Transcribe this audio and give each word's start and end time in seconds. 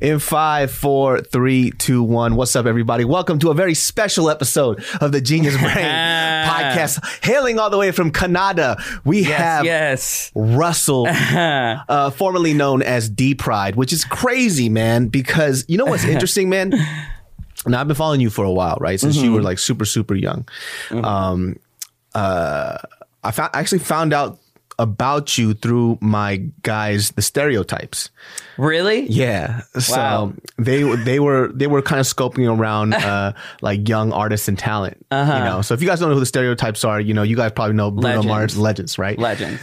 In 0.00 0.18
five, 0.18 0.70
four, 0.72 1.20
three, 1.20 1.70
two, 1.72 2.02
one. 2.02 2.34
What's 2.36 2.56
up, 2.56 2.66
everybody? 2.66 3.04
Welcome 3.04 3.38
to 3.40 3.50
a 3.50 3.54
very 3.54 3.74
special 3.74 4.28
episode 4.28 4.84
of 5.00 5.12
the 5.12 5.20
Genius 5.20 5.56
Brain 5.60 5.72
podcast. 5.74 7.24
Hailing 7.24 7.58
all 7.58 7.70
the 7.70 7.78
way 7.78 7.92
from 7.92 8.10
Canada, 8.10 8.76
we 9.04 9.20
Yes, 9.20 9.38
have 9.38 9.64
yes. 9.64 10.32
Russell, 10.34 11.06
uh, 11.08 12.10
formerly 12.10 12.54
known 12.54 12.82
as 12.82 13.08
D 13.08 13.34
Pryde, 13.34 13.76
which 13.76 13.92
is 13.92 14.04
crazy, 14.04 14.68
man. 14.68 15.08
Because 15.08 15.64
you 15.68 15.78
know 15.78 15.86
what's 15.86 16.04
interesting, 16.14 16.48
man. 16.48 16.70
Now 17.66 17.80
I've 17.80 17.86
been 17.86 17.96
following 17.96 18.20
you 18.20 18.30
for 18.30 18.44
a 18.44 18.52
while, 18.52 18.76
right? 18.80 18.98
Since 18.98 19.16
you 19.16 19.32
were 19.32 19.42
like 19.42 19.58
super, 19.58 19.84
super 19.84 20.14
young. 20.14 20.46
Um, 20.90 21.58
uh, 22.14 22.78
I 23.22 23.30
found 23.30 23.50
I 23.54 23.60
actually 23.60 23.78
found 23.78 24.12
out 24.12 24.38
about 24.78 25.38
you 25.38 25.54
through 25.54 25.98
my 26.00 26.38
guys, 26.62 27.10
the 27.12 27.22
stereotypes. 27.22 28.10
Really? 28.58 29.06
Yeah. 29.08 29.62
So 29.78 29.94
Wow. 29.96 30.32
they 30.58 30.82
they 31.04 31.20
were 31.20 31.48
they 31.54 31.66
were 31.66 31.82
kind 31.82 32.00
of 32.00 32.06
scoping 32.06 32.48
around 32.50 32.94
uh 32.94 33.32
like 33.62 33.88
young 33.88 34.12
artists 34.12 34.48
and 34.48 34.58
talent. 34.58 34.96
You 35.10 35.16
know. 35.18 35.62
So 35.62 35.74
if 35.74 35.80
you 35.82 35.88
guys 35.88 36.00
don't 36.00 36.08
know 36.08 36.14
who 36.14 36.20
the 36.20 36.26
stereotypes 36.26 36.84
are, 36.84 37.00
you 37.00 37.14
know, 37.14 37.22
you 37.22 37.36
guys 37.36 37.52
probably 37.52 37.74
know 37.76 37.90
Bruno 37.90 38.08
Legends. 38.08 38.26
Mars 38.26 38.56
legends, 38.58 38.98
right? 38.98 39.18
Legend. 39.18 39.58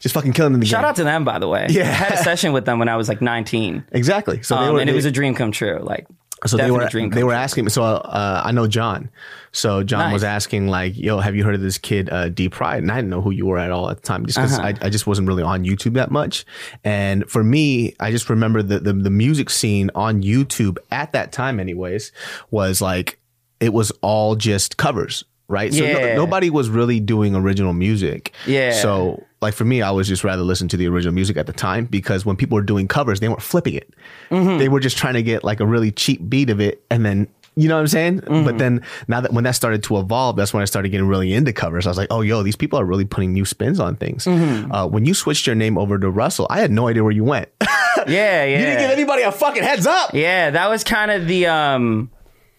Just 0.00 0.14
fucking 0.14 0.32
killing 0.34 0.52
in 0.54 0.60
the 0.60 0.66
game. 0.66 0.70
Shout 0.70 0.82
game. 0.82 0.88
out 0.90 0.96
to 0.96 1.04
them, 1.04 1.24
by 1.24 1.38
the 1.38 1.48
way. 1.48 1.66
Yeah. 1.70 1.84
I 1.84 1.92
had 1.92 2.12
a 2.12 2.16
session 2.18 2.52
with 2.52 2.66
them 2.66 2.78
when 2.78 2.88
I 2.88 2.96
was 2.96 3.08
like 3.08 3.22
19. 3.22 3.84
Exactly. 3.92 4.42
So 4.42 4.56
they 4.56 4.62
Um, 4.66 4.74
were 4.74 4.80
and 4.80 4.90
it 4.90 4.94
was 4.94 5.06
a 5.06 5.10
dream 5.10 5.34
come 5.34 5.50
true. 5.50 5.78
Like, 5.82 6.06
so 6.46 6.58
they 6.58 6.70
were 6.70 6.86
dream 6.88 7.10
come 7.10 7.16
they 7.16 7.24
were 7.24 7.30
true. 7.32 7.38
asking 7.38 7.64
me. 7.64 7.70
So 7.70 7.82
uh, 7.84 8.42
I 8.44 8.52
know 8.52 8.66
John. 8.66 9.08
So 9.54 9.82
John 9.84 10.12
was 10.12 10.24
asking 10.24 10.66
like, 10.68 10.96
"Yo, 10.98 11.20
have 11.20 11.34
you 11.36 11.44
heard 11.44 11.54
of 11.54 11.60
this 11.62 11.78
kid 11.78 12.10
uh, 12.10 12.28
D 12.28 12.48
Pryde?" 12.48 12.82
And 12.82 12.90
I 12.92 12.96
didn't 12.96 13.08
know 13.10 13.22
who 13.22 13.30
you 13.30 13.46
were 13.46 13.56
at 13.56 13.70
all 13.70 13.88
at 13.88 13.96
the 13.98 14.02
time, 14.02 14.26
just 14.26 14.36
because 14.36 14.58
Uh-huh. 14.58 14.72
I, 14.82 14.86
I 14.86 14.90
just 14.90 15.06
wasn't 15.06 15.28
really 15.28 15.44
on 15.44 15.64
YouTube 15.64 15.94
that 15.94 16.10
much. 16.10 16.44
And 16.82 17.24
for 17.30 17.42
me, 17.44 17.94
I 18.00 18.10
just 18.10 18.28
remember 18.28 18.62
the, 18.62 18.80
the 18.80 18.92
the 18.92 19.10
music 19.10 19.48
scene 19.50 19.90
on 19.94 20.22
YouTube 20.22 20.76
at 20.90 21.12
that 21.12 21.32
time, 21.32 21.60
anyways, 21.60 22.10
was 22.50 22.80
like 22.82 23.18
it 23.60 23.72
was 23.72 23.90
all 24.02 24.34
just 24.36 24.76
covers. 24.76 25.24
Right, 25.46 25.74
so 25.74 25.84
no- 25.84 26.16
nobody 26.16 26.48
was 26.48 26.70
really 26.70 27.00
doing 27.00 27.36
original 27.36 27.74
music. 27.74 28.32
Yeah. 28.46 28.72
So, 28.72 29.22
like 29.42 29.52
for 29.52 29.66
me, 29.66 29.82
I 29.82 29.90
was 29.90 30.08
just 30.08 30.24
rather 30.24 30.42
listen 30.42 30.68
to 30.68 30.78
the 30.78 30.88
original 30.88 31.12
music 31.14 31.36
at 31.36 31.46
the 31.46 31.52
time 31.52 31.84
because 31.84 32.24
when 32.24 32.34
people 32.34 32.56
were 32.56 32.62
doing 32.62 32.88
covers, 32.88 33.20
they 33.20 33.28
weren't 33.28 33.42
flipping 33.42 33.74
it. 33.74 33.92
Mm-hmm. 34.30 34.56
They 34.56 34.70
were 34.70 34.80
just 34.80 34.96
trying 34.96 35.14
to 35.14 35.22
get 35.22 35.44
like 35.44 35.60
a 35.60 35.66
really 35.66 35.92
cheap 35.92 36.26
beat 36.30 36.48
of 36.48 36.60
it, 36.60 36.82
and 36.90 37.04
then 37.04 37.28
you 37.56 37.68
know 37.68 37.76
what 37.76 37.82
I'm 37.82 37.86
saying. 37.88 38.20
Mm-hmm. 38.20 38.44
But 38.44 38.58
then 38.58 38.82
now 39.06 39.20
that 39.20 39.32
when 39.32 39.44
that 39.44 39.52
started 39.52 39.82
to 39.84 39.98
evolve, 39.98 40.36
that's 40.36 40.52
when 40.52 40.62
I 40.62 40.64
started 40.64 40.88
getting 40.88 41.06
really 41.06 41.32
into 41.32 41.52
covers. 41.52 41.86
I 41.86 41.90
was 41.90 41.98
like, 41.98 42.08
oh, 42.10 42.20
yo, 42.20 42.42
these 42.42 42.56
people 42.56 42.78
are 42.78 42.84
really 42.84 43.04
putting 43.04 43.32
new 43.32 43.44
spins 43.44 43.78
on 43.78 43.96
things. 43.96 44.24
Mm-hmm. 44.24 44.72
Uh, 44.72 44.86
when 44.86 45.04
you 45.04 45.14
switched 45.14 45.46
your 45.46 45.54
name 45.54 45.78
over 45.78 45.98
to 45.98 46.10
Russell, 46.10 46.46
I 46.50 46.60
had 46.60 46.70
no 46.70 46.88
idea 46.88 47.02
where 47.02 47.12
you 47.12 47.24
went. 47.24 47.48
yeah, 47.60 47.66
yeah. 48.06 48.44
you 48.44 48.56
didn't 48.56 48.80
give 48.80 48.90
anybody 48.90 49.22
a 49.22 49.32
fucking 49.32 49.62
heads 49.62 49.86
up. 49.86 50.14
yeah, 50.14 50.50
that 50.50 50.68
was 50.68 50.84
kind 50.84 51.10
of 51.10 51.26
the 51.28 51.46
um 51.46 52.10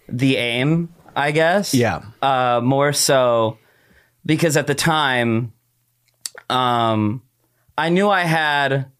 the 0.07 0.37
aim, 0.37 0.93
I 1.15 1.31
guess. 1.31 1.73
Yeah. 1.73 2.03
Uh 2.21 2.61
more 2.63 2.93
so 2.93 3.57
because 4.25 4.55
at 4.55 4.67
the 4.67 4.75
time 4.75 5.53
um 6.49 7.21
I 7.77 7.89
knew 7.89 8.09
I 8.09 8.21
had 8.21 8.91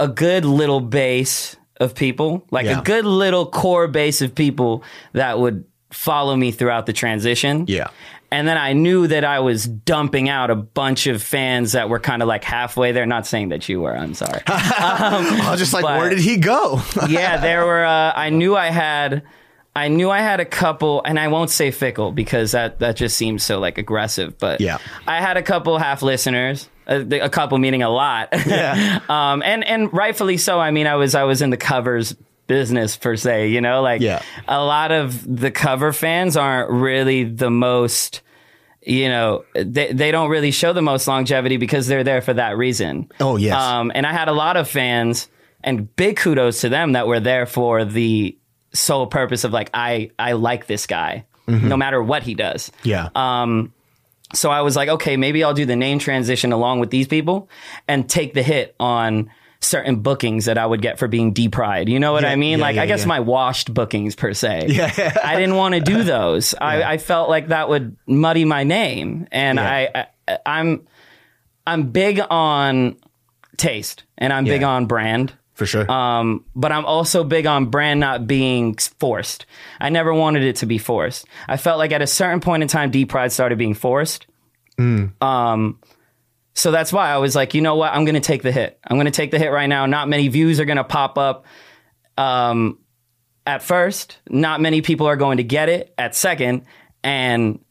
a 0.00 0.08
good 0.08 0.44
little 0.44 0.80
base 0.80 1.56
of 1.82 1.94
people, 1.94 2.46
like 2.50 2.66
Yeah. 2.66 2.80
a 2.80 2.82
good 2.82 3.04
little 3.04 3.46
core 3.46 3.88
base 3.88 4.22
of 4.22 4.34
people 4.34 4.82
that 5.12 5.38
would 5.38 5.64
follow 5.90 6.34
me 6.36 6.50
throughout 6.52 6.86
the 6.86 6.92
transition. 6.92 7.66
Yeah. 7.68 7.88
And 8.30 8.48
then 8.48 8.56
I 8.56 8.72
knew 8.72 9.06
that 9.08 9.24
I 9.26 9.40
was 9.40 9.66
dumping 9.66 10.30
out 10.30 10.50
a 10.50 10.54
bunch 10.54 11.06
of 11.06 11.22
fans 11.22 11.72
that 11.72 11.90
were 11.90 12.00
kind 12.00 12.22
of 12.22 12.28
like 12.28 12.44
halfway 12.44 12.92
there. 12.92 13.04
Not 13.04 13.26
saying 13.26 13.50
that 13.50 13.68
you 13.68 13.82
were, 13.82 13.94
I'm 13.94 14.14
sorry. 14.14 14.40
I 14.46 15.48
was 15.50 15.60
just 15.60 15.74
like, 15.74 15.82
but- 15.84 15.98
where 15.98 16.08
did 16.08 16.18
he 16.20 16.38
go? 16.38 16.80
yeah, 17.10 17.36
there 17.36 17.66
were. 17.66 17.84
Uh, 17.84 18.12
I 18.16 18.30
knew 18.30 18.56
I 18.56 18.68
had. 18.70 19.22
I 19.74 19.88
knew 19.88 20.10
I 20.10 20.20
had 20.20 20.38
a 20.40 20.44
couple, 20.44 21.02
and 21.02 21.18
I 21.18 21.28
won't 21.28 21.48
say 21.50 21.70
fickle 21.70 22.12
because 22.12 22.52
that 22.52 22.78
that 22.80 22.96
just 22.96 23.16
seems 23.16 23.42
so 23.42 23.58
like 23.58 23.76
aggressive. 23.78 24.38
But 24.38 24.60
Yeah. 24.60 24.78
I 25.06 25.20
had 25.20 25.36
a 25.38 25.42
couple 25.42 25.76
half 25.78 26.02
listeners. 26.02 26.68
A, 26.92 27.20
a 27.20 27.28
couple 27.30 27.56
meaning 27.58 27.82
a 27.82 27.88
lot. 27.90 28.28
Yeah. 28.46 29.00
um, 29.08 29.42
and 29.44 29.64
and 29.64 29.92
rightfully 29.92 30.36
so. 30.36 30.60
I 30.60 30.70
mean, 30.70 30.86
I 30.86 30.96
was 30.96 31.14
I 31.14 31.24
was 31.24 31.40
in 31.42 31.50
the 31.50 31.56
covers 31.56 32.14
business 32.48 32.96
per 32.96 33.16
se. 33.16 33.48
You 33.48 33.60
know, 33.60 33.80
like 33.82 34.00
Yeah. 34.02 34.20
a 34.48 34.62
lot 34.62 34.92
of 34.92 35.24
the 35.40 35.50
cover 35.50 35.92
fans 35.92 36.36
aren't 36.36 36.70
really 36.70 37.24
the 37.24 37.50
most. 37.50 38.20
You 38.84 39.08
know, 39.08 39.44
they 39.54 39.92
they 39.92 40.10
don't 40.10 40.28
really 40.28 40.50
show 40.50 40.72
the 40.72 40.82
most 40.82 41.06
longevity 41.06 41.56
because 41.56 41.86
they're 41.86 42.02
there 42.04 42.20
for 42.20 42.34
that 42.34 42.56
reason. 42.56 43.08
Oh, 43.20 43.36
yes. 43.36 43.54
Um, 43.54 43.92
and 43.94 44.04
I 44.04 44.12
had 44.12 44.26
a 44.28 44.32
lot 44.32 44.56
of 44.56 44.68
fans, 44.68 45.28
and 45.62 45.94
big 45.94 46.16
kudos 46.16 46.62
to 46.62 46.68
them 46.68 46.92
that 46.92 47.06
were 47.06 47.20
there 47.20 47.46
for 47.46 47.84
the 47.84 48.36
sole 48.74 49.06
purpose 49.06 49.44
of 49.44 49.52
like 49.52 49.70
I 49.72 50.10
I 50.18 50.32
like 50.32 50.66
this 50.66 50.86
guy, 50.88 51.26
no 51.46 51.76
matter 51.76 52.02
what 52.02 52.24
he 52.24 52.34
does. 52.34 52.72
yeah. 52.82 53.08
Um, 53.14 53.72
so 54.32 54.50
I 54.50 54.62
was 54.62 54.76
like, 54.76 54.88
okay, 54.88 55.16
maybe 55.16 55.42
I'll 55.44 55.54
do 55.54 55.66
the 55.66 55.76
name 55.76 55.98
transition 55.98 56.52
along 56.52 56.80
with 56.80 56.90
these 56.90 57.06
people 57.06 57.48
and 57.88 58.08
take 58.08 58.34
the 58.34 58.42
hit 58.42 58.74
on 58.80 59.30
certain 59.60 59.96
bookings 60.00 60.46
that 60.46 60.58
I 60.58 60.66
would 60.66 60.82
get 60.82 60.98
for 60.98 61.06
being 61.06 61.32
D 61.32 61.48
Pryde. 61.48 61.88
You 61.88 62.00
know 62.00 62.12
what 62.12 62.24
Yeah, 62.24 62.30
I 62.30 62.36
mean? 62.36 62.58
yeah, 62.58 62.64
like, 62.64 62.76
yeah, 62.76 62.82
I 62.82 62.86
guess 62.86 63.06
my 63.06 63.20
washed 63.20 63.72
bookings 63.72 64.16
per 64.16 64.34
se. 64.34 64.66
Yeah. 64.70 64.90
I 65.22 65.36
didn't 65.36 65.54
want 65.56 65.74
to 65.74 65.80
do 65.80 66.02
those. 66.04 66.54
I, 66.60 66.82
I 66.82 66.98
felt 66.98 67.28
like 67.28 67.48
that 67.48 67.68
would 67.68 67.96
muddy 68.06 68.44
my 68.44 68.64
name, 68.64 69.28
and. 69.30 69.60
I, 69.60 70.06
I 70.28 70.38
I'm 70.46 70.86
I'm 71.66 71.90
big 71.90 72.20
on 72.30 72.96
taste 73.56 74.04
and 74.16 74.32
I'm 74.32 74.44
big 74.44 74.62
on 74.62 74.86
brand. 74.86 75.32
For 75.62 75.66
sure. 75.66 75.88
Um, 75.88 76.44
but 76.56 76.72
I'm 76.72 76.84
also 76.84 77.22
big 77.22 77.46
on 77.46 77.66
brand 77.66 78.00
not 78.00 78.26
being 78.26 78.74
forced. 78.74 79.46
I 79.80 79.90
never 79.90 80.12
wanted 80.12 80.42
it 80.42 80.56
to 80.56 80.66
be 80.66 80.76
forced. 80.76 81.24
I 81.46 81.56
felt 81.56 81.78
like 81.78 81.92
at 81.92 82.02
a 82.02 82.06
certain 82.08 82.40
point 82.40 82.64
in 82.64 82.68
time, 82.68 82.90
D 82.90 83.04
Pryde 83.06 83.30
started 83.30 83.58
being 83.58 83.74
forced. 83.74 84.26
Um, 85.20 85.78
so 86.54 86.72
that's 86.72 86.92
why 86.92 87.10
I 87.10 87.18
was 87.18 87.36
like, 87.36 87.54
you 87.54 87.60
know 87.60 87.76
what? 87.76 87.92
I'm 87.92 88.04
going 88.04 88.16
to 88.16 88.20
take 88.20 88.42
the 88.42 88.50
hit. 88.50 88.76
I'm 88.84 88.96
going 88.96 89.04
to 89.04 89.12
take 89.12 89.30
the 89.30 89.38
hit 89.38 89.52
right 89.52 89.68
now. 89.68 89.86
Not 89.86 90.08
many 90.08 90.26
views 90.26 90.58
are 90.58 90.64
going 90.64 90.78
to 90.78 90.84
pop 90.84 91.16
up. 91.16 91.46
Um, 92.18 92.80
at 93.46 93.62
first, 93.62 94.18
not 94.28 94.60
many 94.60 94.82
people 94.82 95.06
are 95.06 95.14
going 95.14 95.36
to 95.36 95.44
get 95.44 95.68
it 95.68 95.94
at 95.96 96.16
second. 96.16 96.64
And 97.04 97.64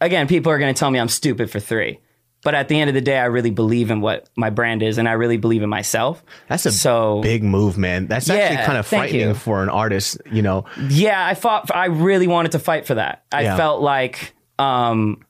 again, 0.00 0.28
people 0.28 0.52
are 0.52 0.58
going 0.60 0.72
to 0.72 0.78
tell 0.78 0.92
me 0.92 1.00
I'm 1.00 1.08
stupid 1.08 1.50
for 1.50 1.58
three. 1.58 1.98
But 2.44 2.54
at 2.54 2.68
the 2.68 2.78
end 2.78 2.88
of 2.90 2.94
the 2.94 3.00
day, 3.00 3.18
I 3.18 3.24
really 3.24 3.50
believe 3.50 3.90
in 3.90 4.00
what 4.02 4.28
my 4.36 4.50
brand 4.50 4.82
is 4.82 4.98
and 4.98 5.08
I 5.08 5.12
really 5.12 5.38
believe 5.38 5.62
in 5.62 5.70
myself. 5.70 6.22
That's 6.48 6.66
a 6.66 6.72
so 6.72 7.20
big 7.22 7.42
move, 7.42 7.76
man. 7.78 8.06
That's 8.06 8.28
actually 8.30 8.64
kind 8.64 8.78
of 8.78 8.86
frightening 8.86 9.34
for 9.34 9.62
an 9.62 9.70
artist, 9.70 10.18
you 10.30 10.42
know. 10.42 10.66
yeah, 10.88 11.26
I 11.26 11.34
fought. 11.34 11.74
I 11.74 11.86
really 11.86 12.26
wanted 12.28 12.52
to 12.52 12.58
fight 12.58 12.86
for 12.86 12.94
that. 12.96 13.24
I 13.32 13.42
Yeah. 13.42 13.56
felt 13.56 13.80
like, 13.80 14.34
um, 14.58 15.24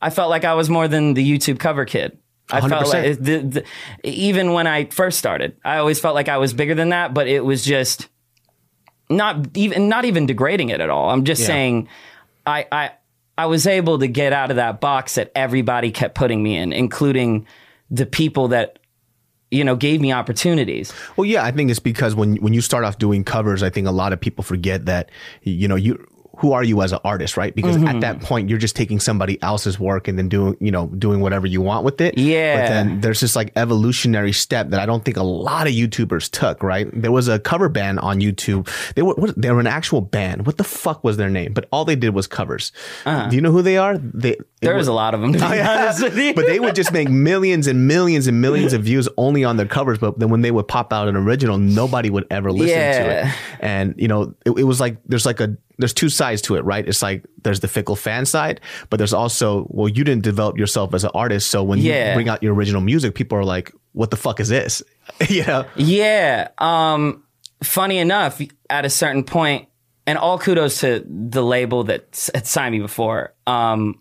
I 0.00 0.10
felt 0.10 0.30
like 0.30 0.44
I 0.44 0.54
was 0.54 0.70
more 0.70 0.88
than 0.88 1.14
the 1.14 1.28
YouTube 1.28 1.58
cover 1.58 1.84
kid. 1.84 2.16
I 2.50 2.60
felt 2.60 2.86
100%. 2.86 2.88
like 2.92 3.18
the, 3.18 3.38
the, 3.38 3.64
even 4.04 4.52
when 4.52 4.66
I 4.66 4.84
first 4.86 5.18
started, 5.18 5.56
I 5.64 5.78
always 5.78 5.98
felt 6.00 6.14
like 6.14 6.28
I 6.28 6.36
was 6.38 6.52
bigger 6.52 6.74
than 6.74 6.90
that. 6.90 7.12
But 7.14 7.26
it 7.26 7.44
was 7.44 7.64
just 7.64 8.08
not 9.08 9.46
even 9.56 9.88
not 9.88 10.04
even 10.04 10.26
degrading 10.26 10.68
it 10.70 10.80
at 10.80 10.90
all. 10.90 11.10
I'm 11.10 11.24
just 11.24 11.40
Yeah. 11.42 11.46
saying, 11.48 11.88
I 12.46 12.66
I 12.70 12.90
I 13.38 13.46
was 13.46 13.66
able 13.66 13.98
to 13.98 14.08
get 14.08 14.32
out 14.32 14.50
of 14.50 14.56
that 14.56 14.80
box 14.80 15.14
that 15.14 15.32
everybody 15.34 15.90
kept 15.90 16.14
putting 16.14 16.42
me 16.42 16.56
in, 16.56 16.72
including 16.72 17.46
the 17.90 18.06
people 18.06 18.48
that 18.48 18.78
you 19.50 19.64
know 19.64 19.76
gave 19.76 20.00
me 20.00 20.12
opportunities. 20.12 20.92
Well, 21.16 21.24
yeah, 21.24 21.44
I 21.44 21.50
think 21.50 21.70
it's 21.70 21.80
because 21.80 22.14
when 22.14 22.36
when 22.36 22.52
you 22.54 22.60
start 22.60 22.84
off 22.84 22.98
doing 22.98 23.24
covers, 23.24 23.62
I 23.62 23.70
think 23.70 23.86
a 23.86 23.92
lot 23.92 24.12
of 24.12 24.20
people 24.20 24.44
forget 24.44 24.86
that 24.86 25.10
you 25.42 25.68
know 25.68 25.76
you 25.76 26.04
who 26.42 26.52
are 26.54 26.64
you 26.64 26.82
as 26.82 26.90
an 26.90 26.98
artist, 27.04 27.36
right? 27.36 27.54
Because 27.54 27.76
at 27.76 28.00
that 28.00 28.16
mm-hmm. 28.16 28.24
point, 28.24 28.50
you're 28.50 28.58
just 28.58 28.74
taking 28.74 28.98
somebody 28.98 29.40
else's 29.42 29.78
work 29.78 30.08
and 30.08 30.18
then 30.18 30.28
doing, 30.28 30.56
you 30.58 30.72
know, 30.72 30.88
doing 30.88 31.20
whatever 31.20 31.46
you 31.46 31.60
want 31.60 31.84
with 31.84 32.00
it. 32.00 32.18
Yeah. 32.18 32.56
But 32.56 32.68
then 32.68 33.00
there's 33.00 33.20
this 33.20 33.36
like 33.36 33.52
evolutionary 33.54 34.32
step 34.32 34.70
that 34.70 34.80
I 34.80 34.84
don't 34.84 35.04
think 35.04 35.16
a 35.16 35.22
lot 35.22 35.68
of 35.68 35.72
YouTubers 35.72 36.28
took, 36.32 36.64
right? 36.64 36.88
There 36.92 37.12
was 37.12 37.28
a 37.28 37.38
cover 37.38 37.68
band 37.68 38.00
on 38.00 38.18
YouTube. 38.20 38.68
They 38.94 39.02
were, 39.02 39.14
what, 39.14 39.40
they 39.40 39.52
were 39.52 39.60
an 39.60 39.68
actual 39.68 40.00
band. 40.00 40.44
What 40.44 40.58
the 40.58 40.64
fuck 40.64 41.04
was 41.04 41.16
their 41.16 41.30
name? 41.30 41.52
But 41.52 41.68
all 41.70 41.84
they 41.84 41.94
did 41.94 42.12
was 42.12 42.26
covers. 42.26 42.72
Uh-huh. 43.06 43.28
Do 43.28 43.36
you 43.36 43.40
know 43.40 43.52
who 43.52 43.62
they 43.62 43.76
are? 43.76 43.96
They, 43.96 44.36
There 44.60 44.74
was 44.74 44.88
a 44.88 44.92
lot 44.92 45.14
of 45.14 45.20
them, 45.20 45.34
to 45.34 45.38
oh, 45.46 45.48
be 45.52 45.60
honest 45.60 46.02
with 46.02 46.18
you. 46.18 46.34
but 46.34 46.46
they 46.46 46.58
would 46.58 46.74
just 46.74 46.92
make 46.92 47.08
millions 47.08 47.68
and 47.68 47.86
millions 47.86 48.26
and 48.26 48.40
millions 48.40 48.72
of 48.72 48.82
views 48.82 49.08
only 49.16 49.44
on 49.44 49.58
their 49.58 49.66
covers. 49.66 49.98
But 49.98 50.18
then 50.18 50.28
when 50.28 50.40
they 50.40 50.50
would 50.50 50.66
pop 50.66 50.92
out 50.92 51.06
an 51.06 51.14
original, 51.14 51.56
nobody 51.56 52.10
would 52.10 52.26
ever 52.32 52.50
listen 52.50 53.04
to 53.04 53.28
it. 53.28 53.34
And 53.60 53.94
you 53.96 54.08
know, 54.08 54.34
it, 54.44 54.50
it 54.50 54.64
was 54.64 54.80
like 54.80 54.96
there's 55.06 55.24
like 55.24 55.38
a 55.38 55.56
there's 55.82 55.92
two 55.92 56.08
sides 56.08 56.40
to 56.42 56.54
it, 56.56 56.64
right? 56.64 56.86
It's 56.88 57.02
like 57.02 57.24
there's 57.42 57.60
the 57.60 57.68
fickle 57.68 57.96
fan 57.96 58.24
side, 58.24 58.60
but 58.88 58.96
there's 58.98 59.12
also 59.12 59.66
well, 59.68 59.88
you 59.88 60.04
didn't 60.04 60.22
develop 60.22 60.56
yourself 60.56 60.94
as 60.94 61.04
an 61.04 61.10
artist, 61.14 61.50
so 61.50 61.62
when 61.62 61.78
Yeah. 61.80 62.10
you 62.10 62.14
bring 62.14 62.28
out 62.28 62.42
your 62.42 62.54
original 62.54 62.80
music, 62.80 63.14
people 63.14 63.36
are 63.36 63.44
like, 63.44 63.72
"What 63.92 64.10
the 64.10 64.16
fuck 64.16 64.40
is 64.40 64.48
this?" 64.48 64.82
you 65.28 65.44
know? 65.44 65.66
Yeah. 65.76 66.48
Um, 66.58 67.24
funny 67.62 67.98
enough, 67.98 68.40
at 68.70 68.84
a 68.84 68.90
certain 68.90 69.24
point, 69.24 69.68
and 70.06 70.16
all 70.18 70.38
kudos 70.38 70.80
to 70.80 71.04
the 71.08 71.42
label 71.42 71.84
that 71.84 72.30
had 72.34 72.46
signed 72.46 72.72
me 72.72 72.80
before. 72.80 73.34
Um, 73.46 73.98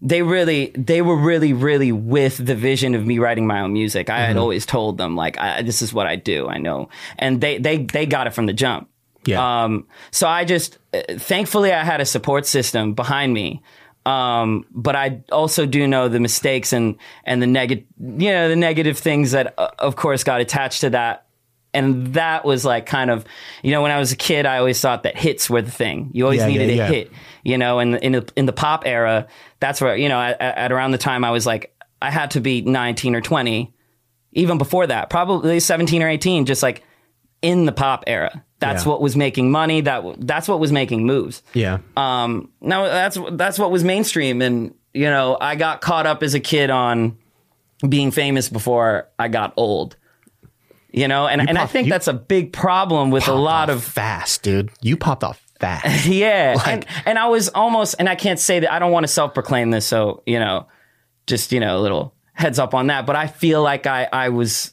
they 0.00 0.22
really, 0.22 0.70
they 0.76 1.02
were 1.02 1.16
really, 1.16 1.52
really 1.52 1.90
with 1.90 2.36
the 2.44 2.54
vision 2.54 2.94
of 2.94 3.04
me 3.04 3.18
writing 3.18 3.48
my 3.48 3.60
own 3.62 3.72
music. 3.72 4.08
I 4.08 4.20
had 4.20 4.36
always 4.36 4.64
told 4.64 4.96
them 4.96 5.16
like, 5.16 5.36
I, 5.38 5.62
this 5.62 5.82
is 5.82 5.92
what 5.92 6.06
I 6.06 6.14
do. 6.14 6.48
I 6.48 6.58
know, 6.58 6.88
and 7.18 7.40
they, 7.40 7.58
they, 7.58 7.78
they 7.78 8.06
got 8.06 8.28
it 8.28 8.32
from 8.32 8.46
the 8.46 8.52
jump. 8.52 8.88
Yeah. 9.28 9.64
Um, 9.64 9.86
so 10.10 10.26
I 10.26 10.44
just, 10.44 10.78
uh, 10.92 11.00
thankfully, 11.18 11.72
I 11.72 11.84
had 11.84 12.00
a 12.00 12.04
support 12.04 12.46
system 12.46 12.94
behind 12.94 13.32
me. 13.32 13.62
Um, 14.06 14.64
but 14.70 14.96
I 14.96 15.20
also 15.30 15.66
do 15.66 15.86
know 15.86 16.08
the 16.08 16.20
mistakes 16.20 16.72
and 16.72 16.96
and 17.24 17.42
the 17.42 17.46
negative, 17.46 17.84
you 18.00 18.30
know, 18.30 18.48
the 18.48 18.56
negative 18.56 18.96
things 18.96 19.32
that, 19.32 19.54
uh, 19.58 19.68
of 19.78 19.96
course, 19.96 20.24
got 20.24 20.40
attached 20.40 20.80
to 20.80 20.90
that. 20.90 21.26
And 21.74 22.14
that 22.14 22.46
was 22.46 22.64
like 22.64 22.86
kind 22.86 23.10
of, 23.10 23.26
you 23.62 23.70
know, 23.70 23.82
when 23.82 23.90
I 23.90 23.98
was 23.98 24.10
a 24.10 24.16
kid, 24.16 24.46
I 24.46 24.56
always 24.56 24.80
thought 24.80 25.02
that 25.02 25.18
hits 25.18 25.50
were 25.50 25.60
the 25.60 25.70
thing. 25.70 26.10
You 26.14 26.24
always 26.24 26.40
Yeah, 26.40 26.46
needed 26.46 26.68
yeah, 26.70 26.74
a 26.74 26.76
yeah. 26.76 26.86
hit, 26.86 27.12
you 27.44 27.58
know. 27.58 27.80
And 27.80 27.96
in 27.96 28.12
the, 28.12 28.32
in 28.34 28.46
the 28.46 28.52
pop 28.54 28.86
era, 28.86 29.26
that's 29.60 29.80
where 29.80 29.94
you 29.94 30.08
know, 30.08 30.18
at, 30.18 30.40
at 30.40 30.72
around 30.72 30.92
the 30.92 30.98
time 30.98 31.22
I 31.22 31.30
was 31.30 31.44
like, 31.44 31.74
I 32.00 32.10
had 32.10 32.30
to 32.30 32.40
be 32.40 32.62
nineteen 32.62 33.14
or 33.14 33.20
twenty, 33.20 33.74
even 34.32 34.56
before 34.56 34.86
that, 34.86 35.10
probably 35.10 35.60
seventeen 35.60 36.02
or 36.02 36.08
eighteen, 36.08 36.46
just 36.46 36.62
like 36.62 36.82
in 37.42 37.66
the 37.66 37.72
pop 37.72 38.04
era. 38.06 38.44
That's 38.60 38.84
Yeah. 38.84 38.90
what 38.90 39.00
was 39.00 39.14
making 39.16 39.50
money. 39.50 39.80
That 39.82 40.04
that's 40.18 40.48
what 40.48 40.58
was 40.60 40.72
making 40.72 41.06
moves. 41.06 41.42
Yeah. 41.54 41.78
Um, 41.96 42.50
now 42.60 42.84
that's 42.84 43.18
that's 43.32 43.58
what 43.58 43.70
was 43.70 43.84
mainstream, 43.84 44.42
and 44.42 44.74
you 44.94 45.04
know, 45.06 45.36
I 45.40 45.54
got 45.54 45.80
caught 45.80 46.06
up 46.06 46.22
as 46.22 46.34
a 46.34 46.40
kid 46.40 46.70
on 46.70 47.16
being 47.88 48.10
famous 48.10 48.48
before 48.48 49.08
I 49.18 49.28
got 49.28 49.52
old. 49.56 49.96
You 50.90 51.06
know, 51.06 51.26
and 51.28 51.46
and 51.48 51.56
I 51.58 51.66
think 51.66 51.88
that's 51.88 52.08
a 52.08 52.14
big 52.14 52.52
problem 52.52 53.10
with 53.10 53.28
a 53.28 53.32
lot 53.34 53.68
off 53.70 53.76
of 53.76 53.84
fast, 53.84 54.42
dude. 54.42 54.70
You 54.80 54.96
popped 54.96 55.22
off 55.22 55.40
fast. 55.60 56.06
yeah, 56.06 56.54
Like- 56.56 56.66
and 56.66 56.86
and 57.06 57.18
I 57.18 57.28
was 57.28 57.50
almost, 57.50 57.94
and 57.98 58.08
I 58.08 58.14
can't 58.16 58.38
say 58.40 58.60
that 58.60 58.72
I 58.72 58.78
don't 58.78 58.90
want 58.90 59.04
to 59.04 59.08
self 59.08 59.34
proclaim 59.34 59.70
this, 59.70 59.86
so 59.86 60.22
you 60.26 60.40
know, 60.40 60.66
just 61.28 61.52
you 61.52 61.60
know, 61.60 61.76
a 61.78 61.80
little 61.80 62.14
heads 62.32 62.58
up 62.58 62.74
on 62.74 62.86
that. 62.88 63.04
But 63.06 63.14
I 63.16 63.26
feel 63.28 63.62
like 63.62 63.86
I 63.86 64.08
I 64.12 64.30
was, 64.30 64.72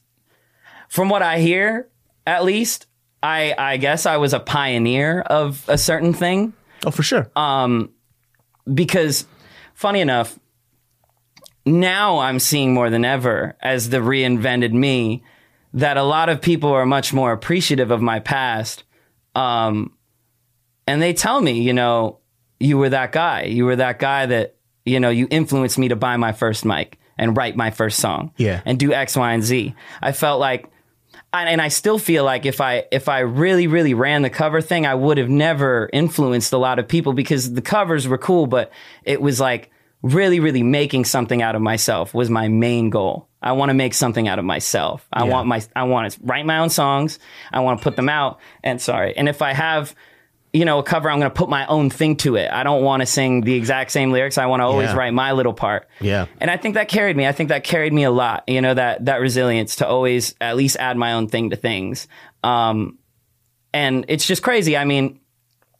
from 0.90 1.10
what 1.10 1.22
I 1.22 1.40
hear, 1.40 1.90
at 2.25 2.44
least, 2.44 2.88
I 3.22 3.54
I 3.57 3.77
guess 3.77 4.06
I 4.06 4.18
was 4.18 4.33
a 4.33 4.39
pioneer 4.39 5.22
of 5.22 5.63
a 5.68 5.77
certain 5.77 6.13
thing 6.13 6.54
oh, 6.86 6.92
for 6.92 7.04
sure. 7.04 7.30
because, 8.72 9.25
funny 9.74 10.01
enough, 10.01 10.38
now 11.66 12.19
I'm 12.19 12.39
seeing 12.39 12.74
more 12.74 12.89
than 12.89 13.06
ever 13.06 13.56
as 13.62 13.89
the 13.89 13.98
reinvented 13.98 14.72
me 14.72 15.24
that 15.74 15.98
a 15.98 16.04
lot 16.04 16.30
of 16.30 16.42
people 16.42 16.69
are 16.72 16.86
much 16.86 17.13
more 17.13 17.31
appreciative 17.31 17.92
of 17.92 18.01
my 18.01 18.19
past. 18.19 18.83
Um, 19.33 19.94
and 20.88 21.01
they 21.01 21.13
tell 21.13 21.42
me, 21.42 21.62
you 21.62 21.74
know, 21.74 22.19
you 22.60 22.77
were 22.77 22.89
that 22.89 23.12
guy. 23.12 23.44
You 23.44 23.66
were 23.66 23.75
that 23.75 24.00
guy 24.00 24.25
that, 24.27 24.56
you 24.86 25.00
know, 25.00 25.10
you 25.10 25.27
influenced 25.30 25.77
me 25.77 25.89
to 25.89 25.95
buy 25.95 26.16
my 26.16 26.31
first 26.31 26.63
mic 26.63 26.98
and 27.18 27.36
write 27.36 27.57
my 27.57 27.72
first 27.72 28.00
song. 28.00 28.31
Yeah. 28.38 28.62
And 28.66 28.80
do 28.80 28.94
X, 28.94 29.18
Y, 29.18 29.33
and 29.33 29.44
Z. 29.44 29.75
I 30.01 30.12
felt 30.12 30.39
like 30.39 30.69
and 31.44 31.62
I 31.62 31.68
still 31.68 32.00
feel 32.00 32.24
like 32.24 32.46
if 32.46 32.62
I 32.62 32.86
if 32.92 33.08
I 33.10 33.20
really 33.20 33.68
really 33.68 33.94
ran 33.94 34.22
the 34.22 34.30
cover 34.30 34.62
thing, 34.62 34.86
I 34.86 34.96
would 34.96 35.18
have 35.18 35.30
never 35.30 35.90
influenced 35.94 36.54
a 36.54 36.58
lot 36.58 36.80
of 36.80 36.88
people 36.88 37.14
because 37.14 37.54
the 37.54 37.62
covers 37.62 38.08
were 38.08 38.18
cool, 38.18 38.48
but 38.48 38.72
it 39.04 39.22
was 39.22 39.40
like 39.40 39.72
really 40.02 40.40
really 40.40 40.64
making 40.64 41.06
something 41.06 41.42
out 41.42 41.56
of 41.56 41.62
myself 41.62 42.14
was 42.14 42.30
my 42.30 42.48
main 42.48 42.90
goal. 42.90 43.28
I 43.42 43.52
want 43.54 43.70
to 43.70 43.74
make 43.74 43.94
something 43.94 44.28
out 44.28 44.40
of 44.40 44.46
myself. 44.46 45.08
I 45.14 45.26
Yeah. 45.26 45.32
want 45.34 45.48
my 45.48 45.62
I 45.76 45.84
want 45.84 46.12
to 46.12 46.20
write 46.24 46.46
my 46.46 46.60
own 46.60 46.70
songs. 46.70 47.20
I 47.54 47.60
want 47.60 47.80
to 47.80 47.84
put 47.84 47.96
them 47.96 48.10
out. 48.10 48.40
And 48.64 48.82
sorry, 48.82 49.16
and 49.18 49.28
if 49.30 49.42
I 49.42 49.54
have 49.54 49.96
you 50.56 50.63
know, 50.63 50.80
a 50.80 50.84
cover, 50.84 51.10
I'm 51.12 51.19
going 51.19 51.30
to 51.30 51.36
put 51.36 51.50
my 51.50 51.66
own 51.68 51.90
thing 51.90 52.16
to 52.18 52.38
it. 52.38 52.50
I 52.50 52.63
don't 52.63 52.81
want 52.81 53.02
to 53.02 53.06
sing 53.06 53.42
the 53.42 53.54
exact 53.56 53.92
same 53.92 54.12
lyrics. 54.12 54.38
I 54.38 54.46
want 54.46 54.62
to 54.62 54.66
always 54.66 54.90
Yeah. 54.90 54.96
write 54.96 55.13
my 55.13 55.34
little 55.34 55.54
part. 55.54 55.88
Yeah. 56.00 56.28
And 56.40 56.50
I 56.50 56.56
think 56.56 56.75
that 56.75 56.88
carried 56.88 57.18
me. 57.18 57.28
I 57.28 57.34
think 57.34 57.50
that 57.50 57.66
carried 57.66 57.92
me 57.92 58.04
a 58.06 58.12
lot, 58.12 58.46
you 58.48 58.62
know, 58.62 58.74
that, 58.74 59.04
that 59.06 59.19
resilience 59.19 59.75
to 59.78 59.88
always 59.88 60.34
at 60.40 60.56
least 60.56 60.78
add 60.80 60.96
my 60.96 61.12
own 61.13 61.28
thing 61.28 61.50
to 61.50 61.57
things. 61.57 62.07
Um, 62.42 63.00
and 63.74 64.06
it's 64.07 64.25
just 64.25 64.44
crazy. 64.44 64.78
I 64.78 64.86
mean, 64.86 65.19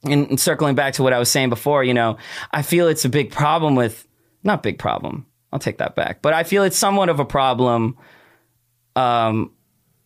and, 0.04 0.28
and 0.32 0.40
circling 0.40 0.76
back 0.76 0.96
to 0.96 1.04
what 1.04 1.14
I 1.14 1.20
was 1.20 1.32
saying 1.32 1.50
before, 1.50 1.84
you 1.84 1.94
know, 1.94 2.18
I 2.52 2.62
feel 2.62 2.90
it's 2.90 3.06
a 3.06 3.10
big 3.10 3.32
problem 3.32 3.76
with, 3.76 4.06
not 4.44 4.62
big 4.62 4.78
problem. 4.78 5.26
I'll 5.54 5.60
take 5.60 5.78
that 5.78 5.96
back, 5.96 6.22
but 6.22 6.34
I 6.34 6.44
feel 6.44 6.64
it's 6.64 6.78
somewhat 6.78 7.08
of 7.08 7.22
a 7.22 7.26
problem, 7.26 7.98
um, 8.98 9.52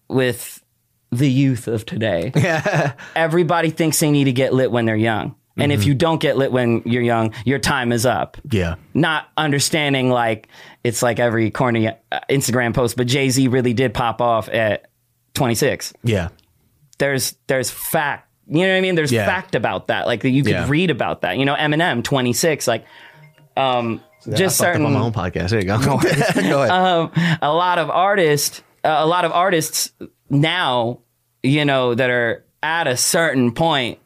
with 0.08 0.64
the 1.12 1.30
youth 1.30 1.68
of 1.68 1.86
today. 1.86 2.32
Everybody 3.16 3.70
thinks 3.70 4.00
they 4.00 4.12
need 4.12 4.26
to 4.26 4.32
get 4.32 4.54
lit 4.54 4.72
when 4.72 4.86
they're 4.86 4.96
young. 4.96 5.36
And 5.58 5.74
if 5.74 5.86
you 5.86 5.94
don't 5.94 6.22
get 6.22 6.38
lit 6.38 6.54
when 6.54 6.82
you're 6.86 7.02
young, 7.02 7.34
your 7.44 7.60
time 7.60 7.92
is 7.92 8.06
up 8.06 8.38
yeah. 8.50 8.76
not 8.94 9.28
understanding 9.36 10.10
like 10.10 10.48
it's 10.86 11.04
like 11.04 11.20
every 11.20 11.52
corny 11.52 11.90
uh, 11.90 11.94
Instagram 12.30 12.74
post, 12.74 12.96
but 12.96 13.08
Jay 13.08 13.30
Z 13.30 13.48
really 13.50 13.74
did 13.74 13.94
pop 13.94 14.22
off 14.22 14.48
at 14.48 14.90
26. 15.34 15.94
Yeah. 16.04 16.30
There's 16.98 17.36
there's 17.48 17.70
fact, 17.70 18.30
you 18.48 18.62
know 18.62 18.70
what 18.70 18.78
I 18.78 18.82
mean? 18.82 18.96
There's 18.96 19.12
Yeah. 19.12 19.26
fact 19.26 19.54
about 19.54 19.88
that. 19.88 20.08
Like 20.08 20.24
you 20.24 20.44
could 20.44 20.54
Yeah. 20.54 20.70
read 20.70 20.92
about 20.92 21.22
that. 21.22 21.38
You 21.38 21.44
know, 21.44 21.56
Eminem 21.56 22.04
26. 22.06 22.66
Like, 22.66 22.86
um, 23.58 24.02
just 24.22 24.32
I 24.32 24.32
fucked 24.32 24.42
up 24.42 24.52
certain 24.52 24.86
on 24.86 24.94
my 24.94 25.00
own 25.02 25.12
podcast. 25.12 25.50
There 25.50 25.60
you 25.60 25.66
go. 25.66 25.78
go 25.84 25.96
ahead. 25.98 26.46
um, 26.72 27.12
a 27.42 27.54
lot 27.54 27.80
of 27.80 27.90
artists, 27.90 28.62
uh, 28.84 28.96
a 29.00 29.06
lot 29.06 29.26
of 29.26 29.34
artists 29.34 29.92
now, 30.30 31.00
you 31.44 31.66
know, 31.66 31.96
that 31.96 32.10
are 32.10 32.46
at 32.62 32.88
a 32.88 32.98
certain 32.98 33.52
point 33.54 34.00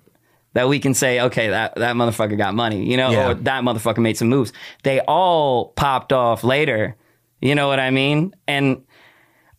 that 0.53 0.69
we 0.69 0.79
can 0.79 0.93
say, 0.93 1.19
okay, 1.19 1.49
that, 1.49 1.75
that 1.75 1.95
motherfucker 1.95 2.37
got 2.37 2.53
money, 2.53 2.85
you 2.89 2.95
know, 2.97 3.09
Yeah. 3.11 3.29
or 3.31 3.33
that 3.33 3.63
motherfucker 3.63 3.97
made 3.99 4.17
some 4.17 4.29
moves. 4.29 4.53
They 4.83 4.99
all 5.01 5.69
popped 5.69 6.13
off 6.13 6.43
later. 6.43 6.95
You 7.41 7.55
know 7.55 7.67
what 7.67 7.79
I 7.79 7.89
mean? 7.89 8.35
And 8.47 8.83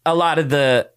a 0.07 0.15
lot 0.15 0.39
of 0.39 0.49
the, 0.51 0.89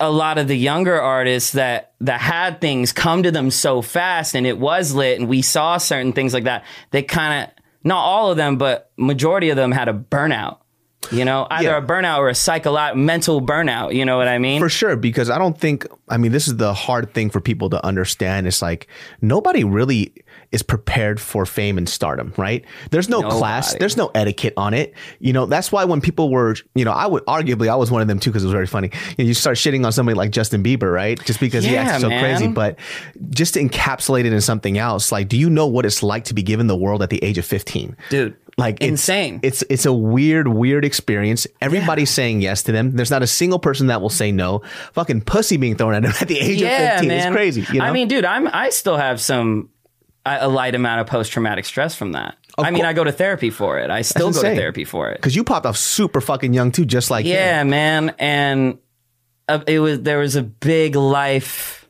a 0.00 0.10
lot 0.10 0.38
of 0.38 0.46
the 0.46 0.54
younger 0.56 1.00
artists 1.00 1.52
that 1.52 1.92
that 2.00 2.20
had 2.20 2.60
things 2.60 2.92
come 2.92 3.24
to 3.24 3.32
them 3.32 3.50
so 3.50 3.82
fast 3.82 4.36
and 4.36 4.46
it 4.46 4.56
was 4.56 4.94
lit 4.94 5.18
and 5.18 5.28
we 5.28 5.42
saw 5.42 5.76
certain 5.76 6.12
things 6.12 6.32
like 6.32 6.44
that 6.44 6.64
they 6.92 7.02
kind 7.02 7.42
of 7.42 7.54
not 7.82 7.98
all 7.98 8.30
of 8.30 8.36
them 8.36 8.56
but 8.58 8.92
majority 8.96 9.50
of 9.50 9.56
them 9.56 9.72
had 9.72 9.88
a 9.88 9.92
burnout 9.92 10.58
you 11.10 11.24
know 11.24 11.46
either 11.50 11.68
Yeah. 11.70 11.78
a 11.78 11.82
burnout 11.82 12.18
or 12.18 12.28
a 12.28 12.34
psychological 12.34 13.00
mental 13.02 13.40
burnout 13.40 13.94
you 13.94 14.04
know 14.04 14.16
what 14.16 14.28
i 14.28 14.38
mean 14.38 14.60
For 14.60 14.68
sure, 14.68 14.96
because 14.96 15.30
I 15.30 15.38
don't 15.38 15.58
think, 15.58 15.86
I 16.08 16.16
mean, 16.16 16.32
this 16.32 16.48
is 16.48 16.56
the 16.56 16.72
hard 16.74 17.12
thing 17.14 17.30
for 17.30 17.40
people 17.40 17.70
to 17.70 17.84
understand. 17.84 18.46
It's 18.46 18.60
like 18.62 18.88
nobody 19.20 19.62
really 19.64 20.12
is 20.52 20.62
prepared 20.62 21.20
for 21.20 21.44
fame 21.44 21.76
and 21.78 21.86
stardom, 21.88 22.32
right? 22.38 22.64
There's 22.90 23.08
no 23.08 23.20
class, 23.22 23.74
there's 23.78 23.96
no 23.96 24.10
etiquette 24.14 24.54
on 24.56 24.72
it. 24.74 24.94
You 25.20 25.32
know, 25.32 25.44
that's 25.46 25.70
why 25.70 25.84
when 25.84 26.00
people 26.00 26.30
were, 26.30 26.56
you 26.74 26.84
know, 26.84 26.92
I 26.92 27.06
would 27.06 27.24
arguably, 27.26 27.68
I 27.68 27.76
was 27.76 27.90
one 27.90 28.00
of 28.02 28.08
them 28.08 28.18
too, 28.18 28.30
because 28.30 28.42
it 28.44 28.46
was 28.46 28.52
very 28.54 28.66
funny. 28.66 28.90
You, 29.18 29.24
know, 29.24 29.28
you 29.28 29.34
start 29.34 29.56
shitting 29.58 29.84
on 29.84 29.92
somebody 29.92 30.16
like 30.16 30.30
Justin 30.30 30.62
Bieber, 30.62 30.92
right? 30.92 31.22
Just 31.24 31.38
because 31.40 31.64
he 31.64 31.72
Yeah, 31.74 31.82
acts 31.82 32.00
so 32.00 32.08
man. 32.08 32.18
crazy. 32.20 32.46
But 32.48 32.78
just 33.30 33.54
to 33.54 33.60
encapsulate 33.60 34.24
it 34.24 34.32
in 34.32 34.40
something 34.40 34.78
else, 34.78 35.12
like, 35.12 35.28
do 35.28 35.36
you 35.36 35.50
know 35.50 35.66
what 35.66 35.84
it's 35.84 36.02
like 36.02 36.24
to 36.24 36.34
be 36.34 36.42
given 36.42 36.66
the 36.66 36.76
world 36.76 37.02
at 37.02 37.10
the 37.10 37.22
age 37.22 37.38
of 37.38 37.44
15? 37.44 37.96
dude 38.10 38.34
Like 38.58 38.82
insane 38.82 39.38
It's 39.44 39.62
it's 39.70 39.86
a 39.86 39.92
weird, 39.92 40.48
weird 40.48 40.84
experience. 40.84 41.46
Everybody's 41.60 42.10
saying 42.10 42.42
yes 42.42 42.64
to 42.64 42.72
them. 42.72 42.96
There's 42.96 43.10
not 43.10 43.22
a 43.22 43.26
single 43.26 43.60
person 43.60 43.86
that 43.86 44.00
will 44.02 44.10
say 44.10 44.32
no. 44.32 44.62
Fucking 44.94 45.20
pussy 45.22 45.56
being 45.56 45.76
thrown 45.76 45.94
at 45.94 46.04
him 46.04 46.12
at 46.20 46.26
the 46.26 46.38
age 46.40 46.60
of 46.60 46.68
15. 46.68 47.10
It's 47.10 47.26
crazy. 47.30 47.64
You 47.72 47.78
know? 47.78 47.84
i 47.86 47.92
mean 47.92 48.08
dude 48.08 48.24
i'm 48.24 48.48
i 48.48 48.70
still 48.70 48.96
have 48.96 49.20
some 49.20 49.70
a 50.26 50.38
a 50.42 50.48
light 50.48 50.74
amount 50.74 51.00
of 51.00 51.06
post-traumatic 51.06 51.64
stress 51.64 51.94
from 51.94 52.12
that 52.12 52.36
i 52.58 52.70
mean 52.72 52.84
i 52.84 52.92
go 52.92 53.04
to 53.04 53.12
therapy 53.12 53.50
for 53.50 53.78
it 53.78 53.90
i 53.90 54.02
still 54.02 54.32
go 54.32 54.42
to 54.42 54.54
therapy 54.56 54.84
for 54.84 55.08
it 55.10 55.18
because 55.18 55.36
you 55.36 55.44
popped 55.44 55.64
off 55.64 55.76
super 55.76 56.20
fucking 56.20 56.52
young 56.52 56.72
too, 56.72 56.84
just 56.84 57.10
like 57.12 57.24
Yeah, 57.24 57.60
him. 57.62 57.70
man, 57.70 58.14
and 58.18 58.78
uh, 59.48 59.60
it 59.68 59.78
was 59.78 60.02
there 60.02 60.18
was 60.18 60.34
a 60.36 60.42
big 60.42 60.96
life. 60.96 61.88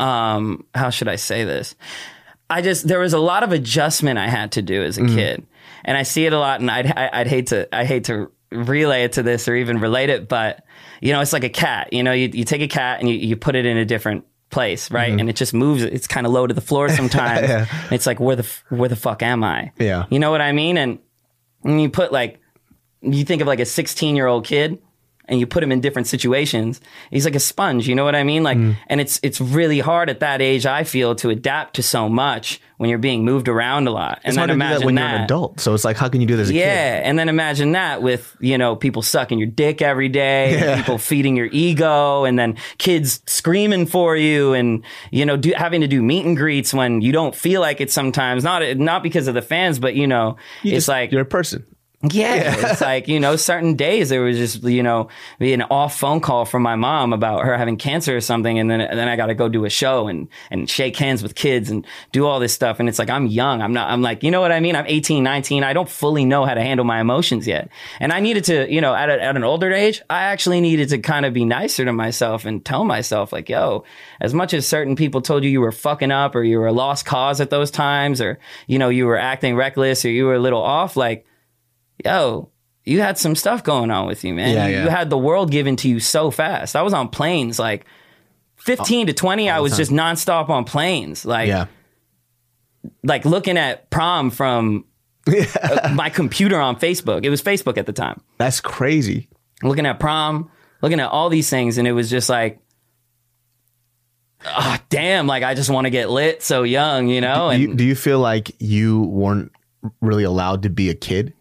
Um, 0.00 0.64
how 0.74 0.88
should 0.90 1.08
I 1.08 1.16
say 1.16 1.44
this? 1.44 1.74
I 2.48 2.62
just 2.62 2.88
there 2.88 2.98
was 2.98 3.12
a 3.12 3.18
lot 3.18 3.42
of 3.42 3.52
adjustment 3.52 4.18
I 4.18 4.28
had 4.28 4.52
to 4.52 4.62
do 4.62 4.82
as 4.82 4.96
a 4.98 5.04
kid, 5.06 5.46
and 5.84 5.96
I 5.96 6.02
see 6.02 6.26
it 6.26 6.32
a 6.32 6.38
lot. 6.38 6.60
And 6.60 6.70
I'd 6.70 6.86
I- 6.86 7.10
I'd 7.12 7.26
hate 7.26 7.48
to 7.48 7.68
I 7.74 7.84
hate 7.84 8.04
to 8.04 8.30
relay 8.52 9.04
it 9.04 9.12
to 9.12 9.22
this 9.22 9.46
or 9.48 9.54
even 9.54 9.78
relate 9.80 10.10
it, 10.10 10.28
but 10.28 10.64
you 11.00 11.12
know, 11.12 11.20
it's 11.20 11.32
like 11.32 11.44
a 11.44 11.48
cat. 11.48 11.92
You 11.92 12.02
know, 12.02 12.12
you 12.12 12.30
you 12.32 12.44
take 12.44 12.62
a 12.62 12.68
cat 12.68 13.00
and 13.00 13.08
you 13.08 13.14
you 13.16 13.36
put 13.36 13.54
it 13.56 13.64
in 13.66 13.76
a 13.76 13.84
different 13.84 14.24
place, 14.50 14.90
right? 14.90 15.10
Mm-hmm. 15.10 15.20
And 15.20 15.30
it 15.30 15.36
just 15.36 15.54
moves. 15.54 15.82
It's 15.82 16.06
kind 16.08 16.26
of 16.26 16.32
low 16.32 16.46
to 16.46 16.52
the 16.54 16.60
floor 16.60 16.88
sometimes. 17.00 17.48
Yeah. 17.48 17.66
It's 17.90 18.06
like 18.06 18.18
where 18.20 18.36
the 18.36 18.46
where 18.68 18.88
the 18.88 18.96
fuck 18.96 19.22
am 19.22 19.44
I? 19.44 19.72
Yeah. 19.78 20.06
you 20.10 20.18
know 20.18 20.30
what 20.30 20.40
I 20.40 20.52
mean. 20.52 20.76
And 20.76 20.98
when 21.60 21.78
you 21.78 21.88
put 21.90 22.10
like 22.12 22.40
you 23.02 23.24
think 23.24 23.40
of 23.40 23.46
like 23.48 23.60
a 23.60 23.64
16 23.66 24.16
year 24.16 24.26
old 24.26 24.44
kid 24.46 24.78
and 25.30 25.40
you 25.40 25.46
put 25.46 25.62
him 25.62 25.72
in 25.72 25.80
different 25.80 26.06
situations 26.08 26.80
he's 27.10 27.24
like 27.24 27.34
a 27.36 27.40
sponge 27.40 27.88
you 27.88 27.94
know 27.94 28.04
what 28.04 28.14
i 28.14 28.22
mean 28.22 28.42
like 28.42 28.58
Mm. 28.58 28.76
and 28.88 29.00
it's 29.00 29.18
it's 29.22 29.40
really 29.40 29.78
hard 29.78 30.10
at 30.10 30.20
that 30.20 30.42
age 30.42 30.66
i 30.66 30.84
feel 30.84 31.14
to 31.14 31.30
adapt 31.30 31.74
to 31.76 31.82
so 31.82 32.08
much 32.08 32.60
when 32.76 32.90
you're 32.90 32.98
being 32.98 33.24
moved 33.24 33.46
around 33.48 33.86
a 33.86 33.90
lot 33.90 34.20
and 34.24 34.30
It's 34.32 34.36
hard 34.36 34.50
then 34.50 34.58
to 34.58 34.64
imagine 34.64 34.80
that 34.80 34.86
when 34.86 34.96
you're 34.96 35.06
an 35.06 35.20
adult. 35.24 35.60
So 35.60 35.74
it's 35.74 35.84
like, 35.84 35.98
how 35.98 36.08
can 36.08 36.22
you 36.22 36.26
do 36.26 36.36
this 36.38 36.50
yeah, 36.50 36.96
kid? 37.00 37.06
and 37.06 37.18
then 37.18 37.28
imagine 37.28 37.72
that 37.72 38.00
with 38.02 38.34
you 38.40 38.56
know 38.56 38.74
people 38.74 39.02
sucking 39.02 39.38
your 39.38 39.48
dick 39.48 39.82
every 39.82 40.08
day, 40.08 40.54
Yeah. 40.54 40.76
people 40.76 40.96
feeding 40.96 41.36
your 41.36 41.48
ego, 41.52 42.24
and 42.24 42.38
then 42.38 42.56
kids 42.78 43.20
screaming 43.26 43.84
for 43.84 44.16
you, 44.16 44.54
and 44.54 44.82
you 45.10 45.26
know 45.26 45.36
do, 45.36 45.52
having 45.54 45.82
to 45.82 45.88
do 45.88 46.02
meet 46.02 46.24
and 46.24 46.38
greets 46.38 46.72
when 46.72 47.02
you 47.02 47.12
don't 47.12 47.34
feel 47.34 47.60
like 47.60 47.82
it 47.82 47.90
sometimes. 47.92 48.44
Not 48.44 48.62
not 48.78 49.02
because 49.02 49.28
of 49.28 49.34
the 49.34 49.42
fans, 49.42 49.78
but 49.78 49.94
you 49.94 50.06
know 50.06 50.36
You 50.62 50.70
it's 50.72 50.86
just- 50.86 50.88
like 50.88 51.12
you're 51.12 51.20
a 51.20 51.26
person. 51.26 51.66
Yeah, 52.02 52.54
it's 52.70 52.80
like, 52.80 53.08
you 53.08 53.20
know, 53.20 53.36
certain 53.36 53.74
days 53.74 54.08
there 54.08 54.22
was 54.22 54.38
just, 54.38 54.62
you 54.62 54.82
know, 54.82 55.08
be 55.38 55.52
an 55.52 55.60
off 55.60 55.98
phone 55.98 56.20
call 56.20 56.46
from 56.46 56.62
my 56.62 56.74
mom 56.74 57.12
about 57.12 57.44
her 57.44 57.58
having 57.58 57.76
cancer 57.76 58.16
or 58.16 58.22
something. 58.22 58.58
And 58.58 58.70
then, 58.70 58.80
and 58.80 58.98
then 58.98 59.06
I 59.06 59.16
got 59.16 59.26
to 59.26 59.34
go 59.34 59.50
do 59.50 59.66
a 59.66 59.70
show 59.70 60.08
and, 60.08 60.28
and 60.50 60.68
shake 60.68 60.96
hands 60.96 61.22
with 61.22 61.34
kids 61.34 61.68
and 61.68 61.86
do 62.10 62.26
all 62.26 62.40
this 62.40 62.54
stuff. 62.54 62.80
And 62.80 62.88
it's 62.88 62.98
like, 62.98 63.10
I'm 63.10 63.26
young. 63.26 63.60
I'm 63.60 63.74
not, 63.74 63.90
I'm 63.90 64.00
like, 64.00 64.22
you 64.22 64.30
know 64.30 64.40
what 64.40 64.50
I 64.50 64.60
mean? 64.60 64.76
I'm 64.76 64.86
18, 64.86 65.22
19. 65.22 65.62
I 65.62 65.74
don't 65.74 65.90
fully 65.90 66.24
know 66.24 66.46
how 66.46 66.54
to 66.54 66.62
handle 66.62 66.86
my 66.86 67.02
emotions 67.02 67.46
yet. 67.46 67.68
And 68.00 68.14
I 68.14 68.20
needed 68.20 68.44
to, 68.44 68.72
you 68.72 68.80
know, 68.80 68.94
at, 68.94 69.10
a, 69.10 69.22
at 69.22 69.36
an 69.36 69.44
older 69.44 69.70
age, 69.70 70.00
I 70.08 70.22
actually 70.22 70.62
needed 70.62 70.88
to 70.90 70.98
kind 71.00 71.26
of 71.26 71.34
be 71.34 71.44
nicer 71.44 71.84
to 71.84 71.92
myself 71.92 72.46
and 72.46 72.64
tell 72.64 72.84
myself 72.84 73.30
like, 73.30 73.50
yo, 73.50 73.84
as 74.22 74.32
much 74.32 74.54
as 74.54 74.66
certain 74.66 74.96
people 74.96 75.20
told 75.20 75.44
you 75.44 75.50
you 75.50 75.60
were 75.60 75.70
fucking 75.70 76.10
up 76.10 76.34
or 76.34 76.44
you 76.44 76.60
were 76.60 76.68
a 76.68 76.72
lost 76.72 77.04
cause 77.04 77.42
at 77.42 77.50
those 77.50 77.70
times 77.70 78.22
or, 78.22 78.38
you 78.66 78.78
know, 78.78 78.88
you 78.88 79.04
were 79.04 79.18
acting 79.18 79.54
reckless 79.54 80.02
or 80.06 80.08
you 80.08 80.24
were 80.24 80.36
a 80.36 80.40
little 80.40 80.62
off, 80.62 80.96
like, 80.96 81.26
yo, 82.04 82.50
you 82.84 83.00
had 83.00 83.18
some 83.18 83.34
stuff 83.34 83.62
going 83.64 83.90
on 83.90 84.06
with 84.06 84.24
you, 84.24 84.34
man. 84.34 84.54
Yeah, 84.54 84.66
you, 84.66 84.72
yeah. 84.74 84.84
you 84.84 84.90
had 84.90 85.10
the 85.10 85.18
world 85.18 85.50
given 85.50 85.76
to 85.76 85.88
you 85.88 86.00
so 86.00 86.30
fast. 86.30 86.76
I 86.76 86.82
was 86.82 86.92
on 86.94 87.08
planes 87.08 87.58
like 87.58 87.84
15 88.56 89.06
to 89.08 89.12
20, 89.12 89.48
I 89.50 89.60
was 89.60 89.76
just 89.76 89.90
nonstop 89.90 90.48
on 90.50 90.64
planes. 90.64 91.24
Like, 91.24 91.48
Yeah. 91.48 91.66
like 93.02 93.24
looking 93.24 93.56
at 93.58 93.90
prom 93.90 94.30
from 94.30 94.84
uh, 95.62 95.92
my 95.94 96.10
computer 96.10 96.58
on 96.60 96.76
Facebook. 96.76 97.24
It 97.24 97.30
was 97.30 97.42
Facebook 97.42 97.76
at 97.78 97.86
the 97.86 97.92
time. 97.92 98.20
That's 98.38 98.60
crazy. 98.60 99.28
Looking 99.62 99.86
at 99.86 100.00
prom, 100.00 100.50
looking 100.82 101.00
at 101.00 101.08
all 101.10 101.28
these 101.28 101.48
things, 101.50 101.76
and 101.78 101.86
it 101.86 101.92
was 101.92 102.08
just 102.10 102.28
like, 102.28 102.60
oh, 104.46 104.76
damn, 104.88 105.26
like 105.26 105.42
I 105.42 105.54
just 105.54 105.70
want 105.70 105.84
to 105.86 105.90
get 105.90 106.10
lit 106.10 106.42
so 106.42 106.62
young, 106.62 107.08
you 107.08 107.20
know? 107.20 107.48
Do 107.48 107.54
And 107.54 107.62
you, 107.62 107.74
do 107.74 107.84
you 107.84 107.94
feel 107.94 108.18
like 108.20 108.50
you 108.58 109.02
weren't 109.02 109.52
really 110.00 110.24
allowed 110.24 110.62
to 110.62 110.70
be 110.70 110.88
a 110.90 110.94
kid? 110.94 111.34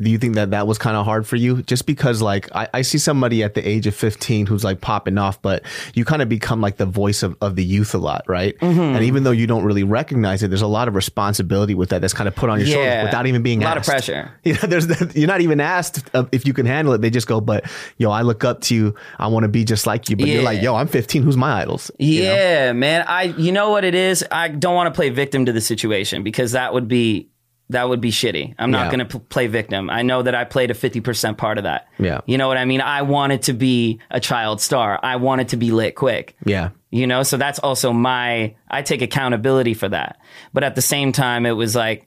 Do 0.00 0.10
you 0.10 0.18
think 0.18 0.34
that 0.34 0.50
that 0.50 0.66
was 0.66 0.76
kind 0.76 0.96
of 0.96 1.04
hard 1.04 1.24
for 1.24 1.36
you? 1.36 1.62
Just 1.62 1.86
because, 1.86 2.20
like, 2.20 2.48
I, 2.54 2.68
I 2.74 2.82
see 2.82 2.98
somebody 2.98 3.44
at 3.44 3.54
the 3.54 3.66
age 3.66 3.86
of 3.86 3.94
15 3.94 4.46
who's 4.46 4.64
like 4.64 4.80
popping 4.80 5.18
off, 5.18 5.40
but 5.40 5.62
you 5.94 6.04
kind 6.04 6.20
of 6.20 6.28
become 6.28 6.60
like 6.60 6.78
the 6.78 6.86
voice 6.86 7.22
of, 7.22 7.36
of 7.40 7.54
the 7.54 7.62
youth 7.64 7.94
a 7.94 7.98
lot, 7.98 8.24
right? 8.26 8.58
Mm-hmm. 8.58 8.80
And 8.80 9.04
even 9.04 9.22
though 9.22 9.30
you 9.30 9.46
don't 9.46 9.62
really 9.64 9.84
recognize 9.84 10.42
it, 10.42 10.48
there's 10.48 10.62
a 10.62 10.66
lot 10.66 10.88
of 10.88 10.96
responsibility 10.96 11.74
with 11.74 11.90
that 11.90 12.00
that's 12.00 12.12
kind 12.12 12.26
of 12.26 12.34
put 12.34 12.50
on 12.50 12.58
your 12.58 12.66
shoulders 12.68 13.04
without 13.04 13.26
even 13.26 13.42
being 13.44 13.62
A 13.62 13.66
lot 13.66 13.78
asked. 13.78 13.88
of 13.88 13.92
pressure. 13.92 14.30
You 14.44 14.54
know, 14.54 14.60
there's 14.68 15.14
you're 15.16 15.28
not 15.28 15.40
even 15.42 15.60
asked 15.60 16.02
if 16.32 16.44
you 16.46 16.52
can 16.52 16.66
handle 16.66 16.92
it. 16.94 17.00
They 17.00 17.10
just 17.10 17.28
go, 17.28 17.40
but 17.40 17.64
yo, 17.96 18.10
I 18.10 18.22
look 18.22 18.42
up 18.44 18.62
to 18.62 18.74
you. 18.74 18.94
I 19.18 19.28
want 19.28 19.44
to 19.44 19.48
be 19.48 19.64
just 19.64 19.86
like 19.86 20.10
you. 20.10 20.16
But 20.16 20.26
you're 20.26 20.42
like, 20.42 20.60
yo, 20.60 20.74
I'm 20.74 20.88
15. 20.88 21.22
Who's 21.22 21.36
my 21.36 21.62
idols? 21.62 21.90
You 21.98 22.24
know? 22.24 22.34
Yeah, 22.34 22.72
man. 22.72 23.04
I 23.06 23.22
you 23.22 23.52
know 23.52 23.70
what 23.70 23.84
it 23.84 23.94
is? 23.94 24.24
I 24.30 24.48
don't 24.48 24.74
want 24.74 24.92
to 24.92 24.96
play 24.96 25.10
victim 25.10 25.46
to 25.46 25.52
the 25.52 25.60
situation 25.60 26.22
because 26.24 26.52
that 26.52 26.74
would 26.74 26.88
be 26.88 27.30
that 27.70 27.88
would 27.88 28.00
be 28.00 28.10
shitty. 28.10 28.54
I'm 28.58 28.70
not 28.70 28.84
Yeah. 28.86 28.96
going 28.96 29.08
to 29.08 29.18
p- 29.18 29.24
play 29.30 29.46
victim. 29.46 29.88
I 29.88 30.02
know 30.02 30.22
that 30.22 30.34
I 30.34 30.44
played 30.44 30.70
a 30.70 30.74
50% 30.74 31.38
part 31.38 31.56
of 31.58 31.64
that. 31.64 31.88
Yeah. 31.98 32.20
You 32.26 32.36
know 32.36 32.46
what 32.48 32.58
I 32.58 32.64
mean? 32.66 32.80
I 32.82 33.02
wanted 33.02 33.42
to 33.42 33.52
be 33.54 34.00
a 34.10 34.20
child 34.20 34.60
star. 34.60 35.00
I 35.02 35.16
wanted 35.16 35.48
to 35.48 35.56
be 35.56 35.70
lit 35.70 35.94
quick. 35.94 36.36
Yeah. 36.44 36.70
You 36.90 37.06
know, 37.06 37.22
so 37.22 37.36
that's 37.38 37.58
also 37.58 37.92
my 37.92 38.54
I 38.70 38.82
take 38.82 39.00
accountability 39.02 39.74
for 39.74 39.88
that. 39.88 40.18
But 40.52 40.62
at 40.62 40.74
the 40.74 40.82
same 40.82 41.10
time 41.12 41.46
it 41.46 41.52
was 41.52 41.74
like 41.74 42.06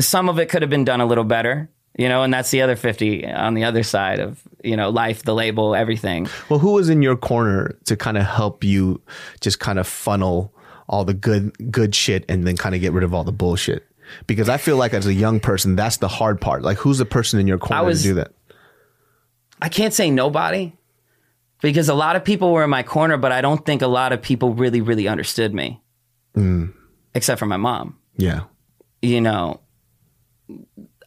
some 0.00 0.28
of 0.28 0.38
it 0.38 0.48
could 0.48 0.62
have 0.62 0.70
been 0.70 0.84
done 0.84 1.00
a 1.00 1.06
little 1.06 1.24
better. 1.24 1.70
You 1.98 2.08
know, 2.08 2.22
and 2.22 2.32
that's 2.32 2.50
the 2.50 2.62
other 2.62 2.74
50 2.74 3.26
on 3.26 3.52
the 3.52 3.64
other 3.64 3.82
side 3.82 4.18
of, 4.18 4.40
you 4.64 4.78
know, 4.78 4.88
life, 4.88 5.24
the 5.24 5.34
label, 5.34 5.74
everything. 5.74 6.26
Well, 6.48 6.58
who 6.58 6.72
was 6.72 6.88
in 6.88 7.02
your 7.02 7.16
corner 7.16 7.76
to 7.84 7.96
kind 7.98 8.16
of 8.16 8.24
help 8.24 8.64
you 8.64 9.02
just 9.42 9.60
kind 9.60 9.78
of 9.78 9.86
funnel 9.86 10.54
all 10.88 11.04
the 11.04 11.12
good 11.14 11.52
good 11.70 11.94
shit 11.94 12.24
and 12.30 12.46
then 12.46 12.56
kind 12.56 12.74
of 12.74 12.80
get 12.80 12.92
rid 12.94 13.04
of 13.04 13.12
all 13.12 13.24
the 13.24 13.32
bullshit? 13.32 13.86
Because 14.26 14.48
I 14.48 14.56
feel 14.56 14.76
like 14.76 14.94
as 14.94 15.06
a 15.06 15.14
young 15.14 15.40
person, 15.40 15.76
that's 15.76 15.98
the 15.98 16.08
hard 16.08 16.40
part. 16.40 16.62
Like, 16.62 16.78
who's 16.78 16.98
the 16.98 17.04
person 17.04 17.40
in 17.40 17.46
your 17.46 17.58
corner 17.58 17.84
was- 17.84 18.02
to 18.02 18.08
do 18.08 18.14
that? 18.14 18.32
I 19.60 19.68
can't 19.68 19.94
say 19.94 20.10
nobody 20.10 20.72
because 21.62 21.88
a 21.88 21.94
lot 21.94 22.16
of 22.16 22.24
people 22.24 22.52
were 22.52 22.64
in 22.64 22.70
my 22.70 22.82
corner, 22.82 23.16
but 23.16 23.30
I 23.30 23.40
don't 23.40 23.64
think 23.64 23.80
a 23.80 23.86
lot 23.86 24.12
of 24.12 24.20
people 24.20 24.54
really, 24.54 24.80
really 24.80 25.06
understood 25.06 25.54
me, 25.54 25.80
mm. 26.36 26.72
except 27.14 27.38
for 27.38 27.46
my 27.46 27.56
mom. 27.56 27.96
Yeah, 28.16 28.42
You 29.00 29.20
know, 29.20 29.60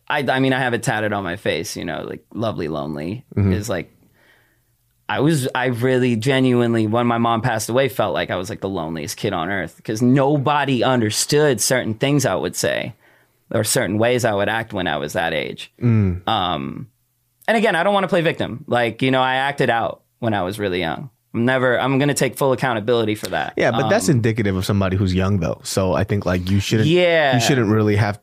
I, 0.08 0.20
I 0.28 0.40
mean, 0.40 0.54
I 0.54 0.60
have 0.60 0.74
it 0.74 0.84
tatted 0.84 1.14
on 1.14 1.24
my 1.24 1.36
face. 1.36 1.76
You 1.76 1.86
know, 1.86 2.04
like 2.04 2.26
"lovely 2.34 2.68
lonely" 2.68 3.26
mm-hmm. 3.36 3.52
is 3.52 3.70
like. 3.70 3.95
I 5.08 5.20
was, 5.20 5.48
I 5.54 5.66
really 5.68 6.16
genuinely, 6.16 6.88
when 6.88 7.06
my 7.06 7.20
mom 7.20 7.42
passed 7.42 7.70
away, 7.70 7.90
felt 7.90 8.14
like 8.14 8.32
I 8.32 8.38
was 8.38 8.50
like 8.50 8.62
the 8.62 8.70
loneliest 8.70 9.18
kid 9.18 9.34
on 9.34 9.50
earth 9.50 9.78
because 9.78 10.02
nobody 10.02 10.84
understood 10.84 11.62
certain 11.62 11.94
things 11.94 12.26
I 12.26 12.34
would 12.36 12.56
say 12.56 12.96
or 13.52 13.64
certain 13.64 14.00
ways 14.00 14.26
I 14.26 14.34
would 14.34 14.50
act 14.50 14.74
when 14.74 14.88
I 14.88 14.98
was 14.98 15.14
that 15.14 15.32
age. 15.34 15.72
Um, 16.28 16.90
and 17.48 17.58
again, 17.58 17.76
I 17.76 17.84
don't 17.84 17.94
want 17.94 18.06
to 18.06 18.08
play 18.08 18.22
victim. 18.22 18.66
Like, 18.68 19.04
you 19.04 19.12
know, 19.12 19.22
I 19.22 19.36
acted 19.36 19.70
out 19.70 20.02
when 20.18 20.34
I 20.34 20.42
was 20.42 20.58
really 20.58 20.80
young. 20.80 21.12
I'm 21.36 21.46
never, 21.46 21.80
I'm 21.80 21.98
going 22.00 22.08
to 22.08 22.14
take 22.14 22.38
full 22.38 22.54
accountability 22.54 23.16
for 23.16 23.28
that. 23.28 23.54
yeah, 23.58 23.72
but 23.72 23.90
that's 23.90 24.08
indicative 24.10 24.56
of 24.56 24.66
somebody 24.66 24.96
who's 24.96 25.14
young, 25.14 25.40
though. 25.40 25.60
So 25.64 25.94
I 25.94 26.04
think 26.06 26.26
like 26.26 26.50
you 26.50 26.60
shouldn't. 26.60 26.88
Yeah. 26.88 27.36
you 27.36 27.42
shouldn't 27.42 27.70
really 27.70 27.96
have. 27.98 28.20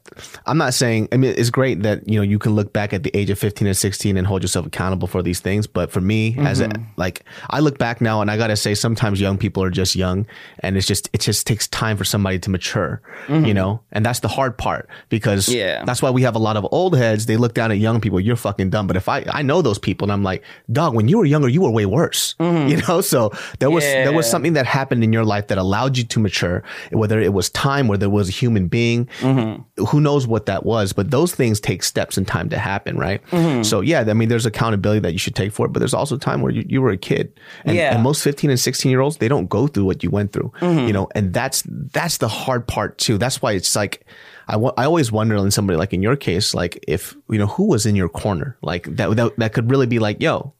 I'm 0.46 0.58
not 0.58 0.74
saying. 0.74 1.08
I 1.12 1.16
mean, 1.16 1.34
it's 1.36 1.50
great 1.50 1.82
that 1.82 2.08
you 2.08 2.16
know 2.18 2.22
you 2.22 2.38
can 2.38 2.54
look 2.54 2.72
back 2.72 2.92
at 2.92 3.02
the 3.02 3.10
age 3.16 3.30
of 3.30 3.38
15 3.38 3.66
and 3.68 3.76
16 3.76 4.16
and 4.16 4.26
hold 4.26 4.42
yourself 4.42 4.66
accountable 4.66 5.08
for 5.08 5.22
these 5.22 5.40
things. 5.40 5.66
But 5.66 5.90
for 5.90 6.00
me, 6.00 6.36
as 6.38 6.60
a 6.60 6.68
Mm-hmm. 6.68 6.82
like, 6.96 7.24
I 7.50 7.58
look 7.60 7.76
back 7.78 8.00
now 8.00 8.20
and 8.22 8.30
I 8.30 8.36
gotta 8.38 8.56
say, 8.56 8.74
sometimes 8.74 9.20
young 9.20 9.36
people 9.36 9.62
are 9.62 9.70
just 9.70 9.94
young, 9.96 10.26
and 10.60 10.76
it's 10.76 10.86
just 10.86 11.10
it 11.12 11.20
just 11.20 11.46
takes 11.46 11.68
time 11.68 11.96
for 11.98 12.04
somebody 12.04 12.38
to 12.38 12.50
mature. 12.50 13.00
You 13.28 13.52
know, 13.54 13.80
and 13.92 14.04
that's 14.06 14.20
the 14.20 14.28
hard 14.28 14.56
part 14.58 14.88
because 15.08 15.46
Mm-hmm. 15.46 15.58
Yeah. 15.58 15.84
that's 15.84 16.00
why 16.02 16.10
we 16.10 16.22
have 16.22 16.34
a 16.34 16.38
lot 16.38 16.56
of 16.56 16.66
old 16.72 16.96
heads. 16.96 17.26
They 17.26 17.36
look 17.36 17.52
down 17.54 17.70
at 17.72 17.78
young 17.78 18.00
people. 18.00 18.20
You're 18.20 18.36
fucking 18.36 18.70
dumb. 18.70 18.86
But 18.86 18.96
if 18.96 19.08
I 19.08 19.24
I 19.30 19.42
know 19.42 19.60
those 19.62 19.78
people, 19.78 20.06
and 20.06 20.12
I'm 20.12 20.22
like, 20.22 20.42
dog, 20.70 20.94
when 20.94 21.08
you 21.08 21.18
were 21.18 21.24
younger, 21.26 21.48
you 21.48 21.60
were 21.62 21.70
way 21.70 21.84
worse. 21.86 22.34
You 22.38 22.76
know, 22.88 23.00
so 23.02 23.30
there 23.58 23.70
was 23.70 23.84
there 23.84 24.12
was. 24.12 24.22
Something 24.32 24.54
that 24.54 24.64
happened 24.66 25.04
in 25.04 25.12
your 25.12 25.24
life 25.26 25.48
that 25.48 25.58
allowed 25.58 25.98
you 25.98 26.04
to 26.04 26.18
mature. 26.20 26.62
Whether 26.90 27.20
it 27.20 27.34
was 27.34 27.50
time, 27.50 27.86
whether 27.86 28.06
it 28.06 28.10
was 28.10 28.28
a 28.30 28.32
human 28.32 28.66
being, 28.68 29.08
Mm-hmm. 29.20 29.84
who 29.84 30.00
knows 30.00 30.26
what 30.26 30.46
that 30.46 30.64
was. 30.64 30.92
But 30.94 31.10
those 31.10 31.34
things 31.34 31.60
take 31.60 31.82
steps 31.82 32.16
and 32.16 32.26
time 32.26 32.48
to 32.48 32.58
happen, 32.58 32.96
right? 32.96 33.20
Mm-hmm. 33.26 33.62
So 33.64 33.80
yeah, 33.82 34.04
I 34.08 34.14
mean, 34.14 34.28
there's 34.30 34.46
accountability 34.46 35.00
that 35.00 35.12
you 35.12 35.18
should 35.18 35.34
take 35.34 35.52
for 35.52 35.66
it. 35.66 35.72
But 35.72 35.80
there's 35.80 35.92
also 35.92 36.16
time 36.16 36.40
where 36.40 36.50
you, 36.52 36.64
you 36.66 36.80
were 36.80 36.90
a 36.90 36.96
kid, 36.96 37.38
and, 37.64 37.76
Yeah. 37.76 37.94
and 37.94 38.02
most 38.02 38.22
15 38.24 38.48
and 38.50 38.58
16 38.58 38.88
year 38.90 39.00
olds 39.00 39.18
they 39.18 39.28
don't 39.28 39.48
go 39.48 39.66
through 39.66 39.84
what 39.84 40.02
you 40.02 40.08
went 40.10 40.32
through. 40.32 40.50
Mm-hmm. 40.60 40.86
You 40.86 40.92
know, 40.94 41.08
and 41.14 41.34
that's 41.34 41.62
that's 41.68 42.16
the 42.18 42.28
hard 42.28 42.66
part 42.66 42.96
too. 42.96 43.18
That's 43.18 43.42
why 43.42 43.52
it's 43.52 43.76
like. 43.76 44.06
I 44.48 44.56
I 44.56 44.84
always 44.86 45.12
wonder 45.12 45.36
in 45.36 45.50
somebody 45.52 45.76
like 45.78 45.92
in 45.92 46.02
your 46.02 46.16
case, 46.16 46.52
like 46.52 46.82
if 46.88 47.14
you 47.30 47.38
know 47.38 47.46
who 47.46 47.68
was 47.68 47.86
in 47.86 47.94
your 47.94 48.08
corner, 48.08 48.56
like 48.60 48.84
that 48.96 49.14
that, 49.16 49.36
that 49.38 49.52
could 49.52 49.70
really 49.70 49.86
be 49.86 50.00
like, 50.00 50.20
yo, 50.20 50.52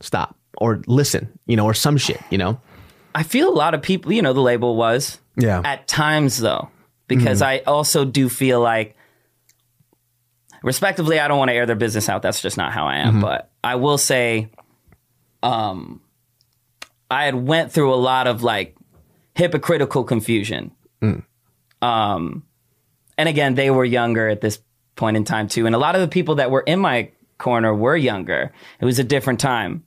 stop 0.00 0.37
or 0.56 0.82
listen, 0.86 1.38
you 1.46 1.56
know, 1.56 1.64
or 1.66 1.74
some 1.74 1.96
shit, 1.96 2.20
you 2.30 2.38
know. 2.38 2.60
I 3.14 3.22
feel 3.22 3.48
a 3.48 3.54
lot 3.54 3.74
of 3.74 3.82
people, 3.82 4.12
you 4.12 4.22
know, 4.22 4.32
the 4.32 4.40
label 4.40 4.76
was. 4.76 5.18
Yeah. 5.36 5.62
At 5.64 5.86
times, 5.86 6.38
though, 6.38 6.70
because 7.06 7.42
I 7.42 7.58
also 7.58 8.04
do 8.04 8.28
feel 8.28 8.60
like, 8.60 8.96
respectively, 10.62 11.20
I 11.20 11.28
don't 11.28 11.38
want 11.38 11.50
to 11.50 11.54
air 11.54 11.66
their 11.66 11.76
business 11.76 12.08
out. 12.08 12.22
That's 12.22 12.40
just 12.40 12.56
not 12.56 12.72
how 12.72 12.86
I 12.86 12.96
am. 12.98 13.20
But 13.20 13.50
I 13.62 13.76
will 13.76 13.98
say, 13.98 14.50
um, 15.42 16.00
I 17.10 17.24
had 17.24 17.34
went 17.34 17.72
through 17.72 17.94
a 17.94 17.96
lot 17.96 18.26
of 18.26 18.42
like 18.42 18.76
hypocritical 19.34 20.04
confusion. 20.04 20.72
Um, 21.80 22.42
and 23.16 23.28
again, 23.28 23.54
they 23.54 23.70
were 23.70 23.84
younger 23.84 24.28
at 24.28 24.40
this 24.40 24.58
point 24.96 25.16
in 25.16 25.24
time 25.24 25.46
too, 25.46 25.66
and 25.66 25.74
a 25.76 25.78
lot 25.78 25.94
of 25.94 26.00
the 26.00 26.08
people 26.08 26.34
that 26.36 26.50
were 26.50 26.62
in 26.62 26.80
my 26.80 27.12
corner 27.38 27.72
were 27.72 27.96
younger. 27.96 28.52
It 28.80 28.84
was 28.84 28.98
a 28.98 29.04
different 29.04 29.38
time, 29.38 29.84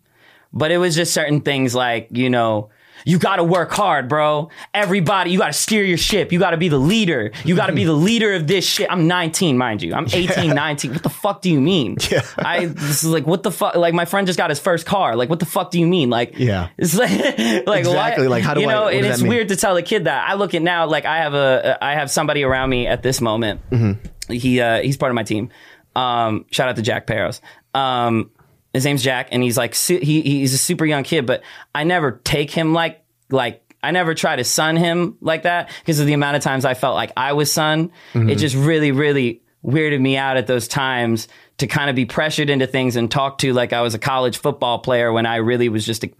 but 0.53 0.71
it 0.71 0.77
was 0.77 0.95
just 0.95 1.13
certain 1.13 1.41
things 1.41 1.73
like 1.75 2.09
you 2.11 2.29
know 2.29 2.69
you 3.05 3.17
got 3.17 3.37
to 3.37 3.43
work 3.43 3.71
hard, 3.71 4.07
bro. 4.07 4.49
Everybody, 4.73 5.31
you 5.31 5.39
got 5.39 5.47
to 5.47 5.53
steer 5.53 5.83
your 5.83 5.97
ship. 5.97 6.31
You 6.31 6.39
got 6.39 6.51
to 6.51 6.57
be 6.57 6.69
the 6.69 6.77
leader. 6.77 7.31
You 7.43 7.55
got 7.55 7.67
to 7.67 7.73
be 7.73 7.83
the 7.83 7.93
leader 8.09 8.33
of 8.33 8.47
this 8.47 8.65
shit. 8.65 8.91
I'm 8.91 9.07
19, 9.07 9.57
mind 9.57 9.81
you. 9.81 9.93
I'm 9.93 10.05
18, 10.05 10.27
yeah. 10.45 10.53
19. 10.53 10.93
What 10.93 11.03
the 11.03 11.09
fuck 11.09 11.41
do 11.41 11.49
you 11.49 11.59
mean? 11.59 11.97
Yeah. 12.11 12.21
I 12.37 12.65
this 12.65 13.03
is 13.03 13.09
like 13.09 13.25
what 13.25 13.43
the 13.43 13.51
fuck? 13.51 13.75
Like 13.75 13.93
my 13.93 14.05
friend 14.05 14.27
just 14.27 14.37
got 14.37 14.49
his 14.49 14.59
first 14.59 14.85
car. 14.85 15.15
Like 15.15 15.29
what 15.29 15.39
the 15.39 15.45
fuck 15.45 15.71
do 15.71 15.79
you 15.79 15.87
mean? 15.87 16.09
Like 16.09 16.37
yeah, 16.37 16.69
it's 16.77 16.95
like 16.95 17.09
like 17.67 17.79
exactly. 17.79 18.27
Why, 18.27 18.31
like 18.31 18.43
how 18.43 18.53
do 18.53 18.59
I 18.59 18.63
you 18.63 18.69
know? 18.69 18.83
I, 18.87 18.91
and 18.93 19.05
it's 19.05 19.21
weird 19.21 19.47
to 19.49 19.55
tell 19.55 19.77
a 19.77 19.81
kid 19.81 20.05
that. 20.05 20.29
I 20.29 20.33
look 20.33 20.53
at 20.53 20.61
now 20.61 20.87
like 20.87 21.05
I 21.05 21.19
have 21.19 21.33
a 21.33 21.77
I 21.81 21.93
have 21.93 22.11
somebody 22.11 22.43
around 22.43 22.69
me 22.69 22.87
at 22.87 23.01
this 23.01 23.21
moment. 23.21 23.61
Mm-hmm. 23.69 24.33
He 24.33 24.59
uh, 24.59 24.81
he's 24.81 24.97
part 24.97 25.11
of 25.11 25.15
my 25.15 25.23
team. 25.23 25.49
Um, 25.95 26.45
shout 26.51 26.69
out 26.69 26.75
to 26.75 26.81
Jack 26.81 27.07
Peros. 27.07 27.39
Um, 27.73 28.31
his 28.73 28.85
name's 28.85 29.03
Jack, 29.03 29.29
and 29.31 29.43
he's 29.43 29.57
like 29.57 29.75
su- 29.75 29.99
he 30.01 30.21
he's 30.21 30.53
a 30.53 30.57
super 30.57 30.85
young 30.85 31.03
kid, 31.03 31.25
but 31.25 31.43
I 31.75 31.83
never 31.83 32.21
take 32.23 32.51
him 32.51 32.73
like 32.73 33.03
like 33.29 33.61
I 33.83 33.91
never 33.91 34.13
try 34.13 34.35
to 34.35 34.43
son 34.43 34.77
him 34.77 35.17
like 35.21 35.43
that 35.43 35.69
because 35.79 35.99
of 35.99 36.05
the 36.05 36.13
amount 36.13 36.37
of 36.37 36.43
times 36.43 36.65
I 36.65 36.73
felt 36.73 36.95
like 36.95 37.11
I 37.17 37.33
was 37.33 37.51
son. 37.51 37.91
Mm-hmm. 38.13 38.29
It 38.29 38.35
just 38.35 38.55
really 38.55 38.91
really 38.91 39.41
weirded 39.65 40.01
me 40.01 40.17
out 40.17 40.37
at 40.37 40.47
those 40.47 40.67
times 40.67 41.27
to 41.57 41.67
kind 41.67 41.89
of 41.89 41.95
be 41.95 42.05
pressured 42.05 42.49
into 42.49 42.65
things 42.65 42.95
and 42.95 43.11
talked 43.11 43.41
to 43.41 43.53
like 43.53 43.73
I 43.73 43.81
was 43.81 43.93
a 43.93 43.99
college 43.99 44.37
football 44.37 44.79
player 44.79 45.11
when 45.11 45.25
I 45.25 45.37
really 45.37 45.69
was 45.69 45.85
just 45.85 46.03
a, 46.03 46.11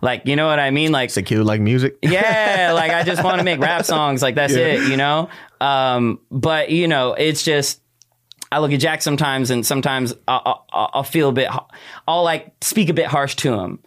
like 0.00 0.22
you 0.26 0.34
know 0.34 0.46
what 0.46 0.58
I 0.58 0.70
mean 0.70 0.90
like 0.90 1.12
kid 1.12 1.44
like 1.44 1.60
music 1.60 1.96
yeah 2.02 2.72
like 2.74 2.90
I 2.90 3.04
just 3.04 3.22
want 3.22 3.38
to 3.38 3.44
make 3.44 3.60
rap 3.60 3.84
songs 3.84 4.20
like 4.20 4.34
that's 4.34 4.54
yeah. 4.54 4.66
it 4.66 4.88
you 4.88 4.96
know 4.96 5.28
um 5.60 6.18
but 6.32 6.70
you 6.70 6.88
know 6.88 7.12
it's 7.12 7.44
just 7.44 7.80
I 8.50 8.60
look 8.60 8.72
at 8.72 8.80
Jack 8.80 9.02
sometimes, 9.02 9.50
and 9.50 9.64
sometimes 9.64 10.14
I'll, 10.26 10.66
I'll, 10.72 10.90
I'll, 10.94 11.02
feel 11.02 11.28
a 11.28 11.32
bit, 11.32 11.50
I'll 12.06 12.22
like 12.22 12.52
speak 12.62 12.88
a 12.88 12.94
bit 12.94 13.06
harsh 13.06 13.36
to 13.36 13.54
him. 13.54 13.80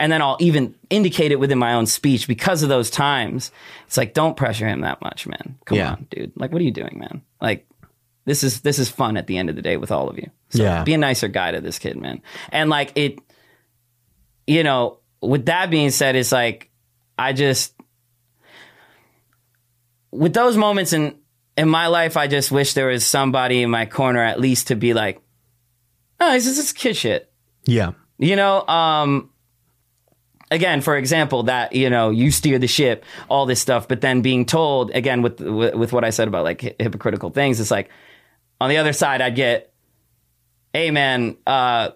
And 0.00 0.12
then 0.12 0.22
I'll 0.22 0.36
even 0.38 0.76
indicate 0.90 1.32
it 1.32 1.40
within 1.40 1.58
my 1.58 1.74
own 1.74 1.86
speech 1.86 2.28
because 2.28 2.62
of 2.62 2.68
those 2.68 2.88
times. 2.88 3.50
It's 3.86 3.96
like, 3.96 4.14
don't 4.14 4.36
pressure 4.36 4.68
him 4.68 4.82
that 4.82 5.00
much, 5.02 5.26
man. 5.26 5.58
Come 5.64 5.78
yeah. 5.78 5.92
on, 5.92 6.06
dude. 6.08 6.32
Like, 6.36 6.52
what 6.52 6.60
are 6.60 6.64
you 6.64 6.70
doing, 6.70 7.00
man? 7.00 7.22
Like, 7.40 7.68
this 8.28 8.44
is 8.44 8.60
this 8.60 8.78
is 8.78 8.90
fun 8.90 9.16
at 9.16 9.26
the 9.26 9.38
end 9.38 9.48
of 9.48 9.56
the 9.56 9.62
day 9.62 9.76
with 9.76 9.90
all 9.90 10.08
of 10.08 10.18
you. 10.18 10.30
So 10.50 10.62
yeah. 10.62 10.84
be 10.84 10.92
a 10.92 10.98
nicer 10.98 11.28
guy 11.28 11.50
to 11.50 11.60
this 11.60 11.78
kid, 11.78 11.96
man. 11.96 12.22
And 12.50 12.68
like 12.68 12.92
it, 12.94 13.18
you 14.46 14.62
know, 14.62 14.98
with 15.22 15.46
that 15.46 15.70
being 15.70 15.90
said, 15.90 16.14
it's 16.14 16.30
like 16.30 16.70
I 17.18 17.32
just 17.32 17.74
with 20.10 20.34
those 20.34 20.56
moments 20.56 20.92
and 20.92 21.17
in 21.58 21.68
my 21.68 21.88
life, 21.88 22.16
I 22.16 22.28
just 22.28 22.52
wish 22.52 22.74
there 22.74 22.86
was 22.86 23.04
somebody 23.04 23.62
in 23.62 23.70
my 23.70 23.84
corner 23.84 24.22
at 24.22 24.38
least 24.38 24.68
to 24.68 24.76
be 24.76 24.94
like, 24.94 25.20
oh, 26.20 26.32
this 26.32 26.46
is 26.46 26.72
kid 26.72 26.96
shit. 26.96 27.32
Yeah. 27.66 27.92
You 28.16 28.36
know, 28.36 28.64
um, 28.68 29.30
again, 30.52 30.80
for 30.82 30.96
example, 30.96 31.42
that, 31.44 31.72
you 31.72 31.90
know, 31.90 32.10
you 32.10 32.30
steer 32.30 32.60
the 32.60 32.68
ship, 32.68 33.04
all 33.28 33.44
this 33.44 33.60
stuff, 33.60 33.88
but 33.88 34.00
then 34.00 34.22
being 34.22 34.46
told, 34.46 34.92
again, 34.92 35.20
with, 35.20 35.40
with, 35.40 35.74
with 35.74 35.92
what 35.92 36.04
I 36.04 36.10
said 36.10 36.28
about 36.28 36.44
like 36.44 36.60
hypocritical 36.80 37.30
things, 37.30 37.58
it's 37.58 37.72
like, 37.72 37.90
on 38.60 38.70
the 38.70 38.76
other 38.76 38.92
side, 38.92 39.20
I'd 39.20 39.34
get, 39.34 39.72
hey, 40.72 40.92
man, 40.92 41.36
uh, 41.44 41.90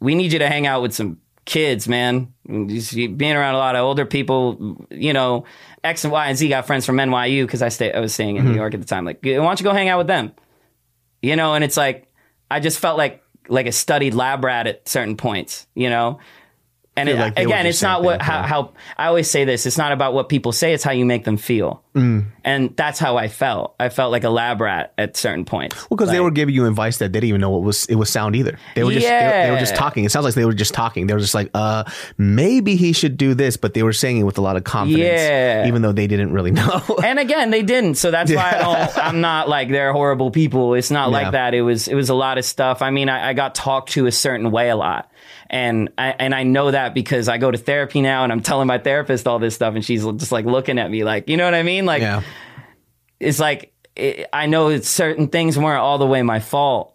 we 0.00 0.14
need 0.14 0.32
you 0.32 0.38
to 0.38 0.48
hang 0.48 0.68
out 0.68 0.80
with 0.80 0.94
some 0.94 1.18
kids, 1.44 1.88
man. 1.88 2.32
Being 2.46 3.32
around 3.32 3.54
a 3.54 3.58
lot 3.58 3.74
of 3.74 3.82
older 3.82 4.06
people, 4.06 4.86
you 4.90 5.12
know, 5.12 5.44
X 5.88 6.04
and 6.04 6.12
Y 6.12 6.26
and 6.26 6.36
Z 6.38 6.48
got 6.48 6.66
friends 6.66 6.86
from 6.86 6.96
NYU 6.96 7.44
because 7.44 7.62
I 7.62 7.68
stay 7.68 7.92
I 7.92 8.00
was 8.00 8.14
staying 8.14 8.36
in 8.36 8.42
mm-hmm. 8.42 8.52
New 8.52 8.58
York 8.58 8.74
at 8.74 8.80
the 8.80 8.86
time. 8.86 9.04
Like, 9.04 9.20
why 9.22 9.36
don't 9.36 9.60
you 9.60 9.64
go 9.64 9.72
hang 9.72 9.88
out 9.88 9.98
with 9.98 10.06
them? 10.06 10.32
You 11.22 11.36
know, 11.36 11.54
and 11.54 11.64
it's 11.64 11.76
like 11.76 12.08
I 12.50 12.60
just 12.60 12.78
felt 12.78 12.98
like 12.98 13.22
like 13.48 13.66
a 13.66 13.72
studied 13.72 14.14
lab 14.14 14.44
rat 14.44 14.66
at 14.66 14.88
certain 14.88 15.16
points, 15.16 15.66
you 15.74 15.90
know. 15.90 16.20
And 16.98 17.08
it, 17.08 17.16
like 17.16 17.38
again, 17.38 17.66
it's 17.66 17.82
not 17.82 18.02
what 18.02 18.20
how, 18.20 18.42
how, 18.42 18.72
I 18.96 19.06
always 19.06 19.30
say 19.30 19.44
this. 19.44 19.66
It's 19.66 19.78
not 19.78 19.92
about 19.92 20.14
what 20.14 20.28
people 20.28 20.52
say; 20.52 20.72
it's 20.72 20.84
how 20.84 20.92
you 20.92 21.06
make 21.06 21.24
them 21.24 21.36
feel. 21.36 21.82
Mm. 21.94 22.26
And 22.44 22.76
that's 22.76 22.98
how 22.98 23.16
I 23.16 23.28
felt. 23.28 23.74
I 23.78 23.88
felt 23.88 24.12
like 24.12 24.24
a 24.24 24.30
lab 24.30 24.60
rat 24.60 24.92
at 24.96 25.16
certain 25.16 25.44
points. 25.44 25.76
Well, 25.76 25.96
because 25.96 26.08
like, 26.08 26.16
they 26.16 26.20
were 26.20 26.30
giving 26.30 26.54
you 26.54 26.66
advice 26.66 26.98
that 26.98 27.12
they 27.12 27.20
didn't 27.20 27.28
even 27.28 27.40
know 27.40 27.50
what 27.50 27.62
was 27.62 27.86
it 27.86 27.96
was 27.96 28.10
sound 28.10 28.36
either. 28.36 28.58
They 28.74 28.84
were 28.84 28.92
just 28.92 29.04
yeah. 29.04 29.42
they, 29.42 29.48
they, 29.48 29.52
were 29.52 29.60
just 29.60 29.74
talking. 29.74 30.04
It 30.04 30.10
sounds 30.10 30.24
like 30.24 30.34
they 30.34 30.44
were 30.44 30.52
just 30.52 30.74
talking. 30.74 31.06
They 31.06 31.14
were 31.14 31.20
just 31.20 31.34
like, 31.34 31.50
uh, 31.54 31.84
maybe 32.16 32.76
he 32.76 32.92
should 32.92 33.16
do 33.16 33.34
this, 33.34 33.56
but 33.56 33.74
they 33.74 33.82
were 33.82 33.92
saying 33.92 34.18
it 34.18 34.22
with 34.22 34.38
a 34.38 34.40
lot 34.40 34.56
of 34.56 34.64
confidence, 34.64 35.20
yeah. 35.20 35.66
even 35.66 35.82
though 35.82 35.92
they 35.92 36.06
didn't 36.06 36.32
really 36.32 36.50
know. 36.52 36.82
and 37.02 37.18
again, 37.18 37.50
they 37.50 37.62
didn't. 37.62 37.96
So 37.96 38.10
that's 38.10 38.30
yeah. 38.30 38.36
why 38.36 38.58
I 38.58 38.62
don't. 38.62 38.98
I'm 38.98 39.20
not 39.20 39.48
like 39.48 39.68
they're 39.68 39.92
horrible 39.92 40.30
people. 40.30 40.74
It's 40.74 40.90
not 40.90 41.10
like 41.10 41.32
that. 41.32 41.54
It 41.54 41.62
was 41.62 41.88
it 41.88 41.94
was 41.94 42.08
a 42.08 42.14
lot 42.14 42.38
of 42.38 42.44
stuff. 42.44 42.82
I 42.82 42.90
mean, 42.90 43.08
I, 43.08 43.30
I 43.30 43.32
got 43.32 43.54
talked 43.54 43.90
to 43.92 44.06
a 44.06 44.12
certain 44.12 44.50
way 44.50 44.70
a 44.70 44.76
lot 44.76 45.10
and 45.50 45.90
I, 45.96 46.14
and 46.18 46.34
I 46.34 46.42
know 46.42 46.70
that 46.70 46.94
because 46.94 47.28
I 47.28 47.38
go 47.38 47.50
to 47.50 47.58
therapy 47.58 48.00
now 48.00 48.22
and 48.22 48.32
I'm 48.32 48.42
telling 48.42 48.66
my 48.66 48.78
therapist 48.78 49.26
all 49.26 49.38
this 49.38 49.54
stuff 49.54 49.74
and 49.74 49.84
she's 49.84 50.04
just 50.04 50.32
like 50.32 50.44
looking 50.44 50.78
at 50.78 50.90
me 50.90 51.04
like, 51.04 51.28
you 51.28 51.36
know 51.36 51.44
what 51.44 51.54
I 51.54 51.62
mean? 51.62 51.86
Like, 51.86 52.02
yeah. 52.02 52.22
it's 53.18 53.40
like, 53.40 53.72
it, 53.96 54.28
I 54.32 54.46
know 54.46 54.78
certain 54.80 55.28
things 55.28 55.58
weren't 55.58 55.80
all 55.80 55.98
the 55.98 56.06
way 56.06 56.22
my 56.22 56.40
fault, 56.40 56.94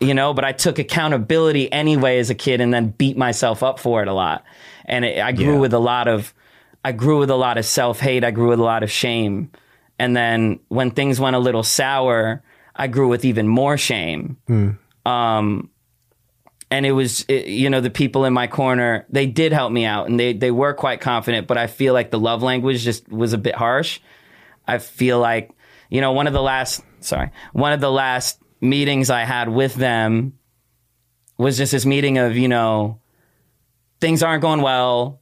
you 0.00 0.12
know, 0.12 0.34
but 0.34 0.44
I 0.44 0.52
took 0.52 0.78
accountability 0.78 1.72
anyway 1.72 2.18
as 2.18 2.28
a 2.28 2.34
kid 2.34 2.60
and 2.60 2.74
then 2.74 2.88
beat 2.88 3.16
myself 3.16 3.62
up 3.62 3.78
for 3.78 4.02
it 4.02 4.08
a 4.08 4.12
lot. 4.12 4.44
And 4.84 5.04
it, 5.04 5.18
I 5.18 5.32
grew 5.32 5.54
yeah. 5.54 5.60
with 5.60 5.72
a 5.72 5.78
lot 5.78 6.06
of, 6.06 6.34
I 6.84 6.92
grew 6.92 7.18
with 7.18 7.30
a 7.30 7.36
lot 7.36 7.56
of 7.56 7.64
self 7.64 8.00
hate. 8.00 8.24
I 8.24 8.30
grew 8.30 8.48
with 8.50 8.60
a 8.60 8.64
lot 8.64 8.82
of 8.82 8.90
shame. 8.90 9.50
And 9.98 10.14
then 10.14 10.60
when 10.68 10.90
things 10.90 11.18
went 11.18 11.36
a 11.36 11.38
little 11.38 11.62
sour, 11.62 12.42
I 12.76 12.88
grew 12.88 13.08
with 13.08 13.24
even 13.24 13.48
more 13.48 13.78
shame. 13.78 14.36
Mm. 14.48 14.76
Um, 15.06 15.70
and 16.70 16.86
it 16.86 16.92
was 16.92 17.24
it, 17.28 17.46
you 17.46 17.70
know 17.70 17.80
the 17.80 17.90
people 17.90 18.24
in 18.24 18.32
my 18.32 18.46
corner 18.46 19.06
they 19.10 19.26
did 19.26 19.52
help 19.52 19.72
me 19.72 19.84
out 19.84 20.08
and 20.08 20.18
they 20.18 20.32
they 20.32 20.50
were 20.50 20.74
quite 20.74 21.00
confident 21.00 21.46
but 21.46 21.58
i 21.58 21.66
feel 21.66 21.92
like 21.92 22.10
the 22.10 22.18
love 22.18 22.42
language 22.42 22.82
just 22.82 23.08
was 23.08 23.32
a 23.32 23.38
bit 23.38 23.54
harsh. 23.54 24.00
I 24.66 24.78
feel 24.78 25.18
like 25.18 25.50
you 25.90 26.00
know 26.00 26.12
one 26.12 26.26
of 26.26 26.32
the 26.32 26.42
last 26.42 26.82
sorry 27.00 27.30
one 27.52 27.72
of 27.72 27.80
the 27.80 27.90
last 27.90 28.40
meetings 28.60 29.10
i 29.10 29.24
had 29.24 29.48
with 29.48 29.74
them 29.74 30.38
was 31.36 31.58
just 31.58 31.72
this 31.72 31.84
meeting 31.84 32.18
of 32.18 32.36
you 32.36 32.48
know 32.48 33.00
things 34.00 34.22
aren't 34.22 34.42
going 34.42 34.62
well 34.62 35.20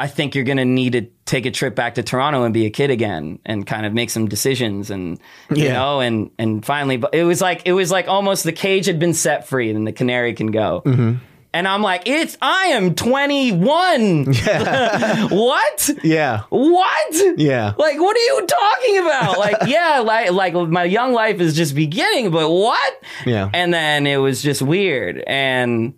I 0.00 0.06
think 0.06 0.34
you're 0.34 0.44
going 0.44 0.56
to 0.56 0.64
need 0.64 0.92
to 0.94 1.02
take 1.26 1.44
a 1.44 1.50
trip 1.50 1.74
back 1.74 1.96
to 1.96 2.02
Toronto 2.02 2.44
and 2.44 2.54
be 2.54 2.64
a 2.64 2.70
kid 2.70 2.90
again 2.90 3.38
and 3.44 3.66
kind 3.66 3.84
of 3.84 3.92
make 3.92 4.08
some 4.08 4.28
decisions 4.28 4.90
and 4.90 5.20
you 5.50 5.64
yeah. 5.64 5.74
know 5.74 6.00
and 6.00 6.30
and 6.38 6.64
finally 6.64 6.96
but 6.96 7.14
it 7.14 7.24
was 7.24 7.42
like 7.42 7.62
it 7.66 7.72
was 7.72 7.90
like 7.90 8.08
almost 8.08 8.44
the 8.44 8.52
cage 8.52 8.86
had 8.86 8.98
been 8.98 9.12
set 9.12 9.46
free 9.46 9.70
and 9.70 9.86
the 9.86 9.92
canary 9.92 10.32
can 10.32 10.50
go. 10.50 10.82
Mm-hmm. 10.86 11.24
And 11.52 11.66
I'm 11.66 11.82
like, 11.82 12.02
it's 12.06 12.38
I 12.40 12.66
am 12.68 12.94
21. 12.94 14.32
Yeah. 14.32 15.26
what? 15.30 15.90
Yeah. 16.02 16.42
What? 16.48 17.38
Yeah. 17.38 17.74
Like, 17.76 18.00
what 18.00 18.16
are 18.16 18.20
you 18.20 18.46
talking 18.46 18.98
about? 18.98 19.38
like, 19.38 19.56
yeah, 19.66 19.98
like 19.98 20.30
like 20.30 20.54
my 20.54 20.84
young 20.84 21.12
life 21.12 21.40
is 21.40 21.54
just 21.54 21.74
beginning, 21.74 22.30
but 22.30 22.48
what? 22.48 23.02
Yeah. 23.26 23.50
And 23.52 23.74
then 23.74 24.06
it 24.06 24.18
was 24.18 24.40
just 24.40 24.62
weird 24.62 25.22
and 25.26 25.94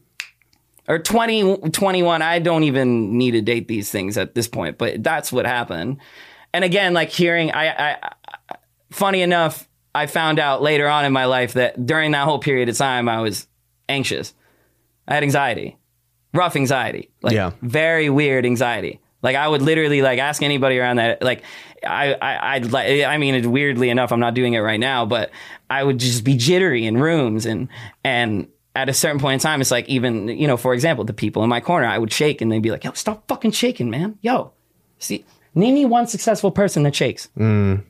or 0.88 0.98
20, 0.98 1.70
21. 1.70 2.22
I 2.22 2.38
don't 2.38 2.64
even 2.64 3.16
need 3.18 3.32
to 3.32 3.40
date 3.40 3.68
these 3.68 3.90
things 3.90 4.16
at 4.18 4.34
this 4.34 4.48
point, 4.48 4.78
but 4.78 5.02
that's 5.02 5.32
what 5.32 5.46
happened. 5.46 5.98
And 6.52 6.64
again, 6.64 6.92
like 6.92 7.10
hearing, 7.10 7.52
I, 7.52 7.92
I, 7.92 8.12
funny 8.90 9.22
enough, 9.22 9.68
I 9.94 10.06
found 10.06 10.38
out 10.38 10.62
later 10.62 10.88
on 10.88 11.04
in 11.04 11.12
my 11.12 11.26
life 11.26 11.54
that 11.54 11.86
during 11.86 12.12
that 12.12 12.24
whole 12.24 12.38
period 12.38 12.68
of 12.68 12.76
time, 12.76 13.08
I 13.08 13.20
was 13.20 13.46
anxious. 13.88 14.34
I 15.06 15.14
had 15.14 15.22
anxiety, 15.22 15.78
rough 16.32 16.56
anxiety, 16.56 17.10
like 17.22 17.34
yeah. 17.34 17.52
very 17.60 18.08
weird 18.08 18.46
anxiety. 18.46 19.00
Like 19.22 19.36
I 19.36 19.46
would 19.46 19.62
literally 19.62 20.02
like 20.02 20.18
ask 20.18 20.42
anybody 20.42 20.78
around 20.78 20.96
that, 20.96 21.22
like 21.22 21.42
I, 21.86 22.14
I, 22.14 22.54
I'd 22.54 22.72
like, 22.72 23.04
I 23.04 23.18
mean, 23.18 23.50
weirdly 23.52 23.90
enough, 23.90 24.12
I'm 24.12 24.20
not 24.20 24.34
doing 24.34 24.54
it 24.54 24.60
right 24.60 24.80
now, 24.80 25.06
but 25.06 25.30
I 25.70 25.84
would 25.84 25.98
just 25.98 26.24
be 26.24 26.36
jittery 26.36 26.86
in 26.86 26.96
rooms 26.96 27.46
and, 27.46 27.68
and 28.02 28.48
at 28.74 28.88
a 28.88 28.94
certain 28.94 29.20
point 29.20 29.34
in 29.34 29.40
time, 29.40 29.60
it's 29.60 29.70
like 29.70 29.88
even, 29.88 30.28
you 30.28 30.46
know, 30.46 30.56
for 30.56 30.72
example, 30.72 31.04
the 31.04 31.12
people 31.12 31.42
in 31.42 31.50
my 31.50 31.60
corner, 31.60 31.86
I 31.86 31.98
would 31.98 32.12
shake 32.12 32.40
and 32.40 32.50
they'd 32.50 32.62
be 32.62 32.70
like, 32.70 32.84
yo, 32.84 32.92
stop 32.92 33.26
fucking 33.28 33.50
shaking, 33.52 33.90
man. 33.90 34.18
Yo, 34.22 34.52
see, 34.98 35.24
name 35.54 35.74
me 35.74 35.84
one 35.84 36.06
successful 36.06 36.50
person 36.50 36.82
that 36.84 36.94
shakes. 36.94 37.28
Mm. 37.36 37.84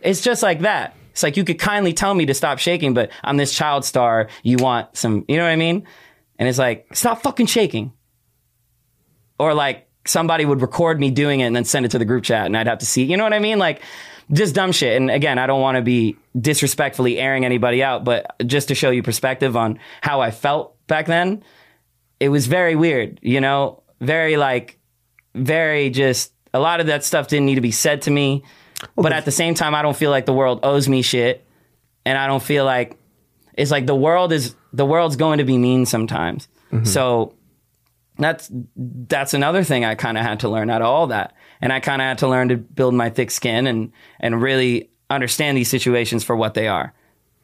It's 0.00 0.22
just 0.22 0.42
like 0.42 0.60
that. 0.60 0.94
It's 1.12 1.22
like 1.22 1.36
you 1.36 1.44
could 1.44 1.58
kindly 1.58 1.92
tell 1.92 2.14
me 2.14 2.26
to 2.26 2.34
stop 2.34 2.58
shaking, 2.58 2.94
but 2.94 3.10
I'm 3.24 3.36
this 3.36 3.54
child 3.54 3.84
star. 3.84 4.28
You 4.42 4.58
want 4.58 4.96
some, 4.96 5.24
you 5.28 5.36
know 5.36 5.44
what 5.44 5.50
I 5.50 5.56
mean? 5.56 5.86
And 6.38 6.48
it's 6.48 6.58
like, 6.58 6.94
stop 6.94 7.22
fucking 7.22 7.46
shaking. 7.46 7.92
Or 9.38 9.52
like 9.54 9.88
somebody 10.06 10.44
would 10.44 10.60
record 10.60 10.98
me 11.00 11.10
doing 11.10 11.40
it 11.40 11.44
and 11.44 11.56
then 11.56 11.64
send 11.64 11.84
it 11.84 11.90
to 11.90 11.98
the 11.98 12.04
group 12.04 12.24
chat 12.24 12.46
and 12.46 12.56
I'd 12.56 12.66
have 12.66 12.78
to 12.78 12.86
see, 12.86 13.04
you 13.04 13.16
know 13.16 13.24
what 13.24 13.32
I 13.32 13.38
mean? 13.38 13.58
Like, 13.58 13.82
just 14.32 14.54
dumb 14.54 14.72
shit. 14.72 14.96
And 14.96 15.10
again, 15.10 15.38
I 15.38 15.46
don't 15.46 15.60
want 15.60 15.76
to 15.76 15.82
be 15.82 16.16
disrespectfully 16.38 17.18
airing 17.18 17.44
anybody 17.44 17.82
out, 17.82 18.04
but 18.04 18.34
just 18.44 18.68
to 18.68 18.74
show 18.74 18.90
you 18.90 19.02
perspective 19.02 19.56
on 19.56 19.78
how 20.00 20.20
I 20.20 20.30
felt 20.30 20.74
back 20.86 21.06
then, 21.06 21.44
it 22.18 22.28
was 22.28 22.46
very 22.46 22.74
weird, 22.74 23.20
you 23.22 23.40
know, 23.40 23.82
very 24.00 24.36
like, 24.36 24.78
very 25.34 25.90
just 25.90 26.32
a 26.54 26.58
lot 26.58 26.80
of 26.80 26.86
that 26.86 27.04
stuff 27.04 27.28
didn't 27.28 27.46
need 27.46 27.56
to 27.56 27.60
be 27.60 27.70
said 27.70 28.02
to 28.02 28.10
me. 28.10 28.42
Well, 28.94 29.02
but 29.02 29.12
at 29.12 29.24
the 29.24 29.30
same 29.30 29.54
time, 29.54 29.74
I 29.74 29.82
don't 29.82 29.96
feel 29.96 30.10
like 30.10 30.26
the 30.26 30.32
world 30.32 30.60
owes 30.62 30.88
me 30.88 31.02
shit. 31.02 31.46
And 32.04 32.16
I 32.16 32.26
don't 32.26 32.42
feel 32.42 32.64
like 32.64 32.96
it's 33.54 33.70
like 33.70 33.86
the 33.86 33.96
world 33.96 34.32
is, 34.32 34.54
the 34.72 34.86
world's 34.86 35.16
going 35.16 35.38
to 35.38 35.44
be 35.44 35.58
mean 35.58 35.86
sometimes. 35.86 36.48
Mm-hmm. 36.72 36.84
So 36.84 37.34
that's 38.18 38.50
that's 38.76 39.34
another 39.34 39.62
thing 39.64 39.84
I 39.84 39.94
kind 39.94 40.16
of 40.16 40.24
had 40.24 40.40
to 40.40 40.48
learn 40.48 40.70
out 40.70 40.82
of 40.82 40.88
all 40.88 41.06
that, 41.08 41.34
and 41.60 41.72
I 41.72 41.80
kind 41.80 42.00
of 42.00 42.06
had 42.06 42.18
to 42.18 42.28
learn 42.28 42.48
to 42.48 42.56
build 42.56 42.94
my 42.94 43.10
thick 43.10 43.30
skin 43.30 43.66
and 43.66 43.92
and 44.20 44.40
really 44.40 44.90
understand 45.10 45.56
these 45.56 45.68
situations 45.68 46.24
for 46.24 46.34
what 46.36 46.54
they 46.54 46.68
are, 46.68 46.92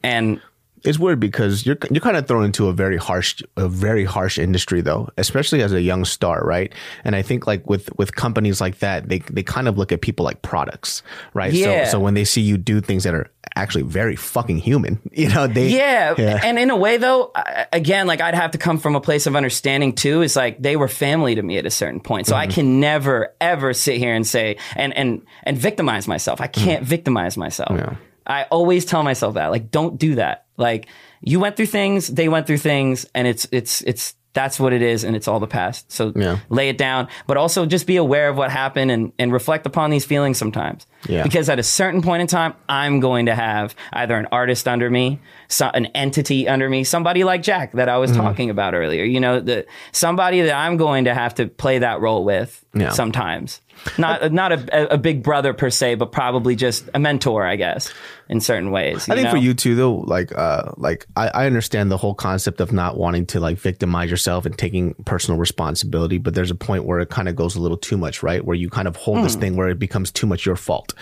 and 0.01 0.41
it's 0.83 0.99
weird 0.99 1.19
because 1.19 1.65
you're 1.65 1.77
you're 1.89 2.01
kind 2.01 2.17
of 2.17 2.27
thrown 2.27 2.43
into 2.43 2.67
a 2.67 2.73
very 2.73 2.97
harsh 2.97 3.41
a 3.55 3.67
very 3.67 4.03
harsh 4.03 4.37
industry 4.37 4.81
though, 4.81 5.09
especially 5.17 5.61
as 5.61 5.71
a 5.71 5.81
young 5.81 6.03
star, 6.03 6.43
right? 6.43 6.73
And 7.05 7.15
I 7.15 7.21
think 7.21 7.47
like 7.47 7.67
with 7.69 7.89
with 7.97 8.15
companies 8.15 8.59
like 8.59 8.79
that, 8.79 9.07
they 9.07 9.19
they 9.19 9.43
kind 9.43 9.67
of 9.67 9.77
look 9.77 9.91
at 9.91 10.01
people 10.01 10.25
like 10.25 10.41
products, 10.41 11.01
right? 11.33 11.53
Yeah. 11.53 11.85
So 11.85 11.91
so 11.91 11.99
when 11.99 12.13
they 12.15 12.25
see 12.25 12.41
you 12.41 12.57
do 12.57 12.81
things 12.81 13.05
that 13.05 13.13
are 13.13 13.29
actually 13.55 13.83
very 13.83 14.15
fucking 14.15 14.57
human, 14.57 14.99
you 15.11 15.29
know, 15.29 15.47
they 15.47 15.69
yeah. 15.69 16.15
And 16.43 16.59
in 16.59 16.69
a 16.69 16.75
way 16.75 16.97
though, 16.97 17.31
again, 17.71 18.05
like 18.05 18.19
I'd 18.19 18.35
have 18.35 18.51
to 18.51 18.57
come 18.57 18.77
from 18.77 18.95
a 18.95 19.01
place 19.01 19.25
of 19.25 19.35
understanding 19.35 19.93
too. 19.93 20.21
Is 20.21 20.35
like 20.35 20.61
they 20.61 20.75
were 20.75 20.89
family 20.89 21.35
to 21.35 21.41
me 21.41 21.57
at 21.57 21.65
a 21.65 21.71
certain 21.71 22.01
point, 22.01 22.27
so 22.27 22.35
I 22.35 22.47
mm-hmm. 22.47 22.55
can 22.55 22.79
never 22.81 23.33
ever 23.39 23.73
sit 23.73 23.97
here 23.97 24.13
and 24.13 24.27
say 24.27 24.57
and 24.75 24.93
and 24.97 25.25
and 25.43 25.57
victimize 25.57 26.09
myself. 26.09 26.41
I 26.41 26.47
mm-hmm. 26.47 26.63
can't 26.63 26.83
victimize 26.83 27.37
myself. 27.37 27.71
Yeah. 27.71 27.95
I 28.25 28.43
always 28.43 28.85
tell 28.85 29.03
myself 29.03 29.33
that, 29.33 29.51
like, 29.51 29.69
don't 29.69 29.99
do 29.99 30.15
that. 30.15 30.42
Like, 30.57 30.87
you 31.21 31.39
went 31.39 31.55
through 31.55 31.67
things, 31.67 32.07
they 32.07 32.29
went 32.29 32.47
through 32.47 32.57
things, 32.59 33.05
and 33.15 33.27
it's 33.27 33.47
it's 33.51 33.81
it's 33.81 34.15
that's 34.33 34.59
what 34.59 34.73
it 34.73 34.81
is, 34.81 35.03
and 35.03 35.15
it's 35.15 35.27
all 35.27 35.39
the 35.39 35.45
past. 35.47 35.91
So 35.91 36.11
Yeah. 36.15 36.39
lay 36.49 36.67
it 36.69 36.77
down, 36.77 37.07
but 37.27 37.37
also 37.37 37.67
just 37.67 37.85
be 37.85 37.97
aware 37.97 38.29
of 38.29 38.35
what 38.35 38.49
happened 38.49 38.89
and 38.89 39.11
and 39.19 39.31
reflect 39.31 39.65
upon 39.67 39.91
these 39.91 40.05
feelings 40.05 40.37
sometimes. 40.39 40.87
Yeah. 41.07 41.21
Because 41.23 41.49
at 41.49 41.59
a 41.59 41.63
certain 41.63 42.01
point 42.01 42.21
in 42.21 42.27
time, 42.27 42.55
I'm 42.67 42.99
going 42.99 43.27
to 43.27 43.35
have 43.35 43.75
either 43.93 44.15
an 44.17 44.27
artist 44.31 44.67
under 44.67 44.89
me, 44.89 45.19
so, 45.49 45.67
an 45.73 45.85
entity 45.87 46.47
under 46.47 46.67
me, 46.67 46.83
somebody 46.83 47.23
like 47.23 47.43
Jack 47.43 47.73
that 47.73 47.89
I 47.89 47.97
was 47.97 48.11
Mm-hmm. 48.11 48.21
talking 48.21 48.49
about 48.49 48.73
earlier. 48.73 49.03
You 49.03 49.19
know, 49.19 49.39
the 49.39 49.65
somebody 49.91 50.41
that 50.41 50.55
I'm 50.55 50.77
going 50.77 51.05
to 51.05 51.13
have 51.13 51.35
to 51.35 51.45
play 51.47 51.77
that 51.79 51.99
role 52.01 52.23
with 52.25 52.65
Yeah. 52.73 52.89
sometimes. 52.89 53.61
Not 53.97 54.31
not 54.31 54.51
a, 54.51 54.93
a 54.93 54.97
big 54.97 55.23
brother 55.23 55.53
per 55.53 55.69
se, 55.69 55.95
but 55.95 56.11
probably 56.11 56.55
just 56.55 56.89
a 56.93 56.99
mentor, 56.99 57.45
I 57.45 57.55
guess, 57.55 57.91
in 58.29 58.39
certain 58.39 58.71
ways. 58.71 59.09
I 59.09 59.15
think 59.15 59.29
for 59.29 59.37
you 59.37 59.53
too, 59.53 59.75
though, 59.75 59.95
like, 59.95 60.35
uh, 60.37 60.71
like 60.77 61.05
I, 61.15 61.27
I 61.27 61.45
understand 61.45 61.91
the 61.91 61.97
whole 61.97 62.15
concept 62.15 62.61
of 62.61 62.71
not 62.71 62.97
wanting 62.97 63.25
to 63.27 63.39
like 63.39 63.57
victimize 63.57 64.09
yourself 64.09 64.45
and 64.45 64.57
taking 64.57 64.93
personal 65.05 65.39
responsibility, 65.39 66.17
but 66.17 66.33
there's 66.33 66.51
a 66.51 66.55
point 66.55 66.85
where 66.85 66.99
it 66.99 67.09
kind 67.09 67.27
of 67.27 67.35
goes 67.35 67.55
a 67.55 67.61
little 67.61 67.77
too 67.77 67.97
much, 67.97 68.23
right? 68.23 68.43
Where 68.43 68.55
you 68.55 68.69
kind 68.69 68.87
of 68.87 68.95
hold 68.95 69.23
this 69.23 69.35
thing 69.35 69.55
where 69.55 69.69
it 69.69 69.79
becomes 69.79 70.11
too 70.11 70.27
much 70.27 70.45
your 70.45 70.55
fault, 70.55 70.93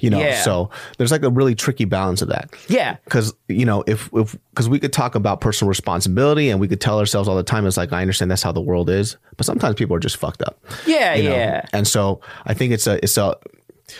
you 0.00 0.10
know? 0.10 0.18
Hmm. 0.18 0.24
Yeah. 0.24 0.42
So 0.42 0.70
there's 0.98 1.12
like 1.12 1.22
a 1.22 1.30
really 1.30 1.54
tricky 1.54 1.84
balance 1.84 2.22
of 2.22 2.28
that. 2.28 2.50
Yeah. 2.68 2.96
Cause, 3.08 3.34
you 3.48 3.64
know, 3.64 3.84
if, 3.86 4.10
if, 4.12 4.36
cause 4.54 4.68
we 4.68 4.78
could 4.78 4.92
talk 4.92 5.14
about 5.14 5.40
personal 5.40 5.68
responsibility 5.68 6.50
and 6.50 6.60
we 6.60 6.68
could 6.68 6.80
tell 6.80 6.98
ourselves 6.98 7.28
all 7.28 7.36
the 7.36 7.42
time, 7.42 7.66
it's 7.66 7.76
like, 7.76 7.92
I 7.92 8.00
understand 8.00 8.30
that's 8.30 8.42
how 8.42 8.52
the 8.52 8.60
world 8.60 8.90
is, 8.90 9.16
but 9.36 9.46
sometimes 9.46 9.76
people 9.76 9.96
are 9.96 10.00
just 10.00 10.16
fucked 10.16 10.42
up. 10.42 10.58
Yeah, 10.86 11.14
you 11.14 11.28
know? 11.28 11.36
yeah. 11.36 11.66
And 11.72 11.86
so 11.86 12.20
I 12.46 12.54
think 12.54 12.72
it's 12.72 12.86
a 12.86 13.02
it's 13.02 13.16
a 13.16 13.36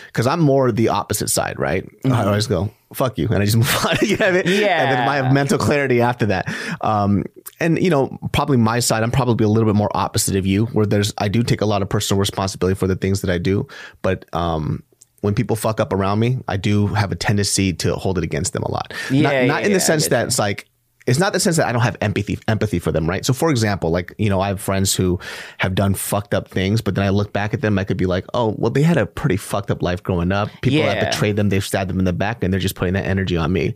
because 0.07 0.27
I'm 0.27 0.41
more 0.41 0.73
the 0.73 0.89
opposite 0.89 1.29
side, 1.29 1.59
right? 1.59 1.89
I 2.05 2.25
always 2.25 2.47
go 2.47 2.71
fuck 2.95 3.19
you, 3.19 3.27
and 3.29 3.43
I 3.43 3.45
just 3.45 3.57
move 3.57 3.87
on. 3.87 3.97
you 4.03 4.17
know 4.17 4.27
I 4.27 4.33
mean? 4.33 4.43
Mm-hmm. 4.43 4.63
Yeah. 4.63 4.83
And 4.83 4.93
then 4.93 5.09
I 5.09 5.17
have 5.17 5.33
mental 5.33 5.59
clarity 5.59 6.01
after 6.01 6.27
that. 6.27 6.53
Um, 6.81 7.25
and 7.61 7.83
you 7.83 7.91
know, 7.91 8.19
probably 8.33 8.57
my 8.57 8.81
side, 8.81 9.03
I'm 9.03 9.11
probably 9.11 9.45
a 9.45 9.49
little 9.49 9.69
bit 9.69 9.77
more 9.77 9.91
opposite 9.95 10.37
of 10.37 10.47
you, 10.47 10.67
where 10.67 10.87
there's 10.87 11.13
I 11.19 11.29
do 11.29 11.43
take 11.43 11.61
a 11.61 11.67
lot 11.67 11.83
of 11.83 11.89
personal 11.89 12.19
responsibility 12.19 12.75
for 12.79 12.87
the 12.87 12.97
things 12.97 13.21
that 13.21 13.31
I 13.31 13.39
do, 13.39 13.67
but 14.03 14.25
um. 14.35 14.83
When 15.21 15.35
people 15.35 15.57
fuck 15.57 15.81
up 15.81 15.95
around 15.95 16.19
me, 16.19 16.41
I 16.49 16.59
do 16.59 16.89
have 16.89 17.11
a 17.11 17.15
tendency 17.15 17.73
to 17.73 17.95
hold 17.95 18.19
it 18.19 18.25
against 18.25 18.53
them 18.53 18.63
a 18.63 18.71
lot. 18.71 18.93
Yeah, 19.11 19.23
not, 19.23 19.33
yeah, 19.33 19.47
not 19.47 19.63
in 19.63 19.73
the 19.73 19.81
sense 19.81 20.09
that 20.09 20.27
it's 20.27 20.39
like 20.39 20.69
it's 21.07 21.19
not 21.19 21.33
the 21.35 21.41
sense 21.41 21.57
that 21.59 21.67
I 21.67 21.73
don't 21.73 21.83
have 21.83 21.97
empathy 22.01 22.39
empathy 22.49 22.79
for 22.79 22.91
them, 22.91 23.09
right? 23.09 23.25
So 23.27 23.33
for 23.33 23.51
example, 23.51 23.91
like, 23.91 24.15
you 24.19 24.31
know, 24.31 24.41
I 24.41 24.49
have 24.49 24.61
friends 24.61 24.95
who 24.95 25.21
have 25.59 25.75
done 25.75 25.95
fucked 25.95 26.33
up 26.33 26.49
things, 26.49 26.81
but 26.81 26.95
then 26.95 27.05
I 27.05 27.11
look 27.11 27.33
back 27.33 27.53
at 27.53 27.61
them, 27.61 27.79
I 27.79 27.85
could 27.85 27.97
be 27.99 28.07
like, 28.07 28.25
oh, 28.33 28.55
well, 28.59 28.71
they 28.71 28.83
had 28.83 28.97
a 28.97 29.05
pretty 29.07 29.37
fucked 29.37 29.71
up 29.71 29.83
life 29.83 30.03
growing 30.03 30.33
up. 30.33 30.49
People 30.63 30.79
Yeah. 30.81 30.95
have 30.95 31.11
betrayed 31.11 31.37
them, 31.37 31.51
they've 31.51 31.65
stabbed 31.65 31.91
them 31.91 31.99
in 31.99 32.05
the 32.07 32.13
back, 32.15 32.43
and 32.43 32.53
they're 32.53 32.61
just 32.61 32.75
putting 32.75 32.95
that 32.95 33.05
energy 33.05 33.37
on 33.37 33.53
me. 33.53 33.75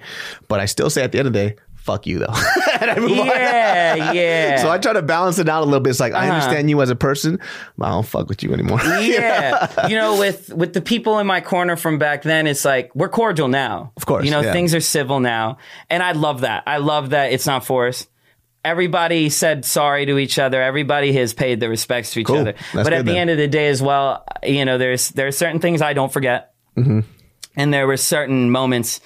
But 0.49 0.61
I 0.61 0.65
still 0.67 0.89
say 0.89 1.03
at 1.03 1.13
the 1.13 1.19
end 1.19 1.27
of 1.29 1.35
the 1.35 1.39
day, 1.51 1.57
fuck 1.89 2.07
you 2.07 2.19
though. 2.19 2.27
and 2.81 2.91
I 2.91 2.99
move 3.01 3.19
on. 3.19 3.27
Yeah, 3.27 4.13
yeah. 4.13 4.57
So 4.63 4.71
I 4.71 4.79
try 4.79 4.93
to 4.93 5.03
balance 5.03 5.39
it 5.39 5.49
out 5.49 5.63
a 5.63 5.65
little 5.65 5.81
bit. 5.81 5.91
It's 5.91 6.01
like 6.01 6.13
I 6.13 6.25
Uh-huh. 6.27 6.35
understand 6.35 6.69
you 6.71 6.81
as 6.83 6.91
a 6.91 6.97
person, 6.97 7.41
but 7.79 7.87
I 7.87 7.91
don't 7.91 8.07
fuck 8.07 8.29
with 8.29 8.43
you 8.43 8.53
anymore. 8.53 8.81
yeah. 9.01 9.87
you 9.89 9.97
know, 9.97 10.19
with 10.19 10.53
with 10.53 10.73
the 10.75 10.81
people 10.83 11.19
in 11.19 11.27
my 11.27 11.41
corner 11.41 11.77
from 11.77 11.99
back 11.99 12.23
then, 12.23 12.47
it's 12.47 12.65
like 12.65 12.95
we're 12.95 13.09
cordial 13.09 13.49
now. 13.49 13.93
Of 13.97 14.05
course, 14.07 14.25
You 14.25 14.31
know, 14.31 14.41
yeah. 14.43 14.53
things 14.53 14.75
are 14.75 14.81
civil 14.81 15.21
now. 15.21 15.57
And 15.91 16.03
I 16.03 16.13
love 16.13 16.43
that. 16.43 16.63
I 16.67 16.77
love 16.79 17.11
that 17.11 17.33
it's 17.33 17.47
not 17.47 17.65
forced. 17.65 18.09
Everybody 18.65 19.31
said 19.31 19.65
sorry 19.65 20.05
to 20.07 20.19
each 20.19 20.39
other. 20.39 20.61
Everybody 20.61 21.13
has 21.15 21.33
paid 21.33 21.61
their 21.61 21.71
respects 21.71 22.13
to 22.13 22.21
each 22.21 22.27
Cool. 22.27 22.39
other. 22.39 22.55
That's 22.75 22.85
but 22.87 22.93
at 22.93 23.07
the 23.07 23.13
then. 23.13 23.21
end 23.23 23.31
of 23.31 23.39
the 23.39 23.49
day 23.49 23.69
as 23.69 23.81
well, 23.81 24.25
you 24.43 24.65
know, 24.65 24.77
there's 24.79 25.09
there 25.11 25.27
are 25.27 25.33
certain 25.33 25.61
things 25.61 25.81
I 25.81 25.93
don't 25.95 26.13
forget. 26.13 26.53
Mm-hmm. 26.77 27.01
And 27.57 27.73
there 27.73 27.87
were 27.87 27.97
certain 27.97 28.51
moments, 28.51 29.01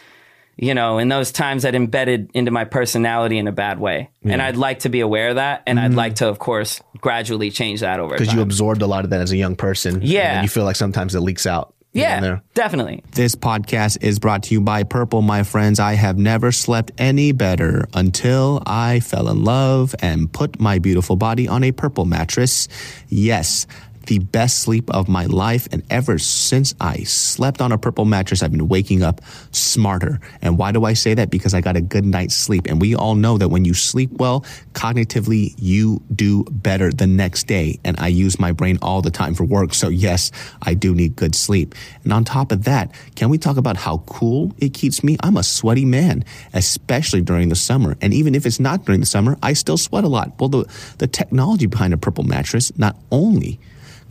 you 0.57 0.75
know, 0.75 0.99
in 0.99 1.09
those 1.09 1.33
times 1.33 1.63
that 1.63 1.75
embedded 1.75 2.31
into 2.35 2.51
my 2.51 2.65
personality 2.65 3.39
in 3.39 3.49
a 3.49 3.53
bad 3.53 3.81
way. 3.81 4.11
And 4.23 4.41
I'd 4.41 4.57
like 4.57 4.81
to 4.81 4.89
be 4.89 5.01
aware 5.01 5.31
of 5.31 5.37
that. 5.37 5.63
And 5.67 5.81
I'd 5.81 5.89
mm-hmm. 5.89 5.99
like 5.99 6.15
to, 6.17 6.29
of 6.29 6.39
course, 6.39 6.81
gradually 6.99 7.51
change 7.51 7.81
that 7.81 8.01
over 8.01 8.17
Because 8.17 8.33
you 8.33 8.41
absorbed 8.41 8.83
a 8.83 8.87
lot 8.87 9.05
of 9.05 9.11
that 9.11 9.21
as 9.21 9.33
a 9.33 9.37
young 9.37 9.57
person. 9.57 10.01
Yeah. 10.03 10.35
then 10.35 10.45
you 10.45 10.49
feel 10.49 10.65
like 10.65 10.77
sometimes 10.77 11.15
it 11.15 11.21
leaks 11.21 11.47
out. 11.47 11.75
yeah, 11.95 12.21
there. 12.21 12.43
definitely. 12.55 13.03
This 13.13 13.35
podcast 13.35 13.99
is 14.03 14.19
brought 14.19 14.45
to 14.45 14.55
you 14.55 14.61
by 14.63 14.83
Purple, 14.83 15.21
my 15.21 15.43
friends. 15.43 15.79
I 15.79 15.93
have 15.95 16.17
never 16.17 16.51
slept 16.53 16.91
any 16.97 17.33
better 17.33 17.87
until 17.93 18.63
I 18.65 19.01
fell 19.01 19.29
in 19.29 19.45
love 19.45 19.95
and 20.01 20.33
put 20.33 20.59
my 20.59 20.79
beautiful 20.79 21.17
body 21.17 21.49
on 21.49 21.65
a 21.65 21.73
purple 21.73 22.07
mattress. 22.07 22.69
Yes. 23.09 23.67
The 24.07 24.19
best 24.19 24.61
sleep 24.61 24.91
of 24.91 25.09
my 25.09 25.27
life. 25.27 25.69
And 25.73 25.83
ever 25.91 26.19
since 26.19 26.75
I 26.81 27.05
slept 27.05 27.61
on 27.61 27.73
a 27.73 27.79
purple 27.79 28.05
mattress, 28.05 28.43
I've 28.43 28.53
been 28.53 28.69
waking 28.69 29.03
up 29.03 29.21
smarter. 29.53 30.21
And 30.41 30.59
why 30.59 30.73
do 30.73 30.85
I 30.85 30.95
say 30.95 31.15
that? 31.15 31.31
Because 31.31 31.55
I 31.55 31.61
got 31.61 31.77
a 31.77 31.81
good 31.81 32.05
night's 32.05 32.35
sleep. 32.35 32.67
And 32.67 32.81
we 32.81 32.95
all 32.95 33.15
know 33.15 33.39
that 33.39 33.49
when 33.49 33.65
you 33.65 33.75
sleep 33.75 34.11
well, 34.13 34.45
cognitively, 34.73 35.55
you 35.59 36.03
do 36.15 36.45
better 36.45 36.91
the 36.91 37.07
next 37.07 37.47
day. 37.47 37.79
And 37.85 37.99
I 37.99 38.09
use 38.09 38.39
my 38.39 38.53
brain 38.53 38.79
all 38.83 39.03
the 39.03 39.11
time 39.11 39.35
for 39.35 39.45
work. 39.45 39.75
So 39.75 39.89
yes, 39.89 40.31
I 40.63 40.75
do 40.75 40.95
need 40.95 41.17
good 41.17 41.35
sleep. 41.35 41.75
And 42.05 42.13
on 42.13 42.25
top 42.25 42.53
of 42.53 42.65
that, 42.65 42.95
can 43.15 43.29
we 43.29 43.39
talk 43.39 43.57
about 43.57 43.77
how 43.77 43.99
cool 44.07 44.55
it 44.59 44.75
keeps 44.75 45.05
me? 45.05 45.17
I'm 45.23 45.37
a 45.37 45.43
sweaty 45.43 45.85
man, 45.85 46.25
especially 46.53 47.21
during 47.21 47.49
the 47.49 47.57
summer. 47.57 47.97
And 48.01 48.13
even 48.13 48.35
if 48.35 48.47
it's 48.47 48.61
not 48.61 48.85
during 48.85 49.01
the 49.01 49.07
summer, 49.07 49.39
I 49.43 49.53
still 49.53 49.77
sweat 49.77 50.05
a 50.05 50.09
lot. 50.09 50.39
Well, 50.39 50.49
the, 50.49 50.95
the 50.99 51.07
technology 51.07 51.67
behind 51.67 51.95
a 51.95 51.97
purple 51.97 52.25
mattress 52.25 52.77
not 52.79 52.97
only 53.11 53.61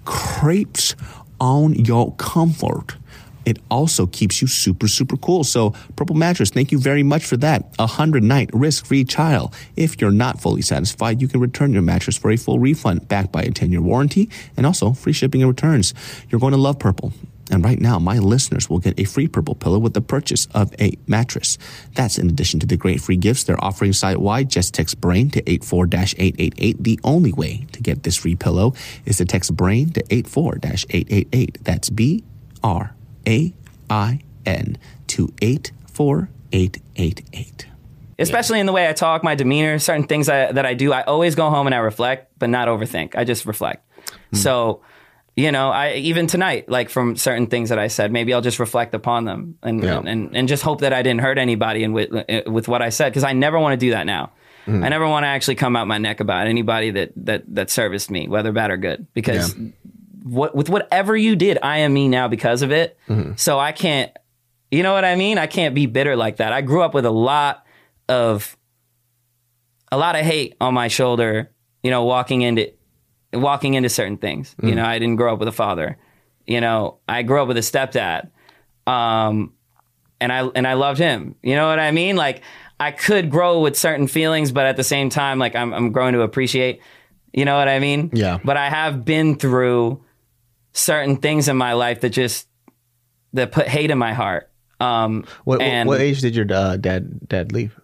crepes 0.06 0.96
on 1.40 1.74
your 1.76 2.14
comfort, 2.16 2.96
it 3.46 3.58
also 3.70 4.06
keeps 4.06 4.42
you 4.42 4.48
super, 4.48 4.88
super 4.88 5.18
cool. 5.18 5.44
So, 5.44 5.72
Purple 5.96 6.16
Mattress, 6.16 6.52
thank 6.52 6.72
you 6.72 6.80
very 6.80 7.04
much 7.04 7.26
for 7.26 7.38
that. 7.38 7.74
A 7.80 7.88
hundred 7.88 8.24
night 8.24 8.50
risk 8.54 8.86
free 8.86 9.04
trial. 9.04 9.52
If 9.76 10.00
you're 10.00 10.12
not 10.12 10.40
fully 10.40 10.62
satisfied, 10.62 11.22
you 11.22 11.28
can 11.28 11.40
return 11.40 11.74
your 11.74 11.82
mattress 11.82 12.18
for 12.18 12.30
a 12.30 12.38
full 12.38 12.60
refund 12.60 13.08
backed 13.08 13.32
by 13.32 13.42
a 13.42 13.52
10 13.52 13.72
year 13.72 13.82
warranty 13.82 14.30
and 14.56 14.66
also 14.66 14.94
free 14.94 15.14
shipping 15.14 15.42
and 15.42 15.50
returns. 15.50 15.94
You're 16.30 16.42
going 16.42 16.52
to 16.54 16.58
love 16.58 16.78
Purple. 16.78 17.14
And 17.52 17.64
right 17.64 17.80
now, 17.80 18.00
my 18.00 18.18
listeners 18.18 18.70
will 18.70 18.80
get 18.80 19.00
a 19.00 19.04
free 19.04 19.28
purple 19.28 19.56
pillow 19.56 19.78
with 19.78 19.94
the 19.94 20.02
purchase 20.02 20.48
of 20.54 20.74
a 20.80 20.98
mattress. 21.08 21.58
That's 21.96 22.18
in 22.18 22.30
addition 22.30 22.60
to 22.62 22.66
the 22.66 22.78
great 22.78 23.02
free 23.02 23.18
gifts 23.18 23.44
they're 23.44 23.64
offering 23.64 23.94
site 23.94 24.20
wide. 24.20 24.50
Just 24.50 24.74
text 24.74 25.02
BRAIN 25.02 25.30
to 25.32 25.42
84-888. 25.44 26.78
The 26.80 27.00
only 27.04 27.34
way 27.34 27.68
to 27.74 27.82
get 27.82 28.04
this 28.04 28.16
free 28.16 28.36
pillow 28.36 28.74
is 29.06 29.18
to 29.18 29.26
text 29.26 29.56
BRAIN 29.56 29.92
to 29.92 30.04
84-888. 30.04 31.58
That's 31.64 31.90
B 31.90 32.24
R 32.64 32.96
A 33.28 33.54
I 33.90 34.22
N 34.46 34.78
to 35.08 35.34
84888. 35.42 37.68
especially 38.20 38.60
in 38.60 38.66
the 38.66 38.72
way 38.72 38.88
I 38.88 38.94
talk, 38.94 39.24
my 39.24 39.36
demeanor, 39.36 39.80
certain 39.80 40.06
things 40.06 40.30
I, 40.30 40.52
that 40.52 40.66
I 40.66 40.74
do. 40.76 40.94
I 40.94 41.02
always 41.04 41.36
go 41.36 41.50
home 41.50 41.68
and 41.68 41.76
I 41.76 41.80
reflect, 41.80 42.32
but 42.40 42.50
not 42.50 42.68
overthink. 42.68 43.16
I 43.16 43.24
just 43.24 43.46
reflect. 43.46 43.86
Hmm. 44.32 44.38
So, 44.38 44.82
you 45.36 45.52
know, 45.52 45.70
I 45.70 45.94
even 45.94 46.28
tonight, 46.28 46.68
like 46.70 46.90
from 46.90 47.16
certain 47.16 47.48
things 47.48 47.70
that 47.70 47.80
I 47.80 47.88
said, 47.88 48.12
maybe 48.12 48.34
I'll 48.34 48.42
just 48.42 48.60
reflect 48.60 48.94
upon 48.94 49.26
them 49.26 49.58
and 49.64 49.82
Yeah. 49.84 50.02
and, 50.06 50.36
and 50.36 50.48
just 50.48 50.62
hope 50.64 50.82
that 50.82 50.94
I 50.94 51.02
didn't 51.02 51.22
hurt 51.22 51.38
anybody 51.38 51.84
and 51.84 51.94
with 51.94 52.10
with 52.48 52.68
what 52.68 52.82
I 52.82 52.90
said 52.90 53.10
because 53.10 53.24
I 53.24 53.34
never 53.34 53.60
want 53.60 53.74
to 53.80 53.86
do 53.86 53.92
that 53.92 54.06
now. 54.06 54.32
Hmm. 54.66 54.84
I 54.84 54.90
never 54.90 55.08
want 55.08 55.24
to 55.24 55.28
actually 55.28 55.56
come 55.56 55.76
out 55.76 55.88
my 55.88 55.98
neck 55.98 56.20
about 56.20 56.48
anybody 56.48 56.92
that 56.92 57.12
that 57.26 57.44
that 57.56 57.70
serviced 57.70 58.12
me, 58.12 58.28
whether 58.28 58.52
bad 58.52 58.72
or 58.72 58.78
good, 58.78 59.08
because 59.14 59.56
what 60.24 60.54
with 60.54 60.70
whatever 60.70 61.16
you 61.18 61.36
did, 61.36 61.58
I 61.64 61.80
am 61.80 61.94
me 61.94 62.08
now 62.08 62.28
because 62.28 62.62
of 62.62 62.72
it. 62.72 62.98
Mm-hmm. 63.10 63.34
So 63.38 63.58
I 63.58 63.72
can't, 63.72 64.12
you 64.70 64.84
know 64.84 64.94
what 64.94 65.06
I 65.06 65.16
mean? 65.16 65.38
I 65.40 65.48
can't 65.48 65.74
be 65.74 65.86
bitter 65.88 66.16
like 66.16 66.38
that. 66.38 66.54
I 66.54 66.62
grew 66.62 66.84
up 66.84 66.94
with 66.94 67.06
a 67.06 67.12
lot 67.12 67.66
of 68.08 68.56
a 69.92 69.98
lot 69.98 70.16
of 70.16 70.22
hate 70.26 70.56
on 70.62 70.74
my 70.74 70.90
shoulder, 70.90 71.52
you 71.84 71.90
know, 71.90 72.04
walking 72.04 72.42
into 72.44 72.72
walking 73.34 73.74
into 73.76 73.90
certain 73.90 74.18
things. 74.18 74.56
You 74.62 74.76
know, 74.76 74.84
I 74.86 75.00
didn't 75.00 75.16
grow 75.18 75.34
up 75.34 75.40
with 75.40 75.48
a 75.48 75.54
father. 75.54 75.98
You 76.46 76.60
know, 76.62 76.98
I 77.08 77.24
grew 77.24 77.42
up 77.42 77.48
with 77.48 77.58
a 77.58 77.62
stepdad. 77.62 78.30
Um 78.88 79.54
and 80.20 80.32
I 80.32 80.46
and 80.56 80.68
I 80.68 80.74
loved 80.74 81.00
him. 81.00 81.36
You 81.42 81.56
know 81.56 81.68
what 81.68 81.80
I 81.80 81.92
mean? 81.92 82.16
Like 82.16 82.42
I 82.80 82.92
could 82.92 83.30
grow 83.30 83.62
with 83.62 83.76
certain 83.78 84.08
feelings, 84.08 84.52
but 84.52 84.66
at 84.66 84.76
the 84.76 84.84
same 84.84 85.10
time, 85.10 85.40
like 85.40 85.56
I'm 85.56 85.74
I'm 85.74 85.92
growing 85.92 86.14
to 86.14 86.22
appreciate 86.22 86.82
You 87.34 87.46
know 87.46 87.58
what 87.58 87.68
I 87.68 87.80
mean? 87.80 88.10
Yeah. 88.14 88.40
But 88.44 88.58
I 88.58 88.70
have 88.70 89.06
been 89.06 89.36
through 89.36 90.04
certain 90.74 91.18
things 91.18 91.48
in 91.48 91.58
my 91.58 91.74
life 91.74 92.02
that 92.02 92.10
just 92.10 92.48
that 93.34 93.52
put 93.52 93.68
hate 93.68 93.92
in 93.92 93.98
my 93.98 94.14
heart. 94.14 94.50
Um, 94.80 95.26
What, 95.46 95.62
and 95.62 95.88
what 95.88 96.02
age 96.02 96.22
did 96.22 96.36
your 96.36 96.48
uh, 96.52 96.76
dad 96.78 97.28
dad 97.30 97.52
leave? 97.52 97.78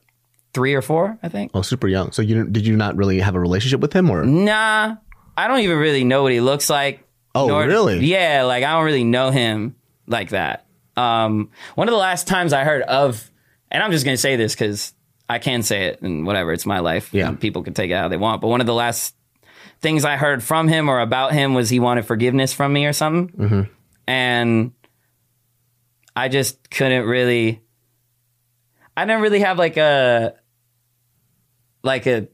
three 0.54 0.74
or 0.74 0.82
four, 0.82 1.20
I 1.22 1.30
think. 1.30 1.52
Oh, 1.54 1.62
super 1.62 1.88
young. 1.88 2.12
So 2.12 2.24
you 2.24 2.44
did 2.46 2.66
you 2.66 2.76
not 2.76 2.96
really 2.98 3.20
have 3.20 3.36
a 3.36 3.40
relationship 3.40 3.80
with 3.80 3.94
him, 3.94 4.10
or 4.10 4.26
Nah, 4.26 4.96
I 5.38 5.48
don't 5.48 5.60
even 5.60 5.78
really 5.78 6.04
know 6.04 6.24
what 6.24 6.32
he 6.32 6.42
looks 6.42 6.70
like. 6.70 7.04
Oh, 7.36 7.56
really? 7.64 8.00
Yeah, 8.06 8.44
like 8.44 8.64
I 8.64 8.74
don't 8.74 8.86
really 8.86 9.04
know 9.04 9.30
him 9.30 9.76
like 10.08 10.30
that. 10.30 10.66
Um, 10.96 11.52
one 11.76 11.88
of 11.88 11.92
the 11.92 11.98
last 12.00 12.28
times 12.28 12.52
I 12.54 12.64
heard 12.64 12.82
of, 12.82 13.30
and 13.70 13.84
I'm 13.84 13.92
just 13.92 14.04
gonna 14.04 14.18
say 14.18 14.36
this 14.36 14.56
because 14.56 14.94
I 15.30 15.38
can 15.38 15.62
say 15.62 15.86
it 15.86 16.02
and 16.02 16.26
whatever, 16.26 16.52
it's 16.54 16.66
my 16.66 16.80
life. 16.80 17.14
Yeah. 17.14 17.32
people 17.34 17.62
can 17.62 17.76
take 17.76 17.92
it 17.92 17.96
how 17.96 18.08
they 18.08 18.18
want. 18.18 18.42
But 18.42 18.48
one 18.48 18.62
of 18.62 18.66
the 18.68 18.74
last 18.74 19.14
things 19.80 20.04
I 20.06 20.16
heard 20.18 20.42
from 20.42 20.68
him 20.68 20.90
or 20.90 21.00
about 21.02 21.34
him 21.34 21.54
was 21.54 21.70
he 21.70 21.80
wanted 21.80 22.06
forgiveness 22.08 22.52
from 22.54 22.74
me 22.74 22.88
or 22.88 22.94
something, 22.94 23.30
Mm-hmm. 23.38 23.62
and 24.08 24.72
I 26.16 26.30
just 26.30 26.72
couldn't 26.72 27.06
really. 27.06 27.62
I 28.96 29.06
didn't 29.06 29.22
really 29.22 29.42
have 29.42 29.60
like 29.60 29.78
a 29.78 30.34
like 31.84 32.08
a 32.08 32.28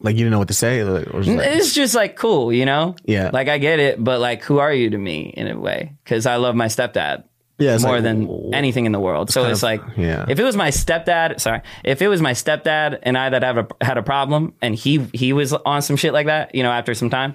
like 0.00 0.14
you 0.14 0.20
didn't 0.20 0.32
know 0.32 0.38
what 0.38 0.48
to 0.48 0.54
say? 0.54 0.84
Like- 0.84 1.08
it's 1.26 1.74
just 1.74 1.94
like 1.94 2.16
cool, 2.16 2.52
you 2.52 2.64
know? 2.64 2.94
Yeah. 3.04 3.30
Like 3.32 3.48
I 3.48 3.58
get 3.58 3.80
it, 3.80 4.02
but 4.02 4.20
like 4.20 4.42
who 4.42 4.58
are 4.58 4.72
you 4.72 4.90
to 4.90 4.98
me 4.98 5.32
in 5.36 5.48
a 5.48 5.58
way? 5.58 5.94
Because 6.04 6.26
I 6.26 6.36
love 6.36 6.54
my 6.54 6.66
stepdad 6.66 7.24
yeah, 7.58 7.76
more 7.78 7.94
like, 7.94 8.04
than 8.04 8.54
anything 8.54 8.86
in 8.86 8.92
the 8.92 9.00
world. 9.00 9.30
So 9.30 9.46
it's 9.46 9.60
of- 9.60 9.64
like, 9.64 9.82
yeah. 9.96 10.26
if 10.28 10.38
it 10.38 10.44
was 10.44 10.56
my 10.56 10.70
stepdad, 10.70 11.40
sorry, 11.40 11.62
if 11.84 12.00
it 12.00 12.08
was 12.08 12.22
my 12.22 12.32
stepdad 12.32 13.00
and 13.02 13.18
I 13.18 13.30
that 13.30 13.42
have 13.42 13.58
a, 13.58 13.66
had 13.80 13.98
a 13.98 14.02
problem 14.02 14.54
and 14.62 14.74
he 14.74 15.08
he 15.12 15.32
was 15.32 15.52
on 15.52 15.82
some 15.82 15.96
shit 15.96 16.12
like 16.12 16.26
that, 16.26 16.54
you 16.54 16.62
know, 16.62 16.70
after 16.70 16.94
some 16.94 17.10
time, 17.10 17.34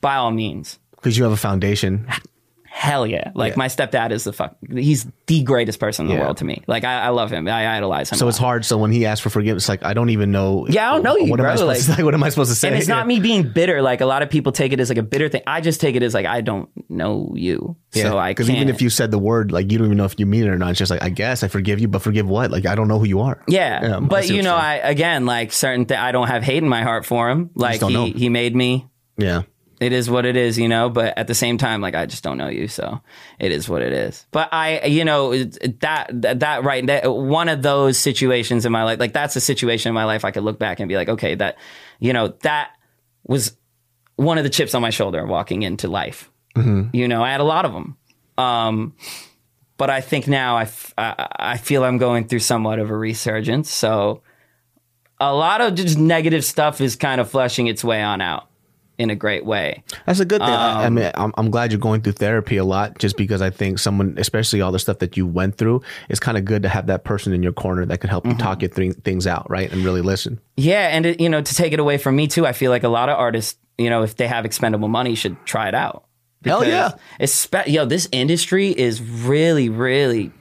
by 0.00 0.14
all 0.16 0.30
means, 0.30 0.78
because 0.92 1.18
you 1.18 1.24
have 1.24 1.32
a 1.32 1.36
foundation. 1.36 2.06
Hell 2.72 3.04
yeah. 3.06 3.32
Like 3.34 3.52
Yeah. 3.54 3.58
my 3.58 3.66
stepdad 3.66 4.12
is 4.12 4.22
the 4.24 4.32
fuck, 4.32 4.56
he's 4.70 5.04
the 5.26 5.42
greatest 5.42 5.80
person 5.80 6.06
in 6.06 6.10
the 6.12 6.14
Yeah. 6.16 6.22
world 6.24 6.36
to 6.38 6.44
me. 6.44 6.62
Like 6.68 6.84
I, 6.84 7.00
I 7.02 7.08
love 7.08 7.30
him. 7.30 7.48
I 7.48 7.76
idolize 7.76 8.10
him. 8.12 8.16
So 8.18 8.28
it's 8.28 8.38
hard. 8.38 8.64
So 8.64 8.78
when 8.78 8.92
he 8.92 9.04
asked 9.06 9.22
for 9.22 9.28
forgiveness, 9.30 9.68
like 9.68 9.84
I 9.84 9.92
don't 9.92 10.10
even 10.10 10.30
know. 10.30 10.66
Yeah, 10.68 10.88
I 10.88 10.94
don't 10.94 11.02
know 11.02 11.16
you, 11.16 11.30
What 11.30 11.40
am 11.40 11.46
I 11.46 11.48
bro, 11.50 11.56
supposed 11.56 11.84
to 11.84 11.90
like- 11.90 11.96
say? 11.98 12.02
What 12.10 12.14
am 12.14 12.22
I 12.22 12.28
supposed 12.28 12.50
to 12.50 12.54
say? 12.54 12.68
And 12.68 12.76
it's 12.76 12.86
not 12.88 13.00
Yeah. 13.00 13.04
me 13.06 13.20
being 13.20 13.48
bitter. 13.52 13.82
Like 13.82 14.00
a 14.00 14.06
lot 14.06 14.22
of 14.22 14.30
people 14.30 14.52
take 14.52 14.72
it 14.72 14.78
as 14.80 14.88
like 14.88 14.98
a 14.98 15.02
bitter 15.02 15.28
thing. 15.28 15.42
I 15.48 15.60
just 15.60 15.80
take 15.80 15.96
it 15.96 16.02
as 16.04 16.14
like 16.14 16.26
I 16.26 16.40
don't 16.42 16.68
know 16.88 17.32
you, 17.36 17.76
Yeah. 17.92 18.04
so 18.04 18.18
I 18.18 18.30
because 18.30 18.46
can't. 18.46 18.56
even 18.58 18.68
if 18.72 18.80
you 18.80 18.88
said 18.88 19.10
the 19.10 19.18
word, 19.18 19.50
like 19.52 19.70
you 19.70 19.76
don't 19.78 19.86
even 19.88 19.98
know 19.98 20.04
if 20.04 20.14
you 20.18 20.24
mean 20.26 20.44
it 20.44 20.48
or 20.48 20.56
not. 20.56 20.70
It's 20.70 20.78
just 20.78 20.90
like 20.92 21.02
I 21.02 21.08
guess 21.10 21.42
I 21.42 21.48
forgive 21.48 21.80
you, 21.80 21.88
but 21.88 22.02
forgive 22.02 22.28
what? 22.28 22.50
Like 22.52 22.66
I 22.66 22.76
don't 22.76 22.86
know 22.88 22.98
who 23.00 23.06
you 23.06 23.20
are. 23.20 23.42
yeah, 23.48 23.98
but 24.00 24.28
you 24.30 24.42
know, 24.42 24.54
I 24.54 24.76
again 24.76 25.26
like 25.26 25.52
certain. 25.52 25.86
Th- 25.86 25.98
I 25.98 26.12
don't 26.12 26.28
have 26.28 26.44
hate 26.44 26.62
in 26.62 26.68
my 26.68 26.82
heart 26.82 27.04
for 27.04 27.28
him. 27.30 27.50
Like 27.54 27.80
know. 27.82 27.88
he 28.06 28.12
he 28.12 28.28
made 28.28 28.54
me. 28.54 28.86
Yeah. 29.18 29.42
It 29.80 29.92
is 29.92 30.10
what 30.10 30.26
it 30.26 30.36
is, 30.36 30.58
you 30.58 30.68
know. 30.68 30.90
But 30.90 31.16
at 31.16 31.26
the 31.26 31.34
same 31.34 31.56
time, 31.56 31.80
like 31.80 31.94
I 31.94 32.04
just 32.04 32.22
don't 32.22 32.36
know 32.36 32.48
you, 32.48 32.68
so 32.68 33.00
it 33.38 33.50
is 33.50 33.66
what 33.66 33.80
it 33.80 33.94
is. 33.94 34.26
But 34.30 34.50
I, 34.52 34.84
you 34.84 35.06
know, 35.06 35.42
that 35.42 36.08
that, 36.10 36.40
that 36.40 36.64
right, 36.64 36.86
that, 36.86 37.10
one 37.12 37.48
of 37.48 37.62
those 37.62 37.98
situations 37.98 38.66
in 38.66 38.72
my 38.72 38.84
life, 38.84 39.00
like 39.00 39.14
that's 39.14 39.36
a 39.36 39.40
situation 39.40 39.88
in 39.88 39.94
my 39.94 40.04
life 40.04 40.24
I 40.24 40.32
could 40.32 40.42
look 40.42 40.58
back 40.58 40.80
and 40.80 40.88
be 40.88 40.96
like, 40.96 41.08
okay, 41.08 41.34
that, 41.34 41.56
you 41.98 42.12
know, 42.12 42.28
that 42.42 42.72
was 43.26 43.56
one 44.16 44.36
of 44.36 44.44
the 44.44 44.50
chips 44.50 44.74
on 44.74 44.82
my 44.82 44.90
shoulder 44.90 45.24
walking 45.24 45.62
into 45.62 45.88
life. 45.88 46.30
You 46.92 47.08
know, 47.08 47.22
I 47.22 47.30
had 47.30 47.40
a 47.40 47.44
lot 47.44 47.64
of 47.64 47.72
them. 47.72 47.96
Um, 48.36 48.94
but 49.78 49.88
I 49.88 50.02
think 50.02 50.28
now 50.28 50.56
I, 50.58 50.62
f- 50.62 50.92
I, 50.98 51.28
I 51.36 51.56
feel 51.56 51.84
I'm 51.84 51.96
going 51.96 52.28
through 52.28 52.40
somewhat 52.40 52.78
of 52.78 52.90
a 52.90 52.96
resurgence. 52.96 53.70
So 53.70 54.22
a 55.18 55.34
lot 55.34 55.62
of 55.62 55.74
just 55.74 55.96
negative 55.96 56.44
stuff 56.44 56.82
is 56.82 56.96
kind 56.96 57.18
of 57.18 57.30
flushing 57.30 57.66
its 57.66 57.82
way 57.82 58.02
on 58.02 58.20
out 58.20 58.49
in 59.00 59.10
a 59.10 59.16
great 59.16 59.44
way. 59.44 59.82
That's 60.06 60.20
a 60.20 60.24
good 60.24 60.40
thing. 60.40 60.48
I- 60.50 60.82
I 60.82 60.86
Um, 60.86 60.94
mean, 60.94 61.10
I'm, 61.14 61.32
I'm 61.38 61.50
glad 61.50 61.72
you're 61.72 61.80
going 61.80 62.02
through 62.02 62.12
therapy 62.12 62.56
a 62.58 62.64
lot, 62.64 62.98
just 62.98 63.16
because 63.16 63.40
I 63.42 63.50
think 63.50 63.78
someone, 63.78 64.14
especially 64.18 64.60
all 64.60 64.70
the 64.72 64.78
stuff 64.78 64.98
that 64.98 65.16
you 65.16 65.26
went 65.26 65.56
through, 65.56 65.80
it's 66.08 66.20
kind 66.20 66.36
of 66.38 66.44
good 66.44 66.62
to 66.62 66.68
have 66.68 66.86
that 66.86 67.02
person 67.04 67.32
in 67.32 67.42
your 67.42 67.52
corner 67.52 67.84
that 67.86 67.98
can 68.00 68.10
help 68.10 68.24
Mm-hmm. 68.24 68.38
you 68.38 68.44
talk 68.44 68.60
your 68.62 68.68
th- 68.68 68.96
things 69.02 69.26
out, 69.26 69.48
right, 69.50 69.72
and 69.72 69.84
really 69.84 70.02
listen. 70.02 70.38
Yeah, 70.56 70.88
and 70.94 71.06
it, 71.06 71.20
you 71.20 71.28
know, 71.28 71.40
to 71.40 71.54
take 71.54 71.72
it 71.72 71.80
away 71.80 71.96
from 71.98 72.14
me 72.14 72.28
too, 72.28 72.46
I 72.46 72.52
feel 72.52 72.70
like 72.70 72.84
a 72.84 72.88
lot 72.88 73.08
of 73.08 73.18
artists, 73.18 73.58
you 73.78 73.88
know, 73.90 74.02
if 74.02 74.16
they 74.16 74.28
have 74.28 74.44
expendable 74.44 74.88
money, 74.88 75.14
should 75.14 75.36
try 75.46 75.66
it 75.68 75.74
out. 75.74 76.04
Hell 76.44 76.64
yeah. 76.66 76.92
Espe- 77.20 77.66
yo, 77.68 77.84
this 77.86 78.08
industry 78.12 78.68
is 78.70 79.00
really, 79.02 79.68
really 79.68 80.32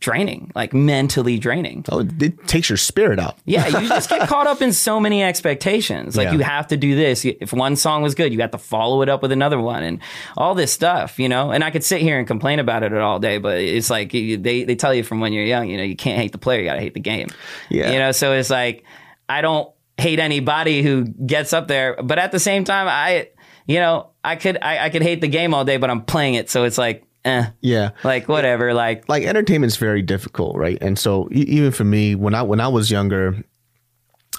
draining, 0.00 0.52
like 0.54 0.74
mentally 0.74 1.38
draining. 1.38 1.84
Oh, 1.90 2.00
it, 2.20 2.46
takes 2.46 2.68
your 2.68 2.76
spirit 2.76 3.18
out. 3.18 3.36
Yeah, 3.44 3.66
you 3.66 3.88
just 3.88 4.10
get 4.10 4.28
caught 4.28 4.46
up 4.46 4.60
in 4.60 4.72
so 4.72 5.00
many 5.00 5.22
expectations. 5.22 6.16
Like 6.16 6.26
Yeah. 6.26 6.32
you 6.34 6.38
have 6.40 6.66
to 6.68 6.76
do 6.76 6.94
this. 6.94 7.24
If 7.24 7.52
one 7.52 7.76
song 7.76 8.02
was 8.02 8.14
good, 8.14 8.32
you 8.32 8.40
have 8.40 8.50
to 8.50 8.58
follow 8.58 9.02
it 9.02 9.08
up 9.08 9.22
with 9.22 9.32
another 9.32 9.58
one, 9.60 9.82
and 9.82 10.00
all 10.36 10.54
this 10.54 10.72
stuff, 10.72 11.18
you 11.18 11.28
know. 11.28 11.50
And 11.50 11.64
I 11.64 11.70
could 11.70 11.84
sit 11.84 12.00
here 12.02 12.18
and 12.18 12.26
complain 12.26 12.58
about 12.58 12.82
it 12.82 12.92
all 12.92 13.18
day, 13.18 13.38
but 13.38 13.58
it's 13.58 13.90
like 13.90 14.12
they 14.12 14.36
they 14.36 14.76
tell 14.76 14.92
you 14.94 15.02
from 15.02 15.20
when 15.20 15.32
you're 15.32 15.44
young, 15.44 15.68
you 15.68 15.76
know, 15.76 15.82
you 15.82 15.96
can't 15.96 16.20
hate 16.20 16.32
the 16.32 16.38
player, 16.38 16.60
you 16.60 16.66
got 16.66 16.74
to 16.74 16.80
hate 16.80 16.94
the 16.94 17.00
game. 17.00 17.28
Yeah. 17.70 17.92
you 17.92 17.98
know. 17.98 18.12
So 18.12 18.32
it's 18.32 18.50
like 18.50 18.84
I 19.28 19.40
don't 19.40 19.70
hate 19.98 20.18
anybody 20.18 20.82
who 20.82 21.04
gets 21.04 21.52
up 21.54 21.68
there, 21.68 21.96
but 22.02 22.18
at 22.18 22.30
the 22.32 22.38
same 22.38 22.64
time, 22.64 22.86
I, 22.86 23.30
you 23.66 23.76
know, 23.80 24.10
I 24.22 24.36
could 24.36 24.58
I, 24.60 24.84
I 24.84 24.90
could 24.90 25.02
hate 25.02 25.20
the 25.22 25.28
game 25.28 25.54
all 25.54 25.64
day, 25.64 25.78
but 25.78 25.88
I'm 25.88 26.02
playing 26.02 26.34
it, 26.34 26.50
so 26.50 26.64
it's 26.64 26.76
like, 26.76 27.02
eh, 27.26 27.46
Yeah. 27.60 27.90
like 28.04 28.28
whatever, 28.28 28.72
like 28.72 29.08
like 29.08 29.24
entertainment's 29.24 29.76
very 29.76 30.02
difficult, 30.02 30.56
right? 30.56 30.78
And 30.80 30.98
so 30.98 31.28
even 31.32 31.72
for 31.72 31.84
me, 31.84 32.14
when 32.14 32.34
I 32.34 32.42
when 32.42 32.60
I 32.60 32.68
was 32.68 32.90
younger, 32.90 33.42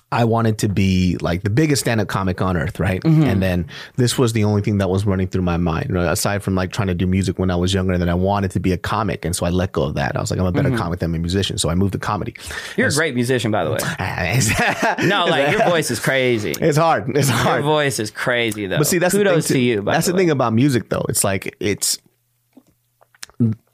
I 0.10 0.23
wanted 0.23 0.58
to 0.60 0.69
be 0.69 1.17
like 1.19 1.43
the 1.43 1.50
biggest 1.50 1.82
stand-up 1.82 2.08
comic 2.08 2.41
on 2.41 2.56
earth, 2.56 2.80
right? 2.80 3.02
Mm-hmm. 3.04 3.23
And 3.23 3.43
then 3.43 3.67
this 3.97 4.17
was 4.17 4.32
the 4.32 4.45
only 4.45 4.62
thing 4.62 4.78
that 4.78 4.89
was 4.89 5.06
running 5.06 5.28
through 5.28 5.41
my 5.41 5.58
mind, 5.58 5.93
right? 5.93 6.06
aside 6.10 6.43
from 6.43 6.56
like 6.56 6.71
trying 6.71 6.88
to 6.88 6.93
do 6.93 7.06
music 7.06 7.38
when 7.38 7.52
I 7.52 7.58
was 7.58 7.73
younger. 7.73 7.91
And 7.91 8.02
then 8.02 8.08
I 8.08 8.13
wanted 8.13 8.52
to 8.52 8.62
be 8.62 8.71
a 8.71 8.78
comic, 8.78 9.26
and 9.26 9.36
so 9.36 9.45
I 9.45 9.50
let 9.50 9.73
go 9.73 9.84
of 9.84 9.95
that. 9.95 10.15
I 10.15 10.21
was 10.21 10.32
like, 10.32 10.39
I'm 10.39 10.45
a 10.45 10.52
Mm-hmm. 10.54 10.63
better 10.63 10.78
comic 10.78 11.00
than 11.00 11.10
I'm 11.12 11.15
a 11.15 11.19
musician, 11.19 11.58
so 11.58 11.69
I 11.69 11.76
moved 11.76 11.91
to 11.91 12.00
comedy. 12.00 12.34
you're 12.78 12.88
a 12.88 12.93
great 12.93 13.15
musician, 13.15 13.52
by 13.52 13.65
the 13.65 13.71
way. 13.71 13.80
No, 15.08 15.26
like 15.26 15.52
your 15.52 15.67
voice 15.69 15.91
is 15.91 16.00
crazy. 16.00 16.52
It's 16.62 16.78
hard. 16.78 17.15
It's 17.17 17.28
hard. 17.28 17.63
Your 17.63 17.69
voice 17.73 18.00
is 18.00 18.10
crazy 18.10 18.65
though. 18.67 18.78
But 18.78 18.88
see, 18.88 19.00
that's 19.00 19.13
kudos 19.13 19.36
the 19.36 19.41
thing 19.41 19.47
to 19.47 19.54
too- 19.54 19.60
you. 19.60 19.82
By 19.82 19.93
that's 19.93 20.06
the, 20.06 20.13
the, 20.13 20.17
thing 20.19 20.30
about 20.30 20.54
music, 20.54 20.88
though. 20.88 21.06
It's 21.10 21.26
like 21.26 21.54
it's 21.60 22.00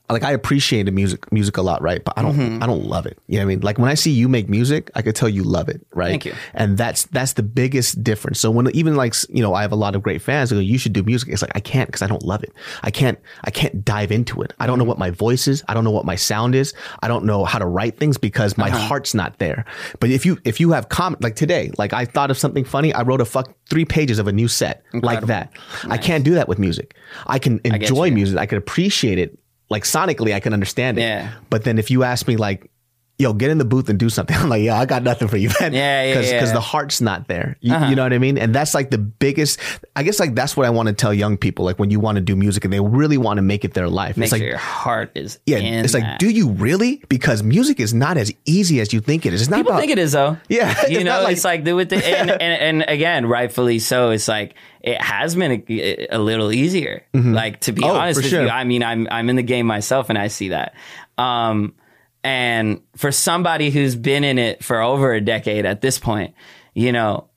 like 0.09 0.23
I 0.23 0.31
appreciate 0.31 0.83
the 0.83 0.91
music 0.91 1.31
music 1.31 1.57
a 1.57 1.61
lot, 1.61 1.81
right? 1.81 2.03
But 2.03 2.13
I 2.17 2.21
don't 2.21 2.33
Mm-hmm. 2.35 2.63
I 2.63 2.67
don't 2.67 2.85
love 2.85 3.05
it. 3.05 3.17
You 3.27 3.37
know 3.37 3.45
what 3.45 3.51
I 3.51 3.55
mean? 3.55 3.59
Like 3.61 3.77
when 3.79 3.89
I 3.89 3.93
see 3.93 4.11
you 4.11 4.27
make 4.27 4.49
music, 4.49 4.91
I 4.95 5.01
could 5.01 5.15
tell 5.15 5.29
you 5.29 5.43
love 5.43 5.69
it, 5.69 5.85
right? 5.93 6.09
Thank 6.09 6.25
you. 6.25 6.33
And 6.53 6.77
that's 6.77 7.05
that's 7.05 7.33
the 7.33 7.43
biggest 7.43 8.03
difference. 8.03 8.39
So 8.39 8.51
when 8.51 8.69
even 8.75 8.95
like 8.95 9.15
you 9.29 9.41
know 9.41 9.53
I 9.53 9.61
have 9.61 9.71
a 9.71 9.75
lot 9.77 9.95
of 9.95 10.01
great 10.03 10.21
fans 10.21 10.49
who 10.49 10.57
go, 10.57 10.59
you 10.59 10.77
should 10.77 10.93
do 10.93 11.03
music. 11.03 11.29
It's 11.29 11.41
like 11.41 11.51
I 11.55 11.59
can't 11.59 11.87
because 11.87 12.01
I 12.01 12.07
don't 12.07 12.23
love 12.23 12.43
it. 12.43 12.51
I 12.83 12.91
can't 12.91 13.17
I 13.43 13.51
can't 13.51 13.85
dive 13.85 14.11
into 14.11 14.41
it. 14.41 14.53
I 14.59 14.65
don't 14.67 14.73
Mm-hmm. 14.73 14.79
know 14.79 14.89
what 14.89 14.97
my 14.99 15.11
voice 15.11 15.47
is. 15.47 15.63
I 15.69 15.73
don't 15.73 15.83
know 15.83 15.91
what 15.91 16.05
my 16.05 16.15
sound 16.15 16.53
is. 16.55 16.73
I 17.01 17.07
don't 17.07 17.25
know 17.25 17.45
how 17.45 17.59
to 17.59 17.65
write 17.65 17.97
things 17.97 18.17
because 18.17 18.57
my 18.57 18.67
Uh-huh. 18.69 18.77
heart's 18.79 19.13
not 19.13 19.37
there. 19.39 19.63
But 19.99 20.09
if 20.09 20.25
you 20.25 20.37
if 20.43 20.59
you 20.59 20.71
have 20.71 20.89
comment 20.89 21.21
like 21.23 21.35
today, 21.35 21.71
like 21.77 21.93
I 21.93 22.05
thought 22.05 22.29
of 22.31 22.37
something 22.37 22.65
funny, 22.65 22.93
I 22.93 23.03
wrote 23.03 23.21
a 23.21 23.25
fuck 23.25 23.53
three 23.69 23.85
pages 23.85 24.19
of 24.19 24.27
a 24.27 24.31
new 24.31 24.47
set 24.47 24.83
like 24.93 25.21
that. 25.27 25.53
I 25.87 25.97
can't 25.97 26.23
do 26.25 26.33
that 26.33 26.47
with 26.47 26.59
music. 26.59 26.95
I 27.27 27.39
can 27.39 27.61
enjoy 27.63 28.05
you. 28.05 28.13
music. 28.13 28.37
I 28.37 28.45
can 28.47 28.57
appreciate 28.57 29.17
it. 29.17 29.37
Like 29.69 29.84
sonically, 29.84 30.34
I 30.34 30.39
can 30.39 30.54
understand 30.54 30.97
it. 30.97 31.02
Yeah. 31.02 31.34
But 31.49 31.63
then 31.63 31.80
if 31.80 31.89
you 31.89 32.04
ask 32.04 32.28
me 32.28 32.38
like, 32.38 32.69
yo, 33.19 33.32
get 33.32 33.52
in 33.52 33.58
the 33.58 33.65
booth 33.65 33.89
and 33.89 33.97
do 33.99 34.10
something, 34.10 34.36
I'm 34.39 34.49
like, 34.49 34.63
yeah, 34.63 34.78
I 34.80 34.86
got 34.86 35.04
nothing 35.04 35.28
for 35.28 35.38
you, 35.38 35.49
man. 35.62 35.73
Yeah, 35.73 36.04
yeah, 36.04 36.13
Because 36.13 36.32
yeah. 36.32 36.38
Uh-huh. 36.43 36.54
the 36.54 36.60
heart's 36.60 36.99
not 36.99 37.28
there. 37.28 37.58
You, 37.62 37.73
you 37.88 37.95
know 37.95 38.04
what 38.04 38.12
I 38.12 38.17
mean? 38.17 38.38
And 38.38 38.54
that's 38.54 38.73
like 38.73 38.89
the 38.89 38.97
biggest. 38.97 39.60
I 39.95 40.04
guess 40.04 40.19
like 40.19 40.36
that's 40.36 40.58
what 40.58 40.65
I 40.65 40.71
want 40.71 40.88
to 40.89 40.93
tell 40.93 41.13
young 41.13 41.38
people. 41.38 41.63
Like 41.63 41.80
when 41.80 41.89
you 41.91 41.99
want 41.99 42.15
to 42.15 42.21
do 42.21 42.36
music 42.36 42.63
and 42.65 42.73
they 42.73 42.80
really 42.80 43.17
want 43.17 43.38
to 43.38 43.41
make 43.41 43.63
it 43.63 43.73
their 43.76 43.88
life. 43.88 44.17
Make 44.17 44.26
it's 44.26 44.32
like. 44.32 44.41
your 44.41 44.58
heart 44.58 45.12
is 45.15 45.39
yeah, 45.45 45.58
it's 45.60 45.93
like, 45.93 46.17
do 46.19 46.30
you 46.30 46.49
really? 46.49 47.02
Because 47.08 47.43
music 47.43 47.80
is 47.80 47.93
not 47.93 48.17
as 48.17 48.34
easy 48.45 48.80
as 48.82 48.91
you 48.93 48.99
think 48.99 49.26
it 49.26 49.34
is. 49.34 49.41
It's 49.41 49.49
not 49.49 49.58
People 49.58 49.71
about. 49.73 49.80
think 49.82 49.91
it 49.91 49.99
is 49.99 50.12
though. 50.13 50.38
Yeah, 50.49 50.86
you 50.88 51.04
know, 51.04 51.21
like- 51.23 51.34
it's 51.34 51.45
like 51.45 51.63
do 51.63 51.76
with 51.76 51.89
the 51.89 51.97
and, 52.06 52.30
and 52.30 52.41
and 52.41 52.86
again, 52.89 53.26
rightfully 53.28 53.80
so. 53.80 54.10
It's 54.10 54.28
like 54.28 54.56
it 54.82 54.99
has 55.02 55.36
been 55.36 55.63
a, 55.69 56.08
a 56.12 56.19
little 56.19 56.52
easier. 56.52 57.04
Like 57.13 57.62
to 57.62 57.71
be 57.71 57.84
Oh, 57.84 57.89
honest 57.95 58.17
with 58.17 58.30
sure. 58.30 58.43
you, 58.43 58.49
I 58.49 58.63
mean, 58.63 58.84
I'm 58.84 59.08
I'm 59.10 59.30
in 59.30 59.36
the 59.38 59.43
game 59.43 59.65
myself, 59.67 60.10
and 60.10 60.17
I 60.17 60.28
see 60.28 60.49
that. 60.49 60.73
Um, 61.17 61.76
and 62.23 62.81
for 62.95 63.12
somebody 63.12 63.69
who's 63.69 63.95
been 63.95 64.23
in 64.23 64.38
it 64.39 64.63
for 64.63 64.81
over 64.81 65.13
a 65.13 65.21
decade 65.21 65.65
at 65.65 65.81
this 65.81 65.99
point, 65.99 66.33
you 66.73 66.91
know, 66.91 67.29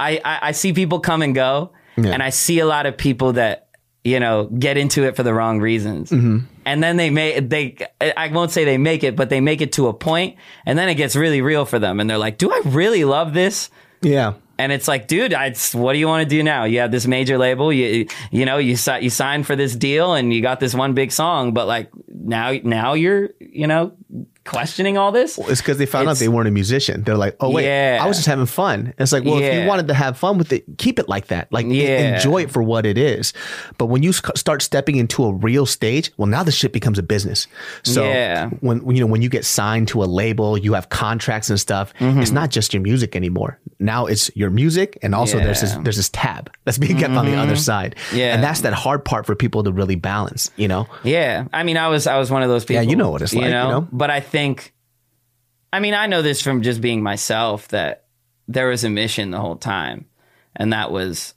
I 0.00 0.20
I, 0.24 0.38
I 0.48 0.52
see 0.52 0.72
people 0.72 1.00
come 1.00 1.22
and 1.22 1.34
go, 1.34 1.72
Yeah. 1.96 2.10
and 2.12 2.22
I 2.22 2.30
see 2.30 2.58
a 2.60 2.66
lot 2.66 2.86
of 2.86 2.96
people 2.96 3.32
that 3.34 3.68
you 4.04 4.20
know 4.20 4.44
get 4.46 4.76
into 4.76 5.02
it 5.04 5.16
for 5.16 5.24
the 5.24 5.34
wrong 5.34 5.60
reasons 5.60 6.10
Mm-hmm. 6.10 6.38
and 6.64 6.82
then 6.82 6.96
they 6.96 7.10
may 7.10 7.40
they 7.40 7.76
i 8.16 8.28
won't 8.28 8.52
say 8.52 8.64
they 8.64 8.78
make 8.78 9.02
it 9.02 9.16
but 9.16 9.28
they 9.28 9.40
make 9.40 9.60
it 9.60 9.72
to 9.72 9.88
a 9.88 9.92
point 9.92 10.36
and 10.64 10.78
then 10.78 10.88
it 10.88 10.94
gets 10.94 11.16
really 11.16 11.42
real 11.42 11.64
for 11.66 11.80
them 11.80 11.98
and 11.98 12.08
they're 12.08 12.16
like 12.16 12.38
do 12.38 12.48
i 12.50 12.60
really 12.64 13.04
love 13.04 13.34
this 13.34 13.70
yeah. 14.00 14.34
And 14.58 14.72
it's 14.72 14.88
like 14.88 15.08
dude 15.08 15.32
I, 15.32 15.54
what 15.72 15.92
do 15.92 15.98
you 15.98 16.06
want 16.06 16.28
to 16.28 16.28
do 16.28 16.42
now? 16.42 16.64
You 16.64 16.80
have 16.80 16.90
this 16.90 17.06
major 17.06 17.38
label 17.38 17.72
you 17.72 18.06
you 18.30 18.44
know 18.44 18.58
you 18.58 18.76
you 19.00 19.10
signed 19.10 19.46
for 19.46 19.56
this 19.56 19.74
deal 19.74 20.14
and 20.14 20.32
you 20.32 20.42
got 20.42 20.60
this 20.60 20.74
one 20.74 20.94
big 20.94 21.12
song 21.12 21.52
but 21.52 21.66
like 21.66 21.90
now 22.08 22.52
now 22.62 22.94
you're 22.94 23.30
you 23.38 23.66
know 23.66 23.92
questioning 24.48 24.96
all 24.98 25.12
this. 25.12 25.38
It's 25.38 25.60
because 25.60 25.78
they 25.78 25.86
found 25.86 26.08
out 26.08 26.16
they 26.16 26.28
weren't 26.28 26.48
a 26.48 26.50
musician. 26.50 27.02
They're 27.04 27.16
like, 27.16 27.36
oh 27.40 27.50
wait, 27.50 27.64
Yeah. 27.66 27.98
I 28.00 28.06
was 28.08 28.16
just 28.16 28.26
having 28.26 28.46
fun. 28.46 28.94
It's 28.98 29.12
like, 29.12 29.24
well, 29.24 29.38
if 29.38 29.54
you 29.54 29.66
wanted 29.68 29.88
to 29.88 29.94
have 29.94 30.16
fun 30.18 30.38
with 30.38 30.52
it, 30.52 30.64
keep 30.78 30.98
it 30.98 31.08
like 31.08 31.28
that. 31.28 31.52
Like, 31.52 31.66
Yeah. 31.68 32.16
enjoy 32.16 32.42
it 32.42 32.50
for 32.50 32.62
what 32.62 32.86
it 32.86 32.96
is. 32.98 33.32
But 33.78 33.86
when 33.86 34.02
you 34.02 34.12
start 34.12 34.62
stepping 34.62 34.96
into 34.96 35.24
a 35.24 35.32
real 35.32 35.66
stage, 35.66 36.10
well, 36.16 36.26
now 36.26 36.42
the 36.42 36.52
shit 36.52 36.72
becomes 36.72 36.98
a 36.98 37.02
business. 37.02 37.46
So 37.84 38.04
Yeah. 38.04 38.48
when 38.60 38.78
when, 38.84 38.96
you 38.96 39.02
know 39.02 39.06
when 39.10 39.22
you 39.22 39.28
get 39.28 39.44
signed 39.44 39.88
to 39.88 40.02
a 40.02 40.06
label, 40.06 40.56
you 40.58 40.72
have 40.74 40.88
contracts 40.88 41.50
and 41.50 41.60
stuff. 41.60 41.92
Mm-hmm. 42.00 42.20
It's 42.22 42.30
not 42.32 42.50
just 42.50 42.72
your 42.72 42.82
music 42.82 43.14
anymore. 43.16 43.58
Now 43.78 44.06
it's 44.06 44.30
your 44.34 44.50
music, 44.50 44.98
and 45.02 45.14
also 45.14 45.38
there's 45.38 45.60
this 45.60 45.68
Mm-hmm. 45.72 45.82
there's 45.84 45.96
this 45.96 46.08
tab 46.08 46.50
that's 46.64 46.78
being 46.78 46.96
kept 46.96 47.14
on 47.14 47.26
the 47.26 47.36
other 47.36 47.56
side. 47.56 47.94
Yeah. 48.14 48.34
and 48.34 48.42
that's 48.42 48.62
that 48.62 48.72
hard 48.72 49.04
part 49.04 49.26
for 49.26 49.34
people 49.34 49.62
to 49.64 49.72
really 49.72 49.96
balance. 49.96 50.50
You 50.56 50.68
know. 50.68 50.86
Yeah, 51.04 51.44
I 51.52 51.62
mean, 51.62 51.76
I 51.76 51.88
was 51.88 52.06
I 52.06 52.16
was 52.18 52.30
one 52.30 52.42
of 52.42 52.48
those 52.48 52.64
people. 52.64 52.82
Yeah, 52.82 52.90
you 52.90 52.96
know 52.96 53.10
what 53.10 53.22
it's 53.22 53.34
like, 53.34 53.44
you 53.44 53.50
know? 53.50 53.86
But 53.92 54.10
I 54.10 54.20
think, 54.20 54.37
I 55.72 55.80
mean, 55.80 55.94
I 55.94 56.06
know 56.06 56.22
this 56.22 56.40
from 56.40 56.62
just 56.62 56.80
being 56.80 57.02
myself 57.02 57.68
that 57.68 58.06
there 58.46 58.68
was 58.68 58.84
a 58.84 58.90
mission 58.90 59.30
the 59.30 59.40
whole 59.40 59.56
time, 59.56 60.06
and 60.56 60.72
that 60.72 60.90
was, 60.90 61.34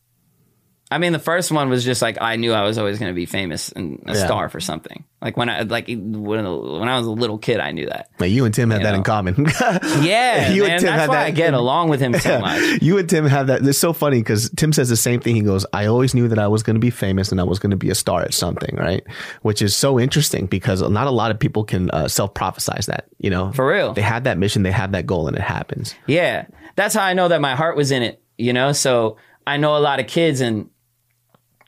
I 0.91 0.97
mean, 0.97 1.13
the 1.13 1.19
first 1.19 1.51
one 1.53 1.69
was 1.69 1.85
just 1.85 2.01
like 2.01 2.17
I 2.21 2.35
knew 2.35 2.51
I 2.51 2.63
was 2.63 2.77
always 2.77 2.99
going 2.99 3.09
to 3.09 3.15
be 3.15 3.25
famous 3.25 3.71
and 3.71 4.03
a 4.07 4.13
Yeah. 4.13 4.25
star 4.25 4.49
for 4.49 4.59
something. 4.59 5.05
Like 5.21 5.37
when 5.37 5.47
I 5.49 5.61
like 5.61 5.87
when 5.87 6.09
when 6.09 6.43
I 6.89 6.97
was 6.97 7.07
a 7.07 7.11
little 7.11 7.37
kid, 7.37 7.59
I 7.61 7.71
knew 7.71 7.85
that. 7.87 8.09
Like 8.19 8.31
you 8.31 8.43
and 8.43 8.53
Tim 8.53 8.71
have 8.71 8.83
that 8.83 8.93
in 8.95 9.03
common. 9.03 9.47
Yeah, 10.01 10.51
You 10.51 10.63
and 10.63 10.71
man, 10.71 10.79
Tim 10.79 10.87
that's 10.89 10.99
had 11.01 11.09
why 11.09 11.15
that 11.15 11.25
I 11.27 11.31
get 11.31 11.53
along 11.53 11.89
with 11.89 12.01
him 12.01 12.13
so 12.19 12.39
much. 12.39 12.81
You 12.81 12.97
and 12.97 13.09
Tim 13.09 13.25
have 13.25 13.47
that. 13.47 13.65
It's 13.65 13.79
so 13.79 13.93
funny 13.93 14.19
because 14.19 14.49
Tim 14.57 14.73
says 14.73 14.89
the 14.89 14.97
same 14.97 15.19
thing. 15.21 15.35
He 15.35 15.41
goes, 15.41 15.65
I 15.73 15.85
always 15.85 16.13
knew 16.13 16.27
that 16.27 16.39
I 16.39 16.47
was 16.47 16.61
going 16.63 16.75
to 16.75 16.79
be 16.79 16.89
famous 16.89 17.31
and 17.31 17.39
I 17.39 17.43
was 17.45 17.57
going 17.59 17.71
to 17.71 17.77
be 17.77 17.89
a 17.89 17.95
star 17.95 18.21
at 18.23 18.33
something, 18.33 18.75
right? 18.75 19.03
Which 19.43 19.61
is 19.61 19.75
so 19.75 19.99
interesting 19.99 20.45
because 20.47 20.81
not 20.81 21.07
a 21.07 21.11
lot 21.11 21.31
of 21.31 21.39
people 21.39 21.63
can 21.63 21.89
uh, 21.91 22.07
self 22.09 22.33
prophesize 22.33 22.87
that, 22.87 23.05
you 23.19 23.29
know? 23.29 23.51
For 23.53 23.65
real. 23.67 23.93
They 23.93 24.01
have 24.01 24.25
that 24.25 24.37
mission, 24.37 24.63
they 24.63 24.71
have 24.71 24.91
that 24.91 25.05
goal, 25.05 25.27
and 25.27 25.37
it 25.37 25.43
happens. 25.43 25.95
Yeah. 26.07 26.47
That's 26.75 26.95
how 26.95 27.03
I 27.03 27.13
know 27.13 27.27
that 27.29 27.39
my 27.41 27.55
heart 27.55 27.77
was 27.77 27.91
in 27.91 28.01
it, 28.03 28.21
you 28.37 28.51
know? 28.53 28.71
So 28.73 29.17
I 29.47 29.57
know 29.57 29.77
a 29.77 29.79
lot 29.79 29.99
of 30.01 30.07
kids 30.07 30.41
and 30.41 30.69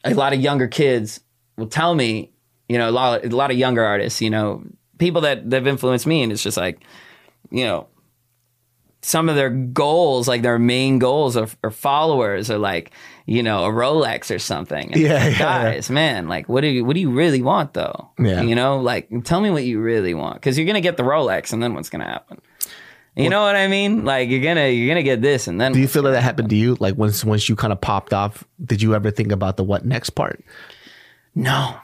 a 0.04 0.14
lot 0.14 0.34
of 0.34 0.40
younger 0.40 0.68
kids 0.68 1.20
will 1.58 1.68
tell 1.68 1.94
me, 1.94 2.32
you 2.68 2.78
know, 2.78 2.90
a 2.90 2.92
lot, 2.92 3.26
a 3.26 3.30
lot 3.30 3.52
of 3.52 3.58
younger 3.58 3.84
artists, 3.84 4.22
you 4.22 4.30
know, 4.30 4.64
people 4.98 5.22
that, 5.22 5.50
that 5.50 5.58
have 5.58 5.68
influenced 5.68 6.08
me. 6.08 6.24
And 6.24 6.32
it's 6.32 6.44
just 6.44 6.58
like, 6.58 6.82
you 7.52 7.66
know, 7.66 7.88
some 9.02 9.28
of 9.28 9.36
their 9.36 9.50
goals, 9.50 10.28
like 10.28 10.42
their 10.42 10.58
main 10.58 10.98
goals 10.98 11.36
or, 11.36 11.48
or 11.62 11.72
followers 11.72 12.50
are 12.50 12.58
like, 12.58 12.92
you 13.26 13.44
know, 13.44 13.66
a 13.66 13.70
Rolex 13.70 14.34
or 14.34 14.40
something. 14.40 14.94
And 14.94 15.02
Yeah, 15.02 15.28
yeah, 15.28 15.38
guys, 15.38 15.90
man, 15.90 16.28
like, 16.28 16.48
what 16.48 16.62
do 16.62 16.68
you, 16.68 16.86
what 16.86 16.94
do 16.94 17.02
you 17.02 17.12
really 17.12 17.42
want 17.42 17.74
though? 17.74 18.12
Yeah. 18.18 18.42
You 18.42 18.56
know, 18.56 18.78
like, 18.78 19.10
tell 19.26 19.42
me 19.42 19.50
what 19.50 19.64
you 19.66 19.82
really 19.82 20.14
want. 20.14 20.42
Cause 20.42 20.58
you're 20.58 20.66
going 20.66 20.76
to 20.76 20.82
get 20.82 20.98
the 20.98 21.04
Rolex 21.04 21.52
and 21.52 21.62
then 21.62 21.74
what's 21.74 21.90
going 21.90 22.02
to 22.02 22.08
happen? 22.08 22.42
You 23.16 23.30
know 23.30 23.42
what 23.44 23.56
I 23.56 23.68
mean? 23.68 24.06
Like 24.06 24.30
you're 24.30 24.42
gonna 24.42 24.70
you're 24.70 24.88
gonna 24.88 25.04
get 25.04 25.22
this 25.22 25.48
and 25.48 25.62
then 25.62 25.72
Do 25.74 25.80
you 25.80 25.88
feel 25.88 26.02
that 26.04 26.12
that 26.12 26.24
happened 26.24 26.50
to 26.50 26.56
you? 26.56 26.76
Like 26.80 26.96
once 26.98 27.24
once 27.24 27.48
you 27.48 27.56
kind 27.56 27.72
of 27.72 27.80
popped 27.80 28.14
off, 28.14 28.44
did 28.64 28.82
you 28.82 28.96
ever 28.96 29.12
think 29.12 29.32
about 29.32 29.58
the 29.58 29.64
what 29.64 29.86
next 29.86 30.12
part? 30.12 30.44
no. 31.36 31.76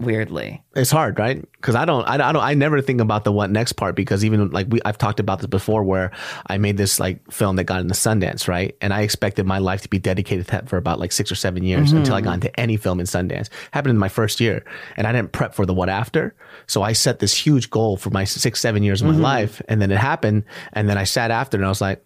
Weirdly. 0.00 0.60
It's 0.74 0.90
hard, 0.90 1.18
right? 1.20 1.40
Because 1.52 1.76
I 1.76 1.84
don't, 1.84 2.04
I 2.08 2.16
don't, 2.16 2.36
I 2.36 2.54
never 2.54 2.80
think 2.82 3.00
about 3.00 3.22
the 3.22 3.30
what 3.30 3.48
next 3.50 3.74
part 3.74 3.94
because 3.94 4.24
even 4.24 4.50
like 4.50 4.66
we, 4.68 4.80
I've 4.84 4.98
talked 4.98 5.20
about 5.20 5.38
this 5.38 5.46
before, 5.46 5.84
where 5.84 6.10
I 6.48 6.58
made 6.58 6.76
this 6.76 6.98
like 6.98 7.30
film 7.30 7.54
that 7.56 7.64
got 7.64 7.80
into 7.80 7.94
Sundance, 7.94 8.48
right? 8.48 8.76
And 8.80 8.92
I 8.92 9.02
expected 9.02 9.46
my 9.46 9.58
life 9.58 9.82
to 9.82 9.88
be 9.88 10.00
dedicated 10.00 10.46
to 10.46 10.50
that 10.52 10.68
for 10.68 10.78
about 10.78 10.98
like 10.98 11.12
six 11.12 11.30
or 11.30 11.36
seven 11.36 11.62
years 11.62 11.92
until 11.92 12.16
I 12.16 12.20
got 12.22 12.34
into 12.34 12.60
any 12.60 12.76
film 12.76 12.98
in 12.98 13.06
Sundance. 13.06 13.48
Happened 13.70 13.92
in 13.92 13.98
my 13.98 14.08
first 14.08 14.40
year, 14.40 14.64
and 14.96 15.06
I 15.06 15.12
didn't 15.12 15.30
prep 15.30 15.54
for 15.54 15.64
the 15.64 15.72
what 15.72 15.88
after. 15.88 16.34
So 16.66 16.82
I 16.82 16.92
set 16.92 17.20
this 17.20 17.32
huge 17.34 17.70
goal 17.70 17.96
for 17.96 18.10
my 18.10 18.24
six, 18.24 18.60
seven 18.60 18.82
years 18.82 19.00
of 19.00 19.06
my 19.06 19.16
life, 19.16 19.62
and 19.68 19.80
then 19.80 19.92
it 19.92 19.98
happened, 19.98 20.42
and 20.72 20.88
then 20.88 20.98
I 20.98 21.04
sat 21.04 21.30
after, 21.30 21.56
and 21.56 21.64
I 21.64 21.68
was 21.68 21.80
like, 21.80 22.04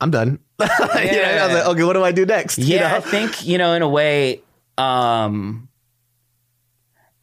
I'm 0.00 0.10
done. 0.10 0.40
You 0.60 0.66
know, 0.66 1.22
I 1.22 1.46
was 1.46 1.54
like, 1.56 1.66
okay, 1.68 1.84
what 1.84 1.94
do 1.94 2.04
I 2.04 2.12
do 2.12 2.26
next? 2.26 2.58
You 2.58 2.76
Yeah, 2.76 2.88
know? 2.90 2.96
I 2.96 3.00
think, 3.00 3.46
you 3.46 3.56
know, 3.58 3.72
in 3.72 3.80
a 3.82 3.88
way, 3.88 4.42
um 4.76 5.68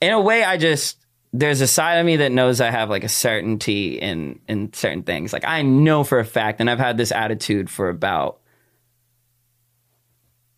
in 0.02 0.12
a 0.12 0.20
way 0.20 0.44
I 0.44 0.58
just 0.58 0.98
there's 1.34 1.62
a 1.62 1.68
side 1.68 1.96
of 1.96 2.06
me 2.06 2.18
that 2.18 2.32
knows 2.32 2.60
I 2.60 2.72
have 2.72 2.90
like 2.90 3.04
a 3.04 3.10
certainty 3.10 3.98
in 4.00 4.40
in 4.48 4.74
certain 4.74 5.04
things. 5.04 5.32
Like 5.32 5.46
I 5.46 5.62
know 5.62 6.04
for 6.04 6.20
a 6.20 6.26
fact, 6.26 6.60
and 6.60 6.70
I've 6.70 6.80
had 6.80 6.98
this 6.98 7.12
attitude 7.12 7.70
for 7.70 7.90
about 7.90 8.40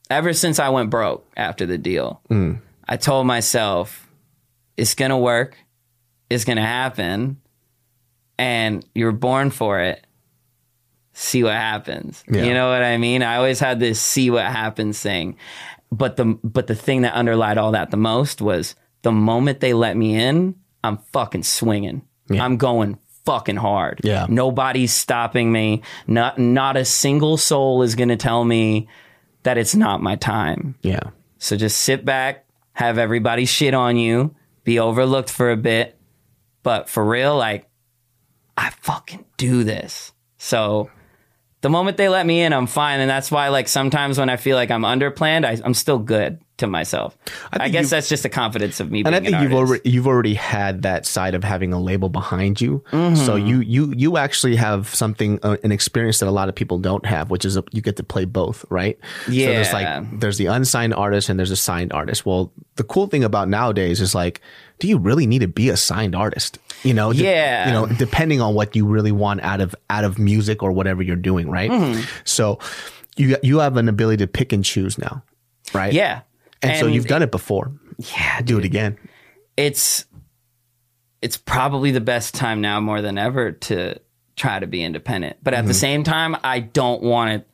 ever 0.10 0.34
since 0.34 0.60
I 0.60 0.70
went 0.70 0.90
broke 0.90 1.30
after 1.38 1.66
the 1.66 1.78
deal. 1.78 2.22
Hmm. 2.28 2.54
I 2.88 2.98
told 2.98 3.28
myself 3.28 4.08
it's 4.76 4.96
gonna 4.96 5.20
work, 5.20 5.58
it's 6.30 6.46
gonna 6.46 6.66
happen, 6.66 7.40
and 8.40 8.86
you're 8.96 9.12
born 9.12 9.52
for 9.52 9.80
it. 9.80 10.06
See 11.16 11.44
what 11.44 11.54
happens. 11.54 12.24
Yeah. 12.28 12.44
You 12.44 12.56
know 12.56 12.70
what 12.70 12.82
I 12.82 12.98
mean? 12.98 13.22
I 13.22 13.36
always 13.36 13.60
had 13.60 13.80
this 13.80 14.02
see 14.02 14.32
what 14.32 14.46
happens 14.46 15.00
thing. 15.00 15.38
But 15.92 16.16
the 16.16 16.26
but 16.44 16.66
the 16.66 16.74
thing 16.74 17.02
that 17.02 17.14
underlied 17.14 17.60
all 17.60 17.74
that 17.74 17.92
the 17.92 17.98
most 17.98 18.42
was 18.42 18.74
the 19.04 19.12
moment 19.12 19.60
they 19.60 19.74
let 19.74 19.96
me 19.96 20.16
in, 20.16 20.56
I'm 20.84 20.98
fucking 21.12 21.44
swinging. 21.44 22.02
I'm 22.32 22.58
going 22.58 22.98
fucking 23.26 23.58
hard. 23.58 24.02
Yeah. 24.04 24.26
Nobody's 24.28 24.92
stopping 24.92 25.52
me. 25.52 25.84
Not 26.08 26.40
not 26.40 26.78
a 26.78 26.86
single 26.86 27.38
soul 27.38 27.84
is 27.84 27.94
going 27.96 28.10
to 28.10 28.16
tell 28.16 28.44
me 28.44 28.88
that 29.44 29.58
it's 29.58 29.76
not 29.76 30.02
my 30.02 30.16
time. 30.16 30.76
yeah. 30.82 31.12
So 31.38 31.58
just 31.58 31.82
sit 31.82 32.06
back, 32.06 32.46
have 32.72 32.98
everybody 32.98 33.46
shit 33.46 33.74
on 33.74 33.98
you, 33.98 34.34
be 34.64 34.80
overlooked 34.80 35.30
for 35.30 35.52
a 35.52 35.58
bit, 35.58 36.00
but 36.64 36.88
for 36.90 37.06
real 37.06 37.36
like 37.36 37.70
I 38.58 38.70
fucking 38.82 39.26
do 39.36 39.66
this. 39.66 40.14
So 40.38 40.90
the 41.60 41.70
moment 41.70 41.98
they 41.98 42.08
let 42.08 42.26
me 42.26 42.42
in, 42.42 42.54
I'm 42.54 42.68
fine, 42.68 43.00
and 43.02 43.10
that's 43.10 43.30
why 43.30 43.50
like 43.50 43.68
sometimes 43.68 44.18
when 44.18 44.30
I 44.30 44.38
feel 44.38 44.56
like 44.56 44.72
I'm 44.72 44.84
underplanned, 44.84 45.46
I, 45.46 45.62
I'm 45.64 45.74
still 45.74 46.00
good 46.00 46.40
to 46.58 46.68
myself. 46.68 47.18
I, 47.52 47.58
think 47.58 47.72
guess 47.74 47.90
that's 47.90 48.08
just 48.10 48.22
the 48.24 48.30
confidence 48.30 48.80
of 48.80 48.92
me. 48.92 49.04
and 49.04 49.16
I 49.16 49.20
think 49.20 49.34
an 49.36 49.42
you've 49.42 49.54
artist. 49.54 49.70
already 49.72 49.90
you've 49.90 50.08
already 50.08 50.34
had 50.36 50.84
that 50.84 51.06
side 51.08 51.34
of 51.34 51.44
having 51.44 51.74
a 51.74 51.80
label 51.80 52.10
behind 52.10 52.62
you. 52.62 52.84
Mm-hmm. 52.92 53.16
So 53.26 53.36
you 53.36 53.62
you 53.62 53.92
you 53.98 54.18
actually 54.18 54.56
have 54.58 54.94
something 54.94 55.40
uh, 55.42 55.58
an 55.64 55.72
experience 55.72 56.20
that 56.20 56.28
a 56.28 56.32
lot 56.32 56.50
of 56.50 56.56
people 56.56 56.78
don't 56.78 57.06
have, 57.08 57.32
which 57.32 57.44
is 57.44 57.58
a, 57.58 57.64
you 57.72 57.82
get 57.82 57.96
to 57.98 58.04
play 58.04 58.26
both, 58.26 58.66
right? 58.70 59.00
So 59.26 59.32
there's 59.32 59.68
Yeah. 59.74 59.74
like 59.74 60.20
there's 60.20 60.38
the 60.38 60.46
unsigned 60.46 60.94
artist 60.94 61.28
and 61.30 61.40
there's 61.40 61.52
a 61.52 61.56
signed 61.56 61.92
artist. 61.92 62.24
Well, 62.26 62.52
the 62.76 62.84
cool 62.84 63.08
thing 63.08 63.24
about 63.24 63.50
nowadays 63.50 64.00
is 64.00 64.14
like, 64.14 64.40
do 64.80 64.88
you 64.88 65.00
really 65.00 65.26
need 65.26 65.40
to 65.40 65.48
be 65.48 65.70
a 65.70 65.78
signed 65.78 66.16
artist? 66.16 66.60
You 66.84 66.94
know, 66.94 67.14
de- 67.14 67.24
Yeah. 67.24 67.66
you 67.68 67.74
know, 67.74 67.88
depending 67.88 68.42
on 68.42 68.54
what 68.54 68.76
you 68.76 68.86
really 68.86 69.12
want 69.12 69.42
out 69.42 69.60
of 69.60 69.74
out 69.90 70.04
of 70.04 70.20
music 70.20 70.62
or 70.62 70.72
whatever 70.72 71.02
you're 71.02 71.16
doing, 71.16 71.50
right? 71.50 71.72
Mm-hmm. 71.72 72.02
So 72.26 72.60
you 73.18 73.38
you 73.42 73.58
have 73.60 73.76
an 73.78 73.90
ability 73.90 74.18
to 74.18 74.28
pick 74.28 74.54
and 74.54 74.64
choose 74.64 75.00
now, 75.00 75.24
right? 75.74 75.94
yeah, 75.94 76.22
And, 76.72 76.80
so 76.80 76.88
you've 76.88 77.08
done 77.08 77.22
it 77.24 77.32
before. 77.32 77.72
yeah, 77.98 78.42
Do 78.42 78.58
it 78.60 78.66
again. 78.66 78.98
it's 79.58 80.06
it's 81.22 81.38
probably 81.38 81.92
the 81.92 82.02
best 82.02 82.34
time 82.36 82.60
now 82.60 82.80
more 82.82 83.02
than 83.02 83.18
ever 83.18 83.54
to 83.54 83.98
try 84.36 84.60
to 84.60 84.68
be 84.68 84.84
independent. 84.84 85.38
But 85.42 85.54
at 85.54 85.60
Mm-hmm. 85.60 85.68
the 85.70 85.74
same 85.74 86.04
time, 86.04 86.36
I 86.44 86.60
don't 86.60 87.02
want 87.02 87.42
to 87.44 87.46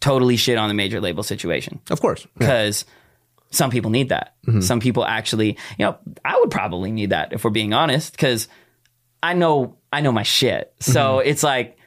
totally 0.00 0.36
shit 0.36 0.58
on 0.58 0.68
the 0.68 0.74
major 0.74 1.00
label 1.00 1.22
situation 1.22 1.80
Of 1.90 2.00
course. 2.00 2.26
because 2.36 2.84
some 3.50 3.70
people 3.70 3.90
need 3.90 4.10
that. 4.10 4.34
Mm-hmm. 4.46 4.60
Some 4.60 4.80
people 4.80 5.04
actually, 5.06 5.56
you 5.78 5.86
know, 5.86 5.96
I 6.24 6.38
would 6.38 6.50
probably 6.50 6.90
need 6.92 7.10
that 7.10 7.32
if 7.32 7.44
we're 7.44 7.50
being 7.50 7.72
honest 7.72 8.12
because 8.12 8.46
I 9.22 9.32
know 9.32 9.76
I 9.92 10.02
know 10.02 10.12
my 10.12 10.22
shit. 10.22 10.74
So 10.80 11.18
Mm-hmm. 11.18 11.28
it's 11.30 11.42
like 11.42 11.78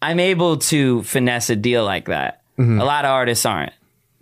I'm 0.00 0.20
able 0.20 0.58
to 0.58 1.02
finesse 1.02 1.50
a 1.50 1.56
deal 1.56 1.84
like 1.84 2.06
that. 2.06 2.42
A 2.58 2.62
lot 2.62 3.04
of 3.04 3.10
artists 3.10 3.44
aren't. 3.44 3.72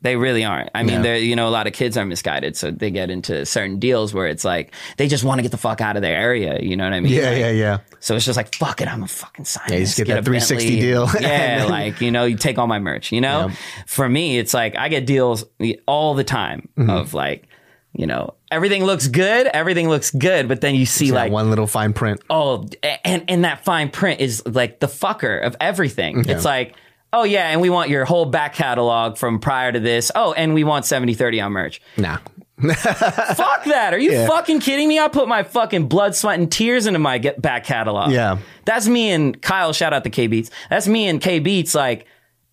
They 0.02 0.16
really 0.16 0.44
aren't. 0.44 0.68
I 0.74 0.82
mean. 0.82 0.96
Yeah. 0.96 1.02
they're 1.02 1.16
you 1.18 1.36
know 1.36 1.48
a 1.48 1.50
lot 1.50 1.66
of 1.66 1.72
kids 1.72 1.96
are 1.96 2.04
misguided, 2.04 2.56
so 2.56 2.70
they 2.70 2.90
get 2.90 3.08
into 3.10 3.46
certain 3.46 3.78
deals 3.78 4.12
where 4.12 4.26
it's 4.26 4.44
like 4.44 4.74
they 4.96 5.08
just 5.08 5.24
want 5.24 5.38
to 5.38 5.42
get 5.42 5.52
the 5.52 5.56
fuck 5.58 5.80
out 5.80 5.96
of 5.96 6.02
their 6.02 6.16
area. 6.16 6.58
You 6.60 6.76
know 6.76 6.84
what 6.84 6.92
I 6.92 7.00
mean? 7.00 7.12
Yeah, 7.12 7.30
Like, 7.30 7.38
yeah, 7.38 7.50
yeah. 7.50 7.78
So 8.00 8.16
it's 8.16 8.24
just 8.24 8.36
like 8.36 8.54
fuck 8.56 8.80
it, 8.80 8.88
I'm 8.92 9.02
a 9.04 9.08
fucking 9.08 9.44
sign. 9.44 9.64
you 9.70 9.78
this, 9.78 9.96
just 9.96 10.06
get 10.06 10.08
that 10.14 10.18
a 10.20 10.22
360 10.22 10.66
Bentley. 10.68 10.80
deal. 10.80 11.08
Yeah, 11.20 11.66
like 11.68 12.00
you 12.00 12.10
know, 12.10 12.24
you 12.24 12.36
take 12.36 12.58
all 12.58 12.66
my 12.66 12.78
merch. 12.80 13.12
You 13.12 13.20
know, 13.20 13.48
Yeah. 13.48 13.54
for 13.86 14.08
me, 14.08 14.38
it's 14.38 14.52
like 14.52 14.76
I 14.76 14.88
get 14.88 15.06
deals 15.06 15.44
all 15.86 16.14
the 16.14 16.24
time 16.24 16.68
Mm-hmm. 16.76 16.90
of 16.90 17.14
like, 17.14 17.46
you 17.92 18.06
know, 18.06 18.34
everything 18.50 18.84
looks 18.84 19.06
good, 19.06 19.46
everything 19.46 19.88
looks 19.88 20.10
good, 20.10 20.48
but 20.48 20.60
then 20.62 20.74
you 20.74 20.84
see 20.86 21.10
That 21.10 21.14
like 21.16 21.32
one 21.32 21.48
little 21.50 21.66
fine 21.66 21.92
print. 21.92 22.20
oh, 22.28 22.66
and 23.04 23.24
and 23.28 23.44
that 23.44 23.64
fine 23.64 23.88
print 23.90 24.20
is 24.20 24.42
like 24.46 24.80
the 24.80 24.86
fucker 24.88 25.40
of 25.46 25.54
everything. 25.60 26.24
It's 26.28 26.44
like, 26.44 26.74
oh 27.12 27.24
yeah, 27.24 27.48
and 27.48 27.60
we 27.60 27.70
want 27.70 27.90
your 27.90 28.04
whole 28.04 28.24
back 28.26 28.54
catalog 28.54 29.16
from 29.18 29.38
prior 29.38 29.70
to 29.72 29.80
this. 29.80 30.10
Oh, 30.14 30.32
and 30.32 30.54
we 30.54 30.64
want 30.64 30.84
70-30 30.84 31.44
on 31.44 31.52
merch. 31.52 31.80
Nah. 31.96 32.18
Fuck 32.62 33.64
that. 33.64 33.90
Are 33.92 33.98
you 33.98 34.12
Yeah. 34.12 34.26
fucking 34.28 34.60
kidding 34.60 34.86
me? 34.88 34.98
I 34.98 35.08
put 35.08 35.26
my 35.26 35.42
fucking 35.42 35.88
blood, 35.88 36.14
sweat, 36.14 36.38
and 36.38 36.50
tears 36.50 36.86
into 36.86 36.98
my 37.00 37.18
get 37.18 37.40
back 37.42 37.64
catalog. 37.64 38.12
Yeah. 38.12 38.38
That's 38.64 38.86
me 38.86 39.10
and 39.10 39.40
Kyle, 39.42 39.72
shout 39.72 39.92
out 39.92 40.04
to 40.04 40.10
K 40.10 40.26
Beats. 40.28 40.50
That's 40.70 40.86
me 40.86 41.08
and 41.08 41.20
K 41.20 41.38
Beats 41.40 41.74
like 41.74 42.06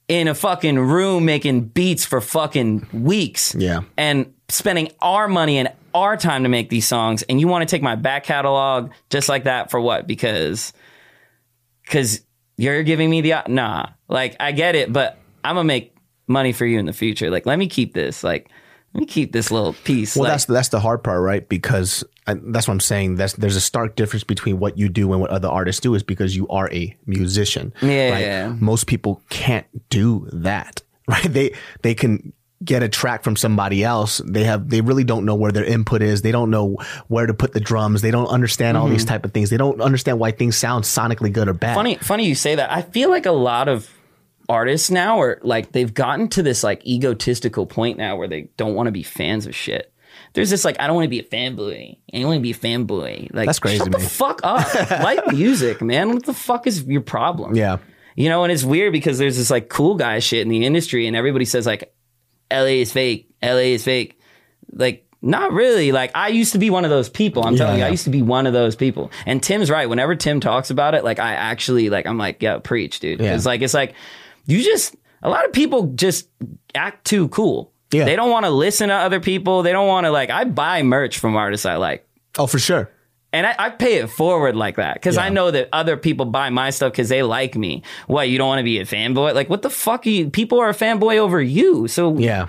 in 0.08 0.28
a 0.28 0.34
fucking 0.34 0.80
room 0.80 1.26
making 1.26 1.66
beats 1.66 2.06
for 2.06 2.22
fucking 2.22 2.88
weeks. 2.92 3.54
Yeah. 3.56 3.82
And 3.98 4.34
spending 4.48 4.92
our 5.02 5.28
money 5.28 5.60
and 5.60 5.72
our 5.94 6.18
time 6.18 6.44
to 6.44 6.50
make 6.50 6.70
these 6.70 6.88
songs, 6.88 7.22
and 7.24 7.40
you 7.40 7.48
want 7.48 7.68
to 7.68 7.72
take 7.76 7.84
my 7.84 7.96
back 7.96 8.24
catalog 8.24 8.92
just 9.12 9.30
like 9.30 9.44
that 9.44 9.70
for 9.70 9.80
what? 9.80 10.08
Because 10.08 10.74
because 11.84 12.22
you're 12.60 12.84
giving 12.84 13.10
me 13.10 13.22
the 13.22 13.42
nah. 13.48 13.88
Like 14.10 14.36
I 14.40 14.52
get 14.52 14.76
it, 14.76 14.92
but 14.92 15.18
I'm 15.44 15.56
gonna 15.56 15.64
make 15.64 15.96
money 16.28 16.52
for 16.52 16.66
you 16.66 16.78
in 16.78 16.86
the 16.86 16.94
future. 16.94 17.30
Like 17.30 17.46
let 17.46 17.58
me 17.58 17.68
keep 17.68 17.94
this. 17.94 18.24
Like 18.24 18.50
let 18.94 19.02
me 19.02 19.06
keep 19.06 19.32
this 19.32 19.50
little 19.50 19.74
piece. 19.86 20.16
Well, 20.16 20.24
like, 20.24 20.34
that's 20.34 20.46
that's 20.46 20.70
the 20.70 20.80
hard 20.80 21.04
part, 21.04 21.22
right? 21.22 21.48
Because 21.48 22.04
I, 22.28 22.36
that's 22.44 22.68
what 22.68 22.74
I'm 22.74 22.80
saying. 22.82 23.16
That's 23.16 23.34
there's 23.34 23.56
a 23.56 23.62
stark 23.62 23.96
difference 23.96 24.26
between 24.26 24.60
what 24.60 24.78
you 24.78 24.90
do 24.90 25.12
and 25.14 25.22
what 25.22 25.30
other 25.30 25.48
artists 25.48 25.80
do. 25.80 25.96
Is 25.96 26.04
because 26.04 26.36
you 26.36 26.48
are 26.50 26.70
a 26.74 26.96
musician. 27.06 27.74
Yeah, 27.82 28.12
right? 28.12 28.20
yeah. 28.20 28.56
Most 28.60 28.88
people 28.88 29.22
can't 29.30 29.68
do 29.90 30.28
that, 30.34 30.82
right? 31.08 31.32
They 31.32 31.54
they 31.82 31.96
can 31.96 32.34
get 32.64 32.84
a 32.84 32.90
track 32.90 33.24
from 33.24 33.36
somebody 33.36 33.84
else 33.84 34.22
they 34.26 34.44
have 34.44 34.70
they 34.70 34.82
really 34.82 35.04
don't 35.04 35.26
know 35.26 35.36
where 35.36 35.52
their 35.52 35.64
input 35.64 36.02
is 36.02 36.22
they 36.22 36.32
don't 36.32 36.50
know 36.50 36.76
where 37.08 37.26
to 37.26 37.34
put 37.34 37.54
the 37.54 37.60
drums 37.60 38.02
they 38.02 38.12
don't 38.12 38.28
understand 38.28 38.76
all 38.76 38.88
these 38.88 39.04
mm-hmm. 39.04 39.10
type 39.10 39.26
of 39.26 39.32
things 39.32 39.50
they 39.50 39.58
don't 39.58 39.80
understand 39.80 40.20
why 40.20 40.32
things 40.32 40.58
sound 40.58 40.84
sonically 40.84 41.32
good 41.32 41.48
or 41.48 41.54
bad 41.54 41.76
funny 41.76 41.96
funny 41.96 42.26
you 42.26 42.36
say 42.36 42.56
that. 42.56 42.72
I 42.72 42.82
feel 42.82 43.10
like 43.10 43.26
a 43.26 43.32
lot 43.32 43.68
of 43.68 43.90
artists 44.48 44.90
now 44.90 45.22
are 45.22 45.40
like 45.44 45.72
they've 45.72 45.94
gotten 45.94 46.28
to 46.30 46.44
this 46.44 46.64
like 46.64 46.86
egotistical 46.86 47.66
point 47.66 47.98
now 47.98 48.16
where 48.16 48.28
they 48.28 48.50
don't 48.58 48.76
want 48.76 48.88
to 48.88 48.92
be 48.92 49.04
fans 49.04 49.46
of 49.46 49.56
shit. 49.56 49.94
There's 50.34 50.50
this 50.50 50.64
like 50.64 50.80
I 50.80 50.88
don't 50.88 50.96
want 50.96 51.06
to 51.06 51.10
be 51.10 51.20
a 51.20 51.24
fanboy. 51.24 51.98
I 52.14 52.18
don't 52.18 52.28
want 52.28 52.38
to 52.38 52.42
be 52.42 52.52
a 52.52 52.56
fanboy. 52.56 53.34
Like 53.34 53.48
That's 53.48 53.60
crazy 53.60 53.78
Shut 53.78 53.92
to 53.92 53.92
the 53.92 54.00
fuck 54.00 54.42
up. 54.44 54.74
like 54.92 55.28
music, 55.28 55.82
man. 55.82 56.14
What 56.14 56.26
the 56.26 56.34
fuck 56.34 56.68
is 56.68 56.84
your 56.86 57.02
problem? 57.02 57.56
yeah 57.56 57.78
You 58.16 58.30
know, 58.30 58.44
and 58.44 58.52
it's 58.52 58.64
weird 58.64 58.92
because 58.92 59.18
there's 59.18 59.38
this 59.38 59.50
like 59.50 59.70
cool 59.70 59.96
guy 59.96 60.20
shit 60.20 60.42
in 60.42 60.50
the 60.50 60.66
industry, 60.66 61.08
and 61.08 61.16
everybody 61.16 61.46
says 61.46 61.66
like, 61.66 61.94
"LA 62.52 62.82
is 62.82 62.92
fake. 62.92 63.30
LA 63.42 63.74
is 63.76 63.84
fake." 63.84 64.20
Like, 64.72 65.06
not 65.22 65.52
really. 65.52 65.92
Like, 65.92 66.12
I 66.16 66.30
used 66.30 66.54
to 66.54 66.60
be 66.60 66.70
one 66.70 66.86
of 66.86 66.92
those 66.92 67.10
people. 67.10 67.46
I'm 67.46 67.56
telling 67.56 67.76
you, 67.76 67.80
yeah. 67.80 67.88
I 67.88 67.90
used 67.90 68.06
to 68.06 68.10
be 68.10 68.22
one 68.22 68.48
of 68.48 68.54
those 68.54 68.76
people. 68.76 69.12
And 69.26 69.42
Tim's 69.42 69.70
right. 69.70 69.90
Whenever 69.90 70.16
Tim 70.16 70.40
talks 70.40 70.70
about 70.70 70.94
it, 70.94 71.04
like, 71.04 71.20
I 71.20 71.34
actually 71.34 71.90
like, 71.90 72.06
I'm 72.06 72.18
like, 72.18 72.42
yeah, 72.42 72.60
preach, 72.60 73.00
dude. 73.00 73.20
Yeah. 73.20 73.36
It's 73.36 73.46
like, 73.46 73.62
it's 73.62 73.74
like, 73.74 73.96
you 74.46 74.64
just. 74.64 74.96
A 75.22 75.30
lot 75.30 75.46
of 75.46 75.52
people 75.52 75.88
just 75.96 76.30
act 76.74 77.06
too 77.06 77.28
cool. 77.28 77.74
Yeah. 77.92 78.06
They 78.06 78.16
don't 78.16 78.30
want 78.30 78.46
to 78.46 78.52
listen 78.52 78.88
to 78.88 78.96
other 78.96 79.20
people. 79.20 79.64
They 79.64 79.74
don't 79.74 79.88
want 79.88 80.06
to 80.06 80.12
like. 80.12 80.30
I 80.30 80.46
buy 80.46 80.84
merch 80.84 81.20
from 81.20 81.36
artists 81.36 81.66
I 81.66 81.76
like. 81.76 82.08
oh 82.38 82.48
for 82.48 82.60
sure 82.60 82.90
And 83.32 83.46
I, 83.46 83.56
I 83.60 83.70
pay 83.70 83.96
it 83.96 84.10
forward 84.10 84.56
like 84.56 84.78
that 84.78 84.96
because 84.96 85.18
I 85.18 85.30
know 85.30 85.52
that 85.52 85.70
other 85.72 85.98
people 85.98 86.26
buy 86.26 86.50
my 86.50 86.72
stuff 86.72 86.92
because 86.94 87.10
they 87.10 87.22
like 87.22 87.56
me. 87.56 87.84
What, 88.08 88.28
you 88.28 88.40
don't 88.40 88.48
want 88.48 88.60
to 88.60 88.64
be 88.64 88.80
a 88.80 88.86
fanboy? 88.86 89.36
Like, 89.36 89.50
what 89.50 89.62
the 89.62 89.70
fuck? 89.70 90.08
Are 90.08 90.10
you, 90.10 90.32
people 90.32 90.60
are 90.60 90.70
a 90.70 90.74
fanboy 90.74 91.18
over 91.18 91.40
you. 91.40 91.88
So 91.88 92.18
yeah 92.18 92.48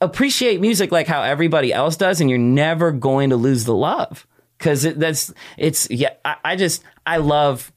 appreciate 0.00 0.60
music 0.60 0.92
like 0.92 1.06
how 1.06 1.22
everybody 1.22 1.72
else 1.72 1.96
does, 1.96 2.20
and 2.20 2.28
you're 2.28 2.38
never 2.38 2.92
going 2.92 3.30
to 3.30 3.36
lose 3.36 3.64
the 3.64 3.74
love. 3.74 4.26
Because 4.58 4.84
it, 4.84 4.98
that's, 4.98 5.32
it's, 5.58 5.90
yeah, 5.90 6.14
I, 6.24 6.36
I 6.44 6.56
just, 6.56 6.82
I 7.04 7.18
love. 7.18 7.72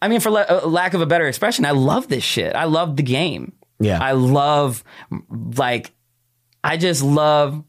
I 0.00 0.08
mean, 0.08 0.20
for 0.20 0.30
la- 0.30 0.44
uh, 0.48 0.66
lack 0.66 0.94
of 0.94 1.00
a 1.00 1.06
better 1.06 1.26
expression, 1.26 1.64
I 1.64 1.70
love 1.70 2.08
this 2.08 2.22
shit. 2.22 2.54
I 2.54 2.64
love 2.64 2.96
the 2.96 3.02
game. 3.02 3.54
Yeah. 3.80 3.98
I 4.02 4.12
love, 4.12 4.84
like, 5.56 5.92
I 6.62 6.76
just 6.76 7.02
love 7.02 7.62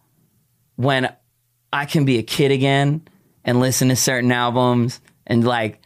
when 0.75 1.13
I 1.72 1.86
can 1.86 2.05
be 2.05 2.18
a 2.18 2.24
kid 2.24 2.51
again 2.51 3.07
and 3.43 3.59
listen 3.59 3.89
to 3.89 3.95
certain 3.95 4.32
albums 4.32 5.01
and 5.26 5.45
like 5.45 5.82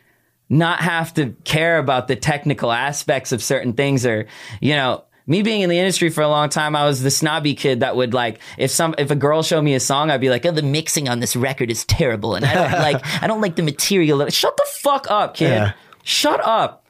not 0.50 0.82
have 0.82 1.14
to 1.16 1.36
care 1.44 1.78
about 1.78 2.08
the 2.08 2.16
technical 2.16 2.72
aspects 2.72 3.32
of 3.32 3.42
certain 3.42 3.74
things 3.74 4.06
or, 4.06 4.28
you 4.60 4.76
know, 4.76 5.06
me 5.28 5.44
being 5.44 5.62
in 5.62 5.70
the 5.70 5.78
industry 5.78 6.10
for 6.10 6.22
a 6.22 6.28
long 6.28 6.50
time, 6.50 6.76
I 6.76 6.86
was 6.86 7.02
the 7.02 7.12
snobby 7.12 7.54
kid 7.54 7.82
that 7.82 7.96
would 7.96 8.14
like 8.14 8.40
if 8.58 8.72
some 8.72 8.96
if 8.98 9.12
a 9.12 9.16
girl 9.16 9.44
showed 9.44 9.62
me 9.62 9.76
a 9.76 9.80
song, 9.80 10.10
I'd 10.10 10.20
be 10.20 10.30
like, 10.30 10.46
"Oh, 10.46 10.52
the 10.52 10.64
mixing 10.64 11.08
on 11.08 11.20
this 11.20 11.36
record 11.36 11.70
is 11.72 11.86
terrible, 11.86 12.36
and 12.36 12.44
I 12.44 12.54
don't 12.54 12.72
like 12.80 13.24
I 13.24 13.28
don't 13.28 13.40
like 13.40 13.56
the 13.56 13.64
material." 13.64 14.28
Shut 14.30 14.58
the 14.58 14.68
fuck 14.74 15.10
up, 15.10 15.36
kid. 15.36 15.50
Yeah. 15.50 15.74
Shut 16.04 16.44
up. 16.44 16.81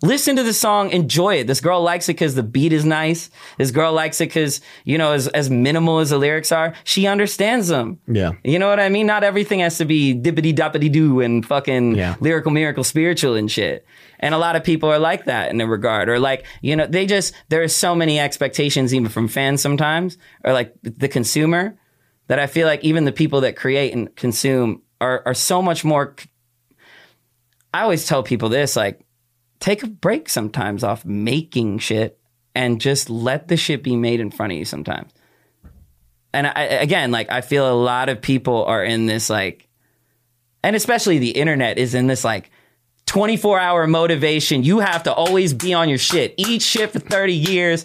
Listen 0.00 0.36
to 0.36 0.44
the 0.44 0.52
song, 0.52 0.90
enjoy 0.90 1.38
it. 1.40 1.48
This 1.48 1.60
girl 1.60 1.82
likes 1.82 2.08
it 2.08 2.12
because 2.14 2.36
the 2.36 2.44
beat 2.44 2.72
is 2.72 2.84
nice. 2.84 3.30
This 3.56 3.72
girl 3.72 3.92
likes 3.92 4.20
it 4.20 4.26
because, 4.26 4.60
you 4.84 4.96
know, 4.96 5.10
as, 5.12 5.26
as 5.28 5.50
minimal 5.50 5.98
as 5.98 6.10
the 6.10 6.18
lyrics 6.18 6.52
are, 6.52 6.72
she 6.84 7.08
understands 7.08 7.66
them. 7.66 7.98
Yeah. 8.06 8.32
You 8.44 8.60
know 8.60 8.68
what 8.68 8.78
I 8.78 8.90
mean? 8.90 9.08
Not 9.08 9.24
everything 9.24 9.58
has 9.58 9.76
to 9.78 9.84
be 9.84 10.14
dippity 10.14 10.54
doppity 10.54 10.90
doo 10.92 11.20
and 11.20 11.44
fucking 11.44 11.96
Yeah. 11.96 12.14
lyrical 12.20 12.52
miracle 12.52 12.84
spiritual 12.84 13.34
and 13.34 13.50
shit. 13.50 13.84
And 14.20 14.34
a 14.34 14.38
lot 14.38 14.54
of 14.54 14.62
people 14.62 14.88
are 14.88 15.00
like 15.00 15.24
that 15.24 15.50
in 15.50 15.60
a 15.60 15.66
regard. 15.66 16.08
Or 16.08 16.20
like, 16.20 16.46
you 16.62 16.76
know, 16.76 16.86
they 16.86 17.04
just, 17.04 17.34
there 17.48 17.62
are 17.62 17.68
so 17.68 17.96
many 17.96 18.20
expectations 18.20 18.94
even 18.94 19.08
from 19.08 19.26
fans 19.26 19.60
sometimes, 19.60 20.16
or 20.44 20.52
like 20.52 20.74
the 20.82 21.08
consumer, 21.08 21.76
that 22.28 22.38
I 22.38 22.46
feel 22.46 22.68
like 22.68 22.84
even 22.84 23.04
the 23.04 23.10
people 23.12 23.40
that 23.40 23.56
create 23.56 23.94
and 23.94 24.14
consume 24.14 24.82
are, 25.00 25.22
are 25.26 25.34
so 25.34 25.60
much 25.60 25.84
more. 25.84 26.14
I 27.74 27.82
always 27.82 28.06
tell 28.06 28.22
people 28.22 28.48
this, 28.48 28.76
like, 28.76 29.04
take 29.60 29.82
a 29.82 29.86
break 29.86 30.28
sometimes 30.28 30.84
off 30.84 31.04
making 31.04 31.78
shit 31.78 32.18
and 32.54 32.80
just 32.80 33.10
let 33.10 33.48
the 33.48 33.56
shit 33.56 33.82
be 33.82 33.96
made 33.96 34.20
in 34.20 34.30
front 34.30 34.52
of 34.52 34.58
you 34.58 34.64
sometimes. 34.64 35.12
And 36.32 36.46
I, 36.46 36.62
again, 36.64 37.10
like 37.10 37.30
I 37.30 37.40
feel 37.40 37.70
a 37.70 37.74
lot 37.74 38.08
of 38.08 38.20
people 38.20 38.64
are 38.64 38.84
in 38.84 39.06
this 39.06 39.30
like, 39.30 39.68
and 40.62 40.76
especially 40.76 41.18
the 41.18 41.30
internet 41.30 41.78
is 41.78 41.94
in 41.94 42.06
this 42.06 42.24
like 42.24 42.50
24 43.06 43.58
hour 43.58 43.86
motivation. 43.86 44.62
You 44.62 44.80
have 44.80 45.04
to 45.04 45.12
always 45.12 45.54
be 45.54 45.72
on 45.72 45.88
your 45.88 45.98
shit, 45.98 46.34
eat 46.36 46.62
shit 46.62 46.92
for 46.92 46.98
30 46.98 47.34
years. 47.34 47.84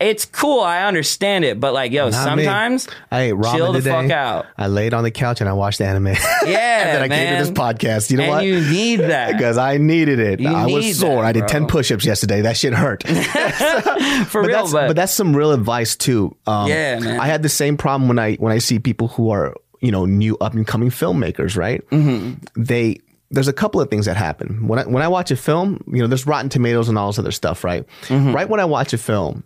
It's 0.00 0.24
cool. 0.24 0.60
I 0.60 0.84
understand 0.84 1.44
it. 1.44 1.60
But 1.60 1.74
like, 1.74 1.92
yo, 1.92 2.08
Not 2.08 2.36
me. 2.38 2.44
sometimes 2.44 2.88
I 3.10 3.20
ate 3.22 3.34
ramen 3.34 3.54
chill 3.56 3.72
the 3.72 3.80
today. 3.80 3.90
fuck 3.90 4.10
out. 4.10 4.46
I 4.56 4.66
laid 4.68 4.94
on 4.94 5.04
the 5.04 5.10
couch 5.10 5.40
and 5.40 5.48
I 5.48 5.52
watched 5.52 5.80
anime. 5.80 6.06
Yeah. 6.46 6.86
and 6.86 6.88
then 6.96 7.02
I 7.02 7.08
came 7.08 7.38
to 7.38 7.44
this 7.44 7.50
podcast. 7.58 8.10
You 8.10 8.16
know 8.16 8.22
and 8.24 8.32
what? 8.32 8.44
you 8.46 8.60
need 8.60 8.96
that. 9.00 9.32
because 9.36 9.58
I 9.58 9.76
needed 9.76 10.18
it. 10.18 10.40
You 10.40 10.48
I 10.48 10.64
need 10.66 10.74
was 10.74 10.98
sore. 10.98 11.22
that, 11.22 11.28
I 11.28 11.32
did 11.32 11.46
10 11.48 11.66
push 11.66 11.92
ups 11.92 12.04
yesterday. 12.06 12.40
That 12.40 12.56
shit 12.56 12.72
hurt. 12.72 13.02
for 14.26 14.42
but 14.42 14.48
real. 14.48 14.56
that's, 14.56 14.72
but, 14.72 14.86
but 14.88 14.96
that's 14.96 15.12
some 15.12 15.36
real 15.36 15.52
advice 15.52 15.96
too. 15.96 16.34
Um, 16.46 16.68
Yeah, 16.68 16.98
man. 16.98 17.20
I 17.20 17.26
had 17.26 17.42
the 17.42 17.48
same 17.50 17.76
problem 17.76 18.08
when 18.08 18.18
I 18.18 18.36
when 18.36 18.52
I 18.52 18.58
see 18.58 18.78
people 18.78 19.08
who 19.08 19.30
are 19.30 19.54
you 19.80 19.92
know 19.92 20.06
new 20.06 20.36
up 20.38 20.54
and 20.54 20.66
coming 20.66 20.88
filmmakers. 20.90 21.56
Right? 21.56 21.86
Mm-hmm. 21.90 22.62
They 22.62 23.00
there's 23.30 23.48
a 23.48 23.52
couple 23.52 23.80
of 23.80 23.90
things 23.90 24.06
that 24.06 24.16
happen 24.16 24.66
when 24.66 24.78
I 24.78 24.84
when 24.86 25.02
I 25.02 25.08
watch 25.08 25.30
a 25.30 25.36
film. 25.36 25.84
You 25.92 26.00
know, 26.00 26.06
there's 26.06 26.26
Rotten 26.26 26.48
Tomatoes 26.48 26.88
and 26.88 26.96
all 26.98 27.08
this 27.08 27.18
other 27.18 27.32
stuff. 27.32 27.64
Right? 27.64 27.86
Mm-hmm. 28.04 28.32
Right 28.34 28.48
when 28.48 28.60
I 28.60 28.64
watch 28.64 28.92
a 28.92 28.98
film, 28.98 29.44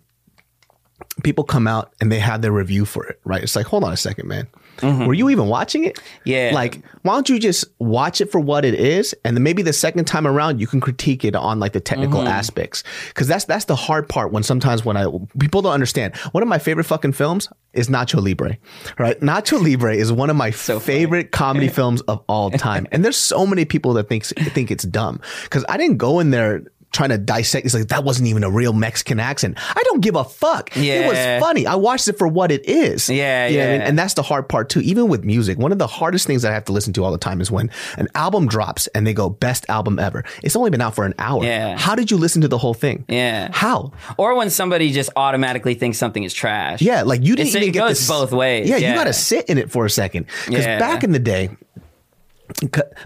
people 1.23 1.43
come 1.43 1.67
out 1.67 1.93
and 2.01 2.11
they 2.11 2.19
have 2.19 2.41
their 2.41 2.51
review 2.51 2.85
for 2.85 3.05
it. 3.05 3.19
Right? 3.23 3.41
It's 3.43 3.55
like, 3.55 3.65
hold 3.65 3.83
on 3.83 3.93
a 3.93 3.97
second, 3.97 4.27
man. 4.27 4.47
Were 4.81 5.13
you 5.13 5.29
even 5.29 5.47
watching 5.47 5.85
it? 5.85 5.95
Mm-hmm. 5.95 6.29
Yeah. 6.29 6.51
Like, 6.53 6.81
why 7.03 7.13
don't 7.13 7.29
you 7.29 7.39
just 7.39 7.63
watch 7.79 8.19
it 8.19 8.29
for 8.29 8.39
what 8.41 8.65
it 8.65 8.73
is, 8.73 9.15
and 9.23 9.35
then 9.37 9.41
maybe 9.41 9.61
the 9.61 9.71
second 9.71 10.03
time 10.03 10.27
around 10.27 10.59
you 10.59 10.67
can 10.67 10.81
critique 10.81 11.23
it 11.23 11.33
on 11.33 11.59
like 11.61 11.71
the 11.71 11.79
technical 11.79 12.19
Mm-hmm. 12.19 12.27
aspects, 12.27 12.83
because 13.07 13.25
that's 13.27 13.45
that's 13.45 13.65
the 13.65 13.75
hard 13.75 14.09
part. 14.09 14.33
When 14.33 14.43
sometimes 14.43 14.83
when 14.83 14.97
I 14.97 15.05
people 15.39 15.61
don't 15.61 15.71
understand, 15.71 16.13
one 16.33 16.43
of 16.43 16.49
my 16.49 16.57
favorite 16.59 16.83
fucking 16.83 17.13
films 17.13 17.47
is 17.71 17.87
Nacho 17.87 18.21
Libre, 18.21 18.57
right? 18.99 19.17
Nacho 19.21 19.61
Libre 19.63 19.95
is 19.95 20.11
one 20.11 20.29
of 20.29 20.35
my 20.35 20.51
favorite 20.51 21.31
comedy 21.31 21.67
films 21.79 22.01
of 22.01 22.21
all 22.27 22.51
time, 22.51 22.85
and 22.91 23.05
there's 23.05 23.17
so 23.17 23.47
many 23.47 23.63
people 23.63 23.93
that 23.93 24.09
thinks 24.09 24.33
think 24.33 24.71
it's 24.71 24.83
dumb 24.83 25.21
because 25.43 25.63
I 25.69 25.77
didn't 25.77 25.97
go 25.97 26.19
in 26.19 26.31
there. 26.31 26.63
Trying 26.95 27.09
to 27.09 27.17
dissect, 27.17 27.65
it's 27.65 27.75
like 27.75 27.89
that 27.89 28.05
wasn't 28.05 28.29
even 28.29 28.45
a 28.45 28.49
real 28.49 28.71
Mexican 28.71 29.19
accent. 29.19 29.57
I 29.75 29.81
don't 29.83 29.99
give 29.99 30.15
a 30.15 30.23
fuck. 30.23 30.73
Yeah. 30.77 30.93
It 30.93 31.07
was 31.09 31.43
funny. 31.45 31.67
I 31.67 31.75
watched 31.75 32.07
it 32.07 32.17
for 32.17 32.25
what 32.25 32.51
it 32.53 32.65
is. 32.65 33.09
Yeah, 33.09 33.47
You 33.47 33.57
what 33.59 33.63
I 33.67 33.71
mean? 33.71 33.81
yeah. 33.81 33.87
And 33.87 33.99
that's 33.99 34.13
the 34.13 34.21
hard 34.23 34.47
part 34.47 34.69
too. 34.69 34.79
Even 34.79 35.09
with 35.09 35.25
music, 35.25 35.57
one 35.57 35.73
of 35.73 35.77
the 35.77 35.87
hardest 35.87 36.25
things 36.25 36.43
that 36.43 36.51
I 36.51 36.53
have 36.53 36.63
to 36.65 36.71
listen 36.71 36.93
to 36.93 37.03
all 37.03 37.11
the 37.11 37.17
time 37.17 37.41
is 37.41 37.51
when 37.51 37.69
an 37.97 38.07
album 38.15 38.47
drops 38.47 38.87
and 38.95 39.05
they 39.05 39.13
go 39.13 39.29
best 39.29 39.65
album 39.67 39.99
ever. 39.99 40.23
It's 40.41 40.55
only 40.55 40.69
been 40.69 40.79
out 40.79 40.95
for 40.95 41.05
an 41.05 41.13
hour. 41.19 41.43
Yeah. 41.43 41.77
How 41.77 41.95
did 41.95 42.11
you 42.11 42.17
listen 42.17 42.41
to 42.43 42.47
the 42.47 42.57
whole 42.57 42.73
thing? 42.73 43.03
Yeah. 43.09 43.49
How? 43.51 43.91
or 44.17 44.35
when 44.35 44.49
somebody 44.49 44.93
just 44.93 45.09
automatically 45.17 45.73
thinks 45.73 45.97
something 45.97 46.23
is 46.23 46.33
trash. 46.33 46.81
Yeah, 46.81 47.01
like 47.03 47.21
you 47.23 47.35
didn't 47.35 47.49
It's- 47.49 47.55
even 47.57 47.69
it 47.69 47.71
get 47.73 47.79
goes 47.87 47.99
this- 47.99 48.07
both 48.07 48.31
ways. 48.31 48.69
Yeah, 48.69 48.77
you 48.77 48.93
got 48.95 49.03
to 49.05 49.13
sit 49.13 49.49
in 49.49 49.57
it 49.57 49.69
for 49.69 49.85
a 49.85 49.89
second. 49.89 50.27
Because 50.47 50.63
Yeah. 50.65 50.79
back 50.79 51.03
in 51.03 51.11
the 51.11 51.19
day, 51.19 51.49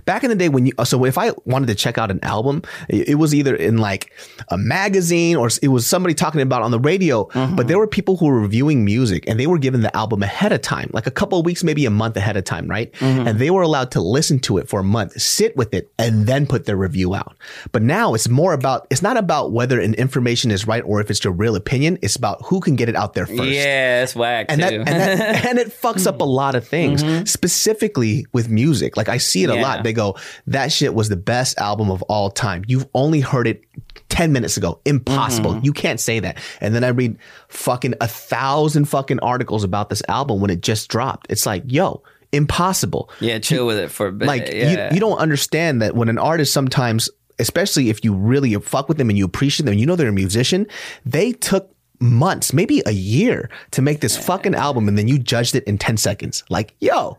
back 0.06 0.24
in 0.24 0.30
the 0.30 0.36
day 0.36 0.50
when 0.50 0.66
you 0.66 0.74
so 0.86 1.06
if 1.06 1.18
I 1.18 1.32
wanted 1.46 1.68
to 1.68 1.76
check 1.76 1.98
out 1.98 2.12
an 2.12 2.20
album, 2.24 2.64
it 2.90 3.18
was 3.18 3.34
either 3.36 3.56
in 3.56 3.78
like 3.78 4.12
a 4.50 4.58
magazine 4.58 5.36
or 5.36 5.50
it 5.62 5.68
was 5.70 5.86
somebody 5.88 6.14
talking 6.14 6.42
about 6.42 6.62
it 6.62 6.66
on 6.66 6.72
the 6.72 6.80
radio. 6.80 7.26
Mm-hmm. 7.26 7.56
But 7.56 7.68
there 7.68 7.78
were 7.78 7.88
people 7.88 8.18
who 8.18 8.28
were 8.28 8.40
reviewing 8.40 8.86
music 8.86 9.26
and 9.28 9.40
they 9.40 9.48
were 9.48 9.58
given 9.60 9.82
the 9.82 9.96
album 9.96 10.24
ahead 10.24 10.52
of 10.52 10.62
time, 10.62 10.90
like 10.94 11.08
a 11.08 11.12
couple 11.12 11.40
of 11.40 11.46
weeks, 11.46 11.64
maybe 11.64 11.86
a 11.86 11.90
month 11.90 12.18
ahead 12.18 12.38
of 12.38 12.44
time, 12.44 12.68
right? 12.68 12.92
Mm-hmm. 12.94 13.28
And 13.28 13.40
they 13.40 13.50
were 13.50 13.62
allowed 13.62 13.92
to 13.92 14.02
listen 14.02 14.40
to 14.42 14.58
it 14.58 14.68
for 14.70 14.80
a 14.80 14.84
month, 14.84 15.20
sit 15.22 15.56
with 15.58 15.74
it, 15.74 15.92
and 15.98 16.26
then 16.28 16.46
put 16.48 16.66
their 16.66 16.78
review 16.78 17.16
out. 17.16 17.36
But 17.72 17.82
now 17.82 18.14
it's 18.14 18.30
more 18.30 18.54
about 18.54 18.88
it's 18.90 19.02
not 19.02 19.18
about 19.18 19.52
whether 19.52 19.80
an 19.80 19.94
information 19.96 20.52
is 20.52 20.68
right 20.68 20.84
or 20.86 21.02
if 21.02 21.10
it's 21.10 21.24
your 21.24 21.34
real 21.34 21.56
opinion. 21.56 21.98
It's 22.02 22.16
about 22.16 22.42
who 22.46 22.60
can 22.60 22.76
get 22.76 22.90
it 22.90 22.96
out 22.96 23.14
there 23.14 23.26
first 23.26 23.44
Yeah, 23.44 24.04
it's 24.04 24.16
whack 24.16 24.48
and 24.50 24.62
that, 24.62 24.70
too. 24.70 24.78
and 24.80 24.88
that 24.88 25.46
and 25.50 25.60
it 25.60 25.68
fucks 25.70 26.06
up 26.08 26.22
a 26.22 26.26
lot 26.26 26.56
of 26.56 26.68
things 26.68 26.90
Mm-hmm. 27.04 27.26
specifically 27.26 28.26
with 28.34 28.50
music 28.50 28.96
like 28.98 29.10
i 29.10 29.18
see 29.30 29.44
it 29.44 29.50
a 29.50 29.56
lot. 29.56 29.84
They 29.84 29.94
go, 29.94 30.18
that 30.48 30.72
shit 30.72 30.94
was 30.94 31.10
the 31.10 31.18
best 31.18 31.58
album 31.58 31.92
of 31.92 32.02
all 32.04 32.30
time. 32.30 32.64
You've 32.68 32.88
only 32.94 33.20
heard 33.20 33.48
it 33.48 33.64
10 34.10 34.32
minutes 34.32 34.58
ago. 34.58 34.80
Impossible. 34.86 35.54
Mm-hmm. 35.54 35.66
You 35.66 35.74
can't 35.74 36.00
say 36.00 36.20
that. 36.20 36.38
And 36.62 36.76
then 36.76 36.84
I 36.84 36.90
read 36.90 37.18
fucking 37.48 37.96
a 38.02 38.08
thousand 38.08 38.86
fucking 38.86 39.20
articles 39.20 39.64
about 39.64 39.90
this 39.90 40.02
album 40.08 40.40
when 40.40 40.50
it 40.50 40.62
just 40.62 40.90
dropped. 40.90 41.28
It's 41.30 41.46
like, 41.46 41.64
yo, 41.68 42.04
impossible. 42.32 43.10
Yeah, 43.20 43.40
chill 43.40 43.66
with 43.66 43.78
it 43.78 43.92
for 43.92 44.08
a 44.08 44.12
bit. 44.12 44.28
Like 44.28 44.48
yeah. 44.48 44.90
you, 44.90 44.96
you 44.96 45.00
don't 45.00 45.18
understand 45.18 45.82
that 45.82 45.96
when 45.96 46.10
an 46.10 46.18
artist 46.18 46.54
sometimes, 46.54 47.10
especially 47.40 47.90
if 47.90 48.04
you 48.04 48.14
really 48.14 48.54
fuck 48.56 48.90
with 48.90 48.98
them 48.98 49.10
and 49.10 49.18
you 49.18 49.26
appreciate 49.26 49.66
them, 49.66 49.76
you 49.76 49.86
know 49.86 49.96
they're 49.96 50.10
a 50.10 50.14
musician, 50.14 50.68
they 51.06 51.32
took 51.32 51.74
months, 52.00 52.54
maybe 52.54 52.82
a 52.86 52.92
year 52.92 53.50
to 53.72 53.82
make 53.82 54.02
this 54.02 54.18
fucking 54.18 54.56
album 54.56 54.88
and 54.88 54.98
then 54.98 55.08
you 55.08 55.20
judged 55.20 55.56
it 55.56 55.64
in 55.66 55.78
10 55.78 55.98
seconds. 55.98 56.44
Like, 56.50 56.76
yo, 56.80 57.18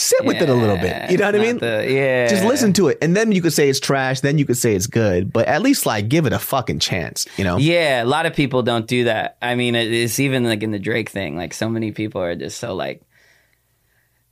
sit 0.00 0.24
with 0.24 0.40
it 0.40 0.48
a 0.48 0.54
little 0.54 0.76
bit. 0.76 1.10
You 1.10 1.18
know 1.18 1.26
what 1.26 1.34
I 1.34 1.38
mean? 1.38 1.58
the- 1.58 1.86
yeah. 1.88 2.28
Just 2.28 2.44
listen 2.44 2.72
to 2.74 2.88
it. 2.88 2.98
And 3.02 3.16
then 3.16 3.32
you 3.32 3.42
could 3.42 3.52
say 3.52 3.68
it's 3.68 3.80
trash, 3.80 4.20
then 4.20 4.38
you 4.38 4.44
could 4.46 4.56
say 4.56 4.74
it's 4.74 4.86
good, 4.86 5.32
but 5.32 5.46
at 5.46 5.62
least 5.62 5.86
like 5.86 6.08
give 6.08 6.26
it 6.26 6.32
a 6.32 6.38
fucking 6.38 6.78
chance, 6.78 7.26
you 7.36 7.44
know? 7.44 7.56
Yeah, 7.58 8.02
a 8.02 8.06
lot 8.06 8.26
of 8.26 8.34
people 8.34 8.62
don't 8.62 8.86
do 8.86 9.04
that. 9.04 9.36
I 9.42 9.54
mean, 9.54 9.74
it's 9.74 10.18
even 10.18 10.44
like 10.44 10.62
in 10.62 10.70
the 10.70 10.78
Drake 10.78 11.10
thing. 11.10 11.36
Like, 11.36 11.54
so 11.54 11.68
many 11.68 11.92
people 11.92 12.20
are 12.22 12.34
just 12.34 12.58
so 12.58 12.74
like. 12.74 13.02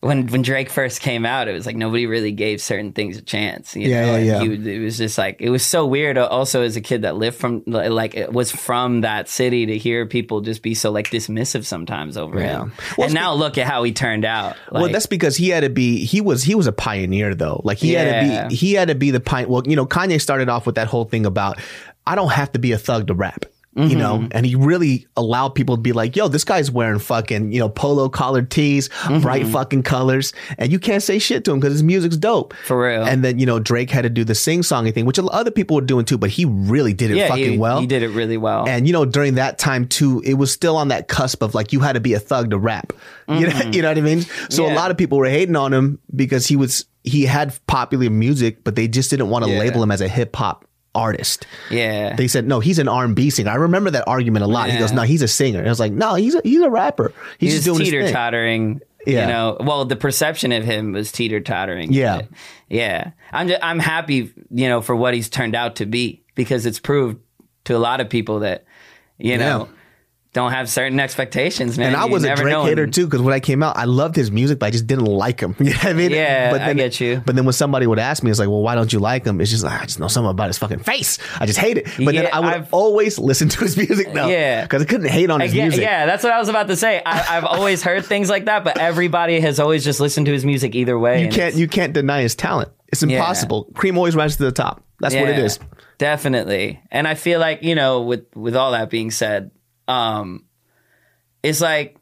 When 0.00 0.28
when 0.28 0.42
Drake 0.42 0.70
first 0.70 1.00
came 1.00 1.26
out, 1.26 1.48
it 1.48 1.52
was 1.54 1.66
like 1.66 1.74
nobody 1.74 2.06
really 2.06 2.30
gave 2.30 2.60
certain 2.60 2.92
things 2.92 3.16
a 3.16 3.20
chance. 3.22 3.74
You 3.74 3.88
Yeah, 3.88 4.06
know? 4.06 4.16
yeah, 4.18 4.42
yeah. 4.42 4.72
it 4.72 4.78
was 4.78 4.96
just 4.96 5.18
like 5.18 5.40
it 5.40 5.50
was 5.50 5.66
so 5.66 5.86
weird. 5.86 6.16
Uh, 6.16 6.26
also, 6.28 6.62
as 6.62 6.76
a 6.76 6.80
kid 6.80 7.02
that 7.02 7.16
lived 7.16 7.36
from 7.36 7.64
like 7.66 8.14
it 8.14 8.32
was 8.32 8.52
from 8.52 9.00
that 9.00 9.28
city 9.28 9.66
to 9.66 9.76
hear 9.76 10.06
people 10.06 10.40
just 10.40 10.62
be 10.62 10.74
so 10.76 10.92
like 10.92 11.10
dismissive 11.10 11.64
sometimes 11.64 12.16
over 12.16 12.38
Yeah. 12.38 12.60
him. 12.60 12.72
Well, 12.96 13.06
and 13.06 13.14
now 13.14 13.34
look 13.34 13.58
at 13.58 13.66
how 13.66 13.82
he 13.82 13.90
turned 13.92 14.24
out. 14.24 14.56
well, 14.70 14.88
that's 14.88 15.06
because 15.06 15.36
he 15.36 15.48
had 15.48 15.64
to 15.64 15.70
be. 15.70 16.04
He 16.04 16.20
was 16.20 16.44
he 16.44 16.54
was 16.54 16.68
a 16.68 16.72
pioneer 16.72 17.34
though. 17.34 17.60
Like 17.64 17.78
he 17.78 17.94
had 17.94 18.22
to 18.22 18.48
be. 18.50 18.54
He 18.54 18.74
had 18.74 18.86
to 18.88 18.94
be 18.94 19.10
the 19.10 19.18
pioneer. 19.18 19.48
Well, 19.52 19.62
you 19.66 19.74
know, 19.74 19.86
Kanye 19.86 20.20
started 20.20 20.48
off 20.48 20.64
with 20.64 20.76
that 20.76 20.86
whole 20.86 21.06
thing 21.06 21.26
about 21.26 21.58
I 22.06 22.14
don't 22.14 22.30
have 22.30 22.52
to 22.52 22.60
be 22.60 22.70
a 22.70 22.78
thug 22.78 23.08
to 23.08 23.14
rap. 23.14 23.46
You 23.78 23.84
Mm-hmm. 23.90 23.98
know, 23.98 24.28
and 24.32 24.44
he 24.44 24.56
really 24.56 25.06
allowed 25.16 25.50
people 25.50 25.76
to 25.76 25.80
be 25.80 25.92
like, 25.92 26.16
"Yo, 26.16 26.26
this 26.26 26.42
guy's 26.42 26.68
wearing 26.68 26.98
fucking 26.98 27.52
you 27.52 27.60
know 27.60 27.68
polo 27.68 28.08
collared 28.08 28.50
tees, 28.50 28.88
Mm-hmm. 28.88 29.20
bright 29.20 29.46
fucking 29.46 29.84
colors, 29.84 30.32
and 30.58 30.72
you 30.72 30.80
can't 30.80 31.02
say 31.02 31.20
shit 31.20 31.44
to 31.44 31.52
him 31.52 31.60
because 31.60 31.74
his 31.74 31.82
music's 31.84 32.16
dope." 32.16 32.54
For 32.66 32.82
real. 32.88 33.04
And 33.04 33.22
then 33.24 33.38
you 33.38 33.46
know 33.46 33.60
Drake 33.60 33.90
had 33.90 34.02
to 34.02 34.10
do 34.10 34.24
the 34.24 34.34
sing 34.34 34.62
songy 34.62 34.92
thing, 34.92 35.04
which 35.06 35.18
other 35.20 35.52
people 35.52 35.76
were 35.76 35.80
doing 35.82 36.04
too, 36.04 36.18
but 36.18 36.30
he 36.30 36.44
really 36.44 36.92
did 36.92 37.12
it 37.12 37.18
yeah, 37.18 37.28
fucking 37.28 37.52
he, 37.52 37.58
well. 37.58 37.80
he 37.80 37.86
did 37.86 38.02
it 38.02 38.08
really 38.08 38.36
well. 38.36 38.68
And 38.68 38.86
you 38.88 38.92
know, 38.92 39.04
during 39.04 39.34
that 39.36 39.58
time 39.58 39.86
too, 39.86 40.22
it 40.24 40.34
was 40.34 40.50
still 40.52 40.76
on 40.76 40.88
that 40.88 41.06
cusp 41.06 41.40
of 41.42 41.54
like 41.54 41.72
you 41.72 41.78
had 41.78 41.92
to 41.92 42.00
be 42.00 42.14
a 42.14 42.18
thug 42.20 42.50
to 42.50 42.58
rap. 42.58 42.92
You 43.28 43.46
know, 43.46 43.60
you 43.72 43.82
know 43.82 43.88
what 43.88 43.98
I 43.98 44.00
mean? 44.00 44.22
So 44.50 44.64
a 44.64 44.68
Mm-hmm. 44.68 44.76
Lot 44.76 44.90
of 44.90 44.96
people 44.96 45.18
were 45.18 45.28
hating 45.28 45.54
on 45.54 45.72
him 45.74 45.98
because 46.16 46.46
he 46.46 46.56
was 46.56 46.86
he 47.04 47.24
had 47.26 47.54
popular 47.66 48.10
music, 48.10 48.64
but 48.64 48.74
they 48.74 48.88
just 48.88 49.10
didn't 49.10 49.28
want 49.28 49.44
to 49.44 49.50
Yeah. 49.50 49.58
label 49.60 49.82
him 49.82 49.90
as 49.90 50.00
a 50.00 50.08
hip 50.08 50.34
hop 50.34 50.64
artist. 50.94 51.46
yeah, 51.70 52.16
They 52.16 52.28
said 52.28 52.46
no, 52.46 52.60
he's 52.60 52.78
an 52.78 52.88
R 52.88 53.04
and 53.04 53.14
B 53.14 53.30
singer. 53.30 53.50
I 53.50 53.56
remember 53.56 53.90
that 53.90 54.08
argument 54.08 54.44
a 54.44 54.48
lot. 54.48 54.70
He 54.70 54.78
goes, 54.78 54.92
no, 54.92 55.02
he's 55.02 55.22
a 55.22 55.28
singer. 55.28 55.58
And 55.58 55.68
I 55.68 55.70
was 55.70 55.80
like, 55.80 55.92
no, 55.92 56.14
he's 56.14 56.34
a, 56.34 56.40
he's 56.42 56.60
a 56.60 56.70
rapper. 56.70 57.12
He's, 57.38 57.64
he 57.64 57.72
just 57.72 57.78
teeter 57.78 58.10
tottering. 58.10 58.80
Yeah. 59.06 59.22
You 59.22 59.26
know, 59.28 59.56
well, 59.60 59.84
the 59.84 59.96
perception 59.96 60.52
of 60.52 60.64
him 60.64 60.92
was 60.92 61.12
teeter 61.12 61.40
tottering. 61.40 61.92
Yeah. 61.92 62.22
yeah. 62.68 63.12
I'm 63.32 63.48
just, 63.48 63.62
I'm 63.62 63.78
happy, 63.78 64.32
you 64.50 64.68
know, 64.68 64.82
for 64.82 64.94
what 64.94 65.14
he's 65.14 65.30
turned 65.30 65.54
out 65.54 65.76
to 65.76 65.86
be 65.86 66.24
because 66.34 66.66
it's 66.66 66.80
proved 66.80 67.18
to 67.64 67.76
a 67.76 67.78
lot 67.78 68.00
of 68.00 68.10
people 68.10 68.40
that, 68.40 68.64
you 69.16 69.38
know, 69.38 69.68
don't 70.34 70.52
have 70.52 70.68
certain 70.68 71.00
expectations, 71.00 71.78
man. 71.78 71.88
And 71.88 71.96
I 71.96 72.04
You 72.06 72.12
was 72.12 72.22
a 72.24 72.34
Drake 72.36 72.54
hater 72.54 72.86
too, 72.86 73.06
because 73.06 73.22
when 73.22 73.32
I 73.34 73.40
came 73.40 73.62
out, 73.62 73.76
I 73.76 73.84
loved 73.84 74.14
his 74.14 74.30
music, 74.30 74.58
but 74.58 74.66
I 74.66 74.70
just 74.70 74.86
didn't 74.86 75.06
like 75.06 75.40
him. 75.40 75.56
You 75.60 75.70
know 75.70 75.76
what 75.76 75.86
I 75.86 75.92
mean? 75.94 76.10
Yeah, 76.10 76.50
but 76.52 76.60
I 76.60 76.74
get 76.74 77.00
you. 77.00 77.22
But 77.24 77.34
then 77.34 77.44
when 77.46 77.52
somebody 77.54 77.86
would 77.86 77.98
ask 77.98 78.22
me, 78.22 78.30
it's 78.30 78.38
like, 78.38 78.48
well, 78.48 78.60
why 78.62 78.74
don't 78.74 78.92
you 78.92 78.98
like 79.00 79.24
him? 79.24 79.40
It's 79.40 79.50
just 79.50 79.64
like, 79.64 79.80
I 79.80 79.86
just 79.86 79.98
know 79.98 80.08
something 80.08 80.30
about 80.30 80.48
his 80.48 80.58
fucking 80.58 80.80
face. 80.80 81.18
I 81.40 81.46
just 81.46 81.58
hate 81.58 81.78
it. 81.78 81.86
But 81.98 82.14
then 82.14 82.28
I 82.32 82.40
would 82.40 82.48
I've- 82.52 82.68
always 82.72 83.18
listen 83.18 83.48
to 83.48 83.60
his 83.60 83.76
music 83.88 84.12
now. 84.12 84.28
Yeah. 84.28 84.62
Because 84.62 84.82
I 84.82 84.84
couldn't 84.84 85.08
hate 85.08 85.30
on 85.30 85.40
his 85.40 85.54
Yeah, 85.54 85.64
music. 85.64 85.80
yeah, 85.82 86.06
that's 86.06 86.22
what 86.22 86.32
I 86.32 86.38
was 86.38 86.48
about 86.48 86.68
to 86.68 86.76
say. 86.76 87.02
I, 87.04 87.36
I've 87.38 87.44
always 87.44 87.82
heard 87.82 88.04
things 88.04 88.28
like 88.28 88.44
that, 88.44 88.64
but 88.64 88.78
everybody 88.78 89.40
has 89.40 89.58
always 89.58 89.82
just 89.84 89.98
listened 89.98 90.26
to 90.26 90.32
his 90.32 90.44
music 90.44 90.74
either 90.74 90.98
way. 90.98 91.22
You 91.24 91.30
can't 91.30 91.54
you 91.54 91.68
can't 91.68 91.92
deny 91.92 92.20
his 92.22 92.34
talent. 92.34 92.70
It's 92.88 93.02
impossible. 93.02 93.70
Cream 93.74 93.96
always 93.98 94.14
rises 94.14 94.36
to 94.38 94.44
the 94.44 94.52
top. 94.52 94.82
That's 95.00 95.14
what 95.14 95.28
it 95.28 95.38
is. 95.38 95.58
Definitely. 95.98 96.80
And 96.90 97.06
I 97.06 97.14
feel 97.14 97.38
like, 97.40 97.62
you 97.62 97.74
know, 97.74 98.02
with 98.02 98.24
with 98.34 98.56
all 98.56 98.72
that 98.72 98.88
being 98.90 99.10
said, 99.10 99.50
um 99.88 100.44
it's 101.42 101.60
like 101.60 101.96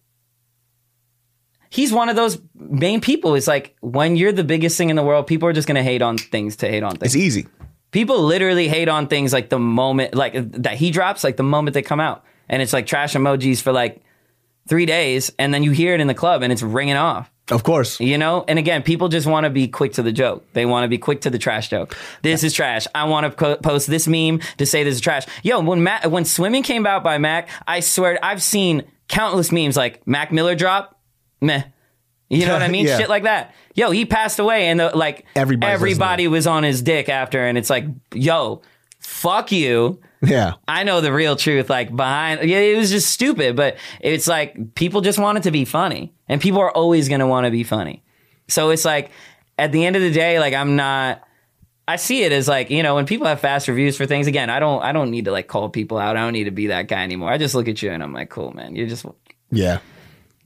he's 1.70 1.92
one 1.92 2.08
of 2.08 2.16
those 2.16 2.38
main 2.54 3.00
people. 3.00 3.34
It's 3.34 3.46
like 3.46 3.76
when 3.80 4.16
you're 4.16 4.32
the 4.32 4.44
biggest 4.44 4.76
thing 4.76 4.90
in 4.90 4.96
the 4.96 5.02
world, 5.02 5.26
people 5.26 5.48
are 5.48 5.52
just 5.52 5.68
gonna 5.68 5.82
hate 5.82 6.02
on 6.02 6.18
things 6.18 6.56
to 6.56 6.68
hate 6.68 6.82
on 6.82 6.96
things. 6.96 7.14
It's 7.14 7.22
easy. 7.22 7.46
People 7.90 8.22
literally 8.22 8.68
hate 8.68 8.88
on 8.88 9.06
things 9.06 9.32
like 9.32 9.48
the 9.48 9.58
moment 9.58 10.14
like 10.14 10.34
that 10.62 10.76
he 10.76 10.90
drops, 10.90 11.24
like 11.24 11.36
the 11.36 11.42
moment 11.42 11.74
they 11.74 11.82
come 11.82 12.00
out. 12.00 12.24
And 12.48 12.62
it's 12.62 12.72
like 12.72 12.86
trash 12.86 13.14
emojis 13.14 13.60
for 13.60 13.72
like 13.72 14.02
three 14.68 14.86
days, 14.86 15.32
and 15.38 15.52
then 15.54 15.62
you 15.62 15.70
hear 15.70 15.94
it 15.94 16.00
in 16.00 16.06
the 16.06 16.14
club 16.14 16.42
and 16.42 16.52
it's 16.52 16.62
ringing 16.62 16.96
off. 16.96 17.30
Of 17.50 17.62
course. 17.62 18.00
You 18.00 18.18
know, 18.18 18.44
and 18.48 18.58
again, 18.58 18.82
people 18.82 19.08
just 19.08 19.26
want 19.26 19.44
to 19.44 19.50
be 19.50 19.68
quick 19.68 19.92
to 19.94 20.02
the 20.02 20.10
joke. 20.12 20.44
They 20.52 20.66
want 20.66 20.84
to 20.84 20.88
be 20.88 20.98
quick 20.98 21.20
to 21.22 21.30
the 21.30 21.38
trash 21.38 21.68
joke. 21.68 21.96
This 22.22 22.42
is 22.42 22.52
trash. 22.52 22.86
I 22.94 23.04
want 23.04 23.24
to 23.24 23.30
co- 23.30 23.56
post 23.56 23.86
this 23.86 24.08
meme 24.08 24.40
to 24.58 24.66
say 24.66 24.82
this 24.82 24.96
is 24.96 25.00
trash. 25.00 25.26
Yo, 25.44 25.60
when 25.60 25.82
Mac, 25.82 26.06
when 26.10 26.24
swimming 26.24 26.64
came 26.64 26.86
out 26.86 27.04
by 27.04 27.18
Mac, 27.18 27.48
I 27.66 27.80
swear 27.80 28.18
I've 28.20 28.42
seen 28.42 28.82
countless 29.08 29.52
memes 29.52 29.76
like 29.76 30.04
Mac 30.06 30.32
Miller 30.32 30.56
drop, 30.56 30.98
meh. 31.40 31.62
You 32.28 32.46
know 32.46 32.52
what 32.52 32.62
I 32.62 32.68
mean? 32.76 32.86
Yeah. 32.86 32.98
Shit 32.98 33.08
like 33.08 33.22
that. 33.22 33.54
Yo, 33.74 33.92
he 33.92 34.06
passed 34.06 34.40
away, 34.40 34.66
and 34.66 34.80
the, 34.80 34.96
like 34.96 35.24
Everybody's 35.36 35.74
everybody 35.74 36.26
was 36.26 36.48
on 36.48 36.64
his 36.64 36.82
dick 36.82 37.08
after, 37.08 37.46
and 37.46 37.56
it's 37.56 37.70
like, 37.70 37.84
yo, 38.12 38.62
fuck 38.98 39.52
you. 39.52 40.00
Yeah. 40.22 40.54
I 40.66 40.84
know 40.84 41.00
the 41.00 41.12
real 41.12 41.36
truth, 41.36 41.68
like 41.68 41.94
behind, 41.94 42.48
yeah, 42.48 42.58
it 42.58 42.76
was 42.76 42.90
just 42.90 43.10
stupid, 43.10 43.56
but 43.56 43.76
it's 44.00 44.26
like 44.26 44.74
people 44.74 45.00
just 45.00 45.18
want 45.18 45.38
it 45.38 45.42
to 45.44 45.50
be 45.50 45.64
funny 45.64 46.14
and 46.28 46.40
people 46.40 46.60
are 46.60 46.70
always 46.70 47.08
going 47.08 47.20
to 47.20 47.26
want 47.26 47.44
to 47.44 47.50
be 47.50 47.64
funny. 47.64 48.02
So 48.48 48.70
it's 48.70 48.84
like 48.84 49.10
at 49.58 49.72
the 49.72 49.84
end 49.84 49.96
of 49.96 50.02
the 50.02 50.10
day, 50.10 50.38
like 50.38 50.54
I'm 50.54 50.76
not, 50.76 51.22
I 51.88 51.96
see 51.96 52.22
it 52.24 52.32
as 52.32 52.48
like, 52.48 52.70
you 52.70 52.82
know, 52.82 52.94
when 52.96 53.06
people 53.06 53.26
have 53.26 53.40
fast 53.40 53.68
reviews 53.68 53.96
for 53.96 54.06
things, 54.06 54.26
again, 54.26 54.50
I 54.50 54.58
don't, 54.58 54.82
I 54.82 54.92
don't 54.92 55.10
need 55.10 55.26
to 55.26 55.32
like 55.32 55.46
call 55.48 55.68
people 55.68 55.98
out. 55.98 56.16
I 56.16 56.20
don't 56.20 56.32
need 56.32 56.44
to 56.44 56.50
be 56.50 56.68
that 56.68 56.88
guy 56.88 57.02
anymore. 57.02 57.30
I 57.30 57.38
just 57.38 57.54
look 57.54 57.68
at 57.68 57.80
you 57.82 57.90
and 57.90 58.02
I'm 58.02 58.12
like, 58.12 58.30
cool, 58.30 58.52
man. 58.52 58.74
You're 58.74 58.88
just, 58.88 59.06
Yeah. 59.50 59.78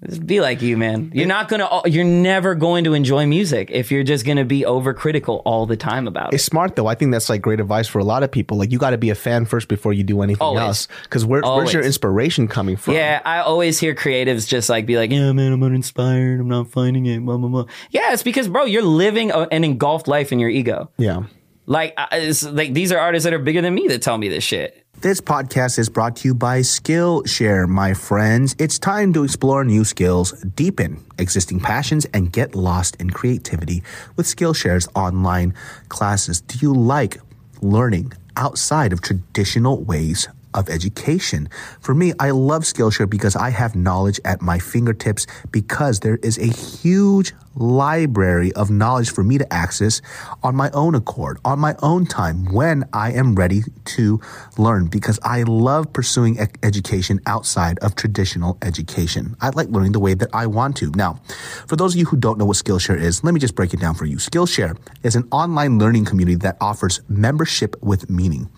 Just 0.09 0.27
be 0.27 0.41
like 0.41 0.63
you, 0.63 0.79
man. 0.79 1.11
You're 1.15 1.27
not 1.27 1.51
to, 1.51 1.83
you're 1.85 2.05
never 2.05 2.55
going 2.55 2.85
to 2.85 2.95
enjoy 2.95 3.27
music 3.27 3.71
if 3.71 3.91
you're 3.91 4.03
just 4.03 4.25
going 4.25 4.39
to 4.39 4.47
be 4.47 4.63
overcritical 4.63 5.43
all 5.45 5.67
the 5.67 5.77
time 5.77 6.09
about 6.09 6.33
it. 6.33 6.37
It's 6.37 6.45
smart 6.45 6.75
though. 6.75 6.87
I 6.87 6.95
think 6.95 7.13
that's 7.13 7.29
like 7.29 7.43
great 7.43 7.61
advice 7.61 7.87
for 7.87 7.99
a 7.99 8.05
lot 8.05 8.23
of 8.23 8.33
people. 8.33 8.57
Like 8.57 8.73
you 8.73 8.79
got 8.79 8.91
to 8.91 8.99
be 8.99 9.11
a 9.11 9.15
fan 9.15 9.45
first 9.45 9.69
before 9.69 9.93
you 9.93 10.03
do 10.03 10.23
anything 10.23 10.41
Always. 10.43 10.63
else. 10.63 10.89
Because 11.03 11.27
where, 11.27 11.43
where's 11.43 11.75
your 11.75 11.83
inspiration 11.83 12.49
coming 12.49 12.77
from? 12.77 12.95
Yeah, 12.95 13.21
I 13.25 13.41
always 13.41 13.79
hear 13.79 13.95
creatives 13.95 14.49
just 14.49 14.71
like 14.71 14.87
be 14.87 14.97
like, 14.97 15.11
"Yeah, 15.11 15.33
man, 15.33 15.53
I'm 15.53 15.63
uninspired. 15.63 16.41
I'm 16.41 16.49
not 16.49 16.69
finding 16.71 17.05
it." 17.05 17.23
Blah, 17.25 17.37
blah, 17.37 17.49
blah. 17.49 17.65
Yeah, 17.91 18.15
it's 18.15 18.23
because, 18.23 18.49
bro, 18.49 18.65
you're 18.65 18.83
living 18.83 19.31
an 19.31 19.65
engulfed 19.65 20.09
life 20.09 20.33
in 20.33 20.39
your 20.39 20.51
ego. 20.51 20.91
Yeah. 20.97 21.25
Like, 21.67 21.97
like 22.51 22.73
these 22.73 22.91
are 22.91 22.99
artists 22.99 23.25
that 23.25 23.33
are 23.33 23.39
bigger 23.39 23.61
than 23.61 23.75
me 23.75 23.87
that 23.89 24.03
tell 24.03 24.17
me 24.19 24.29
this 24.29 24.43
shit. 24.43 24.85
This 25.03 25.23
podcast 25.23 25.79
is 25.79 25.89
brought 25.89 26.17
to 26.17 26.29
you 26.29 26.35
by 26.35 26.61
Skillshare, 26.61 27.67
my 27.67 27.95
friends. 27.95 28.55
It's 28.59 28.79
time 28.79 29.15
to 29.15 29.25
explore 29.25 29.65
new 29.65 29.83
skills, 29.83 30.33
deepen 30.43 31.03
existing 31.17 31.61
passions, 31.61 32.05
and 32.13 32.31
get 32.31 32.55
lost 32.55 32.97
in 32.97 33.09
creativity 33.09 33.83
with 34.17 34.27
Skillshare's 34.27 34.89
online 34.95 35.55
classes. 35.89 36.43
Do 36.43 36.59
you 36.59 36.75
like 36.75 37.17
learning 37.63 38.13
outside 38.37 38.93
of 38.93 39.01
traditional 39.01 39.83
ways 39.83 40.29
of 40.53 40.69
education? 40.69 41.49
For 41.81 41.95
me, 41.95 42.13
I 42.21 42.33
love 42.33 42.65
Skillshare 42.65 43.09
because 43.09 43.35
I 43.35 43.49
have 43.49 43.75
knowledge 43.75 44.21
at 44.27 44.43
my 44.43 44.59
fingertips 44.59 45.27
because 45.51 46.01
there 46.01 46.19
is 46.23 46.37
a 46.37 46.49
huge 46.49 47.33
library 47.55 48.53
of 48.53 48.71
knowledge 48.71 49.11
for 49.11 49.25
me 49.25 49.39
to 49.39 49.53
access 49.53 50.01
on 50.43 50.55
my 50.55 50.71
own 50.71 50.95
accord, 50.95 51.39
on 51.45 51.59
my 51.59 51.75
own 51.83 52.07
time, 52.07 52.45
when 52.53 52.85
I 52.93 53.13
am 53.13 53.35
ready 53.35 53.63
to 53.97 54.21
learn 54.57 54.87
because 54.87 55.19
I 55.23 55.43
love 55.43 55.93
pursuing 55.93 56.39
education 56.63 57.21
outside 57.27 57.79
of 57.81 57.95
traditional 57.95 58.57
education. 58.63 59.37
I 59.41 59.51
like 59.51 59.69
learning 59.69 59.93
the 59.93 60.01
way 60.01 60.15
that 60.15 60.29
I 60.33 60.47
want 60.47 60.77
to. 60.79 60.91
Now, 60.93 61.21
for 61.67 61.77
those 61.77 61.95
of 61.95 61.99
you 61.99 62.07
who 62.07 62.17
don't 62.17 62.39
know 62.39 62.47
what 62.47 62.57
Skillshare 62.57 63.01
is, 63.01 63.25
let 63.25 63.35
me 63.35 63.41
just 63.41 63.55
break 63.55 63.75
it 63.75 63.81
down 63.81 63.95
for 63.95 64.05
you. 64.05 64.17
Skillshare 64.17 64.77
is 65.03 65.17
an 65.17 65.29
online 65.31 65.79
learning 65.79 66.05
community 66.05 66.37
that 66.37 66.57
offers 66.61 67.01
membership 67.09 67.75
with 67.83 68.09
meaning, 68.09 68.49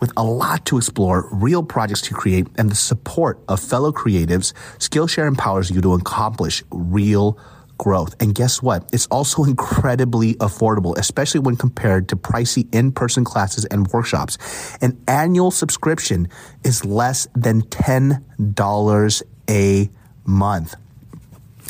with 0.00 0.12
a 0.16 0.24
lot 0.24 0.64
to 0.66 0.76
explore, 0.76 1.28
real 1.32 1.62
projects 1.62 2.02
to 2.02 2.14
create, 2.14 2.46
and 2.56 2.70
the 2.70 2.74
support 2.74 3.40
of 3.48 3.60
fellow 3.60 3.92
creatives. 3.92 4.52
Skillshare 4.78 5.26
empowers 5.26 5.70
you 5.70 5.80
to 5.80 5.94
accomplish 5.94 6.62
real 6.70 7.38
growth. 7.82 8.14
And 8.20 8.32
guess 8.32 8.62
what? 8.62 8.88
It's 8.92 9.06
also 9.06 9.42
incredibly 9.52 10.34
affordable, 10.34 10.96
especially 10.96 11.40
when 11.40 11.56
compared 11.56 12.08
to 12.10 12.16
pricey 12.16 12.72
in-person 12.72 13.24
classes 13.24 13.64
and 13.64 13.88
workshops. 13.88 14.38
An 14.80 15.02
annual 15.08 15.50
subscription 15.50 16.28
is 16.62 16.84
less 16.84 17.26
than 17.34 17.62
$10 17.62 19.22
a 19.50 19.90
month. 20.24 20.76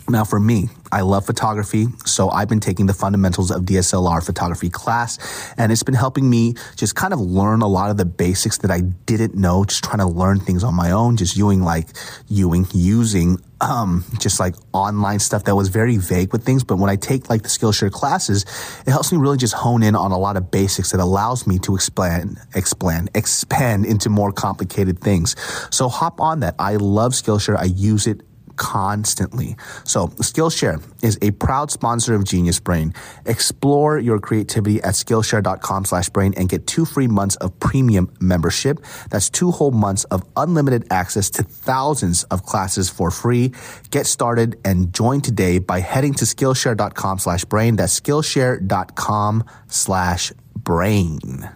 Now, 0.09 0.25
for 0.25 0.41
me, 0.41 0.69
I 0.91 1.03
love 1.03 1.25
photography, 1.25 1.87
so 2.05 2.29
I've 2.29 2.49
been 2.49 2.61
taking 2.61 2.87
the 2.87 2.93
fundamentals 2.93 3.51
of 3.51 3.63
DSLR 3.63 4.25
photography 4.25 4.69
class, 4.69 5.53
and 5.57 5.71
it's 5.71 5.83
been 5.83 5.95
helping 5.95 6.29
me 6.29 6.55
just 6.77 6.97
kind 6.97 7.13
of 7.13 7.21
learn 7.21 7.63
a 7.63 7.69
lot 7.69 7.91
of 7.91 7.97
the 7.97 8.05
basics 8.05 8.59
that 8.59 8.71
I 8.71 8.81
didn't 8.81 9.35
know, 9.35 9.65
just 9.65 9.85
trying 9.85 10.01
to 10.01 10.07
learn 10.07 10.41
things 10.41 10.65
on 10.65 10.75
my 10.75 10.91
own, 10.91 11.17
just 11.17 11.37
using 11.37 11.63
like, 11.63 11.89
using, 12.29 12.67
using, 12.75 13.39
um, 13.61 14.05
just 14.19 14.41
like 14.41 14.55
online 14.73 15.21
stuff 15.21 15.45
that 15.45 15.55
was 15.55 15.69
very 15.69 15.97
vague 15.97 16.33
with 16.33 16.45
things. 16.45 16.65
But 16.65 16.77
when 16.77 16.91
I 16.91 16.97
take 16.97 17.31
like 17.31 17.43
the 17.43 17.49
Skillshare 17.49 17.93
classes, 17.93 18.45
it 18.85 18.91
helps 18.91 19.13
me 19.13 19.19
really 19.19 19.39
just 19.39 19.55
hone 19.55 19.83
in 19.83 19.95
on 19.95 20.11
a 20.11 20.19
lot 20.19 20.37
of 20.37 20.51
basics 20.51 20.91
that 20.91 21.01
allows 21.01 21.47
me 21.47 21.61
to 21.61 21.77
expand, 21.77 22.39
expand, 22.55 23.11
expand 23.15 23.87
into 23.87 24.11
more 24.11 24.33
complicated 24.33 25.01
things. 25.01 25.37
So 25.71 25.89
hop 25.89 26.21
on 26.21 26.41
that. 26.41 26.57
I 26.59 26.77
love 26.77 27.13
Skillshare. 27.13 27.57
I 27.57 27.65
use 27.65 28.09
it 28.09 28.21
constantly. 28.63 29.57
So 29.83 30.07
Skillshare 30.23 30.81
is 31.03 31.19
a 31.21 31.33
proud 31.33 31.73
sponsor 31.73 32.15
of 32.15 32.23
Genius 32.25 32.61
Brain. 32.61 32.95
Explore 33.27 33.99
your 33.99 34.21
creativity 34.21 34.81
at 34.83 34.95
Skillshare.com 34.95 35.85
slash 35.85 36.09
brain 36.11 36.33
and 36.37 36.49
get 36.49 36.69
two 36.69 36.85
free 36.85 37.09
months 37.09 37.35
of 37.37 37.59
premium 37.59 38.15
membership. 38.21 38.79
That's 39.11 39.29
two 39.29 39.51
whole 39.51 39.73
months 39.73 40.05
of 40.05 40.23
unlimited 40.37 40.87
access 40.93 41.29
to 41.31 41.43
thousands 41.43 42.23
of 42.25 42.45
classes 42.45 42.89
for 42.89 43.11
free. 43.11 43.53
Get 43.91 44.07
started 44.07 44.61
and 44.65 44.95
join 44.95 45.21
today 45.23 45.59
by 45.59 45.81
heading 45.81 46.15
to 46.15 46.25
Skillshare.com 46.25 47.19
slash 47.19 47.45
brain. 47.45 47.75
That's 47.75 47.99
Skillshare.com 47.99 49.45
slash 49.67 50.33
brain. 50.57 51.51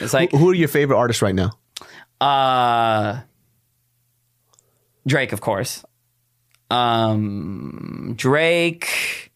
It's 0.00 0.14
like 0.14 0.30
Who 0.30 0.50
are 0.50 0.54
your 0.54 0.68
favorite 0.68 0.96
artists 0.96 1.22
right 1.22 1.34
now? 1.34 1.50
uh 2.20 3.20
Drake, 5.06 5.32
of 5.32 5.40
course. 5.40 5.84
Um 6.70 8.14
Drake, 8.16 9.32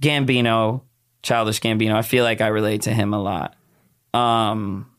Gambino, 0.00 0.82
Childish 1.22 1.60
Gambino. 1.60 1.94
I 1.94 2.02
feel 2.02 2.24
like 2.24 2.40
I 2.40 2.48
relate 2.48 2.82
to 2.82 2.94
him 2.94 3.14
a 3.14 3.20
lot. 3.20 3.56
Um 4.14 4.90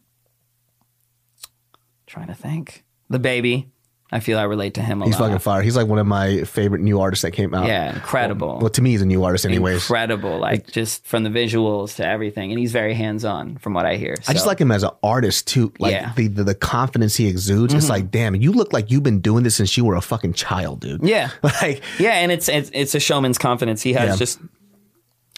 trying 2.05 2.27
to 2.27 2.35
think. 2.35 2.83
DaBaby. 3.11 3.67
I 4.09 4.21
feel 4.21 4.39
I 4.39 4.43
relate 4.43 4.75
to 4.75 4.81
him 4.81 5.01
a 5.01 5.05
He's 5.05 5.15
lot. 5.19 5.25
fucking 5.27 5.39
fire. 5.39 5.61
He's 5.61 5.75
like 5.75 5.87
one 5.87 5.99
of 5.99 6.07
my 6.07 6.43
favorite 6.43 6.79
new 6.81 7.01
artists 7.01 7.23
that 7.23 7.31
came 7.31 7.53
out. 7.53 7.67
yeah, 7.67 7.93
incredible. 7.93 8.57
Well, 8.59 8.69
to 8.69 8.81
me, 8.81 8.91
he's 8.91 9.01
a 9.01 9.05
new 9.05 9.23
artist, 9.25 9.45
anyways. 9.45 9.75
incredible, 9.83 10.39
like 10.39 10.67
just 10.71 11.05
from 11.05 11.23
the 11.23 11.29
visuals 11.29 11.97
to 11.97 12.07
everything, 12.07 12.51
and 12.51 12.57
he's 12.59 12.71
very 12.71 12.93
hands 12.93 13.25
on, 13.25 13.57
from 13.57 13.73
what 13.73 13.85
I 13.85 13.97
hear. 13.97 14.15
I 14.25 14.31
just 14.31 14.47
like 14.47 14.59
him 14.59 14.71
as 14.71 14.83
an 14.83 14.91
artist 15.03 15.47
too. 15.47 15.73
Like 15.77 15.91
Yeah. 15.91 16.05
Mm-hmm. 16.05 16.15
the, 16.15 16.27
the 16.29 16.43
the 16.45 16.55
confidence 16.55 17.17
he 17.17 17.27
exudes. 17.27 17.73
It's 17.73 17.89
like, 17.89 18.09
damn, 18.09 18.33
you 18.35 18.53
look 18.53 18.71
like 18.71 18.91
you've 18.91 19.03
been 19.03 19.19
doing 19.19 19.43
this 19.43 19.55
since 19.57 19.75
you 19.75 19.83
were 19.83 19.95
a 19.95 20.01
fucking 20.01 20.33
child, 20.33 20.79
dude. 20.79 21.03
yeah, 21.03 21.31
Like, 21.43 21.81
yeah, 21.99 22.13
and 22.13 22.31
it's 22.31 22.47
it's, 22.47 22.71
it's 22.73 22.95
a 22.95 23.01
showman's 23.01 23.37
confidence. 23.37 23.81
He 23.81 23.91
has 23.93 24.09
Yeah. 24.11 24.15
just 24.15 24.39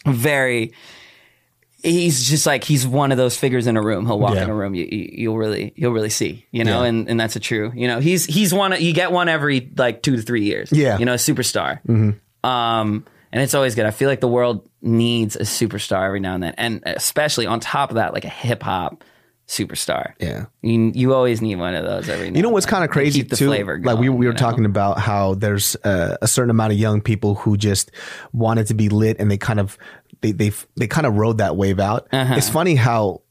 very. 0.06 0.74
He's 1.82 2.28
just 2.28 2.46
like 2.46 2.64
he's 2.64 2.86
one 2.86 3.12
of 3.12 3.18
those 3.18 3.38
figures 3.38 3.66
in 3.68 3.78
a 3.78 3.82
room. 3.82 4.06
He'll 4.06 4.20
walk 4.20 4.36
Yeah. 4.36 4.44
in 4.44 4.50
a 4.50 4.54
room, 4.54 4.76
you, 4.76 4.86
you 4.86 5.10
you'll 5.14 5.38
really 5.38 5.72
you'll 5.76 5.94
really 5.94 6.10
see, 6.10 6.46
you 6.52 6.64
know, 6.66 6.82
Yeah. 6.84 6.90
and 6.90 7.10
and 7.10 7.20
that's 7.20 7.36
a 7.36 7.40
true, 7.40 7.72
you 7.74 7.88
know. 7.88 8.00
He's 8.00 8.26
he's 8.26 8.54
one 8.54 8.74
you 8.82 8.94
get 8.94 9.12
one 9.14 9.30
every 9.30 9.72
like 9.78 10.02
two 10.02 10.16
to 10.18 10.22
three 10.22 10.44
years, 10.44 10.72
Yeah. 10.72 10.92
Mm-hmm. 10.92 11.00
you 11.00 11.06
know, 11.06 11.14
a 11.14 11.18
superstar. 11.18 11.80
Um, 12.44 13.06
and 13.32 13.42
it's 13.44 13.54
always 13.54 13.76
good. 13.76 13.86
I 13.86 13.92
feel 13.92 14.10
like 14.10 14.22
the 14.22 14.28
world 14.28 14.68
needs 14.82 15.36
a 15.36 15.42
superstar 15.44 16.06
every 16.06 16.20
now 16.20 16.34
and 16.36 16.44
then, 16.44 16.54
and 16.58 16.84
especially 16.86 17.46
on 17.46 17.60
top 17.60 17.92
of 17.92 17.96
that, 17.96 18.14
like 18.14 18.26
a 18.26 18.30
hip 18.30 18.64
hop 18.64 19.04
superstar. 19.48 20.14
yeah. 20.20 20.46
You, 20.62 20.92
you 20.94 21.14
always 21.16 21.42
need 21.42 21.56
one 21.56 21.74
of 21.74 21.84
those 21.84 22.08
every. 22.08 22.30
Now. 22.30 22.38
You 22.38 22.44
know 22.44 22.50
what's 22.50 22.68
kind 22.68 22.84
of 22.84 22.92
crazy 22.92 23.22
keep 23.22 23.30
the 23.32 23.36
too? 23.36 23.48
flavor 23.48 23.80
like 23.84 23.98
we, 23.98 24.08
we 24.08 24.28
were 24.28 24.32
know? 24.34 24.38
talking 24.38 24.66
about 24.66 25.00
how 25.00 25.34
there's 25.34 25.76
uh, 25.84 26.18
a 26.22 26.28
certain 26.28 26.52
amount 26.52 26.72
of 26.74 26.78
young 26.80 27.02
people 27.02 27.34
who 27.36 27.58
just 27.58 27.90
wanted 28.32 28.68
to 28.68 28.74
be 28.76 28.90
lit, 28.90 29.18
and 29.20 29.30
they 29.32 29.38
kind 29.38 29.60
of 29.60 29.78
they 30.22 30.32
they 30.32 30.52
they 30.76 30.88
kind 30.88 31.08
of 31.08 31.16
rode 31.16 31.38
that 31.40 31.56
wave 31.56 31.80
out. 31.80 32.08
Uh-huh. 32.12 32.36
It's 32.36 32.50
funny 32.50 32.76
how. 32.76 33.22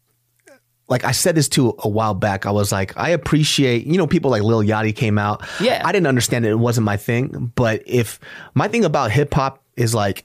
Like 0.90 1.04
I 1.04 1.12
said 1.12 1.34
this 1.34 1.50
to 1.50 1.74
a 1.80 1.88
while 1.88 2.14
back, 2.14 2.46
I 2.46 2.50
was 2.50 2.72
like, 2.72 2.96
I 2.96 3.10
appreciate, 3.10 3.86
you 3.86 3.98
know, 3.98 4.06
people 4.06 4.30
like 4.30 4.42
Lil 4.42 4.62
Yachty 4.62 4.96
came 4.96 5.18
out. 5.18 5.46
Yeah. 5.60 5.82
I 5.84 5.92
didn't 5.92 6.06
understand 6.06 6.46
it. 6.46 6.48
It 6.48 6.54
wasn't 6.54 6.86
my 6.86 6.96
thing. 6.96 7.52
But 7.54 7.82
if 7.84 8.18
my 8.54 8.68
thing 8.68 8.86
about 8.86 9.10
hip 9.10 9.34
hop 9.34 9.62
is 9.76 9.94
like, 9.94 10.24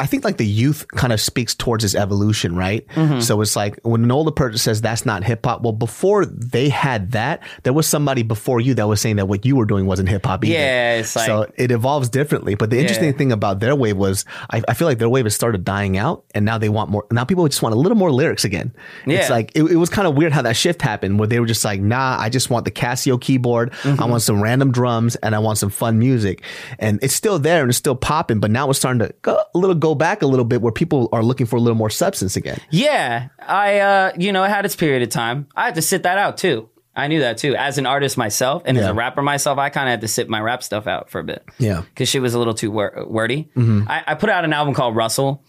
I 0.00 0.06
think 0.06 0.24
like 0.24 0.38
the 0.38 0.46
youth 0.46 0.86
kind 0.88 1.12
of 1.12 1.20
speaks 1.20 1.54
towards 1.54 1.84
its 1.84 1.94
evolution, 1.94 2.56
right? 2.56 2.86
Mm-hmm. 2.88 3.20
So 3.20 3.40
it's 3.42 3.54
like 3.54 3.78
when 3.82 4.02
an 4.02 4.10
older 4.10 4.30
person 4.32 4.58
says 4.58 4.80
that's 4.80 5.04
not 5.04 5.22
hip 5.24 5.44
hop. 5.44 5.60
Well, 5.62 5.72
before 5.74 6.24
they 6.24 6.70
had 6.70 7.12
that, 7.12 7.42
there 7.64 7.72
was 7.72 7.86
somebody 7.86 8.22
before 8.22 8.60
you 8.60 8.74
that 8.74 8.88
was 8.88 9.00
saying 9.00 9.16
that 9.16 9.26
what 9.28 9.44
you 9.44 9.56
were 9.56 9.66
doing 9.66 9.86
wasn't 9.86 10.08
hip 10.08 10.24
hop 10.26 10.44
either. 10.44 10.54
Yeah, 10.54 10.94
it's 10.96 11.14
like- 11.14 11.26
so 11.26 11.46
it 11.56 11.70
evolves 11.70 12.08
differently. 12.08 12.54
But 12.54 12.70
the 12.70 12.78
interesting 12.78 13.10
Yeah. 13.10 13.18
thing 13.18 13.30
about 13.32 13.60
their 13.60 13.76
wave 13.76 13.96
was, 13.96 14.24
I, 14.50 14.62
I 14.66 14.74
feel 14.74 14.88
like 14.88 14.98
their 14.98 15.08
wave 15.08 15.26
has 15.26 15.34
started 15.34 15.64
dying 15.64 15.98
out, 15.98 16.24
and 16.34 16.44
now 16.44 16.56
they 16.58 16.68
want 16.70 16.90
more. 16.90 17.04
Now 17.12 17.24
people 17.24 17.46
just 17.46 17.62
want 17.62 17.74
a 17.74 17.78
little 17.78 17.98
more 17.98 18.10
lyrics 18.10 18.44
again. 18.44 18.72
It's 19.06 19.28
like 19.28 19.52
it, 19.54 19.64
it 19.64 19.76
was 19.76 19.90
kind 19.90 20.08
of 20.08 20.16
weird 20.16 20.32
how 20.32 20.42
that 20.42 20.56
shift 20.56 20.80
happened, 20.82 21.18
where 21.18 21.28
they 21.28 21.40
were 21.40 21.46
just 21.46 21.64
like, 21.64 21.80
Nah, 21.80 22.16
I 22.18 22.30
just 22.30 22.48
want 22.48 22.64
the 22.64 22.70
Casio 22.70 23.20
keyboard. 23.20 23.72
Mm-hmm. 23.82 24.02
I 24.02 24.06
want 24.06 24.22
some 24.22 24.42
random 24.42 24.72
drums, 24.72 25.16
and 25.16 25.34
I 25.34 25.38
want 25.40 25.58
some 25.58 25.68
fun 25.70 25.98
music. 25.98 26.42
And 26.78 26.98
it's 27.02 27.14
still 27.14 27.38
there 27.38 27.60
and 27.60 27.68
it's 27.68 27.78
still 27.78 27.96
popping, 27.96 28.40
but 28.40 28.50
now 28.50 28.70
it's 28.70 28.78
starting 28.78 29.00
to 29.00 29.12
go 29.22 29.38
a 29.54 29.58
little 29.58 29.74
go 29.74 29.89
back 29.94 30.22
a 30.22 30.26
little 30.26 30.44
bit, 30.44 30.60
where 30.62 30.72
people 30.72 31.08
are 31.12 31.22
looking 31.22 31.46
for 31.46 31.56
a 31.56 31.60
little 31.60 31.76
more 31.76 31.90
substance 31.90 32.36
again. 32.36 32.58
Yeah, 32.70 33.28
I 33.38 33.78
uh, 33.78 34.12
you 34.18 34.32
know, 34.32 34.42
it 34.44 34.48
had 34.48 34.64
its 34.64 34.76
period 34.76 35.02
of 35.02 35.08
time. 35.10 35.46
I 35.56 35.64
had 35.66 35.74
to 35.76 35.82
sit 35.82 36.02
that 36.04 36.18
out 36.18 36.36
too. 36.38 36.68
I 36.94 37.06
knew 37.06 37.20
that 37.20 37.38
too. 37.38 37.54
As 37.54 37.78
an 37.78 37.86
artist 37.86 38.18
myself 38.18 38.64
and 38.66 38.76
as 38.76 38.86
a 38.86 38.92
rapper 38.92 39.22
myself, 39.22 39.58
I 39.58 39.70
kind 39.70 39.88
of 39.88 39.92
had 39.92 40.00
to 40.02 40.08
sit 40.08 40.28
my 40.28 40.40
rap 40.40 40.62
stuff 40.62 40.86
out 40.88 41.08
for 41.08 41.20
a 41.20 41.24
bit. 41.24 41.44
Yeah. 41.58 41.74
Mm-hmm. 41.76 41.80
because 41.88 42.08
she 42.08 42.18
was 42.18 42.34
a 42.34 42.38
little 42.38 42.52
too 42.52 42.70
wor- 42.70 43.04
wordy. 43.06 43.48
I, 43.56 44.02
I 44.08 44.14
put 44.16 44.28
out 44.28 44.44
an 44.44 44.52
album 44.52 44.74
called 44.74 44.96
Russell, 44.96 45.44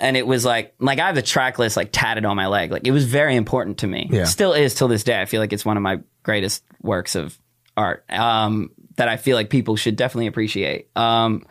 and 0.00 0.16
it 0.16 0.26
was 0.26 0.44
like 0.44 0.74
like 0.80 0.98
I 0.98 1.06
have 1.06 1.14
the 1.14 1.22
track 1.22 1.58
list 1.58 1.76
like 1.76 1.90
tatted 1.92 2.24
on 2.24 2.34
my 2.34 2.46
leg. 2.46 2.72
Like 2.72 2.86
it 2.86 2.92
was 2.92 3.04
very 3.04 3.36
important 3.36 3.78
to 3.78 3.86
me. 3.86 4.08
Yeah. 4.10 4.24
Still 4.24 4.52
is 4.54 4.74
till 4.74 4.88
this 4.88 5.04
day. 5.04 5.20
I 5.20 5.26
feel 5.26 5.40
like 5.40 5.52
it's 5.52 5.64
one 5.66 5.76
of 5.76 5.82
my 5.82 6.00
greatest 6.22 6.64
works 6.80 7.14
of 7.14 7.38
art 7.76 8.04
um, 8.10 8.70
that 8.96 9.08
I 9.08 9.18
feel 9.18 9.36
like 9.36 9.50
people 9.50 9.76
should 9.76 9.96
definitely 9.96 10.28
appreciate. 10.28 10.88
Um, 10.96 11.44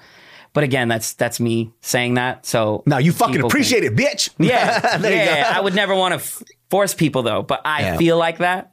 but 0.55 0.63
again, 0.63 0.87
that's 0.87 1.13
that's 1.13 1.39
me 1.39 1.71
saying 1.81 2.15
that. 2.15 2.45
So 2.47 2.81
Now 2.87 2.97
you 2.97 3.11
fucking 3.11 3.35
people 3.35 3.49
can- 3.49 3.55
appreciate 3.55 3.83
it, 3.83 3.95
bitch. 3.95 4.31
yeah, 4.39 4.97
you 5.07 5.09
yeah. 5.09 5.53
I 5.55 5.61
would 5.61 5.75
never 5.75 5.93
want 5.93 6.13
to 6.13 6.15
f- 6.15 6.41
force 6.71 6.95
people 6.95 7.21
though, 7.21 7.43
but 7.43 7.61
I 7.63 7.81
Yeah. 7.81 7.97
feel 7.97 8.17
like 8.17 8.39
that. 8.39 8.71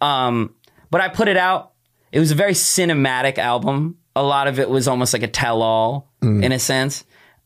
Um, 0.00 0.54
but 0.90 1.00
I 1.00 1.08
put 1.08 1.28
it 1.28 1.36
out. 1.36 1.72
It 2.10 2.18
was 2.18 2.30
a 2.32 2.34
very 2.34 2.54
cinematic 2.54 3.38
album. 3.38 3.98
A 4.16 4.22
lot 4.22 4.48
of 4.48 4.58
it 4.58 4.68
was 4.68 4.88
almost 4.88 5.12
like 5.12 5.22
a 5.22 5.28
tell-all 5.28 6.10
Mm. 6.22 6.42
in 6.42 6.50
a 6.50 6.58
sense, 6.58 7.04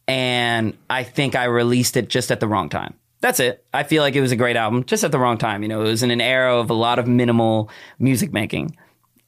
and 0.08 0.76
I 0.88 1.02
think 1.04 1.34
I 1.34 1.44
released 1.44 1.96
it 1.96 2.08
just 2.08 2.30
at 2.30 2.40
the 2.40 2.48
wrong 2.48 2.68
time. 2.70 2.94
That's 3.20 3.38
it. 3.38 3.64
I 3.72 3.82
feel 3.84 4.02
like 4.02 4.16
it 4.16 4.20
was 4.20 4.32
a 4.32 4.36
great 4.36 4.56
album, 4.56 4.84
just 4.84 5.04
at 5.04 5.12
the 5.12 5.18
wrong 5.18 5.38
time. 5.38 5.62
You 5.62 5.68
know, 5.68 5.80
it 5.82 5.88
was 5.88 6.02
in 6.02 6.10
an 6.10 6.20
era 6.20 6.56
of 6.58 6.70
a 6.70 6.74
lot 6.74 6.98
of 6.98 7.06
minimal 7.06 7.70
music 7.98 8.32
making, 8.32 8.76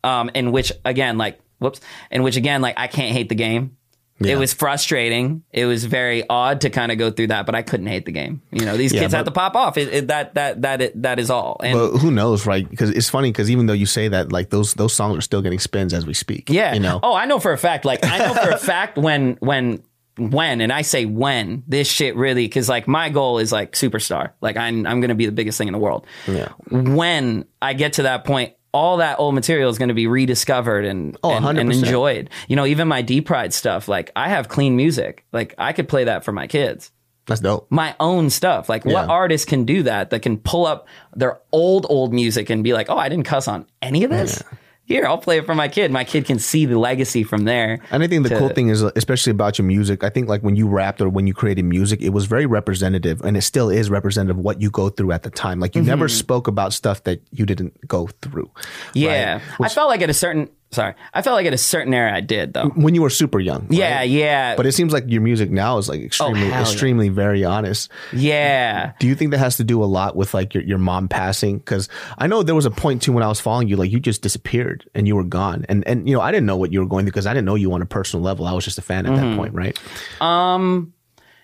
um, 0.03 0.31
in 0.35 0.51
which 0.51 0.73
again, 0.85 1.17
like, 1.19 1.39
whoops, 1.59 1.81
in 2.11 2.23
which 2.23 2.37
again, 2.37 2.61
like, 2.63 2.75
I 2.79 2.87
can't 2.89 3.13
hate 3.13 3.29
the 3.29 3.35
game. 3.37 3.77
It 4.21 4.37
was 4.37 4.55
frustrating. 4.55 5.43
It 5.51 5.67
was 5.67 5.85
very 5.85 6.25
odd 6.29 6.61
to 6.63 6.71
kind 6.71 6.93
of 6.93 6.99
go 6.99 7.11
through 7.11 7.27
that, 7.29 7.47
but 7.47 7.55
I 7.55 7.63
couldn't 7.63 7.89
hate 7.89 8.07
the 8.07 8.13
game. 8.13 8.41
You 8.53 8.65
know, 8.65 8.77
these 8.77 8.93
Yeah, 8.93 9.01
kids 9.01 9.13
but- 9.13 9.19
have 9.19 9.27
to 9.27 9.33
pop 9.33 9.57
off. 9.57 9.77
It, 9.77 9.93
it, 9.93 10.07
that 10.09 10.35
that 10.35 10.63
that 10.63 10.81
it, 10.81 11.03
that 11.03 11.19
is 11.19 11.31
all. 11.31 11.61
And 11.63 11.77
But 11.79 11.99
who 11.99 12.11
knows, 12.11 12.47
right? 12.47 12.69
Because 12.69 12.91
it's 12.91 13.09
funny 13.11 13.31
because 13.33 13.51
even 13.51 13.67
though 13.67 13.73
you 13.75 13.87
say 13.87 14.09
that, 14.09 14.31
like 14.33 14.51
those 14.51 14.75
those 14.75 14.95
songs 14.95 15.19
are 15.19 15.21
still 15.21 15.43
getting 15.43 15.59
spins 15.59 15.93
as 15.93 16.07
we 16.07 16.15
speak. 16.15 16.49
yeah, 16.49 16.75
you 16.75 16.81
know. 16.81 17.01
Oh, 17.03 17.15
I 17.15 17.25
know 17.27 17.39
for 17.41 17.53
a 17.53 17.59
fact. 17.59 17.85
Like 17.85 18.05
I 18.05 18.19
know 18.19 18.35
for 18.35 18.51
a 18.51 18.59
fact 18.59 18.97
when 18.97 19.35
when 19.41 19.83
when, 20.17 20.61
and 20.61 20.73
I 20.73 20.83
say 20.83 21.07
when 21.07 21.65
this 21.67 21.89
shit 21.89 22.15
really 22.15 22.45
because 22.47 22.69
like 22.69 22.87
my 22.87 23.11
goal 23.11 23.39
is 23.41 23.51
like 23.51 23.73
superstar. 23.73 24.31
Like 24.41 24.57
I'm 24.57 24.87
I'm 24.87 25.01
gonna 25.01 25.17
be 25.17 25.27
the 25.27 25.33
biggest 25.33 25.59
thing 25.59 25.67
in 25.69 25.73
the 25.73 25.79
world. 25.81 26.07
Yeah. 26.29 26.51
When 26.71 27.47
I 27.61 27.73
get 27.75 27.95
to 27.95 28.03
that 28.05 28.25
point. 28.25 28.55
All 28.75 28.99
that 28.99 29.19
old 29.21 29.35
material 29.35 29.71
is 29.71 29.79
going 29.79 29.89
to 29.89 29.95
be 29.95 30.07
rediscovered 30.07 30.85
and, 30.85 31.17
Oh, 31.23 31.31
and, 31.33 31.59
and 31.59 31.73
enjoyed. 31.73 32.29
You 32.49 32.57
know, 32.57 32.67
even 32.67 32.89
my 32.89 33.01
D 33.03 33.21
Pryde 33.21 33.55
stuff, 33.55 33.89
like 33.89 34.11
I 34.17 34.29
have 34.29 34.49
clean 34.49 34.77
music. 34.77 35.25
Like 35.33 35.55
I 35.57 35.73
could 35.73 35.89
play 35.89 36.05
that 36.05 36.25
for 36.25 36.33
my 36.33 36.47
kids. 36.49 36.91
That's 37.27 37.41
dope. 37.41 37.69
my 37.71 37.95
own 38.01 38.29
stuff. 38.29 38.69
Like, 38.69 38.85
what 38.85 39.07
Yeah. 39.07 39.07
artist 39.07 39.47
can 39.49 39.65
do 39.65 39.85
that? 39.85 40.11
That 40.11 40.21
can 40.21 40.37
pull 40.37 40.67
up 40.67 40.87
their 41.15 41.41
old 41.53 41.87
old 41.89 42.13
music 42.13 42.51
and 42.51 42.63
be 42.63 42.75
like, 42.75 42.91
"Oh, 42.91 42.99
I 42.99 43.09
didn't 43.09 43.25
cuss 43.25 43.49
on 43.49 43.65
any 43.81 44.05
of 44.05 44.11
this." 44.11 44.43
Here, 44.87 45.07
I'll 45.07 45.19
play 45.19 45.39
it 45.39 45.47
for 45.47 45.55
my 45.55 45.69
kid. 45.69 45.91
My 45.91 46.05
kid 46.05 46.27
can 46.27 46.39
see 46.39 46.67
the 46.67 46.79
legacy 46.79 47.25
from 47.25 47.45
there. 47.45 47.81
And 47.91 48.03
I 48.03 48.07
think 48.07 48.23
the 48.23 48.29
to- 48.29 48.39
cool 48.39 48.51
thing 48.51 48.69
is, 48.69 48.85
uh, 48.85 48.91
especially 48.97 49.31
about 49.31 49.57
your 49.57 49.67
music, 49.67 50.05
I 50.05 50.11
think 50.11 50.29
like 50.29 50.43
when 50.43 50.57
you 50.57 50.69
rapped 50.69 51.01
or 51.01 51.09
when 51.09 51.27
you 51.27 51.33
created 51.33 51.65
music, 51.65 52.03
it 52.03 52.11
was 52.11 52.27
very 52.27 52.45
representative 52.45 53.23
and 53.23 53.35
it 53.37 53.43
still 53.43 53.71
is 53.71 53.89
representative 53.89 54.37
of 54.37 54.45
what 54.45 54.61
you 54.61 54.71
go 54.71 54.91
through 54.91 55.13
at 55.13 55.23
the 55.23 55.31
time. 55.31 55.59
Like 55.59 55.75
you 55.75 55.81
never 55.81 56.07
mm-hmm. 56.07 56.19
spoke 56.19 56.49
about 56.49 56.75
stuff 56.75 57.03
that 57.05 57.23
you 57.31 57.47
didn't 57.47 57.89
go 57.89 58.09
through. 58.21 58.51
Yeah, 58.93 59.41
I 59.59 59.69
felt 59.71 59.89
like 59.89 60.03
at 60.03 60.11
a 60.11 60.15
certain 60.15 60.51
sorry. 60.75 60.95
I 61.15 61.23
felt 61.23 61.35
like 61.37 61.47
at 61.47 61.55
a 61.55 61.59
certain 61.59 61.95
era 61.95 62.15
I 62.15 62.21
did 62.21 62.53
though. 62.53 62.69
when 62.75 62.95
you 62.95 63.01
were 63.01 63.09
super 63.11 63.41
young. 63.41 63.63
right? 63.63 63.73
Yeah, 63.73 64.03
yeah. 64.03 64.57
But 64.57 64.67
it 64.67 64.73
seems 64.73 64.93
like 64.93 65.05
your 65.09 65.23
music 65.23 65.51
now 65.51 65.79
is 65.79 65.89
like 65.89 66.03
extremely, 66.03 66.49
yeah. 66.49 66.61
extremely 66.61 67.09
very 67.09 67.45
honest. 67.45 67.91
yeah. 68.13 68.93
Do 68.99 69.07
you 69.07 69.15
think 69.15 69.31
that 69.31 69.39
has 69.39 69.57
to 69.57 69.65
do 69.65 69.83
a 69.83 69.87
lot 69.87 70.15
with 70.17 70.35
like 70.35 70.53
your, 70.53 70.63
your 70.65 70.79
mom 70.79 71.09
passing? 71.09 71.59
Because 71.59 71.89
I 72.19 72.27
know 72.27 72.43
there 72.43 72.55
was 72.55 72.67
a 72.67 72.71
point 72.71 73.01
too 73.01 73.13
when 73.13 73.23
I 73.23 73.29
was 73.29 73.41
following 73.41 73.69
you, 73.69 73.77
like 73.77 73.91
you 73.91 74.01
just 74.01 74.21
disappeared 74.21 74.89
and 74.95 75.07
you 75.09 75.17
were 75.17 75.25
gone, 75.25 75.65
and 75.69 75.87
and 75.89 76.07
you 76.09 76.15
know 76.15 76.21
I 76.21 76.31
didn't 76.31 76.47
know 76.47 76.57
what 76.57 76.73
you 76.73 76.81
were 76.81 76.87
going 76.87 77.05
through 77.05 77.13
because 77.13 77.27
I 77.27 77.33
didn't 77.33 77.47
know 77.47 77.55
you 77.55 77.73
on 77.73 77.81
a 77.81 77.87
personal 77.87 78.23
level. 78.23 78.47
I 78.47 78.53
was 78.53 78.65
just 78.65 78.77
a 78.79 78.83
fan 78.83 79.07
at 79.07 79.13
Mm-hmm. 79.13 79.31
that 79.31 79.37
point, 79.37 79.55
right? 79.55 79.79
Um 80.21 80.93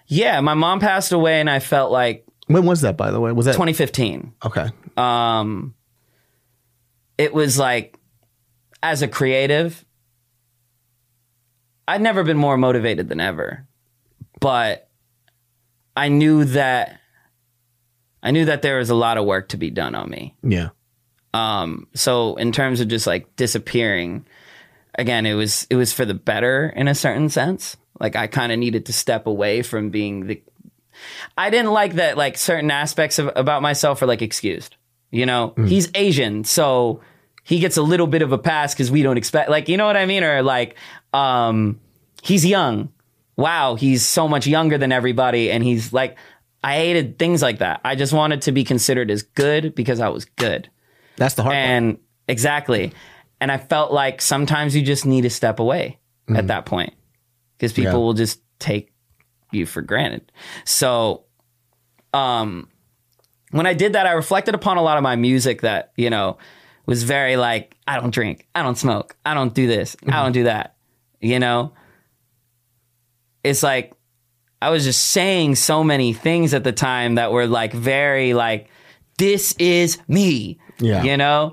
yeah, 0.06 0.40
my 0.40 0.54
mom 0.54 0.80
passed 0.80 1.12
away 1.12 1.38
and 1.40 1.48
I 1.48 1.60
felt 1.60 1.92
like 1.92 2.26
When 2.48 2.66
was 2.66 2.80
that, 2.80 2.96
by 2.96 3.12
the 3.12 3.20
way? 3.20 3.30
Was 3.32 3.46
that 3.46 3.52
2015. 3.52 4.32
okay? 4.46 4.68
Um 4.96 5.74
it 7.18 7.34
was 7.34 7.58
like 7.58 7.96
as 8.82 9.02
a 9.02 9.08
creative 9.08 9.84
I'd 11.90 12.02
never 12.02 12.22
been 12.22 12.36
more 12.36 12.56
motivated 12.56 13.08
than 13.08 13.18
ever. 13.18 13.66
But 14.38 14.88
I 15.96 16.08
knew 16.08 16.44
that 16.44 17.00
I 18.22 18.30
knew 18.30 18.44
that 18.44 18.62
there 18.62 18.78
was 18.78 18.90
a 18.90 18.94
lot 18.94 19.18
of 19.18 19.24
work 19.24 19.48
to 19.48 19.56
be 19.56 19.70
done 19.70 19.96
on 19.96 20.08
me. 20.08 20.36
Yeah, 20.42 20.68
Um, 21.34 21.88
so 21.94 22.36
in 22.36 22.52
terms 22.52 22.80
of 22.80 22.86
just 22.86 23.08
like 23.08 23.34
disappearing, 23.34 24.24
again, 24.94 25.26
it 25.26 25.34
was 25.34 25.66
it 25.68 25.74
was 25.74 25.92
for 25.92 26.04
the 26.04 26.14
better 26.14 26.72
in 26.76 26.86
a 26.86 26.94
certain 26.94 27.28
sense. 27.28 27.76
Like 27.98 28.14
I 28.14 28.28
kind 28.28 28.52
of 28.52 28.58
needed 28.58 28.86
to 28.86 28.92
step 28.92 29.26
away 29.26 29.62
from 29.62 29.90
being 29.90 30.28
the. 30.28 30.42
I 31.36 31.50
didn't 31.50 31.72
like 31.72 31.94
that 31.94 32.16
like 32.16 32.38
certain 32.38 32.70
aspects 32.70 33.18
of 33.18 33.32
about 33.34 33.62
myself 33.62 34.00
are 34.00 34.06
like 34.06 34.22
excused. 34.22 34.76
You 35.10 35.26
know, 35.26 35.54
he's 35.66 35.90
Asian, 35.96 36.44
so 36.44 37.00
he 37.42 37.58
gets 37.60 37.76
a 37.76 37.82
little 37.82 38.06
bit 38.06 38.22
of 38.22 38.32
a 38.32 38.38
pass 38.38 38.74
because 38.74 38.90
we 38.90 39.02
don't 39.02 39.16
expect 39.16 39.50
like 39.50 39.68
you 39.68 39.76
know 39.76 39.86
what 39.86 39.96
I 39.96 40.06
mean, 40.06 40.24
or 40.24 40.42
like 40.42 40.76
um, 41.12 41.80
he's 42.22 42.44
young. 42.46 42.92
Wow, 43.36 43.74
he's 43.76 44.06
so 44.06 44.28
much 44.28 44.46
younger 44.46 44.76
than 44.78 44.92
everybody, 44.92 45.50
and 45.50 45.62
he's 45.64 45.92
like. 45.92 46.16
I 46.62 46.74
hated 46.74 47.18
things 47.18 47.40
like 47.40 47.60
that. 47.60 47.80
I 47.86 47.94
just 47.94 48.12
wanted 48.12 48.42
to 48.42 48.52
be 48.52 48.64
considered 48.64 49.10
as 49.10 49.22
good 49.22 49.74
because 49.74 49.98
I 49.98 50.10
was 50.10 50.26
good. 50.26 50.68
that's 51.16 51.32
the 51.34 51.42
hard 51.42 51.54
part. 51.54 51.64
And 51.64 51.98
exactly. 52.28 52.92
And 53.40 53.50
I 53.50 53.56
felt 53.56 53.92
like 53.92 54.20
sometimes 54.20 54.76
you 54.76 54.82
just 54.82 55.06
need 55.06 55.22
to 55.22 55.30
step 55.30 55.58
away 55.58 55.98
at 56.28 56.48
that 56.48 56.66
point 56.66 56.92
because 57.56 57.72
people 57.72 57.92
Yeah. 57.92 57.96
will 57.96 58.12
just 58.12 58.42
take 58.58 58.92
you 59.52 59.64
for 59.64 59.80
granted. 59.80 60.30
So, 60.66 61.24
um, 62.12 62.68
when 63.52 63.66
I 63.66 63.72
did 63.72 63.94
that, 63.94 64.06
I 64.06 64.12
reflected 64.12 64.54
upon 64.54 64.76
a 64.76 64.82
lot 64.82 64.98
of 64.98 65.02
my 65.02 65.16
music 65.16 65.62
that, 65.62 65.92
you 65.96 66.10
know, 66.10 66.36
was 66.90 67.04
very 67.04 67.36
like, 67.36 67.76
I 67.86 68.00
don't 68.00 68.12
drink, 68.12 68.48
I 68.52 68.64
don't 68.64 68.76
smoke, 68.76 69.14
I 69.24 69.32
don't 69.32 69.54
do 69.54 69.68
this, 69.68 69.96
I 70.08 70.22
don't 70.24 70.32
do 70.32 70.44
that. 70.44 70.74
You 71.20 71.38
know, 71.38 71.72
it's 73.44 73.62
like 73.62 73.94
I 74.60 74.70
was 74.70 74.82
just 74.82 75.00
saying 75.00 75.54
so 75.54 75.84
many 75.84 76.12
things 76.12 76.52
at 76.52 76.64
the 76.64 76.72
time 76.72 77.14
that 77.14 77.30
were 77.30 77.46
like 77.46 77.72
very 77.72 78.34
like, 78.34 78.68
this 79.18 79.54
is 79.60 79.98
me. 80.08 80.58
Yeah. 80.80 81.04
You 81.04 81.16
know? 81.16 81.52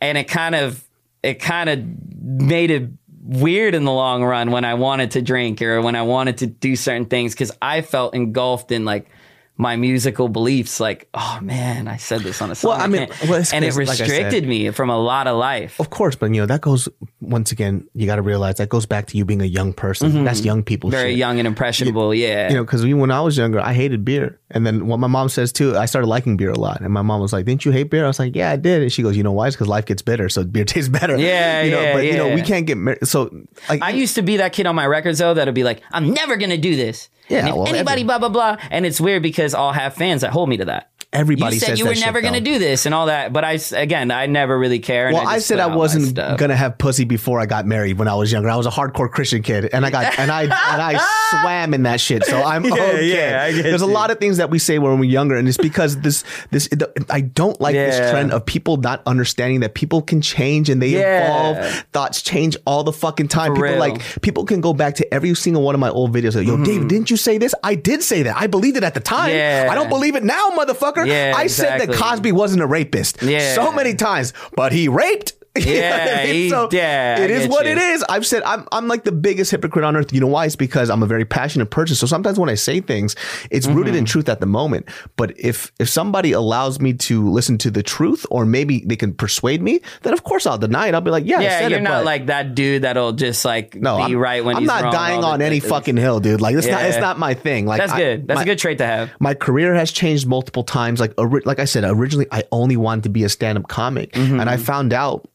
And 0.00 0.16
it 0.16 0.28
kind 0.28 0.54
of 0.54 0.82
it 1.22 1.34
kind 1.34 1.68
of 1.68 1.84
made 2.18 2.70
it 2.70 2.88
weird 3.22 3.74
in 3.74 3.84
the 3.84 3.92
long 3.92 4.24
run 4.24 4.50
when 4.50 4.64
I 4.64 4.74
wanted 4.74 5.10
to 5.10 5.20
drink 5.20 5.60
or 5.60 5.82
when 5.82 5.94
I 5.94 6.02
wanted 6.02 6.38
to 6.38 6.46
do 6.46 6.74
certain 6.74 7.04
things 7.04 7.34
because 7.34 7.52
I 7.60 7.82
felt 7.82 8.14
engulfed 8.14 8.72
in 8.72 8.86
like 8.86 9.10
my 9.56 9.76
musical 9.76 10.28
beliefs. 10.28 10.80
Like, 10.80 11.08
oh 11.14 11.38
man, 11.42 11.86
I 11.86 11.96
said 11.98 12.22
this 12.22 12.40
on 12.40 12.50
a 12.50 12.54
song, 12.54 12.70
Well, 12.70 12.80
I 12.80 12.86
mean, 12.86 13.08
well, 13.28 13.42
and 13.52 13.64
it 13.64 13.68
it's 13.68 13.76
like 13.76 13.88
restricted 13.88 14.46
me 14.46 14.70
from 14.70 14.88
a 14.90 14.98
lot 14.98 15.26
of 15.26 15.36
life. 15.36 15.78
Of 15.78 15.90
course, 15.90 16.16
but 16.16 16.32
you 16.34 16.40
know 16.40 16.46
that 16.46 16.60
goes 16.60 16.88
once 17.20 17.52
again. 17.52 17.86
You 17.94 18.06
got 18.06 18.16
to 18.16 18.22
realize 18.22 18.56
that 18.56 18.68
goes 18.68 18.86
back 18.86 19.06
to 19.08 19.18
you 19.18 19.24
being 19.24 19.42
a 19.42 19.46
young 19.46 19.72
person. 19.72 20.24
That's 20.24 20.44
young 20.44 20.62
people. 20.62 20.88
Mm-hmm. 20.88 20.96
Very 20.96 21.10
shit. 21.10 21.18
young 21.18 21.38
and 21.38 21.46
impressionable. 21.46 22.14
yeah. 22.14 22.48
You 22.48 22.54
know, 22.54 22.64
because 22.64 22.84
when 22.86 23.10
I 23.10 23.20
was 23.20 23.36
younger, 23.36 23.60
I 23.60 23.74
hated 23.74 24.04
beer, 24.04 24.40
and 24.50 24.66
then 24.66 24.86
what 24.86 24.98
my 24.98 25.06
mom 25.06 25.28
says 25.28 25.52
too, 25.52 25.76
I 25.76 25.84
started 25.86 26.06
liking 26.08 26.36
beer 26.36 26.50
a 26.50 26.58
lot. 26.58 26.80
And 26.80 26.92
my 26.92 27.02
mom 27.02 27.20
was 27.20 27.32
like, 27.32 27.44
"Didn't 27.44 27.64
you 27.64 27.72
hate 27.72 27.90
beer?" 27.90 28.04
I 28.04 28.08
was 28.08 28.18
like, 28.18 28.34
"Yeah, 28.34 28.50
I 28.50 28.56
did." 28.56 28.82
And 28.82 28.92
she 28.92 29.02
goes, 29.02 29.16
"You 29.16 29.22
know 29.22 29.32
why? 29.32 29.46
It's 29.46 29.56
because 29.56 29.68
life 29.68 29.84
gets 29.84 30.02
bitter, 30.02 30.28
so 30.28 30.44
beer 30.44 30.64
tastes 30.72 30.88
better." 30.88 31.16
Yeah, 31.16 31.62
you 31.62 31.70
know. 31.70 31.80
yeah, 31.82 31.92
but 31.92 32.04
you 32.06 32.16
know, 32.16 32.34
we 32.34 32.42
can't 32.42 32.66
get 32.66 32.78
married. 32.78 33.06
So 33.06 33.30
like, 33.68 33.82
I 33.82 33.90
used 33.90 34.14
to 34.14 34.22
be 34.22 34.38
that 34.38 34.52
kid 34.52 34.66
on 34.66 34.74
my 34.74 34.86
records 34.86 35.18
though 35.18 35.34
that'll 35.34 35.54
be 35.54 35.64
like, 35.64 35.82
I'm 35.92 36.12
never 36.14 36.36
gonna 36.36 36.56
do 36.56 36.76
this. 36.76 37.10
Yeah, 37.30 37.52
well, 37.54 37.68
anybody 37.68 38.00
every- 38.00 38.02
blah 38.04 38.18
blah 38.18 38.28
blah. 38.28 38.56
And 38.70 38.84
it's 38.84 39.00
weird 39.00 39.22
because 39.22 39.54
I'll 39.54 39.72
have 39.72 39.94
fans 39.94 40.22
that 40.22 40.32
hold 40.32 40.48
me 40.48 40.56
to 40.58 40.64
that. 40.66 40.89
Everybody 41.12 41.56
you 41.56 41.60
said 41.60 41.70
says 41.70 41.78
you 41.78 41.86
were 41.86 41.94
never 41.94 42.20
gonna 42.20 42.40
do 42.40 42.58
this 42.58 42.86
and 42.86 42.94
all 42.94 43.06
that, 43.06 43.32
but 43.32 43.44
I 43.44 43.58
again 43.72 44.10
I 44.10 44.26
never 44.26 44.58
really 44.58 44.78
care. 44.78 45.08
and 45.08 45.14
Well, 45.16 45.26
I 45.26 45.36
just 45.36 45.48
said 45.48 45.58
I 45.58 45.74
wasn't 45.74 46.14
gonna 46.14 46.56
have 46.56 46.78
pussy 46.78 47.04
before 47.04 47.40
I 47.40 47.46
got 47.46 47.66
married 47.66 47.98
when 47.98 48.08
I 48.08 48.14
was 48.14 48.30
younger. 48.30 48.48
I 48.48 48.56
was 48.56 48.66
a 48.66 48.70
hardcore 48.70 49.10
Christian 49.10 49.42
kid, 49.42 49.68
and 49.72 49.84
I 49.84 49.90
got 49.90 50.16
and 50.18 50.30
I 50.30 50.42
and 50.42 50.52
I 50.52 51.00
swam 51.30 51.74
in 51.74 51.82
that 51.84 52.00
shit. 52.00 52.24
So 52.24 52.42
I'm 52.42 52.64
okay. 52.72 53.06
yeah, 53.08 53.42
I 53.44 53.52
get 53.52 53.62
There's 53.64 53.82
a 53.82 53.86
lot 53.86 54.10
of 54.10 54.18
things 54.18 54.36
that 54.36 54.50
we 54.50 54.58
say 54.58 54.78
when 54.78 54.98
we're 54.98 55.04
younger, 55.10 55.36
and 55.36 55.48
it's 55.48 55.56
because 55.56 56.00
this 56.00 56.24
this 56.50 56.68
I 57.08 57.22
don't 57.22 57.60
like 57.60 57.74
this 57.74 58.10
trend 58.10 58.32
of 58.32 58.46
people 58.46 58.76
not 58.76 59.02
understanding 59.06 59.60
that 59.60 59.74
people 59.74 60.02
can 60.02 60.20
change 60.20 60.70
and 60.70 60.80
they 60.80 60.88
Yeah. 60.88 61.24
evolve. 61.24 61.84
Thoughts 61.92 62.22
change 62.22 62.56
all 62.66 62.84
the 62.84 62.92
fucking 62.92 63.28
time. 63.28 63.52
people 63.52 63.64
real. 63.64 63.78
like 63.78 64.22
people 64.22 64.44
can 64.44 64.60
go 64.60 64.72
back 64.72 64.94
to 64.96 65.14
every 65.14 65.34
single 65.34 65.62
one 65.62 65.74
of 65.74 65.80
my 65.80 65.90
old 65.90 66.14
videos. 66.14 66.36
Like, 66.36 66.46
Yo, 66.46 66.62
Dave, 66.62 66.86
didn't 66.88 67.10
you 67.10 67.16
say 67.16 67.38
this? 67.38 67.54
I 67.64 67.74
did 67.74 68.02
say 68.02 68.22
that. 68.22 68.36
I 68.36 68.46
believed 68.46 68.76
it 68.76 68.84
at 68.84 68.94
the 68.94 69.00
time. 69.00 69.30
Mm-hmm. 69.30 69.66
Yeah. 69.66 69.68
I 69.70 69.74
don't 69.74 69.88
believe 69.88 70.14
it 70.14 70.22
now, 70.22 70.50
motherfucker. 70.50 70.99
Yeah, 71.06 71.34
I 71.36 71.46
said 71.46 71.80
that. 71.80 71.94
Cosby 71.94 72.32
wasn't 72.32 72.62
a 72.62 72.66
rapist. 72.66 73.22
Yeah. 73.22 73.54
So 73.54 73.72
many 73.72 73.94
times, 73.94 74.32
but 74.56 74.72
he 74.72 74.88
raped. 74.88 75.34
Yeah, 75.58 76.20
I 76.20 76.26
mean? 76.26 76.50
so 76.50 76.68
yeah, 76.70 77.18
it 77.20 77.30
is 77.30 77.48
what 77.48 77.66
you. 77.66 77.72
it 77.72 77.78
is. 77.78 78.04
I've 78.08 78.24
said 78.24 78.42
I'm 78.44 78.66
I'm 78.70 78.86
like 78.86 79.02
the 79.04 79.10
biggest 79.12 79.50
hypocrite 79.50 79.84
on 79.84 79.96
earth. 79.96 80.12
You 80.12 80.20
know 80.20 80.28
why? 80.28 80.46
It's 80.46 80.54
because 80.56 80.90
I'm 80.90 81.02
a 81.02 81.06
very 81.06 81.24
passionate 81.24 81.66
person. 81.70 81.96
So 81.96 82.06
sometimes 82.06 82.38
when 82.38 82.48
I 82.48 82.54
say 82.54 82.80
things, 82.80 83.16
it's 83.50 83.66
rooted 83.66 83.90
Mm-hmm. 83.94 83.98
in 83.98 84.04
truth 84.04 84.28
at 84.28 84.38
the 84.38 84.46
moment. 84.46 84.86
But 85.16 85.34
if 85.38 85.72
if 85.80 85.88
somebody 85.88 86.30
allows 86.32 86.78
me 86.80 86.92
to 86.94 87.28
listen 87.28 87.58
to 87.58 87.70
the 87.70 87.82
truth, 87.82 88.24
or 88.30 88.46
maybe 88.46 88.84
they 88.86 88.94
can 88.94 89.12
persuade 89.12 89.60
me, 89.60 89.80
then 90.02 90.12
of 90.12 90.22
course 90.22 90.46
I'll 90.46 90.56
deny 90.58 90.86
it. 90.86 90.94
I'll 90.94 91.00
be 91.00 91.10
like, 91.10 91.24
yeah, 91.26 91.40
Yeah, 91.40 91.66
you're 91.66 91.78
it, 91.80 91.82
not 91.82 92.04
like 92.04 92.26
that 92.26 92.54
dude 92.54 92.82
that'll 92.82 93.12
just 93.12 93.44
like 93.44 93.74
no, 93.74 93.96
be 93.96 94.02
I'm, 94.14 94.16
right 94.16 94.44
when 94.44 94.54
I'm 94.56 94.64
not 94.64 94.92
dying 94.92 95.24
on 95.24 95.42
any 95.42 95.58
fucking 95.58 95.96
hill, 95.96 96.20
dude. 96.20 96.40
Like 96.40 96.54
it's 96.54 96.68
not 96.68 96.84
it's 96.84 96.98
not 96.98 97.18
my 97.18 97.34
thing. 97.34 97.66
Like 97.66 97.80
That's 97.80 97.92
I- 97.92 97.98
good. 97.98 98.28
That's 98.28 98.36
my- 98.38 98.42
a 98.42 98.46
good 98.46 98.58
trait 98.60 98.78
to 98.78 98.86
have. 98.86 99.10
my 99.18 99.34
career 99.34 99.74
has 99.74 99.90
changed 99.90 100.28
multiple 100.28 100.62
times. 100.62 101.00
Like, 101.00 101.14
like 101.18 101.58
I 101.58 101.64
said, 101.64 101.82
originally 101.84 102.26
I 102.30 102.44
only 102.52 102.76
wanted 102.76 103.02
to 103.04 103.10
be 103.10 103.24
a 103.24 103.28
stand-up 103.28 103.66
comic, 103.68 104.12
Mm-hmm. 104.12 104.38
and 104.40 104.48
I 104.48 104.56
found 104.56 104.92
out 104.92 105.26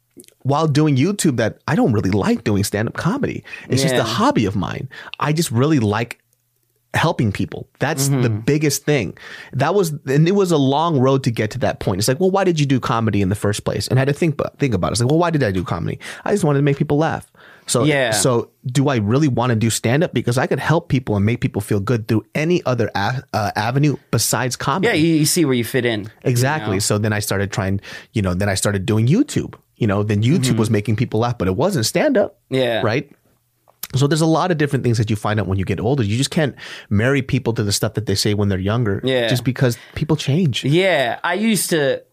while 0.45 0.67
doing 0.67 0.95
YouTube 0.95 1.37
that 1.37 1.57
I 1.67 1.73
don't 1.75 1.91
really 1.91 2.11
like 2.11 2.43
doing 2.43 2.63
stand-up 2.63 2.93
comedy. 2.95 3.43
It's 3.67 3.81
just 3.81 3.95
a 3.95 4.03
hobby 4.03 4.45
of 4.45 4.55
mine. 4.55 4.87
I 5.19 5.33
just 5.33 5.49
really 5.49 5.79
like 5.79 6.19
helping 6.93 7.31
people. 7.31 7.67
That's 7.79 8.07
the 8.07 8.15
Mm-hmm. 8.29 8.39
biggest 8.41 8.85
thing. 8.85 9.17
That 9.53 9.73
was, 9.75 9.91
and 10.05 10.27
it 10.27 10.35
was 10.35 10.51
a 10.51 10.57
long 10.57 10.99
road 10.99 11.23
to 11.25 11.31
get 11.31 11.49
to 11.51 11.59
that 11.59 11.79
point. 11.81 11.99
It's 11.99 12.07
like, 12.07 12.19
well, 12.19 12.31
why 12.31 12.43
did 12.45 12.59
you 12.59 12.65
do 12.65 12.79
comedy 12.79 13.21
in 13.21 13.29
the 13.29 13.35
first 13.35 13.65
place? 13.65 13.87
And 13.89 13.97
I 13.97 14.01
had 14.01 14.07
to 14.07 14.13
think, 14.13 14.35
about- 14.35 14.57
think 14.59 14.73
about 14.75 14.89
it. 14.89 14.91
It's 14.93 15.01
like, 15.01 15.09
well, 15.09 15.19
why 15.19 15.29
did 15.31 15.43
I 15.43 15.51
do 15.51 15.63
comedy? 15.63 15.99
I 16.23 16.31
just 16.31 16.43
wanted 16.45 16.59
to 16.59 16.63
make 16.63 16.77
people 16.77 16.97
laugh. 16.97 17.29
So, 17.67 17.83
Yeah. 17.83 18.11
so 18.11 18.51
do 18.67 18.87
I 18.89 18.97
really 18.97 19.27
want 19.27 19.49
to 19.49 19.55
do 19.57 19.69
stand 19.71 20.03
up? 20.05 20.13
Because 20.13 20.37
I 20.37 20.45
could 20.47 20.59
help 20.59 20.87
people 20.87 21.15
and 21.17 21.25
make 21.25 21.41
people 21.41 21.61
feel 21.61 21.79
good 21.81 22.07
through 22.07 22.23
any 22.35 22.63
other 22.65 22.89
a- 22.95 23.23
uh, 23.33 23.51
avenue 23.57 23.97
besides 24.11 24.55
comedy. 24.55 24.87
Yeah, 24.87 24.93
you, 24.93 25.15
you 25.15 25.25
see 25.25 25.43
where 25.43 25.55
you 25.55 25.65
fit 25.65 25.83
in. 25.83 26.09
Exactly. 26.23 26.79
So 26.79 26.97
then 26.99 27.11
I 27.11 27.19
started 27.19 27.51
trying, 27.51 27.81
you 28.13 28.21
know, 28.21 28.35
then 28.35 28.47
I 28.49 28.53
started 28.53 28.85
doing 28.85 29.07
YouTube. 29.07 29.55
You 29.77 29.87
know, 29.87 30.03
then 30.03 30.23
YouTube 30.23 30.57
was 30.57 30.69
making 30.69 30.95
people 30.95 31.19
laugh, 31.19 31.37
but 31.37 31.47
it 31.47 31.55
wasn't 31.55 31.85
stand 31.85 32.17
up. 32.17 32.39
Mm-hmm. 32.45 32.55
Yeah. 32.55 32.81
Right. 32.81 33.11
So 33.95 34.07
there's 34.07 34.21
a 34.21 34.25
lot 34.25 34.51
of 34.51 34.57
different 34.57 34.83
things 34.83 34.97
that 34.97 35.09
you 35.09 35.15
find 35.15 35.39
out 35.39 35.47
when 35.47 35.57
you 35.57 35.65
get 35.65 35.79
older. 35.79 36.03
You 36.03 36.17
just 36.17 36.31
can't 36.31 36.55
marry 36.89 37.21
people 37.21 37.53
to 37.53 37.63
the 37.63 37.71
stuff 37.71 37.93
that 37.93 38.05
they 38.05 38.15
say 38.15 38.33
when 38.33 38.49
they're 38.49 38.59
younger. 38.59 38.99
Yeah. 39.03 39.27
Just 39.27 39.43
because 39.43 39.77
people 39.95 40.15
change. 40.15 40.65
Yeah, 40.65 41.19
I 41.23 41.35
used 41.35 41.69
to, 41.69 42.03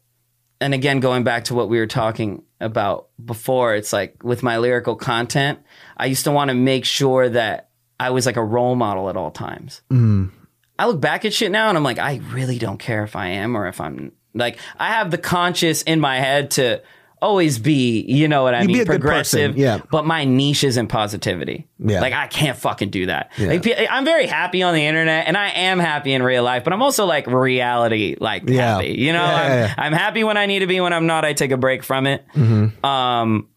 and 0.60 0.74
again, 0.74 1.00
going 1.00 1.24
back 1.24 1.44
to 1.44 1.54
what 1.54 1.68
we 1.68 1.78
were 1.78 1.86
talking 1.86 2.42
about 2.60 3.08
before, 3.24 3.74
it's 3.74 3.92
like 3.92 4.22
with 4.22 4.42
my 4.42 4.58
lyrical 4.58 4.94
content, 4.94 5.58
I 5.96 6.06
used 6.06 6.24
to 6.24 6.30
want 6.30 6.50
to 6.50 6.54
make 6.54 6.84
sure 6.84 7.28
that 7.28 7.70
I 7.98 8.10
was 8.10 8.26
like 8.26 8.36
a 8.36 8.44
role 8.44 8.76
model 8.76 9.08
at 9.08 9.16
all 9.16 9.30
times. 9.30 9.82
Mm. 9.90 10.30
I 10.78 10.86
look 10.86 11.00
back 11.00 11.24
at 11.24 11.32
shit 11.32 11.50
now 11.50 11.68
and 11.68 11.76
I'm 11.76 11.84
like, 11.84 11.98
I 11.98 12.20
really 12.30 12.58
don't 12.58 12.78
care 12.78 13.02
if 13.04 13.16
I 13.16 13.28
am 13.28 13.56
or 13.56 13.66
if 13.66 13.80
I'm 13.80 14.12
like, 14.34 14.58
I 14.78 14.88
have 14.88 15.10
the 15.10 15.18
conscious 15.18 15.82
in 15.82 16.00
my 16.00 16.18
head 16.18 16.52
to 16.52 16.82
always 17.22 17.58
be, 17.58 18.02
you 18.02 18.28
know 18.28 18.42
what 18.42 18.54
I 18.54 18.62
You 18.62 18.66
be 18.66 18.72
mean, 18.74 18.84
progressive. 18.86 19.56
yeah. 19.56 19.78
But 19.90 20.04
my 20.04 20.24
niche 20.24 20.64
isn't 20.64 20.88
positivity. 20.88 21.68
Yeah. 21.78 22.00
Like 22.00 22.12
I 22.12 22.26
can't 22.26 22.58
fucking 22.58 22.90
do 22.90 23.06
that. 23.06 23.30
Like, 23.38 23.66
I'm 23.90 24.04
very 24.04 24.26
happy 24.26 24.62
on 24.62 24.74
the 24.74 24.84
internet 24.84 25.26
and 25.28 25.36
I 25.36 25.48
am 25.50 25.78
happy 25.78 26.12
in 26.12 26.22
real 26.22 26.42
life, 26.42 26.64
but 26.64 26.72
I'm 26.72 26.82
also 26.82 27.06
like 27.06 27.26
reality, 27.26 28.16
like 28.20 28.48
Yeah. 28.48 28.74
happy. 28.74 28.94
You 28.98 29.12
know, 29.12 29.22
Yeah, 29.24 29.34
I'm, 29.34 29.50
yeah, 29.50 29.64
yeah. 29.66 29.74
I'm 29.78 29.92
happy 29.92 30.24
when 30.24 30.36
I 30.36 30.46
need 30.46 30.58
to 30.60 30.66
be. 30.66 30.80
When 30.80 30.92
I'm 30.92 31.06
not, 31.06 31.24
I 31.24 31.32
take 31.32 31.52
a 31.52 31.56
break 31.56 31.82
from 31.82 32.06
it. 32.06 32.24
Mm-hmm. 32.34 32.84
Um, 32.84 33.48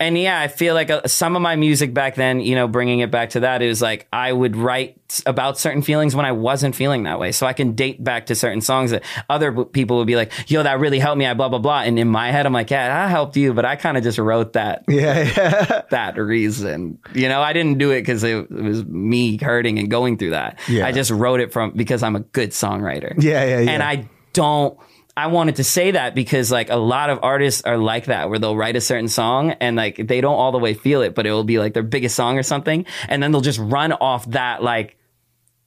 and 0.00 0.16
yeah, 0.16 0.40
I 0.40 0.48
feel 0.48 0.74
like 0.74 0.90
uh, 0.90 1.06
some 1.06 1.36
of 1.36 1.42
my 1.42 1.56
music 1.56 1.92
back 1.92 2.14
then, 2.14 2.40
you 2.40 2.54
know, 2.54 2.66
bringing 2.66 3.00
it 3.00 3.10
back 3.10 3.30
to 3.30 3.40
that, 3.40 3.60
it 3.60 3.68
was 3.68 3.82
like 3.82 4.08
I 4.10 4.32
would 4.32 4.56
write 4.56 4.96
about 5.26 5.58
certain 5.58 5.82
feelings 5.82 6.16
when 6.16 6.24
I 6.24 6.32
wasn't 6.32 6.74
feeling 6.74 7.02
that 7.02 7.20
way. 7.20 7.32
So 7.32 7.46
I 7.46 7.52
can 7.52 7.74
date 7.74 8.02
back 8.02 8.26
to 8.26 8.34
certain 8.34 8.62
songs 8.62 8.92
that 8.92 9.04
other 9.28 9.64
people 9.66 9.98
would 9.98 10.06
be 10.06 10.16
like, 10.16 10.32
yo, 10.50 10.62
that 10.62 10.80
really 10.80 10.98
helped 10.98 11.18
me. 11.18 11.26
I 11.26 11.34
blah, 11.34 11.50
blah, 11.50 11.58
blah. 11.58 11.82
And 11.82 11.98
in 11.98 12.08
my 12.08 12.30
head, 12.30 12.46
I'm 12.46 12.52
like, 12.54 12.70
yeah, 12.70 12.88
that 12.88 13.10
helped 13.10 13.36
you. 13.36 13.52
But 13.52 13.66
I 13.66 13.76
kind 13.76 13.98
of 13.98 14.02
just 14.02 14.16
wrote 14.16 14.54
that, 14.54 14.84
Yeah, 14.88 15.22
yeah. 15.36 15.82
that 15.90 16.16
reason. 16.16 16.98
You 17.14 17.28
know, 17.28 17.42
I 17.42 17.52
didn't 17.52 17.76
do 17.76 17.90
it 17.90 18.00
because 18.00 18.24
it, 18.24 18.36
it 18.36 18.50
was 18.50 18.84
me 18.86 19.36
hurting 19.36 19.78
and 19.78 19.90
going 19.90 20.16
through 20.16 20.30
that. 20.30 20.58
Yeah. 20.66 20.86
I 20.86 20.92
just 20.92 21.10
wrote 21.10 21.40
it 21.40 21.52
from 21.52 21.72
because 21.72 22.02
I'm 22.02 22.16
a 22.16 22.20
good 22.20 22.52
songwriter. 22.52 23.14
Yeah, 23.22 23.44
yeah, 23.44 23.60
yeah. 23.60 23.70
And 23.70 23.82
I 23.82 24.08
don't. 24.32 24.78
I 25.20 25.26
wanted 25.26 25.56
to 25.56 25.64
say 25.64 25.90
that 25.90 26.14
because 26.14 26.50
like 26.50 26.70
a 26.70 26.76
lot 26.76 27.10
of 27.10 27.18
artists 27.22 27.60
are 27.62 27.76
like 27.76 28.06
that 28.06 28.30
where 28.30 28.38
they'll 28.38 28.56
write 28.56 28.74
a 28.74 28.80
certain 28.80 29.08
song 29.08 29.50
and 29.50 29.76
like 29.76 29.96
they 29.96 30.22
don't 30.22 30.34
all 30.34 30.50
the 30.50 30.58
way 30.58 30.72
feel 30.72 31.02
it, 31.02 31.14
but 31.14 31.26
it 31.26 31.30
will 31.30 31.44
be 31.44 31.58
like 31.58 31.74
their 31.74 31.82
biggest 31.82 32.16
song 32.16 32.38
or 32.38 32.42
something. 32.42 32.86
And 33.06 33.22
then 33.22 33.30
they'll 33.30 33.42
just 33.42 33.58
run 33.58 33.92
off 33.92 34.24
that 34.30 34.62
like, 34.62 34.96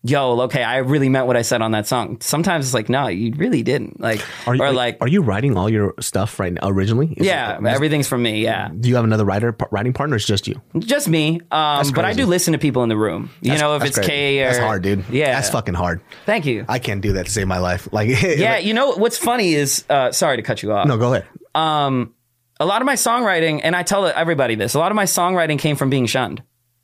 yo, 0.03 0.41
okay, 0.41 0.61
I 0.63 0.77
really 0.77 1.09
meant 1.09 1.27
what 1.27 1.37
I 1.37 1.41
said 1.41 1.61
on 1.61 1.71
that 1.71 1.87
song. 1.87 2.17
Sometimes 2.19 2.65
it's 2.65 2.73
like, 2.73 2.89
no, 2.89 3.07
you 3.07 3.33
really 3.35 3.63
didn't. 3.63 3.99
Like, 3.99 4.21
Are 4.47 4.53
you, 4.55 4.61
or 4.63 4.71
like, 4.71 4.97
are 5.01 5.07
you 5.07 5.21
writing 5.21 5.57
all 5.57 5.69
your 5.69 5.93
stuff 5.99 6.39
right 6.39 6.51
now 6.53 6.67
originally? 6.67 7.13
Is 7.17 7.25
yeah, 7.25 7.57
it- 7.57 7.65
everything's 7.65 8.07
from 8.07 8.21
me. 8.21 8.43
Yeah. 8.43 8.69
do 8.77 8.89
you 8.89 8.95
have 8.95 9.03
another 9.05 9.25
writer 9.25 9.55
writing 9.71 9.93
partner? 9.93 10.15
Or 10.15 10.17
it's 10.17 10.25
just 10.25 10.47
you. 10.47 10.61
Just 10.77 11.07
me. 11.07 11.39
Um, 11.51 11.89
but 11.91 12.05
I 12.05 12.13
do 12.13 12.25
listen 12.25 12.51
to 12.53 12.59
people 12.59 12.83
in 12.83 12.89
the 12.89 12.97
room. 12.97 13.29
You 13.41 13.57
know, 13.57 13.75
if 13.75 13.83
it's 13.83 13.95
great. 13.97 14.07
K 14.07 14.43
or. 14.43 14.47
that's 14.47 14.59
hard, 14.59 14.83
dude. 14.83 15.05
Yeah. 15.09 15.33
that's 15.33 15.49
fucking 15.49 15.73
hard. 15.73 16.01
Thank 16.25 16.45
you. 16.45 16.65
I 16.67 16.79
can't 16.79 17.01
do 17.01 17.13
that 17.13 17.25
to 17.25 17.31
save 17.31 17.47
my 17.47 17.59
life. 17.59 17.87
Like, 17.91 18.09
yeah. 18.21 18.57
You 18.57 18.73
know, 18.73 18.91
what's 18.95 19.17
funny 19.17 19.53
is, 19.53 19.85
uh, 19.89 20.11
sorry 20.11 20.37
to 20.37 20.43
cut 20.43 20.61
you 20.61 20.73
off. 20.73 20.87
no, 20.87 20.97
go 20.97 21.13
ahead. 21.13 21.27
um, 21.55 22.13
a 22.59 22.65
lot 22.65 22.81
of 22.81 22.85
my 22.85 22.93
songwriting, 22.93 23.61
and 23.63 23.75
I 23.75 23.83
tell 23.83 24.05
everybody 24.05 24.55
this, 24.55 24.73
a 24.75 24.79
lot 24.79 24.91
of 24.91 24.95
my 24.95 25.05
songwriting 25.05 25.57
came 25.57 25.75
from 25.75 25.89
being 25.89 26.05
shunned. 26.05 26.43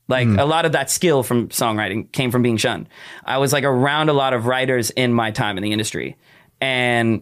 Like 0.10 0.28
mm. 0.28 0.42
a 0.42 0.44
lot 0.44 0.66
of 0.66 0.74
that 0.74 0.90
skill 0.90 1.24
from 1.24 1.50
songwriting 1.50 2.12
came 2.12 2.32
from 2.32 2.42
being 2.42 2.58
shunned. 2.58 2.90
I 3.24 3.38
was 3.38 3.54
like 3.54 3.64
around 3.64 4.10
a 4.10 4.14
lot 4.14 4.34
of 4.34 4.48
writers 4.48 4.90
in 4.90 5.14
my 5.14 5.32
time 5.32 5.58
in 5.58 5.64
the 5.64 5.72
industry. 5.72 6.18
And 6.60 7.22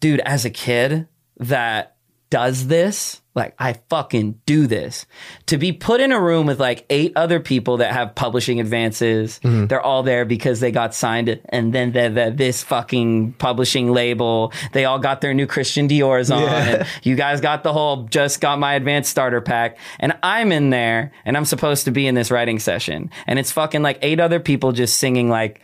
dude, 0.00 0.20
as 0.20 0.44
a 0.44 0.50
kid 0.50 1.06
that 1.36 1.96
does 2.30 2.66
this, 2.66 3.20
like 3.36 3.54
I 3.58 3.74
fucking 3.90 4.40
do 4.46 4.66
this. 4.66 5.06
To 5.46 5.58
be 5.58 5.72
put 5.72 6.00
in 6.00 6.10
a 6.10 6.20
room 6.20 6.46
with 6.46 6.58
like 6.58 6.86
eight 6.88 7.12
other 7.14 7.38
people 7.38 7.76
that 7.76 7.92
have 7.92 8.14
publishing 8.14 8.58
advances, 8.58 9.38
mm-hmm. 9.40 9.66
they're 9.66 9.80
all 9.80 10.02
there 10.02 10.24
because 10.24 10.60
they 10.60 10.72
got 10.72 10.94
signed 10.94 11.40
and 11.50 11.72
then 11.72 11.92
they're, 11.92 12.08
they're 12.08 12.30
this 12.30 12.62
fucking 12.62 13.34
publishing 13.34 13.92
label. 13.92 14.52
They 14.72 14.86
all 14.86 14.98
got 14.98 15.20
their 15.20 15.34
new 15.34 15.46
Christian 15.46 15.86
Dior's 15.86 16.30
on. 16.30 16.42
Yeah. 16.42 16.54
And 16.56 16.88
you 17.02 17.14
guys 17.14 17.42
got 17.42 17.62
the 17.62 17.74
whole 17.74 18.04
just 18.04 18.40
got 18.40 18.58
my 18.58 18.74
advanced 18.74 19.10
starter 19.10 19.42
pack. 19.42 19.78
And 20.00 20.16
I'm 20.22 20.50
in 20.50 20.70
there 20.70 21.12
and 21.26 21.36
I'm 21.36 21.44
supposed 21.44 21.84
to 21.84 21.90
be 21.90 22.06
in 22.06 22.14
this 22.14 22.30
writing 22.30 22.58
session. 22.58 23.10
And 23.26 23.38
it's 23.38 23.52
fucking 23.52 23.82
like 23.82 23.98
eight 24.00 24.18
other 24.18 24.40
people 24.40 24.72
just 24.72 24.96
singing 24.96 25.28
like, 25.28 25.60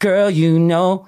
girl, 0.00 0.28
you 0.28 0.58
know, 0.58 1.06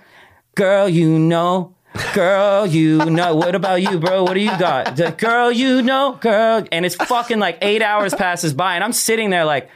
girl, 0.54 0.88
you 0.88 1.18
know. 1.18 1.73
Girl, 2.12 2.66
you 2.66 3.04
know. 3.06 3.34
What 3.36 3.54
about 3.54 3.82
you, 3.82 3.98
bro? 3.98 4.24
What 4.24 4.34
do 4.34 4.40
you 4.40 4.56
got? 4.58 4.96
The 4.96 5.12
girl, 5.12 5.52
you 5.52 5.82
know, 5.82 6.18
girl. 6.20 6.66
And 6.72 6.84
it's 6.84 6.96
fucking 6.96 7.38
like 7.38 7.58
eight 7.62 7.82
hours 7.82 8.14
passes 8.14 8.52
by, 8.52 8.74
and 8.74 8.82
I'm 8.82 8.92
sitting 8.92 9.30
there 9.30 9.44
like, 9.44 9.70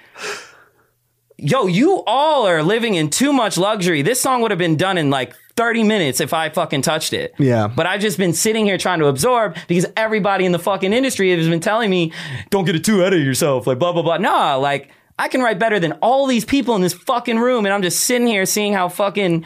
yo, 1.36 1.66
you 1.66 2.02
all 2.06 2.46
are 2.46 2.62
living 2.62 2.94
in 2.94 3.10
too 3.10 3.32
much 3.32 3.56
luxury. 3.56 4.02
This 4.02 4.20
song 4.20 4.42
would 4.42 4.50
have 4.50 4.58
been 4.58 4.76
done 4.76 4.98
in 4.98 5.10
like 5.10 5.34
30 5.56 5.84
minutes 5.84 6.20
if 6.20 6.32
I 6.32 6.48
fucking 6.50 6.82
touched 6.82 7.12
it. 7.12 7.34
Yeah. 7.38 7.68
But 7.68 7.86
I've 7.86 8.00
just 8.00 8.18
been 8.18 8.32
sitting 8.32 8.64
here 8.64 8.78
trying 8.78 8.98
to 9.00 9.06
absorb 9.06 9.56
because 9.66 9.86
everybody 9.96 10.44
in 10.44 10.52
the 10.52 10.58
fucking 10.58 10.92
industry 10.92 11.36
has 11.36 11.48
been 11.48 11.60
telling 11.60 11.90
me, 11.90 12.12
don't 12.50 12.64
get 12.64 12.76
it 12.76 12.84
too 12.84 13.04
out 13.04 13.12
of 13.12 13.20
yourself. 13.20 13.66
Like, 13.66 13.78
blah, 13.78 13.92
blah, 13.92 14.02
blah. 14.02 14.18
Nah, 14.18 14.56
like, 14.56 14.90
I 15.18 15.28
can 15.28 15.40
write 15.40 15.58
better 15.58 15.80
than 15.80 15.92
all 15.94 16.26
these 16.26 16.44
people 16.44 16.76
in 16.76 16.82
this 16.82 16.94
fucking 16.94 17.38
room. 17.38 17.66
And 17.66 17.72
I'm 17.72 17.82
just 17.82 18.02
sitting 18.02 18.26
here 18.26 18.46
seeing 18.46 18.72
how 18.72 18.88
fucking 18.88 19.44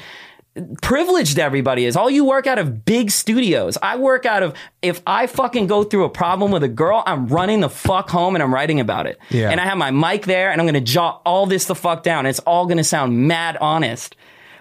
privileged 0.83 1.39
everybody 1.39 1.87
is. 1.87 1.97
All 1.97 2.11
you 2.11 2.25
work 2.25 2.47
out 2.47 2.59
of 2.59 2.85
big 2.85 3.11
studios. 3.11 3.79
I 3.83 3.97
work 3.97 4.27
out 4.27 4.43
of 4.43 4.55
if 4.83 5.01
I 5.07 5.27
fucking 5.27 5.67
go 5.67 5.83
through 5.85 6.05
a 6.05 6.11
problem 6.11 6.51
with 6.51 6.63
a 6.63 6.69
girl, 6.69 7.03
I'm 7.07 7.27
running 7.27 7.61
the 7.61 7.71
fuck 7.71 8.11
home 8.11 8.35
and 8.37 8.43
I'm 8.43 8.53
writing 8.53 8.81
about 8.81 9.07
it. 9.07 9.19
Yeah. 9.31 9.51
And 9.51 9.61
I 9.61 9.65
have 9.65 9.79
my 9.79 9.91
mic 9.91 10.27
there 10.27 10.51
and 10.51 10.61
I'm 10.61 10.67
gonna 10.67 10.81
jot 10.81 11.23
all 11.25 11.47
this 11.47 11.67
the 11.67 11.75
fuck 11.75 12.03
down. 12.03 12.27
It's 12.27 12.41
all 12.41 12.67
gonna 12.67 12.85
sound 12.85 13.29
mad 13.29 13.57
honest. 13.61 14.17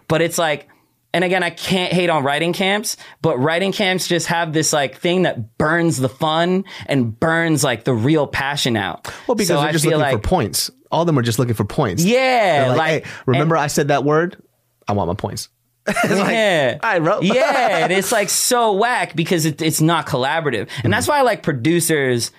But 0.07 0.21
it's 0.21 0.37
like 0.37 0.69
and 1.13 1.25
again, 1.25 1.43
I 1.43 1.49
can't 1.49 1.91
hate 1.91 2.09
on 2.09 2.23
writing 2.23 2.53
camps, 2.53 2.95
but 3.21 3.37
writing 3.37 3.73
camps 3.73 4.07
just 4.07 4.27
have 4.27 4.53
this 4.53 4.71
like 4.71 4.97
thing 4.97 5.23
that 5.23 5.57
burns 5.57 5.97
the 5.97 6.07
fun 6.07 6.63
and 6.85 7.19
burns 7.19 7.65
like 7.65 7.83
the 7.83 7.93
real 7.93 8.27
passion 8.27 8.77
out. 8.77 9.13
Well, 9.27 9.35
because 9.35 9.49
So 9.49 9.61
they're 9.61 9.73
just 9.73 9.83
looking 9.83 9.99
like, 9.99 10.13
for 10.13 10.19
points. 10.19 10.71
All 10.89 11.01
of 11.01 11.07
them 11.07 11.19
are 11.19 11.21
just 11.21 11.37
looking 11.37 11.53
for 11.53 11.65
points. 11.65 12.03
Yeah, 12.03 12.61
They're 12.61 12.69
like, 12.69 12.77
like, 12.77 13.03
hey, 13.05 13.11
remember 13.25 13.57
I 13.57 13.67
said 13.67 13.89
that 13.89 14.05
word? 14.05 14.41
I 14.87 14.93
want 14.93 15.09
my 15.09 15.15
points. 15.15 15.49
yeah. 16.05 16.77
I 16.82 16.99
wrote. 16.99 17.23
yeah. 17.23 17.79
And 17.84 17.91
it's 17.91 18.11
like 18.11 18.29
so 18.29 18.73
whack 18.73 19.15
because 19.15 19.45
it, 19.45 19.61
it's 19.61 19.82
not 19.82 20.07
collaborative. 20.07 20.61
And 20.61 20.69
mm-hmm. 20.69 20.91
that's 20.91 21.07
why 21.07 21.19
I 21.19 21.21
like 21.21 21.43
producers 21.43 22.32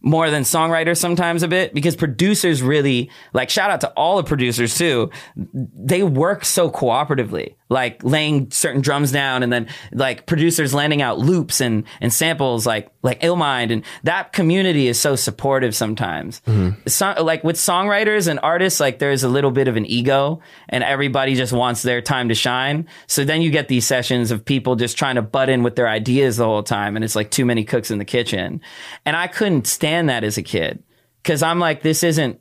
more 0.00 0.30
than 0.30 0.44
songwriters 0.44 0.98
sometimes 0.98 1.42
a 1.42 1.48
bit 1.48 1.74
because 1.74 1.96
producers 1.96 2.62
really 2.62 3.10
like 3.32 3.50
shout 3.50 3.70
out 3.70 3.80
to 3.80 3.88
all 3.90 4.16
the 4.16 4.22
producers 4.22 4.76
too. 4.76 5.10
They 5.34 6.04
work 6.04 6.44
so 6.44 6.70
cooperatively, 6.70 7.56
like 7.68 8.04
laying 8.04 8.50
certain 8.52 8.80
drums 8.80 9.10
down 9.10 9.42
and 9.42 9.52
then 9.52 9.66
like 9.92 10.26
producers 10.26 10.72
landing 10.72 11.02
out 11.02 11.18
loops 11.18 11.60
and, 11.60 11.84
and 12.00 12.12
samples 12.12 12.64
like, 12.64 12.88
like 13.02 13.20
Illmind. 13.20 13.72
And 13.72 13.84
that 14.04 14.32
community 14.32 14.86
is 14.86 15.00
so 15.00 15.16
supportive 15.16 15.74
sometimes. 15.74 16.42
Mm-hmm. 16.46 16.86
So, 16.86 17.14
like 17.20 17.42
with 17.42 17.56
songwriters 17.56 18.28
and 18.28 18.38
artists, 18.40 18.78
like 18.78 19.00
there's 19.00 19.24
a 19.24 19.28
little 19.28 19.50
bit 19.50 19.66
of 19.66 19.76
an 19.76 19.84
ego 19.84 20.40
and 20.68 20.84
everybody 20.84 21.34
just 21.34 21.52
wants 21.52 21.82
their 21.82 22.00
time 22.00 22.28
to 22.28 22.34
shine. 22.36 22.86
So 23.08 23.24
then 23.24 23.42
you 23.42 23.50
get 23.50 23.66
these 23.66 23.86
sessions 23.86 24.30
of 24.30 24.44
people 24.44 24.76
just 24.76 24.96
trying 24.96 25.16
to 25.16 25.22
butt 25.22 25.48
in 25.48 25.64
with 25.64 25.74
their 25.74 25.88
ideas 25.88 26.36
the 26.36 26.44
whole 26.44 26.62
time. 26.62 26.94
And 26.94 27.04
it's 27.04 27.16
like 27.16 27.32
too 27.32 27.44
many 27.44 27.64
cooks 27.64 27.90
in 27.90 27.98
the 27.98 28.04
kitchen. 28.04 28.60
And 29.04 29.16
I 29.16 29.26
couldn't 29.26 29.66
stand 29.66 29.87
that 30.08 30.24
as 30.24 30.38
a 30.38 30.42
kid 30.42 30.82
because 31.22 31.42
I'm 31.42 31.58
like, 31.58 31.82
this 31.82 32.02
isn't 32.02 32.40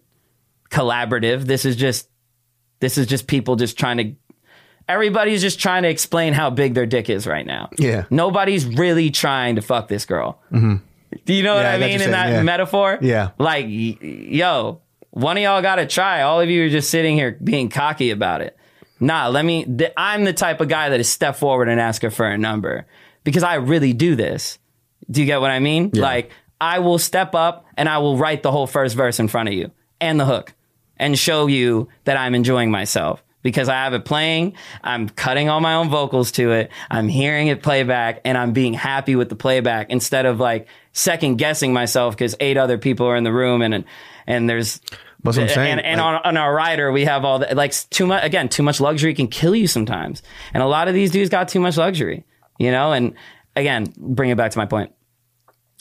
collaborative. 0.70 1.44
This 1.44 1.66
is 1.66 1.76
just, 1.76 2.10
this 2.80 2.98
is 2.98 3.08
just 3.08 3.28
people 3.28 3.56
just 3.56 3.78
trying 3.78 3.98
to, 3.98 4.16
everybody's 4.88 5.42
just 5.42 5.60
trying 5.60 5.84
to 5.84 5.90
explain 5.90 6.34
how 6.34 6.50
big 6.50 6.74
their 6.74 6.86
dick 6.86 7.10
is 7.10 7.28
right 7.28 7.46
now. 7.46 7.70
Yeah. 7.78 8.06
Nobody's 8.10 8.66
really 8.66 9.12
trying 9.12 9.56
to 9.56 9.62
fuck 9.62 9.88
this 9.88 10.06
girl. 10.06 10.42
Mm-hmm. 10.52 10.76
Do 11.26 11.34
you 11.34 11.44
know 11.44 11.56
what 11.56 11.66
I 11.66 11.76
I 11.76 11.78
mean 11.80 11.92
in 11.92 12.00
saying, 12.00 12.12
that 12.12 12.30
yeah. 12.30 12.44
metaphor? 12.44 13.00
Yeah. 13.02 13.32
Like, 13.38 13.66
yo, 13.70 14.82
one 15.12 15.38
of 15.38 15.44
y'all 15.44 15.62
got 15.62 15.78
to 15.78 15.88
try. 15.88 16.22
All 16.22 16.42
of 16.42 16.50
you 16.50 16.66
are 16.66 16.70
just 16.70 16.90
sitting 16.90 17.16
here 17.16 17.38
being 17.44 17.70
cocky 17.70 18.12
about 18.12 18.42
it. 18.42 18.58
Nah, 19.00 19.28
let 19.28 19.46
me. 19.46 19.64
Th- 19.64 19.94
I'm 19.96 20.26
the 20.26 20.34
type 20.34 20.60
of 20.60 20.68
guy 20.70 20.90
that 20.90 21.00
is 21.00 21.10
step 21.10 21.36
forward 21.36 21.70
and 21.70 21.80
ask 21.80 22.02
her 22.02 22.10
for 22.10 22.28
a 22.28 22.38
number 22.38 22.88
because 23.24 23.44
I 23.44 23.56
really 23.56 23.94
do 23.94 24.16
this. 24.16 24.58
Do 25.10 25.22
you 25.22 25.26
get 25.26 25.40
what 25.40 25.52
I 25.52 25.60
mean? 25.60 25.92
Like, 25.94 26.32
I 26.60 26.80
will 26.80 26.98
step 27.00 27.36
up 27.36 27.66
and 27.76 27.88
I 27.88 28.00
will 28.00 28.18
write 28.18 28.44
the 28.44 28.52
whole 28.52 28.68
first 28.68 28.96
verse 28.96 29.20
in 29.20 29.28
front 29.28 29.50
of 29.50 29.54
you 29.54 29.72
and 30.02 30.20
the 30.20 30.26
hook 30.26 30.54
and 30.98 31.18
show 31.18 31.48
you 31.48 31.88
that 32.06 32.18
I'm 32.18 32.34
enjoying 32.36 32.72
myself 32.72 33.24
because 33.44 33.70
I 33.70 33.76
have 33.84 33.94
it 33.94 34.04
playing. 34.06 34.54
I'm 34.84 35.08
cutting 35.10 35.48
all 35.50 35.62
my 35.62 35.76
own 35.76 35.90
vocals 35.90 36.32
to 36.34 36.52
it. 36.52 36.72
I'm 36.90 37.08
hearing 37.08 37.48
it 37.48 37.62
playback 37.62 38.22
and 38.26 38.38
I'm 38.38 38.52
being 38.54 38.74
happy 38.74 39.16
with 39.16 39.30
the 39.30 39.36
playback 39.36 39.90
instead 39.92 40.26
of 40.26 40.40
like 40.40 40.68
second 40.94 41.38
guessing 41.38 41.72
myself 41.74 42.16
because 42.16 42.36
eight 42.40 42.58
other 42.58 42.78
people 42.78 43.06
are 43.06 43.16
in 43.16 43.24
the 43.24 43.32
room 43.32 43.62
and, 43.62 43.86
and 44.26 44.50
there's, 44.50 44.80
That's 45.24 45.38
what 45.38 45.44
I'm 45.44 45.50
saying. 45.50 45.72
and, 45.74 45.82
and 45.86 46.02
Like- 46.02 46.16
on, 46.26 46.30
on 46.30 46.38
our 46.38 46.54
rider, 46.54 46.92
we 46.92 47.06
have 47.06 47.24
all 47.24 47.40
the, 47.40 47.54
like 47.54 47.74
too 47.92 48.08
much, 48.08 48.24
again, 48.26 48.50
too 48.50 48.64
much 48.64 48.82
luxury 48.82 49.14
can 49.14 49.28
kill 49.28 49.56
you 49.56 49.68
sometimes. 49.68 50.24
And 50.54 50.64
a 50.64 50.68
lot 50.68 50.88
of 50.88 50.96
these 50.96 51.12
dudes 51.12 51.30
got 51.30 51.48
too 51.48 51.60
much 51.60 51.78
luxury, 51.78 52.26
you 52.58 52.72
know? 52.72 52.92
And 52.92 53.14
again, 53.56 53.94
bring 53.98 54.32
it 54.32 54.38
back 54.38 54.52
to 54.52 54.58
my 54.58 54.66
point. 54.66 54.92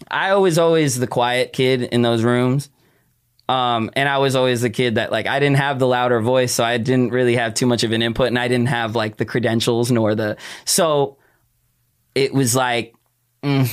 I 0.08 0.34
was 0.34 0.58
always 0.58 0.98
the 0.98 1.06
quiet 1.06 1.52
kid 1.52 1.82
in 1.82 2.02
those 2.02 2.22
rooms. 2.22 2.70
Um, 3.48 3.90
and 3.94 4.08
I 4.08 4.18
was 4.18 4.34
always 4.34 4.60
the 4.62 4.70
kid 4.70 4.96
that 4.96 5.12
like 5.12 5.26
I 5.26 5.38
didn't 5.38 5.58
have 5.58 5.78
the 5.78 5.86
louder 5.86 6.20
voice, 6.20 6.52
so 6.52 6.64
I 6.64 6.78
didn't 6.78 7.10
really 7.10 7.36
have 7.36 7.54
too 7.54 7.66
much 7.66 7.84
of 7.84 7.92
an 7.92 8.02
input, 8.02 8.26
and 8.26 8.38
I 8.38 8.48
didn't 8.48 8.68
have 8.68 8.96
like 8.96 9.16
the 9.16 9.24
credentials 9.24 9.90
nor 9.90 10.14
the 10.14 10.36
so 10.64 11.18
it 12.14 12.34
was 12.34 12.56
like 12.56 12.94
mm, 13.44 13.70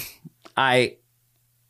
I 0.56 0.98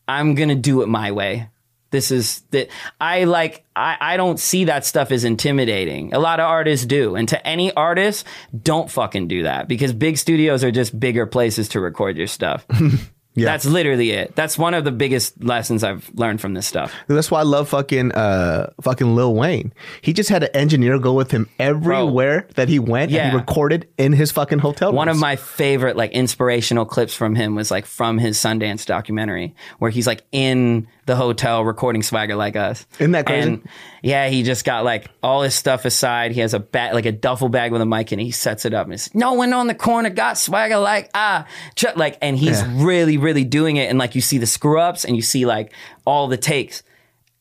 I'm 0.05 0.35
gonna 0.35 0.55
do 0.55 0.81
it 0.81 0.87
my 0.87 1.11
way. 1.11 1.49
This 1.91 2.11
is 2.11 2.41
that 2.51 2.67
I 2.99 3.23
like 3.23 3.63
I, 3.73 3.95
I 4.01 4.17
don't 4.17 4.39
see 4.39 4.65
that 4.65 4.83
stuff 4.83 5.11
as 5.11 5.23
intimidating. 5.23 6.13
A 6.13 6.19
lot 6.19 6.41
of 6.41 6.47
artists 6.47 6.85
do. 6.85 7.15
And 7.15 7.29
to 7.29 7.47
any 7.47 7.71
artist, 7.73 8.25
don't 8.63 8.91
fucking 8.91 9.29
do 9.29 9.43
that 9.43 9.69
because 9.69 9.93
big 9.93 10.17
studios 10.17 10.63
are 10.63 10.71
just 10.71 10.99
bigger 10.99 11.25
places 11.25 11.69
to 11.69 11.79
record 11.79 12.17
your 12.17 12.27
stuff. 12.27 12.65
Yeah. 13.35 13.45
That's 13.45 13.65
literally 13.65 14.11
it. 14.11 14.35
That's 14.35 14.57
one 14.59 14.73
of 14.75 14.83
the 14.83 14.91
biggest 14.91 15.43
lessons 15.43 15.83
I've 15.83 16.09
learned 16.13 16.39
from 16.39 16.53
this 16.53 16.67
stuff. 16.67 16.93
That's 17.07 17.31
why 17.31 17.39
I 17.39 17.43
love 17.43 17.69
fucking 17.69 18.11
uh 18.11 18.71
fucking 18.81 19.15
Lil 19.15 19.33
Wayne. 19.33 19.73
He 20.01 20.13
just 20.13 20.29
had 20.29 20.43
an 20.43 20.49
engineer 20.53 20.99
go 20.99 21.13
with 21.13 21.31
him 21.31 21.49
everywhere 21.59 22.47
that 22.55 22.69
he 22.69 22.79
went 22.79 23.03
and 23.05 23.11
Yeah. 23.11 23.31
he 23.31 23.35
recorded 23.35 23.87
in 23.97 24.13
his 24.13 24.31
fucking 24.31 24.59
hotel 24.59 24.89
room. 24.89 24.97
One 24.97 25.09
of 25.09 25.17
my 25.17 25.35
favorite 25.35 25.97
like 25.97 26.11
inspirational 26.11 26.85
clips 26.85 27.13
from 27.15 27.35
him 27.35 27.55
was 27.55 27.71
like 27.71 27.85
from 27.85 28.17
his 28.19 28.37
Sundance 28.37 28.85
documentary 28.85 29.55
where 29.79 29.89
he's 29.89 30.05
like 30.07 30.23
in 30.31 30.87
the 31.05 31.15
hotel 31.15 31.63
recording 31.65 32.01
Swagger 32.03 32.35
Like 32.35 32.55
Us. 32.55 32.85
Isn't 32.99 33.11
that 33.11 33.25
crazy? 33.25 33.49
And 33.49 33.69
yeah, 34.01 34.29
he 34.29 34.43
just 34.43 34.63
got 34.63 34.85
like 34.85 35.09
all 35.21 35.41
his 35.41 35.53
stuff 35.53 35.83
aside. 35.85 36.31
He 36.31 36.39
has 36.41 36.53
a 36.53 36.59
bag, 36.59 36.93
like 36.93 37.05
a 37.05 37.11
duffel 37.11 37.49
bag 37.49 37.71
with 37.71 37.81
a 37.81 37.85
mic 37.85 38.11
and 38.11 38.21
he 38.21 38.31
sets 38.31 38.65
it 38.65 38.73
up 38.73 38.85
and 38.87 38.93
it's 38.93 39.13
no 39.13 39.33
one 39.33 39.51
on 39.53 39.67
the 39.67 39.75
corner 39.75 40.09
got 40.09 40.37
Swagger 40.37 40.77
Like 40.77 41.09
Ah, 41.13 41.45
Ch-" 41.75 41.95
like, 41.95 42.17
and 42.21 42.37
he's 42.37 42.61
Yeah. 42.61 42.85
really, 42.85 43.17
really 43.17 43.43
doing 43.43 43.75
it. 43.77 43.89
And 43.89 43.99
like 43.99 44.15
you 44.15 44.21
see 44.21 44.37
the 44.37 44.47
screw 44.47 44.79
ups 44.79 45.03
and 45.05 45.15
you 45.15 45.21
see 45.21 45.45
like 45.45 45.73
all 46.05 46.27
the 46.27 46.37
takes. 46.37 46.83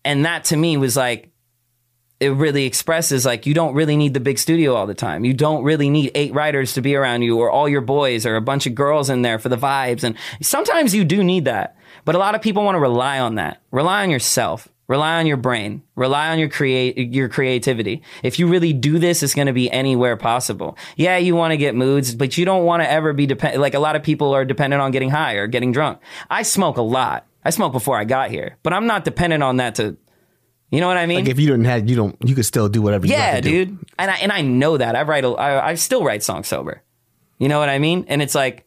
And 0.04 0.24
that 0.24 0.44
to 0.46 0.56
me 0.56 0.76
was 0.76 0.96
like, 0.96 1.28
it 2.18 2.30
really 2.32 2.66
expresses 2.66 3.24
like 3.26 3.46
you 3.46 3.54
don't 3.54 3.74
really 3.74 3.96
need 3.96 4.14
the 4.14 4.20
big 4.20 4.38
studio 4.38 4.74
all 4.74 4.86
the 4.86 4.94
time. 4.94 5.24
You 5.24 5.34
don't 5.34 5.64
really 5.64 5.90
need 5.90 6.12
eight 6.14 6.32
writers 6.32 6.74
to 6.74 6.80
be 6.80 6.94
around 6.94 7.22
you 7.22 7.38
or 7.38 7.50
all 7.50 7.68
your 7.68 7.80
boys 7.80 8.24
or 8.26 8.36
a 8.36 8.40
bunch 8.40 8.66
of 8.66 8.74
girls 8.76 9.10
in 9.10 9.22
there 9.22 9.38
for 9.40 9.48
the 9.48 9.56
vibes. 9.56 10.04
And 10.04 10.16
sometimes 10.40 10.94
you 10.94 11.04
do 11.04 11.24
need 11.24 11.46
that. 11.46 11.76
But 12.04 12.14
a 12.14 12.18
lot 12.18 12.34
of 12.34 12.42
people 12.42 12.64
want 12.64 12.74
to 12.76 12.80
rely 12.80 13.18
on 13.20 13.36
that. 13.36 13.60
Rely 13.70 14.02
on 14.02 14.10
yourself. 14.10 14.68
Rely 14.88 15.18
on 15.20 15.26
your 15.26 15.36
brain. 15.36 15.82
Rely 15.94 16.30
on 16.30 16.38
your 16.38 16.48
create 16.48 16.98
your 17.14 17.28
creativity. 17.28 18.02
If 18.22 18.38
you 18.38 18.46
really 18.48 18.72
do 18.72 18.98
this, 18.98 19.22
it's 19.22 19.34
going 19.34 19.46
to 19.46 19.52
be 19.52 19.70
anywhere 19.70 20.16
possible. 20.16 20.76
Yeah, 20.96 21.16
you 21.16 21.34
want 21.36 21.52
to 21.52 21.56
get 21.56 21.74
moods, 21.74 22.14
but 22.14 22.36
you 22.36 22.44
don't 22.44 22.64
want 22.64 22.82
to 22.82 22.90
ever 22.90 23.12
be 23.12 23.26
dependent. 23.26 23.62
Like 23.62 23.74
a 23.74 23.78
lot 23.78 23.96
of 23.96 24.02
people 24.02 24.34
are 24.34 24.44
dependent 24.44 24.82
on 24.82 24.90
getting 24.90 25.08
high 25.10 25.34
or 25.34 25.46
getting 25.46 25.72
drunk. 25.72 26.00
I 26.28 26.42
smoke 26.42 26.76
a 26.76 26.82
lot. 26.82 27.26
I 27.44 27.50
smoked 27.50 27.72
before 27.72 27.96
I 27.96 28.04
got 28.04 28.30
here, 28.30 28.58
but 28.62 28.72
I'm 28.72 28.86
not 28.86 29.04
dependent 29.04 29.42
on 29.42 29.56
that 29.58 29.76
to, 29.76 29.96
you 30.70 30.80
know 30.80 30.88
what 30.88 30.96
I 30.96 31.06
mean? 31.06 31.20
like 31.20 31.28
if 31.28 31.40
you 31.40 31.46
didn't 31.46 31.64
have 31.64 31.88
you 31.88 31.96
don't 31.96 32.16
you 32.24 32.34
could 32.34 32.44
still 32.46 32.68
do 32.68 32.80
whatever 32.82 33.06
you 33.06 33.12
Yeah, 33.14 33.32
want 33.34 33.44
to 33.44 33.50
do. 33.50 33.64
dude. 33.66 33.78
And 33.98 34.10
I 34.10 34.14
and 34.16 34.30
I 34.32 34.42
know 34.42 34.76
that. 34.76 34.94
I 34.94 35.02
write 35.02 35.24
a, 35.24 35.28
I, 35.30 35.68
I 35.70 35.74
still 35.76 36.04
write 36.04 36.22
songs 36.22 36.48
sober. 36.48 36.82
You 37.38 37.48
know 37.48 37.58
what 37.58 37.68
I 37.68 37.78
mean? 37.78 38.04
And 38.08 38.20
it's 38.22 38.34
like 38.34 38.64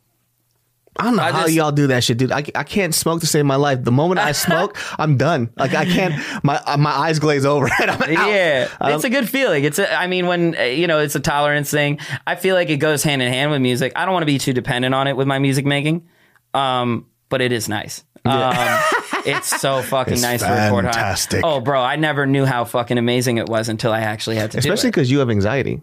I 0.97 1.03
don't 1.05 1.15
know 1.17 1.23
I 1.23 1.31
how 1.31 1.41
just- 1.43 1.53
y'all 1.53 1.71
do 1.71 1.87
that 1.87 2.03
shit, 2.03 2.17
dude. 2.17 2.31
I, 2.31 2.43
I 2.55 2.63
can't 2.63 2.95
smoke 2.95 3.19
to 3.21 3.27
save 3.27 3.45
my 3.45 3.55
life. 3.57 3.83
The 3.83 3.91
moment 3.91 4.19
I 4.19 4.31
smoke, 4.31 4.77
I'm 4.99 5.17
done. 5.17 5.51
Like 5.57 5.73
I 5.73 5.85
can't. 5.85 6.15
My 6.43 6.55
uh, 6.65 6.77
my 6.77 6.91
eyes 6.91 7.19
glaze 7.19 7.45
over. 7.45 7.69
And 7.81 7.91
I'm 7.91 8.01
out. 8.01 8.29
yeah, 8.29 8.69
Um, 8.79 8.93
it's 8.93 9.03
a 9.03 9.09
good 9.09 9.29
feeling. 9.29 9.63
It's 9.65 9.77
a, 9.79 9.93
I 9.93 10.07
mean 10.07 10.27
when 10.27 10.55
uh, 10.57 10.61
you 10.63 10.87
know, 10.87 10.99
it's 10.99 11.15
a 11.15 11.19
tolerance 11.19 11.69
thing. 11.69 11.99
I 12.25 12.35
feel 12.35 12.55
like 12.55 12.69
it 12.69 12.77
goes 12.77 13.03
hand 13.03 13.21
in 13.21 13.31
hand 13.31 13.51
with 13.51 13.61
music. 13.61 13.91
I 13.95 14.05
don't 14.05 14.13
want 14.13 14.21
to 14.23 14.27
be 14.27 14.37
too 14.37 14.53
dependent 14.53 14.95
on 14.95 15.07
it 15.07 15.17
with 15.17 15.27
my 15.27 15.39
music 15.39 15.65
making. 15.65 16.07
Um 16.53 17.07
but 17.29 17.41
it 17.41 17.51
is 17.51 17.67
nice. 17.67 18.03
Um, 18.23 18.53
it's 19.25 19.59
so 19.61 19.81
fucking 19.83 20.13
It's 20.13 20.21
nice 20.23 20.41
to 20.41 20.49
record 20.49 20.85
high. 20.85 20.91
fantastic. 20.93 21.41
Oh, 21.43 21.59
bro, 21.59 21.79
I 21.81 21.95
never 21.95 22.25
knew 22.25 22.43
how 22.45 22.63
fucking 22.65 22.97
amazing 22.97 23.37
it 23.37 23.47
was 23.47 23.69
until 23.69 23.91
I 23.91 23.99
actually 24.01 24.37
had 24.37 24.51
to 24.51 24.57
especially 24.59 24.89
because 24.89 25.11
you 25.11 25.19
have 25.19 25.29
anxiety. 25.29 25.81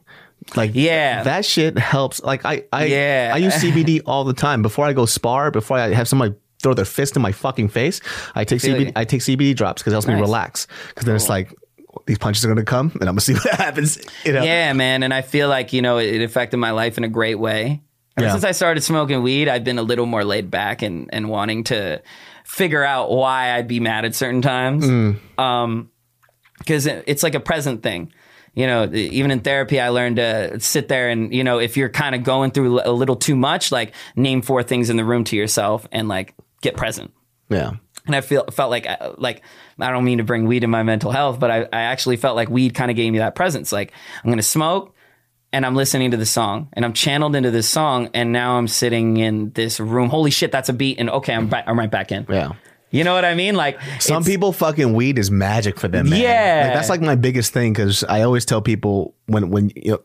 Like 0.57 0.73
Yeah. 0.75 1.23
that 1.23 1.45
shit 1.45 1.79
helps. 1.79 2.23
Like 2.23 2.45
I 2.45 2.65
I 2.73 2.87
Yeah. 2.87 3.31
I 3.35 3.39
use 3.39 3.55
CBD 3.63 4.01
all 4.07 4.25
the 4.25 4.35
time 4.35 4.63
before 4.63 4.87
I 4.87 4.93
go 4.93 5.07
spar. 5.07 5.51
Before 5.51 5.79
I 5.79 5.89
have 5.95 6.09
somebody 6.09 6.35
throw 6.63 6.75
their 6.75 6.85
fist 6.85 7.17
in 7.17 7.23
my 7.23 7.33
fucking 7.33 7.69
face, 7.69 8.01
I 8.35 8.45
take 8.45 8.61
feel 8.61 8.77
CBD. 8.77 8.87
you. 8.87 8.93
I 8.97 9.05
take 9.05 9.21
CBD 9.21 9.55
drops 9.55 9.83
because 9.83 9.93
it 9.93 9.95
helps 9.95 10.07
me 10.09 10.15
relax. 10.15 10.67
Because 10.89 11.07
then 11.07 11.17
it's 11.17 11.29
like 11.29 11.55
these 12.07 12.19
punches 12.19 12.45
are 12.45 12.49
gonna 12.49 12.65
come, 12.65 12.91
and 12.95 13.03
I'm 13.03 13.15
gonna 13.15 13.21
see 13.21 13.35
what 13.45 13.55
happens. 13.55 13.99
You 14.25 14.33
know? 14.33 14.43
Yeah, 14.43 14.73
man. 14.73 15.03
And 15.03 15.13
I 15.13 15.23
feel 15.23 15.49
like, 15.49 15.73
you 15.73 15.83
know, 15.83 15.99
it, 15.99 16.15
it 16.15 16.23
affected 16.23 16.57
my 16.57 16.71
life 16.71 16.99
in 16.99 17.05
a 17.05 17.09
great 17.09 17.37
way. 17.39 17.83
Ever 18.17 18.27
Yeah. 18.27 18.33
since 18.33 18.45
I 18.45 18.53
started 18.53 18.83
smoking 18.83 19.23
weed, 19.23 19.49
I've 19.49 19.65
been 19.65 19.79
a 19.79 19.83
little 19.83 20.07
more 20.07 20.25
laid 20.25 20.51
back 20.51 20.83
and, 20.83 21.09
and 21.13 21.29
wanting 21.29 21.65
to 21.65 22.03
figure 22.45 22.83
out 22.85 23.11
why 23.11 23.53
I'd 23.57 23.69
be 23.69 23.81
mad 23.81 24.05
at 24.05 24.15
certain 24.15 24.43
times. 24.43 24.85
Mm. 24.85 25.39
Um, 25.39 25.91
cause 26.67 26.87
it, 26.87 27.05
it's 27.07 27.23
like 27.23 27.35
a 27.35 27.41
present 27.41 27.83
thing. 27.83 28.13
You 28.55 28.67
know, 28.67 28.91
even 28.93 29.31
in 29.31 29.41
therapy, 29.41 29.81
I 29.81 29.89
learned 29.89 30.17
to 30.17 30.61
sit 30.61 30.89
there 30.89 31.09
and, 31.09 31.35
you 31.35 31.43
know, 31.43 31.59
if 31.59 31.77
you're 31.79 31.89
kind 31.89 32.15
of 32.15 32.23
going 32.23 32.51
through 32.51 32.83
a 32.85 32.93
little 32.93 33.17
too 33.17 33.35
much, 33.35 33.73
like 33.73 33.95
name 34.15 34.43
four 34.43 34.63
things 34.63 34.91
in 34.91 34.99
the 34.99 35.05
room 35.05 35.25
to 35.25 35.37
yourself 35.37 35.89
and 35.91 36.07
like 36.09 36.35
get 36.61 36.77
present. 36.77 37.13
yeah. 37.49 37.73
And 38.05 38.17
I 38.17 38.21
feel 38.21 38.45
felt 38.51 38.71
like 38.71 38.85
uh, 38.89 39.13
like 39.17 39.43
I 39.79 39.93
don't 39.93 40.05
mean 40.05 40.19
to 40.19 40.25
bring 40.25 40.47
weed 40.47 40.65
in 40.65 40.71
my 40.71 40.83
mental 40.83 41.13
health, 41.13 41.39
but 41.39 41.53
I, 41.53 41.61
I 41.73 41.83
actually 41.83 42.17
felt 42.17 42.35
like 42.35 42.51
weed 42.51 42.75
kind 42.75 42.91
of 42.91 42.97
gave 42.97 43.13
me 43.13 43.21
that 43.21 43.37
presence. 43.37 43.71
Like 43.71 43.93
I'm 44.25 44.31
gonna 44.31 44.43
smoke 44.43 44.97
and 45.53 45.65
I'm 45.65 45.77
listening 45.77 46.11
to 46.11 46.17
the 46.17 46.27
song 46.27 46.69
and 46.73 46.85
I'm 46.85 46.95
channeled 46.95 47.37
into 47.37 47.53
this 47.53 47.69
song 47.69 48.11
and 48.13 48.33
now 48.33 48.57
I'm 48.59 48.67
sitting 48.67 49.19
in 49.19 49.51
this 49.53 49.79
room. 49.79 50.09
Holy 50.09 50.33
shit, 50.33 50.51
that's 50.51 50.69
a 50.69 50.73
beat 50.73 50.99
and 50.99 51.11
okay, 51.11 51.33
I'm 51.33 51.47
back, 51.47 51.65
I'm 51.69 51.79
right 51.79 51.91
back 51.91 52.11
in. 52.11 52.27
Yeah. 52.29 52.55
You 52.93 53.05
know 53.05 53.15
what 53.15 53.25
I 53.25 53.35
mean? 53.35 53.57
Like 53.57 53.81
Some 53.99 54.23
people 54.23 54.53
fucking 54.53 54.93
weed 54.95 55.19
is 55.19 55.31
magic 55.31 55.81
for 55.81 55.89
them. 55.89 56.11
Man. 56.11 56.21
Yeah. 56.21 56.63
like, 56.67 56.75
that's 56.75 56.89
like 56.89 57.01
my 57.01 57.17
biggest 57.17 57.53
thing 57.53 57.73
because 57.73 58.05
I 58.05 58.23
always 58.23 58.45
tell 58.45 58.63
people 58.63 59.15
when 59.27 59.51
when 59.51 59.73
you 59.75 59.93
know 59.93 60.03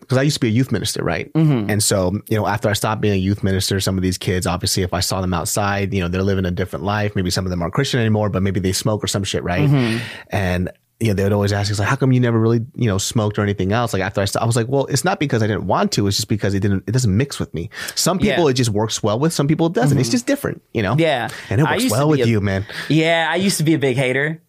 because 0.00 0.18
I 0.18 0.22
used 0.22 0.34
to 0.34 0.40
be 0.40 0.48
a 0.48 0.50
youth 0.50 0.72
minister, 0.72 1.04
right? 1.04 1.32
Mm-hmm. 1.32 1.70
And 1.70 1.82
so 1.82 2.20
you 2.28 2.36
know 2.36 2.46
after 2.46 2.68
I 2.68 2.74
stopped 2.74 3.00
being 3.00 3.14
a 3.14 3.16
youth 3.16 3.42
minister, 3.42 3.80
some 3.80 3.96
of 3.96 4.02
these 4.02 4.18
kids, 4.18 4.46
obviously, 4.46 4.82
if 4.82 4.92
I 4.92 5.00
saw 5.00 5.20
them 5.20 5.32
outside, 5.32 5.94
you 5.94 6.00
know 6.00 6.08
they're 6.08 6.22
living 6.22 6.44
a 6.44 6.50
different 6.50 6.84
life. 6.84 7.16
Maybe 7.16 7.30
some 7.30 7.46
of 7.46 7.50
them 7.50 7.62
aren't 7.62 7.74
Christian 7.74 8.00
anymore, 8.00 8.28
but 8.28 8.42
maybe 8.42 8.60
they 8.60 8.72
smoke 8.72 9.02
or 9.02 9.06
some 9.06 9.24
shit, 9.24 9.42
right? 9.42 9.68
Mm-hmm. 9.68 10.04
And 10.30 10.70
know, 11.08 11.14
they 11.14 11.22
would 11.24 11.32
always 11.32 11.52
ask 11.52 11.70
us 11.72 11.78
like, 11.78 11.88
how 11.88 11.96
come 11.96 12.12
you 12.12 12.20
never 12.20 12.38
really, 12.38 12.60
you 12.74 12.86
know, 12.86 12.98
smoked 12.98 13.38
or 13.38 13.42
anything 13.42 13.72
else? 13.72 13.92
Like 13.92 14.02
after 14.02 14.20
I 14.20 14.26
stopped, 14.26 14.42
I 14.42 14.46
was 14.46 14.56
like, 14.56 14.68
well, 14.68 14.86
it's 14.86 15.04
not 15.04 15.18
because 15.18 15.42
I 15.42 15.46
didn't 15.46 15.66
want 15.66 15.92
to. 15.92 16.06
It's 16.06 16.16
just 16.16 16.28
because 16.28 16.52
it 16.54 16.60
didn't, 16.60 16.84
it 16.86 16.92
doesn't 16.92 17.16
mix 17.16 17.38
with 17.40 17.52
me. 17.54 17.70
Some 17.94 18.18
people 18.18 18.28
Yeah. 18.28 18.36
Mm-hmm. 18.40 18.48
it 18.50 18.54
just 18.54 18.70
works 18.70 19.02
well 19.02 19.18
with. 19.18 19.32
Some 19.32 19.48
people 19.48 19.66
it 19.68 19.72
doesn't. 19.72 19.96
It's 19.98 20.10
just 20.10 20.26
different, 20.26 20.62
you 20.74 20.82
know? 20.82 20.96
Yeah. 20.98 21.28
And 21.48 21.60
it 21.60 21.64
works 21.64 21.90
well 21.90 22.08
with 22.08 22.20
a- 22.20 22.28
you, 22.28 22.40
man. 22.40 22.66
Yeah, 22.88 23.28
I 23.30 23.36
used 23.36 23.58
to 23.58 23.64
be 23.64 23.74
a 23.74 23.78
big 23.78 23.96
hater. 23.96 24.42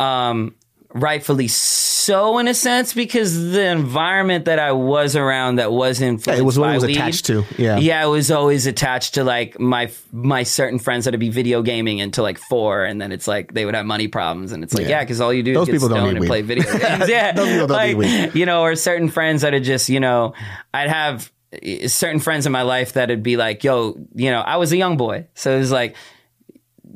Um, 0.00 0.54
rightfully 0.94 1.48
so 1.48 2.38
in 2.38 2.48
a 2.48 2.54
sense 2.54 2.94
because 2.94 3.52
the 3.52 3.66
environment 3.66 4.46
that 4.46 4.58
I 4.58 4.72
was 4.72 5.14
around 5.16 5.56
that 5.56 5.70
was 5.70 6.00
influenced 6.00 6.40
it 6.40 6.44
was 6.44 6.58
what 6.58 6.70
it 6.70 6.74
was 6.76 6.86
weed, 6.86 6.96
attached 6.96 7.26
to, 7.26 7.44
yeah. 7.58 7.76
Yeah, 7.76 8.04
it 8.04 8.08
was 8.08 8.30
always 8.30 8.66
attached 8.66 9.14
to 9.14 9.24
like 9.24 9.60
my 9.60 9.90
my 10.12 10.44
certain 10.44 10.78
friends 10.78 11.04
that'd 11.04 11.20
be 11.20 11.28
video 11.28 11.60
gaming 11.60 12.00
until 12.00 12.24
like 12.24 12.38
four 12.38 12.84
and 12.84 12.98
then 13.00 13.12
it's 13.12 13.28
like 13.28 13.52
they 13.52 13.66
would 13.66 13.74
have 13.74 13.84
money 13.84 14.08
problems 14.08 14.52
and 14.52 14.64
it's 14.64 14.72
like 14.72 14.84
Yeah. 14.84 14.88
yeah, 14.90 15.00
because 15.04 15.20
all 15.20 15.32
you 15.34 15.42
do 15.42 15.52
Those 15.54 15.68
is 15.68 15.82
get 15.82 15.86
stoned 15.90 16.08
and 16.12 16.20
weed. 16.20 16.26
play 16.26 16.40
video 16.42 16.64
games. 16.78 17.08
Yeah. 17.08 17.32
Those 17.32 17.48
people 17.50 17.66
don't 17.66 17.98
like. 17.98 18.34
You 18.34 18.46
know, 18.46 18.62
or 18.62 18.74
certain 18.74 19.10
friends 19.10 19.42
that 19.42 19.52
are 19.52 19.60
just, 19.60 19.90
you 19.90 20.00
know, 20.00 20.32
I'd 20.72 20.88
have 20.88 21.30
eh, 21.52 21.86
certain 21.88 22.20
friends 22.20 22.46
in 22.46 22.52
my 22.52 22.62
life 22.62 22.94
that'd 22.94 23.22
be 23.22 23.36
like, 23.36 23.62
yo, 23.62 23.98
you 24.14 24.30
know, 24.30 24.40
I 24.40 24.56
was 24.56 24.72
a 24.72 24.78
young 24.78 24.96
boy. 24.96 25.26
So 25.34 25.54
it 25.54 25.58
was 25.58 25.70
like 25.70 25.94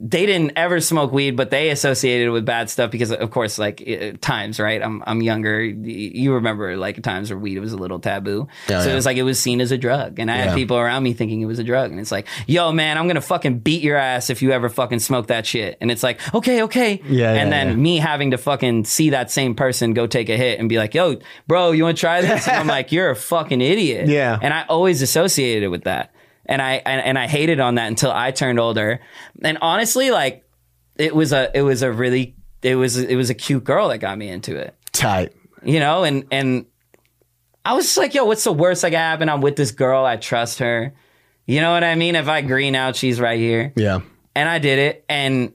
they 0.05 0.27
didn't 0.27 0.53
ever 0.57 0.81
smoke 0.81 1.13
weed, 1.13 1.37
but 1.37 1.51
they 1.51 1.71
associated 1.71 2.27
it 2.27 2.31
with 2.31 2.45
bad 2.45 2.69
stuff 2.69 2.91
because, 2.91 3.13
of 3.13 3.31
course, 3.31 3.57
like 3.57 4.19
times, 4.21 4.59
right? 4.59 4.83
I'm 4.83 5.01
I'm 5.07 5.23
younger. 5.23 5.63
You 5.63 6.35
remember 6.35 6.77
like 6.77 7.01
times 7.05 7.31
where 7.31 7.39
weed 7.39 7.59
was 7.61 7.73
a 7.73 7.77
little 7.77 8.01
taboo, 8.01 8.49
Yeah, 8.69 8.81
so 8.81 8.87
yeah. 8.89 8.93
it 8.93 8.97
was 8.97 9.07
like 9.07 9.17
it 9.17 9.23
was 9.23 9.39
seen 9.39 9.61
as 9.61 9.71
a 9.71 9.79
drug, 9.79 10.19
and 10.19 10.29
I 10.29 10.39
Yeah. 10.39 10.45
had 10.47 10.55
people 10.57 10.77
around 10.77 11.05
me 11.05 11.13
thinking 11.13 11.41
it 11.41 11.47
was 11.47 11.61
a 11.61 11.65
drug, 11.65 11.93
and 11.93 12.01
it's 12.01 12.11
like, 12.11 12.27
yo, 12.49 12.73
man, 12.73 12.99
I'm 12.99 13.07
gonna 13.07 13.21
fucking 13.21 13.61
beat 13.61 13.83
your 13.83 13.97
ass 13.97 14.29
if 14.29 14.43
you 14.43 14.51
ever 14.51 14.69
fucking 14.69 14.99
smoke 14.99 15.29
that 15.29 15.47
shit, 15.47 15.79
and 15.81 15.89
it's 15.91 16.03
like, 16.03 16.19
okay, 16.35 16.63
okay, 16.65 17.01
Yeah, 17.09 17.31
and 17.35 17.51
yeah, 17.51 17.65
then 17.65 17.81
me 17.81 17.99
having 17.99 18.33
to 18.33 18.39
fucking 18.39 18.85
see 18.87 19.11
that 19.11 19.31
same 19.31 19.55
person 19.55 19.95
go 19.95 20.09
take 20.09 20.29
a 20.29 20.37
hit 20.37 20.59
and 20.59 20.69
be 20.69 20.79
like, 20.79 20.95
yo, 20.95 21.19
bro, 21.47 21.71
you 21.71 21.85
want 21.85 21.97
to 21.97 22.01
try 22.01 22.23
this? 22.23 22.49
And 22.49 22.57
I'm 22.57 22.67
like, 22.79 22.91
you're 22.91 23.11
a 23.11 23.17
fucking 23.17 23.61
idiot, 23.61 24.09
Yeah. 24.09 24.37
and 24.43 24.53
I 24.53 24.65
always 24.69 25.01
associated 25.01 25.63
it 25.63 25.69
with 25.69 25.85
that. 25.85 26.13
And 26.47 26.61
I 26.61 26.75
and, 26.85 27.01
and 27.01 27.19
I 27.19 27.27
hated 27.27 27.61
on 27.61 27.77
that 27.77 27.87
until 27.89 28.11
I 28.11 28.31
turned 28.33 28.59
older. 28.59 29.01
And 29.43 29.59
honestly, 29.61 30.11
like 30.11 30.45
it 30.97 31.15
was 31.15 31.33
a 31.33 31.51
it 31.57 31.63
was 31.63 31.83
a 31.83 31.93
really 31.93 32.37
it 32.63 32.75
was 32.77 32.97
it 32.97 33.17
was 33.17 33.31
a 33.31 33.35
cute 33.35 33.65
girl 33.65 33.89
that 33.89 33.99
got 33.99 34.19
me 34.19 34.29
into 34.29 34.57
it. 34.57 34.75
Tight. 34.93 35.33
You 35.63 35.79
know, 35.81 36.03
and 36.05 36.25
and 36.31 36.67
I 37.65 37.75
was 37.75 37.85
just 37.85 37.97
like, 37.97 38.13
yo, 38.15 38.25
what's 38.25 38.43
the 38.45 38.53
worst 38.53 38.83
that 38.83 38.91
can 38.91 38.99
happen? 38.99 39.29
I'm 39.29 39.41
with 39.41 39.55
this 39.57 39.71
girl, 39.71 40.05
I 40.05 40.17
trust 40.17 40.59
her. 40.59 40.93
You 41.47 41.61
know 41.61 41.73
what 41.73 41.85
I 41.85 41.95
mean? 41.95 42.17
If 42.17 42.29
I 42.29 42.41
green 42.41 42.75
out, 42.75 42.97
she's 42.97 43.21
right 43.21 43.39
here. 43.39 43.73
Yeah. 43.77 44.01
And 44.35 44.49
I 44.49 44.59
did 44.59 44.79
it 44.79 45.05
and 45.09 45.53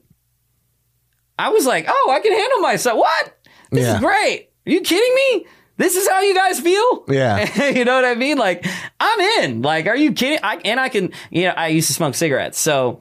I 1.38 1.50
was 1.50 1.66
like, 1.66 1.86
oh, 1.88 2.10
I 2.14 2.20
can 2.20 2.32
handle 2.32 2.60
myself. 2.60 2.98
What? 2.98 3.38
This 3.70 3.84
Yeah. 3.84 3.94
is 3.94 4.00
great. 4.00 4.48
Are 4.66 4.70
you 4.70 4.80
kidding 4.80 5.14
me? 5.14 5.46
This 5.78 5.94
is 5.94 6.08
how 6.08 6.20
you 6.20 6.34
guys 6.34 6.60
feel? 6.60 7.04
Yeah. 7.08 7.68
you 7.70 7.84
know 7.84 7.94
what 7.94 8.04
I 8.04 8.14
mean? 8.14 8.36
Like, 8.36 8.66
I'm 8.98 9.20
in. 9.42 9.62
Like, 9.62 9.86
are 9.86 9.96
you 9.96 10.12
kidding? 10.12 10.40
I, 10.42 10.56
and 10.64 10.78
I 10.78 10.88
can, 10.88 11.12
you 11.30 11.44
know, 11.44 11.50
I 11.50 11.68
used 11.68 11.86
to 11.86 11.94
smoke 11.94 12.14
cigarettes. 12.14 12.58
So 12.58 13.00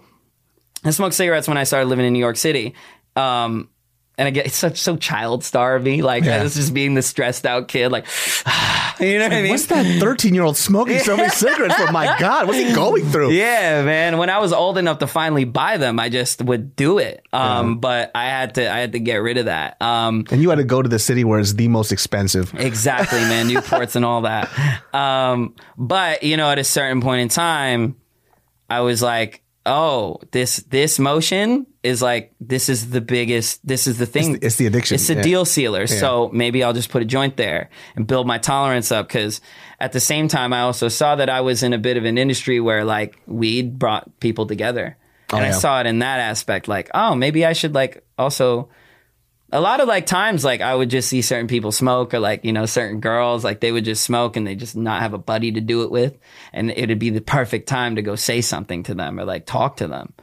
I 0.84 0.92
smoked 0.92 1.16
cigarettes 1.16 1.48
when 1.48 1.58
I 1.58 1.64
started 1.64 1.88
living 1.88 2.06
in 2.06 2.14
New 2.14 2.20
York 2.20 2.38
City. 2.38 2.76
Um, 3.16 3.70
and 4.18 4.28
again, 4.28 4.46
it's 4.48 4.56
such 4.56 4.80
so 4.80 4.96
child 4.98 5.44
star 5.44 5.76
of 5.76 5.84
me. 5.84 6.02
Like, 6.02 6.24
Yeah. 6.24 6.38
I 6.40 6.44
was 6.44 6.56
just 6.56 6.74
being 6.74 6.96
the 6.96 7.02
stressed 7.02 7.46
out 7.46 7.68
kid. 7.68 7.90
Like, 7.92 8.06
you 9.00 9.20
know 9.20 9.26
what 9.26 9.34
I 9.34 9.42
mean? 9.44 9.52
What's 9.52 9.68
that 9.68 10.00
13 10.00 10.34
year 10.34 10.44
old 10.44 10.58
smoking 10.58 11.00
so 11.00 11.16
many 11.16 11.30
cigarettes 11.34 11.76
for? 11.76 11.92
My 11.92 12.18
God, 12.20 12.48
what's 12.48 12.58
he 12.60 12.74
going 12.74 13.06
through? 13.06 13.32
Yeah, 13.32 13.84
man. 13.84 14.18
When 14.18 14.30
I 14.30 14.40
was 14.40 14.54
old 14.54 14.78
enough 14.78 15.00
to 15.00 15.08
finally 15.08 15.46
buy 15.46 15.78
them, 15.78 16.00
I 16.00 16.10
just 16.10 16.42
would 16.42 16.76
do 16.76 16.98
it. 16.98 17.26
Um, 17.32 17.78
but 17.80 18.10
I 18.16 18.26
had 18.26 18.56
to, 18.56 18.72
I 18.74 18.80
had 18.80 18.94
to 18.94 19.00
get 19.00 19.18
rid 19.18 19.38
of 19.38 19.46
that. 19.46 19.80
Um, 19.82 20.26
And 20.32 20.42
you 20.42 20.50
had 20.50 20.56
to 20.58 20.64
go 20.64 20.82
to 20.82 20.90
the 20.90 21.00
city 21.00 21.24
where 21.24 21.40
it's 21.40 21.54
the 21.54 21.68
most 21.68 21.92
expensive. 21.92 22.54
exactly, 22.56 23.20
man. 23.20 23.48
Newports 23.50 23.96
and 23.96 24.04
all 24.04 24.22
that. 24.22 24.50
Um, 24.96 25.54
but 25.78 26.24
you 26.24 26.38
know, 26.38 26.50
at 26.50 26.58
a 26.60 26.64
certain 26.64 27.02
point 27.02 27.22
in 27.22 27.30
time, 27.30 27.98
I 28.70 28.82
was 28.82 29.02
like, 29.02 29.44
oh, 29.68 30.20
this 30.32 30.58
this 30.58 30.98
motion 30.98 31.68
is 31.84 32.02
like 32.02 32.34
this 32.40 32.70
is 32.70 32.90
the 32.90 33.02
biggest. 33.02 33.66
This 33.68 33.86
is 33.86 33.98
the 34.00 34.06
thing. 34.06 34.32
It's 34.36 34.40
the- 34.40 34.46
it's 34.48 34.56
the 34.56 34.66
addiction, 34.68 34.96
It's 34.96 35.08
the 35.08 35.16
yeah. 35.16 35.22
deal 35.22 35.46
sealer. 35.46 35.86
So 35.86 36.30
maybe 36.34 36.64
I'll 36.64 36.74
just 36.74 36.90
put 36.90 37.02
a 37.02 37.06
joint 37.06 37.38
there 37.38 37.70
and 37.96 38.08
build 38.08 38.26
my 38.26 38.38
tolerance 38.40 38.92
up. 38.92 39.08
Because 39.08 39.42
at 39.80 39.92
the 39.92 40.00
same 40.00 40.28
time, 40.28 40.54
I 40.54 40.62
also 40.62 40.88
saw 40.88 41.16
that 41.16 41.30
I 41.30 41.42
was 41.42 41.62
in 41.62 41.74
a 41.74 41.78
bit 41.78 41.98
of 41.98 42.06
an 42.06 42.18
industry 42.18 42.60
where 42.60 42.84
like 42.84 43.20
weed 43.28 43.78
brought 43.78 44.20
people 44.20 44.48
together, 44.48 44.98
oh, 45.32 45.38
and 45.38 45.46
I 45.46 45.50
yeah. 45.50 45.56
saw 45.60 45.82
it 45.82 45.86
in 45.86 46.00
that 46.00 46.20
aspect. 46.20 46.68
Like, 46.68 46.90
oh, 46.96 47.14
maybe 47.16 47.46
I 47.46 47.54
should 47.54 47.76
like 47.76 48.04
also 48.18 48.70
a 49.52 49.62
lot 49.62 49.80
of 49.80 49.88
like 49.88 50.06
times 50.06 50.44
like 50.44 50.62
I 50.62 50.76
would 50.76 50.90
just 50.90 51.08
see 51.08 51.22
certain 51.22 51.48
people 51.48 51.72
smoke 51.72 52.14
or 52.14 52.20
like 52.20 52.44
you 52.44 52.52
know 52.52 52.66
certain 52.66 53.00
girls 53.00 53.44
like 53.44 53.62
they 53.62 53.72
would 53.72 53.86
just 53.86 54.04
smoke 54.04 54.36
and 54.36 54.46
they 54.46 54.56
just 54.56 54.76
not 54.76 55.02
have 55.02 55.14
a 55.14 55.18
buddy 55.18 55.52
to 55.54 55.62
do 55.62 55.84
it 55.84 55.92
with. 55.92 56.18
And 56.52 56.72
it'd 56.72 57.00
be 57.00 57.12
the 57.12 57.22
perfect 57.22 57.68
time 57.68 57.96
to 57.96 58.02
go 58.02 58.16
say 58.16 58.42
something 58.42 58.84
to 58.84 58.94
them 58.94 59.20
or 59.20 59.26
like 59.26 59.46
talk 59.46 59.78
to 59.78 59.88
them. 59.88 60.14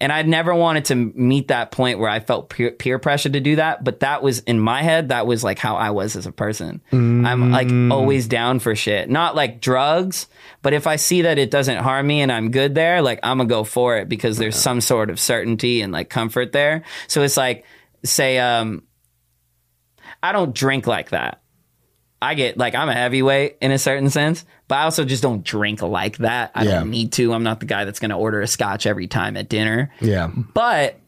And 0.00 0.12
I'd 0.12 0.28
never 0.28 0.54
wanted 0.54 0.84
to 0.86 0.94
meet 0.94 1.48
that 1.48 1.72
point 1.72 1.98
where 1.98 2.08
I 2.08 2.20
felt 2.20 2.50
peer, 2.50 2.70
peer 2.70 3.00
pressure 3.00 3.30
to 3.30 3.40
do 3.40 3.56
that 3.56 3.82
but 3.82 4.00
that 4.00 4.22
was 4.22 4.38
in 4.40 4.60
my 4.60 4.82
head 4.82 5.08
that 5.08 5.26
was 5.26 5.42
like 5.42 5.58
how 5.58 5.74
I 5.74 5.90
was 5.90 6.14
as 6.14 6.26
a 6.26 6.32
person. 6.32 6.80
I'm 7.26 7.50
like 7.50 7.66
mm. 7.66 7.92
always 7.92 8.28
down 8.28 8.60
for 8.60 8.76
shit. 8.76 9.10
Not 9.10 9.34
like 9.34 9.60
drugs 9.60 10.28
but 10.62 10.72
if 10.72 10.86
I 10.86 10.96
see 10.96 11.22
that 11.22 11.36
it 11.38 11.50
doesn't 11.50 11.78
harm 11.78 12.06
me 12.06 12.20
and 12.20 12.30
I'm 12.30 12.52
good 12.52 12.76
there 12.76 13.02
like 13.02 13.18
I'm 13.24 13.38
gonna 13.38 13.48
go 13.48 13.64
for 13.64 13.96
it 13.96 14.08
because 14.08 14.38
there's 14.38 14.56
some 14.56 14.80
sort 14.80 15.10
of 15.10 15.18
certainty 15.18 15.80
and 15.82 15.92
like 15.92 16.10
comfort 16.10 16.52
there. 16.52 16.84
So 17.08 17.22
it's 17.22 17.36
like 17.36 17.64
say 18.04 18.38
um 18.38 18.82
I 20.22 20.32
don't 20.32 20.54
drink 20.54 20.86
like 20.86 21.10
that. 21.10 21.42
I 22.20 22.34
get 22.34 22.56
like 22.58 22.74
I'm 22.74 22.88
a 22.88 22.94
heavyweight 22.94 23.58
in 23.60 23.70
a 23.70 23.78
certain 23.78 24.10
sense, 24.10 24.44
but 24.66 24.76
I 24.78 24.82
also 24.82 25.04
just 25.04 25.22
don't 25.22 25.44
drink 25.44 25.82
like 25.82 26.18
that. 26.18 26.50
I 26.54 26.64
Yeah. 26.64 26.80
don't 26.80 26.90
need 26.90 27.12
to. 27.12 27.32
I'm 27.32 27.44
not 27.44 27.60
the 27.60 27.66
guy 27.66 27.84
that's 27.84 28.00
going 28.00 28.10
to 28.10 28.16
order 28.16 28.40
a 28.40 28.46
scotch 28.48 28.86
every 28.86 29.06
time 29.06 29.36
at 29.36 29.48
dinner. 29.48 29.92
Yeah. 30.00 30.28
But 30.54 30.98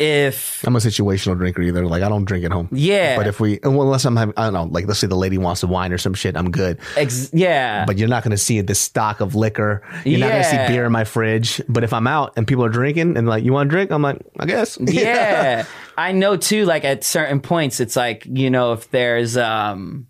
if 0.00 0.66
I'm 0.66 0.74
a 0.74 0.78
situational 0.78 1.36
drinker 1.36 1.60
either. 1.60 1.86
Like 1.86 2.02
I 2.02 2.08
don't 2.08 2.24
drink 2.24 2.44
at 2.44 2.50
home. 2.52 2.68
Yeah. 2.72 3.16
But 3.16 3.26
if 3.26 3.38
we, 3.38 3.60
well, 3.62 3.82
unless 3.82 4.04
I'm 4.06 4.16
having, 4.16 4.34
I 4.36 4.44
don't 4.44 4.54
know, 4.54 4.64
like 4.64 4.86
let's 4.86 4.98
say 4.98 5.06
the 5.06 5.14
lady 5.14 5.36
wants 5.36 5.62
a 5.62 5.66
wine 5.66 5.92
or 5.92 5.98
some 5.98 6.14
shit, 6.14 6.36
I'm 6.36 6.50
good. 6.50 6.78
ex- 6.96 7.30
yeah, 7.34 7.84
But 7.84 7.98
you're 7.98 8.08
not 8.08 8.24
going 8.24 8.30
to 8.30 8.38
see 8.38 8.60
this 8.62 8.80
stock 8.80 9.20
of 9.20 9.34
liquor. 9.34 9.82
You're 10.04 10.20
not 10.20 10.30
going 10.30 10.42
to 10.42 10.48
see 10.48 10.66
beer 10.68 10.86
in 10.86 10.92
my 10.92 11.04
fridge. 11.04 11.60
But 11.68 11.84
if 11.84 11.92
I'm 11.92 12.06
out 12.06 12.32
and 12.36 12.46
people 12.46 12.64
are 12.64 12.70
drinking 12.70 13.18
and 13.18 13.28
like, 13.28 13.44
you 13.44 13.52
want 13.52 13.68
to 13.68 13.74
drink? 13.74 13.90
I'm 13.90 14.02
like, 14.02 14.20
I 14.38 14.46
guess. 14.46 14.78
yeah 14.86 15.66
i 15.96 16.12
know 16.12 16.36
too 16.36 16.64
like 16.64 16.84
at 16.84 17.04
certain 17.04 17.40
points 17.40 17.78
it's 17.80 17.94
like 17.94 18.24
you 18.26 18.48
know 18.48 18.72
if 18.72 18.90
there's 18.90 19.36
um 19.36 20.06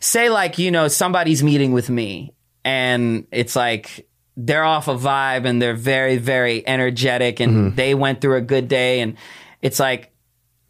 say 0.00 0.28
like 0.28 0.58
you 0.58 0.70
know 0.70 0.88
somebody's 0.88 1.42
meeting 1.42 1.72
with 1.72 1.88
me 1.88 2.34
and 2.64 3.26
it's 3.30 3.54
like 3.54 4.08
they're 4.36 4.64
off 4.64 4.88
a 4.88 4.94
vibe 4.94 5.46
and 5.46 5.60
they're 5.60 5.74
very 5.74 6.16
very 6.16 6.66
energetic 6.66 7.40
and 7.40 7.52
mm-hmm. 7.52 7.76
they 7.76 7.94
went 7.94 8.20
through 8.20 8.36
a 8.36 8.40
good 8.40 8.68
day 8.68 9.00
and 9.00 9.16
it's 9.62 9.78
like 9.80 10.12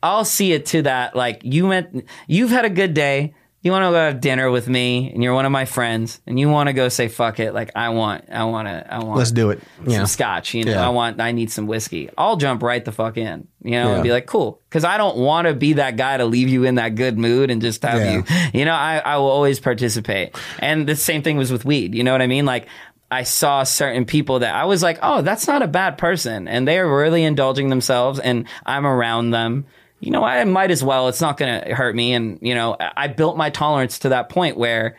I'll 0.03 0.25
see 0.25 0.53
it 0.53 0.67
to 0.67 0.83
that 0.83 1.15
like 1.15 1.43
you 1.45 1.67
went 1.69 2.09
you've 2.27 2.51
had 2.51 2.65
a 2.65 2.71
good 2.71 2.95
day 2.95 3.35
you 3.63 3.73
want 3.73 3.83
to 3.85 3.91
go 3.91 3.97
have 3.97 4.23
dinner 4.23 4.51
with 4.51 4.69
me 4.69 5.13
and 5.13 5.23
you're 5.23 5.35
one 5.35 5.45
of 5.45 5.53
my 5.53 5.67
friends 5.67 6.23
and 6.27 6.41
you 6.41 6.49
want 6.49 6.69
to 6.69 6.73
go 6.73 6.89
say 6.89 7.09
fuck 7.09 7.39
it 7.39 7.53
like 7.53 7.71
I 7.77 7.91
want 7.91 8.25
I 8.33 8.45
want 8.45 8.69
to 8.69 8.95
I 8.95 9.05
want 9.05 9.19
Let's 9.19 9.33
do 9.33 9.51
it. 9.51 9.61
some 9.77 9.91
Yeah. 9.91 10.05
scotch. 10.05 10.55
You 10.55 10.65
know, 10.65 10.73
Yeah. 10.73 10.87
I 10.87 10.89
want, 10.89 11.21
I 11.21 11.33
need 11.33 11.51
some 11.51 11.67
whiskey. 11.67 12.09
I'll 12.17 12.39
jump 12.39 12.63
right 12.63 12.83
the 12.83 12.91
fuck 12.91 13.19
in, 13.19 13.47
you 13.63 13.73
know, 13.73 13.89
Yeah. 13.89 13.95
and 13.97 14.03
be 14.03 14.13
like, 14.13 14.25
cool. 14.25 14.63
Cause 14.71 14.83
I 14.83 14.97
don't 14.97 15.19
want 15.19 15.47
to 15.47 15.53
be 15.53 15.75
that 15.75 15.97
guy 15.97 16.17
to 16.17 16.25
leave 16.25 16.49
you 16.49 16.65
in 16.65 16.77
that 16.77 16.95
good 16.95 17.19
mood 17.19 17.51
and 17.51 17.61
just 17.61 17.83
have 17.83 18.01
you, 18.11 18.25
you 18.59 18.65
know, 18.65 18.73
I, 18.73 19.03
I 19.05 19.19
will 19.19 19.29
always 19.29 19.61
participate. 19.61 20.35
And 20.61 20.87
the 20.87 20.97
same 20.97 21.21
thing 21.23 21.37
was 21.37 21.53
with 21.53 21.67
weed. 21.67 21.95
You 21.95 22.03
know 22.03 22.13
what 22.13 22.23
I 22.23 22.29
mean? 22.29 22.47
Like, 22.47 22.67
I 23.11 23.25
saw 23.25 23.65
certain 23.65 24.05
people 24.05 24.39
that 24.41 24.55
I 24.55 24.65
was 24.65 24.83
like, 24.83 24.99
oh, 25.03 25.23
that's 25.23 25.47
not 25.47 25.63
a 25.63 25.69
bad 25.69 25.99
person. 25.99 26.47
And 26.47 26.67
they 26.67 26.79
are 26.79 26.97
really 26.99 27.25
indulging 27.25 27.69
themselves 27.69 28.21
and 28.21 28.47
I'm 28.65 28.87
around 28.87 29.31
them. 29.31 29.67
You 29.99 30.13
know, 30.13 30.25
I 30.25 30.43
might 30.45 30.71
as 30.71 30.83
well. 30.83 31.09
It's 31.09 31.21
not 31.21 31.37
going 31.37 31.63
to 31.63 31.75
hurt 31.75 31.95
me. 31.95 32.15
And, 32.15 32.39
you 32.41 32.55
know, 32.55 32.77
I 32.79 33.09
built 33.09 33.37
my 33.37 33.51
tolerance 33.51 33.99
to 34.01 34.11
that 34.11 34.29
point 34.29 34.57
where 34.57 34.97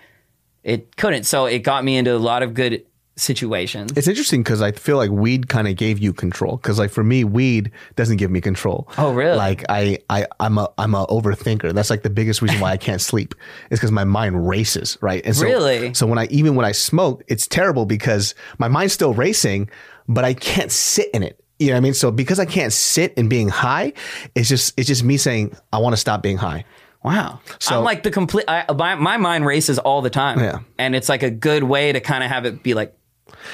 it 0.63 0.95
couldn't. 0.95 1.23
So 1.23 1.45
it 1.45 1.59
got 1.59 1.83
me 1.83 1.97
into 1.97 2.15
a 2.15 2.17
lot 2.17 2.43
of 2.43 2.53
good 2.53 2.85
situations. 3.21 3.91
It's 3.95 4.07
interesting 4.07 4.43
because 4.43 4.61
I 4.61 4.71
feel 4.71 4.97
like 4.97 5.11
weed 5.11 5.47
kind 5.47 5.67
of 5.67 5.75
gave 5.75 5.99
you 5.99 6.13
control. 6.13 6.57
Because 6.57 6.79
like 6.79 6.91
for 6.91 7.03
me, 7.03 7.23
weed 7.23 7.71
doesn't 7.95 8.17
give 8.17 8.31
me 8.31 8.41
control. 8.41 8.89
Oh, 8.97 9.13
really? 9.13 9.37
Like 9.37 9.63
I, 9.69 9.99
I, 10.09 10.25
I'm 10.39 10.57
a, 10.57 10.69
I'm 10.77 10.95
a 10.95 11.05
overthinker. 11.07 11.73
That's 11.73 11.89
like 11.89 12.03
the 12.03 12.09
biggest 12.09 12.41
reason 12.41 12.59
why 12.59 12.71
I 12.71 12.77
can't 12.77 13.01
sleep. 13.01 13.35
Is 13.69 13.79
because 13.79 13.91
my 13.91 14.03
mind 14.03 14.47
races, 14.47 14.97
right? 15.01 15.21
And 15.25 15.35
so, 15.35 15.45
Really? 15.45 15.93
So 15.93 16.07
when 16.07 16.17
I 16.17 16.25
even 16.27 16.55
when 16.55 16.65
I 16.65 16.71
smoke, 16.71 17.23
it's 17.27 17.47
terrible 17.47 17.85
because 17.85 18.35
my 18.57 18.67
mind's 18.67 18.93
still 18.93 19.13
racing, 19.13 19.69
but 20.07 20.25
I 20.25 20.33
can't 20.33 20.71
sit 20.71 21.09
in 21.13 21.23
it. 21.23 21.39
You 21.59 21.67
know 21.67 21.73
what 21.73 21.77
I 21.77 21.81
mean? 21.81 21.93
So 21.93 22.11
because 22.11 22.39
I 22.39 22.45
can't 22.45 22.73
sit 22.73 23.13
in 23.13 23.29
being 23.29 23.49
high, 23.49 23.93
it's 24.33 24.49
just 24.49 24.73
it's 24.77 24.87
just 24.87 25.03
me 25.03 25.17
saying 25.17 25.55
I 25.71 25.77
want 25.77 25.93
to 25.93 25.97
stop 25.97 26.23
being 26.23 26.37
high. 26.37 26.65
Wow. 27.03 27.39
So- 27.59 27.77
I'm 27.77 27.83
like 27.83 28.03
the 28.03 28.11
complete, 28.11 28.45
I, 28.47 28.65
my, 28.73 28.95
my 28.95 29.17
mind 29.17 29.45
races 29.45 29.79
all 29.79 30.01
the 30.01 30.09
time. 30.09 30.39
Yeah. 30.39 30.59
And 30.77 30.95
it's 30.95 31.09
like 31.09 31.23
a 31.23 31.31
good 31.31 31.63
way 31.63 31.91
to 31.91 31.99
kind 31.99 32.23
of 32.23 32.29
have 32.29 32.45
it 32.45 32.61
be 32.61 32.73
like, 32.73 32.95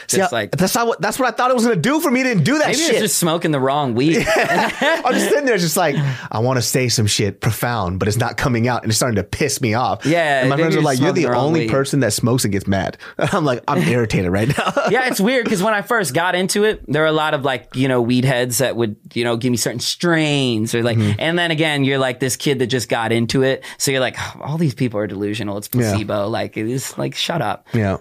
See, 0.07 0.17
just 0.17 0.31
like, 0.31 0.51
that's 0.51 0.75
not 0.75 0.87
what 0.87 1.01
that's 1.01 1.19
what 1.19 1.27
I 1.27 1.35
thought 1.35 1.51
it 1.51 1.53
was 1.55 1.63
gonna 1.63 1.75
do 1.75 1.99
for 1.99 2.09
me. 2.11 2.23
Didn't 2.23 2.43
do 2.43 2.57
that 2.59 2.67
maybe 2.67 2.77
shit. 2.77 2.91
it's 2.91 2.99
just 3.01 3.17
smoking 3.17 3.51
the 3.51 3.59
wrong 3.59 3.95
weed. 3.95 4.25
I'm 4.35 5.13
just 5.13 5.29
sitting 5.29 5.45
there, 5.45 5.57
just 5.57 5.77
like 5.77 5.95
I 6.31 6.39
want 6.39 6.57
to 6.57 6.61
say 6.61 6.89
some 6.89 7.07
shit 7.07 7.41
profound, 7.41 7.99
but 7.99 8.07
it's 8.07 8.17
not 8.17 8.37
coming 8.37 8.67
out, 8.67 8.83
and 8.83 8.89
it's 8.89 8.97
starting 8.97 9.15
to 9.15 9.23
piss 9.23 9.61
me 9.61 9.73
off. 9.73 10.05
Yeah, 10.05 10.41
and 10.41 10.49
my 10.49 10.57
friends 10.57 10.75
are 10.75 10.81
like, 10.81 10.99
"You're 10.99 11.11
the 11.13 11.27
only 11.27 11.61
weed." 11.61 11.69
person 11.71 11.99
that 12.01 12.13
smokes 12.13 12.43
and 12.45 12.51
gets 12.51 12.67
mad." 12.67 12.97
I'm 13.17 13.45
like, 13.45 13.63
I'm 13.67 13.81
irritated 13.81 14.31
right 14.31 14.47
now. 14.47 14.73
yeah, 14.89 15.07
it's 15.07 15.19
weird 15.19 15.43
because 15.45 15.61
when 15.63 15.73
I 15.73 15.81
first 15.81 16.13
got 16.13 16.35
into 16.35 16.63
it, 16.63 16.83
there 16.91 17.01
were 17.03 17.07
a 17.07 17.11
lot 17.11 17.33
of 17.33 17.43
like, 17.45 17.75
you 17.75 17.87
know, 17.87 18.01
weed 18.01 18.25
heads 18.25 18.57
that 18.59 18.75
would, 18.75 18.95
you 19.13 19.23
know, 19.23 19.37
give 19.37 19.51
me 19.51 19.57
certain 19.57 19.79
strains 19.79 20.73
or 20.75 20.83
like, 20.83 20.97
Mm-hmm. 20.97 21.19
and 21.19 21.37
then 21.37 21.51
again, 21.51 21.83
you're 21.83 21.99
like 21.99 22.19
this 22.19 22.35
kid 22.35 22.59
that 22.59 22.67
just 22.67 22.89
got 22.89 23.11
into 23.11 23.43
it. 23.43 23.63
So 23.77 23.91
you're 23.91 23.99
like, 23.99 24.15
"Oh, 24.19 24.41
all 24.41 24.57
these 24.57 24.73
people 24.73 24.99
are 24.99 25.05
delusional. 25.07 25.57
It's 25.57 25.67
placebo. 25.67 26.27
Like, 26.27 26.57
it 26.57 26.67
is 26.67 26.97
like, 26.97 27.13
shut 27.15 27.41
up. 27.41 27.67
yeah, 27.73 27.97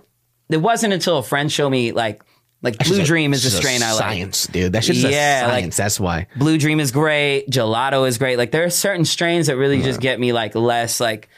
It 0.48 0.58
wasn't 0.58 0.92
until 0.92 1.18
a 1.18 1.22
friend 1.22 1.50
showed 1.50 1.70
me 1.70 1.92
like, 1.92 2.22
like 2.62 2.78
Blue 2.78 3.04
Dream 3.04 3.32
is 3.34 3.44
a 3.44 3.50
strain 3.50 3.82
I 3.82 3.92
like. 3.92 3.98
Science, 3.98 4.46
dude. 4.46 4.72
That 4.72 4.82
shit's 4.84 5.02
Yeah, 5.02 5.46
a 5.46 5.48
like- 5.48 5.74
That's 5.74 6.00
why. 6.00 6.26
Blue 6.36 6.58
Dream 6.58 6.80
is 6.80 6.90
great. 6.90 7.48
Gelato 7.50 8.08
is 8.08 8.18
great. 8.18 8.38
Like 8.38 8.50
there 8.50 8.64
are 8.64 8.70
certain 8.70 9.04
strains 9.04 9.48
that 9.48 9.56
really 9.56 9.82
just 9.82 10.00
get 10.00 10.18
me 10.18 10.32
like 10.32 10.54
less 10.54 10.98
like, 11.00 11.28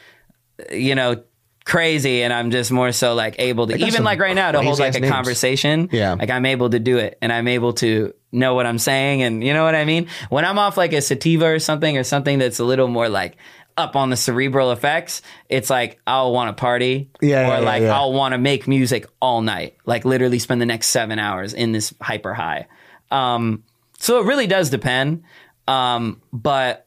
you 0.71 0.95
know, 0.95 1.23
crazy, 1.65 2.23
and 2.23 2.33
I'm 2.33 2.49
just 2.51 2.71
more 2.71 2.91
so 2.91 3.13
like 3.13 3.35
able 3.37 3.67
to 3.67 3.77
even 3.77 4.03
like 4.03 4.19
right 4.19 4.35
now 4.35 4.51
to 4.51 4.61
hold 4.61 4.79
like 4.79 4.95
a 4.95 5.01
names. 5.01 5.11
conversation. 5.13 5.89
Yeah. 5.91 6.13
like 6.13 6.29
I'm 6.31 6.45
able 6.45 6.69
to 6.71 6.79
do 6.79 6.97
it, 6.97 7.17
and 7.21 7.31
I'm 7.31 7.47
able 7.47 7.73
to 7.73 8.13
know 8.31 8.53
what 8.55 8.65
I'm 8.65 8.79
saying, 8.79 9.21
and 9.21 9.43
you 9.43 9.53
know 9.53 9.63
what 9.63 9.75
I 9.75 9.85
mean. 9.85 10.07
When 10.29 10.45
I'm 10.45 10.57
off 10.57 10.77
like 10.77 10.93
a 10.93 11.01
sativa 11.01 11.45
or 11.45 11.59
something 11.59 11.97
or 11.97 12.03
something 12.03 12.39
that's 12.39 12.59
a 12.59 12.63
little 12.63 12.87
more 12.87 13.07
like 13.09 13.37
up 13.79 13.95
on 13.95 14.09
the 14.11 14.17
cerebral 14.17 14.71
effects, 14.71 15.21
it's 15.49 15.69
like 15.69 15.99
I'll 16.05 16.31
want 16.31 16.55
to 16.55 16.59
party, 16.61 17.09
Yeah, 17.21 17.47
or 17.47 17.59
yeah, 17.59 17.65
like 17.65 17.81
yeah. 17.81 17.95
I'll 17.97 18.13
want 18.13 18.33
to 18.33 18.37
make 18.37 18.67
music 18.67 19.07
all 19.19 19.41
night, 19.41 19.75
like 19.85 20.05
literally 20.05 20.37
spend 20.39 20.61
the 20.61 20.65
next 20.67 20.87
seven 20.89 21.17
hours 21.17 21.53
in 21.53 21.71
this 21.71 21.93
hyper 22.01 22.33
high. 22.33 22.67
Um, 23.09 23.63
so 23.97 24.19
it 24.19 24.25
really 24.25 24.45
does 24.47 24.69
depend. 24.69 25.23
Um, 25.67 26.21
but 26.31 26.85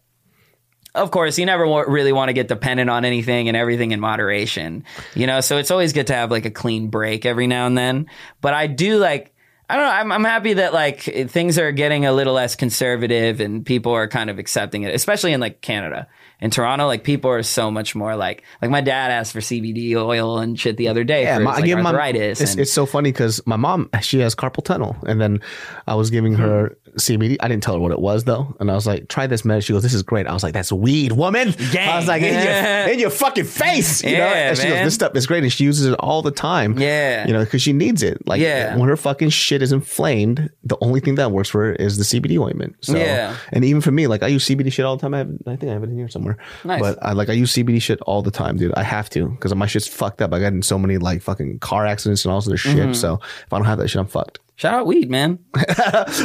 of 0.95 1.11
course, 1.11 1.39
you 1.39 1.47
never 1.47 1.67
wa- 1.67 1.85
really 1.87 2.13
want 2.13 2.29
to 2.29 2.33
get 2.35 2.49
dependent 2.49 2.91
on 2.91 3.05
anything 3.05 3.49
and 3.49 3.57
everything 3.57 3.93
in 3.93 4.01
moderation, 4.01 4.85
you 5.15 5.27
know. 5.27 5.41
So 5.41 5.57
it's 5.57 5.71
always 5.71 5.93
good 5.93 6.09
to 6.09 6.15
have 6.15 6.31
like 6.31 6.45
a 6.45 6.51
clean 6.51 6.89
break 6.89 7.25
every 7.25 7.47
now 7.47 7.67
and 7.67 7.77
then. 7.79 8.07
But 8.41 8.55
I 8.55 8.67
do 8.67 8.99
like, 8.99 9.32
I 9.73 9.77
don't 9.77 9.85
know. 9.87 9.91
I'm, 9.91 10.13
I'm 10.13 10.25
happy 10.25 10.53
that 10.53 10.75
like 10.75 11.01
things 11.01 11.57
are 11.57 11.73
getting 11.73 12.05
a 12.05 12.13
little 12.13 12.35
less 12.35 12.57
conservative 12.57 13.41
and 13.41 13.65
people 13.65 13.93
are 13.93 14.07
kind 14.07 14.29
of 14.29 14.39
accepting 14.39 14.83
it, 14.83 14.95
especially 14.95 15.33
in 15.33 15.41
like 15.41 15.63
Canada. 15.63 16.09
In 16.43 16.51
Toronto, 16.51 16.87
like 16.87 17.05
people 17.05 17.31
are 17.31 17.43
so 17.43 17.71
much 17.71 17.95
more 17.95 18.15
like, 18.15 18.43
like 18.61 18.71
my 18.71 18.83
dad 18.83 19.11
asked 19.11 19.33
for 19.33 19.39
CBD 19.39 19.95
oil 19.95 20.41
and 20.41 20.61
shit 20.61 20.77
the 20.77 20.89
other 20.89 21.05
day 21.05 21.23
Yeah, 21.23 21.39
for 21.39 21.45
my, 21.45 21.51
his, 21.53 21.61
like, 21.61 21.65
give 21.65 21.79
my 21.79 21.91
arthritis. 21.91 22.43
It's, 22.43 22.51
and, 22.51 22.61
it's 22.61 22.73
so 22.73 22.85
funny 22.85 23.13
because 23.13 23.41
my 23.47 23.57
mom 23.57 23.89
she 24.03 24.19
has 24.19 24.35
carpal 24.35 24.63
tunnel, 24.63 24.95
and 25.07 25.19
then 25.19 25.41
I 25.87 25.95
was 25.95 26.11
giving 26.11 26.35
her 26.35 26.77
CBD. 26.97 27.37
I 27.41 27.49
didn't 27.49 27.63
tell 27.63 27.75
her 27.75 27.81
what 27.81 27.93
it 27.93 28.01
was 28.01 28.25
though, 28.25 28.55
and 28.61 28.71
I 28.71 28.75
was 28.75 28.87
like, 28.87 29.09
"Try 29.09 29.27
this 29.27 29.45
medicine." 29.45 29.67
She 29.67 29.73
goes, 29.73 29.83
"This 29.83 29.95
is 29.95 30.03
great." 30.03 30.27
I 30.27 30.33
was 30.35 30.43
like, 30.43 30.53
"That's 30.53 30.71
weed, 30.73 31.13
woman." 31.13 31.55
Yeah. 31.73 31.93
I 31.95 31.97
was 31.97 32.07
like, 32.09 32.23
"In 32.23 32.35
your, 32.35 32.93
in 32.95 32.99
your 32.99 33.11
fucking 33.11 33.45
face," 33.45 34.03
you 34.05 34.17
know. 34.19 34.25
And 34.25 34.59
she 34.59 34.69
goes, 34.69 34.85
"This 34.85 34.95
stuff 34.95 35.17
is 35.17 35.27
great," 35.27 35.43
and 35.43 35.53
she 35.53 35.65
uses 35.65 35.87
it 35.87 35.95
all 35.95 36.23
the 36.23 36.31
time. 36.31 36.79
Yeah. 36.79 37.27
you 37.27 37.33
know, 37.33 37.45
because 37.45 37.63
she 37.63 37.73
needs 37.73 38.03
it. 38.03 38.27
Like, 38.27 38.41
Yeah. 38.41 38.77
when 38.77 38.89
her 38.89 38.97
fucking 38.97 39.31
shit 39.31 39.63
is 39.63 39.73
inflamed, 39.73 40.51
the 40.65 40.77
only 40.81 41.01
thing 41.01 41.15
that 41.17 41.31
works 41.33 41.49
for 41.49 41.63
her 41.65 41.73
is 41.75 41.97
the 41.99 42.05
CBD 42.05 42.39
ointment. 42.39 42.77
So, 42.81 42.97
Yeah. 42.97 43.37
and 43.53 43.65
even 43.65 43.81
for 43.81 43.91
me, 43.91 44.07
like 44.07 44.23
I 44.23 44.27
use 44.27 44.45
CBD 44.45 44.71
shit 44.71 44.85
all 44.85 44.97
the 44.97 45.01
time. 45.03 45.15
I, 45.15 45.19
have, 45.19 45.31
I 45.47 45.57
think 45.57 45.71
I 45.71 45.73
have 45.73 45.83
it 45.83 45.91
in 45.91 45.97
here 45.97 46.09
somewhere. 46.09 46.37
Nice. 46.65 46.81
But 46.81 46.99
I 47.03 47.13
like 47.13 47.29
I 47.31 47.33
use 47.35 47.53
CBD 47.53 47.81
shit 47.81 48.01
all 48.03 48.23
the 48.23 48.31
time, 48.31 48.57
dude. 48.57 48.75
I 48.75 48.83
have 48.83 49.09
to 49.11 49.29
because 49.29 49.55
my 49.55 49.67
shit's 49.67 49.89
fucked 49.89 50.21
up. 50.21 50.33
I 50.35 50.41
got 50.41 50.53
in 50.53 50.63
so 50.63 50.79
many 50.79 50.99
like 50.99 51.23
fucking 51.23 51.61
car 51.61 51.87
accidents 51.87 52.25
and 52.25 52.33
all 52.33 52.41
sorts 52.41 52.65
of 52.65 52.71
shit. 52.71 52.77
Mm-hmm. 52.77 52.93
So 52.93 53.15
if 53.47 53.53
I 53.53 53.57
don't 53.59 53.67
have 53.67 53.79
that 53.79 53.89
shit, 53.89 54.01
I'm 54.01 54.07
fucked. 54.07 54.39
Shout 54.63 54.75
out 54.75 54.87
weed, 54.87 55.11
man. 55.11 55.39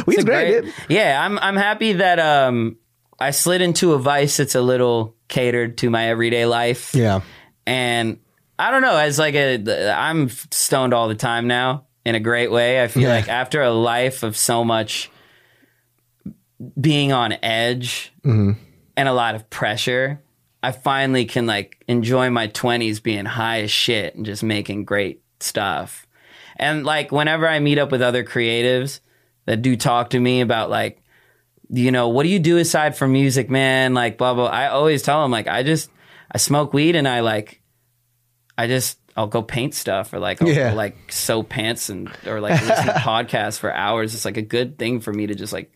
Weed's 0.06 0.24
great, 0.24 0.24
Great. 0.24 0.64
dude. 0.64 0.74
Yeah, 0.88 1.20
I'm 1.24 1.38
I'm 1.40 1.56
happy 1.56 1.94
that 1.94 2.18
um 2.20 2.76
I 3.18 3.32
slid 3.32 3.60
into 3.62 3.94
a 3.94 3.98
vice 3.98 4.36
that's 4.36 4.54
a 4.54 4.60
little 4.62 5.16
catered 5.26 5.76
to 5.78 5.90
my 5.90 6.08
everyday 6.08 6.46
life. 6.46 6.94
Yeah. 6.94 7.20
And 7.66 8.18
I 8.58 8.70
don't 8.70 8.82
know, 8.82 8.96
as 8.96 9.18
like 9.18 9.34
a 9.34 9.90
I'm 9.92 10.28
stoned 10.52 10.94
all 10.94 11.08
the 11.08 11.14
time 11.16 11.48
now 11.48 11.86
in 12.04 12.14
a 12.14 12.20
great 12.20 12.50
way. 12.52 12.82
I 12.82 12.86
feel 12.88 13.02
Yeah. 13.02 13.08
like 13.16 13.28
after 13.28 13.60
a 13.62 13.70
life 13.72 14.22
of 14.22 14.36
so 14.36 14.64
much 14.64 15.10
being 16.80 17.12
on 17.12 17.32
edge 17.42 18.12
Mm-hmm. 18.24 18.52
and 18.96 19.08
a 19.08 19.12
lot 19.12 19.34
of 19.34 19.48
pressure, 19.50 20.22
I 20.62 20.72
finally 20.72 21.24
can 21.24 21.46
like 21.46 21.82
enjoy 21.88 22.30
my 22.30 22.48
20s 22.48 23.02
being 23.02 23.24
high 23.24 23.62
as 23.62 23.70
shit 23.70 24.14
and 24.14 24.26
just 24.26 24.42
making 24.42 24.84
great 24.84 25.22
stuff. 25.40 26.06
And 26.58 26.84
like 26.84 27.12
whenever 27.12 27.46
I 27.48 27.60
meet 27.60 27.78
up 27.78 27.90
with 27.92 28.02
other 28.02 28.24
creatives 28.24 29.00
that 29.46 29.62
do 29.62 29.76
talk 29.76 30.10
to 30.10 30.20
me 30.20 30.40
about 30.40 30.70
like, 30.70 31.02
you 31.70 31.90
know, 31.92 32.08
what 32.08 32.22
do 32.24 32.28
you 32.30 32.38
do 32.38 32.58
aside 32.58 32.96
from 32.96 33.12
music, 33.12 33.48
man? 33.50 33.94
Like 33.94 34.18
blah 34.18 34.34
blah. 34.34 34.46
I 34.46 34.68
always 34.68 35.02
tell 35.02 35.22
them 35.22 35.30
like 35.30 35.46
I 35.48 35.62
just 35.62 35.90
I 36.32 36.38
smoke 36.38 36.72
weed 36.72 36.96
and 36.96 37.06
I 37.06 37.20
like 37.20 37.60
I 38.56 38.66
just 38.66 38.98
I'll 39.16 39.26
go 39.26 39.42
paint 39.42 39.74
stuff 39.74 40.12
or 40.12 40.18
like 40.18 40.40
I'll 40.42 40.48
Yeah. 40.48 40.72
like 40.74 41.12
sew 41.12 41.42
pants 41.42 41.88
and 41.90 42.10
or 42.26 42.40
like 42.40 42.60
listen 42.60 42.86
to 42.86 42.92
podcasts 42.94 43.58
for 43.58 43.72
hours. 43.72 44.14
It's 44.14 44.24
like 44.24 44.36
a 44.36 44.42
good 44.42 44.78
thing 44.78 45.00
for 45.00 45.12
me 45.12 45.26
to 45.26 45.34
just 45.34 45.52
like 45.52 45.70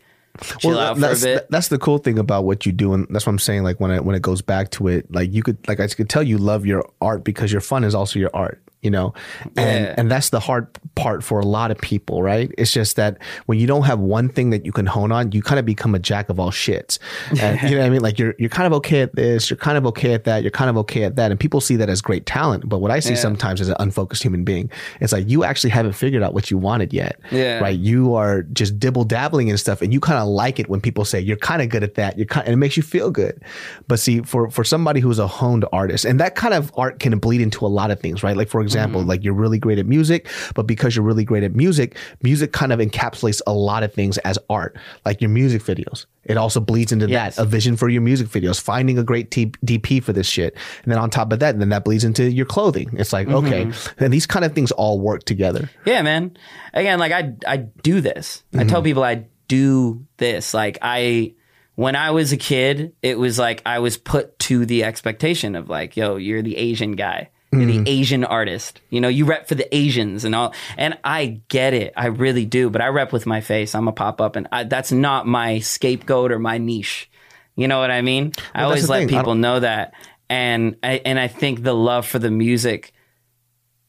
chill 0.59 0.78
out 0.78 0.98
for 0.98 1.06
a 1.10 1.14
bit. 1.16 1.46
that's 1.50 1.68
the 1.68 1.78
cool 1.78 1.98
thing 1.98 2.18
about 2.18 2.44
what 2.44 2.64
you 2.64 2.72
do, 2.72 2.94
and 2.94 3.06
that's 3.10 3.26
what 3.26 3.32
I'm 3.32 3.38
saying. 3.38 3.62
Like 3.64 3.80
when 3.80 3.90
it 3.90 4.04
when 4.04 4.14
it 4.16 4.22
goes 4.22 4.42
back 4.42 4.70
to 4.72 4.88
it, 4.88 5.12
like 5.12 5.32
you 5.32 5.42
could 5.42 5.59
like 5.68 5.78
I 5.80 5.86
could 5.88 6.09
tell 6.09 6.22
you 6.22 6.38
love 6.38 6.64
your 6.66 6.88
art 7.00 7.22
because 7.24 7.52
your 7.52 7.60
fun 7.60 7.84
is 7.84 7.94
also 7.94 8.18
your 8.18 8.30
art. 8.32 8.62
You 8.82 8.90
know, 8.90 9.14
and 9.56 9.84
Yeah. 9.84 9.94
and 9.96 10.10
that's 10.10 10.30
the 10.30 10.40
hard 10.40 10.66
part 10.96 11.22
for 11.22 11.38
a 11.38 11.46
lot 11.46 11.70
of 11.70 11.78
people, 11.78 12.20
right? 12.20 12.50
It's 12.59 12.72
just 12.72 12.96
that 12.96 13.16
when 13.46 13.60
you 13.60 13.66
don't 13.68 13.84
have 13.84 14.00
one 14.00 14.28
thing 14.28 14.50
that 14.50 14.66
you 14.66 14.72
can 14.72 14.86
hone 14.86 15.12
on, 15.12 15.30
you 15.30 15.40
kind 15.40 15.60
of 15.60 15.64
become 15.64 15.94
a 15.94 16.00
jack 16.00 16.28
of 16.28 16.40
all 16.40 16.50
shits. 16.50 16.98
And 17.40 17.62
you 17.70 17.76
know 17.76 17.78
what 17.82 17.86
I 17.86 17.90
mean? 17.90 18.00
Like 18.00 18.18
you're 18.18 18.34
you're 18.40 18.50
kind 18.50 18.66
of 18.66 18.72
okay 18.74 19.02
at 19.02 19.14
this, 19.14 19.48
you're 19.50 19.56
kind 19.56 19.78
of 19.78 19.86
okay 19.86 20.14
at 20.14 20.24
that, 20.24 20.42
you're 20.42 20.50
kind 20.50 20.68
of 20.68 20.76
okay 20.78 21.04
at 21.04 21.14
that, 21.14 21.30
and 21.30 21.38
people 21.38 21.60
see 21.60 21.76
that 21.76 21.88
as 21.88 22.02
great 22.02 22.26
talent. 22.26 22.68
But 22.68 22.80
what 22.80 22.90
I 22.90 22.98
see 22.98 23.10
Yeah. 23.10 23.20
sometimes 23.20 23.60
as 23.60 23.68
an 23.68 23.76
unfocused 23.78 24.22
human 24.24 24.42
being, 24.42 24.68
it's 25.00 25.12
like 25.12 25.30
you 25.30 25.44
actually 25.44 25.70
haven't 25.70 25.92
figured 25.92 26.24
out 26.24 26.34
what 26.34 26.50
you 26.50 26.59
wanted 26.59 26.92
yet, 26.92 27.20
Yeah. 27.30 27.60
right? 27.60 27.78
you 27.78 28.14
are 28.14 28.42
just 28.52 28.78
dibble 28.80 29.04
dabbling 29.04 29.48
and 29.48 29.59
stuff 29.60 29.80
and 29.80 29.92
you 29.92 30.00
kind 30.00 30.18
of 30.18 30.26
like 30.28 30.59
it 30.59 30.68
when 30.68 30.80
people 30.80 31.04
say 31.04 31.18
you're 31.20 31.36
kind 31.38 31.62
of 31.62 31.68
good 31.68 31.82
at 31.82 31.94
that 31.94 32.16
you're 32.18 32.26
kind 32.26 32.46
and 32.46 32.52
it 32.52 32.56
makes 32.56 32.76
you 32.76 32.82
feel 32.82 33.10
good 33.10 33.40
but 33.88 33.98
see 33.98 34.20
for 34.22 34.50
for 34.50 34.62
somebody 34.64 35.00
who's 35.00 35.18
a 35.18 35.26
honed 35.26 35.64
artist 35.72 36.04
and 36.04 36.20
that 36.20 36.34
kind 36.34 36.52
of 36.54 36.70
art 36.76 36.98
can 37.00 37.18
bleed 37.18 37.40
into 37.40 37.64
a 37.64 37.68
lot 37.68 37.90
of 37.90 37.98
things 38.00 38.22
right 38.22 38.36
like 38.36 38.48
for 38.48 38.60
example 38.60 38.72
Mm-hmm. 38.74 39.09
like 39.09 39.24
you're 39.24 39.35
really 39.35 39.59
great 39.59 39.78
at 39.78 39.86
music 39.86 40.28
but 40.55 40.66
because 40.66 40.94
you're 40.97 41.05
really 41.05 41.24
great 41.24 41.43
at 41.43 41.55
music 41.55 41.97
music 42.23 42.53
kind 42.53 42.73
of 42.73 42.81
encapsulates 42.81 43.40
a 43.47 43.53
lot 43.53 43.82
of 43.82 43.93
things 43.93 44.19
as 44.19 44.39
art 44.51 44.77
like 45.05 45.20
your 45.20 45.31
music 45.31 45.62
videos 45.62 46.07
it 46.24 46.36
also 46.36 46.61
bleeds 46.61 46.93
into 46.93 47.09
Yes. 47.09 47.36
that 47.36 47.43
a 47.43 47.44
vision 47.44 47.77
for 47.77 47.89
your 47.89 48.03
music 48.03 48.28
videos 48.28 48.61
finding 48.61 48.99
a 48.99 49.03
great 49.05 49.31
T- 49.31 49.53
dp 49.65 50.03
for 50.03 50.12
this 50.12 50.27
shit 50.27 50.57
and 50.85 50.93
then 50.93 50.99
on 50.99 51.11
top 51.11 51.32
of 51.32 51.39
that 51.40 51.59
then 51.59 51.69
that 51.70 51.85
bleeds 51.85 52.05
into 52.05 52.31
your 52.31 52.47
clothing 52.47 52.90
it's 52.94 53.12
like 53.12 53.28
okay 53.28 53.65
Mm-hmm. 53.66 54.05
and 54.05 54.12
these 54.12 54.27
kind 54.27 54.44
of 54.44 54.53
things 54.55 54.70
all 54.73 54.99
work 55.01 55.24
together 55.24 55.69
Yeah, 55.85 56.03
man. 56.03 56.36
Again, 56.74 56.99
like 56.99 57.12
I 57.12 57.35
I 57.47 57.57
do 57.59 58.01
this. 58.01 58.43
I 58.55 58.59
Mm-hmm. 58.59 58.69
tell 58.69 58.82
people 58.82 59.03
I 59.05 59.27
do 59.49 60.07
this. 60.16 60.55
Like 60.55 60.78
I 60.81 61.35
when 61.74 61.97
I 61.97 62.11
was 62.12 62.32
a 62.32 62.36
kid, 62.36 62.94
it 63.03 63.19
was 63.19 63.39
like 63.39 63.61
I 63.66 63.78
was 63.81 63.97
put 63.97 64.39
to 64.40 64.65
the 64.66 64.85
expectation 64.85 65.57
of 65.57 65.69
like, 65.69 65.97
yo, 65.97 66.16
you're 66.16 66.43
the 66.43 66.57
Asian 66.57 66.93
guy. 66.93 67.28
You're 67.52 67.66
the 67.66 67.78
mm. 67.80 67.88
Asian 67.88 68.24
artist. 68.24 68.80
You 68.88 69.00
know, 69.02 69.08
you 69.08 69.26
rep 69.26 69.46
for 69.46 69.54
the 69.54 69.74
Asians 69.76 70.24
and 70.24 70.34
all. 70.34 70.54
And 70.78 70.98
I 71.04 71.42
get 71.48 71.74
it. 71.74 71.92
I 71.96 72.06
really 72.06 72.46
do. 72.46 72.70
But 72.70 72.80
I 72.80 72.88
rep 72.88 73.12
with 73.12 73.26
my 73.26 73.42
face. 73.42 73.74
I'm 73.74 73.88
a 73.88 73.92
pop 73.92 74.22
up 74.22 74.36
and 74.36 74.48
I, 74.50 74.64
that's 74.64 74.90
not 74.90 75.26
my 75.26 75.58
scapegoat 75.58 76.32
or 76.32 76.38
my 76.38 76.56
niche. 76.56 77.10
You 77.54 77.68
know 77.68 77.78
what 77.78 77.90
I 77.90 78.00
mean? 78.00 78.32
I 78.54 78.62
Well, 78.62 78.70
that's 78.70 78.84
always 78.84 78.88
let 78.88 78.98
thing. 79.00 79.08
People 79.18 79.34
know 79.34 79.60
that. 79.60 79.92
And 80.30 80.76
I, 80.82 81.02
and 81.04 81.18
I 81.18 81.28
think 81.28 81.62
the 81.62 81.74
love 81.74 82.06
for 82.06 82.18
the 82.18 82.30
music 82.30 82.94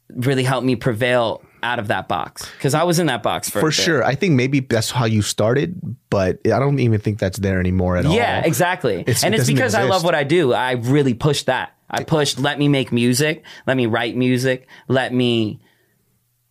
really 0.09 0.43
helped 0.43 0.65
me 0.65 0.75
prevail 0.75 1.41
out 1.63 1.79
of 1.79 1.87
that 1.87 2.09
box 2.09 2.51
because 2.57 2.73
I 2.73 2.83
was 2.83 2.99
in 2.99 3.07
that 3.07 3.23
box 3.23 3.49
for, 3.49 3.61
for 3.61 3.71
sure. 3.71 4.03
I 4.03 4.15
think 4.15 4.33
maybe 4.33 4.59
that's 4.59 4.91
how 4.91 5.05
you 5.05 5.21
started, 5.21 5.79
but 6.09 6.39
I 6.45 6.59
don't 6.59 6.79
even 6.79 6.99
think 6.99 7.19
that's 7.19 7.39
there 7.39 7.61
anymore 7.61 7.95
at 7.95 8.05
all. 8.05 8.13
Yeah, 8.13 8.45
exactly. 8.45 8.95
It's- 8.95 9.23
and 9.23 9.33
it 9.33 9.39
it's 9.39 9.49
because 9.49 9.73
I 9.73 9.83
love 9.83 10.03
what 10.03 10.13
I 10.13 10.25
do. 10.25 10.51
I 10.51 10.73
really 10.73 11.13
push 11.13 11.43
that. 11.43 11.77
I 11.93 12.03
pushed 12.03 12.39
let 12.39 12.57
me 12.59 12.67
make 12.67 12.91
music, 12.91 13.43
let 13.67 13.77
me 13.77 13.85
write 13.85 14.15
music, 14.15 14.67
let 14.87 15.13
me 15.13 15.59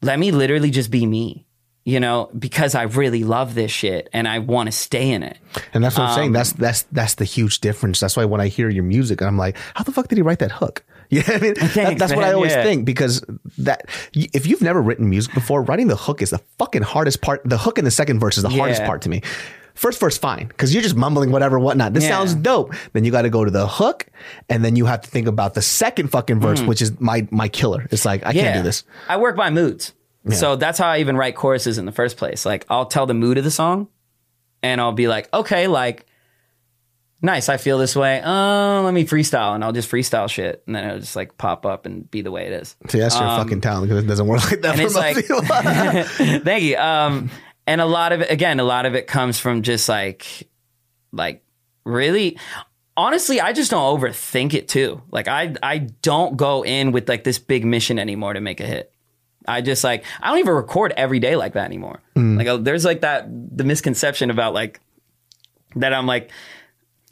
let 0.00 0.18
me 0.18 0.30
literally 0.32 0.70
just 0.70 0.90
be 0.90 1.06
me. 1.06 1.46
You 1.84 1.98
know, 1.98 2.30
because 2.38 2.76
I 2.76 2.84
really 2.84 3.24
love 3.24 3.56
this 3.56 3.72
shit 3.72 4.08
and 4.12 4.28
I 4.28 4.38
want 4.38 4.68
to 4.68 4.72
stay 4.72 5.10
in 5.10 5.24
it. 5.24 5.36
And 5.74 5.82
that's 5.82 5.96
what 5.98 6.04
I'm 6.04 6.10
Um, 6.10 6.14
saying. 6.16 6.32
That's 6.32 6.52
that's 6.52 6.82
that's 6.92 7.14
the 7.16 7.24
huge 7.24 7.58
difference. 7.60 7.98
That's 7.98 8.16
why 8.16 8.24
when 8.24 8.40
I 8.40 8.46
hear 8.46 8.68
your 8.70 8.84
music, 8.84 9.20
I'm 9.20 9.36
like, 9.36 9.56
how 9.74 9.82
the 9.82 9.90
fuck 9.90 10.06
did 10.06 10.16
he 10.16 10.22
write 10.22 10.38
that 10.38 10.52
hook? 10.52 10.84
Yeah, 11.10 11.24
I 11.26 11.38
mean, 11.38 11.54
that- 11.54 11.70
Thanks, 11.72 11.98
that's 12.00 12.14
what 12.14 12.24
I 12.24 12.32
always 12.32 12.52
Yeah. 12.52 12.62
think 12.62 12.84
because 12.86 13.22
that 13.58 13.84
if 14.14 14.46
you've 14.46 14.62
never 14.62 14.80
written 14.80 15.10
music 15.10 15.34
before, 15.34 15.62
writing 15.62 15.88
the 15.88 15.96
hook 15.96 16.22
is 16.22 16.30
the 16.30 16.40
fucking 16.56 16.80
hardest 16.82 17.20
part. 17.20 17.42
The 17.44 17.58
hook 17.58 17.76
in 17.78 17.84
the 17.84 17.90
second 17.90 18.18
verse 18.20 18.38
is 18.38 18.44
the 18.44 18.48
hardest 18.48 18.82
part 18.84 19.02
to 19.02 19.08
me. 19.10 19.20
First 19.74 19.98
verse, 20.00 20.18
fine, 20.18 20.46
because 20.48 20.72
you're 20.74 20.82
just 20.82 20.96
mumbling 20.96 21.30
whatever, 21.32 21.58
whatnot. 21.58 21.92
This 21.94 22.04
Yeah. 22.04 22.10
sounds 22.10 22.34
dope. 22.34 22.74
Then 22.92 23.04
you 23.04 23.10
got 23.10 23.22
to 23.22 23.30
go 23.30 23.44
to 23.44 23.50
the 23.50 23.66
hook, 23.66 24.06
and 24.48 24.64
then 24.64 24.76
you 24.76 24.84
have 24.86 25.00
to 25.02 25.08
think 25.10 25.26
about 25.26 25.54
the 25.54 25.62
second 25.62 26.08
fucking 26.08 26.40
verse, 26.40 26.60
which 26.62 26.82
is 26.82 26.98
my 27.00 27.26
my 27.30 27.48
killer. 27.48 27.86
It's 27.90 28.04
like 28.04 28.24
I 28.26 28.32
can't 28.32 28.56
do 28.56 28.62
this. 28.62 28.84
I 29.08 29.16
work 29.16 29.36
by 29.36 29.50
moods. 29.50 29.94
So 30.30 30.54
that's 30.56 30.78
how 30.78 30.88
I 30.88 30.98
even 30.98 31.16
write 31.16 31.34
choruses 31.34 31.78
in 31.78 31.84
the 31.86 31.92
first 31.92 32.16
place. 32.16 32.46
Like 32.46 32.64
I'll 32.68 32.86
tell 32.86 33.06
the 33.06 33.14
mood 33.14 33.38
of 33.38 33.44
the 33.44 33.50
song 33.50 33.88
and 34.62 34.80
I'll 34.80 34.92
be 34.92 35.08
like, 35.08 35.28
okay, 35.34 35.66
like 35.66 36.06
nice, 37.20 37.48
I 37.48 37.56
feel 37.56 37.78
this 37.78 37.96
way. 37.96 38.20
Uh, 38.22 38.82
let 38.82 38.94
me 38.94 39.04
freestyle 39.04 39.54
and 39.54 39.64
I'll 39.64 39.72
just 39.72 39.90
freestyle 39.90 40.28
shit 40.28 40.62
and 40.66 40.76
then 40.76 40.84
it'll 40.86 41.00
just 41.00 41.16
like 41.16 41.36
pop 41.38 41.64
up 41.66 41.86
and 41.86 42.08
be 42.10 42.20
the 42.22 42.30
way 42.30 42.46
it 42.46 42.52
is. 42.52 42.76
See, 42.88 42.98
that's 43.00 43.14
your 43.18 43.26
fucking 43.28 43.60
talent 43.62 43.88
because 43.88 44.04
it 44.04 44.06
doesn't 44.06 44.26
work 44.28 44.44
like 44.50 44.60
that 44.62 44.74
Um, 44.74 44.80
And 44.80 44.92
for 44.92 46.04
it's 46.06 46.14
like. 46.30 46.42
Thank 46.44 46.64
you. 46.64 46.76
Um 46.76 47.30
and 47.66 47.80
a 47.80 47.86
lot 47.86 48.12
of 48.12 48.20
it 48.20 48.30
again, 48.30 48.60
a 48.60 48.64
lot 48.64 48.86
of 48.86 48.94
it 48.94 49.06
comes 49.06 49.38
from 49.38 49.62
just 49.62 49.88
like 49.88 50.48
like 51.12 51.44
really 51.84 52.38
honestly 52.96 53.40
i 53.40 53.52
just 53.52 53.70
don't 53.70 54.00
overthink 54.00 54.54
it 54.54 54.68
too. 54.68 55.02
Like 55.10 55.28
i 55.28 55.54
i 55.62 55.78
don't 55.78 56.36
go 56.36 56.64
in 56.64 56.92
with 56.92 57.08
like 57.08 57.24
this 57.24 57.38
big 57.38 57.64
mission 57.64 57.98
anymore 57.98 58.32
to 58.34 58.40
make 58.40 58.60
a 58.60 58.66
hit. 58.66 58.92
I 59.46 59.60
just 59.60 59.82
like 59.84 60.04
i 60.20 60.28
don't 60.28 60.38
even 60.38 60.54
record 60.54 60.92
every 60.96 61.18
day 61.18 61.36
like 61.36 61.54
that 61.54 61.64
anymore. 61.64 62.00
Like 62.38 62.46
uh, 62.46 62.56
there's 62.58 62.84
like 62.84 63.00
that 63.02 63.26
the 63.28 63.64
misconception 63.64 64.30
about 64.30 64.54
like 64.54 64.80
that 65.76 65.94
i'm 65.94 66.06
like 66.06 66.30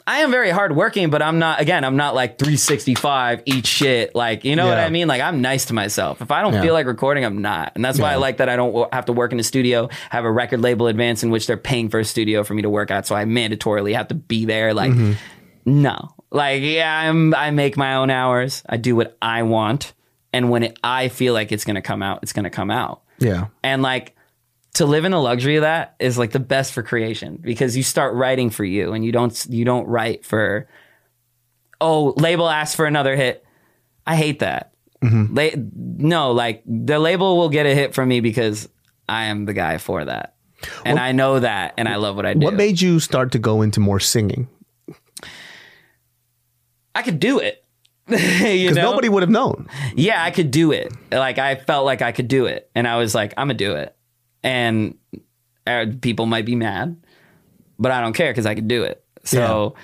i 0.07 0.19
am 0.19 0.31
very 0.31 0.49
hardworking 0.49 1.09
but 1.09 1.21
i'm 1.21 1.39
not 1.39 1.59
again 1.61 1.83
i'm 1.83 1.95
not 1.95 2.13
like 2.15 2.37
365 2.37 3.43
eat 3.45 3.65
shit 3.65 4.15
like 4.15 4.43
you 4.45 4.55
know 4.55 4.67
what 4.67 4.77
i 4.79 4.89
mean 4.89 5.07
like 5.07 5.21
i'm 5.21 5.41
nice 5.41 5.65
to 5.65 5.73
myself 5.73 6.21
if 6.21 6.31
i 6.31 6.41
don't 6.41 6.53
Yeah. 6.53 6.61
feel 6.61 6.73
like 6.73 6.85
recording 6.85 7.25
i'm 7.25 7.41
not 7.41 7.71
and 7.75 7.83
that's 7.83 7.99
why 7.99 8.11
i 8.11 8.15
like 8.15 8.37
that 8.37 8.49
i 8.49 8.55
don't 8.55 8.93
have 8.93 9.05
to 9.05 9.13
work 9.13 9.31
in 9.31 9.39
a 9.39 9.43
studio 9.43 9.89
have 10.09 10.25
a 10.25 10.31
record 10.31 10.61
label 10.61 10.87
advance 10.87 11.23
in 11.23 11.29
which 11.31 11.47
they're 11.47 11.57
paying 11.57 11.89
for 11.89 11.99
a 11.99 12.05
studio 12.05 12.43
for 12.43 12.53
me 12.53 12.61
to 12.61 12.69
work 12.69 12.91
at 12.91 13.05
so 13.07 13.15
i 13.15 13.25
mandatorily 13.25 13.93
have 13.95 14.07
to 14.07 14.15
be 14.15 14.45
there 14.45 14.73
like 14.73 14.91
Mm-hmm. 14.91 15.13
no. 15.65 16.13
Like, 16.33 16.61
yeah, 16.63 16.97
I'm 16.97 17.35
I 17.35 17.51
make 17.51 17.75
my 17.75 17.95
own 17.95 18.09
hours. 18.09 18.63
I 18.67 18.77
do 18.77 18.95
what 18.95 19.17
I 19.21 19.43
want. 19.43 19.91
And 20.31 20.49
when 20.49 20.63
it, 20.63 20.79
I 20.81 21.09
feel 21.09 21.33
like 21.33 21.51
it's 21.51 21.65
gonna 21.65 21.81
come 21.81 22.01
out, 22.01 22.19
it's 22.23 22.31
gonna 22.31 22.49
come 22.49 22.71
out. 22.71 23.01
yeah, 23.19 23.47
And 23.61 23.81
like 23.81 24.15
to 24.75 24.85
live 24.85 25.05
in 25.05 25.11
the 25.11 25.19
luxury 25.19 25.57
of 25.57 25.61
that 25.61 25.95
is 25.99 26.17
like 26.17 26.31
the 26.31 26.39
best 26.39 26.71
for 26.73 26.81
creation 26.81 27.37
because 27.41 27.75
you 27.75 27.83
start 27.83 28.15
writing 28.15 28.49
for 28.49 28.63
you 28.63 28.93
and 28.93 29.03
you 29.03 29.11
don't 29.11 29.45
you 29.49 29.65
don't 29.65 29.85
write 29.87 30.25
for 30.25 30.67
oh, 31.81 32.13
label 32.17 32.47
asks 32.47 32.75
for 32.75 32.85
another 32.85 33.15
hit. 33.15 33.43
I 34.05 34.15
hate 34.15 34.39
that. 34.39 34.73
Mm-hmm. 35.03 35.35
La- 35.35 36.07
no, 36.07 36.31
like 36.31 36.63
the 36.65 36.99
label 36.99 37.37
will 37.37 37.49
get 37.49 37.65
a 37.65 37.73
hit 37.75 37.93
from 37.93 38.07
me 38.07 38.21
because 38.21 38.69
I 39.09 39.25
am 39.25 39.45
the 39.45 39.53
guy 39.53 39.77
for 39.77 40.05
that. 40.05 40.35
And 40.85 40.99
I 40.99 41.11
know 41.11 41.39
that 41.39 41.73
and 41.77 41.89
I 41.89 41.95
love 41.95 42.15
what 42.15 42.25
I 42.25 42.35
do. 42.35 42.45
what 42.45 42.53
made 42.53 42.79
you 42.79 42.99
start 42.99 43.31
to 43.31 43.39
go 43.39 43.63
into 43.63 43.79
more 43.79 43.99
singing? 43.99 44.47
I 46.93 47.01
could 47.01 47.19
do 47.19 47.39
it. 47.39 47.57
Because 48.07 48.75
nobody 48.75 49.07
would 49.07 49.23
have 49.23 49.29
known. 49.29 49.69
yeah, 49.95 50.21
I 50.21 50.31
could 50.31 50.51
do 50.51 50.71
it. 50.71 50.91
Like 51.11 51.37
I 51.37 51.55
felt 51.55 51.85
like 51.85 52.01
I 52.01 52.11
could 52.11 52.27
do 52.27 52.45
it, 52.45 52.69
and 52.75 52.85
I 52.85 52.97
was 52.97 53.15
like, 53.15 53.33
I'm 53.37 53.47
gonna 53.47 53.53
do 53.53 53.75
it. 53.75 53.95
And 54.43 54.97
uh, 55.67 55.85
people 56.01 56.25
might 56.25 56.45
be 56.45 56.55
mad, 56.55 56.97
but 57.77 57.91
I 57.91 58.01
don't 58.01 58.13
care 58.13 58.31
because 58.31 58.45
I 58.45 58.55
can 58.55 58.67
do 58.67 58.83
it. 58.83 59.03
So 59.23 59.75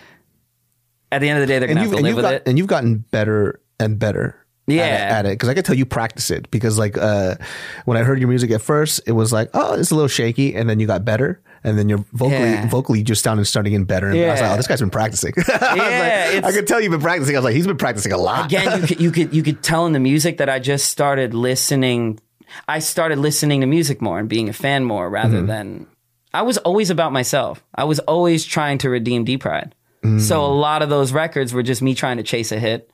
at 1.11 1.19
the 1.21 1.29
end 1.29 1.39
of 1.39 1.47
the 1.47 1.53
day, 1.53 1.59
they're 1.59 1.69
and 1.69 1.77
gonna 1.77 1.89
you've, 1.89 1.97
to 1.97 2.03
live 2.03 2.15
with 2.15 2.23
got, 2.25 2.33
it. 2.33 2.43
and 2.47 2.57
you've 2.57 2.67
gotten 2.67 2.97
better 3.11 3.61
and 3.79 3.99
better 3.99 4.35
Yeah. 4.65 4.83
at, 4.83 4.89
it- 4.89 5.11
at 5.11 5.25
it 5.27 5.29
because 5.33 5.49
I 5.49 5.53
could 5.53 5.63
tell 5.65 5.75
you 5.75 5.85
practice 5.85 6.31
it 6.31 6.49
because 6.51 6.77
like 6.79 6.97
uh 6.97 7.35
when 7.85 7.97
I 7.97 8.03
heard 8.03 8.19
your 8.19 8.27
music 8.27 8.49
at 8.51 8.61
first 8.61 8.99
it 9.05 9.11
was 9.13 9.31
like 9.31 9.49
oh 9.53 9.75
it's 9.75 9.91
a 9.91 9.95
little 9.95 10.07
shaky 10.09 10.55
and 10.55 10.67
then 10.69 10.79
you 10.79 10.87
got 10.87 11.05
better 11.05 11.39
and 11.63 11.77
then 11.77 11.87
you're 11.87 12.03
vocally 12.13 12.39
Yeah. 12.49 12.67
vocally 12.67 13.03
just 13.03 13.23
sounded 13.23 13.45
starting 13.45 13.71
getting 13.73 13.85
better 13.85 14.07
and 14.09 14.17
I 14.19 14.21
was 14.31 14.41
like 14.41 14.49
Yeah. 14.49 14.53
oh 14.53 14.57
this 14.57 14.67
guy's 14.67 14.79
been 14.81 14.89
practicing 14.89 15.33
I 15.37 15.41
was 15.41 15.51
Yeah, 15.77 16.29
like, 16.33 16.43
I 16.45 16.51
could 16.51 16.67
tell 16.67 16.81
you've 16.81 16.91
been 16.91 16.99
practicing 17.01 17.35
I 17.35 17.39
was 17.39 17.45
like 17.45 17.55
he's 17.55 17.67
been 17.67 17.77
practicing 17.77 18.11
a 18.11 18.17
lot 18.17 18.45
Again, 18.47 18.81
you 18.81 18.87
could, 18.87 18.99
you 18.99 19.11
could 19.11 19.33
you 19.35 19.43
could 19.43 19.61
tell 19.63 19.85
in 19.85 19.93
the 19.93 19.99
music 19.99 20.39
that 20.39 20.49
I 20.49 20.57
just 20.59 20.89
started 20.89 21.33
listening. 21.35 22.19
I 22.67 22.79
started 22.79 23.19
listening 23.19 23.61
to 23.61 23.67
music 23.67 24.01
more 24.01 24.19
and 24.19 24.29
being 24.29 24.49
a 24.49 24.53
fan 24.53 24.83
more 24.83 25.09
rather 25.09 25.37
mm-hmm. 25.37 25.47
than 25.47 25.87
I 26.33 26.41
was 26.41 26.57
always 26.59 26.89
about 26.89 27.13
myself. 27.13 27.63
I 27.73 27.85
was 27.85 27.99
always 27.99 28.45
trying 28.45 28.77
to 28.79 28.89
redeem 28.89 29.23
D 29.23 29.37
Pryde. 29.37 29.73
So 30.03 30.09
mm. 30.09 30.31
a 30.31 30.53
lot 30.53 30.83
of 30.83 30.89
those 30.89 31.11
records 31.11 31.53
were 31.53 31.63
just 31.63 31.81
me 31.81 31.95
trying 31.95 32.17
to 32.17 32.23
chase 32.23 32.51
a 32.51 32.59
hit. 32.59 32.89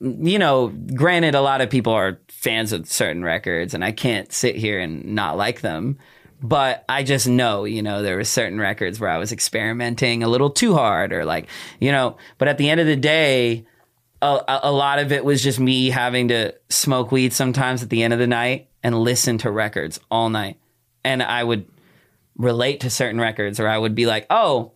you 0.00 0.38
know, 0.38 0.68
granted, 0.68 1.34
a 1.34 1.40
lot 1.40 1.60
of 1.60 1.70
people 1.70 1.92
are 1.92 2.20
fans 2.28 2.72
of 2.72 2.88
certain 2.88 3.24
records, 3.24 3.74
and 3.74 3.84
I 3.84 3.92
can't 3.92 4.32
sit 4.32 4.56
here 4.56 4.78
and 4.78 5.04
not 5.14 5.36
like 5.36 5.60
them. 5.60 5.98
But 6.42 6.84
I 6.88 7.04
just 7.04 7.26
know, 7.26 7.64
you 7.64 7.82
know, 7.82 8.02
there 8.02 8.16
were 8.16 8.24
certain 8.24 8.58
records 8.58 9.00
where 9.00 9.10
I 9.10 9.18
was 9.18 9.32
experimenting 9.32 10.22
a 10.22 10.28
little 10.28 10.50
too 10.50 10.74
hard, 10.74 11.12
or 11.12 11.24
like, 11.24 11.48
you 11.80 11.90
know. 11.90 12.18
But 12.38 12.48
at 12.48 12.58
the 12.58 12.68
end 12.68 12.80
of 12.80 12.86
the 12.86 12.96
day, 12.96 13.66
a, 14.24 14.60
a 14.64 14.72
lot 14.72 14.98
of 14.98 15.12
it 15.12 15.24
was 15.24 15.42
just 15.42 15.60
me 15.60 15.90
having 15.90 16.28
to 16.28 16.54
smoke 16.68 17.12
weed 17.12 17.32
sometimes 17.32 17.82
at 17.82 17.90
the 17.90 18.02
end 18.02 18.12
of 18.12 18.18
the 18.18 18.26
night 18.26 18.68
and 18.82 18.98
listen 18.98 19.38
to 19.38 19.50
records 19.50 20.00
all 20.10 20.30
night, 20.30 20.58
and 21.04 21.22
I 21.22 21.44
would 21.44 21.66
relate 22.36 22.80
to 22.80 22.90
certain 22.90 23.20
records, 23.20 23.60
or 23.60 23.68
I 23.68 23.78
would 23.78 23.94
be 23.94 24.06
like, 24.06 24.26
oh, 24.30 24.72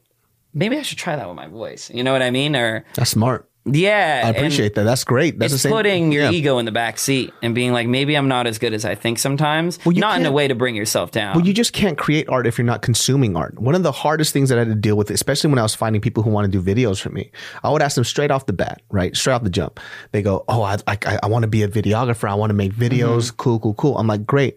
maybe 0.54 0.76
I 0.76 0.82
should 0.82 0.98
try 0.98 1.16
that 1.16 1.26
with 1.26 1.36
my 1.36 1.48
voice. 1.48 1.90
You 1.90 2.04
know 2.04 2.12
what 2.12 2.22
I 2.22 2.30
mean? 2.30 2.54
Or 2.54 2.84
That's 2.94 3.10
smart. 3.10 3.47
Yeah, 3.74 4.22
I 4.24 4.30
appreciate 4.30 4.74
that. 4.74 4.84
That's 4.84 5.04
great. 5.04 5.38
That's 5.38 5.52
it's 5.52 5.62
the 5.62 5.68
same. 5.68 5.76
putting 5.76 6.12
your 6.12 6.24
yeah. 6.24 6.30
ego 6.30 6.58
in 6.58 6.64
the 6.64 6.72
back 6.72 6.98
seat 6.98 7.32
and 7.42 7.54
being 7.54 7.72
like, 7.72 7.86
maybe 7.86 8.16
I'm 8.16 8.28
not 8.28 8.46
as 8.46 8.58
good 8.58 8.72
as 8.74 8.84
I 8.84 8.94
think 8.94 9.18
sometimes. 9.18 9.78
Well, 9.84 9.94
you 9.94 10.00
not 10.00 10.20
in 10.20 10.26
a 10.26 10.32
way 10.32 10.48
to 10.48 10.54
bring 10.54 10.74
yourself 10.74 11.10
down. 11.10 11.36
Well, 11.36 11.46
you 11.46 11.52
just 11.52 11.72
can't 11.72 11.96
create 11.96 12.28
art 12.28 12.46
if 12.46 12.58
you're 12.58 12.64
not 12.64 12.82
consuming 12.82 13.36
art. 13.36 13.58
One 13.58 13.74
of 13.74 13.82
the 13.82 13.92
hardest 13.92 14.32
things 14.32 14.48
that 14.48 14.58
I 14.58 14.60
had 14.60 14.68
to 14.68 14.74
deal 14.74 14.96
with, 14.96 15.10
especially 15.10 15.50
when 15.50 15.58
I 15.58 15.62
was 15.62 15.74
finding 15.74 16.00
people 16.00 16.22
who 16.22 16.30
want 16.30 16.50
to 16.50 16.50
do 16.50 16.62
videos 16.62 17.00
for 17.00 17.10
me, 17.10 17.30
I 17.62 17.70
would 17.70 17.82
ask 17.82 17.94
them 17.94 18.04
straight 18.04 18.30
off 18.30 18.46
the 18.46 18.52
bat, 18.52 18.82
right? 18.90 19.16
Straight 19.16 19.34
off 19.34 19.44
the 19.44 19.50
jump. 19.50 19.80
They 20.12 20.22
go, 20.22 20.44
Oh, 20.48 20.62
I, 20.62 20.78
I, 20.86 21.18
I 21.22 21.26
want 21.26 21.42
to 21.42 21.48
be 21.48 21.62
a 21.62 21.68
videographer. 21.68 22.28
I 22.28 22.34
want 22.34 22.50
to 22.50 22.54
make 22.54 22.72
videos. 22.72 23.28
Mm-hmm. 23.28 23.36
Cool, 23.36 23.60
cool, 23.60 23.74
cool. 23.74 23.98
I'm 23.98 24.06
like, 24.06 24.26
Great. 24.26 24.56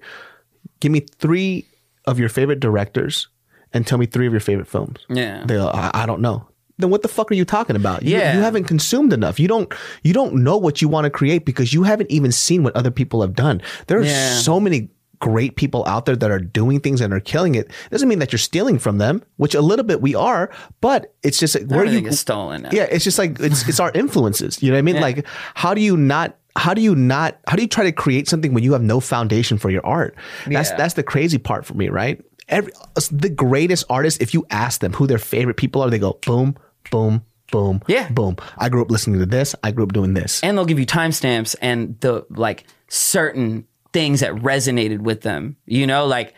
Give 0.80 0.92
me 0.92 1.02
three 1.02 1.68
of 2.06 2.20
your 2.20 2.30
favorite 2.30 2.60
directors 2.60 3.28
and 3.74 3.86
tell 3.86 3.98
me 3.98 4.06
three 4.06 4.28
of 4.28 4.34
your 4.34 4.40
favorite 4.40 4.68
films. 4.68 5.06
Yeah. 5.10 5.44
They 5.46 5.56
go, 5.56 5.68
I, 5.68 5.92
I 5.94 6.06
don't 6.06 6.22
know. 6.22 6.48
Then 6.82 6.90
what 6.90 7.02
the 7.02 7.08
fuck 7.08 7.32
are 7.32 7.36
you 7.36 7.46
talking 7.46 7.76
about? 7.76 8.04
You, 8.04 8.18
Yeah. 8.18 8.36
you 8.36 8.42
haven't 8.42 8.66
consumed 8.66 9.14
enough. 9.14 9.40
You 9.40 9.48
don't 9.48 9.74
you 10.04 10.14
don't 10.14 10.36
know 10.44 10.58
what 10.58 10.82
you 10.82 10.88
want 10.90 11.06
to 11.06 11.10
create 11.10 11.46
because 11.46 11.74
you 11.74 11.84
haven't 11.84 12.12
even 12.12 12.32
seen 12.32 12.64
what 12.64 12.76
other 12.76 12.92
people 12.92 13.22
have 13.22 13.34
done. 13.36 13.62
There 13.88 14.00
are 14.00 14.04
Yeah. 14.04 14.34
so 14.40 14.60
many 14.60 14.90
great 15.20 15.56
people 15.56 15.84
out 15.86 16.06
there 16.08 16.16
that 16.16 16.32
are 16.32 16.40
doing 16.40 16.80
things 16.80 17.00
and 17.00 17.14
are 17.14 17.20
killing 17.20 17.54
it. 17.54 17.70
Doesn't 17.92 18.10
mean 18.10 18.18
that 18.20 18.32
you're 18.32 18.40
stealing 18.40 18.80
from 18.80 18.98
them, 18.98 19.22
which 19.38 19.54
a 19.54 19.62
little 19.62 19.86
bit 19.86 20.02
we 20.02 20.16
are, 20.16 20.50
but 20.82 21.14
it's 21.22 21.38
just 21.38 21.54
like, 21.54 21.68
where 21.70 21.86
you 21.86 22.08
is 22.08 22.20
stolen. 22.20 22.64
Now. 22.64 22.70
yeah, 22.72 22.88
it's 22.90 23.04
just 23.04 23.20
like 23.20 23.40
it's 23.40 23.68
it's 23.70 23.80
our 23.80 23.92
influences. 23.94 24.62
You 24.64 24.70
know 24.72 24.76
what 24.76 24.80
I 24.80 24.82
mean? 24.82 25.00
Like 25.00 25.26
how 25.54 25.74
do 25.76 25.82
you 25.82 25.96
not 25.96 26.38
how 26.56 26.74
do 26.74 26.82
you 26.82 26.96
not 26.96 27.38
how 27.48 27.56
do 27.56 27.62
you 27.62 27.68
try 27.68 27.84
to 27.84 27.92
create 27.92 28.28
something 28.28 28.54
when 28.54 28.64
you 28.64 28.74
have 28.74 28.82
no 28.82 29.00
foundation 29.00 29.58
for 29.60 29.70
your 29.70 29.86
art? 29.86 30.16
That's 30.48 30.72
Yeah. 30.72 30.78
that's 30.78 30.96
the 30.96 31.04
crazy 31.04 31.38
part 31.38 31.66
for 31.66 31.76
me, 31.76 31.90
right? 31.90 32.20
Every 32.50 32.74
the 33.12 33.30
greatest 33.30 33.86
artists, 33.90 34.20
if 34.20 34.34
you 34.34 34.46
ask 34.50 34.82
them 34.82 34.92
who 34.94 35.06
their 35.08 35.20
favorite 35.20 35.56
people 35.56 35.82
are, 35.84 35.90
they 35.92 36.00
go 36.00 36.18
boom, 36.26 36.56
boom, 36.90 37.24
boom, 37.52 37.82
Yeah. 37.88 38.10
boom. 38.10 38.38
I 38.58 38.70
grew 38.70 38.82
up 38.82 38.90
listening 38.92 39.20
to 39.20 39.26
this. 39.26 39.54
I 39.64 39.72
grew 39.72 39.84
up 39.84 39.94
doing 39.94 40.14
this. 40.14 40.42
and 40.44 40.58
they'll 40.58 40.66
give 40.66 40.80
you 40.80 40.86
timestamps 40.86 41.56
and 41.62 42.00
the 42.00 42.26
like 42.30 42.66
certain 42.88 43.66
things 43.94 44.22
that 44.22 44.32
resonated 44.36 45.00
with 45.00 45.22
them. 45.22 45.58
You 45.66 45.86
know, 45.88 46.06
like 46.08 46.34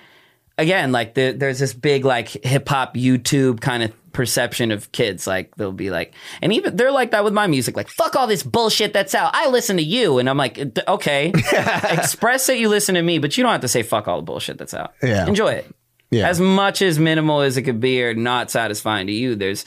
again, 0.57 0.91
like 0.91 1.13
the, 1.13 1.31
there's 1.31 1.59
this 1.59 1.73
big 1.73 2.05
like 2.05 2.29
hip 2.43 2.67
hop 2.67 2.95
YouTube 2.95 3.61
kind 3.61 3.83
of 3.83 3.91
perception 4.13 4.71
of 4.71 4.91
kids. 4.91 5.25
Like 5.25 5.55
they'll 5.55 5.71
be 5.71 5.89
like, 5.89 6.13
and 6.41 6.53
even 6.53 6.75
they're 6.75 6.91
like 6.91 7.11
that 7.11 7.23
with 7.23 7.33
my 7.33 7.47
music. 7.47 7.75
Like 7.75 7.89
fuck 7.89 8.15
all 8.15 8.27
this 8.27 8.43
bullshit 8.43 8.93
that's 8.93 9.15
out. 9.15 9.31
I 9.35 9.49
listen 9.49 9.77
to 9.77 9.83
you, 9.83 10.19
and 10.19 10.29
I'm 10.29 10.37
like, 10.37 10.59
okay, 10.87 11.31
express 11.89 12.47
that 12.47 12.57
you 12.57 12.69
listen 12.69 12.95
to 12.95 13.01
me, 13.01 13.19
but 13.19 13.37
you 13.37 13.43
don't 13.43 13.51
have 13.51 13.61
to 13.61 13.67
say 13.67 13.83
fuck 13.83 14.07
all 14.07 14.17
the 14.17 14.23
bullshit 14.23 14.57
that's 14.57 14.73
out. 14.73 14.93
Yeah. 15.01 15.27
enjoy 15.27 15.53
it. 15.53 15.75
Yeah. 16.11 16.27
As 16.29 16.39
much 16.39 16.83
as 16.83 16.99
minimal 16.99 17.41
as 17.41 17.57
it 17.57 17.63
could 17.63 17.79
be 17.79 18.03
or 18.03 18.13
not 18.13 18.51
satisfying 18.51 19.07
to 19.07 19.13
you, 19.13 19.35
there's 19.35 19.65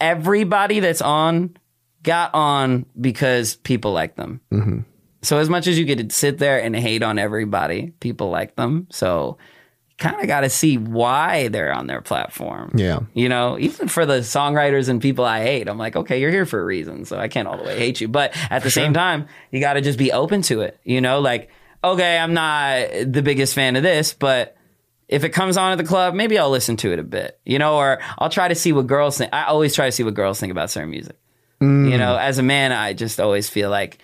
everybody 0.00 0.80
that's 0.80 1.02
on 1.02 1.56
got 2.02 2.34
on 2.34 2.86
because 3.00 3.56
people 3.56 3.92
like 3.92 4.16
them. 4.16 4.40
Mm-hmm. 4.52 4.80
So 5.22 5.38
as 5.38 5.48
much 5.48 5.66
as 5.66 5.78
you 5.78 5.84
get 5.84 5.98
to 5.98 6.14
sit 6.14 6.38
there 6.38 6.62
and 6.62 6.74
hate 6.76 7.02
on 7.02 7.18
everybody, 7.18 7.92
people 8.00 8.30
like 8.30 8.54
them. 8.56 8.86
So 8.90 9.38
kind 9.98 10.20
of 10.20 10.28
got 10.28 10.42
to 10.42 10.50
see 10.50 10.78
why 10.78 11.48
they're 11.48 11.72
on 11.72 11.88
their 11.88 12.00
platform. 12.00 12.70
Yeah. 12.76 13.00
You 13.14 13.28
know, 13.28 13.58
even 13.58 13.88
for 13.88 14.06
the 14.06 14.20
songwriters 14.20 14.88
and 14.88 15.02
people 15.02 15.24
I 15.24 15.42
hate, 15.42 15.68
I'm 15.68 15.76
like, 15.76 15.96
okay, 15.96 16.20
you're 16.20 16.30
here 16.30 16.46
for 16.46 16.60
a 16.60 16.64
reason. 16.64 17.04
So 17.04 17.18
I 17.18 17.26
can't 17.26 17.48
all 17.48 17.58
the 17.58 17.64
way 17.64 17.76
hate 17.76 18.00
you. 18.00 18.06
But 18.06 18.32
at 18.48 18.62
the 18.62 18.70
same 18.70 18.94
time, 18.94 19.26
you 19.50 19.58
got 19.58 19.72
to 19.72 19.80
just 19.80 19.98
be 19.98 20.12
open 20.12 20.42
to 20.42 20.60
it. 20.60 20.78
You 20.84 21.00
know, 21.00 21.18
like, 21.18 21.50
okay, 21.82 22.16
I'm 22.16 22.32
not 22.32 22.88
the 23.12 23.22
biggest 23.22 23.54
fan 23.54 23.74
of 23.74 23.82
this, 23.82 24.14
but 24.14 24.56
if 25.08 25.24
it 25.24 25.30
comes 25.30 25.56
on 25.56 25.72
at 25.72 25.78
the 25.78 25.84
club, 25.84 26.14
maybe 26.14 26.38
I'll 26.38 26.50
listen 26.50 26.76
to 26.78 26.92
it 26.92 26.98
a 26.98 27.02
bit, 27.02 27.40
you 27.44 27.58
know, 27.58 27.76
or 27.76 27.98
I'll 28.18 28.28
try 28.28 28.48
to 28.48 28.54
see 28.54 28.72
what 28.72 28.86
girls 28.86 29.18
think. 29.18 29.32
I 29.32 29.44
always 29.44 29.74
try 29.74 29.86
to 29.86 29.92
see 29.92 30.04
what 30.04 30.14
girls 30.14 30.38
think 30.38 30.50
about 30.50 30.70
certain 30.70 30.90
music. 30.90 31.16
You 31.60 31.98
know, 31.98 32.14
mm. 32.14 32.20
as 32.20 32.38
a 32.38 32.42
man, 32.42 32.70
I 32.70 32.92
just 32.92 33.18
always 33.18 33.48
feel 33.48 33.68
like 33.68 33.98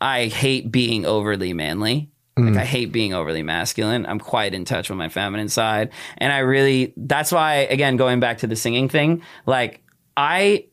I 0.00 0.26
hate 0.26 0.72
being 0.72 1.06
overly 1.06 1.52
manly. 1.52 2.10
Like 2.36 2.54
mm. 2.54 2.58
I 2.58 2.64
hate 2.64 2.90
being 2.90 3.12
overly 3.12 3.42
masculine. 3.42 4.06
I'm 4.06 4.18
quite 4.18 4.54
in 4.54 4.64
touch 4.64 4.88
with 4.88 4.98
my 4.98 5.08
feminine 5.08 5.48
side. 5.48 5.90
And 6.18 6.32
I 6.32 6.38
really 6.38 6.94
that's 6.96 7.30
why 7.30 7.54
again 7.56 7.96
going 7.96 8.18
back 8.18 8.38
to 8.38 8.46
the 8.46 8.56
singing 8.56 8.88
thing, 8.88 9.22
like 9.46 9.82
I 10.16 10.66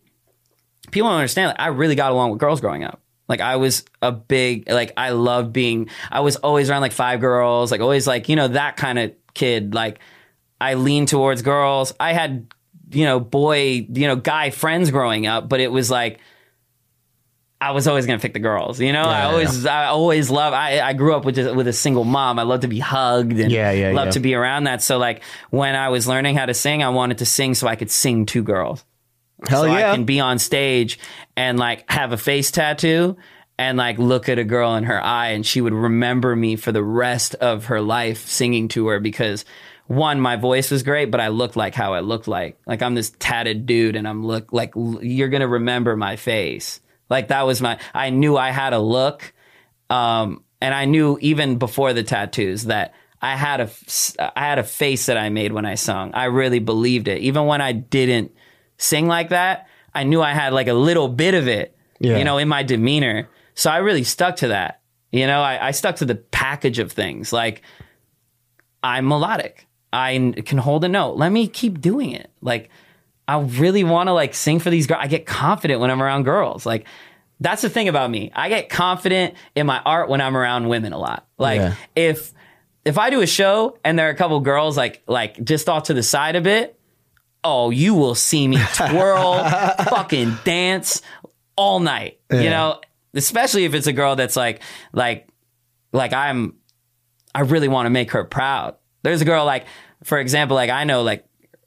people 0.92 1.10
don't 1.10 1.18
understand 1.18 1.50
like 1.50 1.60
I 1.60 1.68
really 1.68 1.96
got 1.96 2.12
along 2.12 2.32
with 2.32 2.40
girls 2.40 2.62
growing 2.62 2.84
up. 2.84 3.02
Like 3.28 3.42
I 3.42 3.58
was 3.58 3.84
a 4.02 4.12
big 4.12 4.70
like 4.70 4.94
I 4.96 5.10
loved 5.10 5.52
being 5.54 5.90
I 6.12 6.22
was 6.22 6.38
always 6.38 6.70
around 6.70 6.82
like 6.82 6.94
five 6.94 7.20
girls, 7.20 7.72
like 7.72 7.82
always 7.82 8.08
like, 8.08 8.30
you 8.30 8.36
know, 8.36 8.48
that 8.50 8.78
kind 8.78 8.98
of 8.98 9.14
kid. 9.34 9.74
Like 9.74 10.00
I 10.62 10.76
leaned 10.76 11.10
towards 11.10 11.42
girls. 11.42 11.94
I 12.00 12.14
had, 12.14 12.48
you 12.92 13.06
know, 13.06 13.20
boy, 13.20 13.86
you 13.90 14.08
know, 14.08 14.16
guy 14.16 14.50
friends 14.50 14.92
growing 14.92 15.28
up, 15.28 15.50
but 15.50 15.60
it 15.60 15.72
was 15.72 15.92
like 15.92 16.20
I 17.60 17.72
was 17.72 17.88
always 17.88 18.06
gonna 18.06 18.20
pick 18.20 18.34
the 18.34 18.40
girls, 18.40 18.80
you 18.80 18.94
know. 18.94 19.02
I 19.02 19.20
yeah, 19.20 19.28
always, 19.28 19.66
I 19.66 19.86
always 19.86 20.30
love. 20.30 20.54
I, 20.54 20.80
I 20.80 20.94
grew 20.94 21.16
up 21.16 21.26
with 21.26 21.36
just, 21.36 21.56
with 21.56 21.68
a 21.68 21.74
single 21.74 22.04
mom. 22.04 22.38
I 22.38 22.44
love 22.44 22.60
to 22.62 22.68
be 22.68 22.78
hugged 22.80 23.40
and 23.40 23.52
Yeah, 23.52 23.72
yeah, 23.72 23.92
love 23.94 24.08
yeah. 24.08 24.12
to 24.12 24.20
be 24.20 24.36
around 24.36 24.66
that. 24.66 24.84
So 24.84 25.00
like 25.00 25.24
when 25.50 25.76
I 25.76 25.90
was 25.90 26.08
learning 26.08 26.36
how 26.36 26.46
to 26.46 26.54
sing, 26.54 26.84
I 26.84 26.90
wanted 26.90 27.18
to 27.18 27.26
sing 27.26 27.56
so 27.56 27.68
I 27.68 27.76
could 27.76 27.90
sing 27.90 28.28
to 28.28 28.44
girls 28.44 28.86
Hell 29.48 29.64
so 29.64 29.68
yeah. 29.68 29.92
I 29.92 29.96
can 29.96 30.06
be 30.06 30.20
on 30.20 30.40
stage 30.40 31.00
and 31.36 31.60
like 31.60 31.90
have 31.90 32.12
a 32.12 32.18
face 32.18 32.50
tattoo 32.50 33.18
and 33.58 33.78
like 33.78 33.98
look 33.98 34.30
at 34.30 34.40
a 34.40 34.44
girl 34.44 34.76
in 34.76 34.84
her 34.86 35.04
eye 35.04 35.30
and 35.30 35.46
she 35.46 35.62
would 35.62 35.74
remember 35.74 36.36
me 36.36 36.56
for 36.56 36.72
the 36.72 36.84
rest 36.84 37.36
of 37.36 37.66
her 37.66 37.82
life 37.82 38.28
singing 38.28 38.68
to 38.70 38.88
her 38.88 39.00
because 39.00 39.46
one 39.86 40.20
my 40.20 40.36
voice 40.36 40.72
was 40.72 40.84
great 40.84 41.12
but 41.12 41.20
I 41.20 41.30
looked 41.30 41.56
like 41.56 41.76
how 41.76 41.94
I 41.94 42.00
looked 42.00 42.28
like 42.28 42.58
like 42.66 42.82
I'm 42.82 42.96
this 42.96 43.12
tatted 43.20 43.66
dude 43.66 43.96
and 43.96 44.08
I'm 44.08 44.26
look 44.26 44.52
like 44.52 44.74
you're 44.76 45.30
going 45.30 45.42
to 45.42 45.48
remember 45.48 45.96
my 45.96 46.16
face 46.16 46.80
like 47.10 47.30
that 47.30 47.46
was 47.46 47.62
my 47.62 47.80
I 47.94 48.10
knew 48.10 48.38
I 48.38 48.52
had 48.52 48.74
a 48.74 48.80
look 48.80 49.34
um 49.90 50.44
and 50.62 50.74
I 50.74 50.86
knew 50.86 51.18
even 51.22 51.58
before 51.58 51.94
the 51.94 52.04
tattoos 52.04 52.66
that 52.66 52.94
I 53.22 53.36
had 53.36 53.62
a 53.62 53.70
i 54.20 54.46
had 54.46 54.60
a 54.60 54.64
face 54.64 55.08
that 55.08 55.18
I 55.18 55.30
made 55.30 55.52
when 55.52 55.66
I 55.66 55.74
sung. 55.74 56.14
I 56.14 56.26
really 56.26 56.60
believed 56.60 57.08
it. 57.08 57.22
Even 57.22 57.48
when 57.48 57.62
I 57.62 57.72
didn't 57.72 58.32
sing 58.78 59.08
like 59.08 59.30
that, 59.30 59.68
I 59.94 60.04
knew 60.04 60.22
I 60.22 60.34
had 60.34 60.54
like 60.54 60.68
a 60.68 60.74
little 60.74 61.08
bit 61.08 61.34
of 61.34 61.48
it, 61.48 61.76
Yeah. 62.00 62.18
you 62.18 62.24
know, 62.24 62.38
in 62.38 62.48
my 62.48 62.64
demeanor. 62.64 63.28
So 63.56 63.72
I 63.72 63.78
really 63.78 64.04
stuck 64.04 64.38
to 64.38 64.50
that. 64.50 64.82
You 65.12 65.26
know, 65.26 65.42
I, 65.42 65.68
I 65.68 65.72
stuck 65.72 65.96
to 65.98 66.06
the 66.06 66.16
package 66.16 66.80
of 66.80 66.92
things. 66.92 67.32
Like 67.34 67.62
I'm 68.84 69.08
melodic. 69.08 69.68
I 69.92 70.34
can 70.46 70.58
hold 70.58 70.84
a 70.84 70.90
note. 70.90 71.18
Let 71.18 71.32
me 71.32 71.48
keep 71.48 71.82
doing 71.82 72.12
it. 72.12 72.30
Like 72.42 72.70
I 73.28 73.40
really 73.40 73.84
want 73.84 74.08
to 74.08 74.14
like 74.14 74.34
sing 74.34 74.60
for 74.60 74.70
these 74.70 74.86
girls. 74.88 75.02
I 75.04 75.08
get 75.08 75.26
confident 75.26 75.80
when 75.80 75.90
I'm 75.90 76.02
around 76.04 76.24
girls. 76.24 76.66
Like 76.66 76.86
that's 77.40 77.62
the 77.62 77.70
thing 77.70 77.88
about 77.88 78.10
me. 78.10 78.32
I 78.36 78.50
get 78.50 78.70
confident 78.70 79.36
in 79.56 79.66
my 79.66 79.80
art 79.80 80.10
when 80.10 80.22
I'm 80.22 80.36
around 80.36 80.68
women 80.68 80.94
a 80.94 80.98
lot. 80.98 81.28
Like 81.38 81.60
Yeah. 81.62 81.76
if 81.96 82.34
if 82.86 82.98
I 82.98 83.10
do 83.10 83.22
a 83.22 83.28
show 83.28 83.78
and 83.84 83.98
there 83.98 84.08
are 84.08 84.12
a 84.12 84.16
couple 84.16 84.40
girls 84.42 84.78
like 84.78 85.02
like 85.08 85.44
just 85.44 85.68
off 85.70 85.84
to 85.84 85.94
the 85.94 86.04
side 86.04 86.36
a 86.36 86.42
bit, 86.42 86.77
oh, 87.44 87.70
you 87.70 87.94
will 87.94 88.16
see 88.16 88.48
me 88.48 88.58
twirl, 88.74 89.44
fucking 89.44 90.38
dance 90.44 91.02
all 91.56 91.80
night. 91.80 92.20
You 92.32 92.50
know, 92.50 92.82
especially 93.14 93.66
if 93.66 93.74
it's 93.74 93.88
a 93.88 93.94
girl 93.94 94.16
that's 94.16 94.36
like 94.36 94.62
like 94.94 95.28
like 95.92 96.14
I'm 96.14 96.56
I 97.34 97.42
really 97.42 97.68
want 97.68 97.86
to 97.86 97.90
make 97.90 98.12
her 98.12 98.24
proud. 98.24 98.76
There's 99.04 99.22
a 99.22 99.26
girl 99.26 99.46
like 99.46 99.66
for 100.04 100.20
example 100.20 100.56
like 100.56 100.70
I 100.70 100.84
know 100.84 101.04
like 101.04 101.26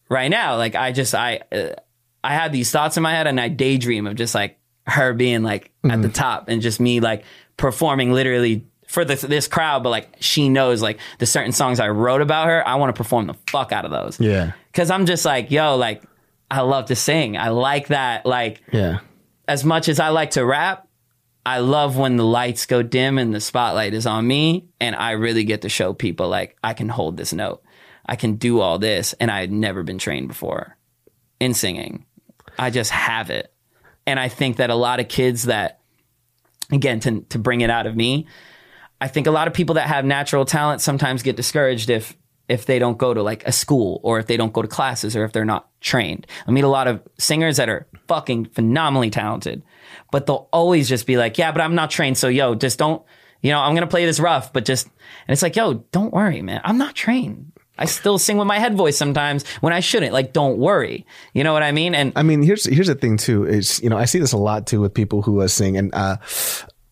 right 0.08 0.28
now 0.28 0.56
like 0.56 0.74
I 0.74 0.92
just 0.92 1.14
I 1.14 1.40
uh, 1.52 1.74
I 2.22 2.34
had 2.34 2.52
these 2.52 2.70
thoughts 2.70 2.96
in 2.96 3.02
my 3.02 3.12
head 3.12 3.26
and 3.26 3.40
I 3.40 3.48
daydream 3.48 4.06
of 4.06 4.14
just 4.14 4.34
like 4.34 4.58
her 4.86 5.12
being 5.12 5.42
like 5.42 5.72
at 5.88 6.02
the 6.02 6.08
top 6.08 6.48
and 6.48 6.60
just 6.60 6.80
me 6.80 7.00
like 7.00 7.24
performing 7.56 8.12
literally 8.12 8.66
for 8.90 9.04
this 9.04 9.20
this 9.22 9.46
crowd 9.46 9.82
but 9.84 9.90
like 9.90 10.16
she 10.18 10.48
knows 10.48 10.82
like 10.82 10.98
the 11.18 11.26
certain 11.26 11.52
songs 11.52 11.78
I 11.78 11.88
wrote 11.90 12.20
about 12.22 12.48
her 12.48 12.66
I 12.66 12.74
want 12.74 12.94
to 12.94 12.98
perform 12.98 13.26
the 13.28 13.34
fuck 13.48 13.70
out 13.72 13.84
of 13.84 13.90
those. 13.90 14.18
Yeah. 14.20 14.52
Cuz 14.72 14.90
I'm 14.90 15.06
just 15.06 15.24
like 15.24 15.50
yo 15.50 15.76
like 15.76 16.02
I 16.50 16.62
love 16.62 16.86
to 16.86 16.96
sing. 16.96 17.36
I 17.36 17.50
like 17.50 17.88
that 17.88 18.26
like 18.26 18.62
Yeah. 18.72 18.98
as 19.46 19.64
much 19.64 19.88
as 19.88 20.00
I 20.00 20.08
like 20.08 20.32
to 20.32 20.44
rap, 20.44 20.88
I 21.46 21.58
love 21.60 21.96
when 21.96 22.16
the 22.16 22.24
lights 22.24 22.66
go 22.66 22.82
dim 22.82 23.16
and 23.18 23.32
the 23.34 23.40
spotlight 23.40 23.94
is 23.94 24.06
on 24.06 24.26
me 24.26 24.66
and 24.80 24.96
I 24.96 25.12
really 25.12 25.44
get 25.44 25.62
to 25.62 25.68
show 25.68 25.94
people 25.94 26.28
like 26.28 26.56
I 26.64 26.74
can 26.74 26.88
hold 26.88 27.16
this 27.16 27.32
note. 27.32 27.62
I 28.06 28.16
can 28.16 28.34
do 28.34 28.58
all 28.60 28.78
this 28.80 29.14
and 29.20 29.30
I 29.30 29.40
had 29.40 29.52
never 29.52 29.84
been 29.84 29.98
trained 29.98 30.26
before 30.28 30.76
in 31.38 31.54
singing. 31.54 32.06
I 32.58 32.70
just 32.70 32.90
have 32.90 33.30
it. 33.30 33.52
And 34.06 34.18
I 34.18 34.28
think 34.28 34.56
that 34.56 34.70
a 34.70 34.74
lot 34.74 34.98
of 34.98 35.06
kids 35.08 35.44
that, 35.44 35.78
again, 36.72 36.98
to, 37.00 37.20
to 37.28 37.38
bring 37.38 37.60
it 37.60 37.70
out 37.70 37.86
of 37.86 37.94
me, 37.94 38.26
I 39.00 39.08
think 39.08 39.26
a 39.26 39.30
lot 39.30 39.48
of 39.48 39.54
people 39.54 39.76
that 39.76 39.88
have 39.88 40.04
natural 40.04 40.44
talent 40.44 40.80
sometimes 40.80 41.22
get 41.22 41.36
discouraged 41.36 41.90
if 41.90 42.16
if 42.50 42.66
they 42.66 42.80
don't 42.80 42.98
go 42.98 43.14
to 43.14 43.22
like 43.22 43.46
a 43.46 43.52
school 43.52 44.00
or 44.02 44.18
if 44.18 44.26
they 44.26 44.36
don't 44.36 44.52
go 44.52 44.60
to 44.60 44.66
classes 44.66 45.14
or 45.14 45.24
if 45.24 45.32
they're 45.32 45.44
not 45.44 45.68
trained. 45.80 46.26
I 46.48 46.50
meet 46.50 46.64
a 46.64 46.68
lot 46.68 46.88
of 46.88 47.00
singers 47.16 47.58
that 47.58 47.68
are 47.68 47.86
fucking 48.08 48.46
phenomenally 48.46 49.08
talented, 49.08 49.62
but 50.10 50.26
they'll 50.26 50.48
always 50.52 50.88
just 50.88 51.06
be 51.06 51.16
like, 51.16 51.38
yeah, 51.38 51.52
but 51.52 51.60
I'm 51.60 51.76
not 51.76 51.90
trained. 51.90 52.18
So 52.18 52.26
yo, 52.26 52.56
just 52.56 52.76
don't, 52.76 53.04
you 53.40 53.52
know, 53.52 53.60
I'm 53.60 53.72
going 53.74 53.86
to 53.86 53.90
play 53.90 54.04
this 54.04 54.18
rough, 54.18 54.52
but 54.52 54.64
just, 54.64 54.86
and 54.86 55.32
it's 55.32 55.42
like, 55.42 55.54
yo, 55.54 55.74
don't 55.92 56.12
worry, 56.12 56.42
man. 56.42 56.60
I'm 56.64 56.76
not 56.76 56.96
trained. 56.96 57.52
I 57.78 57.84
still 57.84 58.18
sing 58.18 58.36
with 58.36 58.48
my 58.48 58.58
head 58.58 58.74
voice 58.74 58.96
sometimes 58.96 59.48
when 59.60 59.72
I 59.72 59.78
shouldn't. 59.78 60.12
Like, 60.12 60.32
don't 60.32 60.58
worry. 60.58 61.06
You 61.32 61.44
know 61.44 61.52
what 61.52 61.62
I 61.62 61.70
mean? 61.70 61.94
And 61.94 62.12
I 62.16 62.24
mean, 62.24 62.42
here's 62.42 62.66
here's 62.66 62.88
the 62.88 62.94
thing 62.94 63.16
too. 63.16 63.44
Is 63.44 63.80
you 63.80 63.88
know 63.88 63.96
I 63.96 64.04
see 64.04 64.18
this 64.18 64.32
a 64.32 64.36
lot 64.36 64.66
too 64.66 64.82
with 64.82 64.92
people 64.92 65.22
who 65.22 65.40
uh, 65.40 65.48
sing, 65.48 65.78
and 65.78 65.94
uh, 65.94 66.18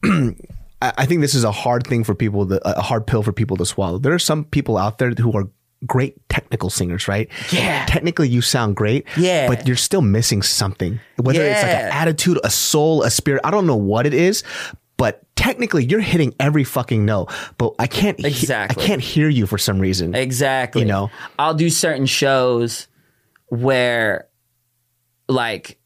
I 0.80 1.06
think 1.06 1.20
this 1.22 1.34
is 1.34 1.42
a 1.44 1.50
hard 1.52 1.86
thing 1.86 2.04
for 2.04 2.14
people, 2.14 2.46
to, 2.46 2.60
a 2.78 2.80
hard 2.82 3.06
pill 3.06 3.22
for 3.22 3.32
people 3.32 3.56
to 3.56 3.66
swallow. 3.66 3.98
There 3.98 4.12
are 4.12 4.18
some 4.18 4.44
people 4.44 4.76
out 4.78 4.98
there 4.98 5.10
who 5.10 5.36
are 5.36 5.48
great 5.86 6.16
technical 6.28 6.70
singers, 6.70 7.08
right? 7.08 7.28
Yeah. 7.50 7.84
Technically, 7.86 8.28
you 8.28 8.40
sound 8.42 8.76
great. 8.76 9.04
Yeah. 9.16 9.48
But 9.48 9.66
you're 9.66 9.76
still 9.76 10.02
missing 10.02 10.42
something. 10.42 11.00
Whether 11.16 11.42
it's 11.42 11.62
like 11.62 11.72
an 11.72 11.90
attitude, 11.90 12.38
a 12.44 12.50
soul, 12.50 13.02
a 13.02 13.10
spirit. 13.10 13.40
I 13.44 13.50
don't 13.50 13.66
know 13.66 13.76
what 13.76 14.06
it 14.06 14.14
is, 14.14 14.44
but 14.96 15.24
technically, 15.36 15.84
you're 15.84 16.00
hitting 16.00 16.34
every 16.38 16.64
fucking 16.64 17.04
note. 17.04 17.32
But 17.58 17.74
I 17.80 17.86
can't. 17.88 18.18
he- 18.20 18.26
Exactly. 18.28 18.82
I 18.82 18.86
can't 18.86 19.00
hear 19.02 19.28
you 19.28 19.46
for 19.46 19.58
some 19.58 19.80
reason. 19.80 20.14
Exactly. 20.14 20.82
You 20.82 20.88
know? 20.88 21.10
I'll 21.38 21.54
do 21.54 21.70
certain 21.70 22.06
shows 22.06 22.86
where, 23.46 24.28
like, 25.28 25.78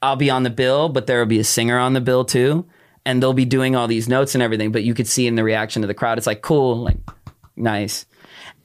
I'll 0.00 0.16
be 0.16 0.30
on 0.30 0.42
the 0.42 0.50
bill, 0.50 0.88
but 0.88 1.06
there 1.06 1.18
will 1.18 1.26
be 1.26 1.38
a 1.38 1.44
singer 1.44 1.78
on 1.78 1.92
the 1.92 2.00
bill 2.00 2.24
too, 2.24 2.66
and 3.04 3.22
they'll 3.22 3.32
be 3.32 3.44
doing 3.44 3.76
all 3.76 3.88
these 3.88 4.08
notes 4.08 4.34
and 4.34 4.42
everything. 4.42 4.72
But 4.72 4.84
you 4.84 4.94
could 4.94 5.06
see 5.06 5.26
in 5.26 5.34
the 5.34 5.44
reaction 5.44 5.82
of 5.84 5.88
the 5.88 5.94
crowd, 5.94 6.18
it's 6.18 6.26
like 6.26 6.42
cool, 6.42 6.76
like 6.76 6.98
nice. 7.56 8.06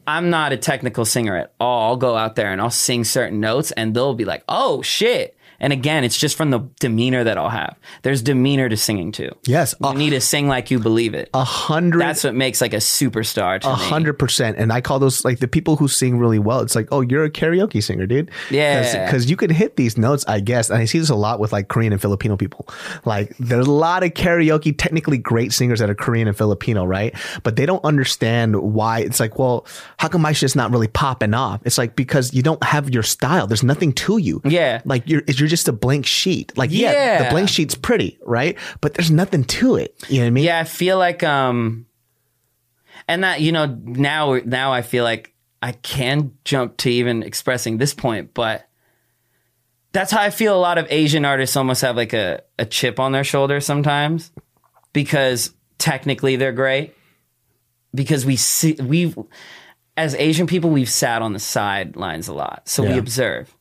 I'm 0.05 0.29
not 0.29 0.53
a 0.53 0.57
technical 0.57 1.05
singer 1.05 1.35
at 1.35 1.53
all. 1.59 1.89
I'll 1.89 1.97
go 1.97 2.15
out 2.15 2.35
there 2.35 2.51
and 2.51 2.61
I'll 2.61 2.69
sing 2.69 3.03
certain 3.03 3.39
notes, 3.39 3.71
and 3.71 3.93
they'll 3.93 4.13
be 4.13 4.25
like, 4.25 4.43
"Oh 4.47 4.81
shit." 4.81 5.36
And 5.59 5.73
again, 5.73 6.03
it's 6.03 6.17
just 6.17 6.35
from 6.35 6.51
the 6.51 6.59
demeanor 6.79 7.23
that 7.23 7.37
I'll 7.37 7.49
have. 7.49 7.75
There's 8.03 8.21
demeanor 8.21 8.69
to 8.69 8.77
singing 8.77 9.11
too. 9.11 9.31
Yes. 9.45 9.75
You 9.81 9.93
need 9.93 10.11
to 10.11 10.21
sing 10.21 10.47
like 10.47 10.71
you 10.71 10.79
believe 10.79 11.13
it. 11.13 11.29
A 11.33 11.43
hundred. 11.43 11.99
That's 11.99 12.23
what 12.23 12.35
makes 12.35 12.61
like 12.61 12.73
a 12.73 12.77
superstar 12.77 13.59
to 13.61 13.69
A 13.69 13.73
hundred 13.73 14.13
percent. 14.13 14.57
And 14.57 14.71
I 14.71 14.81
call 14.81 14.99
those 14.99 15.25
like 15.25 15.39
the 15.39 15.47
people 15.47 15.75
who 15.75 15.87
sing 15.87 16.17
really 16.17 16.39
well. 16.39 16.61
It's 16.61 16.75
like, 16.75 16.87
oh, 16.91 17.01
you're 17.01 17.23
a 17.23 17.29
karaoke 17.29 17.83
singer, 17.83 18.05
dude. 18.05 18.31
Yeah. 18.49 19.05
Because 19.05 19.29
you 19.29 19.35
can 19.35 19.49
hit 19.49 19.75
these 19.75 19.97
notes, 19.97 20.25
I 20.27 20.39
guess. 20.39 20.69
And 20.69 20.79
I 20.79 20.85
see 20.85 20.99
this 20.99 21.09
a 21.09 21.15
lot 21.15 21.39
with 21.39 21.51
like 21.51 21.67
Korean 21.67 21.91
and 21.91 22.01
Filipino 22.01 22.37
people. 22.37 22.67
Like 23.05 23.35
there's 23.37 23.67
a 23.67 23.71
lot 23.71 24.03
of 24.03 24.11
karaoke, 24.11 24.75
technically 24.77 25.17
great 25.17 25.53
singers 25.53 25.79
that 25.79 25.89
are 25.89 25.95
Korean 25.95 26.27
and 26.27 26.37
Filipino, 26.37 26.85
right? 26.85 27.15
But 27.43 27.55
they 27.55 27.65
don't 27.65 27.83
understand 27.83 28.55
why. 28.55 28.99
It's 28.99 29.19
like, 29.19 29.39
well, 29.39 29.65
how 29.97 30.07
come 30.07 30.21
my 30.21 30.33
shit's 30.33 30.55
not 30.55 30.71
really 30.71 30.87
popping 30.87 31.33
off? 31.33 31.61
It's 31.65 31.77
like 31.77 31.95
because 31.95 32.33
you 32.33 32.43
don't 32.43 32.63
have 32.63 32.89
your 32.89 33.03
style. 33.03 33.47
There's 33.47 33.63
nothing 33.63 33.93
to 33.93 34.17
you. 34.17 34.41
Yeah. 34.45 34.81
Like 34.85 35.03
you're 35.07 35.23
you're 35.27 35.46
just 35.47 35.67
a 35.67 35.73
blank 35.73 36.05
sheet. 36.05 36.57
Like 36.57 36.71
yeah, 36.71 37.23
the 37.23 37.29
blank 37.29 37.49
sheet's 37.49 37.75
pretty, 37.75 38.19
right? 38.25 38.57
But 38.81 38.93
there's 38.93 39.11
nothing 39.11 39.43
to 39.45 39.75
it. 39.75 39.95
You 40.09 40.17
know 40.17 40.23
what 40.23 40.27
I 40.27 40.31
mean? 40.31 40.43
Yeah, 40.43 40.59
I 40.59 40.63
feel 40.63 40.97
like 40.97 41.23
um 41.23 41.85
and 43.07 43.23
that 43.23 43.41
you 43.41 43.51
know 43.51 43.65
now 43.65 44.39
now 44.45 44.73
I 44.73 44.81
feel 44.81 45.03
like 45.03 45.33
I 45.61 45.71
can 45.71 46.33
jump 46.45 46.77
to 46.77 46.89
even 46.89 47.23
expressing 47.23 47.77
this 47.77 47.93
point, 47.93 48.33
but 48.33 48.67
that's 49.91 50.11
how 50.11 50.21
I 50.21 50.29
feel 50.29 50.55
a 50.55 50.59
lot 50.59 50.77
of 50.77 50.85
Asian 50.89 51.25
artists 51.25 51.55
almost 51.55 51.81
have 51.81 51.95
like 51.95 52.13
a, 52.13 52.43
a 52.59 52.65
chip 52.65 52.99
on 52.99 53.11
their 53.11 53.23
shoulder 53.23 53.59
sometimes 53.59 54.31
because 54.93 55.53
technically 55.77 56.35
they're 56.35 56.51
great. 56.51 56.93
Because 57.95 58.25
we 58.25 58.35
see 58.35 58.73
we've 58.73 59.17
as 59.95 60.13
Asian 60.15 60.45
people 60.45 60.69
we've 60.69 60.89
sat 60.89 61.21
on 61.23 61.33
the 61.33 61.39
sidelines 61.39 62.27
a 62.27 62.33
lot. 62.33 62.69
So 62.69 62.83
we 62.83 62.97
observe. 62.99 63.56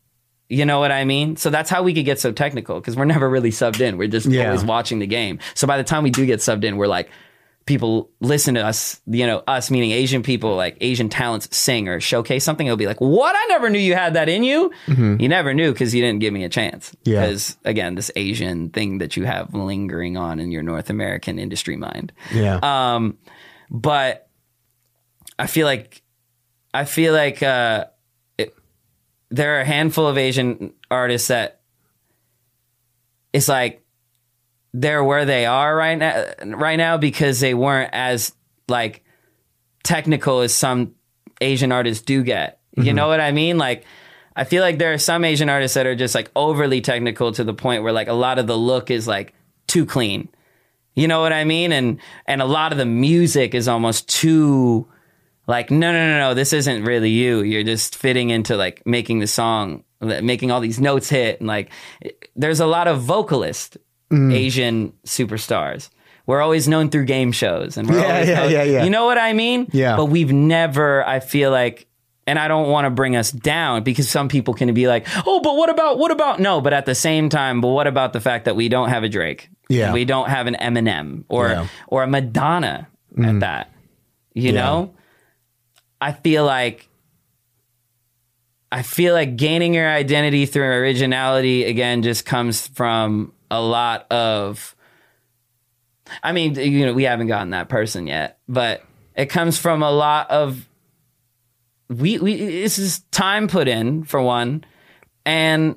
You 0.48 0.64
know 0.64 0.78
what 0.78 0.92
I 0.92 1.04
mean? 1.04 1.36
So 1.36 1.50
that's 1.50 1.68
how 1.70 1.82
we 1.82 1.92
could 1.94 2.04
get 2.04 2.20
so 2.20 2.30
technical 2.32 2.78
because 2.80 2.96
we're 2.96 3.04
never 3.04 3.28
really 3.28 3.50
subbed 3.50 3.80
in. 3.80 3.96
We're 3.98 4.08
just 4.08 4.26
Yeah. 4.26 4.46
always 4.46 4.64
watching 4.64 4.98
the 5.00 5.06
game. 5.06 5.38
So 5.54 5.66
by 5.66 5.76
the 5.76 5.84
time 5.84 6.02
we 6.04 6.10
do 6.10 6.24
get 6.26 6.38
subbed 6.40 6.62
in, 6.64 6.76
we're 6.76 6.86
like, 6.86 7.10
people 7.66 8.10
listen 8.20 8.54
to 8.54 8.64
us, 8.64 9.00
you 9.08 9.26
know, 9.26 9.42
us 9.48 9.72
meaning 9.72 9.90
Asian 9.90 10.22
people, 10.22 10.54
like 10.54 10.76
Asian 10.80 11.08
talents 11.08 11.48
sing 11.56 11.88
or 11.88 11.98
showcase 11.98 12.44
something. 12.44 12.64
It'll 12.64 12.76
be 12.76 12.86
like, 12.86 13.00
what? 13.00 13.34
I 13.36 13.44
never 13.48 13.68
knew 13.68 13.80
you 13.80 13.94
had 13.94 14.14
that 14.14 14.28
in 14.28 14.44
you. 14.44 14.70
You 14.86 15.28
never 15.28 15.52
knew 15.52 15.72
because 15.72 15.92
you 15.92 16.00
didn't 16.00 16.20
give 16.20 16.32
me 16.32 16.44
a 16.44 16.48
chance. 16.48 16.90
Mm-hmm. 16.90 17.10
Yeah. 17.10 17.20
Because 17.26 17.56
again, 17.64 17.96
this 17.96 18.12
Asian 18.14 18.68
thing 18.70 18.98
that 18.98 19.16
you 19.16 19.24
have 19.24 19.52
lingering 19.52 20.16
on 20.16 20.38
in 20.38 20.52
your 20.52 20.62
North 20.62 20.90
American 20.90 21.40
industry 21.40 21.76
mind. 21.76 22.12
Yeah. 22.32 22.60
Um, 22.62 23.18
but 23.68 24.28
I 25.40 25.48
feel 25.48 25.66
like 25.66 26.02
I 26.72 26.84
feel 26.84 27.12
like 27.14 27.42
uh, 27.42 27.86
there 29.30 29.56
are 29.56 29.60
a 29.60 29.64
handful 29.64 30.06
of 30.06 30.18
Asian 30.18 30.72
artists 30.90 31.28
that 31.28 31.60
it's 33.32 33.48
like 33.48 33.84
they're 34.72 35.04
where 35.04 35.24
they 35.24 35.46
are 35.46 35.74
right 35.74 35.96
now 35.96 36.24
right 36.44 36.76
now 36.76 36.96
because 36.96 37.40
they 37.40 37.54
weren't 37.54 37.90
as 37.92 38.32
like 38.68 39.04
technical 39.82 40.40
as 40.40 40.54
some 40.54 40.94
Asian 41.40 41.72
artists 41.72 42.04
do 42.04 42.22
get. 42.22 42.60
You 42.76 42.84
mm-hmm. 42.84 42.96
know 42.96 43.08
what 43.08 43.20
I 43.20 43.32
mean? 43.32 43.58
Like 43.58 43.84
I 44.34 44.44
feel 44.44 44.62
like 44.62 44.78
there 44.78 44.92
are 44.92 44.98
some 44.98 45.24
Asian 45.24 45.48
artists 45.48 45.74
that 45.74 45.86
are 45.86 45.94
just 45.94 46.14
like 46.14 46.30
overly 46.36 46.80
technical 46.80 47.32
to 47.32 47.44
the 47.44 47.54
point 47.54 47.82
where 47.82 47.92
like 47.92 48.08
a 48.08 48.12
lot 48.12 48.38
of 48.38 48.46
the 48.46 48.56
look 48.56 48.90
is 48.90 49.06
like 49.06 49.34
too 49.66 49.86
clean. 49.86 50.28
You 50.94 51.08
know 51.08 51.20
what 51.20 51.32
I 51.32 51.44
mean? 51.44 51.72
And 51.72 52.00
and 52.26 52.42
a 52.42 52.46
lot 52.46 52.72
of 52.72 52.78
the 52.78 52.86
music 52.86 53.54
is 53.54 53.68
almost 53.68 54.08
too 54.08 54.88
like 55.46 55.70
no 55.70 55.92
no 55.92 56.06
no 56.08 56.18
no 56.18 56.34
this 56.34 56.52
isn't 56.52 56.84
really 56.84 57.10
you. 57.10 57.42
You're 57.42 57.62
just 57.64 57.96
fitting 57.96 58.30
into 58.30 58.56
like 58.56 58.82
making 58.86 59.20
the 59.20 59.26
song 59.26 59.84
making 60.00 60.50
all 60.50 60.60
these 60.60 60.78
notes 60.80 61.08
hit 61.08 61.40
and 61.40 61.46
like 61.48 61.70
there's 62.34 62.60
a 62.60 62.66
lot 62.66 62.86
of 62.88 63.00
vocalist 63.00 63.78
mm. 64.10 64.32
Asian 64.34 64.92
superstars. 65.06 65.88
We're 66.26 66.42
always 66.42 66.66
known 66.68 66.90
through 66.90 67.04
game 67.06 67.32
shows 67.32 67.76
and 67.76 67.88
we're 67.88 68.00
Yeah, 68.00 68.12
always 68.12 68.28
yeah, 68.28 68.34
known- 68.40 68.50
yeah, 68.52 68.62
yeah. 68.64 68.84
You 68.84 68.90
know 68.90 69.06
what 69.06 69.16
I 69.18 69.32
mean? 69.32 69.68
Yeah. 69.72 69.96
But 69.96 70.06
we've 70.06 70.32
never 70.32 71.06
I 71.06 71.20
feel 71.20 71.50
like 71.50 71.86
and 72.28 72.40
I 72.40 72.48
don't 72.48 72.68
want 72.68 72.86
to 72.86 72.90
bring 72.90 73.14
us 73.14 73.30
down 73.30 73.84
because 73.84 74.08
some 74.08 74.28
people 74.28 74.52
can 74.52 74.74
be 74.74 74.88
like, 74.88 75.06
"Oh, 75.24 75.38
but 75.40 75.54
what 75.54 75.70
about 75.70 75.96
what 75.96 76.10
about 76.10 76.40
no?" 76.40 76.60
But 76.60 76.72
at 76.72 76.84
the 76.84 76.94
same 76.96 77.28
time, 77.28 77.60
but 77.60 77.68
what 77.68 77.86
about 77.86 78.12
the 78.12 78.20
fact 78.20 78.46
that 78.46 78.56
we 78.56 78.68
don't 78.68 78.88
have 78.88 79.04
a 79.04 79.08
Drake? 79.08 79.48
Yeah. 79.68 79.92
we 79.92 80.04
don't 80.04 80.28
have 80.28 80.48
an 80.48 80.56
Eminem 80.60 81.22
or 81.28 81.48
Yeah. 81.50 81.68
or 81.86 82.02
a 82.02 82.08
Madonna 82.08 82.88
at 83.16 83.22
mm. 83.22 83.40
that. 83.40 83.70
You 84.34 84.50
Yeah. 84.52 84.60
know, 84.60 84.94
I 86.00 86.12
feel 86.12 86.44
like 86.44 86.88
I 88.70 88.82
feel 88.82 89.14
like 89.14 89.36
gaining 89.36 89.74
your 89.74 89.88
identity 89.88 90.46
through 90.46 90.64
originality 90.64 91.64
again 91.64 92.02
just 92.02 92.26
comes 92.26 92.66
from 92.66 93.32
a 93.50 93.60
lot 93.60 94.10
of 94.10 94.74
I 96.22 96.32
mean, 96.32 96.54
you 96.54 96.86
know, 96.86 96.92
we 96.94 97.04
haven't 97.04 97.26
gotten 97.26 97.50
that 97.50 97.68
person 97.68 98.06
yet, 98.06 98.38
but 98.48 98.84
it 99.14 99.26
comes 99.26 99.58
from 99.58 99.82
a 99.82 99.90
lot 99.90 100.30
of 100.30 100.68
we 101.88 102.18
we 102.18 102.36
this 102.36 102.78
is 102.78 103.00
time 103.10 103.48
put 103.48 103.68
in 103.68 104.04
for 104.04 104.20
one 104.20 104.64
and 105.24 105.76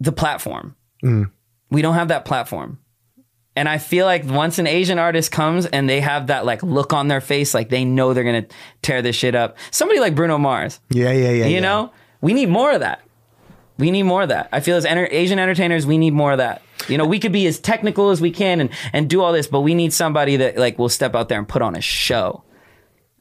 the 0.00 0.12
platform. 0.12 0.76
Mm. 1.02 1.30
We 1.70 1.82
don't 1.82 1.94
have 1.94 2.08
that 2.08 2.24
platform. 2.24 2.78
And 3.56 3.68
I 3.68 3.78
feel 3.78 4.04
like 4.04 4.24
once 4.24 4.58
an 4.58 4.66
Asian 4.66 4.98
artist 4.98 5.30
comes 5.30 5.66
and 5.66 5.88
they 5.88 6.00
have 6.00 6.26
that 6.26 6.44
like 6.44 6.62
look 6.62 6.92
on 6.92 7.08
their 7.08 7.20
face, 7.20 7.54
like 7.54 7.68
they 7.68 7.84
know 7.84 8.12
they're 8.12 8.24
gonna 8.24 8.46
tear 8.82 9.00
this 9.00 9.14
shit 9.14 9.34
up. 9.34 9.56
Somebody 9.70 10.00
like 10.00 10.14
Bruno 10.14 10.38
Mars, 10.38 10.80
yeah, 10.90 11.12
yeah, 11.12 11.30
yeah. 11.30 11.46
you 11.46 11.54
yeah. 11.54 11.60
know, 11.60 11.92
we 12.20 12.32
need 12.32 12.48
more 12.48 12.72
of 12.72 12.80
that. 12.80 13.00
We 13.78 13.90
need 13.90 14.04
more 14.04 14.22
of 14.22 14.28
that. 14.28 14.48
I 14.52 14.60
feel 14.60 14.76
as 14.76 14.84
enter- 14.84 15.08
Asian 15.10 15.38
entertainers, 15.38 15.86
we 15.86 15.98
need 15.98 16.12
more 16.12 16.32
of 16.32 16.38
that. 16.38 16.62
You 16.88 16.98
know, 16.98 17.06
we 17.06 17.18
could 17.18 17.32
be 17.32 17.46
as 17.46 17.58
technical 17.58 18.10
as 18.10 18.20
we 18.20 18.30
can 18.30 18.60
and 18.60 18.70
and 18.92 19.08
do 19.08 19.22
all 19.22 19.32
this, 19.32 19.46
but 19.46 19.60
we 19.60 19.74
need 19.74 19.92
somebody 19.92 20.36
that 20.36 20.58
like 20.58 20.78
will 20.78 20.88
step 20.88 21.14
out 21.14 21.28
there 21.28 21.38
and 21.38 21.48
put 21.48 21.62
on 21.62 21.76
a 21.76 21.80
show. 21.80 22.42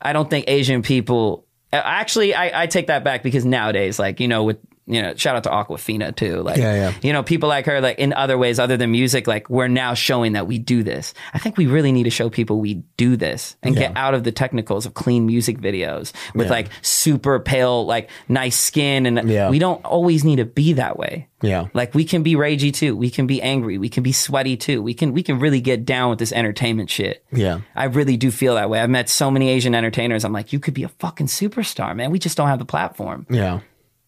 I 0.02 0.14
don't 0.14 0.30
think 0.30 0.46
Asian 0.48 0.82
people. 0.82 1.46
Actually, 1.72 2.36
I, 2.36 2.64
I 2.64 2.68
take 2.68 2.88
that 2.88 3.04
back 3.04 3.24
because 3.24 3.46
nowadays, 3.46 3.98
like 4.00 4.20
you 4.20 4.28
know, 4.28 4.44
with 4.44 4.58
you 4.86 5.02
know, 5.02 5.14
shout 5.16 5.36
out 5.36 5.44
to 5.44 5.50
Awkwafina 5.50 6.16
too. 6.16 6.42
Like, 6.42 6.58
Yeah, 6.58 6.74
yeah. 6.76 6.94
you 7.02 7.14
know, 7.14 7.24
people 7.24 7.48
like 7.50 7.66
her, 7.68 7.80
like 7.82 8.00
in 8.00 8.14
other 8.14 8.38
ways 8.38 8.60
other 8.60 8.76
than 8.78 8.92
music, 8.92 9.28
like 9.28 9.50
we're 9.50 9.68
now 9.68 9.94
showing 9.94 10.34
that 10.34 10.48
we 10.48 10.58
do 10.60 10.84
this. 10.84 11.14
I 11.34 11.40
think 11.40 11.58
we 11.58 11.66
really 11.68 11.92
need 11.92 12.04
to 12.04 12.10
show 12.10 12.30
people 12.30 12.60
we 12.60 12.84
do 12.98 13.16
this 13.16 13.56
and 13.64 13.76
get 13.76 13.96
out 13.96 14.14
of 14.14 14.24
the 14.24 14.32
technicals 14.32 14.86
of 14.86 14.94
clean 14.94 15.26
music 15.26 15.58
videos 15.60 16.12
with 16.36 16.50
like 16.50 16.68
super 16.82 17.40
pale, 17.40 17.86
like 17.86 18.10
nice 18.28 18.58
skin, 18.60 19.06
and 19.06 19.30
Yeah. 19.30 19.50
we 19.50 19.60
don't 19.60 19.84
always 19.86 20.24
need 20.24 20.38
to 20.38 20.46
be 20.46 20.74
that 20.74 20.98
way. 20.98 21.28
Yeah. 21.42 21.68
Like 21.74 21.94
we 21.94 22.06
can 22.06 22.24
be 22.24 22.36
ragey 22.36 22.74
too. 22.74 22.96
We 22.96 23.10
can 23.10 23.28
be 23.28 23.42
angry. 23.42 23.78
We 23.78 23.90
can 23.90 24.02
be 24.04 24.14
sweaty 24.14 24.56
too. 24.56 24.82
We 24.82 24.94
can 24.94 25.12
we 25.14 25.24
can 25.24 25.40
really 25.40 25.60
get 25.60 25.84
down 25.86 26.10
with 26.10 26.20
this 26.20 26.32
entertainment 26.32 26.90
shit. 26.90 27.24
Yeah. 27.34 27.60
I 27.76 27.86
really 27.86 28.16
do 28.16 28.32
feel 28.32 28.56
that 28.56 28.70
way. 28.70 28.80
I've 28.80 28.90
met 28.90 29.10
so 29.10 29.30
many 29.30 29.50
Asian 29.50 29.76
entertainers. 29.76 30.24
I'm 30.24 30.32
like, 30.32 30.54
you 30.54 30.60
could 30.60 30.74
be 30.74 30.84
a 30.84 30.88
fucking 30.88 31.28
superstar, 31.28 31.96
man. 31.96 32.12
We 32.12 32.20
just 32.20 32.38
don't 32.38 32.48
have 32.48 32.60
the 32.60 32.66
platform. 32.66 33.28
Yeah. 33.30 33.60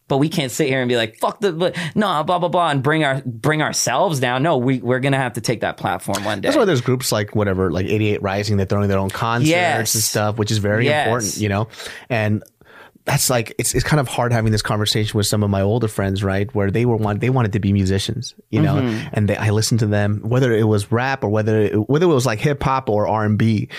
But 0.08 0.18
we 0.18 0.30
can't 0.30 0.52
sit 0.52 0.68
here 0.68 0.82
and 0.82 0.88
be 0.88 0.96
like, 0.98 1.18
fuck 1.18 1.40
the, 1.40 1.52
but, 1.52 1.76
no, 1.96 2.24
blah, 2.24 2.38
blah, 2.38 2.48
blah, 2.48 2.70
and 2.70 2.84
bring 2.84 3.04
our, 3.04 3.24
bring 3.26 3.64
ourselves 3.64 4.20
down. 4.20 4.44
No, 4.44 4.58
we, 4.58 4.78
we're 4.80 5.00
to 5.14 5.18
have 5.18 5.34
to 5.34 5.42
take 5.42 5.62
that 5.62 5.78
platform 5.78 6.24
one 6.24 6.42
day. 6.42 6.48
That's 6.48 6.58
why 6.58 6.66
there's 6.66 6.82
groups 6.82 7.12
like 7.12 7.36
whatever, 7.36 7.72
like 7.72 7.88
88 7.88 8.22
Rising, 8.22 8.58
they're 8.58 8.68
throwing 8.68 8.88
their 8.88 9.00
own 9.00 9.10
concerts 9.10 9.50
Yes. 9.50 9.96
and 9.96 10.04
stuff, 10.04 10.38
which 10.38 10.52
is 10.52 10.60
very 10.60 10.86
Yes. 10.86 11.08
important, 11.08 11.38
you 11.38 11.50
know? 11.50 11.68
And 12.10 12.44
that's 13.06 13.30
like 13.30 13.54
it's 13.60 13.76
it's 13.76 13.84
kind 13.84 14.00
of 14.00 14.08
hard 14.08 14.34
having 14.34 14.52
this 14.52 14.64
conversation 14.64 15.16
with 15.16 15.28
some 15.28 15.44
of 15.44 15.50
my 15.52 15.62
older 15.62 15.88
friends, 15.88 16.24
right? 16.24 16.54
Where 16.56 16.72
they 16.72 16.86
were 16.86 16.96
want 16.96 17.22
they 17.22 17.30
wanted 17.30 17.54
to 17.54 17.60
be 17.60 17.72
musicians, 17.72 18.34
you 18.50 18.62
know, 18.62 18.76
Mm-hmm. 18.76 19.08
and 19.14 19.30
they, 19.30 19.38
I 19.38 19.52
listened 19.52 19.80
to 19.82 19.86
them, 19.86 20.22
whether 20.24 20.52
it 20.52 20.64
was 20.64 20.92
rap 20.92 21.24
or 21.24 21.30
whether 21.30 21.60
it, 21.62 21.90
whether 21.90 22.06
it 22.06 22.14
was 22.14 22.26
like 22.26 22.40
hip 22.40 22.64
hop 22.64 22.90
or 22.90 23.08
R 23.08 23.24
and 23.24 23.38
B, 23.38 23.70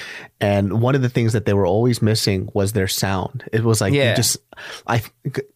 and 0.41 0.81
one 0.81 0.95
of 0.95 1.03
the 1.03 1.09
things 1.09 1.33
that 1.33 1.45
they 1.45 1.55
were 1.55 1.67
always 1.67 2.01
missing 2.01 2.49
was 2.55 2.73
their 2.73 2.87
sound. 2.89 3.43
It 3.53 3.65
was 3.65 3.81
like 3.81 3.93
Yeah. 3.93 4.15
just 4.15 4.39
I 4.87 5.03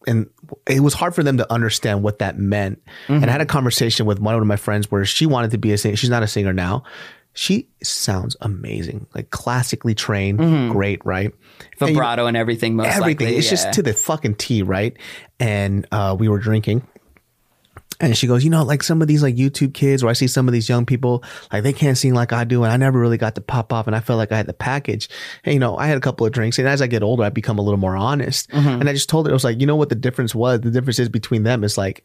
and 0.05 0.29
it 0.67 0.81
was 0.81 0.93
hard 0.93 1.15
for 1.15 1.23
them 1.23 1.37
to 1.37 1.49
understand 1.51 2.03
what 2.03 2.19
that 2.19 2.37
meant. 2.37 2.81
And 3.07 3.25
I 3.25 3.31
had 3.31 3.39
a 3.41 3.45
conversation 3.45 4.05
with 4.05 4.19
one 4.19 4.35
of 4.35 4.45
my 4.45 4.57
friends 4.57 4.91
where 4.91 5.05
she 5.05 5.25
wanted 5.25 5.51
to 5.51 5.57
be 5.57 5.71
a 5.71 5.77
singer. 5.77 5.95
She's 5.95 6.09
not 6.09 6.23
a 6.23 6.27
singer 6.27 6.51
now. 6.51 6.83
She 7.33 7.69
sounds 7.81 8.35
amazing, 8.41 9.07
like 9.15 9.29
classically 9.29 9.95
trained, 9.95 10.71
great, 10.71 11.05
right? 11.05 11.31
And, 11.31 11.33
you 11.79 11.87
know, 11.87 11.93
Vibrato 11.93 12.25
and 12.27 12.35
everything, 12.35 12.75
most 12.75 12.87
everything. 12.87 13.27
likely. 13.27 13.37
it's 13.37 13.45
yeah. 13.45 13.51
just 13.51 13.73
to 13.73 13.83
the 13.83 13.93
fucking 13.93 14.35
T, 14.35 14.63
right? 14.63 14.97
And 15.39 15.87
uh, 15.91 16.15
we 16.19 16.27
were 16.27 16.39
drinking. 16.39 16.85
And 18.01 18.17
she 18.17 18.27
goes, 18.27 18.43
you 18.43 18.49
know, 18.49 18.63
like 18.63 18.81
some 18.81 19.01
of 19.01 19.07
these 19.07 19.21
like 19.21 19.35
YouTube 19.35 19.73
kids, 19.73 20.03
or 20.03 20.09
I 20.09 20.13
see 20.13 20.27
some 20.27 20.47
of 20.47 20.53
these 20.53 20.67
young 20.67 20.85
people, 20.85 21.23
like 21.53 21.63
they 21.63 21.71
can't 21.71 21.97
sing 21.97 22.13
like 22.13 22.33
I 22.33 22.43
do, 22.43 22.63
and 22.63 22.73
I 22.73 22.77
never 22.77 22.99
really 22.99 23.17
got 23.17 23.35
to 23.35 23.41
pop 23.41 23.71
off, 23.71 23.85
and 23.87 23.95
I 23.95 23.99
felt 23.99 24.17
like 24.17 24.31
I 24.31 24.37
had 24.37 24.47
the 24.47 24.53
package. 24.53 25.07
And 25.45 25.53
you 25.53 25.59
know, 25.59 25.77
I 25.77 25.85
had 25.85 25.97
a 25.97 26.01
couple 26.01 26.25
of 26.25 26.33
drinks, 26.33 26.57
and 26.57 26.67
as 26.67 26.81
I 26.81 26.87
get 26.87 27.03
older, 27.03 27.23
I 27.23 27.29
become 27.29 27.59
a 27.59 27.61
little 27.61 27.79
more 27.79 27.95
honest. 27.95 28.49
Mm-hmm. 28.49 28.81
And 28.81 28.89
I 28.89 28.93
just 28.93 29.07
told 29.07 29.27
her, 29.27 29.31
I 29.31 29.33
was 29.33 29.43
like, 29.43 29.61
you 29.61 29.67
know 29.67 29.75
what 29.75 29.89
the 29.89 29.95
difference 29.95 30.33
was? 30.33 30.61
The 30.61 30.71
difference 30.71 30.99
is 30.99 31.09
between 31.09 31.43
them 31.43 31.63
is 31.63 31.77
like, 31.77 32.03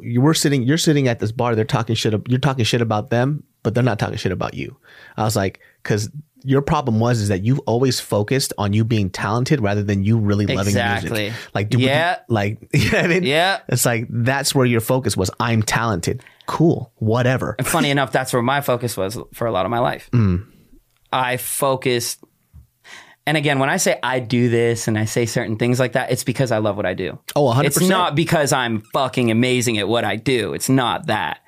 you 0.00 0.20
were 0.20 0.32
sitting, 0.32 0.62
you're 0.62 0.78
sitting 0.78 1.08
at 1.08 1.18
this 1.18 1.32
bar, 1.32 1.54
they're 1.54 1.64
talking 1.64 1.96
shit, 1.96 2.14
you're 2.28 2.38
talking 2.38 2.64
shit 2.64 2.80
about 2.80 3.10
them, 3.10 3.42
but 3.62 3.74
they're 3.74 3.82
not 3.82 3.98
talking 3.98 4.16
shit 4.16 4.32
about 4.32 4.54
you. 4.54 4.76
I 5.16 5.24
was 5.24 5.36
like, 5.36 5.60
because 5.82 6.08
your 6.46 6.62
problem 6.62 7.00
was 7.00 7.20
is 7.20 7.28
that 7.28 7.42
you've 7.44 7.58
always 7.66 7.98
focused 8.00 8.52
on 8.56 8.72
you 8.72 8.84
being 8.84 9.10
talented 9.10 9.60
rather 9.60 9.82
than 9.82 10.04
you 10.04 10.16
really 10.18 10.46
loving 10.46 10.68
Exactly. 10.68 11.22
music. 11.24 11.38
Like, 11.54 11.68
do 11.68 11.78
Yeah. 11.78 12.18
like, 12.28 12.58
you 12.72 12.90
know 12.92 12.98
what 12.98 13.04
I 13.04 13.08
mean? 13.08 13.24
Yeah. 13.24 13.58
It's 13.68 13.84
like 13.84 14.06
that's 14.08 14.54
where 14.54 14.64
your 14.66 14.80
focus 14.80 15.16
was. 15.16 15.30
I'm 15.40 15.62
talented. 15.62 16.22
Cool. 16.46 16.92
Whatever. 16.96 17.56
And 17.58 17.66
funny 17.66 17.90
enough, 17.90 18.12
that's 18.12 18.32
where 18.32 18.42
my 18.42 18.60
focus 18.60 18.96
was 18.96 19.18
for 19.34 19.46
a 19.46 19.52
lot 19.52 19.66
of 19.66 19.70
my 19.70 19.80
life. 19.80 20.08
Mm. 20.12 20.46
I 21.12 21.36
focused, 21.36 22.22
and 23.26 23.36
again, 23.36 23.58
when 23.58 23.68
I 23.68 23.78
say 23.78 23.98
I 24.02 24.20
do 24.20 24.48
this 24.48 24.86
and 24.86 24.96
I 24.98 25.04
say 25.06 25.26
certain 25.26 25.56
things 25.56 25.80
like 25.80 25.92
that, 25.92 26.12
it's 26.12 26.22
because 26.24 26.52
I 26.52 26.58
love 26.58 26.76
what 26.76 26.86
I 26.86 26.94
do. 26.94 27.18
Oh, 27.34 27.52
100%. 27.52 27.64
It's 27.64 27.80
not 27.82 28.14
because 28.14 28.52
I'm 28.52 28.82
fucking 28.92 29.30
amazing 29.30 29.78
at 29.78 29.88
what 29.88 30.04
I 30.04 30.14
do. 30.16 30.54
It's 30.54 30.68
not 30.68 31.06
that. 31.06 31.40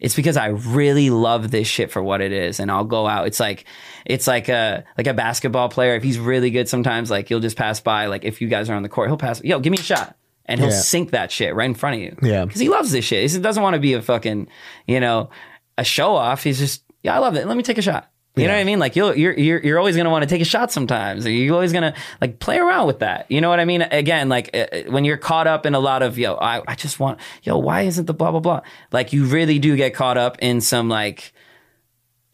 It's 0.00 0.14
because 0.14 0.36
I 0.36 0.46
really 0.46 1.10
love 1.10 1.50
this 1.50 1.68
shit 1.68 1.92
for 1.92 2.02
what 2.02 2.20
it 2.20 2.32
is, 2.32 2.58
and 2.58 2.70
I'll 2.70 2.84
go 2.84 3.06
out. 3.06 3.26
It's 3.26 3.38
like, 3.38 3.66
it's 4.04 4.26
like 4.26 4.48
a 4.48 4.84
like 4.98 5.06
a 5.06 5.14
basketball 5.14 5.68
player. 5.68 5.94
If 5.94 6.02
he's 6.02 6.18
really 6.18 6.50
good, 6.50 6.68
sometimes 6.68 7.10
like 7.10 7.30
you'll 7.30 7.40
just 7.40 7.56
pass 7.56 7.80
by. 7.80 8.06
Like 8.06 8.24
if 8.24 8.40
you 8.40 8.48
guys 8.48 8.68
are 8.70 8.74
on 8.74 8.82
the 8.82 8.88
court, 8.88 9.08
he'll 9.08 9.16
pass. 9.16 9.42
Yo, 9.44 9.58
give 9.60 9.70
me 9.70 9.78
a 9.78 9.82
shot, 9.82 10.16
and 10.46 10.60
he'll 10.60 10.70
Yeah. 10.70 10.76
sink 10.80 11.10
that 11.10 11.30
shit 11.30 11.54
right 11.54 11.66
in 11.66 11.74
front 11.74 11.96
of 11.96 12.02
you. 12.02 12.16
Yeah. 12.22 12.44
because 12.44 12.60
he 12.60 12.68
loves 12.68 12.92
this 12.92 13.04
shit. 13.04 13.30
He 13.30 13.38
doesn't 13.38 13.62
want 13.62 13.74
to 13.74 13.80
be 13.80 13.94
a 13.94 14.02
fucking, 14.02 14.48
you 14.86 15.00
know, 15.00 15.30
a 15.78 15.84
show 15.84 16.14
off. 16.14 16.42
He's 16.44 16.58
just, 16.58 16.82
yeah, 17.02 17.14
I 17.14 17.18
love 17.18 17.36
it. 17.36 17.46
Let 17.46 17.56
me 17.56 17.62
take 17.62 17.78
a 17.78 17.82
shot. 17.82 18.10
You 18.36 18.46
know 18.46 18.54
what 18.54 18.60
I 18.60 18.64
mean? 18.64 18.78
Like 18.78 18.96
you'll, 18.96 19.14
you're 19.16 19.36
you're 19.36 19.58
you're 19.60 19.78
always 19.78 19.96
gonna 19.96 20.08
want 20.08 20.22
to 20.22 20.28
take 20.28 20.40
a 20.40 20.44
shot 20.46 20.70
sometimes. 20.72 21.26
You're 21.26 21.52
always 21.52 21.72
gonna 21.74 21.94
like 22.22 22.38
play 22.38 22.58
around 22.58 22.86
with 22.86 23.00
that. 23.00 23.26
You 23.28 23.40
know 23.40 23.50
what 23.50 23.60
I 23.60 23.64
mean? 23.66 23.82
Again, 23.82 24.28
like 24.30 24.56
uh, 24.56 24.66
when 24.88 25.04
you're 25.04 25.18
caught 25.18 25.46
up 25.48 25.66
in 25.66 25.74
a 25.74 25.80
lot 25.80 26.02
of 26.02 26.16
yo, 26.16 26.36
I 26.36 26.62
I 26.66 26.74
just 26.76 26.98
want 27.00 27.18
yo, 27.42 27.58
why 27.58 27.82
isn't 27.82 28.06
the 28.06 28.14
blah 28.14 28.30
blah 28.30 28.40
blah? 28.40 28.60
Like 28.92 29.12
you 29.12 29.26
really 29.26 29.58
do 29.58 29.76
get 29.76 29.94
caught 29.94 30.16
up 30.16 30.38
in 30.40 30.60
some 30.62 30.88
like 30.88 31.32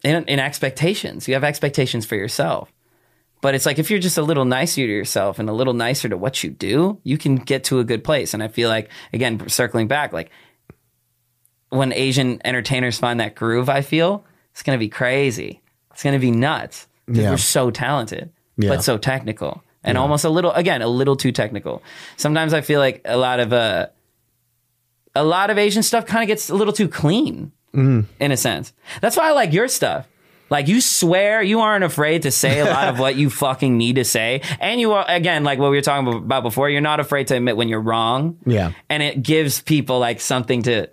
in, 0.06 0.24
in 0.24 0.38
expectations. 0.38 1.26
You 1.28 1.34
have 1.34 1.44
expectations 1.44 2.06
for 2.06 2.14
yourself. 2.16 2.72
But 3.42 3.54
it's 3.54 3.66
like 3.66 3.78
if 3.78 3.90
you're 3.90 3.98
just 4.00 4.16
a 4.18 4.22
little 4.22 4.44
nicer 4.44 4.76
to 4.76 4.86
yourself 4.86 5.38
and 5.38 5.48
a 5.48 5.52
little 5.52 5.74
nicer 5.74 6.08
to 6.08 6.16
what 6.16 6.42
you 6.42 6.50
do, 6.50 6.98
you 7.04 7.18
can 7.18 7.36
get 7.36 7.64
to 7.64 7.78
a 7.80 7.84
good 7.84 8.02
place. 8.02 8.32
And 8.34 8.42
I 8.42 8.48
feel 8.48 8.68
like 8.68 8.90
again, 9.12 9.48
circling 9.48 9.88
back, 9.88 10.12
like 10.12 10.30
when 11.68 11.92
Asian 11.92 12.40
entertainers 12.44 12.98
find 12.98 13.20
that 13.20 13.34
groove, 13.34 13.68
I 13.68 13.82
feel 13.82 14.24
it's 14.52 14.62
gonna 14.62 14.78
be 14.78 14.88
crazy. 14.88 15.60
It's 15.92 16.02
gonna 16.02 16.18
be 16.18 16.30
nuts. 16.30 16.86
Yeah. 17.08 17.30
We're 17.30 17.36
so 17.36 17.70
talented, 17.70 18.30
Yeah. 18.56 18.70
but 18.70 18.82
so 18.82 18.96
technical. 18.98 19.62
And 19.84 19.96
almost 19.96 20.24
a 20.24 20.30
little 20.30 20.50
again, 20.52 20.82
a 20.82 20.88
little 20.88 21.14
too 21.14 21.30
technical. 21.30 21.82
Sometimes 22.16 22.52
I 22.54 22.60
feel 22.62 22.80
like 22.80 23.02
a 23.04 23.16
lot 23.16 23.38
of 23.38 23.52
uh 23.52 23.88
a 25.14 25.22
lot 25.24 25.50
of 25.50 25.58
Asian 25.58 25.82
stuff 25.82 26.06
kind 26.06 26.22
of 26.24 26.26
gets 26.26 26.50
a 26.50 26.54
little 26.54 26.72
too 26.72 26.88
clean 26.88 27.52
Mm-hmm. 27.76 28.00
in 28.22 28.32
a 28.32 28.36
sense. 28.36 28.72
That's 29.00 29.16
why 29.16 29.28
I 29.28 29.32
like 29.32 29.52
your 29.52 29.68
stuff. 29.68 30.06
Like 30.48 30.68
you 30.68 30.80
swear 30.80 31.42
you 31.42 31.60
aren't 31.60 31.84
afraid 31.84 32.22
to 32.22 32.30
say 32.30 32.60
a 32.60 32.66
lot 32.66 32.88
of 32.88 32.98
what 33.00 33.16
you 33.16 33.30
fucking 33.30 33.76
need 33.76 33.96
to 33.96 34.04
say. 34.04 34.42
And 34.60 34.80
you 34.80 34.92
are 34.92 35.04
again, 35.08 35.44
like 35.44 35.58
what 35.58 35.70
we 35.70 35.76
were 35.76 35.82
talking 35.82 36.12
about 36.12 36.42
before, 36.42 36.70
you're 36.70 36.80
not 36.80 37.00
afraid 37.00 37.26
to 37.28 37.36
admit 37.36 37.56
when 37.56 37.68
you're 37.68 37.80
wrong. 37.80 38.38
Yeah. 38.46 38.72
And 38.88 39.02
it 39.02 39.22
gives 39.22 39.60
people 39.60 39.98
like 39.98 40.20
something 40.20 40.62
to 40.62 40.88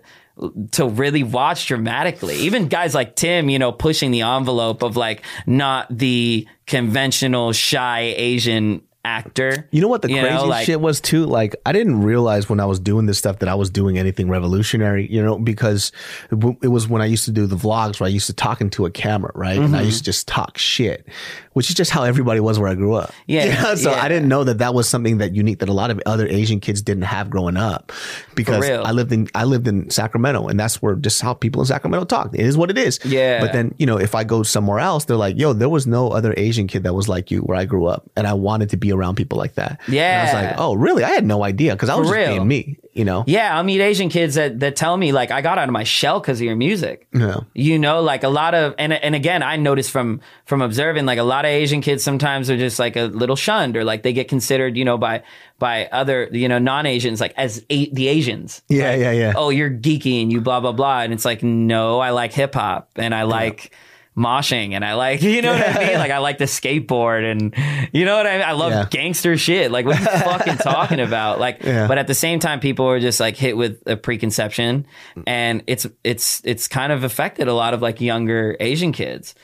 to 0.72 0.88
really 0.88 1.22
watch 1.22 1.66
dramatically. 1.66 2.34
Even 2.38 2.66
guys 2.66 2.94
like 2.94 3.14
Tim, 3.14 3.48
you 3.48 3.60
know, 3.60 3.70
pushing 3.70 4.10
the 4.10 4.22
envelope 4.22 4.82
of 4.82 4.96
like 4.96 5.22
not 5.46 5.86
the 5.96 6.48
conventional 6.66 7.52
shy 7.52 8.14
Asian 8.16 8.82
actor. 9.04 9.68
You 9.70 9.80
know 9.80 9.88
what 9.88 10.02
the 10.02 10.10
You 10.10 10.20
crazy 10.20 10.34
know, 10.34 10.44
like- 10.46 10.66
shit 10.66 10.80
was 10.80 11.00
too? 11.00 11.26
Like 11.26 11.54
I 11.66 11.72
didn't 11.72 12.02
realize 12.02 12.48
when 12.48 12.60
I 12.60 12.64
was 12.66 12.78
doing 12.80 13.06
this 13.06 13.18
stuff 13.18 13.38
that 13.40 13.48
I 13.48 13.54
was 13.54 13.70
doing 13.70 13.98
anything 13.98 14.28
revolutionary, 14.28 15.10
you 15.12 15.22
know, 15.22 15.38
because 15.38 15.92
it 16.30 16.38
w- 16.40 16.56
it 16.62 16.68
was 16.68 16.88
when 16.88 17.02
I 17.02 17.06
used 17.06 17.24
to 17.26 17.30
do 17.32 17.46
the 17.46 17.56
vlogs 17.56 18.00
where 18.00 18.06
I 18.06 18.10
used 18.10 18.26
to 18.26 18.32
talk 18.32 18.60
into 18.60 18.86
a 18.86 18.90
camera, 18.90 19.30
right? 19.34 19.58
And 19.58 19.74
I 19.74 19.78
Mm-hmm. 19.80 19.86
used 19.86 19.98
to 19.98 20.04
just 20.04 20.26
talk 20.28 20.56
shit, 20.58 21.06
which 21.52 21.68
is 21.68 21.74
just 21.74 21.90
how 21.90 22.04
everybody 22.04 22.40
was 22.40 22.58
where 22.58 22.68
I 22.68 22.74
grew 22.74 22.94
up. 22.94 23.12
Yeah, 23.26 23.44
You 23.44 23.62
know? 23.62 23.74
So 23.74 23.90
yeah. 23.90 24.02
I 24.02 24.08
didn't 24.08 24.28
know 24.28 24.44
that 24.44 24.58
that 24.58 24.74
was 24.74 24.88
something 24.88 25.18
that 25.18 25.34
unique 25.34 25.58
that 25.60 25.68
a 25.68 25.72
lot 25.72 25.90
of 25.90 26.00
other 26.06 26.26
Asian 26.26 26.60
kids 26.60 26.82
didn't 26.82 27.04
have 27.04 27.30
growing 27.30 27.56
up 27.56 27.92
because. 28.34 28.64
I 28.64 28.90
lived 28.92 29.12
in 29.12 29.28
I 29.34 29.44
lived 29.44 29.66
in 29.68 29.88
Sacramento 29.90 30.46
and 30.48 30.58
that's 30.60 30.80
where 30.82 30.94
just 30.94 31.20
how 31.22 31.34
people 31.34 31.60
in 31.62 31.66
Sacramento 31.66 32.04
talk. 32.06 32.34
It 32.34 32.40
is 32.40 32.56
what 32.56 32.70
it 32.70 32.78
is. 32.78 32.98
Yeah. 33.04 33.40
But 33.40 33.52
then, 33.52 33.74
you 33.78 33.86
know, 33.86 33.98
if 33.98 34.14
I 34.14 34.24
go 34.24 34.42
somewhere 34.42 34.78
else, 34.78 35.04
they're 35.06 35.16
like, 35.16 35.38
yo, 35.38 35.52
there 35.52 35.68
was 35.68 35.86
no 35.86 36.10
other 36.10 36.34
Asian 36.36 36.66
kid 36.66 36.82
that 36.84 36.94
was 36.94 37.08
like 37.08 37.30
you 37.30 37.40
where 37.40 37.56
I 37.56 37.64
grew 37.64 37.86
up. 37.86 38.10
And 38.16 38.26
I 38.26 38.34
wanted 38.34 38.70
to 38.70 38.76
be 38.76 38.92
around 38.94 39.16
people 39.16 39.36
like 39.36 39.54
that. 39.54 39.80
And 39.88 39.98
I 39.98 40.24
was 40.24 40.32
like, 40.32 40.54
oh, 40.58 40.74
really? 40.74 41.04
I 41.04 41.10
had 41.10 41.24
no 41.26 41.42
idea 41.44 41.72
because 41.74 41.88
I 41.88 41.96
was 41.96 42.08
For 42.08 42.14
just 42.14 42.26
real. 42.28 42.36
being 42.36 42.48
me, 42.48 42.78
you 42.92 43.04
know? 43.04 43.24
Yeah, 43.26 43.56
I'll 43.56 43.64
meet 43.64 43.80
Asian 43.80 44.08
kids 44.08 44.36
that, 44.36 44.60
that 44.60 44.76
tell 44.76 44.96
me 44.96 45.12
like 45.12 45.30
I 45.30 45.40
got 45.42 45.58
out 45.58 45.68
of 45.68 45.72
my 45.72 45.84
shell 45.84 46.20
because 46.20 46.40
of 46.40 46.44
your 46.44 46.56
music. 46.56 47.06
Yeah. 47.12 47.40
You 47.54 47.78
know, 47.78 48.00
like 48.02 48.22
a 48.22 48.28
lot 48.28 48.54
of 48.54 48.74
and 48.78 48.92
and 48.92 49.14
again, 49.14 49.42
I 49.42 49.56
noticed 49.56 49.90
from 49.90 50.20
from 50.46 50.62
observing 50.62 51.04
like 51.06 51.18
a 51.18 51.22
lot 51.24 51.44
of 51.44 51.50
Asian 51.50 51.80
kids 51.80 52.02
sometimes 52.04 52.48
are 52.50 52.56
just 52.56 52.78
like 52.78 52.96
a 52.96 53.04
little 53.04 53.36
shunned 53.36 53.76
or 53.76 53.84
like 53.84 54.02
they 54.02 54.12
get 54.12 54.28
considered, 54.28 54.76
you 54.76 54.84
know, 54.84 54.96
by 54.98 55.22
by 55.58 55.86
other 55.86 56.28
you 56.32 56.48
know 56.48 56.58
non 56.58 56.86
Asians 56.86 57.20
like 57.20 57.34
as 57.36 57.64
a- 57.70 57.90
the 57.90 58.08
Asians. 58.08 58.62
Yeah, 58.68 58.94
yeah, 58.94 59.10
yeah. 59.12 59.32
Oh, 59.36 59.50
you're 59.50 59.70
geeky 59.70 60.22
and 60.22 60.32
you 60.32 60.40
blah 60.40 60.60
blah 60.60 60.72
blah, 60.72 61.00
and 61.00 61.12
it's 61.12 61.24
like 61.24 61.42
no, 61.42 61.98
I 62.00 62.10
like 62.10 62.32
hip 62.32 62.54
hop 62.54 62.90
and 62.96 63.14
I 63.14 63.22
like. 63.24 63.72
Moshing 64.16 64.72
and 64.74 64.84
I 64.84 64.94
like, 64.94 65.22
you 65.24 65.42
know 65.42 65.52
what 65.52 65.76
I 65.76 65.86
mean? 65.86 65.98
Like 65.98 66.10
I 66.12 66.18
like 66.18 66.38
the 66.38 66.44
skateboard 66.44 67.28
and 67.30 67.54
you 67.92 68.04
know 68.04 68.16
what 68.16 68.26
I 68.26 68.32
mean? 68.38 68.46
I 68.46 68.52
love 68.52 68.70
Yeah. 68.72 68.86
gangster 68.88 69.36
shit. 69.36 69.72
Like 69.72 69.86
what 69.86 69.96
are 69.96 70.00
you 70.02 70.06
fucking 70.24 70.56
talking 70.58 71.00
about? 71.00 71.40
Like, 71.40 71.62
Yeah. 71.64 71.88
but 71.88 71.98
at 71.98 72.06
the 72.06 72.14
same 72.14 72.38
time, 72.38 72.60
people 72.60 72.86
are 72.86 73.00
just 73.00 73.18
like 73.18 73.36
hit 73.36 73.56
with 73.56 73.82
a 73.86 73.96
preconception, 73.96 74.86
and 75.26 75.62
it's 75.66 75.86
it's 76.04 76.40
it's 76.44 76.68
kind 76.68 76.92
of 76.92 77.02
affected 77.02 77.48
a 77.48 77.54
lot 77.54 77.74
of 77.74 77.82
like 77.82 78.00
younger 78.00 78.56
Asian 78.60 78.92
kids. 78.92 79.34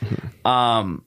Um, 0.44 1.04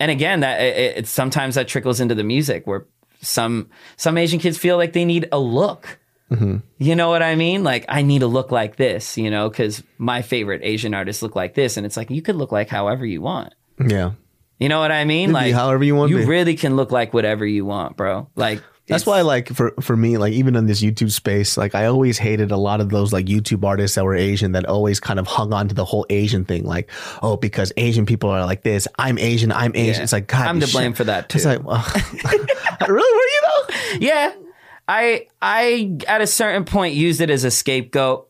and 0.00 0.10
again, 0.10 0.40
that 0.40 0.60
it, 0.62 0.98
it 0.98 1.06
sometimes 1.06 1.56
that 1.56 1.68
trickles 1.68 2.00
into 2.00 2.14
the 2.14 2.24
music 2.24 2.66
where 2.66 2.86
some 3.20 3.68
some 3.96 4.16
Asian 4.16 4.38
kids 4.38 4.56
feel 4.56 4.76
like 4.78 4.92
they 4.94 5.04
need 5.04 5.28
a 5.32 5.38
look. 5.38 5.97
Mm-hmm. 6.30 6.56
You 6.78 6.94
know 6.96 7.08
what 7.08 7.22
I 7.22 7.34
mean? 7.36 7.64
Like 7.64 7.84
I 7.88 8.02
need 8.02 8.20
to 8.20 8.26
look 8.26 8.50
like 8.50 8.76
this, 8.76 9.16
you 9.16 9.30
know, 9.30 9.48
because 9.48 9.82
my 9.96 10.22
favorite 10.22 10.60
Asian 10.64 10.94
artists 10.94 11.22
look 11.22 11.34
like 11.34 11.54
this, 11.54 11.76
and 11.76 11.86
it's 11.86 11.96
like 11.96 12.10
you 12.10 12.22
could 12.22 12.36
look 12.36 12.52
like 12.52 12.68
however 12.68 13.06
you 13.06 13.22
want. 13.22 13.54
Yeah. 13.84 14.12
You 14.58 14.68
know 14.68 14.80
what 14.80 14.90
I 14.92 15.04
mean? 15.04 15.28
be 15.28 15.32
Like 15.34 15.54
however 15.54 15.84
you 15.84 15.94
want 15.94 16.10
You 16.10 16.18
be. 16.18 16.24
really 16.24 16.56
can 16.56 16.76
look 16.76 16.90
like 16.90 17.14
whatever 17.14 17.46
you 17.46 17.64
want, 17.64 17.96
bro. 17.96 18.28
Like 18.34 18.62
That's 18.88 19.06
why, 19.06 19.20
like, 19.20 19.48
for, 19.48 19.74
for 19.82 19.94
me, 19.96 20.16
like, 20.16 20.32
even 20.32 20.56
in 20.56 20.64
this 20.64 20.82
YouTube 20.82 21.10
space, 21.10 21.58
like, 21.58 21.74
I 21.74 21.84
always 21.84 22.16
hated 22.16 22.50
a 22.50 22.56
lot 22.56 22.80
of 22.80 22.88
those, 22.88 23.12
like, 23.12 23.26
YouTube 23.26 23.62
artists 23.62 23.96
that 23.96 24.04
were 24.04 24.14
Asian 24.14 24.52
that 24.52 24.64
always 24.64 24.98
kind 24.98 25.18
of 25.20 25.26
hung 25.26 25.52
on 25.52 25.68
to 25.68 25.74
the 25.74 25.84
whole 25.84 26.06
Asian 26.08 26.46
thing. 26.46 26.64
Like, 26.64 26.90
oh, 27.22 27.36
because 27.36 27.70
Asian 27.76 28.06
people 28.06 28.30
are 28.30 28.46
like 28.46 28.62
this. 28.62 28.88
I'm 28.98 29.18
Asian. 29.18 29.52
I'm 29.52 29.76
Asian. 29.76 29.96
Yeah. 29.96 30.02
It's 30.04 30.12
like, 30.14 30.26
God, 30.26 30.46
I'm 30.46 30.60
to 30.60 30.66
blame 30.68 30.94
for 30.94 31.04
that, 31.04 31.28
too. 31.28 31.36
It's 31.36 31.44
like, 31.44 31.62
well, 31.62 31.84
really? 32.88 32.88
Were 32.88 32.98
you 32.98 33.42
though? 33.46 33.74
Yeah. 34.00 34.32
I 34.88 35.26
I 35.42 35.98
at 36.08 36.20
a 36.22 36.26
certain 36.26 36.64
point 36.64 36.94
used 36.94 37.20
it 37.20 37.28
as 37.30 37.44
a 37.44 37.50
scapegoat. 37.50 38.28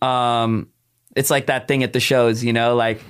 Um 0.00 0.68
it's 1.14 1.28
like 1.30 1.46
that 1.46 1.68
thing 1.68 1.82
at 1.82 1.92
the 1.92 2.00
shows, 2.00 2.42
you 2.42 2.52
know, 2.52 2.74
like 2.74 3.02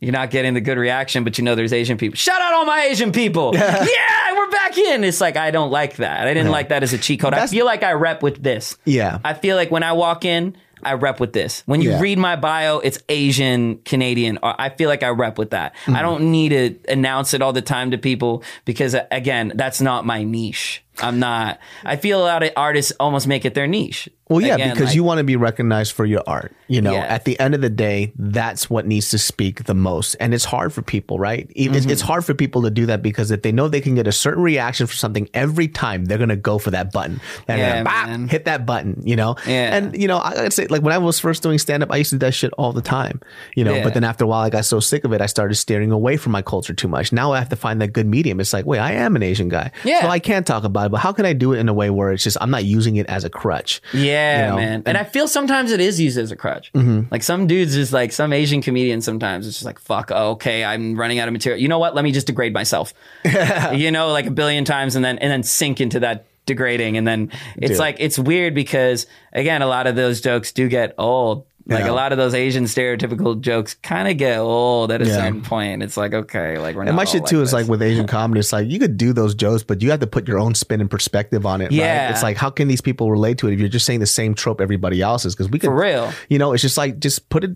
you're 0.00 0.12
not 0.12 0.30
getting 0.30 0.54
the 0.54 0.60
good 0.60 0.76
reaction, 0.76 1.22
but 1.24 1.38
you 1.38 1.44
know 1.44 1.54
there's 1.54 1.72
Asian 1.72 1.96
people. 1.96 2.16
Shout 2.16 2.40
out 2.42 2.52
all 2.52 2.66
my 2.66 2.88
Asian 2.90 3.12
people. 3.12 3.52
yeah, 3.54 4.32
we're 4.34 4.50
back 4.50 4.76
in, 4.76 5.04
it's 5.04 5.20
like 5.20 5.36
I 5.36 5.50
don't 5.50 5.70
like 5.70 5.96
that. 5.96 6.26
I 6.26 6.34
didn't 6.34 6.50
like 6.50 6.68
that 6.70 6.82
as 6.82 6.92
a 6.92 6.98
cheat 6.98 7.20
code. 7.20 7.32
I 7.34 7.46
feel 7.46 7.64
like 7.64 7.82
I 7.82 7.92
rep 7.92 8.22
with 8.22 8.42
this. 8.42 8.76
Yeah. 8.84 9.18
I 9.24 9.34
feel 9.34 9.56
like 9.56 9.70
when 9.70 9.82
I 9.82 9.92
walk 9.92 10.24
in, 10.24 10.56
I 10.82 10.94
rep 10.94 11.20
with 11.20 11.32
this. 11.32 11.62
When 11.64 11.80
you 11.80 11.90
Yeah. 11.92 12.00
read 12.00 12.18
my 12.18 12.36
bio, 12.36 12.80
it's 12.80 12.98
Asian, 13.08 13.78
Canadian. 13.78 14.38
I 14.42 14.68
feel 14.68 14.90
like 14.90 15.02
I 15.02 15.08
rep 15.08 15.38
with 15.38 15.50
that. 15.50 15.74
Mm-hmm. 15.84 15.96
I 15.96 16.02
don't 16.02 16.30
need 16.30 16.50
to 16.50 16.92
announce 16.92 17.32
it 17.32 17.40
all 17.40 17.54
the 17.54 17.62
time 17.62 17.92
to 17.92 17.98
people 17.98 18.42
because, 18.66 18.94
uh, 18.94 19.06
again, 19.10 19.52
that's 19.54 19.80
not 19.80 20.04
my 20.04 20.24
niche. 20.24 20.82
I'm 21.00 21.18
not. 21.18 21.58
I 21.84 21.96
feel 21.96 22.20
a 22.20 22.24
lot 22.24 22.42
of 22.42 22.50
artists 22.56 22.92
almost 23.00 23.26
make 23.26 23.44
it 23.44 23.54
their 23.54 23.66
niche. 23.66 24.08
Well, 24.30 24.40
yeah, 24.40 24.54
Again, 24.54 24.70
because 24.70 24.86
like- 24.88 24.94
you 24.96 25.04
want 25.04 25.18
to 25.18 25.24
be 25.24 25.36
recognized 25.36 25.92
for 25.92 26.06
your 26.06 26.22
art. 26.26 26.54
You 26.66 26.80
know, 26.80 26.94
Yeah. 26.94 27.00
at 27.04 27.26
the 27.26 27.38
end 27.38 27.54
of 27.54 27.60
the 27.60 27.68
day, 27.68 28.12
that's 28.18 28.70
what 28.70 28.86
needs 28.86 29.10
to 29.10 29.18
speak 29.18 29.64
the 29.64 29.74
most. 29.74 30.14
And 30.18 30.32
it's 30.32 30.46
hard 30.46 30.72
for 30.72 30.80
people, 30.80 31.18
right? 31.18 31.46
Even 31.54 31.80
Mm-hmm. 31.82 31.90
It's 31.90 32.00
hard 32.00 32.24
for 32.24 32.32
people 32.32 32.62
to 32.62 32.70
do 32.70 32.86
that 32.86 33.02
because 33.02 33.30
if 33.30 33.42
they 33.42 33.52
know 33.52 33.68
they 33.68 33.82
can 33.82 33.94
get 33.94 34.06
a 34.06 34.12
certain 34.12 34.42
reaction 34.42 34.86
for 34.86 34.94
something 34.94 35.28
every 35.34 35.68
time, 35.68 36.06
they're 36.06 36.16
going 36.16 36.30
to 36.30 36.36
go 36.36 36.56
for 36.56 36.70
that 36.70 36.90
button. 36.90 37.20
They're 37.46 37.58
Yeah, 37.58 37.82
man. 37.82 38.28
hit 38.28 38.46
that 38.46 38.64
button, 38.64 39.02
you 39.04 39.14
know? 39.14 39.36
Yeah. 39.46 39.76
And, 39.76 40.00
you 40.00 40.08
know, 40.08 40.18
I 40.18 40.34
gotta 40.34 40.50
say, 40.50 40.68
like 40.68 40.80
when 40.80 40.94
I 40.94 40.98
was 40.98 41.18
first 41.20 41.42
doing 41.42 41.58
stand 41.58 41.82
up, 41.82 41.92
I 41.92 41.96
used 41.96 42.10
to 42.10 42.16
do 42.16 42.20
that 42.20 42.32
shit 42.32 42.52
all 42.56 42.72
the 42.72 42.80
time, 42.82 43.20
you 43.54 43.62
know? 43.62 43.74
Yeah. 43.74 43.84
But 43.84 43.92
then 43.92 44.04
after 44.04 44.24
a 44.24 44.26
while, 44.26 44.40
I 44.40 44.48
got 44.48 44.64
so 44.64 44.80
sick 44.80 45.04
of 45.04 45.12
it, 45.12 45.20
I 45.20 45.26
started 45.26 45.56
steering 45.56 45.90
away 45.90 46.16
from 46.16 46.32
my 46.32 46.40
culture 46.40 46.72
too 46.72 46.88
much. 46.88 47.12
Now 47.12 47.32
I 47.32 47.38
have 47.40 47.50
to 47.50 47.56
find 47.56 47.78
that 47.82 47.88
good 47.88 48.06
medium. 48.06 48.40
It's 48.40 48.54
like, 48.54 48.64
wait, 48.64 48.78
I 48.78 48.92
am 48.92 49.16
an 49.16 49.22
Asian 49.22 49.50
guy. 49.50 49.70
Yeah. 49.84 50.00
So 50.00 50.08
I 50.08 50.18
can't 50.18 50.46
talk 50.46 50.64
about 50.64 50.83
but 50.88 50.98
how 50.98 51.12
can 51.12 51.26
I 51.26 51.32
do 51.32 51.52
it 51.52 51.58
in 51.58 51.68
a 51.68 51.74
way 51.74 51.90
where 51.90 52.12
it's 52.12 52.22
just, 52.22 52.36
I'm 52.40 52.50
not 52.50 52.64
using 52.64 52.96
it 52.96 53.06
as 53.06 53.24
a 53.24 53.30
crutch? 53.30 53.80
Yeah, 53.92 54.44
you 54.44 54.50
know? 54.50 54.56
man. 54.56 54.82
And 54.86 54.96
I 54.96 55.04
feel 55.04 55.28
sometimes 55.28 55.70
it 55.70 55.80
is 55.80 56.00
used 56.00 56.18
as 56.18 56.30
a 56.30 56.36
crutch. 56.36 56.72
Mm-hmm. 56.72 57.08
Like 57.10 57.22
some 57.22 57.46
dudes 57.46 57.76
is 57.76 57.92
like 57.92 58.12
some 58.12 58.32
Asian 58.32 58.62
comedian 58.62 59.00
sometimes 59.00 59.46
it's 59.46 59.56
just 59.56 59.66
like, 59.66 59.78
fuck, 59.78 60.10
oh, 60.12 60.32
okay, 60.32 60.64
I'm 60.64 60.98
running 60.98 61.18
out 61.18 61.28
of 61.28 61.32
material. 61.32 61.60
You 61.60 61.68
know 61.68 61.78
what? 61.78 61.94
Let 61.94 62.04
me 62.04 62.12
just 62.12 62.26
degrade 62.26 62.52
myself. 62.52 62.94
you 63.72 63.90
know, 63.90 64.08
like 64.08 64.26
a 64.26 64.30
billion 64.30 64.64
times 64.64 64.96
and 64.96 65.04
then 65.04 65.18
and 65.18 65.30
then 65.30 65.42
sink 65.42 65.80
into 65.80 66.00
that 66.00 66.26
degrading. 66.46 66.96
And 66.96 67.06
then 67.06 67.30
it's 67.56 67.72
Dude. 67.72 67.78
like 67.78 67.96
it's 67.98 68.18
weird 68.18 68.54
because 68.54 69.06
again, 69.32 69.62
a 69.62 69.66
lot 69.66 69.86
of 69.86 69.96
those 69.96 70.20
jokes 70.20 70.52
do 70.52 70.68
get 70.68 70.94
old. 70.98 71.46
Like 71.66 71.84
Yeah. 71.84 71.90
a 71.90 71.92
lot 71.92 72.12
of 72.12 72.18
those 72.18 72.34
Asian 72.34 72.64
stereotypical 72.64 73.40
jokes 73.40 73.74
kind 73.82 74.06
of 74.08 74.18
get 74.18 74.38
old 74.38 74.92
at 74.92 75.00
a 75.00 75.06
Yeah. 75.06 75.16
certain 75.16 75.40
point. 75.40 75.82
It's 75.82 75.96
like, 75.96 76.12
okay, 76.12 76.58
like 76.58 76.76
we're 76.76 76.84
not 76.84 76.88
And 76.90 76.96
my 76.96 77.04
shit 77.04 77.24
too 77.24 77.40
is 77.40 77.48
this. 77.50 77.52
like 77.54 77.68
with 77.68 77.80
Asian 77.80 78.06
comedy, 78.16 78.40
it's 78.40 78.52
like 78.52 78.68
you 78.68 78.78
could 78.78 78.96
do 78.98 79.12
those 79.14 79.34
jokes, 79.34 79.62
but 79.62 79.80
you 79.80 79.90
have 79.90 80.00
to 80.00 80.06
put 80.06 80.28
your 80.28 80.38
own 80.38 80.54
spin 80.54 80.80
and 80.82 80.90
perspective 80.90 81.46
on 81.46 81.60
it. 81.62 81.72
Yeah. 81.72 82.04
Right? 82.04 82.10
It's 82.12 82.22
like 82.22 82.36
how 82.36 82.50
can 82.50 82.68
these 82.68 82.82
people 82.82 83.10
relate 83.10 83.38
to 83.38 83.48
it 83.48 83.54
if 83.54 83.60
you're 83.60 83.68
just 83.70 83.86
saying 83.86 84.00
the 84.00 84.06
same 84.06 84.34
trope 84.34 84.60
everybody 84.60 85.00
else 85.00 85.24
is? 85.24 85.34
Because 85.34 85.48
we 85.50 85.58
could, 85.58 85.68
For 85.68 85.74
real. 85.80 86.12
you 86.28 86.38
know, 86.38 86.52
it's 86.52 86.60
just 86.62 86.76
like 86.76 86.98
just 87.00 87.28
put 87.30 87.44
it, 87.44 87.52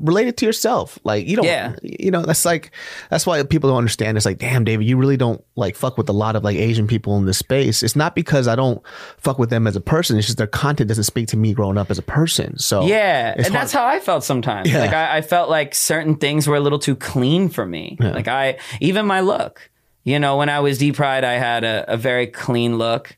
relate 0.00 0.28
it 0.28 0.36
to 0.38 0.44
yourself. 0.46 0.98
Like 1.04 1.26
you 1.26 1.36
don't, 1.36 1.46
Yeah. 1.46 1.76
you 1.82 2.10
know, 2.10 2.22
that's 2.22 2.44
like 2.44 2.70
that's 3.10 3.26
why 3.26 3.42
people 3.44 3.70
don't 3.70 3.78
understand. 3.78 4.16
It's 4.18 4.26
like, 4.26 4.38
damn, 4.38 4.64
David, 4.64 4.86
you 4.86 4.98
really 4.98 5.16
don't 5.16 5.42
like 5.56 5.76
fuck 5.76 5.96
with 5.96 6.08
a 6.10 6.12
lot 6.12 6.36
of 6.36 6.44
like 6.44 6.56
Asian 6.56 6.86
people 6.86 7.16
in 7.16 7.24
this 7.24 7.38
space. 7.38 7.82
It's 7.82 7.96
not 7.96 8.14
because 8.14 8.48
I 8.48 8.54
don't 8.54 8.82
fuck 9.16 9.38
with 9.38 9.48
them 9.48 9.66
as 9.66 9.76
a 9.76 9.80
person. 9.80 10.18
It's 10.18 10.26
just 10.26 10.36
their 10.38 10.46
content 10.46 10.88
doesn't 10.88 11.04
speak 11.04 11.28
to 11.28 11.36
me 11.38 11.54
growing 11.54 11.78
up 11.78 11.90
as 11.90 11.98
a 11.98 12.02
person. 12.02 12.58
So 12.58 12.86
Yeah, 12.86 13.34
and 13.46 13.54
that's 13.54 13.72
how 13.72 13.86
I 13.86 14.00
felt 14.00 14.24
sometimes. 14.24 14.70
Yeah. 14.70 14.80
Like 14.80 14.92
I, 14.92 15.18
I 15.18 15.20
felt 15.22 15.48
like 15.48 15.74
certain 15.74 16.16
things 16.16 16.46
were 16.46 16.56
a 16.56 16.60
little 16.60 16.78
too 16.78 16.96
clean 16.96 17.48
for 17.48 17.64
me. 17.64 17.96
Like 18.00 18.28
I, 18.28 18.58
even 18.80 19.06
my 19.06 19.20
look. 19.20 19.70
You 20.04 20.20
know, 20.20 20.36
when 20.36 20.48
I 20.48 20.60
was 20.60 20.78
D 20.78 20.92
Pryde, 20.92 21.24
I 21.24 21.32
had 21.32 21.64
a, 21.64 21.94
a 21.94 21.96
very 21.96 22.28
clean 22.28 22.78
look, 22.78 23.16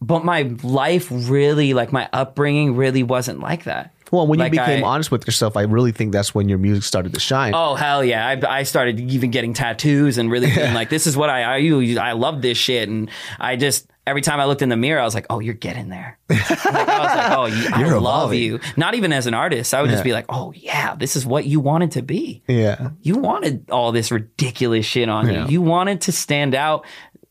but 0.00 0.24
my 0.24 0.42
life 0.62 1.08
really, 1.10 1.74
like 1.74 1.90
my 1.90 2.08
upbringing, 2.12 2.76
really 2.76 3.02
wasn't 3.02 3.40
like 3.40 3.64
that. 3.64 3.92
Well, 4.12 4.24
when 4.28 4.38
you 4.38 4.48
became 4.50 4.84
I- 4.84 4.86
honest 4.86 5.10
with 5.10 5.26
yourself, 5.26 5.56
I 5.56 5.62
really 5.62 5.90
think 5.90 6.12
that's 6.12 6.32
when 6.32 6.48
your 6.48 6.58
music 6.58 6.84
started 6.84 7.12
to 7.14 7.18
shine. 7.18 7.54
Oh 7.56 7.74
hell 7.74 8.04
yeah! 8.04 8.24
I, 8.24 8.58
I 8.58 8.62
started 8.62 9.00
even 9.00 9.32
getting 9.32 9.52
tattoos 9.52 10.16
and 10.16 10.30
really 10.30 10.46
being 10.54 10.74
like, 10.74 10.90
"This 10.90 11.08
is 11.08 11.16
what 11.16 11.28
I 11.28 11.42
I, 11.42 11.56
you, 11.56 11.98
I 11.98 12.12
love 12.12 12.40
this 12.40 12.56
shit." 12.56 12.88
And 12.88 13.10
I 13.40 13.56
just 13.56 13.90
every 14.06 14.22
time 14.22 14.38
I 14.40 14.44
looked 14.44 14.62
in 14.62 14.68
the 14.68 14.76
mirror, 14.76 15.00
I 15.00 15.04
was 15.04 15.14
like, 15.14 15.26
"Oh, 15.30 15.40
you're 15.40 15.54
getting 15.54 15.88
there." 15.88 16.18
like, 16.28 16.40
I 16.50 16.98
was 17.00 17.16
like, 17.16 17.32
"Oh, 17.32 17.46
you, 17.46 17.68
I 17.72 17.82
love 17.92 18.32
evolving. 18.32 18.42
you." 18.42 18.60
Not 18.76 18.94
even 18.94 19.12
as 19.12 19.26
an 19.26 19.34
artist, 19.34 19.74
I 19.74 19.82
would 19.82 19.90
just 19.90 20.04
be 20.04 20.12
like, 20.12 20.26
"Oh 20.28 20.52
yeah, 20.56 20.94
this 20.94 21.16
is 21.16 21.26
what 21.26 21.44
you 21.46 21.60
wanted 21.60 21.92
to 21.92 22.02
be." 22.02 22.42
Yeah. 22.46 22.90
You 23.02 23.16
wanted 23.16 23.70
all 23.70 23.92
this 23.92 24.10
ridiculous 24.10 24.86
shit 24.86 25.08
on 25.08 25.26
Yeah. 25.28 25.44
you. 25.46 25.52
You 25.52 25.62
wanted 25.62 26.02
to 26.02 26.12
stand 26.12 26.54
out 26.54 26.84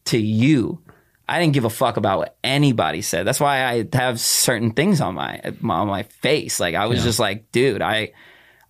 to 0.05 0.17
you. 0.17 0.81
I 1.27 1.39
didn't 1.39 1.53
give 1.53 1.65
a 1.65 1.71
fuck 1.71 1.97
about 1.97 2.19
what 2.19 2.37
anybody 2.43 3.01
said. 3.01 3.25
That's 3.25 3.39
why 3.39 3.63
I 3.65 3.87
have 3.93 4.19
certain 4.19 4.71
things 4.73 5.01
on 5.01 5.15
my 5.15 5.39
on 5.63 5.87
my 5.87 6.03
face. 6.03 6.59
Like 6.59 6.75
I 6.75 6.85
was 6.85 7.03
just 7.03 7.19
like, 7.19 7.51
dude, 7.51 7.81
I 7.81 8.11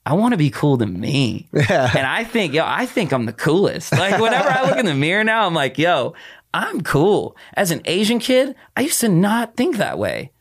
I 0.05 0.13
want 0.13 0.33
to 0.33 0.37
be 0.37 0.51
cool 0.51 0.77
to 0.77 0.85
me. 0.85 1.49
and 1.53 2.05
I 2.07 2.23
think, 2.23 2.53
yo, 2.53 2.63
I 2.65 2.85
think 2.85 3.11
I'm 3.11 3.25
the 3.25 3.33
coolest. 3.33 3.91
Like 3.91 4.21
whenever 4.21 4.47
I 4.47 4.69
look 4.69 4.77
in 4.77 4.85
the 4.85 4.93
mirror 4.93 5.23
now, 5.23 5.47
I'm 5.47 5.55
like, 5.55 5.77
yo, 5.79 6.13
I'm 6.55 6.81
cool. 6.81 7.35
As 7.55 7.71
an 7.71 7.81
Asian 7.83 8.17
kid, 8.19 8.55
I 8.77 8.81
used 8.81 9.01
to 9.01 9.09
not 9.09 9.57
think 9.57 9.75
that 9.75 9.99
way. 9.99 10.31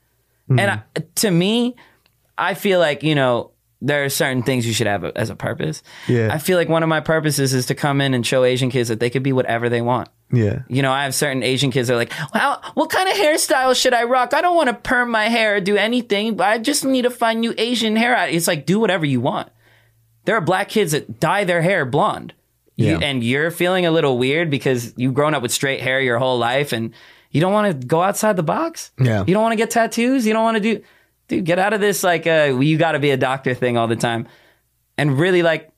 Hmm. 0.47 0.61
And 0.61 0.70
I, 0.70 0.82
to 1.16 1.31
me, 1.31 1.74
I 2.39 2.55
feel 2.55 2.78
like, 2.78 3.03
you 3.03 3.16
know, 3.16 3.51
there 3.82 4.05
are 4.05 4.09
certain 4.09 4.45
things 4.45 4.65
you 4.65 4.73
should 4.73 4.86
have 4.86 5.05
as 5.05 5.28
a 5.28 5.35
purpose. 5.35 5.82
Yeah. 6.07 6.32
I 6.32 6.39
feel 6.39 6.57
like 6.57 6.69
one 6.69 6.85
of 6.85 6.89
my 6.89 7.01
purposes 7.01 7.53
is 7.53 7.66
to 7.66 7.74
come 7.74 8.01
in 8.01 8.15
and 8.15 8.24
show 8.24 8.45
Asian 8.45 8.70
kids 8.70 8.89
that 8.91 9.01
they 9.01 9.11
could 9.11 9.24
be 9.24 9.32
whatever 9.32 9.69
they 9.69 9.82
want. 9.82 10.09
Yeah. 10.32 10.62
You 10.69 10.82
know, 10.82 10.93
I 10.93 11.03
have 11.03 11.16
certain 11.16 11.43
Asian 11.43 11.73
kids 11.73 11.89
that 11.89 11.95
are 11.95 11.99
like, 11.99 12.12
well, 12.32 12.62
what 12.74 12.91
kind 12.91 13.09
of 13.09 13.16
hairstyle 13.16 13.74
should 13.74 13.93
I 13.93 14.05
rock? 14.05 14.35
I 14.35 14.41
don't 14.41 14.57
want 14.57 14.69
to 14.69 14.74
perm 14.74 15.11
my 15.11 15.24
hair 15.24 15.57
or 15.57 15.61
do 15.61 15.77
anything, 15.77 16.36
but 16.36 16.47
I 16.47 16.59
just 16.59 16.85
need 16.85 17.03
to 17.03 17.11
find 17.11 17.41
new 17.41 17.55
Asian 17.59 17.97
hair. 17.97 18.28
It's 18.28 18.47
like, 18.47 18.66
do 18.66 18.78
whatever 18.78 19.05
you 19.05 19.20
want. 19.20 19.51
There 20.27 20.36
are 20.36 20.41
black 20.41 20.69
kids 20.69 20.93
that 20.93 21.19
dye 21.19 21.45
their 21.45 21.61
hair 21.61 21.85
blonde. 21.85 22.35
You, 22.76 22.86
Yeah. 22.92 22.98
and 23.02 23.22
you're 23.22 23.51
feeling 23.51 23.86
a 23.86 23.90
little 23.92 24.18
weird 24.18 24.51
because 24.51 24.92
you've 24.96 25.14
grown 25.14 25.32
up 25.34 25.42
with 25.42 25.52
straight 25.52 25.80
hair 25.80 26.01
your 26.01 26.18
whole 26.18 26.38
life 26.38 26.72
and 26.72 26.92
you 27.30 27.40
don't 27.40 27.52
want 27.52 27.80
to 27.80 27.86
go 27.86 28.02
outside 28.02 28.36
the 28.36 28.42
box. 28.42 28.90
Yeah. 29.01 29.24
You 29.26 29.32
don't 29.34 29.42
want 29.42 29.52
to 29.52 29.56
get 29.56 29.70
tattoos. 29.70 30.26
You 30.26 30.32
don't 30.32 30.42
want 30.44 30.56
to 30.56 30.60
do, 30.60 30.82
dude, 31.28 31.44
get 31.44 31.59
out 31.60 31.72
of 31.72 31.80
this 31.80 32.02
like, 32.02 32.26
uh, 32.26 32.56
you 32.60 32.76
got 32.76 32.92
to 32.92 32.98
be 32.98 33.10
a 33.10 33.16
doctor 33.16 33.55
thing 33.55 33.76
all 33.76 33.86
the 33.86 33.96
time 33.96 34.26
and 34.98 35.18
really 35.18 35.42
like 35.42 35.70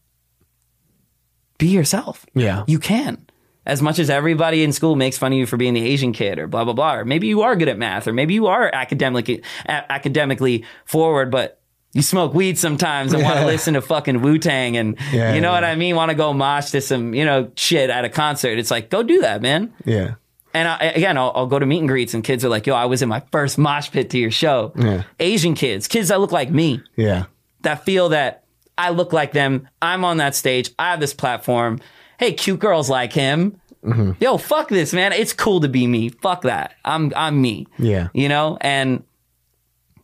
be 1.59 1.69
yourself. 1.69 2.25
Yeah. 2.35 2.65
You 2.67 2.79
can. 2.79 3.27
As 3.65 3.83
much 3.83 3.99
as 3.99 4.09
everybody 4.11 4.63
in 4.63 4.73
school 4.73 4.95
makes 4.95 5.19
fun 5.19 5.33
of 5.33 5.39
you 5.39 5.45
for 5.47 5.57
being 5.57 5.75
the 5.75 5.83
Asian 5.83 6.13
kid 6.13 6.39
or 6.39 6.47
blah 6.47 6.65
blah 6.65 6.73
blah, 6.73 6.95
or 6.95 7.05
maybe 7.05 7.27
you 7.27 7.43
are 7.43 7.57
good 7.57 7.69
at 7.69 7.77
math, 7.79 8.07
or 8.07 8.13
maybe 8.13 8.33
you 8.33 8.47
are 8.47 8.71
academically 8.73 9.43
a- 9.67 9.93
academically 9.93 10.65
forward, 10.85 11.33
but 11.33 11.61
you 11.97 12.03
smoke 12.03 12.35
weed 12.35 12.59
sometimes 12.59 13.13
and 13.13 13.23
want 13.23 13.39
to 13.41 13.47
listen 13.47 13.75
to 13.75 13.81
fucking 13.81 14.23
Wu 14.23 14.39
Tang 14.39 14.77
and 14.77 14.97
Yeah, 15.13 15.35
you 15.35 15.41
know 15.41 15.51
what. 15.51 15.65
I 15.65 15.75
mean, 15.75 15.97
want 15.97 16.11
to 16.11 16.15
go 16.15 16.33
mosh 16.33 16.71
to 16.71 16.81
some 16.81 17.15
you 17.15 17.25
know 17.25 17.51
shit 17.57 17.91
at 17.91 18.05
a 18.05 18.09
concert. 18.09 18.59
It's 18.59 18.71
like 18.71 18.91
go 18.91 19.03
do 19.03 19.21
that, 19.23 19.43
man. 19.43 19.73
Yeah. 19.85 20.15
And 20.55 20.69
I, 20.69 20.77
again, 20.95 21.19
I'll, 21.19 21.33
I'll 21.35 21.47
go 21.47 21.59
to 21.59 21.67
meet 21.67 21.81
and 21.81 21.89
greets, 21.89 22.15
and 22.15 22.25
kids 22.25 22.43
are 22.45 22.49
like, 22.49 22.67
"Yo, 22.67 22.75
I 22.75 22.87
was 22.87 23.03
in 23.03 23.09
my 23.09 23.23
first 23.33 23.59
mosh 23.59 23.91
pit 23.91 24.11
to 24.11 24.19
your 24.19 24.31
show." 24.31 24.73
Yeah. 24.77 25.03
Asian 25.21 25.55
kids, 25.55 25.87
kids 25.89 26.09
that 26.09 26.21
look 26.21 26.33
like 26.33 26.51
me 26.51 26.81
Yeah. 26.97 27.25
that 27.63 27.85
feel 27.85 28.09
that 28.11 28.45
I 28.79 28.91
look 28.91 29.13
like 29.13 29.33
them. 29.33 29.69
I'm 29.83 30.05
on 30.05 30.17
that 30.19 30.35
stage. 30.35 30.71
I 30.79 30.91
have 30.93 31.01
this 31.01 31.13
platform. 31.15 31.81
Hey, 32.19 32.33
cute 32.33 32.61
girls 32.61 32.89
like 32.89 33.13
him. 33.13 33.61
Mm-hmm. 33.85 34.13
Yo, 34.19 34.39
fuck 34.39 34.69
this, 34.69 34.93
man. 34.95 35.13
It's 35.13 35.33
cool 35.35 35.61
to 35.61 35.69
be 35.69 35.87
me. 35.87 36.09
Fuck 36.09 36.43
that. 36.43 36.75
I'm 36.85 37.13
I'm 37.15 37.41
me. 37.41 37.67
Yeah. 37.79 38.09
You 38.15 38.29
know, 38.31 38.57
and 38.63 39.03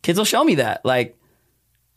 kids 0.02 0.19
will 0.19 0.24
show 0.27 0.44
me 0.44 0.56
that. 0.56 0.85
Like, 0.85 1.16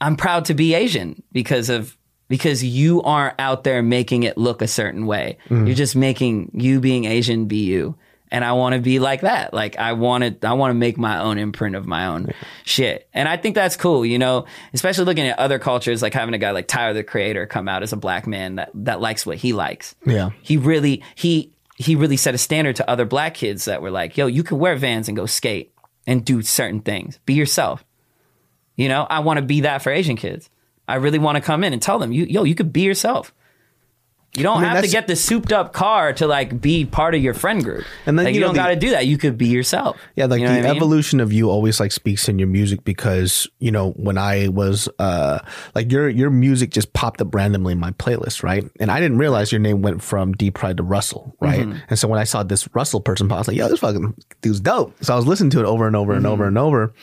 I'm 0.02 0.16
proud 0.16 0.46
to 0.46 0.54
be 0.54 0.74
Asian 0.74 1.24
because 1.32 1.70
of 1.70 1.98
because 2.28 2.64
you 2.64 3.02
aren't 3.04 3.36
out 3.40 3.64
there 3.64 3.84
making 3.84 4.24
it 4.24 4.38
look 4.38 4.62
a 4.62 4.68
certain 4.68 5.06
way. 5.06 5.38
Mm-hmm. 5.46 5.68
You're 5.68 5.76
just 5.76 5.96
making 5.96 6.52
you 6.54 6.80
being 6.80 7.06
Asian 7.06 7.46
be 7.46 7.66
you. 7.66 7.96
And 8.32 8.44
I 8.44 8.54
want 8.54 8.74
to 8.74 8.82
be 8.82 8.98
like 8.98 9.22
that. 9.22 9.54
Like 9.54 9.78
I 9.78 9.94
want 9.94 10.42
to, 10.42 10.48
I 10.48 10.54
want 10.54 10.72
to 10.72 10.74
make 10.74 10.98
my 10.98 11.20
own 11.20 11.38
imprint 11.38 11.76
of 11.76 11.86
my 11.86 12.08
own 12.08 12.32
shit. 12.66 13.08
And 13.14 13.30
I 13.30 13.38
think 13.38 13.54
that's 13.54 13.78
cool, 13.78 14.04
you 14.06 14.18
know, 14.18 14.46
especially 14.74 15.06
looking 15.06 15.28
at 15.28 15.38
other 15.38 15.60
cultures, 15.60 16.02
like 16.02 16.16
having 16.16 16.34
a 16.34 16.40
guy 16.40 16.50
like 16.52 16.68
Tyler 16.68 16.94
the 16.94 17.04
Creator 17.04 17.46
come 17.46 17.70
out 17.70 17.84
as 17.84 17.94
a 17.94 17.98
black 17.98 18.26
man 18.26 18.56
that, 18.56 18.72
that 18.74 19.00
likes 19.00 19.26
what 19.26 19.38
he 19.38 19.54
likes 19.54 19.96
Yeah. 20.06 20.32
he 20.42 20.58
really 20.58 21.04
he 21.14 21.54
he 21.78 21.96
really 21.96 22.18
set 22.18 22.34
a 22.34 22.38
standard 22.40 22.76
to 22.78 22.90
other 22.90 23.06
black 23.06 23.36
kids 23.36 23.66
that 23.66 23.82
were 23.82 23.92
like, 23.92 24.18
yo, 24.18 24.26
you 24.26 24.44
can 24.44 24.58
wear 24.58 24.76
Vans 24.76 25.08
and 25.08 25.16
go 25.16 25.28
skate 25.28 25.74
and 26.08 26.26
do 26.26 26.42
certain 26.42 26.82
things. 26.82 27.20
Be 27.26 27.36
yourself. 27.36 27.85
You 28.76 28.90
know, 28.90 29.08
I 29.10 29.20
want 29.20 29.38
to 29.38 29.46
be 29.46 29.62
that 29.62 29.82
for 29.82 29.92
Asian 29.92 30.16
kids. 30.16 30.50
I 30.88 30.96
really 30.96 31.20
want 31.20 31.38
to 31.38 31.42
come 31.42 31.64
in 31.64 31.74
and 31.74 31.82
tell 31.82 32.00
them, 32.00 32.12
you 32.12 32.26
yo, 32.26 32.44
you 32.44 32.56
could 32.56 32.74
be 32.74 32.82
yourself. 32.82 33.34
You 34.38 34.44
don't 34.44 34.58
I 34.58 34.62
mean, 34.62 34.70
have 34.72 34.84
to 34.84 34.90
get 34.90 35.08
the 35.08 35.16
souped 35.16 35.54
up 35.54 35.72
car 35.74 36.14
to 36.14 36.28
like 36.28 36.60
be 36.62 36.86
part 36.86 37.16
of 37.16 37.22
your 37.22 37.34
friend 37.34 37.64
group. 37.64 37.86
And 38.06 38.18
then, 38.20 38.26
like, 38.26 38.34
you 38.34 38.40
you, 38.40 38.46
know, 38.46 38.48
don't 38.48 38.56
got 38.56 38.68
to 38.68 38.76
do 38.76 38.90
that. 38.92 39.08
You 39.08 39.18
could 39.18 39.38
be 39.38 39.48
yourself. 39.48 39.98
Yeah, 40.16 40.26
like 40.26 40.42
You 40.42 40.48
know 40.48 40.54
the 40.54 40.60
I 40.60 40.64
mean? 40.64 40.76
evolution 40.76 41.20
of 41.20 41.32
you 41.32 41.50
always 41.50 41.80
like 41.80 41.92
speaks 41.92 42.28
in 42.28 42.38
your 42.40 42.48
music 42.48 42.84
because 42.84 43.48
you 43.60 43.72
know 43.72 43.92
when 43.92 44.18
I 44.18 44.50
was 44.50 44.90
uh 45.00 45.40
like 45.74 45.92
your 45.92 46.10
your 46.10 46.30
music 46.30 46.72
just 46.72 46.94
popped 46.94 47.22
up 47.22 47.34
randomly 47.34 47.74
in 47.74 47.80
my 47.80 47.92
playlist, 47.92 48.44
right? 48.44 48.70
And 48.80 48.92
I 48.92 49.00
didn't 49.00 49.18
realize 49.18 49.52
your 49.52 49.60
name 49.62 49.82
went 49.82 50.02
from 50.04 50.34
D 50.34 50.52
Pryde 50.52 50.78
to 50.78 50.84
Russell, 50.84 51.36
right? 51.40 51.62
Mm-hmm. 51.62 51.80
And 51.90 51.98
so 52.00 52.08
when 52.08 52.20
I 52.20 52.24
saw 52.26 52.44
this 52.44 52.68
Russell 52.76 53.02
person, 53.02 53.28
pop, 53.30 53.38
I 53.38 53.40
was 53.40 53.48
like, 53.48 53.58
"Yo, 53.58 53.68
this 53.70 53.80
fucking 53.80 54.14
dude's 54.42 54.60
dope." 54.60 54.94
So 55.04 55.14
I 55.14 55.16
was 55.16 55.26
listening 55.28 55.52
to 55.52 55.60
it 55.60 55.66
over 55.66 55.88
and 55.88 55.96
over 55.96 56.14
and 56.14 56.24
Mm-hmm. 56.26 56.32
over 56.34 56.48
and 56.48 56.58
over, 56.58 56.94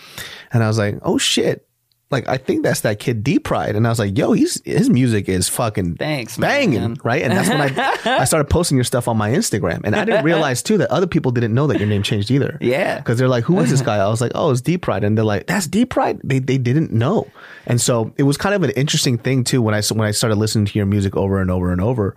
and 0.53 0.63
I 0.63 0.69
was 0.69 0.79
like, 0.79 0.99
"Oh 1.03 1.17
shit." 1.19 1.67
Like 2.13 2.29
I 2.29 2.37
think 2.37 2.63
that's 2.63 2.83
that 2.83 2.99
kid 2.99 3.25
D 3.25 3.39
Pryde, 3.39 3.75
and 3.75 3.87
I 3.87 3.91
was 3.91 3.99
like, 3.99 4.17
yo, 4.17 4.33
he's 4.33 4.63
his 4.65 4.89
music 4.91 5.29
is 5.29 5.49
fucking 5.49 5.97
Thanks, 5.97 6.37
banging, 6.37 6.81
man. 6.81 6.97
right? 7.03 7.23
And 7.23 7.33
that's 7.33 7.49
when 7.49 7.61
I 7.61 7.99
I 8.21 8.25
started 8.25 8.51
posting 8.51 8.77
your 8.77 8.85
stuff 8.85 9.09
on 9.09 9.17
my 9.17 9.31
Instagram, 9.31 9.81
and 9.85 9.97
I 9.97 10.05
didn't 10.05 10.25
realize 10.25 10.63
too 10.63 10.79
that 10.79 10.91
other 10.91 11.07
people 11.07 11.33
didn't 11.33 11.55
know 11.55 11.67
that 11.67 11.79
your 11.79 11.89
name 11.89 12.03
changed 12.03 12.31
either. 12.31 12.59
Yeah. 12.61 12.99
because 12.99 13.19
they're 13.19 13.29
like, 13.29 13.45
who 13.45 13.59
is 13.61 13.71
this 13.71 13.81
guy? 13.83 13.97
I 13.97 14.09
was 14.09 14.21
like, 14.21 14.33
oh, 14.35 14.51
it's 14.51 14.61
D 14.61 14.79
Pryde, 14.79 15.05
and 15.05 15.17
they're 15.17 15.25
like, 15.25 15.47
that's 15.47 15.67
D 15.67 15.85
Pryde. 15.85 16.21
They 16.23 16.39
they 16.39 16.59
didn't 16.59 16.93
know, 16.93 17.27
and 17.67 17.81
so 17.81 18.13
it 18.17 18.25
was 18.25 18.37
kind 18.37 18.55
of 18.55 18.63
an 18.63 18.71
interesting 18.71 19.19
thing 19.19 19.43
too 19.45 19.63
when 19.63 19.75
I 19.75 19.83
when 19.93 20.07
I 20.07 20.11
started 20.11 20.37
listening 20.37 20.67
to 20.67 20.79
your 20.79 20.87
music 20.87 21.17
over 21.17 21.41
and 21.41 21.51
over 21.51 21.73
and 21.73 21.81
over, 21.81 22.15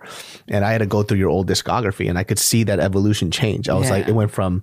and 0.48 0.64
I 0.64 0.72
had 0.72 0.78
to 0.78 0.86
go 0.86 1.02
through 1.02 1.18
your 1.18 1.30
old 1.30 1.48
discography, 1.48 2.08
and 2.08 2.18
I 2.18 2.24
could 2.24 2.38
see 2.38 2.64
that 2.64 2.80
evolution 2.80 3.30
change. 3.30 3.68
I 3.68 3.74
was 3.74 3.90
like, 3.90 4.06
it 4.08 4.12
went 4.14 4.30
from 4.30 4.62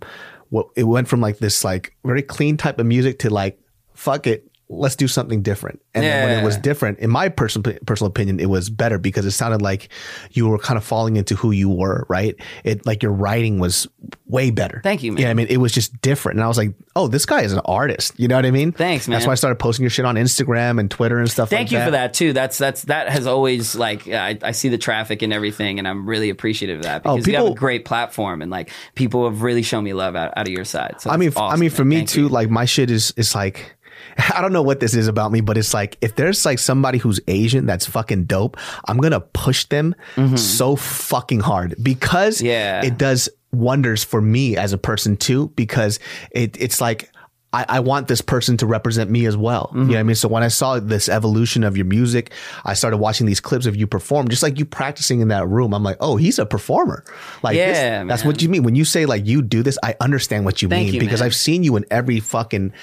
what 0.50 0.68
it 0.76 0.84
went 0.84 1.08
from 1.08 1.20
like 1.20 1.40
this 1.40 1.64
like 1.64 1.96
very 2.06 2.22
clean 2.22 2.58
type 2.58 2.78
of 2.80 2.86
music 2.86 3.20
to 3.20 3.32
like 3.32 3.60
fuck 3.96 4.28
it 4.28 4.48
let's 4.80 4.96
do 4.96 5.08
something 5.08 5.42
different 5.42 5.82
and 5.94 6.04
then 6.04 6.28
when 6.30 6.40
it 6.40 6.44
was 6.44 6.58
different 6.58 7.00
in 7.00 7.10
my 7.10 7.30
personal 7.30 7.74
personal 7.86 8.10
opinion 8.10 8.40
it 8.40 8.50
was 8.50 8.70
better 8.70 8.98
because 8.98 9.26
it 9.26 9.32
sounded 9.32 9.62
like 9.62 9.90
you 10.32 10.48
were 10.48 10.58
kind 10.58 10.78
of 10.78 10.84
falling 10.84 11.16
into 11.18 11.36
who 11.36 11.52
you 11.52 11.70
were 11.70 12.06
right 12.10 12.36
it 12.64 12.86
like 12.86 13.04
your 13.04 13.12
writing 13.12 13.60
was 13.60 13.88
way 14.28 14.50
better 14.52 14.82
Thank 14.84 15.04
you, 15.04 15.12
man. 15.12 15.22
yeah 15.22 15.30
i 15.30 15.34
mean 15.34 15.48
it 15.50 15.58
was 15.58 15.72
just 15.72 16.00
different 16.02 16.38
and 16.38 16.44
i 16.44 16.48
was 16.48 16.58
like 16.58 16.74
oh 16.96 17.08
this 17.08 17.26
guy 17.26 17.42
is 17.42 17.54
an 17.54 17.62
artist 17.66 18.14
you 18.20 18.28
know 18.28 18.36
what 18.36 18.46
i 18.46 18.52
mean 18.52 18.72
Thanks, 18.72 19.06
that's 19.06 19.26
why 19.26 19.32
i 19.32 19.36
started 19.36 19.58
posting 19.58 19.84
your 19.84 19.90
shit 19.90 20.06
on 20.06 20.16
instagram 20.16 20.80
and 20.80 20.90
twitter 20.90 21.20
and 21.20 21.30
stuff 21.30 21.50
Thank 21.50 21.68
like 21.68 21.72
you 21.72 21.78
that 21.80 21.86
for 21.86 21.92
that 21.92 22.14
too. 22.14 22.34
That's 22.34 22.58
that's 22.58 22.84
that 22.84 23.10
has 23.10 23.28
always 23.28 23.76
like 23.76 24.08
I, 24.08 24.38
I 24.42 24.52
see 24.52 24.70
the 24.70 24.78
traffic 24.78 25.22
and 25.22 25.32
everything, 25.34 25.78
and 25.80 25.88
I'm 25.88 26.08
really 26.08 26.30
appreciative 26.30 26.78
of 26.78 26.84
that 26.84 27.02
Oh, 27.06 27.16
because 27.16 27.28
you 27.28 27.36
have 27.36 27.46
a 27.48 27.54
great 27.54 27.86
platform, 27.86 28.42
and 28.42 28.50
like 28.50 28.72
people 28.96 29.30
have 29.30 29.42
really 29.42 29.62
shown 29.62 29.84
me 29.84 29.94
love 29.94 30.16
out, 30.16 30.34
out 30.36 30.48
of 30.48 30.52
your 30.54 30.66
side. 30.66 31.00
So 31.00 31.10
I 31.10 31.18
mean, 31.18 31.30
f- 31.30 31.38
I 31.38 31.42
awesome, 31.42 31.60
mean, 31.60 31.70
man. 31.70 31.76
for 31.76 31.86
me 31.86 31.96
Thank 31.98 32.10
too, 32.10 32.22
you. 32.22 32.30
like 32.30 32.50
my 32.50 32.66
shit 32.66 32.90
is 32.90 33.14
is 33.18 33.36
like. 33.36 33.76
I 34.36 34.42
don't 34.42 34.54
know 34.54 34.62
what 34.62 34.80
this 34.80 34.94
is 34.94 35.08
about 35.08 35.32
me, 35.32 35.42
but 35.42 35.58
it's 35.58 35.74
like 35.74 35.98
if 36.02 36.16
there's 36.16 36.46
like 36.46 36.60
somebody 36.60 36.98
who's 36.98 37.20
Asian 37.28 37.66
that's 37.66 37.86
fucking 37.86 38.26
dope, 38.26 38.58
I'm 38.88 38.98
gonna 38.98 39.20
push 39.22 39.66
them 39.66 39.96
so 40.36 40.76
fucking 40.76 41.40
hard 41.42 41.76
because 41.82 42.38
Mm-hmm. 42.38 42.46
Yeah. 42.48 42.84
it 42.86 42.98
does 42.98 43.30
wonders 43.52 44.04
for 44.04 44.22
me 44.22 44.58
as 44.58 44.74
a 44.74 44.78
person 44.78 45.18
too. 45.18 45.52
Because 45.56 46.00
it 46.32 46.60
it's 46.62 46.80
like 46.82 47.10
I, 47.56 47.66
I 47.70 47.80
want 47.82 48.08
this 48.08 48.20
person 48.22 48.58
to 48.58 48.66
represent 48.66 49.12
me 49.12 49.28
as 49.28 49.38
well. 49.38 49.70
You 49.76 49.82
know 49.82 49.88
what 49.90 49.98
I 49.98 50.04
mean? 50.04 50.16
So 50.16 50.28
when 50.28 50.42
I 50.42 50.48
saw 50.48 50.80
this 50.80 51.08
evolution 51.08 51.64
of 51.64 51.78
your 51.78 51.86
music, 51.86 52.32
I 52.66 52.74
started 52.74 52.98
watching 52.98 53.28
these 53.28 53.40
clips 53.40 53.68
of 53.68 53.76
you 53.76 53.86
perform, 53.86 54.28
just 54.30 54.42
like 54.42 54.58
you 54.58 54.66
practicing 54.66 55.22
in 55.22 55.28
that 55.28 55.48
room. 55.48 55.72
I'm 55.72 55.84
like, 55.84 55.98
oh, 56.00 56.16
he's 56.16 56.40
a 56.40 56.48
performer. 56.48 57.04
Like, 57.44 57.56
this- 57.56 57.78
Yeah, 57.78 58.06
that's 58.06 58.26
what 58.26 58.42
you 58.42 58.50
mean 58.50 58.64
when 58.64 58.74
you 58.74 58.86
say 58.86 59.06
like 59.06 59.28
you 59.28 59.44
do 59.44 59.62
this. 59.62 59.78
I 59.84 59.96
understand 60.00 60.46
what 60.46 60.64
you 60.64 60.68
Thank 60.68 60.86
mean 60.88 60.94
you, 60.96 61.00
because 61.00 61.20
man. 61.20 61.28
I've 61.28 61.36
seen 61.36 61.64
you 61.64 61.76
in 61.76 61.86
every 61.92 62.20
fucking 62.20 62.74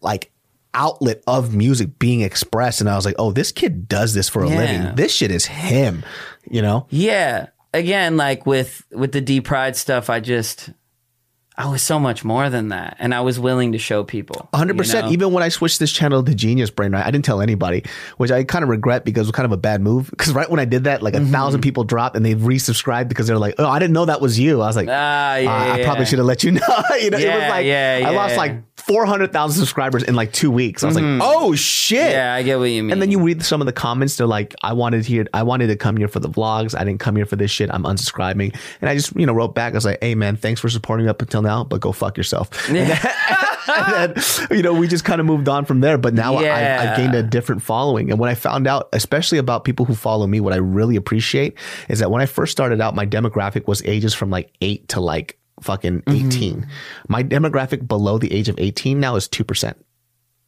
like 0.00 0.30
outlet 0.74 1.22
of 1.26 1.54
music 1.54 1.98
being 1.98 2.20
expressed, 2.20 2.80
and 2.80 2.88
I 2.90 2.96
was 2.96 3.04
like, 3.04 3.16
oh, 3.18 3.32
this 3.32 3.52
kid 3.52 3.88
does 3.88 4.14
this 4.14 4.28
for 4.28 4.42
a 4.44 4.48
Yeah. 4.48 4.56
living. 4.56 4.94
This 4.96 5.12
shit 5.14 5.30
is 5.30 5.46
him. 5.46 6.04
You 6.50 6.62
know? 6.62 6.86
Yeah. 6.90 7.46
Again, 7.74 8.16
like 8.16 8.46
with 8.46 8.84
with 8.92 9.12
the 9.12 9.20
D 9.20 9.40
Pryde 9.40 9.76
stuff, 9.76 10.08
I 10.08 10.20
just 10.20 10.70
I 11.58 11.70
was 11.70 11.80
so 11.82 11.98
much 11.98 12.22
more 12.22 12.50
than 12.50 12.68
that, 12.68 12.96
and 12.98 13.14
I 13.14 13.22
was 13.22 13.40
willing 13.40 13.72
to 13.72 13.78
show 13.78 14.04
people. 14.04 14.46
hundred 14.54 14.74
you 14.74 14.78
percent. 14.82 15.06
know? 15.06 15.12
Even 15.12 15.32
when 15.32 15.42
I 15.42 15.48
switched 15.48 15.78
this 15.78 15.90
channel 15.90 16.22
to 16.22 16.34
Genius 16.34 16.68
Brain, 16.70 16.92
right, 16.92 17.04
I 17.04 17.10
didn't 17.10 17.24
tell 17.24 17.40
anybody, 17.40 17.82
which 18.18 18.30
I 18.30 18.44
kind 18.44 18.62
of 18.62 18.68
regret 18.68 19.04
because 19.06 19.26
it 19.26 19.28
was 19.30 19.34
kind 19.34 19.46
of 19.46 19.52
a 19.52 19.56
bad 19.56 19.80
move. 19.80 20.10
Because 20.10 20.32
right 20.34 20.50
when 20.50 20.60
I 20.60 20.66
did 20.66 20.84
that, 20.84 21.02
like 21.02 21.14
a 21.14 21.18
Mm-hmm. 21.18 21.32
thousand 21.32 21.60
people 21.62 21.84
dropped 21.84 22.14
and 22.14 22.24
they 22.26 22.34
resubscribed 22.34 23.08
because 23.08 23.26
they're 23.26 23.38
like, 23.38 23.54
"Oh, 23.58 23.66
I 23.66 23.78
didn't 23.78 23.94
know 23.94 24.04
that 24.04 24.20
was 24.20 24.38
you." 24.38 24.60
I 24.60 24.66
was 24.66 24.76
like, 24.76 24.88
Ah, 24.90 25.36
yeah, 25.36 25.50
"Ah, 25.50 25.72
I 25.74 25.78
yeah, 25.78 25.84
probably 25.86 26.04
should 26.06 26.18
have 26.18 26.26
let 26.26 26.44
you 26.44 26.52
know." 26.52 26.60
you 26.60 27.10
know, 27.10 27.18
it 27.18 27.24
was 27.24 27.24
Yeah, 27.24 27.48
like 27.50 27.66
yeah, 27.66 28.02
I 28.06 28.10
lost 28.10 28.32
yeah. 28.34 28.38
like 28.38 28.75
four 28.86 29.04
hundred 29.04 29.32
thousand 29.32 29.58
subscribers 29.58 30.02
in 30.02 30.14
like 30.14 30.32
two 30.32 30.50
weeks. 30.50 30.84
I 30.84 30.86
was 30.86 30.96
like, 30.96 31.04
"Oh 31.22 31.54
shit!" 31.54 32.00
Mm-hmm. 32.00 32.10
Yeah, 32.12 32.34
I 32.34 32.42
get 32.42 32.58
what 32.58 32.66
you 32.66 32.82
mean. 32.82 32.92
And 32.92 33.02
then 33.02 33.10
you 33.10 33.20
read 33.20 33.42
some 33.42 33.60
of 33.60 33.66
the 33.66 33.72
comments. 33.72 34.16
They're 34.16 34.26
like, 34.26 34.54
"I 34.62 34.72
wanted 34.72 35.04
here. 35.04 35.26
I 35.34 35.42
wanted 35.42 35.66
to 35.68 35.76
come 35.76 35.96
here 35.96 36.08
for 36.08 36.20
the 36.20 36.28
vlogs. 36.28 36.78
I 36.78 36.84
didn't 36.84 37.00
come 37.00 37.16
here 37.16 37.26
for 37.26 37.36
this 37.36 37.50
shit. 37.50 37.70
I'm 37.72 37.82
unsubscribing." 37.84 38.56
And 38.80 38.90
I 38.90 38.94
just, 38.94 39.14
you 39.16 39.26
know, 39.26 39.32
wrote 39.32 39.54
back. 39.54 39.72
I 39.72 39.76
was 39.76 39.84
like, 39.84 39.98
"Hey, 40.00 40.14
man, 40.14 40.36
thanks 40.36 40.60
for 40.60 40.68
supporting 40.68 41.06
me 41.06 41.10
up 41.10 41.20
until 41.20 41.42
now, 41.42 41.64
but 41.64 41.80
go 41.80 41.92
fuck 41.92 42.16
yourself." 42.16 42.50
And 43.68 44.14
then, 44.14 44.24
you 44.56 44.62
know, 44.62 44.72
we 44.72 44.86
just 44.86 45.04
kind 45.04 45.20
of 45.20 45.26
moved 45.26 45.48
on 45.48 45.64
from 45.64 45.80
there. 45.80 45.98
But 45.98 46.14
now 46.14 46.36
I, 46.36 46.92
I 46.92 46.96
gained 46.96 47.14
a 47.14 47.22
different 47.22 47.62
following. 47.62 48.10
And 48.10 48.18
when 48.20 48.30
I 48.30 48.34
found 48.34 48.66
out, 48.68 48.88
especially 48.92 49.38
about 49.38 49.64
people 49.64 49.84
who 49.84 49.94
follow 49.94 50.26
me, 50.26 50.38
what 50.38 50.52
I 50.52 50.56
really 50.58 50.94
appreciate 50.94 51.58
is 51.88 51.98
that 51.98 52.10
when 52.10 52.22
I 52.22 52.26
first 52.26 52.52
started 52.52 52.80
out, 52.80 52.94
my 52.94 53.04
demographic 53.04 53.66
was 53.66 53.82
ages 53.84 54.14
from 54.14 54.30
like 54.30 54.52
eight 54.60 54.88
to 54.90 55.00
like 55.00 55.36
fucking 55.60 56.02
mm-hmm. 56.02 56.26
18. 56.28 56.66
My 57.08 57.22
demographic 57.22 57.86
below 57.86 58.18
the 58.18 58.32
age 58.32 58.48
of 58.48 58.58
18 58.58 59.00
now 59.00 59.16
is 59.16 59.28
2%. 59.28 59.74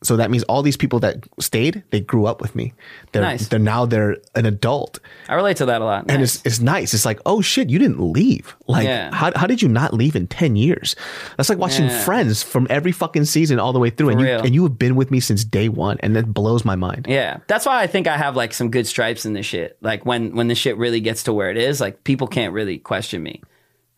So 0.01 0.16
that 0.16 0.30
means 0.30 0.44
all 0.44 0.62
these 0.62 0.76
people 0.76 1.01
that 1.01 1.24
stayed, 1.40 1.82
they 1.90 1.98
grew 1.98 2.26
up 2.26 2.40
with 2.40 2.55
me. 2.55 2.72
They're 3.10 3.22
Nice. 3.22 3.48
they're 3.48 3.59
now 3.59 3.85
they're 3.85 4.18
an 4.36 4.47
adult. 4.47 5.01
I 5.28 5.35
relate 5.35 5.56
to 5.56 5.66
that 5.66 5.82
a 5.82 5.85
lot. 5.85 6.05
And 6.09 6.22
it's 6.22 6.40
it's 6.47 6.60
nice. 6.60 6.94
It's 6.94 7.05
like, 7.05 7.18
oh 7.26 7.40
shit, 7.40 7.68
you 7.68 7.80
didn't 7.80 7.98
leave. 7.98 8.55
Like 8.68 8.85
Yeah. 8.85 9.12
how 9.12 9.32
how 9.35 9.48
did 9.48 9.60
you 9.60 9.66
not 9.68 9.93
leave 9.93 10.14
in 10.14 10.28
10 10.28 10.55
years? 10.55 10.94
That's 11.36 11.48
like 11.48 11.59
watching 11.59 11.86
Yeah. 11.86 12.05
friends 12.05 12.44
from 12.44 12.68
every 12.70 12.93
fucking 12.93 13.24
season 13.24 13.59
all 13.59 13.72
the 13.72 13.80
way 13.80 13.90
through. 13.90 14.10
and 14.10 14.20
you 14.20 14.28
and 14.28 14.55
you 14.55 14.62
have 14.62 14.78
been 14.78 14.94
with 14.94 15.10
me 15.10 15.18
since 15.18 15.43
day 15.44 15.68
one. 15.68 15.97
And 15.98 16.14
that 16.14 16.32
blows 16.32 16.64
my 16.64 16.76
mind. 16.76 17.06
Yeah, 17.09 17.39
that's 17.48 17.66
why 17.66 17.82
I 17.82 17.89
think 17.89 18.06
I 18.06 18.16
have 18.16 18.36
like 18.36 18.55
some 18.55 18.70
good 18.70 18.86
stripes 18.86 19.26
in 19.26 19.32
this 19.32 19.47
shit. 19.47 19.78
Like 19.80 20.06
when 20.06 20.36
when 20.36 20.47
the 20.47 20.55
shit 20.55 20.76
really 20.78 21.01
gets 21.01 21.24
to 21.24 21.32
where 21.32 21.51
it 21.51 21.56
is, 21.56 21.80
like 21.80 22.05
people 22.05 22.28
can't 22.28 22.52
really 22.52 22.78
question 22.78 23.20
me. 23.20 23.43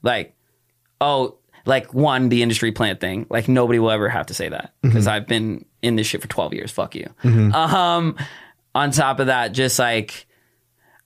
Like, 0.03 0.35
oh, 1.01 1.37
like 1.67 1.93
one 1.95 2.29
the 2.29 2.43
industry 2.43 2.73
plant 2.73 3.01
thing. 3.01 3.27
Like 3.31 3.49
nobody 3.49 3.79
will 3.79 3.91
ever 3.91 4.09
have 4.09 4.27
to 4.27 4.35
say 4.35 4.49
that 4.49 4.75
because 4.83 5.07
I've 5.07 5.27
been 5.27 5.65
in 5.83 5.97
this 5.97 6.07
shit 6.07 6.23
for 6.23 6.29
twelve 6.29 6.55
years. 6.55 6.71
Fuck 6.71 6.95
you. 6.95 7.09
Um, 7.25 8.17
on 8.75 8.91
top 8.91 9.21
of 9.21 9.27
that, 9.27 9.53
just 9.53 9.79
like 9.79 10.27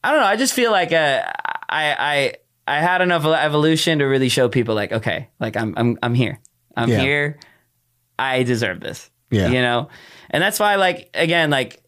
I 0.02 0.10
don't 0.10 0.20
know. 0.20 0.26
I 0.26 0.36
just 0.36 0.54
feel 0.54 0.70
like 0.70 0.92
uh, 0.92 1.22
I 1.68 2.34
I 2.68 2.76
I 2.76 2.80
had 2.80 3.00
enough 3.02 3.24
evolution 3.24 3.98
to 3.98 4.04
really 4.04 4.28
show 4.28 4.48
people 4.48 4.74
like 4.74 4.92
okay, 4.92 5.28
like 5.40 5.56
I'm 5.56 5.74
I'm 5.76 5.98
I'm 6.02 6.14
here. 6.14 6.40
I'm 6.76 6.88
Yeah. 6.88 7.00
here. 7.00 7.38
I 8.18 8.42
deserve 8.44 8.80
this. 8.80 9.10
Yeah. 9.30 9.48
You 9.48 9.60
know? 9.62 9.88
And 10.30 10.42
that's 10.42 10.60
why 10.60 10.76
like 10.76 11.10
again, 11.14 11.50
like 11.50 11.82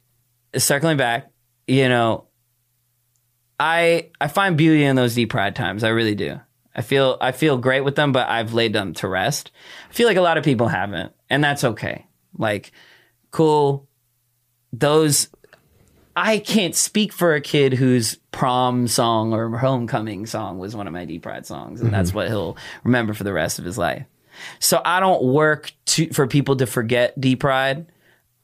circling 0.56 0.96
back, 0.96 1.30
you 1.66 1.88
know, 1.88 2.26
I 3.58 4.10
I 4.20 4.28
find 4.28 4.56
beauty 4.56 4.84
in 4.84 4.96
those 4.96 5.14
D 5.14 5.26
Pryde 5.26 5.56
times. 5.56 5.84
I 5.84 5.88
really 5.88 6.14
do. 6.14 6.40
I 6.76 6.82
feel 6.82 7.16
I 7.22 7.32
feel 7.32 7.56
great 7.56 7.80
with 7.80 7.96
them, 7.96 8.12
but 8.12 8.28
I've 8.28 8.52
laid 8.52 8.74
them 8.74 8.92
to 8.94 9.08
rest. 9.08 9.50
I 9.88 9.92
feel 9.94 10.06
like 10.06 10.18
a 10.18 10.22
lot 10.22 10.36
of 10.36 10.44
people 10.44 10.68
haven't, 10.68 11.12
and 11.30 11.42
that's 11.42 11.64
okay. 11.64 12.06
Like, 12.36 12.70
cool. 13.30 13.88
Those 14.74 15.28
I 16.14 16.38
can't 16.38 16.74
speak 16.74 17.14
for 17.14 17.34
a 17.34 17.40
kid 17.40 17.72
whose 17.72 18.18
prom 18.30 18.88
song 18.88 19.32
or 19.32 19.56
homecoming 19.56 20.26
song 20.26 20.58
was 20.58 20.76
one 20.76 20.86
of 20.86 20.92
my 20.92 21.06
D 21.06 21.18
Pryde 21.18 21.46
songs, 21.46 21.80
and 21.80 21.92
that's 21.92 22.10
mm-hmm. 22.10 22.16
what 22.16 22.28
he'll 22.28 22.58
remember 22.84 23.14
for 23.14 23.24
the 23.24 23.32
rest 23.32 23.58
of 23.58 23.64
his 23.64 23.78
life. 23.78 24.04
So 24.58 24.82
I 24.84 25.00
don't 25.00 25.24
work 25.24 25.72
to 25.86 26.12
for 26.12 26.26
people 26.26 26.56
to 26.56 26.66
forget 26.66 27.18
D 27.18 27.36
Pryde. 27.36 27.86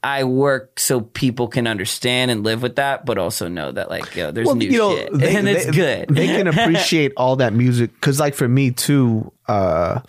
I 0.03 0.24
work 0.24 0.81
so 0.81 1.01
people 1.01 1.47
can 1.47 1.66
understand 1.66 2.31
and 2.31 2.43
live 2.43 2.61
with 2.62 2.77
that, 2.77 3.07
but 3.07 3.19
also 3.19 3.47
know 3.49 3.70
that 3.70 3.89
like 3.89 4.16
yo, 4.16 4.33
there's 4.33 4.53
new 4.55 4.70
shit, 4.70 5.12
and 5.23 5.49
it's 5.49 5.70
good. 5.70 6.09
They 6.09 6.27
can 6.27 6.47
appreciate 6.49 7.12
all 7.16 7.37
that 7.37 7.53
music 7.53 7.93
because, 7.95 8.19
like, 8.19 8.35
for 8.35 8.49
me 8.49 8.73
too, 8.73 9.33
uh, 9.47 10.01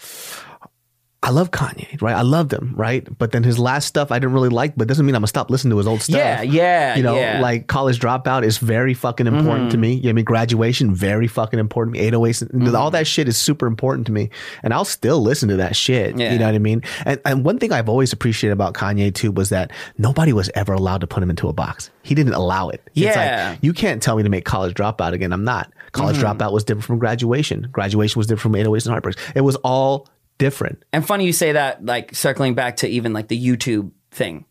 I 1.26 1.30
love 1.30 1.52
Kanye, 1.52 2.02
right? 2.02 2.14
I 2.16 2.22
loved 2.22 2.52
him, 2.52 2.74
right? 2.76 3.08
But 3.18 3.32
then 3.32 3.44
his 3.44 3.58
last 3.58 3.86
stuff 3.88 4.12
I 4.12 4.20
didn't 4.20 4.34
really 4.34 4.50
like, 4.50 4.76
but 4.76 4.90
doesn't 4.90 5.06
mean 5.06 5.16
I'm 5.16 5.22
gonna 5.22 5.28
stop 5.28 5.50
listening 5.50 5.72
to 5.72 5.78
his 5.78 5.88
old 5.88 6.02
stuff. 6.02 6.18
Yeah, 6.18 6.42
yeah, 6.42 6.96
You 6.98 7.04
know, 7.04 7.16
yeah. 7.16 7.34
Mm-hmm. 7.36 7.42
like 7.42 7.68
College 7.68 7.98
Dropout 8.00 8.44
is 8.44 8.58
very 8.58 8.94
fucking 8.94 9.26
important 9.26 9.72
to 9.72 9.78
me. 9.78 9.94
You 9.94 10.02
know, 10.02 10.08
what 10.08 10.10
I 10.10 10.14
mean, 10.14 10.26
graduation 10.26 10.94
very 10.94 11.28
fucking 11.28 11.60
important 11.60 11.96
to 11.96 12.02
me. 12.02 12.12
808s, 12.12 12.74
all 12.76 12.92
that 12.92 13.08
shit 13.08 13.30
is 13.30 13.38
super 13.38 13.68
important 13.68 14.06
to 14.08 14.12
me, 14.12 14.30
and 14.64 14.74
I'll 14.74 14.84
still 14.84 15.22
listen 15.22 15.48
to 15.50 15.56
that 15.56 15.78
shit. 15.78 16.18
Yeah. 16.18 16.34
You 16.34 16.40
know 16.40 16.46
what 16.48 16.56
I 16.56 16.60
mean? 16.60 16.82
And 17.06 17.22
and 17.24 17.46
one 17.46 17.58
thing 17.58 17.72
I've 17.72 17.88
always 17.88 18.12
appreciated 18.12 18.52
about 18.52 18.74
Kanye 18.74 19.14
too 19.16 19.32
was 19.32 19.48
that 19.50 19.72
nobody 19.98 20.34
was 20.34 20.50
ever 20.56 20.74
allowed 20.74 21.00
to 21.02 21.08
put 21.08 21.24
him 21.24 21.30
into 21.30 21.48
a 21.48 21.54
box. 21.54 21.90
He 22.02 22.16
didn't 22.16 22.34
allow 22.34 22.68
it. 22.68 22.82
It's 22.88 22.98
Yeah. 22.98 23.52
like, 23.52 23.60
you 23.62 23.72
can't 23.72 24.02
tell 24.04 24.18
me 24.18 24.24
to 24.24 24.30
make 24.30 24.44
college 24.44 24.74
dropout 24.74 25.14
again. 25.14 25.32
I'm 25.32 25.46
not. 25.46 25.72
College 25.94 26.18
Mm-hmm. 26.18 26.42
dropout 26.42 26.52
was 26.52 26.64
different 26.66 26.84
from 26.84 27.00
graduation. 27.00 27.70
Graduation 27.72 28.20
was 28.20 28.28
different 28.28 28.42
from 28.42 28.62
808s 28.62 28.86
and 28.88 28.92
heartbreaks. 28.92 29.22
It 29.36 29.42
was 29.42 29.56
all 29.58 30.08
different. 30.38 30.84
And 30.92 31.06
funny 31.06 31.26
you 31.26 31.34
say 31.34 31.54
that, 31.54 31.86
like 31.86 32.14
circling 32.16 32.54
back 32.56 32.78
to 32.78 32.88
even 32.88 33.14
like 33.14 33.28
the 33.28 33.40
YouTube 33.40 33.92
thing. 34.12 34.46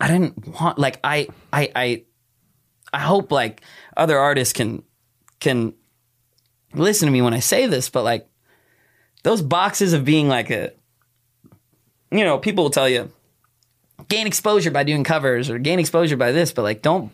I 0.00 0.08
didn't 0.08 0.46
want 0.60 0.78
like 0.78 0.98
I 1.04 1.28
I 1.52 1.70
I 1.74 2.02
I 2.92 2.98
hope 2.98 3.30
like 3.32 3.62
other 3.96 4.18
artists 4.18 4.52
can 4.52 4.82
can 5.40 5.74
listen 6.74 7.06
to 7.06 7.12
me 7.12 7.22
when 7.22 7.34
I 7.34 7.40
say 7.40 7.66
this, 7.66 7.88
but 7.90 8.02
like 8.04 8.28
those 9.22 9.40
boxes 9.42 9.92
of 9.92 10.04
being 10.04 10.28
like 10.28 10.50
a 10.50 10.72
you 12.10 12.24
know, 12.24 12.38
people 12.38 12.64
will 12.64 12.70
tell 12.70 12.88
you 12.88 13.10
gain 14.08 14.26
exposure 14.26 14.70
by 14.70 14.84
doing 14.84 15.04
covers 15.04 15.48
or 15.50 15.58
gain 15.58 15.78
exposure 15.78 16.16
by 16.16 16.32
this, 16.32 16.52
but 16.52 16.62
like 16.62 16.82
don't 16.82 17.10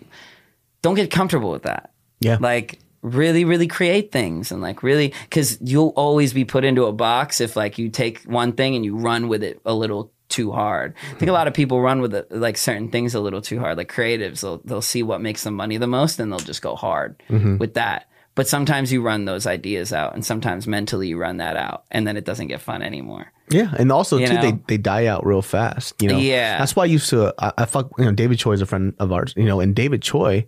don't 0.82 0.94
get 0.94 1.10
comfortable 1.10 1.50
with 1.50 1.62
that 1.64 1.92
Yeah. 2.20 2.38
like 2.40 2.78
really 3.02 3.44
really 3.44 3.66
create 3.66 4.12
things 4.12 4.52
and 4.52 4.60
like 4.60 4.82
really 4.82 5.14
because 5.24 5.58
you'll 5.62 5.94
always 5.96 6.34
be 6.34 6.44
put 6.44 6.64
into 6.64 6.84
a 6.84 6.92
box 6.92 7.40
if 7.40 7.56
like 7.56 7.78
you 7.78 7.88
take 7.88 8.22
one 8.24 8.52
thing 8.52 8.74
and 8.74 8.84
you 8.84 8.94
run 8.96 9.28
with 9.28 9.42
it 9.42 9.58
a 9.64 9.72
little 9.72 10.12
too 10.30 10.52
hard. 10.52 10.94
I 11.10 11.14
think 11.16 11.28
a 11.28 11.32
lot 11.32 11.48
of 11.48 11.54
people 11.54 11.80
run 11.82 12.00
with 12.00 12.14
it, 12.14 12.30
like 12.30 12.56
certain 12.56 12.88
things 12.88 13.14
a 13.14 13.20
little 13.20 13.42
too 13.42 13.58
hard. 13.58 13.76
Like 13.76 13.92
creatives, 13.92 14.40
they'll 14.40 14.58
they'll 14.64 14.80
see 14.80 15.02
what 15.02 15.20
makes 15.20 15.44
them 15.44 15.54
money 15.54 15.76
the 15.76 15.86
most, 15.86 16.18
and 16.18 16.32
they'll 16.32 16.38
just 16.38 16.62
go 16.62 16.76
hard 16.76 17.20
mm-hmm. 17.28 17.58
with 17.58 17.74
that. 17.74 18.06
But 18.36 18.48
sometimes 18.48 18.92
you 18.92 19.02
run 19.02 19.24
those 19.24 19.46
ideas 19.46 19.92
out, 19.92 20.14
and 20.14 20.24
sometimes 20.24 20.66
mentally 20.66 21.08
you 21.08 21.18
run 21.18 21.38
that 21.38 21.56
out, 21.56 21.84
and 21.90 22.06
then 22.06 22.16
it 22.16 22.24
doesn't 22.24 22.46
get 22.46 22.60
fun 22.60 22.80
anymore. 22.80 23.30
Yeah, 23.50 23.74
and 23.76 23.90
also 23.90 24.16
You 24.16 24.28
too, 24.28 24.36
they 24.36 24.52
they 24.68 24.78
die 24.78 25.06
out 25.06 25.26
real 25.26 25.42
fast. 25.42 26.00
You 26.00 26.08
know, 26.08 26.18
Yeah. 26.18 26.58
That's 26.58 26.76
why 26.76 26.84
I 26.84 26.86
used 26.86 27.10
to. 27.10 27.34
I, 27.38 27.52
I 27.58 27.64
fuck. 27.66 27.90
You 27.98 28.04
know, 28.04 28.12
David 28.12 28.38
Choi 28.38 28.52
is 28.52 28.62
a 28.62 28.66
friend 28.66 28.94
of 28.98 29.12
ours. 29.12 29.34
You 29.36 29.44
know, 29.44 29.60
and 29.60 29.74
David 29.74 30.02
Choi, 30.02 30.46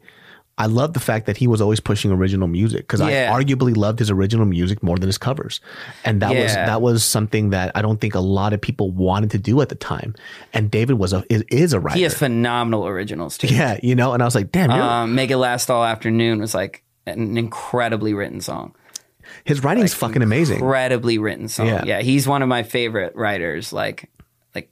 I 0.58 0.66
love 0.66 0.92
the 0.92 1.00
fact 1.00 1.26
that 1.26 1.38
he 1.38 1.46
was 1.46 1.60
always 1.62 1.80
pushing 1.80 2.12
original 2.12 2.46
music 2.46 2.80
because 2.82 3.00
Yeah. 3.00 3.32
I 3.34 3.42
arguably 3.42 3.74
loved 3.76 3.98
his 3.98 4.10
original 4.10 4.44
music 4.44 4.82
more 4.82 4.96
than 4.98 5.08
his 5.08 5.16
covers, 5.18 5.60
and 6.04 6.20
that 6.22 6.34
was 6.36 6.54
that 6.54 6.82
was 6.82 7.04
something 7.04 7.50
that 7.50 7.72
I 7.74 7.80
don't 7.82 8.00
think 8.00 8.14
a 8.14 8.20
lot 8.20 8.52
of 8.52 8.60
people 8.60 8.90
wanted 8.90 9.30
to 9.30 9.38
do 9.38 9.60
at 9.62 9.70
the 9.70 9.74
time. 9.74 10.14
And 10.52 10.70
David 10.70 10.98
was 10.98 11.12
a 11.14 11.24
is, 11.30 11.42
is 11.50 11.72
a 11.72 11.80
writer. 11.80 11.96
He 11.96 12.02
has 12.02 12.14
phenomenal 12.14 12.86
originals 12.86 13.38
too. 13.38 13.46
yeah, 13.48 13.78
you 13.82 13.94
know, 13.94 14.12
and 14.12 14.22
I 14.22 14.26
was 14.26 14.34
like, 14.34 14.52
damn, 14.52 14.70
Um, 14.70 15.14
Make 15.14 15.30
It 15.30 15.38
Last 15.38 15.70
All 15.70 15.84
Afternoon 15.84 16.38
was 16.40 16.54
like 16.54 16.84
an 17.06 17.36
incredibly 17.38 18.12
written 18.14 18.40
song. 18.42 18.74
his 19.44 19.64
writing's 19.64 19.94
fucking 19.94 20.20
amazing. 20.22 20.56
Incredibly 20.56 21.16
written 21.16 21.48
song. 21.48 21.66
Yeah. 21.66 21.84
Yeah. 21.86 22.00
he's 22.02 22.28
one 22.28 22.42
of 22.42 22.48
my 22.48 22.62
favorite 22.62 23.16
writers. 23.16 23.72
Like, 23.72 24.10
like 24.54 24.70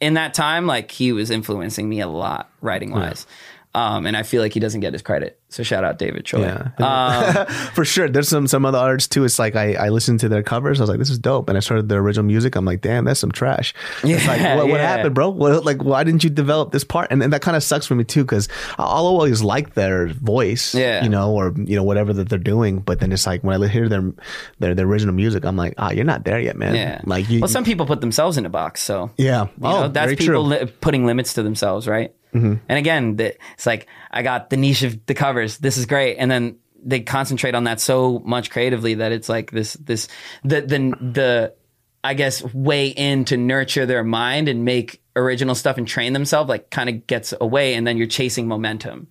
in 0.00 0.14
that 0.14 0.32
time, 0.32 0.66
like 0.66 0.90
he 0.92 1.12
was 1.12 1.30
influencing 1.30 1.88
me 1.88 2.00
a 2.00 2.06
lot 2.08 2.50
writing 2.60 2.92
wise. 2.92 3.26
Um, 3.74 4.04
and 4.04 4.14
I 4.18 4.22
feel 4.22 4.42
like 4.42 4.52
he 4.52 4.60
doesn't 4.60 4.80
get 4.82 4.92
his 4.92 5.00
credit. 5.00 5.40
So 5.48 5.62
shout 5.62 5.82
out 5.82 5.98
David 5.98 6.24
Choi. 6.26 6.40
Yeah. 6.40 6.68
Um, 6.82 7.46
For 7.74 7.84
sure. 7.86 8.08
There's 8.08 8.28
some 8.28 8.46
some 8.46 8.66
other 8.66 8.76
artists 8.78 9.08
too. 9.08 9.24
It's 9.24 9.38
like 9.38 9.56
I, 9.56 9.74
I 9.74 9.88
listened 9.88 10.20
to 10.20 10.28
their 10.28 10.42
covers. 10.42 10.78
I 10.78 10.82
was 10.82 10.90
like, 10.90 10.98
this 10.98 11.08
is 11.08 11.18
dope. 11.18 11.48
And 11.48 11.56
I 11.56 11.60
started 11.60 11.88
their 11.88 12.00
original 12.00 12.26
music. 12.26 12.54
I'm 12.54 12.64
like, 12.66 12.82
damn, 12.82 13.04
that's 13.06 13.20
some 13.20 13.32
trash. 13.32 13.72
it's 14.02 14.26
like, 14.26 14.40
Yeah, 14.40 14.56
what, 14.56 14.68
what 14.68 14.80
happened, 14.80 15.14
bro? 15.14 15.30
What, 15.30 15.64
like, 15.64 15.82
why 15.82 16.04
didn't 16.04 16.22
you 16.22 16.28
develop 16.30 16.72
this 16.72 16.84
part? 16.84 17.08
And, 17.10 17.22
and 17.22 17.32
that 17.32 17.40
kind 17.40 17.56
of 17.56 17.62
sucks 17.62 17.86
for 17.86 17.94
me 17.94 18.04
too, 18.04 18.24
because 18.24 18.48
I'll 18.78 19.06
always 19.06 19.42
like 19.42 19.72
their 19.74 20.08
voice, 20.08 20.74
Yeah. 20.74 21.02
you 21.02 21.08
know, 21.08 21.32
or 21.32 21.54
you 21.56 21.76
know 21.76 21.82
whatever 21.84 22.12
that 22.12 22.28
they're 22.28 22.38
doing. 22.38 22.80
But 22.80 23.00
then 23.00 23.10
it's 23.12 23.26
like 23.26 23.42
when 23.42 23.62
I 23.62 23.68
hear 23.68 23.88
their 23.88 24.12
their, 24.58 24.74
their 24.74 24.86
original 24.86 25.14
music, 25.14 25.44
I'm 25.46 25.56
like, 25.56 25.74
ah, 25.78 25.92
you're 25.92 26.04
not 26.04 26.24
there 26.24 26.40
yet, 26.40 26.56
man. 26.56 26.74
yeah. 26.74 27.00
Like 27.04 27.30
you. 27.30 27.40
well, 27.40 27.48
some 27.48 27.64
people 27.64 27.86
put 27.86 28.00
themselves 28.02 28.36
in 28.36 28.44
a 28.44 28.50
box. 28.50 28.82
So 28.82 29.10
yeah. 29.16 29.44
You 29.44 29.50
oh, 29.62 29.80
know, 29.82 29.88
that's 29.88 30.14
people. 30.16 30.44
Li- 30.44 30.66
putting 30.80 31.06
limits 31.06 31.34
to 31.34 31.42
themselves, 31.42 31.88
right? 31.88 32.14
And 32.34 32.60
again, 32.68 33.16
the, 33.16 33.36
it's 33.54 33.66
like 33.66 33.86
I 34.10 34.22
got 34.22 34.48
the 34.50 34.56
niche 34.56 34.82
of 34.82 35.04
the 35.06 35.14
covers. 35.14 35.58
This 35.58 35.76
is 35.76 35.86
great, 35.86 36.16
and 36.16 36.30
then 36.30 36.56
they 36.82 37.00
concentrate 37.00 37.54
on 37.54 37.64
that 37.64 37.80
so 37.80 38.18
much 38.24 38.50
creatively 38.50 38.94
that 38.94 39.12
it's 39.12 39.28
like 39.28 39.50
this, 39.50 39.74
this, 39.74 40.08
the, 40.42 40.62
the, 40.62 40.78
the, 41.00 41.54
I 42.02 42.14
guess, 42.14 42.42
way 42.52 42.88
in 42.88 43.24
to 43.26 43.36
nurture 43.36 43.86
their 43.86 44.02
mind 44.02 44.48
and 44.48 44.64
make 44.64 45.00
original 45.14 45.54
stuff 45.54 45.78
and 45.78 45.86
train 45.86 46.12
themselves, 46.12 46.48
like, 46.48 46.70
kind 46.70 46.88
of 46.88 47.06
gets 47.06 47.34
away, 47.40 47.74
and 47.74 47.86
then 47.86 47.96
you're 47.98 48.08
chasing 48.08 48.48
momentum, 48.48 49.06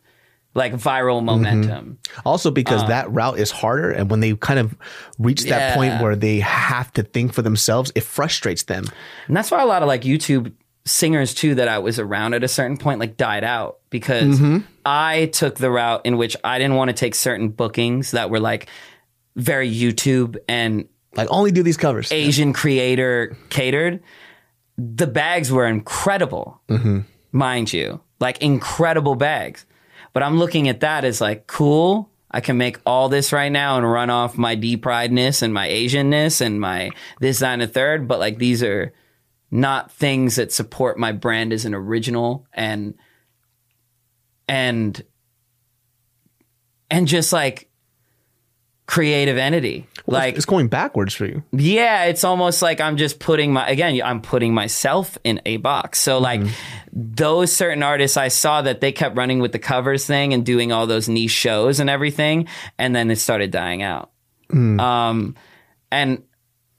like 0.54 0.74
viral 0.74 1.18
Mm-hmm. 1.18 1.26
momentum. 1.28 2.00
Also, 2.26 2.52
because 2.52 2.86
that 2.88 3.10
route 3.12 3.40
is 3.40 3.52
harder, 3.52 3.92
and 3.92 4.10
when 4.10 4.20
they 4.20 4.36
kind 4.36 4.60
of 4.60 4.76
reach 5.20 5.44
that 5.44 5.78
point 5.78 5.94
Uh. 5.94 6.00
Where 6.00 6.16
they 6.18 6.40
have 6.40 6.92
to 6.94 7.04
think 7.04 7.34
for 7.34 7.42
themselves, 7.42 7.92
it 7.96 8.04
frustrates 8.04 8.64
them. 8.64 8.84
And 9.28 9.38
that's 9.38 9.52
why 9.52 9.62
a 9.62 9.66
lot 9.66 9.82
of 9.82 9.88
like 9.88 10.02
YouTube 10.02 10.52
singers 10.86 11.34
too 11.34 11.56
that 11.56 11.68
I 11.68 11.80
was 11.80 12.00
around 12.00 12.34
at 12.34 12.44
a 12.44 12.48
certain 12.48 12.78
point 12.78 13.00
like 13.00 13.16
died 13.18 13.44
out 13.44 13.80
because 13.90 14.40
Mm-hmm. 14.40 14.58
I 14.86 15.28
took 15.28 15.56
the 15.56 15.70
route 15.70 16.02
in 16.06 16.18
which 16.18 16.36
I 16.44 16.58
didn't 16.58 16.76
want 16.76 16.90
to 16.90 16.94
take 16.94 17.14
certain 17.16 17.50
bookings 17.50 18.12
that 18.12 18.30
were 18.32 18.40
like 18.40 18.68
very 19.36 19.72
YouTube 19.72 20.38
and 20.48 20.88
Like, 21.16 21.28
only 21.30 21.52
do 21.52 21.62
these 21.62 21.78
covers. 21.78 22.12
Asian 22.12 22.54
creator 22.54 23.38
catered. 23.50 24.02
The 24.78 25.08
bags 25.08 25.52
were 25.52 25.68
incredible, 25.68 26.62
mind 27.32 27.72
you, 27.74 28.00
like 28.20 28.42
incredible 28.42 29.16
bags. 29.16 29.66
But 30.14 30.24
I'm 30.24 30.40
looking 30.40 30.68
at 30.68 30.80
that 30.80 31.04
as 31.06 31.22
like 31.22 31.46
cool. 31.48 32.10
I 32.32 32.40
can 32.40 32.58
make 32.58 32.80
all 32.86 33.10
this 33.10 33.32
right 33.34 33.52
now 33.52 33.78
and 33.78 33.90
run 33.90 34.10
off 34.10 34.38
my 34.38 34.56
D 34.56 34.78
prideness 34.78 35.42
and 35.42 35.54
my 35.54 35.68
Asianness 35.68 36.42
and 36.42 36.60
my 36.60 36.90
this, 37.20 37.40
that, 37.40 37.54
and 37.54 37.62
a 37.62 37.68
third. 37.68 38.08
But 38.08 38.20
like 38.20 38.38
these 38.38 38.64
are 38.64 38.94
not 39.52 39.92
things 39.92 40.38
that 40.38 40.52
support 40.52 40.98
my 40.98 41.12
brand 41.12 41.52
as 41.52 41.66
an 41.66 41.76
original 41.76 42.48
and 42.54 42.96
and 44.48 45.04
and 46.90 47.08
just 47.08 47.34
like 47.34 47.70
creative 48.88 49.38
entity. 49.38 49.88
like 50.06 50.36
it's 50.36 50.46
going 50.46 50.68
backwards 50.68 51.14
for 51.14 51.26
you. 51.26 51.44
yeah, 51.54 52.06
it's 52.06 52.26
almost 52.26 52.62
like 52.62 52.82
I'm 52.82 52.98
just 52.98 53.20
putting 53.20 53.54
my 53.54 53.68
again, 53.68 54.02
I'm 54.04 54.22
putting 54.22 54.54
myself 54.54 55.18
in 55.24 55.42
a 55.46 55.58
box. 55.58 56.00
So 56.00 56.18
like 56.18 56.42
those 56.92 57.54
certain 57.54 57.84
artists 57.84 58.18
I 58.18 58.30
saw 58.30 58.62
that 58.64 58.82
they 58.82 58.92
kept 58.92 59.16
running 59.16 59.40
with 59.40 59.54
the 59.54 59.60
covers 59.60 60.06
thing 60.06 60.34
and 60.34 60.46
doing 60.46 60.72
all 60.72 60.88
those 60.88 61.08
niche 61.08 61.32
shows 61.32 61.80
and 61.80 61.90
everything 61.90 62.48
and 62.78 62.96
then 62.96 63.12
it 63.12 63.18
started 63.18 63.52
dying 63.52 63.82
out. 63.82 64.12
Um 64.52 65.36
and 65.90 66.24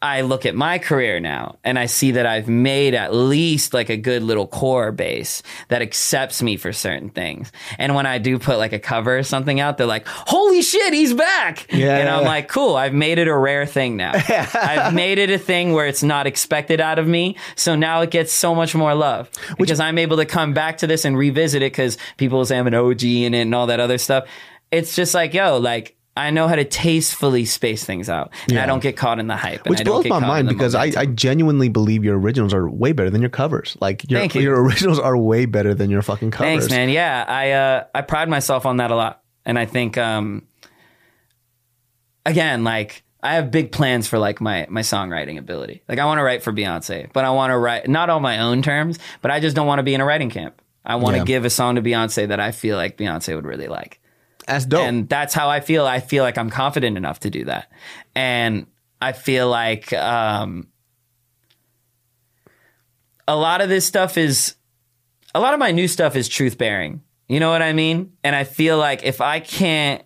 I 0.02 0.22
look 0.22 0.44
at 0.46 0.56
my 0.56 0.78
career 0.78 1.20
now 1.20 1.58
and 1.62 1.78
I 1.78 1.86
see 1.86 2.12
that 2.12 2.26
I've 2.26 2.48
made 2.48 2.94
at 2.94 3.14
least 3.14 3.72
like 3.72 3.88
a 3.88 3.96
good 3.96 4.24
little 4.24 4.48
core 4.48 4.90
base 4.90 5.44
that 5.68 5.80
accepts 5.80 6.42
me 6.42 6.56
for 6.56 6.72
certain 6.72 7.08
things. 7.08 7.52
And 7.78 7.94
when 7.94 8.04
I 8.04 8.18
do 8.18 8.40
put 8.40 8.58
like 8.58 8.72
a 8.72 8.80
cover 8.80 9.18
or 9.18 9.22
something 9.22 9.60
out, 9.60 9.78
they're 9.78 9.86
like, 9.86 10.08
holy 10.08 10.60
shit, 10.62 10.92
he's 10.92 11.14
back. 11.14 11.72
Yeah, 11.72 11.98
and 11.98 12.08
I'm 12.08 12.24
like, 12.24 12.48
cool, 12.48 12.74
I've 12.74 12.92
made 12.92 13.18
it 13.18 13.28
a 13.28 13.36
rare 13.36 13.64
thing 13.64 13.96
now. 13.96 14.12
I've 14.54 14.92
made 14.92 15.18
it 15.18 15.30
a 15.30 15.38
thing 15.38 15.72
where 15.72 15.86
it's 15.86 16.02
not 16.02 16.26
expected 16.26 16.80
out 16.80 16.98
of 16.98 17.06
me. 17.06 17.36
So 17.54 17.76
now 17.76 18.00
it 18.00 18.10
gets 18.10 18.32
so 18.32 18.56
much 18.56 18.74
more 18.74 18.94
love 18.94 19.30
because 19.56 19.78
I'm 19.78 19.98
able 19.98 20.16
to 20.16 20.26
come 20.26 20.52
back 20.52 20.78
to 20.78 20.88
this 20.88 21.04
and 21.04 21.16
revisit 21.16 21.62
it 21.62 21.72
because 21.72 21.96
people 22.16 22.44
say 22.44 22.58
I'm 22.58 22.66
an 22.66 22.74
OG 22.74 23.04
in 23.04 23.34
it 23.34 23.42
and 23.42 23.54
all 23.54 23.68
that 23.68 23.78
other 23.78 23.98
stuff. 23.98 24.26
It's 24.72 24.96
just 24.96 25.14
like, 25.14 25.32
yo, 25.32 25.58
like, 25.58 25.96
I 26.14 26.30
know 26.30 26.46
how 26.46 26.56
to 26.56 26.64
tastefully 26.64 27.46
space 27.46 27.84
things 27.84 28.10
out, 28.10 28.32
and 28.48 28.58
I 28.58 28.66
don't 28.66 28.82
get 28.82 28.96
caught 28.98 29.18
in 29.18 29.28
the 29.28 29.36
hype. 29.36 29.64
and 29.64 29.70
Which 29.70 29.82
blows 29.84 30.04
my 30.06 30.18
mind 30.18 30.46
because 30.48 30.74
I. 30.74 30.92
I 30.96 31.06
genuinely 31.06 31.70
believe 31.70 32.04
your 32.04 32.18
originals 32.18 32.52
are 32.52 32.68
way 32.68 32.92
better 32.92 33.08
than 33.08 33.22
your 33.22 33.30
covers. 33.30 33.78
Like 33.80 34.10
your 34.10 34.20
Thank 34.20 34.34
you. 34.34 34.42
your 34.42 34.62
originals 34.64 34.98
are 34.98 35.16
way 35.16 35.46
better 35.46 35.72
than 35.74 35.88
your 35.88 36.02
fucking 36.02 36.30
covers. 36.30 36.48
Thanks, 36.66 36.70
man. 36.70 36.90
Yeah, 36.90 37.24
I 37.26 37.50
uh, 37.52 37.84
I 37.94 38.02
pride 38.02 38.28
myself 38.28 38.66
on 38.66 38.76
that 38.76 38.90
a 38.90 38.94
lot, 38.94 39.22
and 39.46 39.58
I 39.58 39.64
think 39.64 39.96
um, 39.96 40.46
again, 42.26 42.64
like 42.64 43.02
I 43.22 43.34
have 43.34 43.50
big 43.50 43.72
plans 43.72 44.06
for 44.08 44.18
like 44.18 44.40
my 44.40 44.66
my 44.68 44.80
songwriting 44.82 45.38
ability. 45.38 45.82
Like 45.88 45.98
I 45.98 46.04
want 46.04 46.18
to 46.18 46.22
write 46.22 46.42
for 46.42 46.52
Beyonce, 46.52 47.10
but 47.12 47.24
I 47.24 47.30
want 47.30 47.52
to 47.52 47.58
write 47.58 47.88
not 47.88 48.10
on 48.10 48.22
my 48.22 48.40
own 48.40 48.62
terms, 48.62 48.98
but 49.20 49.30
I 49.30 49.40
just 49.40 49.56
don't 49.56 49.66
want 49.66 49.78
to 49.78 49.82
be 49.82 49.94
in 49.94 50.00
a 50.00 50.04
writing 50.04 50.30
camp. 50.30 50.60
I 50.84 50.96
want 50.96 51.14
to 51.14 51.18
Yeah. 51.20 51.24
give 51.24 51.44
a 51.44 51.50
song 51.50 51.76
to 51.76 51.82
Beyonce 51.82 52.28
that 52.28 52.40
I 52.40 52.50
feel 52.50 52.76
like 52.76 52.96
Beyonce 52.96 53.34
would 53.36 53.46
really 53.46 53.68
like. 53.68 54.00
That's 54.46 54.64
dope. 54.64 54.80
And 54.82 55.08
that's 55.08 55.34
how 55.34 55.48
I 55.48 55.60
feel. 55.60 55.86
I 55.86 56.00
feel 56.00 56.24
like 56.24 56.38
I'm 56.38 56.50
confident 56.50 56.96
enough 56.96 57.20
to 57.20 57.30
do 57.30 57.44
that. 57.44 57.70
And 58.14 58.66
I 59.00 59.12
feel 59.12 59.48
like 59.48 59.92
um, 59.92 60.68
a 63.26 63.36
lot 63.36 63.60
of 63.60 63.68
this 63.68 63.84
stuff 63.84 64.18
is, 64.18 64.56
a 65.34 65.40
lot 65.40 65.54
of 65.54 65.60
my 65.60 65.70
new 65.70 65.88
stuff 65.88 66.16
is 66.16 66.28
truth 66.28 66.58
bearing. 66.58 67.02
You 67.28 67.40
know 67.40 67.50
what 67.50 67.62
I 67.62 67.72
mean? 67.72 68.12
And 68.22 68.36
I 68.36 68.44
feel 68.44 68.78
like 68.78 69.04
if 69.04 69.20
I 69.20 69.40
can't, 69.40 70.02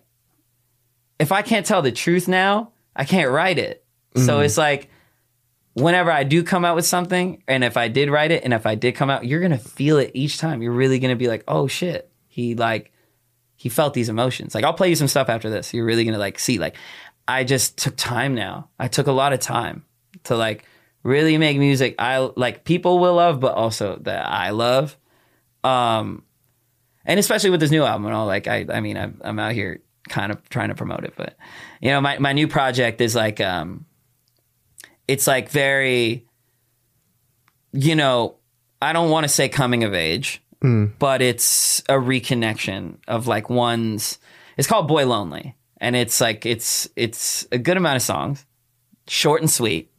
if 1.19 1.31
I 1.31 1.41
can't 1.41 1.65
tell 1.65 1.81
the 1.81 1.91
truth 1.91 2.27
now, 2.27 2.71
I 2.95 3.03
can't 3.05 3.31
write 3.31 3.57
it. 3.57 3.83
So 4.15 4.39
it's 4.39 4.57
like, 4.57 4.89
whenever 5.73 6.11
I 6.11 6.23
do 6.23 6.41
come 6.41 6.65
out 6.65 6.75
with 6.75 6.85
something, 6.85 7.43
and 7.47 7.63
if 7.63 7.77
I 7.77 7.87
did 7.87 8.09
write 8.09 8.31
it, 8.31 8.43
and 8.43 8.51
if 8.51 8.65
I 8.65 8.73
did 8.73 8.95
come 8.95 9.11
out, 9.11 9.25
you're 9.25 9.41
gonna 9.41 9.59
feel 9.59 9.97
it 9.97 10.09
each 10.15 10.39
time. 10.39 10.63
You're 10.63 10.71
really 10.71 10.97
gonna 10.97 11.15
be 11.15 11.27
like, 11.27 11.43
oh 11.47 11.67
shit, 11.67 12.11
he 12.27 12.55
like 12.55 12.91
he 13.57 13.69
felt 13.69 13.93
these 13.93 14.07
emotions. 14.07 14.55
Like 14.55 14.63
I'll 14.63 14.73
play 14.73 14.89
you 14.89 14.95
some 14.95 15.07
stuff 15.07 15.27
after 15.27 15.49
this. 15.49 15.73
You're 15.73 15.85
really 15.85 16.05
gonna 16.05 16.17
like 16.17 16.39
see. 16.39 16.59
Like 16.59 16.75
I 17.27 17.43
just 17.43 17.77
took 17.77 17.95
time 17.97 18.35
now. 18.35 18.69
I 18.79 18.87
took 18.87 19.07
a 19.07 19.11
lot 19.11 19.33
of 19.33 19.39
time 19.39 19.83
to 20.25 20.37
like 20.37 20.63
really 21.03 21.37
make 21.37 21.57
music 21.57 21.95
I 21.99 22.29
like 22.35 22.63
people 22.63 22.99
will 22.99 23.15
love, 23.15 23.39
but 23.39 23.55
also 23.55 23.97
that 24.01 24.25
I 24.25 24.51
love. 24.51 24.95
Um, 25.63 26.23
and 27.05 27.19
especially 27.19 27.49
with 27.49 27.59
this 27.59 27.71
new 27.71 27.83
album 27.83 28.05
and 28.05 28.15
all. 28.15 28.27
Like 28.27 28.47
I, 28.47 28.65
I 28.71 28.79
mean, 28.79 28.95
I'm, 28.95 29.19
I'm 29.23 29.39
out 29.39 29.53
here 29.53 29.81
kind 30.07 30.31
of 30.31 30.47
trying 30.49 30.69
to 30.69 30.75
promote 30.75 31.03
it, 31.03 31.13
but 31.17 31.35
you 31.81 31.89
know, 31.89 31.99
my 31.99 32.19
my 32.19 32.33
new 32.33 32.47
project 32.47 33.01
is 33.01 33.15
like 33.15 33.41
um, 33.41 33.85
it's 35.07 35.25
like 35.25 35.49
very, 35.49 36.27
you 37.71 37.95
know, 37.95 38.35
I 38.81 38.93
don't 38.93 39.09
want 39.09 39.23
to 39.23 39.29
say 39.29 39.49
coming 39.49 39.83
of 39.83 39.93
age 39.93 40.43
Mm. 40.63 40.93
but 40.97 41.21
it's 41.21 41.81
a 41.81 41.93
reconnection 41.93 42.97
of 43.07 43.27
like 43.27 43.47
one's 43.47 44.17
it's 44.57 44.67
called 44.67 44.87
boy 44.87 45.05
lonely 45.05 45.55
and 45.79 45.95
it's 45.95 46.19
like 46.19 46.47
it's 46.47 46.89
it's 46.95 47.47
a 47.51 47.59
good 47.59 47.77
amount 47.77 47.97
of 47.97 48.01
songs 48.01 48.43
short 49.07 49.41
and 49.41 49.51
sweet 49.51 49.91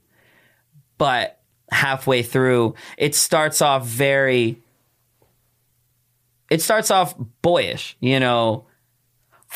but 0.99 1.41
halfway 1.71 2.25
through 2.25 2.75
it 2.97 3.15
starts 3.15 3.63
off 3.63 3.87
very 3.87 4.61
it 6.51 6.61
starts 6.61 6.91
off 6.91 7.15
boyish 7.41 7.97
you 8.01 8.19
know 8.19 8.67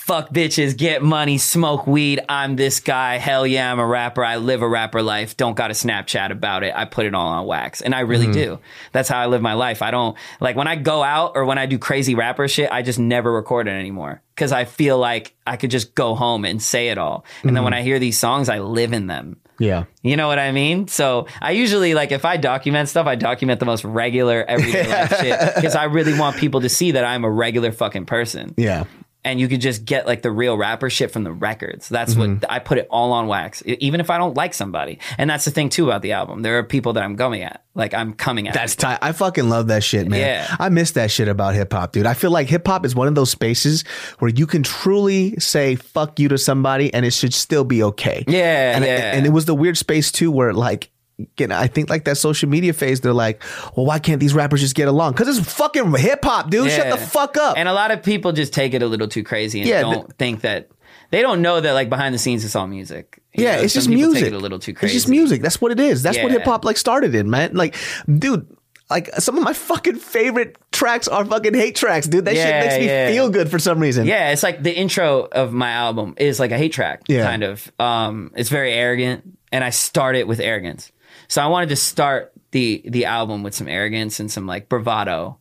fuck 0.05 0.31
bitches, 0.31 0.77
get 0.77 1.03
money, 1.03 1.39
smoke 1.39 1.87
weed. 1.87 2.21
I'm 2.29 2.57
this 2.57 2.81
guy. 2.81 3.17
Hell 3.19 3.47
yeah, 3.47 3.71
I'm 3.71 3.79
a 3.79 3.87
rapper. 3.87 4.25
I 4.25 4.37
live 4.37 4.63
a 4.63 4.69
rapper 4.69 5.03
life. 5.03 5.37
Don't 5.37 5.57
got 5.57 5.71
a 5.71 5.75
Snapchat 5.75 6.31
about 6.31 6.63
it. 6.65 6.73
I 6.75 6.85
put 6.85 7.07
it 7.07 7.15
all 7.15 7.27
on 7.29 7.47
wax. 7.47 7.81
And 7.81 7.95
I 7.95 8.01
really 8.01 8.23
Mm-hmm. 8.27 8.33
do. 8.33 8.59
That's 8.93 9.09
how 9.09 9.19
I 9.21 9.27
live 9.27 9.43
my 9.43 9.55
life. 9.55 9.81
I 9.83 9.91
don't 9.91 10.17
like 10.41 10.57
when 10.57 10.69
I 10.69 10.77
go 10.77 11.03
out 11.03 11.33
or 11.35 11.45
when 11.45 11.59
I 11.59 11.67
do 11.67 11.79
crazy 11.79 12.15
rapper 12.15 12.49
shit, 12.49 12.71
I 12.71 12.83
just 12.83 12.99
never 12.99 13.33
record 13.33 13.69
it 13.69 13.73
anymore. 13.73 14.23
Cause 14.37 14.51
I 14.53 14.65
feel 14.65 14.99
like 14.99 15.35
I 15.47 15.57
could 15.57 15.71
just 15.71 15.95
go 15.95 16.15
home 16.15 16.45
and 16.45 16.61
say 16.63 16.89
it 16.89 16.99
all. 16.99 17.25
And 17.43 17.49
Mm-hmm. 17.49 17.55
then 17.55 17.65
when 17.65 17.75
I 17.75 17.83
hear 17.83 17.99
these 17.99 18.19
songs, 18.19 18.49
I 18.49 18.59
live 18.59 18.93
in 18.93 19.07
them. 19.07 19.37
Yeah. 19.59 19.85
You 20.03 20.17
know 20.17 20.27
what 20.27 20.39
I 20.41 20.51
mean? 20.51 20.89
So 20.89 21.27
I 21.41 21.53
usually 21.53 21.95
like 21.95 22.11
if 22.11 22.25
I 22.25 22.37
document 22.39 22.89
stuff, 22.89 23.07
I 23.07 23.15
document 23.15 23.61
the 23.61 23.67
most 23.67 23.85
regular 23.85 24.43
everyday 24.49 24.89
life 24.89 25.17
shit 25.21 25.39
because 25.55 25.77
I 25.77 25.85
really 25.85 26.19
want 26.19 26.37
people 26.39 26.63
to 26.63 26.69
see 26.69 26.93
that 26.93 27.05
I'm 27.05 27.23
a 27.25 27.31
regular 27.31 27.71
fucking 27.71 28.07
person. 28.07 28.55
Yeah. 28.57 28.85
And 29.25 29.39
you 29.39 29.47
could 29.47 29.61
just 29.61 29.85
get 29.85 30.05
like 30.05 30.23
the 30.23 30.33
real 30.33 30.57
rapper 30.57 30.91
shit 30.91 31.13
from 31.13 31.23
the 31.23 31.31
records. 31.33 31.89
That's 31.89 32.15
Mm-hmm. 32.15 32.41
what 32.41 32.51
I 32.51 32.59
put 32.59 32.79
it 32.79 32.89
all 32.91 33.13
on 33.13 33.29
wax, 33.29 33.63
even 33.65 34.01
if 34.01 34.11
I 34.11 34.19
don't 34.19 34.37
like 34.37 34.53
somebody. 34.53 34.99
And 35.17 35.31
that's 35.31 35.45
the 35.45 35.53
thing 35.53 35.69
too 35.69 35.85
about 35.87 36.03
the 36.03 36.13
album. 36.13 36.43
There 36.43 36.59
are 36.59 36.65
people 36.65 36.95
that 36.95 37.05
I'm 37.05 37.15
going 37.15 37.43
at, 37.43 37.63
like 37.77 37.95
I'm 37.95 38.15
coming 38.15 38.49
at. 38.49 38.55
That's 38.55 38.75
tight. 38.75 38.99
I 39.01 39.13
fucking 39.13 39.49
love 39.49 39.69
that 39.69 39.85
shit, 39.85 40.09
man. 40.09 40.19
Yeah. 40.21 40.57
I 40.59 40.71
miss 40.71 40.91
that 40.93 41.13
shit 41.13 41.29
about 41.29 41.55
hip 41.55 41.73
hop, 41.73 41.93
dude. 41.93 42.05
I 42.05 42.15
feel 42.15 42.33
like 42.33 42.49
hip 42.49 42.67
hop 42.67 42.85
is 42.85 42.97
one 42.97 43.07
of 43.07 43.15
those 43.15 43.31
spaces 43.31 43.83
where 44.19 44.31
you 44.31 44.45
can 44.47 44.65
truly 44.65 45.37
say 45.39 45.77
fuck 45.77 46.19
you 46.19 46.29
to 46.29 46.37
somebody 46.39 46.93
and 46.93 47.07
it 47.07 47.13
should 47.13 47.33
still 47.33 47.63
be 47.65 47.83
okay. 47.85 48.25
Yeah, 48.27 48.75
and, 48.77 48.85
yeah. 48.85 49.13
and 49.15 49.25
it 49.25 49.31
was 49.31 49.45
the 49.45 49.55
weird 49.55 49.79
space 49.79 50.11
too 50.11 50.33
where 50.33 50.53
like 50.53 50.91
you 51.39 51.47
know, 51.47 51.57
I 51.57 51.67
think 51.67 51.91
like 51.91 52.05
that 52.05 52.17
social 52.17 52.49
media 52.49 52.73
phase, 52.73 53.01
they're 53.01 53.13
like, 53.13 53.43
well, 53.77 53.87
why 53.87 53.99
can't 53.99 54.19
these 54.21 54.35
rappers 54.35 54.61
just 54.61 54.75
get 54.75 54.89
along? 54.89 55.13
Because 55.13 55.37
it's 55.39 55.53
fucking 55.53 55.95
hip 55.95 56.25
hop, 56.25 56.51
dude. 56.51 56.71
Shut 56.71 56.91
the 56.91 56.97
fuck 57.05 57.37
up. 57.37 57.57
And 57.57 57.69
a 57.69 57.73
lot 57.73 57.91
of 57.91 58.03
people 58.03 58.33
just 58.33 58.53
take 58.53 58.75
it 58.75 58.83
a 58.83 58.87
little 58.87 59.09
too 59.09 59.23
crazy 59.23 59.61
and 59.61 59.69
Yeah, 59.69 59.83
don't 59.83 60.13
think 60.19 60.41
that 60.41 60.69
they 61.11 61.21
don't 61.23 61.43
know 61.43 61.61
that 61.61 61.73
like 61.73 61.89
behind 61.91 62.15
the 62.15 62.19
scenes 62.19 62.45
it's 62.45 62.57
all 62.57 62.67
music. 62.67 63.23
You 63.35 63.45
yeah, 63.45 63.57
know, 63.57 63.63
it's 63.63 63.75
just 63.75 63.89
music. 63.89 64.25
It 64.25 64.33
a 64.33 64.39
little 64.39 64.59
too 64.59 64.75
crazy. 64.75 64.95
It's 64.97 65.05
just 65.05 65.11
music. 65.11 65.43
That's 65.43 65.61
what 65.61 65.71
it 65.73 65.81
is. 65.81 66.03
That's 66.03 66.19
what 66.19 66.33
hip 66.33 66.45
hop 66.45 66.65
like 66.65 66.77
started 66.77 67.15
in, 67.15 67.31
man. 67.31 67.55
Like, 67.55 67.77
dude. 68.07 68.47
Like 68.91 69.09
some 69.21 69.39
of 69.39 69.45
my 69.45 69.55
fucking 69.55 69.97
favorite 69.97 70.57
tracks 70.71 71.09
are 71.09 71.25
fucking 71.25 71.55
hate 71.55 71.77
tracks, 71.77 72.07
dude. 72.07 72.27
That 72.27 72.35
Yeah, 72.35 72.45
shit 72.45 72.67
makes 72.69 72.79
me 72.81 72.87
yeah. 72.87 73.09
feel 73.09 73.31
good 73.31 73.51
for 73.51 73.59
some 73.59 73.79
reason. 73.79 74.07
Yeah, 74.07 74.33
it's 74.33 74.43
like 74.43 74.63
the 74.63 74.77
intro 74.77 75.23
of 75.33 75.51
my 75.51 75.71
album 75.71 76.13
is 76.19 76.39
like 76.39 76.51
a 76.51 76.59
hate 76.59 76.75
track, 76.75 77.01
Yeah. 77.09 77.25
kind 77.25 77.43
of. 77.43 77.73
Um, 77.79 78.33
it's 78.37 78.51
very 78.51 78.71
arrogant, 78.75 79.39
and 79.51 79.65
I 79.65 79.71
start 79.71 80.15
it 80.17 80.29
with 80.29 80.41
arrogance. 80.41 80.93
So 81.33 81.41
I 81.41 81.47
wanted 81.47 81.71
to 81.71 81.77
start 81.77 82.31
the 82.51 82.83
the 82.85 83.07
album 83.07 83.43
with 83.43 83.55
some 83.55 83.67
arrogance 83.67 84.21
and 84.21 84.31
some 84.31 84.47
like 84.47 84.69
bravado, 84.69 85.39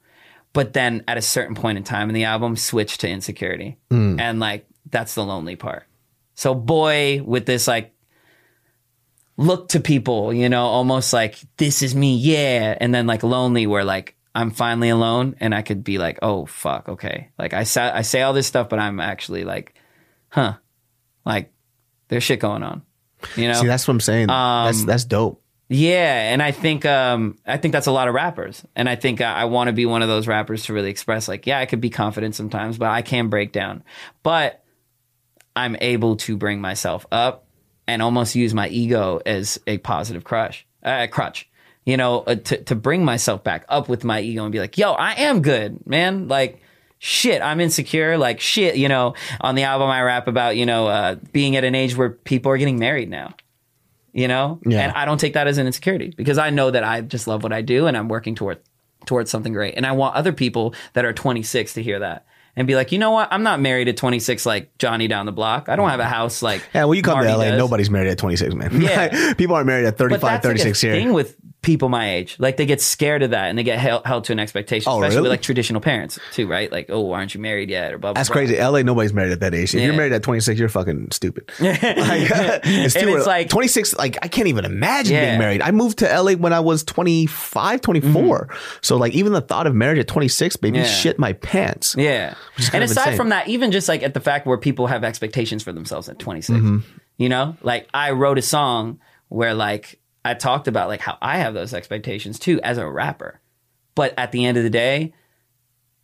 but 0.53 0.71
then 0.71 1.03
at 1.05 1.17
a 1.17 1.21
certain 1.21 1.53
point 1.53 1.77
in 1.77 1.83
time 1.83 2.07
in 2.07 2.15
the 2.15 2.23
album, 2.23 2.55
switch 2.55 2.99
to 2.99 3.09
insecurity, 3.09 3.77
and 4.17 4.39
like 4.39 4.67
that's 4.89 5.15
the 5.15 5.25
lonely 5.25 5.57
part. 5.57 5.83
So 6.33 6.55
boy, 6.55 7.21
with 7.25 7.45
this 7.45 7.67
like 7.67 7.93
look 9.35 9.67
to 9.67 9.81
people, 9.81 10.31
you 10.31 10.47
know, 10.47 10.63
almost 10.63 11.11
like 11.11 11.35
this 11.57 11.81
is 11.81 11.93
me, 11.93 12.15
yeah, 12.15 12.77
and 12.79 12.95
then 12.95 13.05
like 13.05 13.21
lonely, 13.21 13.67
where 13.67 13.83
like 13.83 14.15
I'm 14.33 14.51
finally 14.51 14.87
alone, 14.87 15.35
and 15.41 15.53
I 15.53 15.61
could 15.61 15.83
be 15.83 15.97
like, 15.97 16.19
oh 16.21 16.45
fuck, 16.45 16.87
okay, 16.87 17.31
like 17.37 17.51
I 17.51 17.65
say 17.65 17.81
I 17.81 18.03
say 18.03 18.21
all 18.21 18.31
this 18.31 18.47
stuff, 18.47 18.69
but 18.69 18.79
I'm 18.79 19.01
actually 19.01 19.43
like, 19.43 19.75
huh, 20.29 20.53
like 21.25 21.51
there's 22.07 22.23
shit 22.23 22.39
going 22.39 22.63
on, 22.63 22.83
you 23.35 23.49
know. 23.49 23.59
See, 23.59 23.67
that's 23.67 23.85
what 23.85 23.95
I'm 23.95 23.99
saying. 23.99 24.29
Um, 24.29 24.67
that's 24.67 24.85
that's 24.85 25.03
dope. 25.03 25.40
Yeah, 25.73 26.33
and 26.33 26.43
I 26.43 26.51
think 26.51 26.85
um, 26.85 27.37
I 27.47 27.55
think 27.55 27.71
that's 27.71 27.87
a 27.87 27.93
lot 27.93 28.09
of 28.09 28.13
rappers, 28.13 28.65
and 28.75 28.89
I 28.89 28.97
think 28.97 29.21
I, 29.21 29.31
I 29.31 29.45
want 29.45 29.69
to 29.69 29.71
be 29.71 29.85
one 29.85 30.01
of 30.01 30.09
those 30.09 30.27
rappers 30.27 30.65
to 30.65 30.73
really 30.73 30.89
express 30.89 31.29
like, 31.29 31.47
yeah, 31.47 31.59
I 31.59 31.65
could 31.65 31.79
be 31.79 31.89
confident 31.89 32.35
sometimes, 32.35 32.77
but 32.77 32.89
I 32.89 33.01
can 33.01 33.29
break 33.29 33.53
down, 33.53 33.81
but 34.21 34.65
I'm 35.55 35.77
able 35.79 36.17
to 36.17 36.35
bring 36.35 36.59
myself 36.59 37.05
up 37.09 37.45
and 37.87 38.01
almost 38.01 38.35
use 38.35 38.53
my 38.53 38.67
ego 38.67 39.21
as 39.25 39.61
a 39.65 39.77
positive 39.77 40.25
crush, 40.25 40.67
uh, 40.83 41.07
crutch, 41.09 41.49
you 41.85 41.95
know, 41.95 42.19
uh, 42.23 42.35
to 42.35 42.61
to 42.65 42.75
bring 42.75 43.05
myself 43.05 43.41
back 43.41 43.63
up 43.69 43.87
with 43.87 44.03
my 44.03 44.19
ego 44.19 44.43
and 44.43 44.51
be 44.51 44.59
like, 44.59 44.77
yo, 44.77 44.91
I 44.91 45.13
am 45.21 45.41
good, 45.41 45.87
man, 45.87 46.27
like. 46.27 46.61
Shit, 47.03 47.41
I'm 47.41 47.59
insecure. 47.59 48.15
Like 48.15 48.39
shit, 48.39 48.75
you 48.75 48.87
know. 48.87 49.15
On 49.39 49.55
the 49.55 49.63
album, 49.63 49.89
I 49.89 50.03
rap 50.03 50.27
about 50.27 50.55
you 50.55 50.67
know 50.67 50.85
uh, 50.85 51.15
being 51.31 51.55
at 51.55 51.63
an 51.63 51.73
age 51.73 51.97
where 51.97 52.11
people 52.11 52.51
are 52.51 52.57
getting 52.57 52.77
married 52.77 53.09
now 53.09 53.33
you 54.13 54.27
know 54.27 54.59
Yeah. 54.65 54.81
and 54.81 54.91
i 54.93 55.05
don't 55.05 55.19
take 55.19 55.33
that 55.33 55.47
as 55.47 55.57
an 55.57 55.67
insecurity 55.67 56.13
because 56.17 56.37
i 56.37 56.49
know 56.49 56.71
that 56.71 56.83
i 56.83 57.01
just 57.01 57.27
love 57.27 57.43
what 57.43 57.53
i 57.53 57.61
do 57.61 57.87
and 57.87 57.95
i'm 57.97 58.07
working 58.09 58.35
toward 58.35 58.59
towards 59.05 59.31
something 59.31 59.53
great 59.53 59.75
and 59.75 59.85
i 59.85 59.91
want 59.93 60.15
other 60.15 60.31
people 60.33 60.73
that 60.93 61.05
are 61.05 61.13
26 61.13 61.73
to 61.75 61.81
hear 61.83 61.99
that 61.99 62.25
and 62.55 62.67
be 62.67 62.75
like 62.75 62.91
you 62.91 62.99
know 62.99 63.11
what 63.11 63.27
i'm 63.31 63.43
not 63.43 63.59
married 63.61 63.87
at 63.87 63.95
26 63.97 64.45
like 64.45 64.77
johnny 64.77 65.07
down 65.07 65.25
the 65.25 65.31
block 65.31 65.69
i 65.69 65.75
don't 65.75 65.89
have 65.89 65.99
a 66.01 66.05
house 66.05 66.41
like 66.41 66.61
Yeah, 66.73 66.83
well, 66.85 66.93
you 66.95 67.01
come 67.01 67.15
Marty 67.15 67.29
to 67.29 67.37
LA, 67.37 67.45
does. 67.51 67.57
nobody's 67.57 67.89
married 67.89 68.09
at 68.09 68.17
26, 68.17 68.53
man. 68.55 68.81
Yeah. 68.81 69.33
People 69.37 69.55
aren't 69.55 69.67
married 69.67 69.85
at 69.85 69.93
but 69.97 70.09
35, 70.09 70.21
that's 70.21 70.45
36 70.45 70.83
like 70.83 70.91
a 70.91 70.93
here. 70.93 71.03
thing 71.03 71.13
with 71.13 71.35
people 71.63 71.89
my 71.89 72.09
age 72.15 72.35
like 72.39 72.57
they 72.57 72.65
get 72.65 72.81
scared 72.81 73.21
of 73.21 73.29
that 73.31 73.49
and 73.49 73.55
they 73.55 73.61
get 73.61 73.77
held, 73.77 74.03
held 74.03 74.23
to 74.23 74.31
an 74.31 74.39
expectation 74.39 74.91
Oh, 74.91 74.95
especially 74.95 75.17
really? 75.17 75.21
with 75.25 75.31
like 75.33 75.41
traditional 75.43 75.79
parents 75.79 76.17
too 76.33 76.47
right 76.47 76.71
like 76.71 76.87
oh 76.89 77.11
aren't 77.11 77.35
you 77.35 77.39
married 77.39 77.69
yet 77.69 77.93
or 77.93 77.99
blah 77.99 78.13
blah 78.13 78.19
That's 78.19 78.29
blah. 78.29 78.37
crazy. 78.37 78.57
LA, 78.59 78.81
nobody's 78.81 79.13
married 79.13 79.31
at 79.31 79.41
that 79.41 79.53
age. 79.53 79.75
If 79.75 79.81
you're 79.81 79.93
married 79.93 80.11
at 80.11 80.23
26, 80.23 80.59
you're 80.59 80.69
fucking 80.69 81.09
stupid. 81.11 81.51
Like, 81.59 81.77
it's 82.63 82.95
And 82.95 83.05
too 83.07 83.15
it's 83.15 83.27
like- 83.27 83.49
26, 83.49 83.95
like, 83.97 84.17
I 84.23 84.27
can't 84.27 84.47
even 84.47 84.65
imagine 84.65 85.13
Yeah. 85.13 85.25
being 85.27 85.39
married. 85.39 85.61
I 85.61 85.69
moved 85.71 85.99
to 85.99 86.05
LA 86.07 86.33
when 86.33 86.51
I 86.51 86.59
was 86.61 86.83
25, 86.83 87.81
24. 87.81 88.49
So, 88.81 88.97
like, 88.97 89.13
even 89.13 89.33
the 89.33 89.41
thought 89.41 89.67
of 89.67 89.75
marriage 89.75 89.99
at 89.99 90.07
26, 90.07 90.55
baby, 90.57 90.77
Mm-hmm. 90.79 90.85
Yeah. 90.85 90.91
shit 90.91 91.19
my 91.19 91.33
pants. 91.33 91.95
Yeah. 91.97 92.33
And 92.73 92.83
aside 92.83 93.01
insane. 93.09 93.17
from 93.17 93.29
that, 93.29 93.47
even 93.47 93.71
just 93.71 93.87
like 93.87 94.01
at 94.03 94.13
the 94.15 94.19
fact 94.19 94.47
where 94.47 94.57
people 94.57 94.87
have 94.87 95.03
expectations 95.03 95.61
for 95.63 95.71
themselves 95.71 96.09
at 96.09 96.17
26, 96.17 96.57
Mm-hmm. 96.57 96.77
you 97.17 97.29
know, 97.29 97.55
like 97.61 97.87
I 97.93 98.11
wrote 98.11 98.39
a 98.39 98.41
song 98.41 98.99
where 99.29 99.53
like 99.53 99.99
I 100.23 100.33
talked 100.35 100.67
about 100.67 100.87
like 100.87 101.01
how 101.01 101.17
I 101.21 101.37
have 101.37 101.53
those 101.53 101.73
expectations 101.73 102.39
too 102.39 102.59
as 102.61 102.77
a 102.77 102.87
rapper. 102.89 103.39
But 103.95 104.13
at 104.17 104.31
the 104.31 104.45
end 104.45 104.57
of 104.57 104.63
the 104.63 104.69
day, 104.69 105.13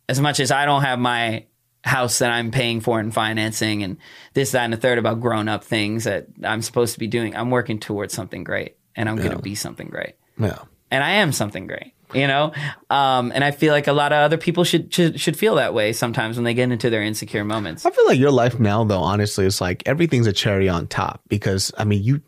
as 0.08 0.20
much 0.20 0.40
as 0.40 0.50
I 0.50 0.64
don't 0.66 0.82
have 0.82 0.98
my 0.98 1.44
house 1.84 2.18
that 2.18 2.30
I'm 2.30 2.50
paying 2.50 2.80
for 2.80 2.98
and 3.00 3.14
financing 3.14 3.82
and 3.82 3.96
this, 4.34 4.50
that, 4.52 4.64
and 4.64 4.72
the 4.72 4.76
third 4.76 4.98
about 4.98 5.20
grown 5.20 5.48
up 5.48 5.64
things 5.64 6.04
that 6.04 6.26
I'm 6.42 6.60
supposed 6.62 6.94
to 6.94 6.98
be 6.98 7.06
doing, 7.06 7.36
I'm 7.36 7.50
working 7.50 7.78
towards 7.78 8.12
something 8.12 8.44
great 8.44 8.76
and 8.96 9.08
I'm 9.08 9.16
going 9.16 9.30
to 9.30 9.38
be 9.38 9.54
something 9.54 9.88
great 9.88 10.14
Yeah. 10.38 10.58
and 10.90 11.04
I 11.04 11.10
am 11.12 11.30
something 11.32 11.66
great, 11.66 11.92
you 12.14 12.26
know. 12.26 12.52
Um, 12.90 13.32
and 13.34 13.44
I 13.44 13.50
feel 13.50 13.72
like 13.72 13.86
a 13.86 13.92
lot 13.92 14.12
of 14.12 14.18
other 14.18 14.38
people 14.38 14.64
should, 14.64 14.92
should 14.92 15.20
should 15.20 15.36
feel 15.36 15.56
that 15.56 15.74
way 15.74 15.92
sometimes 15.92 16.36
when 16.36 16.44
they 16.44 16.54
get 16.54 16.70
into 16.70 16.90
their 16.90 17.02
insecure 17.02 17.44
moments. 17.44 17.84
I 17.84 17.90
feel 17.90 18.06
like 18.06 18.18
your 18.18 18.30
life 18.30 18.58
now, 18.58 18.84
though, 18.84 19.00
honestly, 19.00 19.46
is 19.46 19.60
like 19.60 19.82
everything's 19.86 20.26
a 20.26 20.32
cherry 20.32 20.68
on 20.68 20.86
top 20.86 21.20
because 21.28 21.72
I 21.76 21.84
mean, 21.84 22.02
you, 22.02 22.22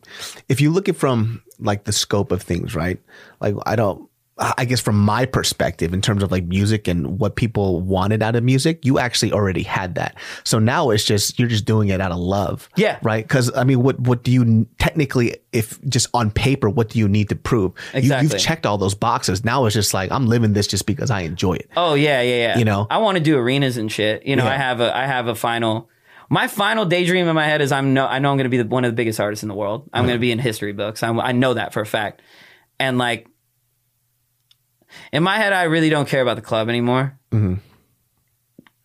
if 0.48 0.60
you 0.60 0.70
look 0.70 0.88
at 0.88 0.96
from 0.96 1.42
like 1.58 1.84
the 1.84 1.92
scope 1.92 2.32
of 2.32 2.42
things, 2.42 2.74
right? 2.74 2.98
Like, 3.40 3.54
I 3.66 3.76
don't, 3.76 4.09
I 4.42 4.64
guess 4.64 4.80
from 4.80 4.98
my 4.98 5.26
perspective, 5.26 5.92
in 5.92 6.00
terms 6.00 6.22
of 6.22 6.30
like 6.32 6.44
music 6.44 6.88
and 6.88 7.18
what 7.20 7.36
people 7.36 7.82
wanted 7.82 8.22
out 8.22 8.36
of 8.36 8.42
music, 8.42 8.84
you 8.86 8.98
actually 8.98 9.32
already 9.32 9.62
had 9.62 9.96
that. 9.96 10.16
So 10.44 10.58
now 10.58 10.88
it's 10.90 11.04
just, 11.04 11.38
you're 11.38 11.46
just 11.48 11.66
doing 11.66 11.88
it 11.88 12.00
out 12.00 12.10
of 12.10 12.18
love. 12.18 12.68
Yeah. 12.74 12.98
Right. 13.02 13.28
Cause 13.28 13.54
I 13.54 13.64
mean, 13.64 13.82
what, 13.82 14.00
what 14.00 14.22
do 14.22 14.30
you 14.32 14.66
technically, 14.78 15.36
if 15.52 15.78
just 15.84 16.08
on 16.14 16.30
paper, 16.30 16.70
what 16.70 16.88
do 16.88 16.98
you 16.98 17.06
need 17.06 17.28
to 17.28 17.36
prove? 17.36 17.72
You, 17.92 17.98
Exactly. 17.98 18.28
you've 18.28 18.38
checked 18.42 18.64
all 18.64 18.78
those 18.78 18.94
boxes. 18.94 19.44
Now 19.44 19.66
it's 19.66 19.74
just 19.74 19.92
like, 19.92 20.10
I'm 20.10 20.26
living 20.26 20.54
this 20.54 20.66
just 20.66 20.86
because 20.86 21.10
I 21.10 21.20
enjoy 21.20 21.54
it. 21.54 21.68
Oh 21.76 21.92
yeah, 21.92 22.22
yeah, 22.22 22.36
yeah. 22.36 22.58
You 22.58 22.64
know? 22.64 22.86
I 22.88 22.96
want 22.98 23.18
to 23.18 23.22
do 23.22 23.36
arenas 23.36 23.76
and 23.76 23.92
shit. 23.92 24.24
You 24.24 24.36
know, 24.36 24.44
Yeah. 24.44 24.52
I 24.54 24.56
have 24.56 24.80
a 24.80 24.96
I 24.96 25.06
have 25.06 25.26
a 25.26 25.34
final. 25.34 25.90
My 26.30 26.46
final 26.46 26.86
daydream 26.86 27.26
in 27.28 27.34
my 27.34 27.44
head 27.44 27.60
is 27.60 27.72
I'm 27.72 27.92
no 27.92 28.06
I 28.06 28.20
know 28.20 28.30
I'm 28.30 28.36
going 28.38 28.44
to 28.44 28.48
be 28.50 28.58
the, 28.62 28.64
one 28.66 28.84
of 28.84 28.90
the 28.92 28.96
biggest 28.96 29.20
artists 29.20 29.42
in 29.42 29.48
the 29.48 29.54
world. 29.54 29.90
I'm 29.92 30.04
going 30.04 30.14
to 30.16 30.20
be 30.20 30.30
in 30.32 30.38
history 30.38 30.72
books. 30.72 31.02
I'm, 31.02 31.20
I 31.20 31.32
know 31.32 31.54
that 31.54 31.72
for 31.74 31.80
a 31.82 31.86
fact. 31.86 32.22
And 32.78 32.96
like 32.96 33.26
in 35.12 35.22
my 35.22 35.36
head, 35.36 35.52
I 35.52 35.64
really 35.64 35.90
don't 35.90 36.08
care 36.08 36.22
about 36.22 36.36
the 36.36 36.42
club 36.42 36.68
anymore. 36.68 37.18
Mm-hmm. 37.32 37.54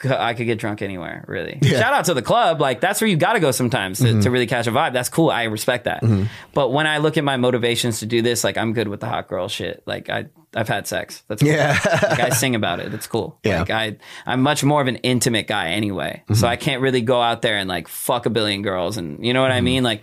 I 0.07 0.33
could 0.33 0.45
get 0.45 0.59
drunk 0.59 0.81
anywhere, 0.81 1.23
really. 1.27 1.57
Shout 1.63 1.93
out 1.93 2.05
to 2.05 2.13
the 2.13 2.21
club. 2.21 2.59
Like, 2.61 2.79
that's 2.81 3.01
where 3.01 3.07
you 3.07 3.15
got 3.15 3.33
to 3.33 3.39
go 3.39 3.51
sometimes 3.51 3.99
to, 3.99 4.03
to 4.03 4.13
mm-hmm. 4.13 4.29
really 4.29 4.45
catch 4.45 4.67
a 4.67 4.71
vibe. 4.71 4.93
That's 4.93 5.09
cool. 5.09 5.29
I 5.29 5.43
respect 5.43 5.85
that. 5.85 6.03
Mm-hmm. 6.03 6.25
But 6.53 6.71
when 6.71 6.85
I 6.85 6.97
look 6.97 7.17
at 7.17 7.23
my 7.23 7.37
motivations 7.37 8.01
to 8.01 8.05
do 8.05 8.21
this, 8.21 8.43
like, 8.43 8.57
I'm 8.57 8.73
good 8.73 8.87
with 8.87 8.99
the 8.99 9.07
hot 9.07 9.29
girl 9.29 9.47
shit. 9.47 9.81
Like, 9.85 10.09
I, 10.09 10.25
I've 10.53 10.67
had 10.67 10.85
sex. 10.85 11.23
That's 11.27 11.41
cool. 11.41 11.51
Yeah. 11.51 11.79
like, 11.83 12.19
I 12.19 12.29
sing 12.29 12.55
about 12.55 12.81
it. 12.81 12.93
It's 12.93 13.07
cool. 13.07 13.39
Yeah. 13.43 13.59
Like, 13.59 13.69
I, 13.71 13.97
I'm 14.25 14.41
much 14.41 14.63
more 14.63 14.81
of 14.81 14.87
an 14.87 14.97
intimate 14.97 15.47
guy 15.47 15.69
anyway. 15.69 16.23
So 16.33 16.47
I 16.47 16.57
can't 16.57 16.81
really 16.81 17.01
go 17.01 17.21
out 17.21 17.41
there 17.41 17.57
and 17.57 17.67
like 17.67 17.87
fuck 17.87 18.25
a 18.25 18.29
billion 18.29 18.61
girls. 18.61 18.97
And 18.97 19.25
you 19.25 19.33
know 19.33 19.41
what 19.41 19.51
I 19.51 19.61
mean? 19.61 19.83
Like, 19.83 20.01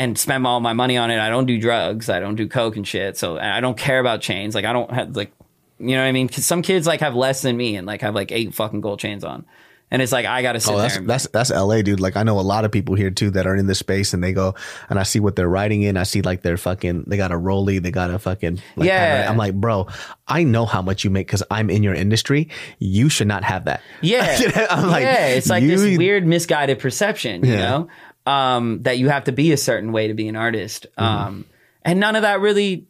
and 0.00 0.18
spend 0.18 0.46
all 0.46 0.58
my 0.60 0.72
money 0.72 0.96
on 0.96 1.10
it. 1.10 1.18
I 1.20 1.28
don't 1.28 1.46
do 1.46 1.60
drugs. 1.60 2.08
I 2.08 2.18
don't 2.20 2.34
do 2.34 2.48
coke 2.48 2.76
and 2.76 2.86
shit. 2.88 3.16
So 3.18 3.38
I 3.38 3.60
don't 3.60 3.76
care 3.78 4.00
about 4.00 4.20
chains. 4.20 4.54
Like 4.54 4.64
I 4.64 4.72
don't 4.72 4.90
have 4.90 5.14
like, 5.14 5.30
you 5.78 5.94
know 5.94 6.02
what 6.02 6.08
I 6.08 6.12
mean? 6.12 6.28
'Cause 6.28 6.44
some 6.44 6.62
kids 6.62 6.86
like 6.86 7.00
have 7.00 7.14
less 7.14 7.42
than 7.42 7.56
me 7.56 7.76
and 7.76 7.86
like 7.86 8.00
have 8.00 8.14
like 8.14 8.32
eight 8.32 8.54
fucking 8.54 8.80
gold 8.80 8.98
chains 8.98 9.24
on, 9.24 9.44
And 9.92 10.00
it's 10.02 10.12
like 10.12 10.24
I 10.26 10.42
got 10.42 10.52
to 10.52 10.60
sit 10.60 10.70
Oh, 10.72 10.76
there. 10.78 10.82
that's 10.88 10.96
and- 10.96 11.08
that's 11.10 11.26
that's 11.28 11.50
LA, 11.50 11.82
dude. 11.82 11.98
Like 12.00 12.16
I 12.16 12.22
know 12.22 12.38
a 12.38 12.42
lot 12.42 12.64
of 12.64 12.70
people 12.70 12.94
here 12.94 13.10
too 13.10 13.30
that 13.32 13.46
are 13.46 13.56
in 13.56 13.66
this 13.66 13.78
space, 13.80 14.14
and 14.14 14.22
they 14.22 14.32
go 14.32 14.54
and 14.88 14.98
I 15.00 15.02
see 15.04 15.18
what 15.20 15.34
they're 15.36 15.48
writing 15.48 15.82
in. 15.82 15.96
I 15.96 16.04
see 16.04 16.22
like 16.22 16.42
they're 16.42 16.56
fucking. 16.56 17.04
They 17.08 17.16
got 17.16 17.32
a 17.32 17.36
rolly. 17.36 17.78
They 17.80 17.90
got 17.90 18.10
a 18.10 18.18
fucking. 18.18 18.60
Like, 18.76 18.86
Yeah. 18.86 19.26
I'm 19.28 19.36
like, 19.36 19.54
bro, 19.54 19.88
I 20.28 20.44
know 20.44 20.64
how 20.64 20.80
much 20.82 21.02
you 21.04 21.10
make 21.10 21.26
because 21.26 21.42
I'm 21.50 21.70
in 21.70 21.82
your 21.82 21.94
industry. 21.94 22.48
You 22.78 23.08
should 23.08 23.26
not 23.28 23.42
have 23.44 23.64
that. 23.64 23.80
Yeah. 24.00 24.66
I'm 24.70 24.88
like, 24.88 25.02
yeah, 25.02 25.26
it's 25.28 25.50
like 25.50 25.64
this 25.64 25.82
weird 25.98 26.24
misguided 26.26 26.78
perception, 26.78 27.44
you 27.44 27.52
Yeah. 27.54 27.68
know, 27.70 27.88
um, 28.26 28.82
that 28.82 28.98
you 28.98 29.08
have 29.08 29.24
to 29.24 29.32
be 29.32 29.52
a 29.52 29.56
certain 29.56 29.92
way 29.92 30.08
to 30.08 30.14
be 30.14 30.28
an 30.28 30.36
artist. 30.36 30.86
Mm-hmm. 30.98 31.04
Um, 31.28 31.46
and 31.82 31.98
none 32.00 32.16
of 32.16 32.22
that 32.22 32.40
really, 32.40 32.86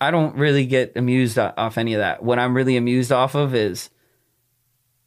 I 0.00 0.10
don't 0.10 0.36
really 0.36 0.66
get 0.66 0.92
amused 0.96 1.38
off 1.38 1.76
any 1.78 1.94
of 1.94 1.98
that. 1.98 2.22
What 2.22 2.38
I'm 2.38 2.54
really 2.54 2.76
amused 2.76 3.10
off 3.12 3.34
of 3.34 3.54
is 3.54 3.90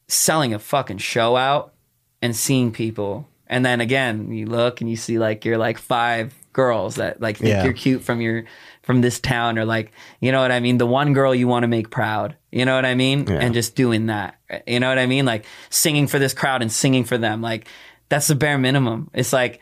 selling 0.08 0.54
a 0.54 0.60
fucking 0.60 0.98
show 0.98 1.36
out 1.36 1.74
and 2.22 2.36
seeing 2.36 2.72
people. 2.72 3.28
And 3.48 3.66
then 3.66 3.82
again, 3.82 4.32
you 4.32 4.46
look 4.46 4.82
and 4.82 4.90
you 4.90 4.96
see 4.96 5.20
like 5.20 5.46
you're 5.46 5.58
like 5.58 5.78
five 5.78 6.34
girls 6.54 6.96
that 6.96 7.22
like 7.22 7.38
think 7.38 7.50
Yeah. 7.50 7.64
you're 7.64 7.74
cute 7.74 8.02
from 8.04 8.20
your 8.20 8.44
from 8.84 9.00
this 9.00 9.22
town 9.22 9.58
or 9.58 9.64
like 9.64 9.94
you 10.20 10.34
know 10.34 10.42
what 10.42 10.52
I 10.52 10.60
mean 10.60 10.78
the 10.80 10.86
one 10.86 11.14
girl 11.14 11.34
you 11.34 11.48
want 11.48 11.64
to 11.64 11.68
make 11.70 11.90
proud 11.90 12.36
you 12.52 12.66
know 12.66 12.76
what 12.76 12.86
I 12.86 12.94
mean 12.94 13.26
Yeah. 13.26 13.36
and 13.36 13.54
just 13.54 13.74
doing 13.74 14.08
that 14.08 14.36
you 14.68 14.82
know 14.82 14.90
what 14.90 15.00
I 15.00 15.06
mean 15.06 15.24
like 15.26 15.46
singing 15.70 16.08
for 16.08 16.20
this 16.20 16.34
crowd 16.34 16.62
and 16.62 16.70
singing 16.70 17.06
for 17.06 17.18
them 17.18 17.42
like 17.42 17.70
that's 18.12 18.28
the 18.28 18.36
bare 18.36 18.60
minimum 18.60 19.10
it's 19.14 19.34
like 19.34 19.60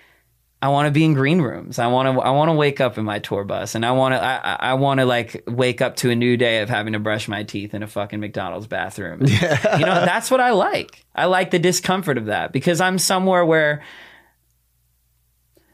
I 0.62 0.68
want 0.68 0.88
to 0.88 0.92
be 0.92 1.06
in 1.06 1.14
green 1.14 1.42
rooms 1.42 1.80
I 1.80 1.88
want 1.88 2.14
to 2.14 2.22
I 2.22 2.32
want 2.32 2.50
to 2.50 2.54
wake 2.54 2.82
up 2.82 2.98
in 2.98 3.06
my 3.06 3.20
tour 3.20 3.46
bus 3.46 3.76
and 3.76 3.86
I 3.86 3.94
want 3.94 4.14
to 4.16 4.22
I 4.22 4.72
I- 4.72 4.74
want 4.74 5.00
to 5.00 5.06
like 5.06 5.44
wake 5.48 5.82
up 5.82 5.96
to 5.98 6.10
a 6.10 6.16
new 6.16 6.36
day 6.36 6.62
of 6.62 6.68
having 6.70 6.94
to 6.94 7.00
brush 7.00 7.30
my 7.30 7.44
teeth 7.44 7.74
in 7.74 7.82
a 7.84 7.88
fucking 7.88 8.20
McDonald's 8.20 8.68
bathroom 8.68 9.22
you 9.26 9.40
know 9.86 10.04
that's 10.04 10.30
what 10.30 10.42
I 10.42 10.52
like 10.52 11.06
I 11.16 11.26
like 11.26 11.52
the 11.52 11.60
discomfort 11.60 12.18
of 12.18 12.26
that 12.26 12.52
because 12.52 12.82
I'm 12.82 13.00
somewhere 13.00 13.46
where 13.46 13.82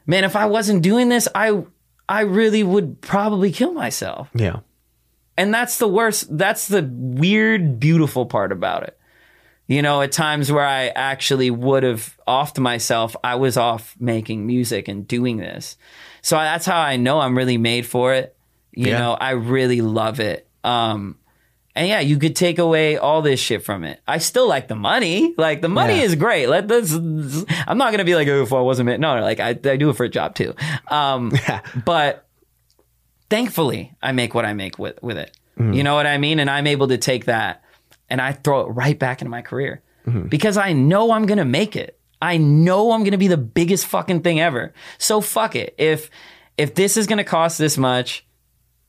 man, 0.06 0.24
if 0.24 0.36
I 0.36 0.46
wasn't 0.46 0.82
doing 0.82 1.08
this, 1.08 1.28
I 1.34 1.64
I 2.08 2.20
really 2.20 2.62
would 2.62 3.00
probably 3.00 3.50
kill 3.50 3.72
myself. 3.72 4.30
Yeah. 4.34 4.60
And 5.36 5.52
that's 5.52 5.78
the 5.78 5.88
worst. 5.88 6.36
That's 6.38 6.68
the 6.68 6.88
weird, 6.88 7.78
beautiful 7.80 8.24
part 8.26 8.52
about 8.52 8.84
it. 8.84 8.95
You 9.68 9.82
know, 9.82 10.00
at 10.00 10.12
times 10.12 10.52
where 10.52 10.64
I 10.64 10.88
actually 10.88 11.50
would 11.50 11.82
have 11.82 12.16
offed 12.28 12.58
myself, 12.58 13.16
I 13.24 13.34
was 13.34 13.56
off 13.56 13.96
making 13.98 14.46
music 14.46 14.86
and 14.86 15.08
doing 15.08 15.38
this. 15.38 15.76
So 16.22 16.36
that's 16.36 16.64
how 16.66 16.78
I 16.80 16.96
know 16.96 17.18
I'm 17.18 17.36
really 17.36 17.58
made 17.58 17.84
for 17.86 18.14
it. 18.14 18.36
You 18.72 18.88
Yeah. 18.90 18.98
know, 18.98 19.12
I 19.14 19.30
really 19.30 19.80
love 19.80 20.20
it. 20.20 20.46
Um, 20.62 21.16
and 21.74 21.88
yeah, 21.88 22.00
you 22.00 22.16
could 22.18 22.36
take 22.36 22.58
away 22.58 22.96
all 22.96 23.22
this 23.22 23.38
shit 23.40 23.64
from 23.64 23.82
it. 23.84 24.00
I 24.06 24.18
still 24.18 24.48
like 24.48 24.68
the 24.68 24.76
money. 24.76 25.34
Like 25.36 25.62
the 25.62 25.68
money 25.68 25.96
Yeah. 25.96 26.02
is 26.04 26.14
great. 26.14 26.46
Let 26.48 26.68
this. 26.68 26.92
I'm 27.66 27.76
not 27.76 27.90
gonna 27.90 28.04
be 28.04 28.14
like, 28.14 28.28
oh, 28.28 28.42
if 28.42 28.52
I 28.52 28.60
wasn't, 28.60 28.88
ma-" 28.88 28.96
no, 28.98 29.20
like 29.20 29.40
I, 29.40 29.48
I 29.50 29.76
do 29.76 29.90
it 29.90 29.96
for 29.96 30.04
a 30.04 30.08
job 30.08 30.34
too. 30.36 30.54
Um, 30.88 31.32
but 31.84 32.26
thankfully, 33.30 33.92
I 34.02 34.12
make 34.12 34.34
what 34.34 34.44
I 34.44 34.52
make 34.52 34.78
with 34.78 35.02
with 35.02 35.18
it. 35.18 35.36
You 35.58 35.82
know 35.82 35.94
what 35.94 36.06
I 36.06 36.18
mean? 36.18 36.38
And 36.38 36.50
I'm 36.50 36.66
able 36.66 36.88
to 36.88 36.98
take 36.98 37.24
that 37.26 37.62
and 38.08 38.20
I 38.20 38.32
throw 38.32 38.60
it 38.62 38.70
right 38.70 38.98
back 38.98 39.20
into 39.20 39.30
my 39.30 39.42
career 39.42 39.82
mm-hmm. 40.06 40.28
because 40.28 40.56
I 40.56 40.72
know 40.72 41.12
I'm 41.12 41.26
gonna 41.26 41.44
make 41.44 41.76
it. 41.76 41.98
I 42.20 42.36
know 42.38 42.92
I'm 42.92 43.04
gonna 43.04 43.18
be 43.18 43.28
the 43.28 43.36
biggest 43.36 43.86
fucking 43.86 44.22
thing 44.22 44.40
ever. 44.40 44.72
So 44.98 45.20
fuck 45.20 45.56
it. 45.56 45.74
If 45.78 46.10
if 46.56 46.74
this 46.74 46.96
is 46.96 47.06
gonna 47.06 47.24
cost 47.24 47.58
this 47.58 47.76
much, 47.76 48.26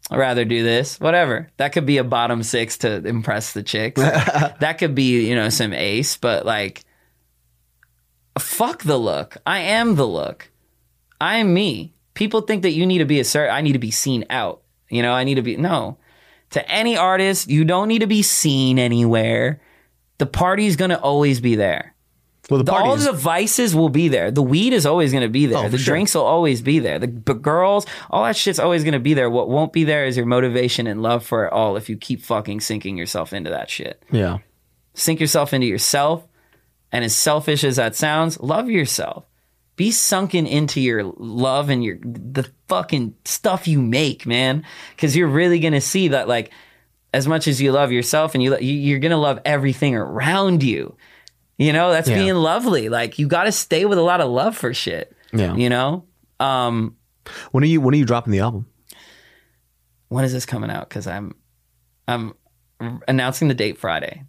I'd 0.10 0.20
rather 0.20 0.46
do 0.46 0.64
this. 0.64 1.00
Whatever. 1.00 1.50
That 1.58 1.74
could 1.74 1.86
be 1.86 1.98
a 1.98 2.04
bottom 2.04 2.44
six 2.44 2.78
to 2.80 3.06
impress 3.06 3.54
the 3.54 3.64
chicks. 3.64 4.02
that 4.02 4.78
could 4.78 4.96
be, 4.96 5.28
you 5.28 5.36
know, 5.36 5.50
some 5.50 5.74
ace, 5.74 6.18
but 6.18 6.46
like 6.46 6.84
fuck 8.40 8.84
the 8.84 8.98
look. 8.98 9.38
I 9.46 9.60
am 9.60 9.96
the 9.96 10.08
look. 10.08 10.50
I 11.20 11.38
am 11.38 11.54
me. 11.54 11.94
People 12.14 12.42
think 12.42 12.64
that 12.64 12.72
you 12.72 12.86
need 12.86 13.00
to 13.00 13.06
be 13.06 13.20
a 13.20 13.26
certain 13.26 13.54
I 13.54 13.62
need 13.62 13.74
to 13.74 13.80
be 13.80 13.92
seen 13.92 14.26
out. 14.30 14.62
You 14.90 15.02
know, 15.02 15.14
I 15.14 15.24
need 15.24 15.36
to 15.36 15.42
be 15.42 15.58
no. 15.58 15.98
To 16.52 16.72
any 16.72 16.96
artist, 16.98 17.50
you 17.50 17.66
don't 17.66 17.88
need 17.88 18.00
to 18.00 18.08
be 18.08 18.22
seen 18.22 18.80
anywhere. 18.80 19.62
The 20.18 20.26
party's 20.26 20.76
gonna 20.76 20.96
always 21.02 21.40
be 21.42 21.56
there. 21.56 21.94
Well, 22.50 22.60
the 22.60 22.64
The- 22.64 22.72
all 22.74 22.96
the 22.96 23.12
vices 23.12 23.76
will 23.76 23.90
be 23.90 24.08
there. 24.08 24.32
The 24.32 24.42
weed 24.42 24.72
is 24.72 24.86
always 24.86 25.12
going 25.12 25.24
to 25.24 25.28
be 25.30 25.48
there. 25.48 25.66
Oh, 25.66 25.68
the 25.68 25.78
sure. 25.78 25.92
drinks 25.96 26.16
will 26.16 26.22
always 26.24 26.62
be 26.62 26.80
there. 26.80 26.98
The, 26.98 27.08
the 27.08 27.34
girls, 27.34 27.86
all 28.10 28.24
that 28.24 28.38
shit's 28.38 28.58
always 28.58 28.86
going 28.86 28.94
to 28.94 29.02
be 29.02 29.14
there. 29.14 29.30
What 29.30 29.50
won't 29.50 29.74
be 29.74 29.84
there 29.84 30.06
is 30.06 30.16
your 30.16 30.26
motivation 30.26 30.88
and 30.88 31.02
love 31.02 31.26
for 31.26 31.46
it 31.46 31.52
all 31.52 31.76
if 31.76 31.90
you 31.90 31.98
keep 31.98 32.22
fucking 32.22 32.62
sinking 32.62 32.96
yourself 32.98 33.34
into 33.34 33.50
that 33.50 33.70
shit. 33.70 34.02
yeah. 34.12 34.38
Sink 34.94 35.20
yourself 35.20 35.54
into 35.54 35.68
yourself. 35.68 36.26
And 36.90 37.04
as 37.04 37.14
selfish 37.14 37.66
as 37.66 37.76
that 37.76 37.96
sounds, 37.98 38.40
love 38.40 38.70
yourself. 38.70 39.26
Be 39.78 39.92
sunken 39.92 40.46
into 40.46 40.82
your 40.82 41.04
love 41.18 41.70
and 41.70 41.82
your 41.84 41.98
the 42.02 42.50
fucking 42.68 43.16
stuff 43.24 43.68
you 43.68 43.82
make, 43.82 44.26
man. 44.26 44.66
Because 44.96 45.16
you're 45.16 45.28
really 45.30 45.60
gonna 45.60 45.80
see 45.82 46.10
that, 46.10 46.28
like, 46.28 46.52
as 47.14 47.28
much 47.28 47.48
as 47.48 47.62
you 47.62 47.72
love 47.72 47.92
yourself, 47.94 48.34
and 48.36 48.44
you 48.44 48.58
you- 48.58 48.74
you're 48.74 49.00
gonna 49.00 49.18
love 49.18 49.40
everything 49.46 49.96
around 49.96 50.64
you. 50.64 50.98
You 51.58 51.72
know, 51.74 51.92
that's 51.92 52.10
Yeah. 52.10 52.18
being 52.18 52.36
lovely. 52.36 52.90
Like, 52.90 53.18
you 53.18 53.28
got 53.28 53.46
to 53.46 53.52
stay 53.52 53.86
with 53.86 53.98
a 53.98 54.02
lot 54.04 54.20
of 54.22 54.30
love 54.30 54.56
for 54.56 54.74
shit. 54.76 55.16
Yeah. 55.34 55.56
You 55.56 55.70
know, 55.70 56.04
um, 56.40 56.96
When 57.52 57.64
are 57.64 57.68
you 57.68 57.80
when 57.82 57.94
are 57.94 57.98
you 57.98 58.06
dropping 58.06 58.32
the 58.34 58.40
album? 58.40 58.66
when 60.10 60.24
is 60.26 60.34
this 60.34 60.46
coming 60.46 60.70
out? 60.70 60.88
Because 60.90 61.08
I'm 61.08 61.34
I'm 62.08 62.34
announcing 63.08 63.48
the 63.48 63.54
date 63.54 63.78
Friday. 63.78 64.24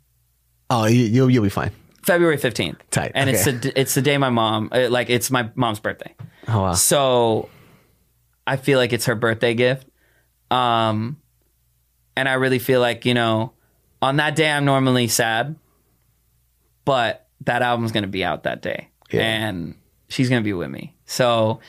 Oh, 0.70 0.86
you, 0.86 1.04
you'll 1.04 1.30
you'll 1.30 1.44
be 1.44 1.48
fine. 1.50 1.70
February 2.08 2.38
15th. 2.38 2.78
Tight, 2.90 3.12
And 3.14 3.30
it's 3.30 3.46
okay. 3.46 3.56
the 3.58 3.80
it's 3.80 3.94
the 3.94 4.02
day 4.02 4.18
my 4.18 4.30
mom 4.30 4.70
uh, 4.72 4.88
like 4.90 5.10
it's 5.10 5.30
my 5.30 5.50
mom's 5.54 5.78
birthday. 5.78 6.14
Oh 6.48 6.62
wow. 6.62 6.72
So 6.72 7.48
I 8.46 8.56
feel 8.56 8.78
like 8.78 8.92
it's 8.92 9.06
her 9.06 9.14
birthday 9.14 9.54
gift. 9.54 9.86
Um 10.50 11.18
and 12.16 12.28
I 12.28 12.34
really 12.34 12.58
feel 12.58 12.80
like, 12.80 13.04
you 13.04 13.14
know, 13.14 13.52
on 14.02 14.16
that 14.16 14.34
day 14.34 14.50
I'm 14.50 14.64
normally 14.64 15.06
sad, 15.06 15.54
but 16.84 17.26
that 17.44 17.62
album's 17.62 17.92
going 17.92 18.02
to 18.02 18.08
be 18.08 18.24
out 18.24 18.42
that 18.42 18.62
day. 18.62 18.88
Yeah. 19.10 19.22
And 19.22 19.74
she's 20.08 20.28
going 20.28 20.42
to 20.42 20.44
be 20.44 20.52
with 20.52 20.70
me. 20.70 20.96
So 21.06 21.60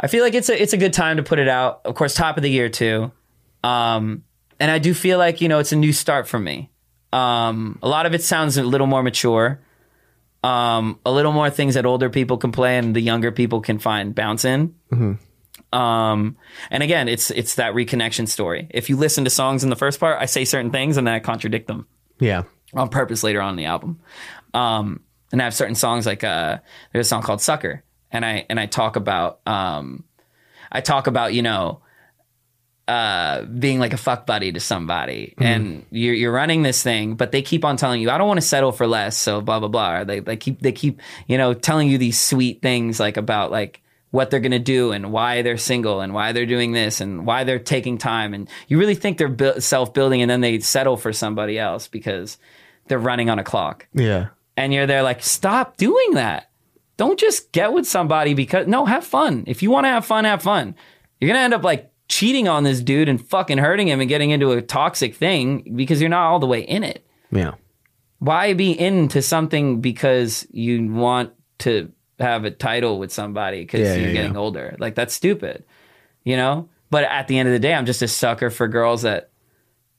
I 0.00 0.06
feel 0.06 0.22
like 0.24 0.34
it's 0.34 0.48
a 0.48 0.60
it's 0.60 0.72
a 0.72 0.78
good 0.78 0.92
time 0.92 1.16
to 1.18 1.22
put 1.22 1.38
it 1.38 1.48
out. 1.48 1.80
Of 1.84 1.94
course, 1.94 2.14
top 2.14 2.36
of 2.36 2.42
the 2.42 2.50
year 2.50 2.68
too. 2.68 3.10
Um 3.64 4.22
and 4.58 4.70
I 4.70 4.78
do 4.78 4.94
feel 4.94 5.18
like, 5.18 5.40
you 5.40 5.48
know, 5.48 5.58
it's 5.58 5.72
a 5.72 5.76
new 5.76 5.92
start 5.92 6.26
for 6.26 6.38
me. 6.38 6.70
Um 7.12 7.78
a 7.82 7.88
lot 7.88 8.06
of 8.06 8.14
it 8.14 8.22
sounds 8.22 8.56
a 8.56 8.62
little 8.62 8.86
more 8.86 9.02
mature 9.02 9.60
um, 10.44 11.00
a 11.04 11.10
little 11.10 11.32
more 11.32 11.50
things 11.50 11.74
that 11.74 11.86
older 11.86 12.08
people 12.08 12.36
can 12.38 12.52
play 12.52 12.78
and 12.78 12.94
the 12.94 13.00
younger 13.00 13.32
people 13.32 13.60
can 13.60 13.80
find 13.80 14.14
bounce 14.14 14.44
in. 14.44 14.74
Um, 15.72 16.36
and 16.70 16.82
again, 16.82 17.08
it's 17.08 17.30
it's 17.32 17.56
that 17.56 17.74
reconnection 17.74 18.28
story. 18.28 18.68
If 18.70 18.88
you 18.88 18.96
listen 18.96 19.24
to 19.24 19.30
songs 19.30 19.64
in 19.64 19.70
the 19.70 19.76
first 19.76 19.98
part, 19.98 20.20
I 20.20 20.26
say 20.26 20.44
certain 20.44 20.70
things 20.70 20.96
and 20.98 21.06
then 21.06 21.14
I 21.14 21.18
contradict 21.18 21.66
them 21.66 21.86
Yeah. 22.20 22.44
on 22.74 22.88
purpose 22.90 23.24
later 23.24 23.40
on 23.40 23.50
in 23.50 23.56
the 23.56 23.64
album. 23.64 23.98
Um, 24.54 25.00
and 25.32 25.40
I 25.42 25.44
have 25.44 25.54
certain 25.54 25.74
songs 25.74 26.06
like 26.06 26.22
uh, 26.22 26.58
there's 26.92 27.06
a 27.06 27.08
song 27.08 27.22
called 27.22 27.40
"Sucker," 27.42 27.82
and 28.12 28.24
I 28.24 28.46
and 28.48 28.60
I 28.60 28.66
talk 28.66 28.94
about 28.94 29.40
um, 29.46 30.04
I 30.70 30.80
talk 30.80 31.08
about 31.08 31.34
you 31.34 31.42
know 31.42 31.80
uh, 32.88 33.42
being 33.42 33.80
like 33.80 33.92
a 33.92 33.96
fuck 33.96 34.26
buddy 34.26 34.52
to 34.52 34.60
somebody, 34.60 35.34
and 35.38 35.84
you're 35.90 36.14
you're 36.14 36.32
running 36.32 36.62
this 36.62 36.82
thing, 36.82 37.14
but 37.16 37.32
they 37.32 37.42
keep 37.42 37.64
on 37.64 37.76
telling 37.76 38.00
you, 38.00 38.10
I 38.10 38.18
don't 38.18 38.28
want 38.28 38.38
to 38.40 38.46
settle 38.46 38.70
for 38.72 38.86
less, 38.86 39.16
so 39.16 39.40
blah 39.40 39.58
blah 39.58 39.68
blah. 39.68 39.98
Or 40.00 40.04
they 40.04 40.20
they 40.20 40.36
keep 40.36 40.60
they 40.60 40.72
keep 40.72 41.00
you 41.26 41.36
know 41.36 41.52
telling 41.52 41.88
you 41.88 41.98
these 41.98 42.20
sweet 42.20 42.62
things 42.62 43.00
like 43.00 43.16
about 43.16 43.50
like 43.50 43.82
what 44.12 44.30
they're 44.30 44.40
gonna 44.40 44.58
do 44.60 44.92
and 44.92 45.10
why 45.12 45.42
they're 45.42 45.58
single 45.58 46.00
and 46.00 46.14
why 46.14 46.30
they're 46.32 46.46
doing 46.46 46.72
this 46.72 47.00
and 47.00 47.26
why 47.26 47.42
they're 47.42 47.58
taking 47.58 47.98
time, 47.98 48.32
and 48.34 48.48
you 48.68 48.78
really 48.78 48.94
think 48.94 49.18
they're 49.18 49.28
bu- 49.28 49.60
self 49.60 49.92
building, 49.92 50.22
and 50.22 50.30
then 50.30 50.40
they 50.40 50.60
settle 50.60 50.96
for 50.96 51.12
somebody 51.12 51.58
else 51.58 51.88
because 51.88 52.38
they're 52.86 52.98
running 53.00 53.28
on 53.30 53.38
a 53.40 53.44
clock. 53.44 53.88
Yeah. 53.94 54.28
and 54.56 54.72
you're 54.72 54.86
there 54.86 55.02
like 55.02 55.22
stop 55.24 55.76
doing 55.76 56.12
that. 56.14 56.50
Don't 56.96 57.18
just 57.18 57.50
get 57.50 57.72
with 57.72 57.86
somebody 57.86 58.32
because 58.32 58.68
no 58.68 58.86
have 58.86 59.04
fun. 59.04 59.42
If 59.48 59.62
you 59.62 59.70
want 59.72 59.84
to 59.86 59.88
have 59.90 60.06
fun 60.06 60.24
have 60.24 60.40
fun. 60.42 60.76
You're 61.20 61.28
gonna 61.30 61.40
end 61.40 61.52
up 61.54 61.64
like 61.64 61.90
cheating 62.08 62.48
on 62.48 62.62
this 62.64 62.80
dude 62.80 63.08
and 63.08 63.24
fucking 63.26 63.58
hurting 63.58 63.88
him 63.88 64.00
and 64.00 64.08
getting 64.08 64.30
into 64.30 64.52
a 64.52 64.62
toxic 64.62 65.14
thing 65.14 65.72
because 65.76 66.00
you're 66.00 66.10
not 66.10 66.26
all 66.30 66.38
the 66.38 66.46
way 66.46 66.60
in 66.60 66.84
it. 66.84 67.04
Yeah. 67.30 67.54
why 68.18 68.54
be 68.54 68.78
into 68.78 69.20
something 69.22 69.80
because 69.80 70.46
you 70.50 70.92
want 70.92 71.32
to 71.58 71.90
have 72.18 72.44
a 72.44 72.50
title 72.50 72.98
with 72.98 73.12
somebody 73.12 73.60
because 73.62 73.80
Yeah, 73.80 73.94
you're 73.96 74.06
yeah, 74.08 74.12
getting 74.12 74.34
yeah. 74.34 74.38
older? 74.40 74.76
Like 74.78 74.94
that's 74.94 75.14
stupid 75.14 75.64
you 76.24 76.36
know? 76.36 76.68
But 76.90 77.04
at 77.04 77.28
the 77.28 77.38
end 77.38 77.48
of 77.48 77.52
the 77.52 77.58
day 77.58 77.74
i'm 77.74 77.86
just 77.86 78.02
a 78.02 78.08
sucker 78.08 78.48
for 78.50 78.68
girls 78.68 79.02
that 79.02 79.30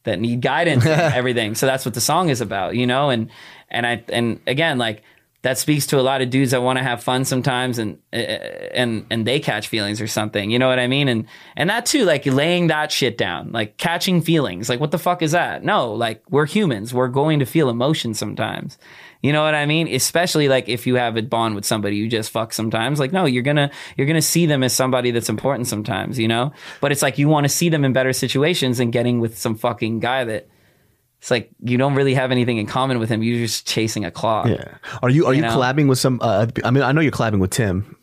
that 0.03 0.19
need 0.19 0.41
guidance 0.41 0.85
and 0.85 1.01
everything. 1.13 1.53
So 1.55 1.65
that's 1.65 1.83
what 1.85 1.93
the 1.93 2.01
song 2.01 2.29
is 2.29 2.39
about 2.41 2.75
you 2.75 2.87
know? 2.87 3.09
And 3.09 3.29
and 3.69 3.85
i 3.85 4.03
and 4.09 4.39
again 4.47 4.77
like 4.77 5.03
that 5.43 5.57
speaks 5.57 5.85
to 5.87 5.99
a 5.99 6.01
lot 6.01 6.21
of 6.21 6.29
dudes 6.29 6.51
that 6.51 6.61
want 6.61 6.77
to 6.77 6.83
have 6.83 7.03
fun 7.03 7.23
sometimes 7.23 7.77
and 7.77 7.99
uh, 8.11 8.17
and 8.17 9.05
and 9.09 9.25
they 9.25 9.39
catch 9.39 9.67
feelings 9.67 10.01
or 10.01 10.07
something 10.07 10.49
you 10.49 10.57
know 10.57 10.67
what 10.67 10.79
i 10.79 10.87
mean? 10.87 11.07
And 11.07 11.25
and 11.55 11.69
that 11.69 11.85
too 11.85 12.05
like 12.05 12.25
laying 12.25 12.67
that 12.67 12.91
shit 12.91 13.17
down 13.17 13.51
like 13.51 13.77
catching 13.77 14.21
feelings 14.21 14.67
like 14.67 14.79
what 14.79 14.91
the 14.91 14.99
fuck 14.99 15.21
is 15.21 15.31
that? 15.31 15.63
No 15.63 15.93
like 15.93 16.23
we're 16.29 16.45
humans 16.45 16.93
we're 16.93 17.07
going 17.07 17.39
to 17.39 17.45
feel 17.45 17.69
emotion 17.69 18.13
sometimes 18.13 18.77
you 19.21 19.31
know 19.31 19.43
what 19.43 19.55
i 19.55 19.65
mean? 19.65 19.87
Especially 19.87 20.47
like 20.47 20.67
if 20.69 20.87
you 20.87 20.95
have 20.95 21.17
a 21.17 21.21
bond 21.21 21.55
with 21.55 21.65
somebody 21.65 21.97
you 21.97 22.07
just 22.09 22.31
fuck 22.31 22.51
sometimes 22.51 22.99
like 22.99 23.13
no 23.13 23.25
you're 23.25 23.43
gonna 23.43 23.69
you're 23.95 24.07
gonna 24.07 24.21
see 24.21 24.47
them 24.47 24.63
as 24.63 24.73
somebody 24.73 25.11
that's 25.11 25.29
important 25.29 25.67
sometimes 25.67 26.17
you 26.17 26.27
know? 26.27 26.51
But 26.81 26.91
it's 26.91 27.01
like 27.01 27.17
you 27.17 27.29
want 27.29 27.45
to 27.45 27.49
see 27.49 27.69
them 27.69 27.85
in 27.85 27.93
better 27.93 28.13
situations 28.13 28.79
than 28.79 28.91
getting 28.91 29.19
with 29.19 29.37
some 29.37 29.55
fucking 29.55 29.99
guy 29.99 30.23
that 30.23 30.47
it's 31.19 31.31
like 31.31 31.49
you 31.63 31.77
don't 31.77 31.95
really 31.95 32.13
have 32.13 32.31
anything 32.31 32.57
in 32.57 32.65
common 32.67 32.99
with 32.99 33.09
him. 33.09 33.23
You're 33.23 33.45
just 33.45 33.67
chasing 33.67 34.05
a 34.05 34.11
claw. 34.11 34.45
Yeah. 34.45 34.75
Are 35.01 35.09
you 35.09 35.25
are 35.25 35.33
you, 35.33 35.41
You 35.41 35.47
know? 35.47 35.55
collabing 35.57 35.87
with 35.87 35.99
some? 35.99 36.19
Uh, 36.21 36.47
I 36.63 36.71
mean, 36.71 36.83
I 36.83 36.91
know 36.91 37.01
you're 37.01 37.11
collabing 37.11 37.39
with 37.39 37.51
Tim. 37.51 37.95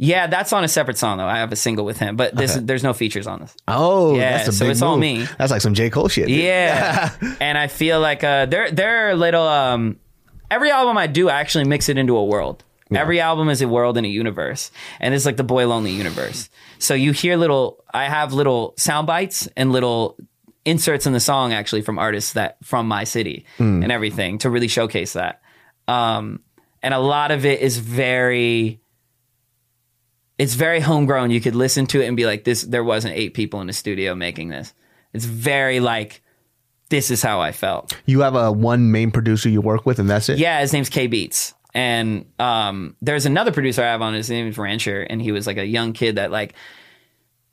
Yeah, 0.00 0.28
that's 0.28 0.52
on 0.52 0.62
a 0.62 0.68
separate 0.68 0.96
song 0.96 1.18
though. 1.18 1.26
I 1.26 1.38
have 1.38 1.50
a 1.50 1.56
single 1.56 1.84
with 1.84 1.98
him, 1.98 2.14
but 2.14 2.36
this, 2.36 2.54
there's 2.54 2.84
no 2.84 2.92
features 2.92 3.26
on 3.26 3.40
this. 3.40 3.56
Oh, 3.66 4.16
Yeah, 4.16 4.44
so 4.44 4.66
it's 4.66 4.80
all 4.80 4.96
me. 4.96 5.26
That's 5.38 5.50
like 5.50 5.60
some 5.60 5.74
J 5.74 5.90
Cole 5.90 6.06
shit. 6.08 6.28
dude. 6.28 6.38
Yeah, 6.38 7.12
and 7.40 7.58
I 7.58 7.66
feel 7.66 7.98
like 8.00 8.22
uh, 8.22 8.46
they're 8.46 8.70
they're 8.70 9.16
little. 9.16 9.42
Um, 9.42 9.98
every 10.52 10.70
album 10.70 10.96
I 10.96 11.08
do, 11.08 11.28
I 11.28 11.40
actually 11.40 11.64
mix 11.64 11.88
it 11.88 11.98
into 11.98 12.16
a 12.16 12.24
world. 12.24 12.62
Every 12.90 13.20
album 13.20 13.50
is 13.50 13.60
a 13.60 13.68
world 13.68 13.98
and 13.98 14.06
a 14.06 14.08
universe, 14.08 14.70
and 14.98 15.14
it's 15.14 15.26
like 15.26 15.36
the 15.36 15.44
Boy 15.44 15.66
Lonely 15.66 15.90
universe. 15.90 16.48
So 16.78 16.94
you 16.94 17.10
hear 17.12 17.36
little. 17.36 17.84
I 17.92 18.04
have 18.04 18.32
little 18.32 18.74
sound 18.78 19.06
bites 19.08 19.48
and 19.56 19.72
little 19.72 20.16
inserts 20.64 21.06
in 21.06 21.12
the 21.12 21.20
song 21.20 21.52
actually 21.52 21.82
from 21.82 21.98
artists 21.98 22.34
that 22.34 22.58
from 22.62 22.86
my 22.88 23.04
city 23.04 23.46
and 23.82 23.92
everything 23.92 24.38
to 24.38 24.50
really 24.50 24.68
showcase 24.68 25.14
that. 25.14 25.40
Um, 25.86 26.40
and 26.82 26.92
a 26.94 26.98
lot 26.98 27.30
of 27.30 27.44
it 27.44 27.60
is 27.60 27.78
very 27.78 28.80
it's 30.38 30.54
very 30.54 30.80
homegrown. 30.80 31.30
You 31.30 31.40
could 31.40 31.56
listen 31.56 31.86
to 31.88 32.00
it 32.00 32.06
and 32.06 32.16
be 32.16 32.24
like, 32.24 32.44
this 32.44 32.62
there 32.62 32.84
wasn't 32.84 33.14
eight 33.16 33.34
people 33.34 33.60
in 33.60 33.66
the 33.66 33.72
studio 33.72 34.14
making 34.14 34.48
this. 34.48 34.72
It's 35.12 35.24
very 35.24 35.80
like 35.80 36.22
this 36.90 37.10
is 37.10 37.22
how 37.22 37.40
I 37.40 37.52
felt. 37.52 37.96
You 38.06 38.20
have 38.20 38.34
a 38.34 38.52
one 38.52 38.90
main 38.92 39.10
producer 39.10 39.48
you 39.48 39.60
work 39.60 39.84
with, 39.84 39.98
and 39.98 40.08
that's 40.08 40.28
it. 40.28 40.38
Yeah, 40.38 40.60
his 40.60 40.72
name's 40.72 40.88
K 40.88 41.06
Beats. 41.06 41.54
And 41.74 42.24
um, 42.38 42.96
there's 43.02 43.26
another 43.26 43.52
producer 43.52 43.82
I 43.82 43.86
have 43.86 44.00
on. 44.00 44.14
His 44.14 44.30
name 44.30 44.46
is 44.46 44.56
Rancher, 44.56 45.02
and 45.02 45.20
he 45.20 45.32
was 45.32 45.46
like 45.46 45.58
a 45.58 45.66
young 45.66 45.92
kid 45.92 46.16
that 46.16 46.30
like 46.30 46.54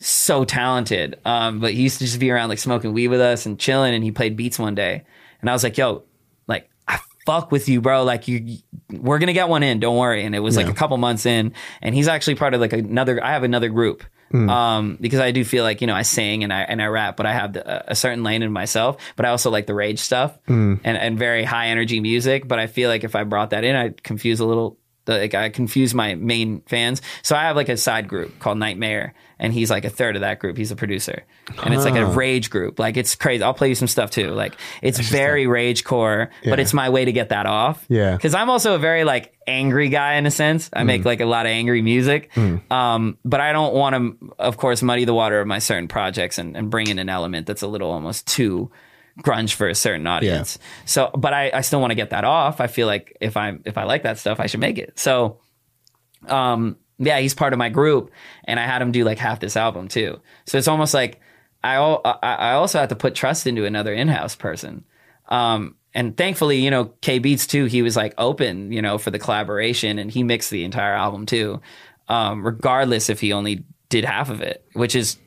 so 0.06 0.46
talented. 0.46 1.20
Um, 1.26 1.60
but 1.60 1.74
he 1.74 1.82
used 1.82 2.00
to 2.00 2.06
just 2.06 2.20
be 2.20 2.32
around 2.32 2.50
like 2.50 2.60
smoking 2.60 2.94
weed 2.94 3.08
with 3.08 3.22
us 3.22 3.46
and 3.46 3.60
chilling. 3.60 3.94
And 3.94 4.04
he 4.04 4.12
played 4.12 4.36
beats 4.36 4.60
one 4.60 4.76
day, 4.76 5.04
and 5.42 5.50
I 5.50 5.54
was 5.54 5.64
like, 5.64 5.78
"Yo, 5.78 6.04
like 6.48 6.70
I 6.88 7.00
fuck 7.26 7.52
with 7.52 7.68
you, 7.68 7.82
bro. 7.82 8.04
Like 8.04 8.28
you, 8.28 8.58
we're 8.92 9.20
gonna 9.20 9.34
get 9.34 9.50
one 9.50 9.64
in. 9.64 9.80
Don't 9.80 9.98
worry." 9.98 10.24
And 10.24 10.36
it 10.36 10.40
was 10.40 10.56
like 10.58 10.68
a 10.68 10.74
couple 10.74 10.98
months 10.98 11.26
in, 11.26 11.54
and 11.82 11.96
he's 11.96 12.08
actually 12.08 12.36
part 12.36 12.54
of 12.54 12.62
like 12.62 12.74
another. 12.74 13.24
I 13.24 13.32
have 13.34 13.44
another 13.44 13.70
group. 13.70 14.04
Um, 14.50 14.98
because 15.00 15.20
I 15.20 15.32
do 15.32 15.46
feel 15.46 15.64
like 15.64 15.82
you 15.82 15.88
know 15.88 15.94
I 15.94 16.02
sing 16.02 16.44
and 16.44 16.52
I 16.52 16.62
and 16.62 16.82
I 16.82 16.88
rap, 16.88 17.16
but 17.16 17.26
I 17.26 17.34
have 17.34 17.54
the, 17.54 17.92
a 17.92 17.96
certain 17.96 18.24
lane 18.24 18.42
in 18.42 18.52
myself. 18.52 18.98
But 19.16 19.26
I 19.26 19.30
also 19.30 19.50
like 19.52 19.66
the 19.68 19.76
rage 19.76 20.00
stuff 20.00 20.38
and 20.84 20.98
and 20.98 21.18
very 21.18 21.44
high 21.44 21.68
energy 21.68 22.00
music. 22.00 22.48
But 22.48 22.60
I 22.60 22.68
feel 22.68 22.90
like 22.90 23.04
if 23.04 23.16
I 23.16 23.24
brought 23.24 23.52
that 23.52 23.64
in, 23.64 23.76
I'd 23.76 24.04
confuse 24.04 24.40
a 24.40 24.46
little 24.46 24.78
like 25.08 25.34
I 25.34 25.50
confuse 25.50 25.94
my 25.94 26.16
main 26.16 26.62
fans. 26.62 27.02
So 27.22 27.36
I 27.36 27.44
have 27.44 27.56
like 27.56 27.70
a 27.70 27.78
side 27.78 28.08
group 28.08 28.40
called 28.40 28.58
Nightmare, 28.58 29.14
and 29.40 29.54
he's 29.54 29.70
like 29.70 29.86
a 29.86 29.90
third 29.90 30.16
of 30.16 30.22
that 30.22 30.40
group. 30.40 30.58
He's 30.58 30.72
a 30.72 30.76
producer, 30.76 31.24
and 31.64 31.74
it's 31.74 31.84
like 31.86 31.96
a 31.96 32.06
rage 32.06 32.50
group. 32.50 32.80
Like 32.80 32.98
it's 32.98 33.16
crazy. 33.16 33.44
I'll 33.44 33.54
play 33.54 33.70
you 33.70 33.76
some 33.76 33.88
stuff 33.88 34.12
too. 34.12 34.32
Like 34.32 34.56
it's 34.82 35.00
very 35.00 35.48
rage 35.48 35.84
core, 35.84 36.30
but 36.44 36.60
it's 36.60 36.74
my 36.74 36.90
way 36.90 37.06
to 37.06 37.12
get 37.12 37.30
that 37.30 37.46
off. 37.46 37.86
Yeah. 37.90 38.16
because 38.16 38.34
I'm 38.34 38.50
also 38.50 38.76
a 38.76 38.80
very 38.80 39.04
like 39.04 39.34
angry 39.48 39.90
guy 39.90 40.16
in 40.16 40.26
a 40.26 40.32
sense. 40.32 40.70
I 40.74 40.84
make 40.84 41.06
like 41.06 41.22
a 41.22 41.26
lot 41.26 41.46
of 41.46 41.52
angry 41.52 41.82
music, 41.82 42.32
um, 42.72 43.18
but 43.24 43.40
I 43.42 43.52
don't 43.54 43.74
want 43.76 43.96
to, 44.20 44.34
of 44.40 44.58
course, 44.58 44.82
muddy 44.82 45.06
the 45.06 45.14
water 45.14 45.40
of 45.40 45.48
my 45.48 45.60
certain 45.60 45.88
projects 45.88 46.38
and, 46.38 46.58
and 46.58 46.70
bring 46.70 46.88
in 46.88 46.98
an 47.00 47.10
element 47.10 47.46
that's 47.46 47.62
a 47.62 47.68
little 47.68 47.92
almost 47.92 48.26
too 48.28 48.72
grunge 49.22 49.54
for 49.54 49.68
a 49.68 49.76
certain 49.76 50.08
audience. 50.08 50.58
So, 50.86 51.12
but 51.16 51.34
I, 51.34 51.52
I 51.54 51.62
still 51.62 51.80
want 51.80 51.92
to 51.92 51.96
get 51.96 52.10
that 52.10 52.24
off. 52.24 52.60
I 52.60 52.68
feel 52.68 52.88
like 52.88 53.16
if 53.22 53.38
I 53.38 53.58
if 53.66 53.78
I 53.78 53.84
like 53.84 54.04
that 54.04 54.18
stuff, 54.18 54.40
I 54.40 54.48
should 54.48 54.60
make 54.60 54.78
it. 54.78 55.00
So, 55.00 55.40
um, 56.28 56.78
yeah, 56.98 57.20
he's 57.20 57.34
part 57.34 57.54
of 57.54 57.60
my 57.60 57.70
group, 57.70 58.12
and 58.46 58.60
I 58.60 58.66
had 58.66 58.82
him 58.82 58.92
do 58.92 59.04
like 59.04 59.18
half 59.18 59.40
this 59.40 59.58
album 59.58 59.88
too. 59.88 60.20
So 60.46 60.58
it's 60.58 60.68
almost 60.68 60.94
like 60.94 61.20
I 61.64 61.76
al- 61.76 62.02
I 62.04 62.18
I 62.22 62.52
also 62.54 62.80
had 62.80 62.90
to 62.90 62.96
put 62.96 63.16
trust 63.16 63.48
into 63.48 63.66
another 63.66 63.94
in 63.94 64.08
house 64.08 64.36
person. 64.36 64.86
Um, 65.30 65.76
and 65.94 66.16
thankfully, 66.16 66.58
you 66.58 66.70
know, 66.70 66.86
K 67.02 67.20
Beats 67.20 67.48
too, 67.48 67.66
he 67.66 67.82
was 67.82 67.96
like 67.96 68.14
open, 68.18 68.72
you 68.72 68.82
know, 68.82 68.98
for 68.98 69.12
the 69.12 69.20
collaboration, 69.20 69.98
and 69.98 70.12
he 70.12 70.24
mixed 70.24 70.52
the 70.52 70.66
entire 70.66 70.94
album 70.94 71.26
too. 71.26 71.62
Um, 72.08 72.46
regardless 72.46 73.10
if 73.10 73.22
he 73.22 73.34
only 73.34 73.64
did 73.90 74.06
half 74.06 74.30
of 74.30 74.42
it, 74.42 74.64
which 74.74 74.96
is 74.96 75.18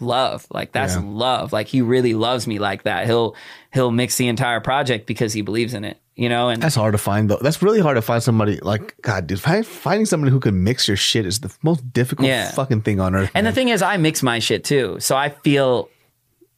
love. 0.00 0.46
Like 0.50 0.72
that's 0.72 0.94
Yeah. 0.94 1.02
love. 1.04 1.52
Like 1.52 1.66
he 1.68 1.82
really 1.82 2.14
loves 2.14 2.46
me 2.46 2.58
like 2.58 2.82
that. 2.84 3.06
He'll 3.06 3.34
he'll 3.72 3.90
mix 3.90 4.16
the 4.16 4.28
entire 4.28 4.60
project 4.60 5.06
because 5.06 5.32
he 5.32 5.42
believes 5.42 5.74
in 5.74 5.84
it. 5.84 5.98
You 6.16 6.28
know, 6.28 6.48
and 6.48 6.60
That's 6.60 6.74
hard 6.74 6.92
to 6.94 6.98
find 6.98 7.30
though. 7.30 7.38
That's 7.40 7.62
really 7.62 7.80
hard 7.80 7.94
to 7.96 8.02
find 8.02 8.20
somebody 8.20 8.58
like 8.60 9.00
God, 9.02 9.28
dude. 9.28 9.38
Find, 9.40 9.64
finding 9.64 10.04
somebody 10.04 10.32
who 10.32 10.40
can 10.40 10.64
mix 10.64 10.88
your 10.88 10.96
shit 10.96 11.24
is 11.26 11.38
the 11.40 11.54
most 11.62 11.92
difficult 11.92 12.26
Yeah. 12.26 12.50
fucking 12.50 12.82
thing 12.82 12.98
on 12.98 13.14
earth. 13.14 13.30
And 13.34 13.46
the 13.46 13.52
thing 13.52 13.68
is, 13.68 13.82
I 13.82 13.96
mix 13.98 14.20
my 14.20 14.40
shit 14.40 14.64
too. 14.64 14.96
So 14.98 15.16
I 15.16 15.28
feel 15.28 15.88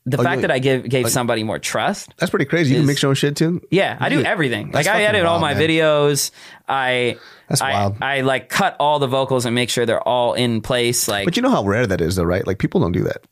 the 0.06 0.18
Oh, 0.18 0.22
fact 0.22 0.42
that 0.42 0.50
I 0.50 0.58
give 0.58 0.88
gave 0.88 1.10
somebody 1.10 1.42
more 1.42 1.58
trust. 1.58 2.14
that's 2.18 2.30
pretty 2.30 2.46
crazy. 2.46 2.72
You 2.74 2.80
can 2.80 2.86
mix 2.86 3.02
your 3.02 3.10
own 3.10 3.14
shit 3.14 3.36
too. 3.36 3.60
Yeah, 3.70 3.96
I 4.00 4.08
do 4.08 4.22
everything. 4.22 4.70
that's 4.70 4.86
Like 4.86 4.96
I 4.96 5.02
edit 5.04 5.24
all 5.26 5.38
my 5.40 5.54
man. 5.54 5.62
videos. 5.62 6.30
I 6.68 7.16
That's 7.48 7.60
I, 7.60 7.72
wild. 7.72 7.96
I 8.00 8.20
like 8.22 8.48
cut 8.48 8.76
all 8.80 8.98
the 8.98 9.06
vocals 9.08 9.44
and 9.46 9.54
make 9.54 9.70
sure 9.70 9.84
they're 9.86 10.00
all 10.06 10.34
in 10.34 10.60
place. 10.62 11.06
Like 11.08 11.24
But 11.26 11.36
you 11.36 11.42
know 11.42 11.50
how 11.50 11.64
rare 11.64 11.86
that 11.86 12.00
is, 12.00 12.16
though, 12.16 12.24
right? 12.24 12.46
Like 12.46 12.58
people 12.58 12.80
don't 12.80 12.92
do 12.92 13.04
that. 13.04 13.22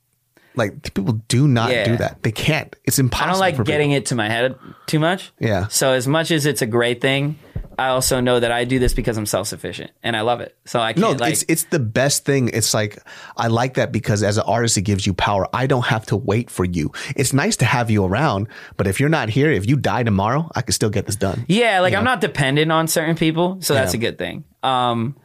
Like 0.56 0.92
people 0.92 1.14
do 1.28 1.46
not 1.46 1.70
Yeah. 1.70 1.84
do 1.84 1.96
that. 1.98 2.22
They 2.24 2.32
can't. 2.32 2.74
It's 2.84 2.98
impossible. 2.98 3.28
I 3.44 3.50
don't 3.52 3.58
like 3.58 3.66
getting 3.66 3.90
people. 3.90 3.96
it 3.98 4.06
to 4.06 4.14
my 4.16 4.28
head 4.28 4.56
too 4.86 4.98
much. 4.98 5.32
Yeah. 5.38 5.68
So 5.68 5.92
as 5.92 6.08
much 6.08 6.30
as 6.32 6.46
it's 6.46 6.62
a 6.62 6.66
great 6.66 7.00
thing, 7.00 7.38
I 7.78 7.88
also 7.88 8.20
know 8.20 8.40
that 8.40 8.50
I 8.50 8.64
do 8.64 8.78
this 8.78 8.92
because 8.92 9.16
I'm 9.16 9.26
self 9.26 9.46
sufficient 9.46 9.92
and 10.02 10.16
I 10.16 10.22
love 10.22 10.40
it. 10.40 10.56
So 10.64 10.80
I 10.80 10.92
can't 10.92 11.00
No, 11.00 11.10
like 11.12 11.32
it's 11.32 11.44
it's 11.48 11.64
the 11.64 11.78
best 11.78 12.24
thing. 12.24 12.50
It's 12.52 12.74
like 12.74 12.98
I 13.36 13.46
like 13.46 13.74
that 13.74 13.92
because 13.92 14.22
as 14.22 14.36
an 14.36 14.44
artist, 14.46 14.76
it 14.76 14.82
gives 14.82 15.06
you 15.06 15.14
power. 15.14 15.46
I 15.52 15.66
don't 15.66 15.86
have 15.86 16.04
to 16.06 16.16
wait 16.16 16.50
for 16.50 16.64
you. 16.64 16.90
It's 17.16 17.32
nice 17.32 17.56
to 17.58 17.64
have 17.64 17.90
you 17.90 18.04
around, 18.04 18.48
but 18.76 18.86
if 18.86 19.00
you're 19.00 19.08
not 19.08 19.28
here, 19.28 19.50
if 19.50 19.68
you 19.68 19.76
die 19.76 20.02
tomorrow, 20.02 20.50
I 20.54 20.62
can 20.62 20.72
still 20.72 20.90
get 20.90 21.06
this 21.06 21.16
done. 21.16 21.44
Yeah, 21.48 21.80
like 21.80 21.94
I'm 21.94 22.04
not 22.04 22.20
dependent 22.20 22.70
on 22.72 22.88
certain 22.88 23.16
people, 23.16 23.58
so 23.60 23.74
that's 23.74 23.94
Yeah. 23.94 23.98
a 23.98 24.00
good 24.00 24.18
thing. 24.18 24.44
Um, 24.62 25.16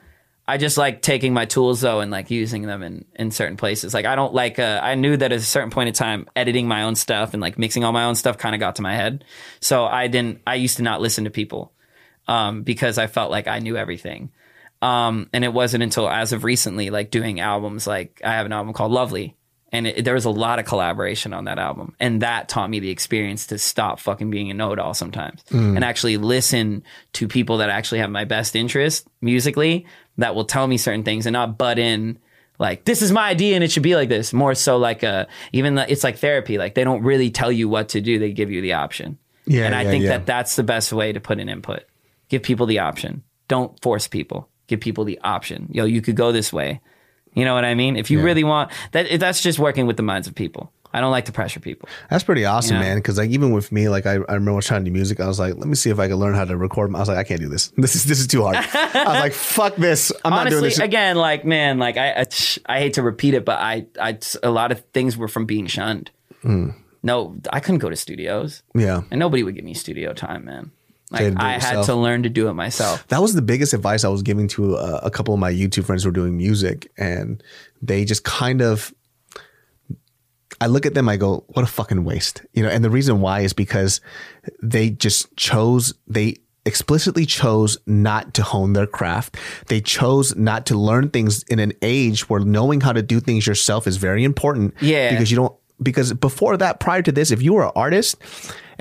I 0.47 0.57
just 0.57 0.77
like 0.77 1.01
taking 1.01 1.33
my 1.33 1.45
tools 1.45 1.81
though 1.81 2.01
and 2.01 2.11
like 2.11 2.29
using 2.29 2.63
them 2.63 2.83
in 2.83 3.05
in 3.15 3.31
certain 3.31 3.57
places. 3.57 3.93
Like 3.93 4.05
I 4.05 4.15
don't 4.15 4.33
like. 4.33 4.59
Uh, 4.59 4.79
I 4.83 4.95
knew 4.95 5.17
that 5.17 5.31
at 5.31 5.37
a 5.39 5.41
certain 5.41 5.69
point 5.71 5.87
in 5.87 5.93
time, 5.93 6.27
editing 6.35 6.67
my 6.67 6.83
own 6.83 6.95
stuff 6.95 7.33
and 7.33 7.41
like 7.41 7.57
mixing 7.57 7.83
all 7.83 7.93
my 7.93 8.03
own 8.03 8.15
stuff 8.15 8.37
kind 8.37 8.53
of 8.53 8.59
got 8.59 8.75
to 8.75 8.81
my 8.81 8.93
head. 8.93 9.23
So 9.59 9.85
I 9.85 10.07
didn't. 10.07 10.41
I 10.45 10.55
used 10.55 10.77
to 10.77 10.83
not 10.83 11.01
listen 11.01 11.23
to 11.23 11.29
people 11.31 11.71
um, 12.27 12.63
because 12.63 12.97
I 12.97 13.07
felt 13.07 13.31
like 13.31 13.47
I 13.47 13.59
knew 13.59 13.77
everything. 13.77 14.31
Um, 14.81 15.29
and 15.31 15.43
it 15.45 15.53
wasn't 15.53 15.83
until 15.83 16.09
as 16.09 16.33
of 16.33 16.43
recently, 16.43 16.89
like 16.89 17.09
doing 17.09 17.39
albums, 17.39 17.87
like 17.87 18.21
I 18.23 18.33
have 18.33 18.45
an 18.45 18.51
album 18.51 18.73
called 18.73 18.91
Lovely, 18.91 19.37
and 19.71 19.87
it, 19.87 20.03
there 20.03 20.13
was 20.13 20.25
a 20.25 20.29
lot 20.29 20.59
of 20.59 20.65
collaboration 20.65 21.33
on 21.33 21.45
that 21.45 21.57
album, 21.57 21.95
and 22.01 22.21
that 22.21 22.49
taught 22.49 22.69
me 22.69 22.79
the 22.79 22.89
experience 22.89 23.47
to 23.47 23.57
stop 23.57 23.99
fucking 23.99 24.29
being 24.29 24.51
a 24.51 24.53
know-it-all 24.53 24.93
sometimes 24.93 25.41
and 25.75 25.83
actually 25.85 26.17
listen 26.17 26.83
to 27.13 27.29
people 27.29 27.57
that 27.57 27.69
actually 27.69 27.99
have 27.99 28.09
my 28.09 28.25
best 28.25 28.57
interest 28.57 29.07
musically 29.21 29.85
that 30.17 30.35
will 30.35 30.45
tell 30.45 30.67
me 30.67 30.77
certain 30.77 31.03
things 31.03 31.25
and 31.25 31.33
not 31.33 31.57
butt 31.57 31.79
in 31.79 32.19
like 32.59 32.85
this 32.85 33.01
is 33.01 33.11
my 33.11 33.29
idea 33.29 33.55
and 33.55 33.63
it 33.63 33.71
should 33.71 33.83
be 33.83 33.95
like 33.95 34.09
this. 34.09 34.31
More 34.31 34.53
so 34.53 34.77
like 34.77 35.03
a 35.03 35.27
even 35.51 35.75
the, 35.75 35.91
it's 35.91 36.03
like 36.03 36.17
therapy. 36.17 36.57
Like 36.57 36.75
they 36.75 36.83
don't 36.83 37.03
really 37.03 37.31
tell 37.31 37.51
you 37.51 37.67
what 37.67 37.89
to 37.89 38.01
do; 38.01 38.19
they 38.19 38.31
give 38.31 38.51
you 38.51 38.61
the 38.61 38.73
option. 38.73 39.17
Yeah, 39.45 39.65
and 39.65 39.75
I 39.75 39.83
yeah, 39.83 39.89
think 39.89 40.03
yeah. 40.03 40.09
that 40.11 40.25
that's 40.25 40.55
the 40.55 40.63
best 40.63 40.93
way 40.93 41.11
to 41.11 41.19
put 41.19 41.39
an 41.39 41.49
input. 41.49 41.83
Give 42.29 42.41
people 42.41 42.65
the 42.65 42.79
option. 42.79 43.23
Don't 43.47 43.79
force 43.81 44.07
people. 44.07 44.49
Give 44.67 44.79
people 44.79 45.03
the 45.03 45.19
option. 45.23 45.67
Yo, 45.71 45.85
you 45.85 46.01
could 46.01 46.15
go 46.15 46.31
this 46.31 46.51
way. 46.53 46.81
You 47.33 47.45
know 47.45 47.53
what 47.55 47.65
I 47.65 47.73
mean? 47.73 47.95
If 47.97 48.11
you 48.11 48.21
really 48.21 48.43
want 48.43 48.71
that, 48.91 49.19
that's 49.19 49.41
just 49.41 49.57
working 49.59 49.87
with 49.87 49.97
the 49.97 50.03
minds 50.03 50.27
of 50.27 50.35
people. 50.35 50.71
I 50.95 51.01
don't 51.01 51.09
like 51.09 51.25
to 51.25 51.31
pressure 51.31 51.59
people. 51.59 51.89
That's 52.11 52.23
pretty 52.23 52.45
awesome, 52.45 52.75
Yeah. 52.75 52.81
man. 52.83 52.97
Because 52.97 53.17
like 53.17 53.31
even 53.31 53.51
with 53.51 53.71
me, 53.71 53.89
like 53.89 54.05
I, 54.05 54.11
I 54.11 54.33
remember 54.33 54.51
I 54.51 54.55
was 54.57 54.67
trying 54.67 54.81
to 54.85 54.89
do 54.89 54.93
music, 54.93 55.19
I 55.19 55.27
was 55.27 55.39
like, 55.39 55.55
let 55.55 55.67
me 55.67 55.73
see 55.73 55.89
if 55.89 55.97
I 55.97 56.07
can 56.07 56.17
learn 56.17 56.35
how 56.35 56.45
to 56.45 56.55
record. 56.55 56.93
I 56.95 56.99
was 56.99 57.07
like, 57.07 57.17
I 57.17 57.23
can't 57.23 57.41
do 57.41 57.49
this. 57.49 57.73
This 57.77 57.95
is 57.95 58.03
this 58.03 58.19
is 58.19 58.27
too 58.27 58.43
hard. 58.43 58.57
I 58.57 59.03
was 59.07 59.19
like, 59.19 59.33
fuck 59.33 59.75
this. 59.75 60.11
I'm 60.23 60.31
not 60.31 60.49
doing 60.49 60.63
this. 60.63 60.77
again, 60.77 61.15
like 61.15 61.43
man, 61.45 61.79
like 61.79 61.97
I, 61.97 62.11
I, 62.21 62.25
I 62.67 62.79
hate 62.79 62.93
to 62.93 63.01
repeat 63.01 63.33
it, 63.33 63.43
but 63.43 63.59
I, 63.59 63.87
I, 63.99 64.19
a 64.43 64.51
lot 64.51 64.71
of 64.71 64.81
things 64.93 65.17
were 65.17 65.27
from 65.27 65.45
being 65.47 65.65
shunned. 65.65 66.11
Hmm. 66.43 66.69
No, 67.01 67.35
I 67.51 67.59
couldn't 67.59 67.79
go 67.79 67.89
to 67.89 67.95
studios, 67.97 68.61
yeah. 68.75 69.01
and 69.11 69.19
nobody 69.19 69.43
would 69.43 69.55
give 69.55 69.65
me 69.65 69.73
studio 69.73 70.13
time, 70.13 70.45
man. 70.45 70.71
Like 71.13 71.33
I 71.37 71.53
had 71.53 71.83
to 71.85 71.95
learn 71.95 72.23
to 72.23 72.29
do 72.29 72.47
it 72.49 72.53
myself. 72.53 73.07
That 73.07 73.21
was 73.21 73.33
the 73.33 73.41
biggest 73.41 73.73
advice 73.73 74.03
I 74.03 74.09
was 74.09 74.23
giving 74.23 74.47
to 74.49 74.75
a, 74.75 74.95
a 75.03 75.11
couple 75.11 75.33
of 75.33 75.39
my 75.39 75.51
YouTube 75.51 75.85
friends 75.85 76.03
who 76.03 76.09
are 76.09 76.13
doing 76.13 76.35
music, 76.35 76.91
and 76.97 77.41
they 77.81 78.05
just 78.05 78.23
kind 78.23 78.61
of. 78.61 78.93
I 80.61 80.67
look 80.67 80.85
at 80.85 80.93
them, 80.93 81.09
I 81.09 81.17
go, 81.17 81.43
"What 81.49 81.63
a 81.63 81.67
fucking 81.67 82.03
waste," 82.03 82.41
you 82.53 82.63
know. 82.63 82.69
And 82.69 82.83
the 82.83 82.89
reason 82.89 83.21
why 83.21 83.41
is 83.41 83.53
because 83.53 84.01
they 84.61 84.89
just 84.89 85.35
chose 85.35 85.93
they 86.07 86.37
explicitly 86.65 87.25
chose 87.25 87.77
not 87.85 88.33
to 88.35 88.43
hone 88.43 88.73
their 88.73 88.87
craft. 88.87 89.37
They 89.67 89.81
chose 89.81 90.35
not 90.35 90.65
to 90.67 90.77
learn 90.77 91.09
things 91.09 91.43
in 91.43 91.59
an 91.59 91.73
age 91.81 92.29
where 92.29 92.39
knowing 92.39 92.81
how 92.81 92.93
to 92.93 93.01
do 93.01 93.19
things 93.19 93.45
yourself 93.45 93.87
is 93.87 93.97
very 93.97 94.23
important. 94.23 94.73
Yeah. 94.81 95.11
Because 95.11 95.31
you 95.31 95.37
don't 95.37 95.55
because 95.81 96.13
before 96.13 96.55
that, 96.57 96.79
prior 96.79 97.01
to 97.01 97.11
this, 97.11 97.31
if 97.31 97.41
you 97.41 97.53
were 97.53 97.65
an 97.65 97.71
artist 97.75 98.15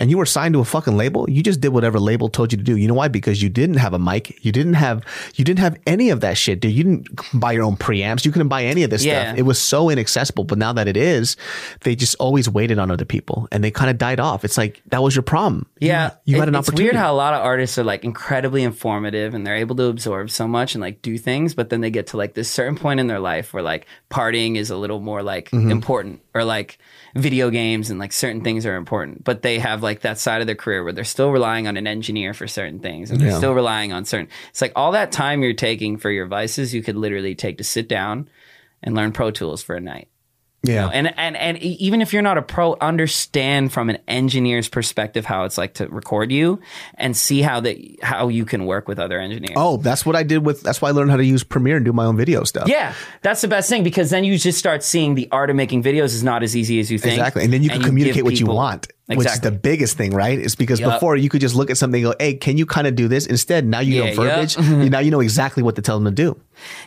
and 0.03 0.11
you 0.11 0.19
were 0.19 0.27
signed 0.27 0.53
to 0.55 0.61
a 0.61 0.65
fucking 0.65 0.97
label, 0.97 1.31
you 1.31 1.45
just 1.45 1.61
did 1.61 1.69
whatever 1.69 2.01
label 2.01 2.29
told 2.29 2.51
you 2.53 2.59
to 2.59 2.65
do. 2.65 2.77
You 2.77 2.89
know 2.89 2.95
why? 2.95 3.07
Because 3.07 3.41
you 3.41 3.49
didn't 3.49 3.77
have 3.77 3.95
a 3.95 3.99
mic. 4.01 4.45
You 4.45 4.51
didn't 4.51 4.75
have 4.75 5.05
you 5.37 5.45
didn't 5.45 5.61
have 5.61 5.79
any 5.87 6.11
of 6.11 6.21
that 6.23 6.37
shit, 6.37 6.59
dude. 6.61 6.73
You 6.73 6.83
didn't 6.83 7.09
buy 7.33 7.53
your 7.53 7.63
own 7.63 7.77
preamps. 7.77 8.25
You 8.25 8.33
couldn't 8.33 8.49
buy 8.49 8.65
any 8.65 8.83
of 8.83 8.91
this 8.91 9.05
Yeah. 9.05 9.29
stuff. 9.29 9.39
It 9.39 9.43
was 9.43 9.61
so 9.61 9.89
inaccessible. 9.91 10.43
But 10.43 10.59
now 10.59 10.73
that 10.73 10.89
it 10.89 10.97
is, 10.97 11.37
they 11.83 11.95
just 11.95 12.17
always 12.19 12.49
waited 12.49 12.81
on 12.81 12.91
other 12.91 13.05
people 13.05 13.47
and 13.53 13.63
they 13.63 13.71
kind 13.71 13.91
of 13.91 13.97
died 13.97 14.19
off. 14.19 14.45
It's 14.45 14.59
like 14.59 14.83
that 14.89 15.03
was 15.05 15.15
your 15.15 15.23
problem. 15.23 15.67
Yeah, 15.79 16.11
You, 16.25 16.39
had 16.39 16.49
it- 16.49 16.49
an 16.49 16.55
it's 16.57 16.69
opportunity. 16.69 16.89
It's 16.89 16.95
weird 16.95 17.01
how 17.05 17.13
a 17.13 17.15
lot 17.15 17.35
of 17.35 17.43
artists 17.43 17.79
are 17.79 17.85
like 17.85 18.03
incredibly 18.03 18.65
informative 18.65 19.35
and 19.35 19.47
they're 19.47 19.57
able 19.57 19.77
to 19.77 19.85
absorb 19.85 20.31
so 20.31 20.49
much 20.49 20.75
and 20.75 20.83
like 20.83 21.01
do 21.03 21.17
things, 21.17 21.55
but 21.55 21.71
then 21.71 21.81
they 21.81 21.91
get 21.91 22.09
to 22.09 22.17
like 22.17 22.35
this 22.35 22.51
certain 22.51 22.77
point 22.77 22.99
in 22.99 23.07
their 23.07 23.21
life 23.21 23.55
where 23.55 23.63
like 23.63 23.87
partying 24.13 24.57
is 24.57 24.71
a 24.71 24.77
little 24.77 25.01
more 25.01 25.23
like 25.23 25.51
Mm-hmm. 25.51 25.71
important 25.71 26.21
or 26.35 26.45
like 26.45 26.79
video 27.17 27.51
games 27.51 27.91
and 27.91 27.99
like 27.99 28.13
certain 28.13 28.43
things 28.43 28.65
are 28.67 28.77
important, 28.77 29.25
but 29.25 29.43
they 29.43 29.59
have 29.59 29.83
like 29.83 30.01
that 30.03 30.19
side 30.19 30.41
of 30.41 30.47
their 30.47 30.55
career 30.57 30.85
where 30.85 30.93
they're 30.93 31.05
still 31.05 31.31
relying 31.31 31.67
on 31.67 31.77
an 31.77 31.87
engineer 31.87 32.33
for 32.35 32.47
certain 32.47 32.79
things 32.79 33.11
and 33.11 33.21
they're 33.21 33.31
Yeah. 33.31 33.39
still 33.39 33.55
relying 33.55 33.93
on 33.93 34.05
certain. 34.05 34.29
It's 34.51 34.61
like 34.63 34.73
all 34.77 34.93
that 34.93 35.13
time 35.13 35.43
you're 35.43 35.53
taking 35.55 35.97
for 35.99 36.11
your 36.11 36.27
vices, 36.27 36.73
you 36.75 36.83
could 36.83 36.97
literally 36.97 37.35
take 37.35 37.59
to 37.59 37.65
sit 37.65 37.89
down 37.89 38.29
and 38.83 38.95
learn 38.95 39.13
Pro 39.13 39.31
Tools 39.31 39.63
for 39.63 39.75
a 39.75 39.81
night. 39.81 40.09
Yeah. 40.63 40.89
And 40.93 41.17
and 41.19 41.37
and 41.37 41.63
e- 41.63 41.77
even 41.81 42.01
if 42.03 42.13
you're 42.13 42.23
not 42.23 42.39
a 42.39 42.43
pro, 42.43 42.77
understand 42.81 43.73
from 43.73 43.91
an 43.91 43.99
engineer's 44.07 44.69
perspective 44.69 45.25
how 45.25 45.45
it's 45.45 45.59
like 45.59 45.75
to 45.75 45.89
record 45.89 46.31
you 46.31 46.61
and 46.95 47.17
see 47.17 47.43
how 47.43 47.61
that 47.61 47.77
how 48.03 48.29
you 48.29 48.45
can 48.45 48.67
work 48.67 48.87
with 48.89 48.99
other 48.99 49.19
engineers. 49.19 49.55
Oh, 49.57 49.77
that's 49.79 50.07
what 50.07 50.15
I 50.15 50.23
did 50.23 50.45
with. 50.47 50.63
That's 50.63 50.81
why 50.81 50.89
I 50.91 50.93
learned 50.93 51.11
how 51.11 51.17
to 51.17 51.25
use 51.25 51.43
Premiere 51.43 51.77
and 51.77 51.85
do 51.85 51.93
my 51.93 52.05
own 52.05 52.17
video 52.17 52.45
stuff. 52.45 52.69
Yeah, 52.69 52.95
that's 53.23 53.41
the 53.41 53.49
best 53.49 53.69
thing 53.69 53.83
because 53.83 54.11
then 54.11 54.25
you 54.25 54.39
just 54.39 54.59
start 54.59 54.83
seeing 54.83 55.15
the 55.15 55.29
art 55.33 55.51
of 55.51 55.57
making 55.57 55.83
videos 55.83 56.15
is 56.15 56.23
not 56.23 56.43
as 56.43 56.57
easy 56.57 56.79
as 56.81 56.91
you 56.91 56.99
think. 56.99 57.15
Exactly. 57.15 57.45
And 57.45 57.53
then 57.53 57.63
you 57.63 57.71
can 57.71 57.83
communicate 57.83 58.25
what 58.25 58.35
you 58.35 58.47
people- 58.47 58.55
want, 59.17 59.25
which 59.27 59.33
is 59.35 59.41
the 59.41 59.51
biggest 59.51 59.97
thing, 59.97 60.13
right? 60.13 60.39
It's 60.39 60.55
because 60.55 60.81
Yup. 60.81 60.95
before 60.95 61.17
you 61.17 61.29
could 61.29 61.41
just 61.41 61.55
look 61.55 61.71
at 61.71 61.77
something 61.77 62.05
and 62.05 62.13
go, 62.13 62.17
hey, 62.19 62.35
can 62.35 62.59
you 62.59 62.67
kind 62.67 62.87
of 62.87 62.95
do 62.95 63.09
this? 63.09 63.27
Instead, 63.27 63.65
now 63.67 63.81
you 63.81 64.03
Yeah, 64.03 64.11
know 64.11 64.17
verbiage. 64.23 64.57
You- 64.59 64.91
now 64.91 64.99
you 65.01 65.11
know 65.11 65.21
exactly 65.21 65.63
what 65.63 65.77
to 65.77 65.83
tell 65.83 65.99
them 65.99 66.05
to 66.15 66.23
do. 66.23 66.41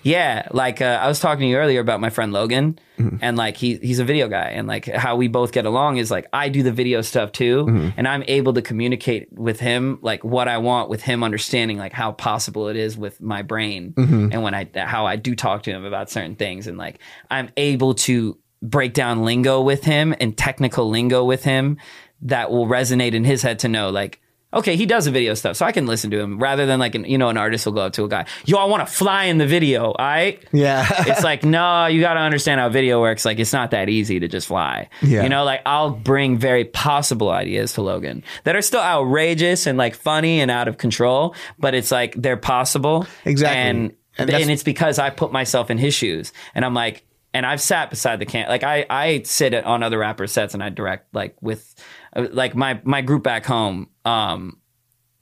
Yeah, 0.03 0.47
like 0.51 0.81
uh, 0.81 0.99
I 1.01 1.07
was 1.07 1.19
talking 1.19 1.41
to 1.41 1.47
you 1.47 1.57
earlier 1.57 1.79
about 1.81 1.99
my 1.99 2.09
friend 2.09 2.31
Logan, 2.33 2.79
Mm-hmm. 2.97 3.17
and 3.21 3.35
like 3.35 3.57
he 3.57 3.75
he's 3.75 3.99
a 3.99 4.05
video 4.05 4.29
guy, 4.29 4.51
and 4.51 4.69
like 4.69 4.85
how 4.85 5.17
we 5.17 5.27
both 5.27 5.51
get 5.51 5.65
along 5.65 5.97
is 5.97 6.09
like 6.09 6.27
I 6.31 6.47
do 6.47 6.63
the 6.63 6.71
video 6.71 7.01
stuff 7.01 7.33
too, 7.33 7.65
Mm-hmm. 7.65 7.89
and 7.97 8.07
I'm 8.07 8.23
able 8.29 8.53
to 8.53 8.61
communicate 8.61 9.27
with 9.33 9.59
him 9.59 9.99
like 10.01 10.23
what 10.23 10.47
I 10.47 10.59
want 10.59 10.89
with 10.89 11.01
him 11.01 11.21
understanding 11.21 11.77
like 11.77 11.91
how 11.91 12.13
possible 12.13 12.69
it 12.69 12.77
is 12.77 12.97
with 12.97 13.19
my 13.19 13.41
brain, 13.41 13.91
Mm-hmm. 13.97 14.29
and 14.31 14.43
when 14.43 14.53
I 14.53 14.69
how 14.77 15.05
I 15.07 15.17
do 15.17 15.35
talk 15.35 15.63
to 15.63 15.71
him 15.71 15.83
about 15.83 16.09
certain 16.09 16.37
things, 16.37 16.67
and 16.67 16.77
like 16.77 16.99
I'm 17.29 17.49
able 17.57 17.95
to 18.07 18.37
break 18.61 18.93
down 18.93 19.23
lingo 19.25 19.61
with 19.61 19.83
him 19.83 20.15
and 20.21 20.35
technical 20.37 20.89
lingo 20.89 21.25
with 21.25 21.43
him 21.43 21.77
that 22.23 22.51
will 22.51 22.67
resonate 22.67 23.13
in 23.13 23.23
his 23.23 23.41
head 23.41 23.59
to 23.59 23.67
know 23.67 23.89
like. 23.89 24.21
Okay, 24.53 24.77
he 24.77 24.85
does 24.85 25.03
the 25.03 25.11
video 25.11 25.33
stuff, 25.33 25.57
so 25.57 25.65
I 25.65 25.73
can 25.73 25.85
listen 25.85 26.11
to 26.11 26.19
him 26.19 26.39
rather 26.39 26.65
than 26.65 26.79
like 26.79 26.95
an, 26.95 27.03
you 27.03 27.17
know 27.17 27.27
an 27.27 27.35
artist 27.35 27.65
will 27.65 27.73
go 27.73 27.81
up 27.81 27.93
to 27.93 28.05
a 28.05 28.07
guy, 28.07 28.25
yo, 28.45 28.57
I 28.57 28.63
want 28.65 28.87
to 28.87 28.93
fly 28.93 29.25
in 29.25 29.37
the 29.37 29.45
video, 29.45 29.87
all 29.87 29.95
right? 29.99 30.41
Yeah. 30.53 30.87
it's 31.07 31.23
like 31.25 31.43
no 31.43 31.87
you 31.87 31.99
got 31.99 32.13
to 32.13 32.21
understand 32.21 32.61
how 32.61 32.69
video 32.69 33.01
works 33.01 33.25
like 33.25 33.37
it's 33.37 33.51
not 33.51 33.71
that 33.71 33.89
easy 33.89 34.17
to 34.21 34.29
just 34.29 34.47
fly 34.47 34.87
Yeah. 35.01 35.23
you 35.23 35.29
know 35.29 35.43
like 35.43 35.61
i'll 35.65 35.89
bring 35.91 36.37
very 36.37 36.63
possible 36.63 37.31
ideas 37.31 37.73
to 37.73 37.81
logan 37.81 38.23
that 38.45 38.55
are 38.55 38.61
still 38.61 38.79
outrageous 38.79 39.67
and 39.67 39.77
like 39.77 39.93
funny 39.95 40.39
and 40.39 40.49
out 40.49 40.67
of 40.69 40.77
control 40.77 41.35
but 41.59 41.73
it's 41.75 41.91
like 41.91 42.15
they're 42.15 42.37
possible 42.37 43.05
Exactly. 43.25 43.57
and 43.59 43.93
And 44.17 44.29
and, 44.29 44.49
it's 44.49 44.63
because 44.63 44.99
i 44.99 45.09
put 45.09 45.33
myself 45.33 45.69
in 45.69 45.77
his 45.77 45.93
shoes 45.93 46.31
and 46.53 46.63
i'm 46.63 46.73
like 46.73 47.03
and 47.33 47.45
I've 47.45 47.59
sat 47.59 47.89
beside 47.89 48.19
the 48.19 48.25
can 48.25 48.47
like 48.47 48.63
I 48.63 48.85
I 48.89 49.23
sit 49.23 49.53
on 49.53 49.83
other 49.83 49.97
rapper 49.97 50.25
sets 50.25 50.53
and 50.53 50.63
I 50.63 50.69
direct 50.69 51.13
like 51.13 51.35
with 51.41 51.75
like 52.15 52.55
my 52.55 52.79
my 52.83 53.01
group 53.01 53.23
back 53.23 53.45
home 53.45 53.89
um 54.05 54.57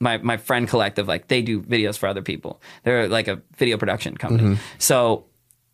my 0.00 0.18
my 0.18 0.36
friend 0.36 0.68
collective 0.68 1.08
like 1.08 1.28
they 1.28 1.42
do 1.42 1.60
videos 1.60 1.98
for 1.98 2.06
other 2.06 2.22
people. 2.22 2.60
They're 2.82 3.08
like 3.08 3.28
a 3.28 3.42
video 3.56 3.76
production 3.76 4.16
company. 4.16 4.58
So 4.78 5.26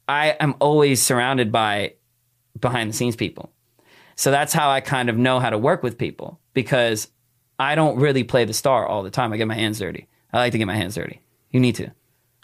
i 0.08 0.36
am 0.40 0.54
always 0.60 1.02
surrounded 1.02 1.52
by 1.52 1.94
behind 2.58 2.90
the 2.90 2.94
scenes 2.94 3.16
people. 3.16 3.52
So 4.16 4.30
that's 4.30 4.52
how 4.52 4.70
i 4.70 4.80
kind 4.80 5.08
of 5.08 5.16
know 5.16 5.40
how 5.40 5.50
to 5.50 5.58
work 5.58 5.82
with 5.82 5.98
people 5.98 6.40
because 6.54 7.08
i 7.58 7.74
don't 7.74 7.98
really 7.98 8.24
play 8.24 8.44
the 8.44 8.54
star 8.54 8.86
all 8.86 9.02
the 9.02 9.10
time. 9.10 9.32
I 9.32 9.36
get 9.36 9.46
my 9.46 9.54
hands 9.54 9.78
dirty. 9.78 10.08
I 10.32 10.38
like 10.38 10.52
to 10.52 10.58
get 10.58 10.66
my 10.66 10.76
hands 10.76 10.94
dirty. 10.94 11.20
You 11.50 11.60
need 11.60 11.74
to. 11.76 11.90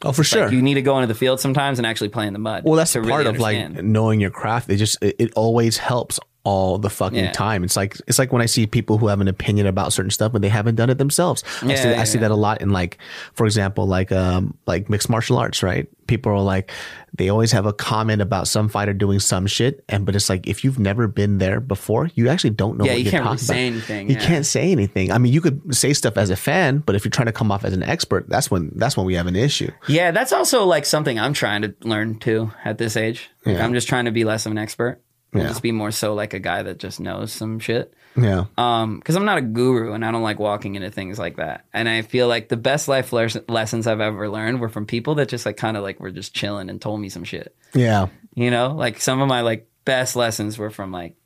Oh, 0.03 0.13
for 0.13 0.25
sure. 0.25 0.45
like 0.45 0.53
you 0.53 0.61
need 0.61 0.75
to 0.75 0.83
go 0.83 0.99
into 0.99 1.07
the 1.07 1.15
field 1.15 1.41
sometimes 1.41 1.79
and 1.79 1.87
actually 1.87 2.11
play 2.11 2.27
in 2.27 2.35
the 2.35 2.39
mud 2.39 2.65
well, 2.65 2.75
that's 2.75 2.93
to 2.93 3.01
part 3.01 3.25
really 3.25 3.37
of 3.37 3.39
like 3.41 3.83
knowing 3.83 4.21
your 4.21 4.31
craft. 4.31 4.69
It 4.69 4.77
just, 4.77 5.03
it, 5.03 5.17
it 5.19 5.33
always 5.35 5.79
helps 5.79 6.21
all 6.47 6.79
the 6.79 6.89
fucking 6.91 7.19
Yeah. 7.19 7.33
time. 7.33 7.65
It's 7.65 7.77
like, 7.77 7.97
it's 8.07 8.19
like 8.21 8.33
when 8.33 8.41
I 8.41 8.47
see 8.47 8.67
people 8.69 8.99
who 8.99 9.09
have 9.09 9.21
an 9.21 9.27
opinion 9.27 9.67
about 9.67 9.93
certain 9.93 10.13
stuff, 10.13 10.31
but 10.33 10.43
they 10.43 10.49
haven't 10.49 10.77
done 10.77 10.91
it 10.91 10.99
themselves. 10.99 11.43
I 11.63 11.75
see, 11.75 11.91
Yeah, 11.91 12.01
I 12.01 12.05
see 12.05 12.19
yeah. 12.19 12.23
that 12.23 12.31
a 12.31 12.37
lot 12.37 12.61
in 12.63 12.71
like, 12.71 12.99
for 13.35 13.47
example, 13.47 13.87
like, 13.87 14.13
um, 14.13 14.57
like 14.67 14.89
mixed 14.89 15.09
martial 15.11 15.39
arts, 15.39 15.63
right? 15.65 15.89
People 16.07 16.31
are 16.31 16.41
like, 16.41 16.71
they 17.19 17.31
always 17.31 17.51
have 17.51 17.67
a 17.67 17.73
comment 17.73 18.23
about 18.23 18.47
some 18.47 18.69
fighter 18.69 18.93
doing 18.93 19.19
some 19.19 19.47
shit. 19.49 19.83
And, 19.89 20.07
but 20.07 20.15
it's 20.15 20.29
like, 20.29 20.47
if 20.47 20.63
you've 20.63 20.79
never 20.79 21.09
been 21.09 21.39
there 21.39 21.59
before, 21.59 22.11
you 22.15 22.29
actually 22.29 22.51
don't 22.51 22.79
know 22.79 22.85
Yeah, 22.85 22.93
what 22.93 22.99
you 22.99 23.05
you're 23.07 23.11
can't 23.11 23.25
really 23.25 23.39
say 23.39 23.67
anything, 23.67 24.09
You 24.11 24.15
yeah. 24.17 24.27
can't 24.27 24.47
say 24.47 24.71
anything. 24.71 25.11
I 25.11 25.19
mean, 25.19 25.33
you 25.33 25.41
could 25.41 25.75
say 25.75 25.93
stuff 25.95 26.17
as 26.17 26.31
a 26.31 26.37
fan, 26.37 26.79
but 26.79 26.95
if 26.95 27.05
you're 27.05 27.11
trying 27.11 27.27
to 27.27 27.33
come 27.33 27.51
off 27.51 27.65
as 27.65 27.73
an 27.73 27.83
expert, 27.83 28.29
that's 28.29 28.51
when, 28.53 28.71
that's 28.77 28.97
when 28.97 29.05
we 29.05 29.15
have 29.15 29.27
an 29.27 29.35
issue. 29.35 29.71
yeah 29.89 30.13
that's 30.13 30.33
also 30.33 30.65
like 30.65 30.85
something 30.87 31.19
i'm 31.19 31.33
trying 31.33 31.63
to 31.63 31.75
learn 31.83 32.19
too 32.19 32.53
at 32.65 32.79
this 32.79 32.97
age 32.97 33.29
like, 33.45 33.57
Yeah. 33.57 33.65
i'm 33.65 33.73
just 33.75 33.89
trying 33.89 34.05
to 34.05 34.11
be 34.13 34.25
less 34.25 34.47
of 34.47 34.53
an 34.53 34.59
expert 34.59 35.01
and 35.33 35.43
Yeah. 35.43 35.49
just 35.49 35.63
be 35.63 35.73
more 35.73 35.91
so 35.91 36.15
like 36.15 36.33
a 36.35 36.39
guy 36.39 36.63
that 36.63 36.79
just 36.79 36.99
knows 37.01 37.33
some 37.33 37.59
shit 37.59 37.93
Yeah. 38.17 38.45
um 38.57 38.99
because 38.99 39.17
i'm 39.17 39.25
not 39.25 39.39
a 39.39 39.43
guru 39.43 39.93
and 39.93 40.05
i 40.05 40.11
don't 40.11 40.23
like 40.23 40.39
walking 40.39 40.75
into 40.77 40.91
things 40.91 41.19
like 41.19 41.37
that 41.37 41.65
and 41.75 41.89
i 41.89 42.03
feel 42.03 42.29
like 42.29 42.49
the 42.49 42.57
best 42.57 42.89
life 42.89 43.13
les- 43.13 43.37
lessons 43.49 43.87
i've 43.87 44.01
ever 44.01 44.29
learned 44.31 44.61
were 44.61 44.69
from 44.69 44.87
people 44.87 45.17
that 45.17 45.29
just 45.29 45.45
like 45.45 45.57
kind 45.57 45.77
of 45.77 45.83
like 45.83 46.01
were 46.01 46.11
just 46.13 46.35
chilling 46.35 46.71
and 46.71 46.81
told 46.81 47.01
me 47.01 47.09
some 47.09 47.25
shit 47.25 47.55
Yeah. 47.75 48.07
you 48.35 48.51
know 48.51 48.73
like 48.73 49.01
some 49.01 49.21
of 49.21 49.29
my 49.29 49.41
like 49.43 49.69
best 49.85 50.17
lessons 50.17 50.57
were 50.59 50.71
from 50.71 50.91
like 50.93 51.17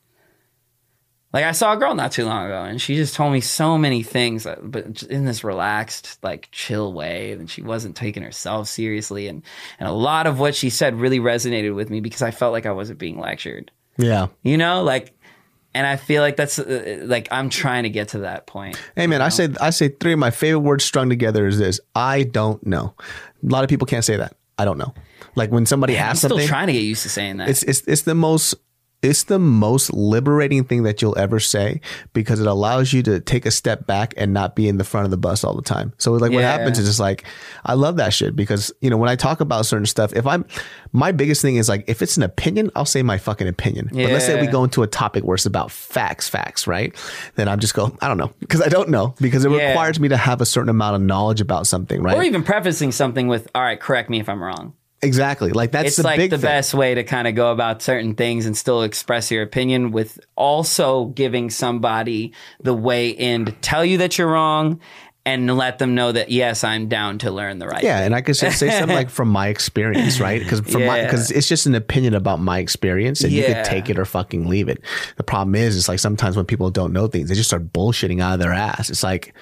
like 1.33 1.45
i 1.45 1.53
saw 1.53 1.73
a 1.73 1.77
girl 1.77 1.95
not 1.95 2.11
too 2.13 2.25
long 2.25 2.47
ago 2.47 2.63
and 2.65 2.81
she 2.81 2.97
just 2.97 3.15
told 3.15 3.33
me 3.33 3.41
so 3.41 3.79
many 3.79 4.03
things 4.03 4.45
uh, 4.47 4.57
but 4.63 5.03
in 5.05 5.25
this 5.25 5.45
relaxed 5.45 6.19
like 6.23 6.49
chill 6.51 6.93
way 6.93 7.33
and 7.33 7.49
she 7.49 7.63
wasn't 7.63 7.95
taking 7.97 8.23
herself 8.23 8.67
seriously 8.69 9.29
and 9.29 9.43
and 9.79 9.89
a 9.89 9.93
lot 9.93 10.27
of 10.27 10.41
what 10.41 10.55
she 10.55 10.71
said 10.71 10.97
really 10.99 11.21
resonated 11.21 11.75
with 11.75 11.89
me 11.91 12.01
because 12.01 12.23
i 12.23 12.31
felt 12.33 12.53
like 12.53 12.67
i 12.67 12.73
wasn't 12.73 12.99
being 12.99 13.19
lectured 13.19 13.71
Yeah. 14.01 14.29
you 14.43 14.57
know 14.57 14.83
like 14.83 15.13
and 15.75 15.87
i 15.87 15.97
feel 15.97 16.23
like 16.23 16.37
that's 16.37 16.59
uh, 16.59 17.03
like 17.05 17.29
i'm 17.31 17.49
trying 17.51 17.85
to 17.85 17.91
get 17.91 18.09
to 18.09 18.19
that 18.21 18.47
point 18.47 18.81
Hey 18.97 19.07
man, 19.07 19.23
I 19.23 19.29
say 19.29 19.49
I 19.61 19.71
say 19.71 19.89
three 19.89 20.13
of 20.13 20.19
my 20.19 20.31
favorite 20.31 20.61
words 20.61 20.85
strung 20.85 21.09
together 21.09 21.47
is 21.47 21.59
this. 21.59 21.81
I 21.95 22.25
don't 22.25 22.65
know. 22.67 22.95
A 22.99 23.47
lot 23.47 23.63
of 23.65 23.71
people 23.71 23.87
can't 23.87 24.05
say 24.05 24.17
that. 24.17 24.35
I 24.59 24.65
don't 24.65 24.79
know. 24.79 24.93
Like 25.37 25.51
when 25.51 25.65
somebody 25.67 25.99
i'm 25.99 26.17
still 26.17 26.31
something, 26.31 26.49
trying 26.49 26.67
to 26.67 26.73
get 26.73 26.83
used 26.83 27.03
to 27.05 27.09
saying 27.09 27.37
that 27.39 27.49
it's 27.49 27.63
it's 27.63 27.83
it's 27.87 28.03
the 28.03 28.15
most 28.15 28.55
it's 29.03 29.25
the 29.25 29.39
most 29.39 29.93
liberating 29.95 30.63
thing 30.65 30.83
that 30.83 31.01
you'll 31.01 31.17
ever 31.19 31.41
say 31.41 31.81
because 32.13 32.39
it 32.39 32.47
allows 32.47 32.93
you 32.93 33.03
to 33.05 33.19
take 33.21 33.47
a 33.47 33.51
step 33.51 33.87
back 33.87 34.13
and 34.19 34.35
not 34.35 34.55
be 34.55 34.69
in 34.69 34.77
the 34.77 34.85
front 34.85 35.07
of 35.07 35.11
the 35.11 35.17
bus 35.17 35.43
all 35.43 35.55
the 35.57 35.63
time. 35.63 35.93
So 35.97 36.13
like 36.13 36.33
what 36.33 36.45
happens 36.45 36.79
is 36.79 36.87
just 36.87 37.01
like 37.01 37.25
I 37.65 37.75
love 37.75 37.97
that 37.97 38.13
shit 38.13 38.37
because 38.37 38.73
you 38.81 38.91
know 38.91 38.99
when 38.99 39.09
I 39.09 39.17
talk 39.17 39.41
about 39.41 39.65
certain 39.65 39.87
stuff, 39.87 40.13
if 40.15 40.27
I'm 40.27 40.45
my 40.93 41.13
biggest 41.13 41.41
thing 41.41 41.57
is 41.57 41.69
like 41.69 41.85
if 41.89 42.03
it's 42.03 42.17
an 42.19 42.23
opinion, 42.23 42.71
I'll 42.77 42.85
say 42.85 43.03
my 43.03 43.17
fucking 43.17 43.49
opinion. 43.49 43.89
But 43.93 44.11
let's 44.11 44.27
say 44.27 44.39
we 44.39 44.47
go 44.49 44.65
into 44.65 44.83
a 44.83 44.87
topic 44.87 45.25
where 45.25 45.35
it's 45.35 45.47
about 45.47 45.71
facts, 45.71 46.29
facts, 46.29 46.67
right? 46.67 46.95
Then 47.37 47.49
I'm 47.49 47.59
just 47.61 47.75
go, 47.75 47.97
I 48.03 48.09
don't 48.09 48.19
know 48.19 48.33
because 48.41 48.61
I 48.61 48.69
don't 48.69 48.91
know 48.91 49.15
because 49.21 49.45
it 49.45 49.51
Yeah. 49.51 49.69
requires 49.69 49.99
me 49.99 50.09
to 50.09 50.17
have 50.19 50.41
a 50.41 50.47
certain 50.47 50.69
amount 50.69 50.97
of 50.97 51.03
knowledge 51.03 51.41
about 51.41 51.67
something, 51.67 52.03
right? 52.03 52.17
or 52.17 52.23
even 52.23 52.43
prefacing 52.43 52.93
something 52.93 53.29
with 53.29 53.49
all 53.55 53.63
right 53.63 53.81
correct 53.81 54.11
me 54.11 54.21
if 54.21 54.29
i'm 54.29 54.43
wrong 54.43 54.75
exactly. 55.03 55.51
Like 55.53 55.73
that's 55.73 55.89
it's 55.89 55.97
the 55.97 56.03
like 56.03 56.19
the 56.19 56.29
thing. 56.31 56.41
best 56.41 56.75
way 56.75 56.95
to 56.95 57.05
kind 57.05 57.27
of 57.29 57.35
go 57.35 57.53
about 57.53 57.83
certain 57.83 58.15
things 58.15 58.47
and 58.47 58.57
still 58.57 58.83
express 58.83 59.31
your 59.31 59.43
opinion 59.43 59.91
with 59.93 60.19
also 60.37 61.07
giving 61.07 61.51
somebody 61.51 62.33
the 62.61 62.75
way 62.75 63.11
in 63.11 63.45
to 63.47 63.53
tell 63.53 63.85
you 63.85 63.99
that 63.99 64.19
you're 64.19 64.29
wrong 64.31 64.81
and 65.27 65.55
let 65.55 65.79
them 65.79 65.95
know 65.95 66.11
that 66.13 66.31
yes 66.31 66.65
i'm 66.65 66.89
down 66.89 67.19
to 67.19 67.31
learn 67.31 67.59
the 67.59 67.67
right 67.67 67.83
Yeah, 67.85 68.01
and 68.01 68.15
I 68.15 68.23
could 68.23 68.37
say, 68.37 68.49
something 68.51 68.89
like 68.97 69.11
from 69.19 69.29
my 69.29 69.49
experience, 69.49 70.19
right? 70.19 70.41
Because 70.41 70.61
from 70.61 70.87
my 70.87 71.03
because 71.03 71.31
it's 71.31 71.47
just 71.47 71.67
an 71.67 71.75
opinion 71.75 72.15
about 72.15 72.41
my 72.41 72.59
experience, 72.59 73.21
and 73.23 73.31
you 73.31 73.43
Yeah. 73.43 73.63
could 73.63 73.71
take 73.71 73.91
it 73.91 73.99
or 73.99 74.07
fucking 74.07 74.49
leave 74.49 74.69
it. 74.71 74.83
The 75.17 75.23
problem 75.23 75.55
is, 75.55 75.77
it's 75.77 75.89
like 75.89 75.99
sometimes 75.99 76.37
when 76.39 76.47
people 76.47 76.71
don't 76.71 76.95
know 76.95 77.07
things, 77.07 77.29
they 77.29 77.35
just 77.35 77.51
start 77.51 77.71
bullshitting 77.71 78.23
out 78.23 78.33
of 78.35 78.41
their 78.41 78.53
ass. 78.55 78.89
It's 78.89 79.03
like 79.03 79.35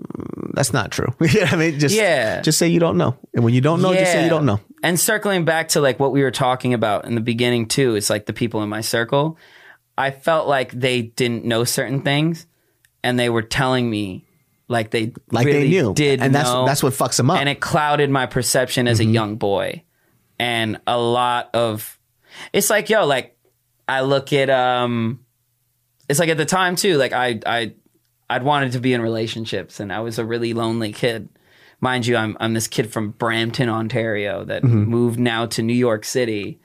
mm, 0.00 0.54
that's 0.54 0.72
not 0.72 0.90
true. 0.90 1.12
you 1.20 1.40
know 1.40 1.46
I 1.52 1.56
mean? 1.56 1.78
Just 1.78 1.94
Yeah. 1.94 2.40
just 2.40 2.58
say 2.58 2.68
you 2.68 2.80
don't 2.80 2.96
know, 2.96 3.14
and 3.34 3.44
when 3.44 3.52
you 3.52 3.60
don't 3.60 3.82
know, 3.82 3.94
just 3.94 4.12
say 4.12 4.24
you 4.24 4.30
don't 4.30 4.46
know. 4.46 4.58
And 4.82 4.98
circling 4.98 5.44
back 5.44 5.68
to 5.70 5.80
like 5.80 6.00
what 6.00 6.12
we 6.12 6.22
were 6.22 6.30
talking 6.30 6.72
about 6.74 7.04
in 7.04 7.14
the 7.14 7.20
beginning 7.20 7.66
too, 7.68 7.96
it's 7.96 8.08
like 8.10 8.26
the 8.26 8.32
people 8.32 8.62
in 8.62 8.68
my 8.68 8.80
circle. 8.80 9.36
I 9.98 10.10
felt 10.10 10.48
like 10.48 10.72
they 10.72 11.02
didn't 11.02 11.44
know 11.44 11.64
certain 11.64 12.00
things 12.02 12.46
and 13.04 13.18
they 13.18 13.28
were 13.28 13.42
telling 13.42 13.88
me 13.90 14.24
like 14.68 14.90
they 14.90 15.12
Like 15.30 15.46
really 15.46 15.64
they 15.64 15.68
knew, 15.68 15.92
did 15.94 16.20
and 16.22 16.34
that's 16.34 16.48
know. 16.48 16.64
that's 16.64 16.82
what 16.82 16.92
fucks 16.94 17.16
them 17.16 17.30
up. 17.30 17.38
and 17.40 17.48
it 17.48 17.60
clouded 17.60 18.08
my 18.08 18.26
perception 18.26 18.88
as 18.88 19.00
Mm-hmm. 19.00 19.10
a 19.10 19.12
young 19.12 19.36
boy 19.36 19.82
and 20.38 20.80
a 20.86 20.96
lot 20.98 21.50
of 21.54 21.98
it's 22.52 22.70
like 22.70 22.88
yo 22.88 23.04
like 23.04 23.36
i 23.88 24.00
look 24.02 24.32
at 24.32 24.48
um 24.48 25.20
it's 26.08 26.20
like 26.20 26.28
at 26.28 26.36
the 26.38 26.44
time 26.46 26.76
too 26.76 26.96
like 26.96 27.12
i 27.12 27.40
i 27.44 27.74
i'd 28.30 28.42
wanted 28.44 28.72
to 28.72 28.80
be 28.80 28.92
in 28.94 29.02
relationships 29.02 29.80
and 29.80 29.92
i 29.92 30.00
was 30.00 30.18
a 30.20 30.24
really 30.24 30.54
lonely 30.54 30.92
kid 30.92 31.28
mind 31.80 32.06
you 32.06 32.16
i'm 32.16 32.36
i'm 32.40 32.54
this 32.54 32.68
kid 32.68 32.92
from 32.92 33.10
brampton 33.10 33.68
ontario 33.68 34.44
that 34.44 34.62
Mm-hmm. 34.62 34.84
moved 34.84 35.18
now 35.18 35.46
to 35.46 35.62
new 35.62 35.72
york 35.74 36.04
city 36.04 36.60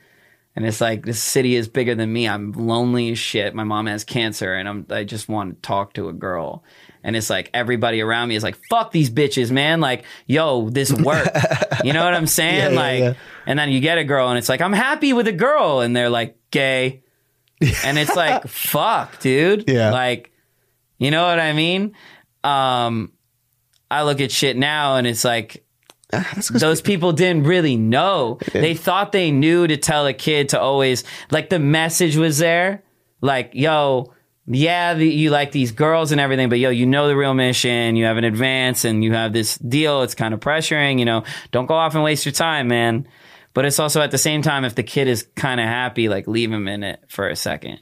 and 0.58 0.66
it's 0.66 0.80
like 0.80 1.06
this 1.06 1.22
city 1.22 1.56
is 1.56 1.68
bigger 1.68 1.96
than 1.96 2.14
me. 2.14 2.30
I'm 2.30 2.54
lonely 2.54 3.12
as 3.12 3.20
shit. 3.20 3.54
My 3.54 3.66
mom 3.66 3.88
has 3.88 4.06
cancer, 4.06 4.54
and 4.54 4.70
I'm 4.70 4.86
I 4.90 5.04
just 5.04 5.28
want 5.28 5.56
to 5.56 5.62
talk 5.68 5.92
to 5.96 6.08
a 6.08 6.14
girl. 6.14 6.64
And 7.04 7.14
it's 7.18 7.30
like 7.30 7.50
everybody 7.54 8.00
around 8.00 8.30
me 8.30 8.38
is 8.38 8.44
like, 8.44 8.56
"Fuck 8.70 8.94
these 8.94 9.10
bitches, 9.10 9.52
man!" 9.52 9.82
Like, 9.82 10.06
yo, 10.28 10.70
this 10.70 10.94
work. 10.94 11.28
you 11.84 11.92
know 11.92 12.06
what 12.06 12.14
I'm 12.14 12.26
saying? 12.26 12.56
Yeah, 12.56 12.70
yeah, 12.70 12.76
like, 12.78 13.00
yeah. 13.02 13.14
and 13.46 13.60
then 13.60 13.70
you 13.70 13.82
get 13.82 13.98
a 13.98 14.06
girl, 14.06 14.30
and 14.30 14.38
it's 14.38 14.48
like, 14.48 14.62
"I'm 14.62 14.72
happy 14.72 15.12
with 15.12 15.28
a 15.28 15.34
girl," 15.34 15.82
and 15.82 15.94
they're 15.94 16.10
like, 16.10 16.38
"Gay," 16.52 17.04
and 17.84 17.98
it's 18.00 18.16
like, 18.16 18.48
"Fuck, 18.48 19.20
dude." 19.20 19.66
Yeah. 19.68 19.92
Like, 19.92 20.32
you 21.00 21.12
know 21.12 21.26
what 21.28 21.38
I 21.42 21.52
mean? 21.52 21.98
Um, 22.46 23.12
I 23.96 24.04
look 24.04 24.22
at 24.22 24.32
shit 24.32 24.58
now, 24.58 24.98
and 24.98 25.08
it's 25.08 25.24
like 25.24 25.66
those 26.52 26.82
people 26.82 27.14
didn't 27.14 27.44
really 27.44 27.78
know. 27.78 28.40
They 28.54 28.74
thought 28.76 29.12
they 29.12 29.32
knew 29.32 29.68
to 29.68 29.78
tell 29.78 30.06
a 30.06 30.14
kid 30.14 30.50
to 30.50 30.60
always 30.60 31.04
like 31.32 31.50
the 31.50 31.60
message 31.60 32.16
was 32.16 32.38
there. 32.38 32.84
Like, 33.22 33.52
yo, 33.54 34.14
yeah, 34.48 34.94
the, 34.94 35.08
you 35.08 35.32
like 35.32 35.52
these 35.52 35.72
girls 35.72 36.12
and 36.12 36.22
everything, 36.22 36.50
but 36.50 36.60
yo, 36.60 36.70
you 36.70 36.86
know 36.86 37.08
the 37.08 37.16
real 37.16 37.34
mission. 37.34 37.96
You 37.96 38.06
have 38.06 38.18
an 38.18 38.24
advance 38.24 38.86
and 38.86 39.04
you 39.04 39.14
have 39.14 39.34
this 39.34 39.58
deal. 39.58 40.04
It's 40.04 40.16
kind 40.16 40.34
of 40.34 40.40
pressuring, 40.40 41.00
you 41.00 41.06
know, 41.06 41.24
don't 41.52 41.66
go 41.66 41.76
off 41.76 41.96
and 41.96 42.04
waste 42.04 42.26
your 42.26 42.34
time, 42.34 42.68
man. 42.68 43.08
But 43.54 43.66
it's 43.66 43.80
also 43.80 44.02
at 44.02 44.12
the 44.12 44.18
same 44.18 44.42
time, 44.42 44.66
if 44.66 44.76
the 44.76 44.84
kid 44.84 45.08
is 45.08 45.28
kind 45.36 45.60
of 45.60 45.66
happy, 45.66 46.10
like 46.10 46.28
leave 46.28 46.52
him 46.52 46.68
in 46.68 46.84
it 46.84 47.04
for 47.08 47.28
a 47.30 47.36
second. 47.36 47.80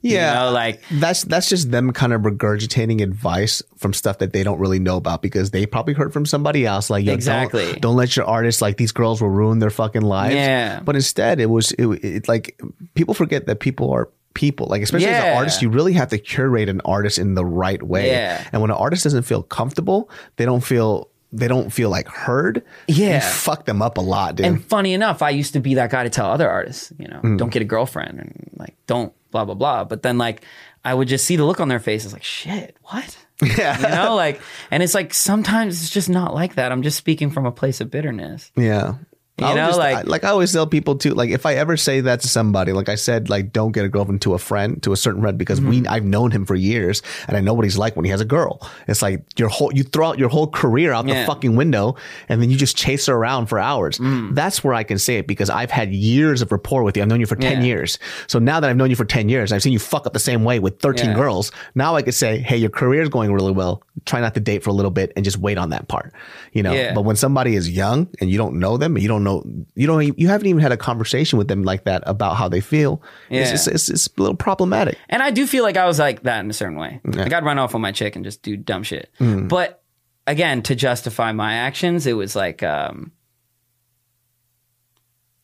Yeah, 0.00 0.42
You 0.42 0.46
know, 0.46 0.52
like 0.52 0.82
that's 0.90 1.22
that's 1.24 1.48
just 1.48 1.70
them 1.70 1.92
kind 1.92 2.12
of 2.12 2.22
regurgitating 2.22 3.02
advice 3.02 3.62
from 3.76 3.92
stuff 3.92 4.18
that 4.18 4.32
they 4.32 4.42
don't 4.42 4.58
really 4.58 4.78
know 4.78 4.96
about 4.96 5.22
because 5.22 5.50
they 5.50 5.66
probably 5.66 5.94
heard 5.94 6.12
from 6.12 6.26
somebody 6.26 6.66
else. 6.66 6.90
Like, 6.90 7.06
Exactly. 7.06 7.72
don't, 7.72 7.80
don't 7.80 7.96
let 7.96 8.16
your 8.16 8.26
artists 8.26 8.60
like 8.62 8.76
these 8.76 8.92
girls 8.92 9.20
will 9.22 9.30
ruin 9.30 9.58
their 9.58 9.70
fucking 9.70 10.02
lives. 10.02 10.34
Yeah. 10.34 10.80
but 10.80 10.94
instead, 10.96 11.40
it 11.40 11.46
was 11.46 11.72
it, 11.72 11.86
it 12.04 12.28
like 12.28 12.60
people 12.94 13.14
forget 13.14 13.46
that 13.46 13.60
people 13.60 13.90
are 13.90 14.08
people. 14.34 14.66
Like, 14.66 14.82
especially 14.82 15.08
as 15.08 15.24
an 15.24 15.36
artist, 15.36 15.62
you 15.62 15.68
really 15.68 15.92
have 15.92 16.08
to 16.08 16.18
curate 16.18 16.68
an 16.68 16.80
artist 16.84 17.18
in 17.18 17.34
the 17.34 17.44
right 17.44 17.82
way. 17.82 18.10
Yeah. 18.10 18.46
and 18.52 18.62
when 18.62 18.70
an 18.70 18.76
artist 18.76 19.04
doesn't 19.04 19.24
feel 19.24 19.42
comfortable, 19.42 20.10
they 20.36 20.44
don't 20.44 20.64
feel 20.64 21.08
they 21.32 21.48
don't 21.48 21.70
feel 21.70 21.88
like 21.90 22.08
heard. 22.08 22.62
Yeah. 22.88 23.14
you 23.16 23.20
fuck 23.20 23.64
them 23.64 23.80
up 23.82 23.96
a 23.98 24.02
lot, 24.02 24.36
dude. 24.36 24.46
And 24.46 24.64
funny 24.64 24.92
enough, 24.92 25.22
I 25.22 25.30
used 25.30 25.54
to 25.54 25.60
be 25.60 25.74
that 25.76 25.90
guy 25.90 26.04
to 26.04 26.10
tell 26.10 26.26
other 26.30 26.48
artists, 26.50 26.92
you 26.98 27.08
know, 27.08 27.20
Mm. 27.22 27.38
don't 27.38 27.50
get 27.50 27.62
a 27.62 27.64
girlfriend 27.66 28.18
and 28.18 28.50
like 28.56 28.74
don't 28.86 29.12
blah 29.30 29.44
blah 29.44 29.54
blah. 29.54 29.84
But 29.84 30.02
then 30.02 30.18
like 30.18 30.42
I 30.84 30.92
would 30.94 31.08
just 31.08 31.24
see 31.24 31.36
the 31.36 31.44
look 31.44 31.60
on 31.60 31.68
their 31.68 31.78
faces, 31.80 32.12
like 32.12 32.24
shit, 32.24 32.76
what? 32.82 33.16
yeah, 33.56 33.76
You 33.88 33.88
know, 33.94 34.14
like, 34.14 34.40
and 34.70 34.82
it's 34.82 34.94
like 34.94 35.14
sometimes 35.14 35.80
it's 35.82 35.90
just 35.90 36.08
not 36.08 36.34
like 36.34 36.54
that. 36.56 36.70
I'm 36.72 36.82
just 36.82 36.98
speaking 36.98 37.30
from 37.30 37.46
a 37.46 37.52
place 37.52 37.80
of 37.80 37.90
bitterness. 37.90 38.50
Yeah. 38.56 38.94
You 39.42 39.48
I 39.48 39.50
would 39.50 39.56
know, 39.60 39.66
just- 39.68 39.78
like- 39.78 39.96
I, 39.96 40.02
like 40.02 40.24
I 40.24 40.28
always 40.28 40.52
tell 40.52 40.66
people 40.66 40.96
too, 40.96 41.14
like 41.14 41.30
if 41.30 41.44
I 41.46 41.54
ever 41.54 41.76
say 41.76 42.00
that 42.02 42.20
to 42.20 42.28
somebody, 42.28 42.72
like 42.72 42.88
I 42.88 42.94
said, 42.94 43.28
like 43.28 43.52
don't 43.52 43.72
get 43.72 43.84
a 43.84 43.88
girlfriend 43.88 44.22
to 44.22 44.34
a 44.34 44.38
friend, 44.38 44.82
to 44.82 44.92
a 44.92 44.96
certain 44.96 45.20
friend, 45.20 45.36
because 45.38 45.60
we 45.60 45.80
mm-hmm. 45.80 45.92
I've 45.92 46.04
known 46.04 46.30
him 46.30 46.44
for 46.46 46.54
years 46.54 47.02
and 47.28 47.36
I 47.36 47.40
know 47.40 47.54
what 47.54 47.64
he's 47.64 47.78
like 47.78 47.96
when 47.96 48.04
he 48.04 48.10
has 48.10 48.20
a 48.20 48.24
girl. 48.24 48.60
It's 48.88 49.02
like 49.02 49.22
your 49.38 49.48
whole 49.48 49.72
you 49.74 49.82
throw 49.84 50.08
out 50.08 50.18
your 50.18 50.28
whole 50.28 50.46
career 50.46 50.92
out 50.92 51.06
the 51.06 51.24
fucking 51.26 51.56
window 51.56 51.96
and 52.28 52.40
then 52.40 52.50
you 52.50 52.56
just 52.56 52.76
chase 52.76 53.06
her 53.06 53.14
around 53.14 53.46
for 53.46 53.58
hours. 53.58 53.98
Mm. 53.98 54.34
That's 54.34 54.62
where 54.64 54.74
I 54.74 54.82
can 54.84 54.98
say 54.98 55.16
it 55.18 55.26
because 55.26 55.50
I've 55.50 55.70
had 55.70 55.92
years 55.92 56.42
of 56.42 56.52
rapport 56.52 56.82
with 56.84 56.96
you. 56.96 57.02
I've 57.02 57.08
known 57.08 57.20
you 57.20 57.26
for 57.26 57.36
10 57.36 57.58
Yeah. 57.60 57.64
years. 57.66 57.98
So 58.28 58.38
now 58.38 58.60
that 58.60 58.70
I've 58.70 58.76
known 58.76 58.90
you 58.90 58.96
for 58.96 59.04
10 59.04 59.28
years, 59.28 59.52
I've 59.52 59.62
seen 59.62 59.72
you 59.72 59.78
fuck 59.78 60.06
up 60.06 60.12
the 60.12 60.18
same 60.20 60.44
way 60.44 60.58
with 60.58 60.78
13 60.80 61.10
Yeah. 61.10 61.14
girls. 61.16 61.50
Now 61.74 61.96
I 61.96 62.02
could 62.02 62.14
say, 62.14 62.38
hey, 62.38 62.56
your 62.56 62.70
career 62.70 63.02
is 63.02 63.08
going 63.08 63.32
really 63.32 63.52
well. 63.52 63.82
Try 64.06 64.20
not 64.20 64.32
to 64.34 64.40
date 64.40 64.62
for 64.64 64.70
a 64.70 64.72
little 64.72 64.90
bit 64.90 65.12
and 65.16 65.24
just 65.24 65.36
wait 65.36 65.58
on 65.58 65.68
that 65.70 65.86
part. 65.88 66.12
You 66.52 66.62
know, 66.62 66.72
Yeah. 66.72 66.94
but 66.94 67.02
when 67.02 67.14
somebody 67.16 67.54
is 67.56 67.68
young 67.70 68.08
and 68.20 68.30
you 68.30 68.38
don't 68.38 68.58
know 68.58 68.76
them, 68.78 68.96
you 68.96 69.06
don't 69.06 69.22
know, 69.22 69.44
you 69.74 69.86
don't, 69.86 70.18
you 70.18 70.28
haven't 70.28 70.46
even 70.46 70.60
had 70.62 70.72
a 70.72 70.76
conversation 70.78 71.38
with 71.38 71.48
them 71.48 71.62
like 71.62 71.84
that 71.84 72.02
about 72.06 72.36
how 72.36 72.48
they 72.48 72.60
feel. 72.62 73.02
It's, 73.28 73.48
Yeah. 73.50 73.54
it's, 73.54 73.66
it's, 73.66 73.88
it's 73.90 74.06
a 74.06 74.20
little 74.20 74.36
problematic. 74.36 74.96
And 75.10 75.22
I 75.22 75.30
do 75.30 75.46
feel 75.46 75.62
like 75.62 75.76
I 75.76 75.86
was 75.86 75.98
like 75.98 76.22
that 76.22 76.40
in 76.40 76.48
a 76.48 76.54
certain 76.54 76.76
way. 76.78 77.00
Like 77.04 77.32
I'd 77.34 77.44
run 77.44 77.58
off 77.58 77.74
on 77.74 77.80
my 77.82 77.92
chick 77.92 78.16
and 78.16 78.24
just 78.24 78.42
do 78.42 78.56
dumb 78.56 78.82
shit. 78.82 79.10
Mm. 79.20 79.48
But 79.48 79.82
again, 80.26 80.62
to 80.62 80.74
justify 80.74 81.32
my 81.32 81.52
actions, 81.54 82.06
it 82.06 82.14
was 82.14 82.34
like, 82.34 82.62
um, 82.62 83.12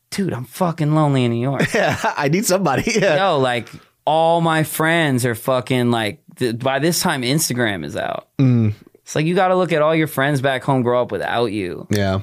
dude, 0.09 0.33
I'm 0.33 0.45
fucking 0.45 0.93
lonely 0.95 1.23
in 1.23 1.31
New 1.31 1.41
York. 1.41 1.71
yeah 1.73 1.97
I 2.17 2.29
need 2.29 2.45
somebody. 2.45 2.91
Yeah. 2.99 3.29
Yo, 3.33 3.37
like 3.39 3.69
all 4.09 4.41
my 4.41 4.63
friends 4.63 5.25
are 5.25 5.35
fucking 5.35 5.91
like. 5.91 6.19
Th- 6.37 6.57
by 6.57 6.79
this 6.79 6.99
time, 7.01 7.21
Instagram 7.21 7.85
is 7.85 7.95
out. 7.95 8.27
Mm. 8.39 8.73
It's 8.95 9.15
like 9.15 9.25
you 9.25 9.35
got 9.35 9.49
to 9.49 9.55
look 9.55 9.71
at 9.71 9.81
all 9.81 9.93
your 9.93 10.07
friends 10.07 10.41
back 10.41 10.63
home 10.63 10.81
grow 10.81 11.01
up 11.01 11.11
without 11.11 11.47
you, 11.51 11.85
Yeah. 11.91 12.21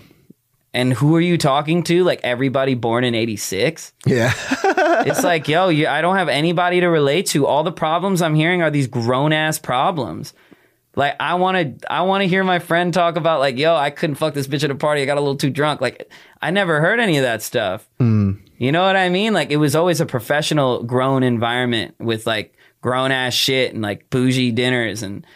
and 0.75 0.93
who 0.93 1.15
are 1.17 1.21
you 1.21 1.37
talking 1.39 1.83
to? 1.85 2.03
Like 2.05 2.21
everybody 2.25 2.75
born 2.75 3.05
in 3.05 3.15
'86. 3.15 3.93
Yeah. 4.07 4.33
It's 4.99 5.23
like, 5.23 5.47
yo, 5.47 5.69
you, 5.69 5.87
I 5.87 6.01
don't 6.01 6.17
have 6.17 6.29
anybody 6.31 6.81
to 6.81 6.87
relate 6.89 7.27
to. 7.27 7.47
All 7.47 7.63
the 7.63 7.71
problems 7.71 8.23
I'm 8.23 8.35
hearing 8.35 8.63
are 8.63 8.71
these 8.71 8.87
grown 8.87 9.31
ass 9.33 9.59
problems. 9.59 10.33
Like 10.97 11.15
I 11.21 11.35
want 11.35 11.81
to, 11.81 11.93
I 11.93 12.03
want 12.03 12.23
to 12.23 12.29
hear 12.29 12.43
my 12.43 12.59
friend 12.59 12.93
talk 12.93 13.17
about 13.17 13.39
like, 13.39 13.59
yo, 13.59 13.77
I 13.77 13.91
couldn't 13.91 14.17
fuck 14.17 14.35
this 14.35 14.49
bitch 14.49 14.65
at 14.65 14.71
a 14.71 14.75
party. 14.75 15.03
I 15.03 15.05
got 15.05 15.19
a 15.19 15.21
little 15.21 15.37
too 15.37 15.51
drunk. 15.51 15.81
Like 15.81 16.11
I 16.41 16.51
never 16.51 16.81
heard 16.81 16.99
any 16.99 17.19
of 17.19 17.23
that 17.23 17.43
stuff. 17.43 17.89
Hmm. 17.99 18.33
You 18.57 18.73
know 18.73 18.83
what 18.83 18.97
I 18.97 19.11
mean? 19.11 19.35
Like 19.35 19.51
it 19.51 19.59
was 19.59 19.77
always 19.77 20.01
a 20.01 20.07
professional, 20.07 20.83
grown 20.83 21.23
environment 21.23 21.95
with 22.01 22.27
like 22.27 22.57
grown 22.81 23.13
ass 23.13 23.35
shit 23.35 23.75
and 23.75 23.83
like 23.83 24.09
bougie 24.11 24.53
dinners 24.53 25.03
and 25.03 25.27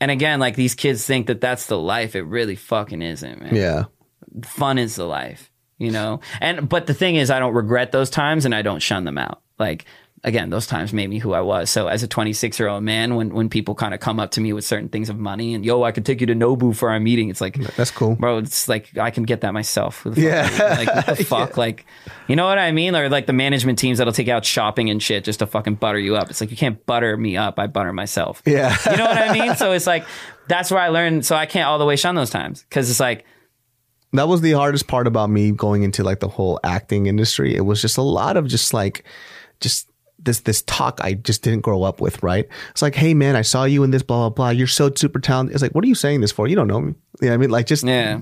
and 0.00 0.10
again, 0.10 0.40
like 0.40 0.56
these 0.56 0.74
kids 0.74 1.06
think 1.06 1.26
that 1.26 1.40
that's 1.40 1.66
the 1.66 1.78
life. 1.78 2.16
It 2.16 2.22
really 2.22 2.56
fucking 2.56 3.02
isn't, 3.02 3.42
man 3.42 3.54
yeah. 3.54 3.84
fun 4.42 4.78
is 4.78 4.96
the 4.96 5.04
life, 5.04 5.50
you 5.78 5.90
know? 5.90 6.20
And, 6.40 6.68
but 6.68 6.86
the 6.86 6.94
thing 6.94 7.16
is, 7.16 7.30
I 7.30 7.38
don't 7.38 7.54
regret 7.54 7.92
those 7.92 8.08
times 8.08 8.44
and 8.46 8.54
I 8.54 8.62
don't 8.62 8.80
shun 8.80 9.04
them 9.04 9.18
out. 9.18 9.42
Like, 9.58 9.84
again, 10.22 10.50
those 10.50 10.66
times 10.66 10.92
made 10.92 11.08
me 11.08 11.18
who 11.18 11.32
I 11.32 11.40
was. 11.40 11.70
So 11.70 11.86
as 11.88 12.02
a 12.02 12.08
26 12.08 12.58
year 12.58 12.68
old 12.68 12.82
man, 12.82 13.14
when, 13.14 13.30
when 13.32 13.48
people 13.48 13.74
kind 13.74 13.94
of 13.94 14.00
come 14.00 14.20
up 14.20 14.32
to 14.32 14.40
me 14.40 14.52
with 14.52 14.64
certain 14.64 14.88
things 14.90 15.08
of 15.08 15.18
money 15.18 15.54
and, 15.54 15.64
yo, 15.64 15.82
I 15.82 15.92
could 15.92 16.04
take 16.04 16.20
you 16.20 16.26
to 16.26 16.34
Nobu 16.34 16.76
for 16.76 16.90
our 16.90 17.00
meeting, 17.00 17.30
it's 17.30 17.40
like, 17.40 17.54
That's 17.76 17.90
cool. 17.90 18.16
bro, 18.16 18.38
it's 18.38 18.68
like, 18.68 18.96
I 18.98 19.10
can 19.10 19.22
get 19.24 19.40
that 19.40 19.54
myself. 19.54 20.02
Who 20.02 20.10
the 20.10 20.20
fuck 20.20 20.58
Yeah. 20.58 20.74
Like, 20.76 20.94
what 20.94 21.16
the 21.16 21.24
fuck? 21.24 21.56
Like, 21.56 21.86
you 22.28 22.36
know 22.36 22.44
what 22.44 22.58
I 22.58 22.70
mean? 22.72 22.94
Or 22.94 23.08
like 23.08 23.26
the 23.26 23.32
management 23.32 23.78
teams 23.78 23.98
that'll 23.98 24.12
take 24.12 24.28
out 24.28 24.44
shopping 24.44 24.90
and 24.90 25.02
shit 25.02 25.24
just 25.24 25.38
to 25.38 25.46
fucking 25.46 25.76
butter 25.76 25.98
you 25.98 26.16
up. 26.16 26.28
It's 26.30 26.40
like, 26.40 26.50
you 26.50 26.56
can't 26.56 26.84
butter 26.86 27.16
me 27.16 27.36
up. 27.36 27.58
I 27.58 27.66
butter 27.66 27.92
myself. 27.92 28.42
Yeah. 28.44 28.76
You 28.90 28.96
know 28.98 29.06
what 29.06 29.16
I 29.18 29.32
mean? 29.32 29.56
So 29.56 29.72
it's 29.72 29.86
like, 29.94 30.04
that's 30.48 30.70
where 30.70 30.80
I 30.80 30.88
learned. 30.88 31.24
So 31.24 31.34
I 31.34 31.46
can't 31.46 31.66
all 31.66 31.78
the 31.78 31.86
way 31.86 31.96
shun 31.96 32.14
those 32.14 32.30
times 32.30 32.62
because 32.68 32.90
it's 32.90 33.00
like, 33.00 33.24
that 34.12 34.26
was 34.28 34.40
the 34.40 34.52
hardest 34.52 34.88
part 34.88 35.06
about 35.06 35.30
me 35.30 35.52
going 35.52 35.82
into 35.82 36.02
like 36.02 36.18
the 36.20 36.28
whole 36.28 36.58
acting 36.64 37.06
industry. 37.06 37.54
It 37.54 37.60
was 37.60 37.80
just 37.80 37.96
a 37.96 38.02
lot 38.02 38.36
of 38.36 38.48
just 38.48 38.74
like 38.74 39.04
just 39.60 39.89
this 40.24 40.40
this 40.40 40.62
talk 40.62 41.00
I 41.02 41.14
just 41.14 41.42
didn't 41.42 41.60
grow 41.60 41.82
up 41.82 42.00
with, 42.00 42.22
right? 42.22 42.48
It's 42.70 42.82
like, 42.82 42.94
hey 42.94 43.14
man, 43.14 43.36
I 43.36 43.42
saw 43.42 43.64
you 43.64 43.82
in 43.82 43.90
this, 43.90 44.02
blah 44.02 44.28
blah 44.28 44.30
blah. 44.30 44.50
You're 44.50 44.66
so 44.66 44.90
super 44.94 45.18
talented. 45.18 45.54
It's 45.54 45.62
like, 45.62 45.72
what 45.72 45.84
are 45.84 45.88
you 45.88 45.94
saying 45.94 46.20
this 46.20 46.32
for? 46.32 46.46
You 46.46 46.56
don't 46.56 46.66
know 46.66 46.80
me. 46.80 46.94
You 47.20 47.26
know 47.26 47.32
what 47.32 47.34
I 47.34 47.36
mean? 47.38 47.50
Like 47.50 47.66
just 47.66 47.84
yeah. 47.84 48.20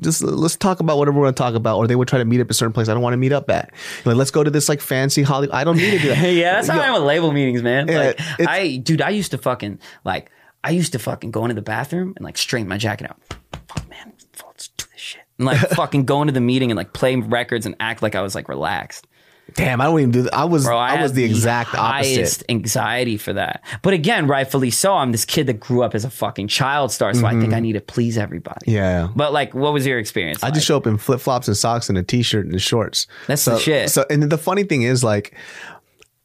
just 0.00 0.22
let's 0.22 0.56
talk 0.56 0.80
about 0.80 0.98
whatever 0.98 1.18
we're 1.18 1.26
gonna 1.26 1.34
talk 1.34 1.54
about. 1.54 1.78
Or 1.78 1.86
they 1.86 1.96
would 1.96 2.08
try 2.08 2.18
to 2.18 2.24
meet 2.24 2.40
up 2.40 2.46
at 2.46 2.50
a 2.50 2.54
certain 2.54 2.72
place 2.72 2.88
I 2.88 2.94
don't 2.94 3.02
want 3.02 3.14
to 3.14 3.18
meet 3.18 3.32
up 3.32 3.50
at. 3.50 3.72
Like, 4.04 4.16
let's 4.16 4.30
go 4.30 4.44
to 4.44 4.50
this 4.50 4.68
like 4.68 4.80
fancy 4.80 5.22
Hollywood. 5.22 5.54
I 5.54 5.64
don't 5.64 5.76
need 5.76 5.90
to 5.90 5.98
do 5.98 6.08
that. 6.08 6.22
yeah, 6.32 6.54
that's 6.54 6.68
how 6.68 6.80
I 6.80 6.86
am 6.86 6.94
with 6.94 7.02
label 7.02 7.32
meetings, 7.32 7.62
man. 7.62 7.88
Yeah, 7.88 7.98
like, 7.98 8.20
I, 8.40 8.76
dude, 8.76 9.02
I 9.02 9.10
used 9.10 9.32
to 9.32 9.38
fucking 9.38 9.80
like, 10.04 10.30
I 10.62 10.70
used 10.70 10.92
to 10.92 10.98
fucking 10.98 11.30
go 11.30 11.44
into 11.44 11.54
the 11.54 11.62
bathroom 11.62 12.12
and 12.16 12.24
like 12.24 12.38
straighten 12.38 12.68
my 12.68 12.78
jacket 12.78 13.10
out. 13.10 13.20
Fuck, 13.68 13.88
man, 13.88 14.12
let's 14.46 14.68
do 14.68 14.84
this 14.92 15.00
shit. 15.00 15.22
And 15.38 15.46
like 15.46 15.58
fucking 15.70 16.04
go 16.04 16.20
into 16.20 16.32
the 16.32 16.40
meeting 16.40 16.70
and 16.70 16.76
like 16.76 16.92
play 16.92 17.16
records 17.16 17.66
and 17.66 17.74
act 17.80 18.02
like 18.02 18.14
I 18.14 18.22
was 18.22 18.34
like 18.34 18.48
relaxed. 18.48 19.07
Damn, 19.54 19.80
I 19.80 19.84
don't 19.84 19.98
even 19.98 20.10
do 20.10 20.22
that. 20.22 20.34
I 20.34 20.44
was 20.44 20.64
Bro, 20.64 20.76
I, 20.76 20.96
I, 20.96 21.02
was 21.02 21.14
the 21.14 21.24
exact 21.24 21.70
highest 21.70 22.42
opposite. 22.42 22.50
anxiety 22.50 23.16
for 23.16 23.32
that. 23.32 23.64
But 23.82 23.94
again, 23.94 24.26
rightfully 24.26 24.70
so. 24.70 24.94
I'm 24.94 25.12
this 25.12 25.24
kid 25.24 25.46
that 25.46 25.60
grew 25.60 25.82
up 25.82 25.94
as 25.94 26.04
a 26.04 26.10
fucking 26.10 26.48
child 26.48 26.92
star, 26.92 27.14
so 27.14 27.26
I 27.26 27.38
think 27.38 27.54
I 27.54 27.60
need 27.60 27.72
to 27.72 27.80
please 27.80 28.18
everybody. 28.18 28.66
Mm-hmm. 28.66 28.76
Yeah. 28.76 29.08
But 29.14 29.32
like, 29.32 29.54
what 29.54 29.72
was 29.72 29.86
your 29.86 29.98
experience? 29.98 30.42
I 30.42 30.50
just 30.50 30.66
show 30.66 30.76
up 30.76 30.86
in 30.86 30.98
flip 30.98 31.20
flops 31.20 31.48
and 31.48 31.56
socks 31.56 31.88
and 31.88 31.96
a 31.96 32.02
t 32.02 32.22
shirt 32.22 32.46
and 32.46 32.60
shorts. 32.60 33.06
That's 33.26 33.42
so, 33.42 33.52
the 33.52 33.60
shit. 33.60 33.90
So, 33.90 34.04
and 34.10 34.22
the 34.24 34.38
funny 34.38 34.64
thing 34.64 34.82
is, 34.82 35.02
like, 35.02 35.34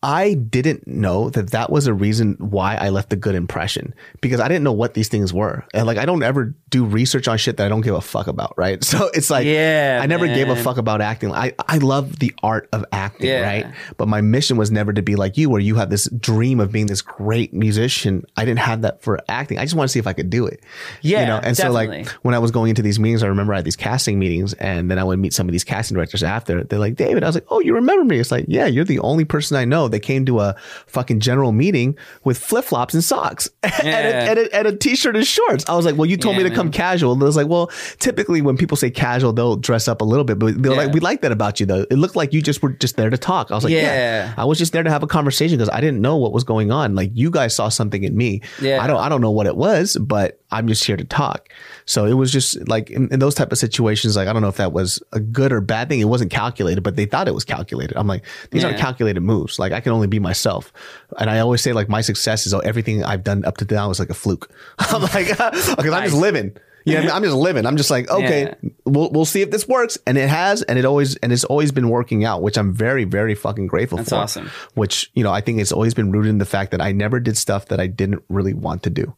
I 0.04 0.34
didn't 0.34 0.86
know 0.86 1.30
that 1.30 1.52
that 1.52 1.70
was 1.72 1.88
a 1.88 1.94
reason 1.94 2.36
why 2.40 2.76
I 2.76 2.90
left 2.90 3.14
a 3.14 3.16
good 3.16 3.36
impression 3.36 3.96
because 4.20 4.42
I 4.42 4.50
didn't 4.50 4.66
know 4.66 4.74
what 4.74 4.94
these 4.94 5.08
things 5.08 5.32
were. 5.34 5.64
And 5.74 5.88
like, 5.88 5.98
I 5.98 6.06
don't 6.06 6.22
ever 6.24 6.54
do 6.70 6.84
research 6.84 7.30
on 7.30 7.38
shit 7.38 7.56
that 7.58 7.66
I 7.66 7.70
don't 7.70 7.82
give 7.82 7.96
a 7.96 8.02
fuck 8.02 8.28
about. 8.28 8.54
Right. 8.58 8.84
So 8.94 9.10
it's 9.14 9.32
like, 9.32 9.46
Yeah, 9.48 10.00
I 10.04 10.06
never 10.06 10.28
gave 10.28 10.50
a 10.50 10.56
fuck 10.56 10.78
about 10.78 11.02
acting. 11.02 11.32
I, 11.34 11.54
I 11.68 11.78
love 11.78 12.20
the 12.20 12.32
art 12.44 12.70
of 12.72 12.86
acting. 12.92 13.30
Yeah. 13.30 13.42
Right. 13.42 13.66
But 13.98 14.08
my 14.08 14.22
mission 14.22 14.56
was 14.58 14.70
never 14.70 14.94
to 14.94 15.02
be 15.02 15.16
like 15.16 15.36
you, 15.38 15.50
where 15.50 15.62
you 15.62 15.76
have 15.76 15.90
this 15.90 16.08
dream 16.10 16.60
of 16.60 16.72
being 16.72 16.86
this 16.86 17.02
great 17.02 17.54
musician. 17.54 18.26
I 18.38 18.46
didn't 18.46 18.60
have 18.60 18.82
that 18.82 19.02
for 19.02 19.20
acting. 19.30 19.58
I 19.58 19.64
just 19.64 19.74
want 19.74 19.88
to 19.88 19.92
see 19.92 20.00
if 20.00 20.06
I 20.06 20.14
could 20.14 20.30
do 20.30 20.46
it. 20.46 20.60
Yeah, 21.02 21.22
You 21.22 21.28
know, 21.28 21.40
and 21.42 21.58
so 21.58 21.72
like 21.72 22.08
when 22.24 22.36
I 22.36 22.40
was 22.40 22.52
going 22.52 22.70
into 22.70 22.82
these 22.82 23.00
meetings, 23.00 23.24
I 23.24 23.28
remember 23.28 23.54
I 23.54 23.58
had 23.58 23.66
these 23.66 23.76
casting 23.78 24.20
meetings 24.20 24.54
and 24.54 24.92
then 24.92 25.00
I 25.00 25.04
would 25.04 25.18
meet 25.18 25.34
some 25.34 25.48
of 25.48 25.54
these 25.54 25.64
casting 25.64 25.96
directors 25.96 26.22
after. 26.22 26.64
They're 26.64 26.78
like, 26.78 26.96
David, 26.96 27.24
I 27.24 27.28
was 27.28 27.36
like, 27.36 27.46
oh, 27.50 27.62
you 27.62 27.74
remember 27.76 28.04
me? 28.04 28.20
It's 28.20 28.32
like, 28.32 28.46
yeah, 28.48 28.66
you're 28.68 28.86
the 28.86 29.00
only 29.00 29.26
person 29.26 29.58
I 29.58 29.66
know 29.66 29.88
that 29.94 30.02
came 30.02 30.26
to 30.26 30.40
a 30.42 30.56
fucking 30.88 31.22
general 31.22 31.52
meeting 31.54 31.98
with 32.26 32.38
flip 32.38 32.66
flops 32.66 32.94
and 32.94 33.04
socks 33.04 33.50
and, 33.64 33.88
a, 33.88 33.90
and, 34.16 34.40
a, 34.40 34.56
and 34.56 34.68
a 34.68 34.76
t-shirt 34.76 35.16
and 35.16 35.26
shorts. 35.26 35.64
I 35.70 35.76
was 35.76 35.86
like, 35.86 35.96
well, 35.96 36.06
you 36.06 36.18
told 36.18 36.36
Yeah, 36.36 36.44
me 36.44 36.50
to 36.50 36.56
come 36.56 36.70
casual. 36.72 37.14
And 37.14 37.22
I 37.22 37.26
was 37.26 37.36
like, 37.38 37.48
well, 37.48 37.68
typically 38.00 38.42
when 38.42 38.58
people 38.58 38.76
say 38.76 38.90
casual, 38.92 39.34
they'll 39.34 39.56
dress 39.56 39.88
up 39.88 40.02
a 40.02 40.04
little 40.04 40.26
bit, 40.26 40.38
but 40.40 40.62
they're 40.62 40.72
Yeah. 40.74 40.78
like, 40.78 40.94
we 40.94 41.00
like 41.00 41.22
that 41.22 41.32
about 41.32 41.60
you 41.60 41.66
though. 41.66 41.86
It 41.90 41.96
looked 41.98 42.16
like 42.16 42.34
you 42.34 42.42
just 42.42 42.62
were 42.62 42.70
just 42.70 42.98
there 42.98 43.10
to 43.10 43.18
talk. 43.18 43.52
I 43.52 43.56
was 43.56 43.64
like, 43.64 43.72
yeah, 43.74 43.82
Yeah. 43.82 44.34
I 44.38 44.46
was 44.46 44.58
just 44.58 44.74
there 44.74 44.84
to 44.84 44.90
have 44.90 45.04
a 45.04 45.08
conversation 45.08 45.58
because 45.58 45.70
I 45.74 45.80
didn't 45.82 46.02
know 46.02 46.18
what 46.18 46.34
was 46.34 46.44
going 46.44 46.72
on. 46.72 46.96
Like 46.96 47.12
you 47.14 47.32
guys 47.32 47.56
saw 47.56 47.70
something 47.70 48.04
in 48.04 48.18
me. 48.18 48.42
Yeah. 48.62 48.84
I 48.84 48.88
don't, 48.88 48.98
I 49.00 49.08
don't 49.10 49.22
know 49.22 49.32
what 49.32 49.48
it 49.48 49.56
was, 49.56 49.96
but 50.02 50.40
I'm 50.52 50.68
just 50.68 50.84
here 50.84 50.98
to 50.98 51.04
talk. 51.06 51.50
So 51.86 52.06
it 52.06 52.14
was 52.14 52.32
just 52.32 52.68
like 52.68 52.90
in, 52.90 53.08
in 53.12 53.20
those 53.20 53.36
type 53.36 53.52
of 53.52 53.58
situations, 53.58 54.16
like 54.16 54.28
I 54.28 54.34
don't 54.34 54.42
know 54.42 54.48
if 54.48 54.58
that 54.58 54.72
was 54.74 55.02
a 55.12 55.20
good 55.20 55.52
or 55.52 55.62
bad 55.62 55.90
thing. 55.90 56.00
It 56.00 56.06
wasn't 56.06 56.32
calculated, 56.32 56.82
but 56.82 56.96
they 56.96 57.06
thought 57.06 57.28
it 57.28 57.34
was 57.34 57.44
calculated. 57.46 57.98
I'm 57.98 58.08
like, 58.08 58.24
these 58.52 58.64
aren't 58.64 58.78
calculated 58.78 59.20
moves. 59.22 59.60
Like 59.60 59.72
I 59.74 59.80
can 59.82 59.92
only 59.92 60.08
be 60.08 60.20
myself. 60.20 60.72
And 61.20 61.30
I 61.30 61.40
always 61.40 61.62
say 61.62 61.74
like 61.74 61.90
my 61.90 62.02
success 62.02 62.46
is 62.48 62.54
oh, 62.54 62.60
everything 62.60 63.04
I've 63.04 63.24
done 63.24 63.44
up 63.46 63.58
to 63.58 63.66
now 63.74 63.90
is 63.90 64.00
like 64.00 64.10
a 64.10 64.14
fluke. 64.14 64.50
I'm 64.80 65.02
like, 65.02 65.28
because 65.28 65.78
I'm 65.78 66.04
just 66.04 66.16
living. 66.16 66.56
Yeah, 66.86 66.98
I 66.98 67.02
mean, 67.04 67.12
I'm 67.12 67.24
just 67.24 67.36
living. 67.38 67.66
I'm 67.66 67.78
just 67.78 67.90
like, 67.90 68.10
okay, 68.10 68.54
Yeah. 68.62 68.70
we'll 68.84 69.10
we'll 69.12 69.24
see 69.24 69.42
if 69.42 69.52
this 69.52 69.66
works, 69.70 69.98
and 70.06 70.18
it 70.18 70.28
has, 70.28 70.64
and 70.64 70.78
it 70.78 70.84
always 70.84 71.16
and 71.18 71.32
it's 71.32 71.46
always 71.46 71.72
been 71.72 71.88
working 71.88 72.26
out, 72.26 72.42
which 72.42 72.58
I'm 72.58 72.74
very 72.74 73.06
very 73.06 73.36
fucking 73.36 73.68
grateful 73.68 74.00
That's 74.00 74.10
for. 74.10 74.16
awesome. 74.16 74.52
Which 74.74 75.10
you 75.14 75.24
know, 75.24 75.32
I 75.32 75.40
think 75.40 75.62
it's 75.62 75.72
always 75.72 75.94
been 75.94 76.12
rooted 76.12 76.30
in 76.32 76.40
the 76.40 76.46
fact 76.46 76.72
that 76.72 76.82
I 76.82 76.92
never 76.92 77.22
did 77.22 77.38
stuff 77.38 77.68
that 77.68 77.80
I 77.80 77.88
didn't 77.88 78.22
really 78.28 78.54
want 78.54 78.84
to 78.84 78.90
do. 78.90 79.16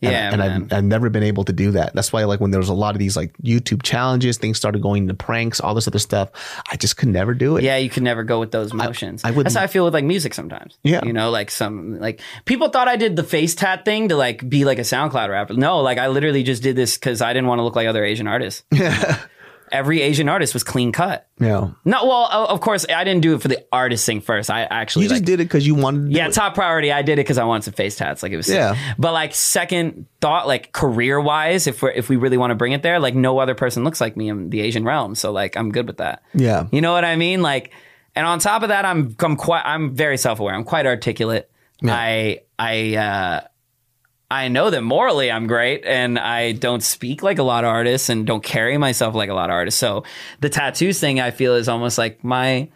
And- 0.00 0.12
Yeah, 0.12 0.28
and, 0.30 0.38
man. 0.38 0.62
I've, 0.70 0.72
I've 0.78 0.84
never 0.84 1.10
been 1.10 1.22
able 1.24 1.44
to 1.44 1.52
do 1.52 1.72
that. 1.72 1.94
That's 1.94 2.12
why, 2.12 2.24
like, 2.24 2.40
when 2.40 2.50
there 2.52 2.60
was 2.60 2.68
a 2.68 2.74
lot 2.74 2.94
of 2.94 2.98
these 2.98 3.16
like 3.16 3.36
YouTube 3.38 3.82
challenges, 3.82 4.38
things 4.38 4.56
started 4.56 4.80
going 4.80 5.02
into 5.02 5.14
pranks, 5.14 5.58
all 5.60 5.74
this 5.74 5.88
other 5.88 5.98
stuff. 5.98 6.30
I 6.70 6.76
just 6.76 6.96
could 6.96 7.08
never 7.08 7.34
do 7.34 7.56
it. 7.56 7.64
Yeah, 7.64 7.76
you 7.78 7.90
could 7.90 8.02
never 8.04 8.22
go 8.22 8.38
with 8.38 8.52
those 8.52 8.72
motions. 8.72 9.24
I 9.24 9.30
wouldn't- 9.30 9.46
That's 9.46 9.56
how 9.56 9.62
I 9.62 9.66
feel 9.66 9.84
with 9.84 9.94
like 9.94 10.04
music 10.04 10.34
sometimes. 10.34 10.78
Yeah. 10.84 11.04
You 11.04 11.12
know, 11.12 11.30
like 11.30 11.50
some 11.50 11.98
like 11.98 12.20
people 12.44 12.68
thought 12.68 12.86
I 12.88 12.96
did 12.96 13.16
the 13.16 13.24
face 13.24 13.54
tat 13.54 13.84
thing 13.84 14.08
to 14.10 14.16
like 14.16 14.48
be 14.48 14.64
like 14.64 14.78
a 14.78 14.82
SoundCloud 14.82 15.28
rapper. 15.30 15.54
No, 15.54 15.80
like 15.80 15.98
I 15.98 16.06
literally 16.08 16.42
just 16.42 16.62
did 16.62 16.76
this 16.76 16.96
because 16.96 17.20
I 17.20 17.32
didn't 17.32 17.48
want 17.48 17.58
to 17.58 17.62
look 17.64 17.74
like 17.76 17.88
other 17.88 18.04
Asian 18.04 18.26
artists. 18.28 18.62
Every 19.72 20.02
Asian 20.02 20.28
artist 20.28 20.54
was 20.54 20.64
clean 20.64 20.92
cut. 20.92 21.28
Yeah. 21.40 21.70
No, 21.84 22.06
well, 22.06 22.26
of 22.48 22.60
course, 22.60 22.86
I 22.88 23.04
didn't 23.04 23.22
do 23.22 23.34
it 23.34 23.42
for 23.42 23.48
the 23.48 23.64
artist 23.72 24.04
thing 24.06 24.20
first. 24.20 24.50
I 24.50 24.62
actually 24.62 25.04
You 25.04 25.08
just 25.10 25.20
like, 25.20 25.26
did 25.26 25.40
it 25.40 25.44
because 25.44 25.66
you 25.66 25.74
wanted 25.74 26.02
to 26.02 26.08
do 26.08 26.16
yeah, 26.16 26.28
it. 26.28 26.32
top 26.32 26.54
priority. 26.54 26.92
I 26.92 27.02
did 27.02 27.14
it 27.14 27.22
because 27.24 27.38
I 27.38 27.44
wanted 27.44 27.64
some 27.64 27.74
face 27.74 27.96
tats. 27.96 28.22
Like 28.22 28.32
it 28.32 28.36
was, 28.36 28.46
sick. 28.46 28.56
Yeah. 28.56 28.76
But 28.98 29.12
like 29.12 29.34
second 29.34 30.06
thought, 30.20 30.46
like 30.46 30.72
career 30.72 31.20
wise, 31.20 31.66
if 31.66 31.82
we 31.82 31.92
if 31.94 32.08
we 32.08 32.16
really 32.16 32.36
want 32.36 32.50
to 32.50 32.54
bring 32.54 32.72
it 32.72 32.82
there, 32.82 32.98
like 33.00 33.14
no 33.14 33.38
other 33.38 33.54
person 33.54 33.84
looks 33.84 34.00
like 34.00 34.16
me 34.16 34.28
in 34.28 34.50
the 34.50 34.60
Asian 34.60 34.84
realm. 34.84 35.14
So 35.14 35.32
like 35.32 35.56
I'm 35.56 35.70
good 35.72 35.86
with 35.86 35.98
that. 35.98 36.22
Yeah. 36.34 36.66
You 36.72 36.80
know 36.80 36.92
what 36.92 37.04
I 37.04 37.16
mean? 37.16 37.42
Like, 37.42 37.72
and 38.14 38.26
on 38.26 38.38
top 38.38 38.62
of 38.62 38.70
that, 38.70 38.84
I'm 38.84 39.14
I'm 39.20 39.36
quite 39.36 39.62
I'm 39.64 39.94
very 39.94 40.18
self 40.18 40.40
aware. 40.40 40.54
I'm 40.54 40.64
quite 40.64 40.86
articulate. 40.86 41.50
I 41.84 42.40
I 42.58 42.96
uh, 42.96 43.40
I 44.30 44.48
know 44.48 44.68
that 44.70 44.82
morally 44.82 45.30
I'm 45.30 45.46
great, 45.46 45.84
and 45.84 46.18
I 46.18 46.52
don't 46.52 46.82
speak 46.82 47.22
like 47.22 47.38
a 47.38 47.42
lot 47.42 47.64
of 47.64 47.70
artists, 47.70 48.08
and 48.08 48.26
don't 48.26 48.42
carry 48.42 48.76
myself 48.76 49.14
like 49.14 49.30
a 49.30 49.34
lot 49.34 49.50
of 49.50 49.54
artists. 49.54 49.80
So 49.80 50.04
the 50.40 50.50
tattoos 50.50 51.00
thing, 51.00 51.20
I 51.20 51.30
feel, 51.30 51.54
is 51.54 51.68
almost 51.68 51.98
like 51.98 52.22
my. 52.22 52.68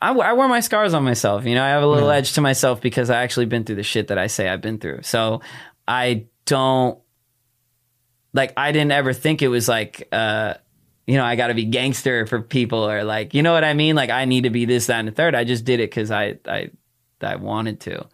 I, 0.00 0.12
I 0.12 0.32
wear 0.34 0.46
my 0.46 0.60
scars 0.60 0.94
on 0.94 1.02
myself. 1.02 1.44
You 1.44 1.56
know, 1.56 1.64
I 1.64 1.70
have 1.70 1.82
a 1.82 1.86
little 1.86 2.10
edge 2.10 2.34
to 2.34 2.40
myself 2.40 2.80
because 2.80 3.10
I 3.10 3.22
actually 3.22 3.46
been 3.46 3.64
through 3.64 3.76
the 3.76 3.82
shit 3.82 4.08
that 4.08 4.18
I 4.18 4.28
say 4.28 4.48
I've 4.48 4.60
been 4.60 4.78
through. 4.78 5.02
So 5.02 5.40
I 5.88 6.26
don't 6.44 7.00
like 8.32 8.52
I 8.56 8.70
didn't 8.70 8.92
ever 8.92 9.12
think 9.12 9.42
it 9.42 9.48
was 9.48 9.68
like 9.68 10.06
uh 10.12 10.54
you 11.08 11.16
know, 11.16 11.24
I 11.24 11.36
got 11.36 11.46
to 11.46 11.54
be 11.54 11.64
gangster 11.64 12.26
for 12.26 12.42
people 12.42 12.86
or 12.86 13.02
like, 13.02 13.32
you 13.32 13.42
know 13.42 13.54
what 13.54 13.64
I 13.64 13.72
mean? 13.72 13.96
Like 13.96 14.10
I 14.10 14.26
need 14.26 14.42
to 14.42 14.50
be 14.50 14.66
this, 14.66 14.86
that, 14.86 14.98
and 14.98 15.08
the 15.08 15.12
third. 15.12 15.34
I 15.34 15.44
just 15.44 15.64
did 15.64 15.80
it 15.80 15.88
because 15.88 16.10
I, 16.10 16.38
I, 16.46 16.68
I 17.20 17.36
wanted 17.36 17.80
to. 17.80 18.06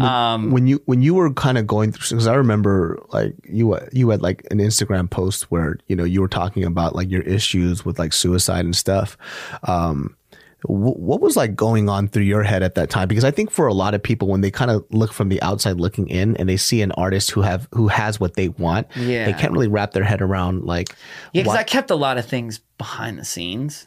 Um, 0.00 0.50
when 0.50 0.66
you 0.66 0.82
when 0.86 1.02
you 1.02 1.14
were 1.14 1.32
kind 1.32 1.56
of 1.58 1.66
going 1.66 1.92
through 1.92 2.08
because 2.16 2.26
I 2.26 2.34
remember 2.34 2.98
like 3.10 3.34
you 3.44 3.78
you 3.92 4.10
had 4.10 4.22
like 4.22 4.46
an 4.50 4.58
Instagram 4.58 5.08
post 5.10 5.50
where 5.50 5.78
you 5.88 5.96
know 5.96 6.04
you 6.04 6.20
were 6.20 6.28
talking 6.28 6.64
about 6.64 6.94
like 6.94 7.10
your 7.10 7.22
issues 7.22 7.84
with 7.84 7.98
like 7.98 8.12
suicide 8.12 8.64
and 8.64 8.76
stuff. 8.76 9.16
Um, 9.64 10.16
wh- 10.62 10.98
what 11.00 11.20
was 11.20 11.36
like 11.36 11.56
going 11.56 11.88
on 11.88 12.08
through 12.08 12.24
your 12.24 12.42
head 12.42 12.62
at 12.62 12.74
that 12.74 12.90
time? 12.90 13.08
Because 13.08 13.24
I 13.24 13.30
think 13.30 13.50
for 13.50 13.66
a 13.66 13.72
lot 13.74 13.94
of 13.94 14.02
people, 14.02 14.28
when 14.28 14.42
they 14.42 14.50
kind 14.50 14.70
of 14.70 14.84
look 14.90 15.12
from 15.12 15.30
the 15.30 15.40
outside 15.42 15.80
looking 15.80 16.08
in 16.08 16.36
and 16.36 16.48
they 16.48 16.56
see 16.58 16.82
an 16.82 16.92
artist 16.92 17.30
who 17.30 17.40
have 17.42 17.66
who 17.72 17.88
has 17.88 18.20
what 18.20 18.34
they 18.34 18.48
want, 18.50 18.86
Yeah. 18.96 19.24
they 19.24 19.32
can't 19.32 19.52
really 19.52 19.68
wrap 19.68 19.92
their 19.92 20.04
head 20.04 20.20
around 20.20 20.64
like 20.64 20.90
Yeah, 21.32 21.42
because 21.44 21.56
I 21.56 21.62
kept 21.62 21.90
a 21.90 21.96
lot 21.96 22.18
of 22.18 22.26
things 22.26 22.60
behind 22.76 23.18
the 23.18 23.24
scenes. 23.24 23.86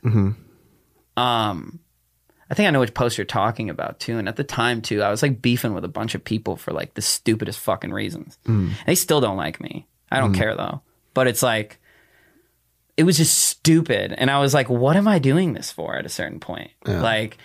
Um, 1.15 1.79
I 2.53 2.55
think 2.55 2.67
I 2.67 2.69
know 2.69 2.81
which 2.81 2.93
post 2.93 3.17
you're 3.17 3.25
talking 3.25 3.71
about 3.71 3.99
too. 3.99 4.19
And 4.19 4.29
at 4.29 4.35
the 4.35 4.43
time 4.43 4.83
too, 4.83 5.01
I 5.01 5.09
was 5.09 5.23
like 5.23 5.41
beefing 5.41 5.73
with 5.73 5.83
a 5.83 5.87
bunch 5.87 6.13
of 6.13 6.23
people 6.23 6.55
for 6.55 6.71
like 6.71 6.93
the 6.93 7.01
stupidest 7.01 7.59
fucking 7.59 7.91
reasons. 7.91 8.37
Hmm. 8.45 8.73
They 8.85 8.93
still 8.93 9.19
don't 9.19 9.37
like 9.37 9.59
me. 9.59 9.87
I 10.11 10.19
don't 10.19 10.35
hmm. 10.35 10.39
care 10.39 10.55
though. 10.55 10.83
But 11.15 11.25
it's 11.25 11.41
like 11.41 11.79
it 12.95 13.05
was 13.05 13.17
just 13.17 13.35
stupid, 13.35 14.13
and 14.15 14.29
I 14.29 14.37
was 14.37 14.53
like, 14.53 14.69
"What 14.69 14.95
am 14.97 15.07
I 15.07 15.17
doing 15.17 15.53
this 15.53 15.71
for?" 15.71 15.95
At 15.95 16.05
a 16.05 16.09
certain 16.09 16.39
point, 16.39 16.69
like, 16.85 17.39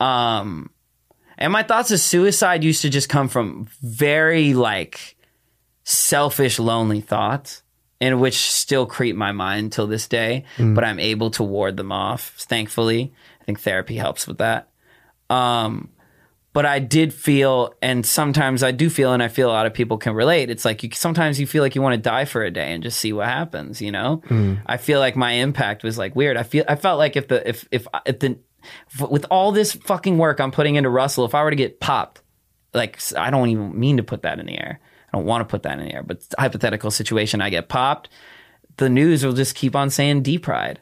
um, 0.00 0.70
and 1.36 1.52
my 1.52 1.62
thoughts 1.62 1.92
of 1.92 2.00
suicide 2.00 2.64
used 2.64 2.82
to 2.82 2.90
just 2.90 3.08
come 3.08 3.28
from 3.28 3.68
very 3.80 4.54
like 4.54 5.16
selfish, 5.84 6.58
lonely 6.58 7.00
thoughts, 7.00 7.62
and 8.00 8.20
which 8.20 8.38
still 8.38 8.86
creep 8.86 9.14
my 9.14 9.30
mind 9.30 9.70
till 9.70 9.86
this 9.86 10.08
day. 10.08 10.46
Hmm. 10.56 10.74
But 10.74 10.82
I'm 10.82 10.98
able 10.98 11.30
to 11.32 11.44
ward 11.44 11.76
them 11.76 11.92
off, 11.92 12.34
thankfully. 12.38 13.12
I 13.48 13.50
think 13.50 13.60
therapy 13.60 13.96
helps 13.96 14.26
with 14.26 14.38
that. 14.38 14.68
Um, 15.30 15.88
but 16.52 16.66
I 16.66 16.80
did 16.80 17.14
feel, 17.14 17.72
and 17.80 18.04
sometimes 18.04 18.62
I 18.62 18.72
do 18.72 18.90
feel, 18.90 19.14
and 19.14 19.22
I 19.22 19.28
feel 19.28 19.48
a 19.48 19.52
lot 19.52 19.64
of 19.64 19.72
people 19.72 19.96
can 19.96 20.12
relate. 20.12 20.50
It's 20.50 20.66
like 20.66 20.82
you 20.82 20.90
sometimes 20.92 21.40
you 21.40 21.46
feel 21.46 21.62
like 21.62 21.74
you 21.74 21.80
want 21.80 21.94
to 21.94 22.00
die 22.00 22.26
for 22.26 22.42
a 22.42 22.50
day 22.50 22.74
and 22.74 22.82
just 22.82 23.00
see 23.00 23.14
what 23.14 23.26
happens. 23.26 23.80
You 23.80 23.90
know, 23.90 24.22
I 24.66 24.76
feel 24.76 25.00
like 25.00 25.16
my 25.16 25.32
impact 25.32 25.82
was 25.82 25.96
like 25.96 26.14
weird. 26.14 26.36
I 26.36 26.42
feel 26.42 26.64
I 26.68 26.76
felt 26.76 26.98
like 26.98 27.16
if 27.16 27.28
the 27.28 27.48
if 27.48 27.66
if 27.70 27.86
if 28.04 28.18
the 28.18 28.38
with 29.08 29.24
all 29.30 29.50
this 29.50 29.72
fucking 29.72 30.18
work 30.18 30.40
I'm 30.40 30.50
putting 30.50 30.74
into 30.74 30.90
Russell, 30.90 31.24
if 31.24 31.34
I 31.34 31.42
were 31.42 31.50
to 31.50 31.56
get 31.56 31.80
popped, 31.80 32.20
like 32.74 33.00
I 33.16 33.30
don't 33.30 33.48
even 33.48 33.78
mean 33.80 33.96
to 33.96 34.02
put 34.02 34.22
that 34.22 34.38
in 34.38 34.44
the 34.44 34.58
air. 34.58 34.78
I 35.10 35.16
don't 35.16 35.26
want 35.26 35.40
to 35.40 35.50
put 35.50 35.62
that 35.62 35.78
in 35.78 35.86
the 35.86 35.94
air, 35.94 36.02
but 36.02 36.22
hypothetical 36.38 36.90
situation, 36.90 37.40
I 37.40 37.48
get 37.48 37.70
popped. 37.70 38.10
The 38.76 38.90
news 38.90 39.24
will 39.24 39.32
just 39.32 39.54
keep 39.54 39.74
on 39.74 39.88
saying 39.88 40.22
D 40.22 40.38
Pryde. 40.38 40.80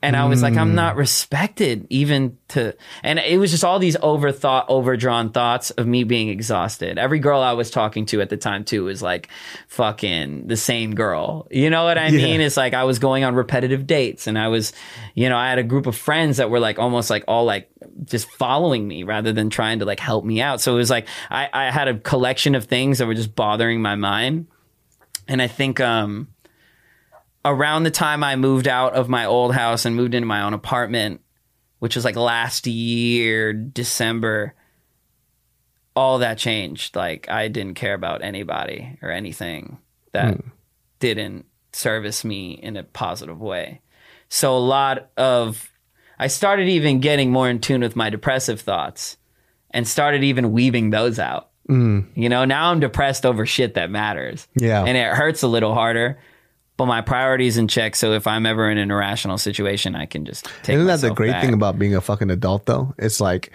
And 0.00 0.14
I 0.14 0.26
was 0.26 0.42
like, 0.42 0.56
I'm 0.56 0.76
not 0.76 0.94
respected 0.94 1.84
even 1.90 2.38
to, 2.48 2.76
and 3.02 3.18
it 3.18 3.36
was 3.38 3.50
just 3.50 3.64
all 3.64 3.80
these 3.80 3.96
overthought, 3.96 4.68
overdrawn 4.68 5.32
thoughts 5.32 5.72
of 5.72 5.88
me 5.88 6.04
being 6.04 6.28
exhausted. 6.28 6.98
Every 6.98 7.18
girl 7.18 7.40
I 7.40 7.54
was 7.54 7.68
talking 7.68 8.06
to 8.06 8.20
at 8.20 8.28
the 8.28 8.36
time 8.36 8.64
too 8.64 8.84
was 8.84 9.02
like 9.02 9.28
fucking 9.66 10.46
the 10.46 10.56
same 10.56 10.94
girl. 10.94 11.48
You 11.50 11.68
know 11.68 11.82
what 11.82 11.98
I 11.98 12.12
mean? 12.12 12.40
It's 12.40 12.56
like 12.56 12.74
I 12.74 12.84
was 12.84 13.00
going 13.00 13.24
on 13.24 13.34
repetitive 13.34 13.88
dates 13.88 14.28
and 14.28 14.38
I 14.38 14.46
was, 14.46 14.72
you 15.16 15.28
know, 15.28 15.36
I 15.36 15.48
had 15.50 15.58
a 15.58 15.64
group 15.64 15.86
of 15.86 15.96
friends 15.96 16.36
that 16.36 16.48
were 16.48 16.60
like 16.60 16.78
almost 16.78 17.10
like 17.10 17.24
all 17.26 17.44
like 17.44 17.68
just 18.04 18.30
following 18.30 18.86
me 18.86 19.02
rather 19.02 19.32
than 19.32 19.50
trying 19.50 19.80
to 19.80 19.84
like 19.84 19.98
help 19.98 20.24
me 20.24 20.40
out. 20.40 20.60
So 20.60 20.74
it 20.74 20.76
was 20.76 20.90
like 20.90 21.08
I, 21.28 21.48
I 21.52 21.70
had 21.72 21.88
a 21.88 21.98
collection 21.98 22.54
of 22.54 22.66
things 22.66 22.98
that 22.98 23.06
were 23.06 23.14
just 23.14 23.34
bothering 23.34 23.82
my 23.82 23.96
mind. 23.96 24.46
And 25.26 25.42
I 25.42 25.48
think, 25.48 25.80
um, 25.80 26.28
around 27.44 27.84
the 27.84 27.90
time 27.90 28.22
I 28.24 28.36
moved 28.36 28.68
out 28.68 28.94
of 28.94 29.08
my 29.08 29.24
old 29.24 29.54
house 29.54 29.84
and 29.84 29.96
moved 29.96 30.14
into 30.14 30.26
my 30.26 30.42
own 30.42 30.54
apartment, 30.54 31.20
which 31.78 31.94
was 31.94 32.04
like 32.04 32.16
last 32.16 32.66
year, 32.66 33.52
December, 33.52 34.54
all 35.94 36.18
that 36.18 36.38
changed. 36.38 36.96
Like 36.96 37.28
I 37.28 37.48
didn't 37.48 37.74
care 37.74 37.94
about 37.94 38.22
anybody 38.22 38.98
or 39.02 39.10
anything 39.10 39.78
that 40.12 40.34
hmm. 40.34 40.48
didn't 41.00 41.46
service 41.72 42.24
me 42.24 42.52
in 42.52 42.76
a 42.76 42.82
positive 42.82 43.40
way. 43.40 43.80
So 44.28 44.56
a 44.56 44.58
lot 44.58 45.10
of 45.16 45.70
I 46.18 46.26
started 46.26 46.68
even 46.68 47.00
getting 47.00 47.30
more 47.30 47.48
in 47.48 47.60
tune 47.60 47.80
with 47.80 47.96
my 47.96 48.10
depressive 48.10 48.60
thoughts 48.60 49.16
and 49.70 49.86
started 49.86 50.24
even 50.24 50.52
weaving 50.52 50.90
those 50.90 51.18
out. 51.18 51.50
Hmm. 51.66 52.00
You 52.14 52.28
know, 52.28 52.44
now 52.44 52.70
I'm 52.70 52.80
depressed 52.80 53.26
over 53.26 53.46
shit 53.46 53.74
that 53.74 53.90
matters. 53.90 54.48
Yeah. 54.54 54.84
And 54.84 54.96
it 54.96 55.14
hurts 55.14 55.42
a 55.42 55.48
little 55.48 55.74
harder, 55.74 56.18
but 56.78 56.86
my 56.86 57.00
priorities 57.00 57.58
in 57.58 57.66
check. 57.66 57.96
So 57.96 58.12
if 58.12 58.28
I'm 58.28 58.46
ever 58.46 58.70
in 58.70 58.78
an 58.78 58.92
irrational 58.92 59.36
situation, 59.36 59.96
I 59.96 60.06
can 60.06 60.24
just 60.24 60.48
take. 60.62 60.76
Isn't 60.76 60.86
that 60.86 61.00
the 61.00 61.12
great 61.12 61.32
back. 61.32 61.44
thing 61.44 61.52
about 61.52 61.76
being 61.76 61.94
a 61.96 62.00
fucking 62.00 62.30
adult 62.30 62.66
though? 62.66 62.94
It's 62.98 63.20
like 63.20 63.50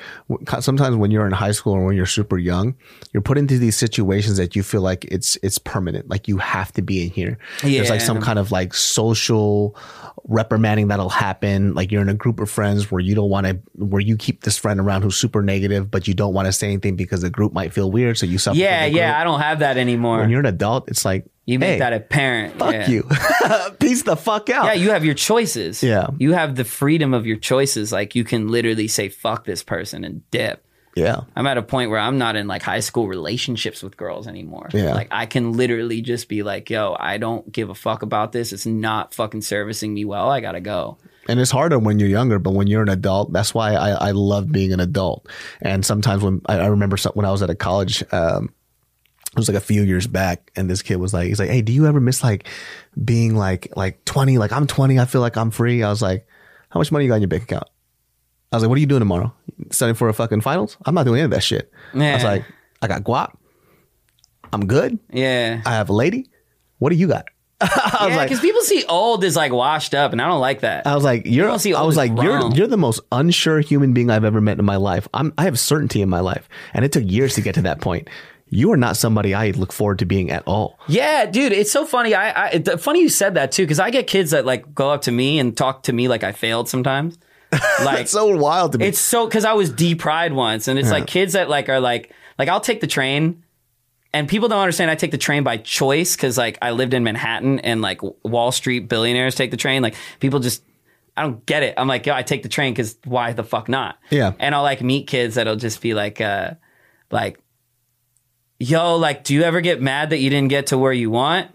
sometimes 0.60 0.98
when 0.98 1.10
you're 1.10 1.26
in 1.26 1.32
high 1.32 1.54
school 1.54 1.72
or 1.74 1.86
when 1.86 1.95
you're 1.95 2.06
super 2.06 2.38
young, 2.38 2.76
you're 3.14 3.22
put 3.24 3.38
into 3.38 3.58
these 3.58 3.78
situations 3.78 4.36
that 4.36 4.58
you 4.58 4.62
feel 4.62 4.82
like 4.82 5.06
it's 5.06 5.38
it's 5.41 5.58
permanent. 5.58 6.10
Like 6.10 6.28
you 6.28 6.38
have 6.38 6.74
to 6.74 6.82
be 6.82 7.06
in 7.06 7.12
here. 7.12 7.38
There's 7.62 7.90
like 7.90 8.02
some 8.02 8.22
kind 8.22 8.38
of 8.38 8.52
like 8.52 8.74
social 8.74 9.78
reprimanding 10.26 10.90
that'll 10.90 11.08
happen. 11.08 11.74
Like 11.76 11.94
you're 11.94 12.02
in 12.02 12.10
a 12.10 12.14
group 12.14 12.41
of 12.41 12.50
friends 12.50 12.91
where 12.91 13.00
you 13.00 13.16
don't 13.16 13.30
want 13.30 13.48
to 13.48 13.58
where 13.76 14.02
you 14.02 14.18
keep 14.18 14.44
this 14.44 14.58
friend 14.58 14.82
around 14.82 15.02
who's 15.04 15.16
super 15.16 15.41
negative, 15.41 15.90
but 15.90 16.10
you 16.10 16.14
don't 16.14 16.34
want 16.34 16.48
to 16.48 16.52
say 16.52 16.68
anything 16.68 16.98
because 16.98 17.22
the 17.22 17.30
group 17.30 17.54
might 17.54 17.72
feel 17.72 17.90
weird. 17.90 18.18
So 18.18 18.26
you 18.26 18.38
suffer. 18.38 18.58
Yeah, 18.58 18.84
yeah. 18.84 19.18
I 19.18 19.24
don't 19.24 19.40
have 19.40 19.60
that 19.60 19.78
anymore. 19.78 20.18
When 20.18 20.30
you're 20.30 20.41
an 20.41 20.45
adult, 20.45 20.90
it's 20.90 21.06
like 21.06 21.26
you 21.45 21.60
make 21.60 21.74
hey, 21.74 21.80
that 21.80 21.94
apparent. 21.94 22.57
fuck 22.57 22.74
yeah. 22.74 22.90
you. 22.90 23.03
Peace 23.80 24.03
the 24.03 24.15
fuck 24.15 24.49
out. 24.49 24.65
Yeah, 24.65 24.74
you 24.74 24.91
have 24.91 25.03
your 25.03 25.14
choices. 25.14 25.84
Yeah. 25.84 26.07
You 26.18 26.34
have 26.34 26.56
the 26.56 26.64
freedom 26.64 27.14
of 27.14 27.26
your 27.26 27.38
choices. 27.38 27.91
Like 27.91 28.15
you 28.15 28.24
can 28.24 28.48
literally 28.48 28.88
say 28.88 29.10
fuck 29.10 29.44
this 29.45 29.61
person 29.61 30.06
and 30.06 30.30
dip. 30.32 30.65
yeah. 30.95 31.22
I'm 31.36 31.45
at 31.48 31.57
a 31.57 31.61
point 31.61 31.90
where 31.90 31.99
I'm 31.99 32.18
not 32.18 32.36
in 32.38 32.48
like 32.48 32.61
high 32.61 32.80
school 32.80 33.07
relationships 33.07 33.84
with 33.84 33.98
girls 33.98 34.28
anymore. 34.28 34.70
Yeah. 34.74 34.94
Like 34.94 35.10
I 35.11 35.26
can 35.26 35.53
literally 35.53 36.02
just 36.02 36.30
be 36.30 36.44
like, 36.44 36.70
yo, 36.70 36.95
I 36.98 37.18
don't 37.18 37.52
give 37.52 37.70
a 37.70 37.76
fuck 37.76 38.03
about 38.03 38.32
this. 38.32 38.53
It's 38.53 38.65
not 38.65 39.14
fucking 39.14 39.41
servicing 39.41 39.94
me 39.94 40.06
well. 40.06 40.30
I 40.30 40.40
gotta 40.40 40.61
go. 40.61 40.98
And 41.28 41.40
it's 41.40 41.52
harder 41.52 41.80
when 41.80 41.99
you're 41.99 42.10
younger, 42.10 42.38
but 42.38 42.52
when 42.52 42.68
you're 42.68 42.84
an 42.84 42.90
adult, 42.90 43.32
that's 43.32 43.53
why 43.53 43.74
I, 43.74 43.91
I 43.91 44.11
love 44.11 44.52
being 44.52 44.74
an 44.74 44.80
adult. 44.82 45.28
And 45.61 45.86
sometimes 45.86 46.22
when 46.22 46.41
I, 46.48 46.60
I 46.60 46.65
remember 46.68 46.98
some, 46.98 47.14
when 47.14 47.26
I 47.26 47.32
was 47.32 47.41
at 47.41 47.49
a 47.49 47.56
college, 47.56 48.03
um, 48.14 48.53
it 49.34 49.39
was 49.39 49.47
like 49.47 49.57
a 49.57 49.61
few 49.61 49.81
years 49.81 50.05
back, 50.05 50.51
and 50.55 50.69
this 50.69 50.84
kid 50.84 50.97
was 50.97 51.11
like, 51.11 51.27
he's 51.27 51.39
like, 51.39 51.49
"Hey, 51.49 51.64
do 51.64 51.73
you 51.73 51.88
ever 51.88 51.99
miss 51.99 52.23
like 52.23 52.47
being 53.03 53.35
like 53.35 53.73
like 53.76 54.05
20? 54.05 54.38
Like 54.38 54.51
I'm 54.51 54.68
20, 54.68 54.99
I 54.99 55.05
feel 55.05 55.22
like 55.22 55.38
I'm 55.38 55.49
free." 55.49 55.81
I 55.81 55.89
was 55.89 56.03
like, 56.03 56.27
"How 56.69 56.80
much 56.80 56.91
money 56.91 57.05
you 57.05 57.10
got 57.10 57.15
in 57.15 57.23
your 57.23 57.30
bank 57.30 57.43
account?" 57.43 57.68
I 58.51 58.57
was 58.57 58.64
like, 58.64 58.69
"What 58.69 58.77
are 58.77 58.81
you 58.81 58.85
doing 58.85 58.99
tomorrow? 58.99 59.34
Studying 59.72 59.95
for 59.95 60.07
a 60.07 60.14
fucking 60.14 60.41
finals? 60.41 60.77
I'm 60.85 60.93
not 60.93 61.05
doing 61.05 61.19
any 61.19 61.26
of 61.26 61.31
that 61.31 61.41
shit." 61.41 61.72
I 61.95 62.14
was 62.14 62.23
like, 62.23 62.45
"I 62.81 62.88
got 62.88 63.03
guap. 63.03 63.35
I'm 64.51 64.68
good. 64.68 64.99
Yeah. 65.11 65.61
I 65.65 65.72
have 65.72 65.89
a 65.89 65.93
lady. 65.93 66.30
What 66.77 66.91
do 66.91 66.95
you 66.95 67.07
got?" 67.07 67.26
I 67.64 67.65
was 68.01 68.10
yeah, 68.10 68.18
like, 68.18 68.30
because 68.30 68.41
people 68.41 68.61
see 68.61 68.84
old 68.85 69.23
as 69.23 69.35
like 69.38 69.53
washed 69.53 69.93
up, 69.93 70.11
and 70.11 70.22
I 70.22 70.27
don't 70.27 70.41
like 70.41 70.61
that. 70.61 70.85
I 70.85 70.95
was 70.95 71.03
like, 71.03 71.23
you're. 71.26 71.57
see 71.60 71.73
I 71.73 71.81
was 71.84 71.93
as 71.93 71.97
like, 71.97 72.11
you're. 72.22 72.53
You're 72.53 72.68
the 72.68 72.77
most 72.77 72.99
unsure 73.11 73.61
human 73.61 73.93
being 73.93 74.10
I've 74.10 74.26
ever 74.26 74.41
met 74.41 74.60
in 74.60 74.65
my 74.65 74.76
life. 74.76 75.07
I'm. 75.14 75.34
I 75.38 75.45
have 75.45 75.57
certainty 75.57 76.01
in 76.01 76.10
my 76.10 76.19
life, 76.19 76.49
and 76.73 76.84
it 76.84 76.91
took 76.91 77.03
years 77.05 77.35
to 77.35 77.41
get 77.41 77.55
to 77.55 77.61
that 77.61 77.80
point. 77.80 78.10
You 78.54 78.72
are 78.72 78.78
not 78.78 78.98
somebody 78.98 79.34
I 79.34 79.52
look 79.52 79.74
forward 79.74 80.00
to 80.00 80.06
being 80.06 80.30
at 80.30 80.44
all. 80.46 80.80
Yeah, 80.88 81.26
dude, 81.26 81.52
it's 81.52 81.72
so 81.72 81.86
funny. 81.86 82.14
I, 82.14 82.50
I 82.50 82.60
funny 82.78 83.02
you 83.02 83.10
said 83.10 83.34
that 83.34 83.52
too, 83.52 83.64
because 83.64 83.80
I 83.80 83.90
get 83.90 84.08
kids 84.08 84.32
that 84.32 84.46
like 84.46 84.74
go 84.76 84.92
up 84.92 85.02
to 85.04 85.12
me 85.12 85.40
and 85.40 85.56
talk 85.58 85.84
to 85.84 85.94
me 85.94 86.08
like 86.08 86.24
I 86.24 86.32
failed 86.32 86.70
sometimes. 86.70 87.18
Like 87.84 88.02
It's 88.02 88.12
so 88.12 88.36
wild 88.36 88.72
to 88.72 88.78
me. 88.80 88.88
It's 88.88 89.00
so 89.00 89.28
because 89.28 89.46
I 89.46 89.54
was 89.54 89.72
D 89.72 89.94
Pryde 89.96 90.34
once, 90.34 90.68
and 90.68 90.80
it's 90.80 90.90
like 90.90 91.06
kids 91.06 91.34
that 91.34 91.50
like 91.50 91.70
are 91.70 91.80
like 91.80 92.12
like 92.40 92.50
I'll 92.50 92.60
take 92.60 92.82
the 92.82 92.88
train, 92.88 93.44
and 94.12 94.28
people 94.28 94.50
don't 94.50 94.60
understand 94.60 94.90
I 94.90 94.96
take 94.96 95.12
the 95.12 95.20
train 95.20 95.44
by 95.44 95.58
choice 95.58 96.16
because 96.16 96.36
like 96.36 96.58
I 96.64 96.72
lived 96.72 96.96
in 96.96 97.04
Manhattan 97.04 97.60
and 97.60 97.82
like 97.82 98.02
Wall 98.24 98.52
Street 98.52 98.90
billionaires 98.90 99.36
take 99.36 99.52
the 99.52 99.58
train. 99.58 99.84
Like 99.84 99.96
people 100.20 100.40
just 100.40 100.64
I 101.16 101.22
don't 101.22 101.46
get 101.46 101.62
it. 101.62 101.76
I'm 101.78 101.88
like 101.88 102.08
yo, 102.08 102.16
I 102.16 102.24
take 102.24 102.42
the 102.42 102.50
train 102.50 102.74
because 102.74 102.98
why 103.06 103.34
the 103.34 103.44
fuck 103.44 103.70
not? 103.70 104.00
Yeah. 104.10 104.34
and 104.40 104.56
I'll 104.56 104.64
like 104.64 104.82
meet 104.82 105.06
kids 105.08 105.36
that'll 105.36 105.56
just 105.56 105.80
be 105.80 105.94
like 105.94 106.22
uh 106.22 106.54
like 107.12 107.40
yo 108.64 108.95
like 108.95 109.23
do 109.23 109.34
you 109.34 109.44
ever 109.44 109.61
get 109.61 109.81
mad 109.81 110.10
that 110.11 110.18
you 110.19 110.30
didn't 110.30 110.49
get 110.49 110.68
to 110.68 110.77
where 110.77 110.94
you 110.94 111.10
want? 111.10 111.49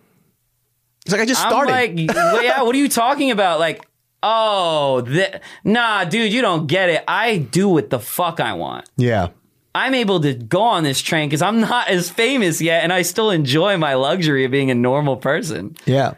it's 1.05 1.12
like 1.12 1.22
I 1.22 1.26
just 1.26 1.40
started. 1.40 1.72
I'm 1.72 2.06
like, 2.06 2.14
yeah, 2.44 2.62
what 2.62 2.74
are 2.74 2.78
you 2.78 2.89
talking 2.89 3.30
about? 3.30 3.59
Like, 3.60 3.86
oh, 4.22 5.01
th- 5.01 5.36
nah, 5.64 6.05
dude, 6.05 6.30
you 6.32 6.43
don't 6.43 6.66
get 6.66 6.90
it. 6.90 7.02
I 7.09 7.39
do 7.39 7.68
what 7.68 7.89
the 7.89 7.98
fuck 7.98 8.40
I 8.40 8.52
want. 8.52 8.89
yeah, 8.97 9.28
I'm 9.74 9.94
able 9.94 10.20
to 10.20 10.35
go 10.35 10.60
on 10.62 10.82
this 10.85 11.01
train 11.01 11.28
because 11.28 11.40
I'm 11.40 11.60
not 11.60 11.89
as 11.89 12.10
famous 12.10 12.60
yet, 12.60 12.82
and 12.82 12.93
I 12.93 13.02
still 13.02 13.30
enjoy 13.30 13.76
my 13.78 13.94
luxury 13.94 14.44
of 14.44 14.51
being 14.51 14.70
a 14.70 14.74
normal 14.74 15.16
person. 15.16 15.76
yeah, 15.86 16.14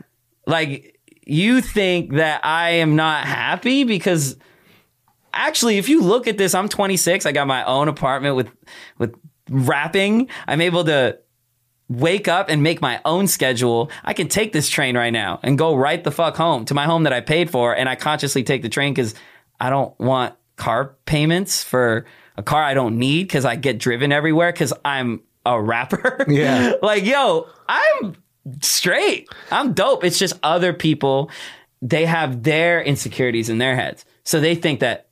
Like, 0.46 0.98
you 1.24 1.60
think 1.60 2.14
that 2.14 2.44
I 2.44 2.70
am 2.70 2.96
not 2.96 3.26
happy 3.26 3.84
because 3.84 4.36
actually, 5.32 5.78
if 5.78 5.88
you 5.88 6.02
look 6.02 6.26
at 6.26 6.36
this, 6.38 6.54
I'm 6.54 6.68
26. 6.68 7.26
I 7.26 7.32
got 7.32 7.46
my 7.46 7.62
own 7.64 7.86
apartment 7.86 8.34
with 8.34 8.50
with 8.98 9.14
rapping. 9.50 10.28
I'm 10.46 10.62
able 10.62 10.84
to 10.84 11.18
wake 11.88 12.28
up 12.28 12.48
and 12.48 12.62
make 12.62 12.80
my 12.80 13.00
own 13.04 13.26
schedule. 13.26 13.90
I 14.04 14.14
can 14.14 14.28
take 14.28 14.52
this 14.52 14.68
train 14.68 14.96
right 14.96 15.10
now 15.10 15.40
and 15.42 15.58
go 15.58 15.74
right 15.74 16.02
the 16.02 16.12
fuck 16.12 16.36
home 16.36 16.64
to 16.66 16.74
my 16.74 16.86
home 16.86 17.02
that 17.02 17.12
I 17.12 17.20
paid 17.20 17.50
for, 17.50 17.76
and 17.76 17.88
I 17.88 17.96
consciously 17.96 18.44
take 18.44 18.62
the 18.62 18.68
train 18.68 18.94
because 18.94 19.14
I 19.60 19.68
don't 19.70 19.98
want 19.98 20.34
car 20.56 20.96
payments 21.04 21.64
for 21.64 22.06
a 22.36 22.42
car 22.42 22.62
I 22.62 22.74
don't 22.74 22.98
need 22.98 23.24
because 23.24 23.44
I 23.44 23.56
get 23.56 23.78
driven 23.78 24.12
everywhere 24.12 24.52
because 24.52 24.72
I'm 24.84 25.22
a 25.44 25.60
rapper. 25.60 26.24
Yeah. 26.28 26.74
like, 26.82 27.04
yo, 27.04 27.48
I'm 27.68 28.16
straight. 28.62 29.28
I'm 29.50 29.72
dope. 29.72 30.04
It's 30.04 30.18
just 30.18 30.38
other 30.42 30.72
people, 30.72 31.30
they 31.82 32.06
have 32.06 32.42
their 32.42 32.80
insecurities 32.82 33.48
in 33.48 33.58
their 33.58 33.74
heads. 33.74 34.04
So 34.22 34.38
they 34.38 34.54
think 34.54 34.80
that, 34.80 35.08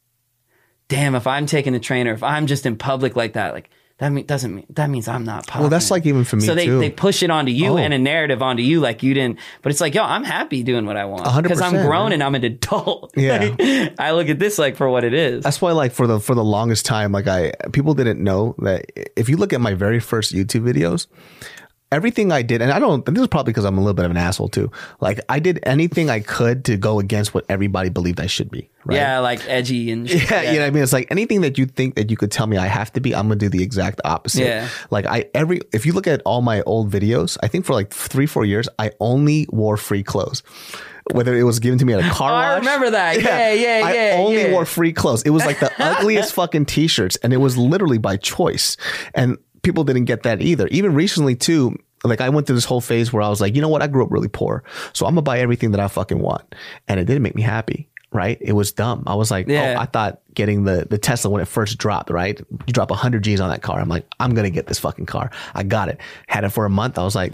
damn, 0.89 1.15
if 1.15 1.27
I'm 1.27 1.47
taking 1.47 1.73
the 1.73 1.81
train 1.81 2.07
or 2.07 2.13
if 2.13 2.23
I'm 2.23 2.47
just 2.47 2.67
in 2.67 2.77
public 2.77 3.17
like 3.17 3.33
that, 3.33 3.53
like 3.53 3.71
that 3.99 4.11
mean, 4.11 4.27
doesn't 4.27 4.55
mean 4.55 4.67
that 4.71 4.89
means 4.91 5.09
I'm 5.09 5.25
not 5.25 5.47
popular. 5.47 5.65
Well, 5.65 5.71
that's 5.71 5.91
like 5.91 6.07
even 6.07 6.23
for 6.25 6.37
me 6.37 6.43
So 6.43 6.55
they, 6.55 6.67
too. 6.67 6.79
they 6.79 6.91
push 6.91 7.23
it 7.23 7.31
onto 7.31 7.51
you 7.51 7.73
Oh. 7.73 7.79
and 7.79 7.93
a 7.93 7.97
oh. 7.97 8.01
narrative 8.01 8.41
onto 8.43 8.63
you 8.63 8.79
like 8.81 9.03
you 9.03 9.13
didn't. 9.13 9.41
But 9.63 9.71
it's 9.73 9.81
like, 9.81 9.95
yo, 9.95 10.05
I'm 10.05 10.23
happy 10.23 10.63
doing 10.63 10.87
what 10.87 10.97
I 10.97 11.05
want 11.05 11.43
because 11.43 11.61
I'm 11.61 11.73
grown 11.73 12.07
man. 12.07 12.13
and 12.15 12.23
I'm 12.23 12.35
an 12.35 12.45
adult. 12.45 13.13
Yeah. 13.19 13.55
Like, 13.59 13.95
I 13.99 14.13
look 14.13 14.29
at 14.29 14.39
this 14.39 14.59
like 14.59 14.77
for 14.77 14.89
what 14.89 15.03
it 15.03 15.13
is. 15.13 15.43
That's 15.43 15.61
why, 15.61 15.73
like 15.73 15.91
for 15.93 16.07
the 16.07 16.21
for 16.21 16.37
the 16.37 16.45
longest 16.45 16.87
time, 16.87 17.11
like 17.11 17.27
I 17.27 17.53
people 17.73 17.95
didn't 17.95 18.23
know 18.23 18.55
that 18.59 18.87
if 19.19 19.29
you 19.29 19.37
look 19.37 19.53
at 19.53 19.61
my 19.61 19.75
very 19.75 19.99
first 19.99 20.33
YouTube 20.33 20.63
videos, 20.63 21.09
everything 21.91 22.33
I 22.33 22.43
did, 22.43 22.63
and 22.63 22.71
I 22.71 22.79
don't. 22.79 23.05
This 23.05 23.21
is 23.21 23.29
probably 23.29 23.53
because 23.53 23.65
I'm 23.65 23.79
a 23.79 23.81
little 23.81 23.95
bit 23.95 24.05
of 24.05 24.11
an 24.11 24.17
asshole 24.17 24.49
too. 24.49 24.71
Like 25.01 25.21
I 25.29 25.39
did 25.39 25.61
anything 25.63 26.11
I 26.11 26.21
could 26.21 26.65
to 26.67 26.77
go 26.77 26.99
against 26.99 27.35
what 27.35 27.45
everybody 27.49 27.89
believed 27.89 28.21
I 28.21 28.27
should 28.27 28.51
be. 28.51 28.71
Right? 28.85 28.97
Yeah, 28.97 29.19
like 29.21 29.47
edgy 29.49 29.91
and 29.91 30.09
shit. 30.11 30.31
Yeah, 30.31 30.43
you 30.43 30.59
know 30.59 30.61
what 30.61 30.67
I 30.67 30.71
mean? 30.71 30.83
It's 30.83 30.93
like 30.93 31.09
anything 31.11 31.41
that 31.43 31.59
you 31.59 31.67
think 31.67 31.95
that 31.97 32.11
you 32.11 32.17
could 32.17 32.31
tell 32.31 32.47
me 32.47 32.57
I 32.57 32.67
have 32.67 32.93
to 32.95 33.01
be, 33.01 33.15
I'm 33.15 33.29
gonna 33.29 33.37
do 33.37 33.49
the 33.49 33.63
exact 33.63 34.01
opposite. 34.05 34.45
Yeah. 34.45 34.69
Like 34.91 35.07
I 35.07 35.27
every 35.35 35.61
if 35.73 35.87
you 35.87 35.93
look 35.93 36.07
at 36.07 36.23
all 36.25 36.43
my 36.43 36.63
old 36.63 36.91
videos, 36.91 37.37
I 37.43 37.49
think 37.49 37.65
for 37.65 37.73
like 37.73 37.91
three, 37.93 38.27
four 38.27 38.45
years, 38.45 38.69
I 38.79 38.93
only 39.01 39.47
wore 39.51 39.77
free 39.77 40.03
clothes. 40.03 40.43
Whether 41.13 41.35
it 41.35 41.45
was 41.45 41.59
given 41.59 41.79
to 41.79 41.87
me 41.87 41.95
at 41.95 42.01
a 42.01 42.11
car 42.15 42.31
Oh, 42.31 42.35
I 42.35 42.59
remember 42.59 42.91
that. 42.91 43.23
Yeah, 43.23 43.51
yeah, 43.53 43.79
yeah, 43.79 43.87
I 43.87 43.93
yeah, 43.95 44.17
only 44.19 44.43
yeah. 44.43 44.53
wore 44.53 44.67
free 44.67 44.93
clothes. 44.93 45.23
It 45.23 45.31
was 45.31 45.43
like 45.47 45.59
the 45.59 45.73
ugliest 45.83 46.35
fucking 46.35 46.67
t-shirts, 46.67 47.17
and 47.23 47.33
it 47.33 47.39
was 47.39 47.57
literally 47.57 47.97
by 47.97 48.19
choice. 48.19 48.77
And 49.15 49.39
people 49.63 49.85
didn't 49.85 50.05
get 50.05 50.23
that 50.25 50.41
either. 50.43 50.67
Even 50.69 50.95
recently 50.95 51.35
too. 51.35 51.77
Like 52.05 52.21
I 52.21 52.29
went 52.29 52.47
through 52.47 52.55
this 52.57 52.65
whole 52.65 52.81
phase 52.81 53.13
where 53.13 53.23
I 53.23 53.29
was 53.29 53.41
like, 53.41 53.57
you 53.57 53.61
know 53.61 53.69
what? 53.69 53.83
I 53.83 53.89
grew 53.89 54.05
up 54.05 54.13
really 54.13 54.29
poor, 54.29 54.63
so 54.93 55.05
I'm 55.07 55.13
gonna 55.15 55.23
buy 55.23 55.41
everything 55.41 55.73
that 55.73 55.81
I 55.81 55.89
fucking 55.89 56.21
want, 56.21 56.55
and 56.87 57.01
it 57.01 57.05
didn't 57.07 57.23
make 57.23 57.35
me 57.35 57.43
happy. 57.43 57.89
Right? 58.11 58.39
It 58.41 58.55
was 58.55 58.73
dumb. 58.73 59.03
I 59.07 59.17
was 59.17 59.31
like, 59.31 59.47
oh, 59.51 59.53
Yeah. 59.53 59.75
oh, 59.77 59.83
I 59.83 59.85
thought 59.87 60.21
getting 60.33 60.65
the 60.65 60.87
the 60.89 60.97
Tesla 60.97 61.31
when 61.31 61.43
it 61.43 61.49
first 61.49 61.77
dropped. 61.77 62.09
Right? 62.11 62.39
You 62.39 62.73
drop 62.73 62.91
hundred 62.93 63.25
G's 63.25 63.41
on 63.41 63.51
that 63.51 63.63
car. 63.63 63.81
I'm 63.81 63.89
like, 63.89 64.07
I'm 64.21 64.33
gonna 64.35 64.49
get 64.49 64.67
this 64.69 64.79
fucking 64.79 65.07
car. 65.07 65.31
I 65.55 65.65
got 65.65 65.89
it. 65.89 66.01
Had 66.29 66.45
it 66.45 66.51
for 66.51 66.65
a 66.65 66.71
month. 66.71 66.99
I 66.99 67.03
was 67.05 67.15
like, 67.17 67.33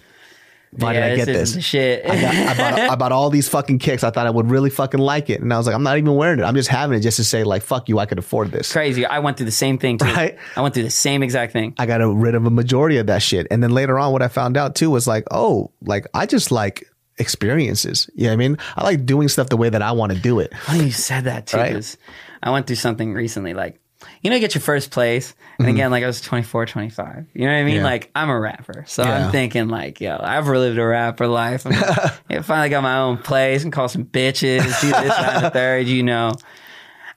why 0.77 0.95
yeah, 0.95 1.09
did 1.09 1.13
I 1.13 1.17
get 1.17 1.27
this? 1.27 1.55
this? 1.55 1.65
shit. 1.65 2.05
I, 2.05 2.21
got, 2.21 2.35
I, 2.35 2.55
bought, 2.55 2.81
I 2.81 2.95
bought 2.97 3.13
all 3.13 3.31
these 3.31 3.49
fucking 3.49 3.79
kicks. 3.79 4.03
I 4.03 4.11
thought 4.11 4.27
I 4.27 4.31
would 4.31 4.51
really 4.51 4.71
fucking 4.71 4.99
like 4.99 5.31
it. 5.31 5.41
And 5.41 5.53
I 5.53 5.57
was 5.57 5.67
like, 5.67 5.75
I'm 5.75 5.83
not 5.85 5.99
even 5.99 6.15
wearing 6.17 6.41
it. 6.41 6.43
I'm 6.43 6.57
just 6.57 6.69
having 6.69 6.99
it 6.99 7.01
just 7.03 7.17
to 7.19 7.25
say, 7.25 7.45
like, 7.45 7.63
fuck 7.63 7.89
you, 7.89 7.99
I 7.99 8.07
could 8.07 8.19
afford 8.19 8.51
this. 8.51 8.73
Crazy. 8.73 9.07
I 9.07 9.21
went 9.21 9.37
through 9.37 9.47
the 9.47 9.53
same 9.53 9.79
thing 9.79 9.99
too. 9.99 10.07
Right? 10.07 10.37
I 10.57 10.63
went 10.63 10.75
through 10.75 10.83
the 10.83 10.91
same 10.91 11.23
exact 11.23 11.53
thing. 11.53 11.75
I 11.79 11.87
got 11.87 11.99
rid 11.99 12.35
of 12.35 12.45
a 12.47 12.51
majority 12.51 12.99
of 12.99 13.07
that 13.07 13.23
shit. 13.23 13.47
And 13.51 13.63
then 13.63 13.71
later 13.71 13.99
on, 13.99 14.13
what 14.13 14.23
I 14.23 14.29
found 14.29 14.57
out 14.57 14.75
too 14.75 14.91
was 14.91 15.07
like, 15.07 15.25
oh, 15.31 15.71
like, 15.81 16.07
I 16.13 16.27
just 16.27 16.51
like 16.51 16.89
experiences. 17.19 18.11
You 18.15 18.25
know 18.25 18.31
what 18.31 18.33
I 18.33 18.37
mean? 18.37 18.59
I 18.77 18.85
like 18.85 19.07
doing 19.07 19.29
stuff 19.29 19.49
the 19.49 19.57
way 19.57 19.69
that 19.69 19.83
I 19.83 19.93
want 19.93 20.13
to 20.13 20.19
do 20.19 20.41
it. 20.41 20.53
You 20.73 20.91
said 20.91 21.25
that 21.25 21.47
too. 21.47 21.59
Right. 21.59 21.97
I 22.43 22.51
went 22.51 22.67
through 22.67 22.77
something 22.77 23.15
recently. 23.15 23.55
Like, 23.55 23.81
you 24.25 24.31
know, 24.31 24.37
you 24.37 24.41
get 24.41 24.55
your 24.55 24.63
first 24.63 24.91
place. 24.91 25.35
And 25.61 25.69
again, 25.69 25.91
like 25.93 26.03
I 26.03 26.07
was 26.09 26.21
24, 26.21 26.67
25. 26.67 27.27
You 27.35 27.43
know 27.43 27.47
what 27.49 27.53
I 27.53 27.63
mean? 27.63 27.75
Mm-hmm. 27.75 27.77
Yeah. 27.77 27.85
Like, 27.85 28.11
I'm 28.17 28.31
a 28.31 28.41
rapper. 28.41 28.85
So 28.89 29.05
Yeah. 29.05 29.27
I'm 29.27 29.31
thinking, 29.33 29.69
like, 29.69 30.01
yo, 30.01 30.19
I've 30.21 30.49
lived 30.49 30.79
a 30.79 30.85
rapper 30.87 31.29
life. 31.29 31.67
I 31.67 32.41
finally 32.43 32.71
got 32.71 32.83
my 32.83 32.97
own 32.99 33.19
place 33.19 33.63
and 33.63 33.73
call 33.73 33.87
some 33.89 34.05
bitches, 34.05 34.63
do 34.81 34.89
this, 34.89 34.93
that, 34.93 35.35
and 35.37 35.45
the 35.45 35.51
third, 35.51 35.87
you 35.87 36.03
know. 36.03 36.33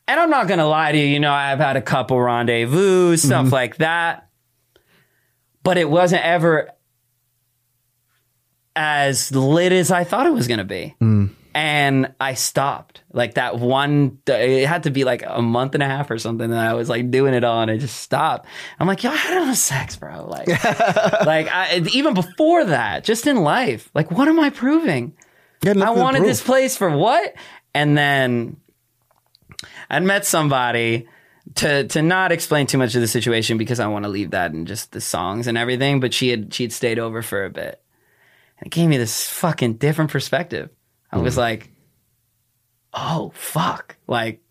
And 0.10 0.20
I'm 0.20 0.30
not 0.30 0.48
going 0.48 0.60
to 0.60 0.68
lie 0.68 0.92
to 0.92 0.98
you. 0.98 1.06
You 1.06 1.20
know, 1.20 1.32
I've 1.34 1.60
had 1.60 1.78
a 1.78 1.82
couple 1.82 2.20
rendezvous, 2.22 3.18
stuff 3.18 3.46
Mm-hmm. 3.46 3.54
like 3.54 3.78
that. 3.78 4.30
But 5.64 5.78
it 5.78 5.90
wasn't 5.90 6.24
ever 6.26 6.70
as 8.76 9.34
lit 9.36 9.72
as 9.72 9.92
I 9.92 10.04
thought 10.04 10.28
it 10.28 10.34
was 10.34 10.48
going 10.48 10.60
to 10.60 10.64
be. 10.66 10.96
Mm. 11.02 11.30
And 11.58 12.14
I 12.20 12.36
stopped. 12.36 13.02
Like 13.12 13.34
that 13.34 13.58
one, 13.58 14.20
it 14.28 14.68
had 14.68 14.84
to 14.84 14.92
be 14.92 15.04
like 15.04 15.24
a 15.26 15.42
month 15.42 15.74
and 15.74 15.82
a 15.82 15.88
half 15.88 16.12
or 16.12 16.20
something. 16.20 16.52
that 16.52 16.64
I 16.64 16.76
was 16.76 16.88
like 16.88 17.10
doing 17.10 17.34
it 17.34 17.44
all 17.44 17.64
and 17.64 17.72
I 17.72 17.78
just 17.78 18.00
stopped. 18.00 18.48
I'm 18.80 18.86
like, 18.86 19.02
yo, 19.02 19.10
I 19.10 19.16
had 19.16 19.42
enough 19.42 19.56
sex, 19.56 19.96
bro. 19.96 20.28
Like, 20.28 20.48
like 21.26 21.48
I, 21.52 21.82
even 21.94 22.14
before 22.14 22.66
that, 22.66 23.04
just 23.04 23.26
in 23.26 23.38
life, 23.38 23.90
like, 23.96 24.12
what 24.12 24.28
am 24.28 24.40
I 24.40 24.52
proving? 24.52 25.18
I 25.66 25.90
wanted 25.90 26.22
this 26.22 26.44
place 26.44 26.78
for 26.78 26.96
what? 26.96 27.34
And 27.74 27.98
then 27.98 28.58
I'd 29.90 30.04
met 30.04 30.28
somebody 30.28 31.08
to 31.56 31.88
to 31.88 32.04
not 32.04 32.32
explain 32.32 32.68
too 32.68 32.78
much 32.78 32.94
of 32.94 33.02
the 33.02 33.08
situation 33.08 33.58
because 33.58 33.80
I 33.80 33.88
want 33.88 34.06
to 34.06 34.10
leave 34.10 34.30
that 34.30 34.52
in 34.52 34.68
just 34.68 34.92
the 34.92 35.02
songs 35.02 35.48
and 35.48 35.58
everything. 35.58 36.02
But 36.02 36.14
she 36.14 36.30
had 36.30 36.54
she 36.54 36.66
had 36.66 36.72
stayed 36.72 37.00
over 37.00 37.24
for 37.24 37.46
a 37.46 37.50
bit, 37.50 37.82
and 38.60 38.68
it 38.68 38.70
gave 38.76 38.88
me 38.88 38.98
this 38.98 39.28
fucking 39.28 39.78
different 39.78 40.12
perspective. 40.12 40.70
I 41.12 41.18
Hmm. 41.18 41.24
was 41.24 41.38
like, 41.38 41.70
oh 42.94 43.32
fuck, 43.36 43.96
like 44.08 44.42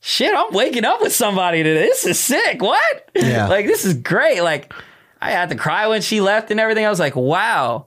shit, 0.00 0.34
I'm 0.34 0.52
waking 0.52 0.84
up 0.84 1.00
with 1.00 1.12
somebody 1.14 1.62
today. 1.62 1.86
This 1.86 2.06
is 2.06 2.18
sick. 2.18 2.62
What? 2.62 3.10
Yeah. 3.14 3.46
like 3.48 3.66
this 3.66 3.84
is 3.84 3.94
great. 3.94 4.40
Like 4.42 4.72
I 5.20 5.30
had 5.30 5.48
to 5.50 5.54
cry 5.56 5.86
when 5.88 6.02
she 6.02 6.20
left 6.20 6.50
and 6.50 6.60
everything. 6.60 6.84
I 6.86 6.90
was 6.90 7.00
like, 7.00 7.16
wow. 7.16 7.86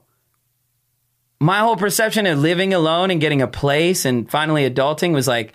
My 1.42 1.60
whole 1.60 1.76
perception 1.76 2.26
of 2.26 2.38
living 2.38 2.74
alone 2.74 3.10
and 3.10 3.20
getting 3.20 3.40
a 3.40 3.46
place 3.46 4.04
and 4.04 4.30
finally 4.30 4.68
adulting 4.68 5.12
was 5.14 5.26
like 5.26 5.54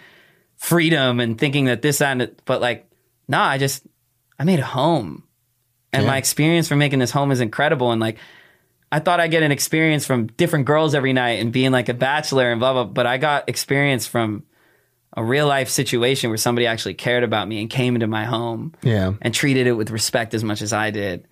freedom 0.56 1.20
and 1.20 1.38
thinking 1.38 1.66
that 1.66 1.82
this 1.84 2.02
and 2.02 2.24
it- 2.24 2.42
but 2.46 2.60
like, 2.62 2.90
nah, 3.28 3.46
I 3.46 3.58
just 3.60 3.86
I 4.40 4.44
made 4.44 4.60
a 4.60 4.66
home. 4.66 5.24
And 5.94 6.04
Yeah. 6.04 6.10
my 6.10 6.18
experience 6.18 6.68
for 6.68 6.76
making 6.76 7.00
this 7.00 7.12
home 7.12 7.32
is 7.32 7.40
incredible. 7.40 7.92
And 7.92 8.02
like 8.02 8.18
I 8.92 9.00
thought 9.00 9.20
I'd 9.20 9.32
get 9.32 9.44
an 9.44 9.52
experience 9.52 10.06
from 10.06 10.28
different 10.28 10.66
girls 10.66 10.96
every 10.96 11.12
night 11.14 11.40
and 11.42 11.52
being 11.52 11.72
like 11.72 11.90
a 11.90 11.94
bachelor 11.94 12.52
and 12.52 12.60
blah 12.60 12.74
blah. 12.74 12.84
But 12.86 13.06
I 13.06 13.18
got 13.18 13.50
experience 13.50 14.08
from 14.08 14.44
a 15.18 15.24
real 15.24 15.48
life 15.48 15.70
situation 15.70 16.30
where 16.30 16.38
somebody 16.38 16.68
actually 16.68 16.94
cared 16.94 17.24
about 17.24 17.48
me 17.48 17.62
and 17.62 17.70
came 17.70 17.96
into 17.96 18.08
my 18.08 18.26
home 18.26 18.74
Yeah. 18.84 19.14
and 19.22 19.34
treated 19.34 19.66
it 19.66 19.72
with 19.74 19.90
respect 19.90 20.34
as 20.34 20.44
much 20.44 20.62
as 20.62 20.74
I 20.74 20.92
did. 20.92 21.28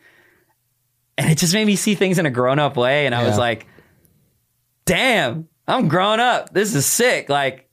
And 1.18 1.30
it 1.30 1.38
just 1.38 1.54
made 1.54 1.66
me 1.68 1.76
see 1.76 1.94
things 1.96 2.18
in 2.18 2.26
a 2.26 2.32
grown 2.32 2.60
up 2.60 2.78
way. 2.78 3.06
And 3.06 3.14
I 3.14 3.24
was 3.28 3.38
like, 3.38 3.68
damn, 4.86 5.48
I'm 5.68 5.88
grown 5.88 6.20
up. 6.20 6.54
This 6.54 6.74
is 6.76 6.86
sick. 6.86 7.30
Like, 7.30 7.70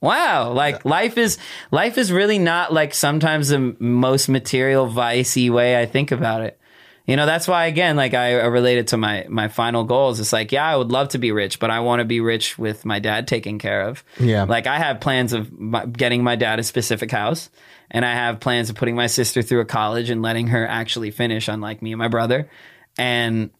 wow. 0.00 0.52
Like 0.52 0.84
life 0.84 1.16
is, 1.18 1.38
life 1.70 1.98
is 1.98 2.12
really 2.12 2.38
not 2.38 2.72
like 2.72 2.92
sometimes 2.94 3.48
the 3.48 3.74
most 3.78 4.28
material 4.28 4.88
vicey 4.88 5.50
way 5.50 5.80
I 5.80 5.86
think 5.86 6.10
about 6.12 6.42
it. 6.42 6.58
You 7.06 7.16
know, 7.16 7.26
that's 7.26 7.46
why 7.46 7.66
again, 7.66 7.96
like 7.96 8.14
I 8.14 8.40
I 8.40 8.46
related 8.46 8.88
to 8.88 8.96
my 8.96 9.26
my 9.28 9.48
final 9.48 9.84
goals. 9.84 10.20
It's 10.20 10.32
like, 10.32 10.52
yeah, 10.52 10.66
I 10.66 10.74
would 10.74 10.90
love 10.90 11.08
to 11.10 11.18
be 11.18 11.32
rich, 11.32 11.58
but 11.58 11.70
I 11.70 11.80
want 11.80 12.00
to 12.00 12.04
be 12.06 12.20
rich 12.20 12.58
with 12.58 12.84
my 12.86 12.98
dad 12.98 13.28
taken 13.28 13.58
care 13.58 13.82
of. 13.82 14.02
Yeah. 14.18 14.44
Like 14.44 14.66
I 14.66 14.78
have 14.78 15.00
plans 15.00 15.34
of 15.34 15.52
my, 15.52 15.84
getting 15.84 16.22
my 16.24 16.34
dad 16.36 16.58
a 16.60 16.62
specific 16.62 17.10
house, 17.10 17.50
and 17.90 18.06
I 18.06 18.14
have 18.14 18.40
plans 18.40 18.70
of 18.70 18.76
putting 18.76 18.96
my 18.96 19.06
sister 19.06 19.42
through 19.42 19.60
a 19.60 19.64
college 19.66 20.08
and 20.08 20.22
letting 20.22 20.46
her 20.46 20.66
actually 20.66 21.10
finish, 21.10 21.46
unlike 21.46 21.82
me 21.82 21.92
and 21.92 21.98
my 21.98 22.08
brother, 22.08 22.48
and 22.96 23.50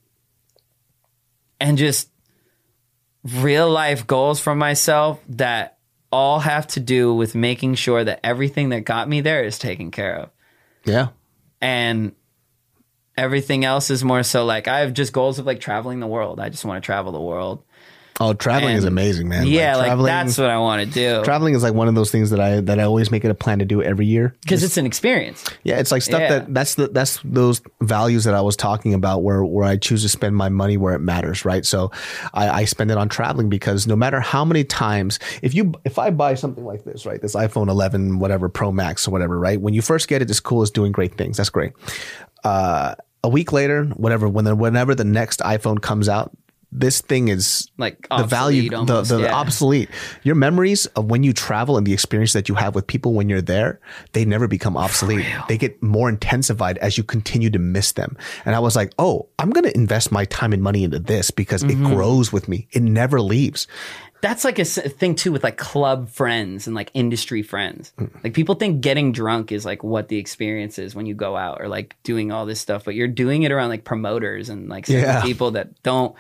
and 1.60 1.76
just 1.76 2.08
real 3.24 3.70
life 3.70 4.06
goals 4.06 4.40
for 4.40 4.54
myself 4.54 5.20
that 5.28 5.78
all 6.10 6.40
have 6.40 6.66
to 6.68 6.80
do 6.80 7.12
with 7.14 7.34
making 7.34 7.74
sure 7.74 8.04
that 8.04 8.20
everything 8.24 8.70
that 8.70 8.80
got 8.84 9.08
me 9.08 9.20
there 9.20 9.44
is 9.44 9.58
taken 9.58 9.90
care 9.90 10.14
of 10.16 10.30
Yeah. 10.84 11.08
and 11.60 12.12
everything 13.16 13.64
else 13.64 13.90
is 13.90 14.02
more 14.04 14.22
so 14.22 14.44
like 14.44 14.68
I 14.68 14.80
have 14.80 14.92
just 14.92 15.12
goals 15.12 15.38
of 15.38 15.46
like 15.46 15.60
traveling 15.60 16.00
the 16.00 16.06
world. 16.06 16.40
I 16.40 16.48
just 16.48 16.64
want 16.64 16.82
to 16.82 16.86
travel 16.86 17.12
the 17.12 17.20
world. 17.20 17.62
Oh, 18.20 18.32
traveling 18.32 18.76
is 18.76 18.84
amazing, 18.84 19.28
man. 19.28 19.44
yeah, 19.48 19.74
like, 19.74 19.86
traveling, 19.86 20.06
that's 20.06 20.38
what 20.38 20.48
I 20.48 20.58
want 20.58 20.86
to 20.86 20.88
do 20.88 21.24
traveling 21.24 21.54
is 21.54 21.64
like 21.64 21.74
one 21.74 21.88
of 21.88 21.96
those 21.96 22.12
things 22.12 22.30
that 22.30 22.38
I 22.38 22.60
that 22.60 22.78
I 22.78 22.84
always 22.84 23.10
make 23.10 23.24
it 23.24 23.30
a 23.32 23.34
plan 23.34 23.58
to 23.58 23.64
do 23.64 23.82
every 23.82 24.06
year. 24.06 24.36
because 24.42 24.62
it's 24.62 24.76
an 24.76 24.86
experience. 24.86 25.44
Yeah, 25.64 25.80
it's 25.80 25.90
like 25.90 26.02
stuff 26.02 26.20
Yeah. 26.20 26.28
that 26.38 26.54
that's 26.54 26.76
the 26.76 26.86
that's 26.86 27.18
those 27.24 27.60
values 27.80 28.22
that 28.22 28.34
I 28.34 28.40
was 28.40 28.54
talking 28.54 28.94
about 28.94 29.24
where 29.24 29.44
where 29.44 29.64
I 29.64 29.78
choose 29.78 30.02
to 30.02 30.08
spend 30.08 30.36
my 30.36 30.48
money 30.48 30.76
where 30.76 30.94
it 30.94 31.00
matters, 31.00 31.44
right? 31.44 31.66
So 31.66 31.90
I, 32.32 32.48
I 32.50 32.64
spend 32.66 32.92
it 32.92 32.98
on 32.98 33.08
traveling 33.08 33.48
because 33.48 33.88
no 33.88 33.96
matter 33.96 34.20
how 34.20 34.44
many 34.44 34.62
times 34.62 35.18
if 35.42 35.52
you 35.52 35.72
if 35.84 35.98
I 35.98 36.10
buy 36.10 36.34
something 36.34 36.64
like 36.64 36.84
this, 36.84 37.06
right, 37.06 37.20
this 37.20 37.34
iPhone 37.34 37.68
11 37.68 38.20
whatever 38.20 38.48
Pro 38.48 38.70
Max 38.70 39.08
or 39.08 39.10
whatever, 39.10 39.36
right, 39.40 39.60
when 39.60 39.74
you 39.74 39.82
first 39.82 40.06
get 40.06 40.22
it, 40.22 40.30
it's 40.30 40.38
cool, 40.38 40.62
it's 40.62 40.70
doing 40.70 40.92
great 40.92 41.16
things, 41.16 41.36
that's 41.38 41.50
great. 41.50 41.72
Uh, 42.44 42.94
a 43.22 43.28
week 43.28 43.52
later, 43.52 43.84
whatever, 43.96 44.28
when 44.28 44.44
the, 44.44 44.54
whenever 44.54 44.94
the 44.94 45.04
next 45.04 45.40
iPhone 45.40 45.80
comes 45.80 46.08
out. 46.08 46.30
This 46.76 47.00
thing 47.02 47.28
is 47.28 47.70
Like 47.78 48.08
the 48.08 48.24
value, 48.24 48.68
obsolete 48.74 49.06
the, 49.06 49.16
the 49.16 49.22
yeah. 49.22 49.34
obsolete. 49.34 49.88
Your 50.24 50.34
memories 50.34 50.86
of 50.96 51.04
when 51.04 51.22
you 51.22 51.32
travel 51.32 51.78
and 51.78 51.86
the 51.86 51.92
experience 51.92 52.32
that 52.32 52.48
you 52.48 52.56
have 52.56 52.74
with 52.74 52.84
people 52.88 53.12
when 53.14 53.28
you're 53.28 53.40
there, 53.40 53.78
they 54.12 54.24
never 54.24 54.48
become 54.48 54.76
obsolete. 54.76 55.24
They 55.46 55.56
get 55.56 55.80
more 55.84 56.08
intensified 56.08 56.78
as 56.78 56.98
you 56.98 57.04
continue 57.04 57.48
to 57.50 57.60
miss 57.60 57.92
them. 57.92 58.16
And 58.44 58.56
I 58.56 58.58
was 58.58 58.74
like, 58.74 58.92
oh, 58.98 59.28
I'm 59.38 59.50
going 59.50 59.62
to 59.70 59.76
invest 59.76 60.10
my 60.10 60.24
time 60.24 60.52
and 60.52 60.64
money 60.64 60.82
into 60.82 60.98
this 60.98 61.30
because 61.30 61.62
Mm-hmm. 61.62 61.86
it 61.86 61.94
grows 61.94 62.32
with 62.32 62.48
me. 62.48 62.66
It 62.72 62.82
never 62.82 63.20
leaves. 63.20 63.68
That's 64.24 64.42
like 64.42 64.58
a 64.58 64.64
thing 64.64 65.14
too 65.14 65.32
with 65.32 65.44
like 65.44 65.58
club 65.58 66.08
friends 66.08 66.66
and 66.66 66.74
like 66.74 66.90
industry 66.94 67.42
friends. 67.42 67.92
Mm. 67.98 68.24
Like 68.24 68.32
people 68.32 68.54
think 68.54 68.80
getting 68.80 69.12
drunk 69.12 69.52
is 69.52 69.66
like 69.66 69.84
what 69.84 70.08
the 70.08 70.16
experience 70.16 70.78
is 70.78 70.94
when 70.94 71.04
you 71.04 71.14
go 71.14 71.36
out 71.36 71.60
or 71.60 71.68
like 71.68 71.94
doing 72.04 72.32
all 72.32 72.46
this 72.46 72.58
stuff, 72.58 72.84
but 72.86 72.94
you're 72.94 73.06
doing 73.06 73.42
it 73.42 73.52
around 73.52 73.68
like 73.68 73.84
promoters 73.84 74.48
and 74.48 74.68
like 74.70 74.88
Yeah. 74.88 75.20
people 75.22 75.50
that 75.50 75.82
don't 75.82 76.16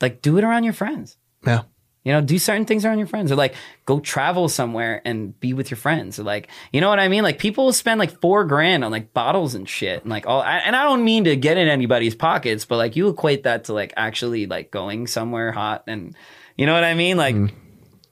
like 0.00 0.22
do 0.22 0.38
it 0.38 0.44
around 0.44 0.62
your 0.62 0.72
friends. 0.74 1.16
Yeah. 1.44 1.62
You 2.02 2.12
know, 2.12 2.22
do 2.22 2.38
certain 2.38 2.64
things 2.64 2.86
around 2.86 2.96
your 2.96 3.06
friends 3.06 3.30
or 3.30 3.36
like 3.36 3.54
go 3.84 4.00
travel 4.00 4.48
somewhere 4.48 5.02
and 5.04 5.38
be 5.38 5.52
with 5.52 5.70
your 5.70 5.76
friends 5.76 6.18
or 6.18 6.22
like, 6.22 6.48
you 6.72 6.80
know 6.80 6.88
what 6.88 6.98
I 6.98 7.08
mean? 7.08 7.22
Like 7.22 7.38
people 7.38 7.66
will 7.66 7.74
spend 7.74 7.98
like 7.98 8.20
four 8.20 8.44
grand 8.46 8.84
on 8.84 8.90
like 8.90 9.12
bottles 9.12 9.54
and 9.54 9.68
shit 9.68 10.00
and 10.02 10.10
like 10.10 10.26
all, 10.26 10.40
I- 10.40 10.62
and 10.64 10.74
I 10.74 10.84
don't 10.84 11.04
mean 11.04 11.24
to 11.24 11.36
get 11.36 11.58
in 11.58 11.68
anybody's 11.68 12.14
pockets, 12.14 12.64
but 12.64 12.76
like 12.76 12.96
you 12.96 13.08
equate 13.08 13.42
that 13.42 13.64
to 13.64 13.74
like 13.74 13.92
actually 13.98 14.46
like 14.46 14.70
going 14.70 15.06
somewhere 15.08 15.52
hot 15.52 15.84
and 15.86 16.16
you 16.56 16.64
know 16.64 16.72
what 16.72 16.84
I 16.84 16.94
mean? 16.94 17.18
Like 17.18 17.34
mm-hmm. 17.34 17.54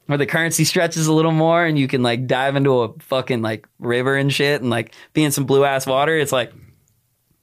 where 0.05 0.19
the 0.19 0.27
currency 0.27 0.65
stretches 0.65 1.07
a 1.07 1.13
little 1.13 1.33
more 1.33 1.65
and 1.65 1.79
you 1.79 1.89
can 1.89 2.03
like 2.03 2.27
dive 2.27 2.57
into 2.57 2.81
a 2.81 2.93
fucking 2.99 3.41
like 3.41 3.67
river 3.79 4.17
and 4.17 4.31
shit 4.31 4.61
and 4.61 4.69
like 4.69 4.95
be 5.15 5.25
in 5.25 5.33
some 5.33 5.47
blue 5.47 5.65
ass 5.65 5.87
water. 5.87 6.15
It's 6.15 6.33
like, 6.33 6.53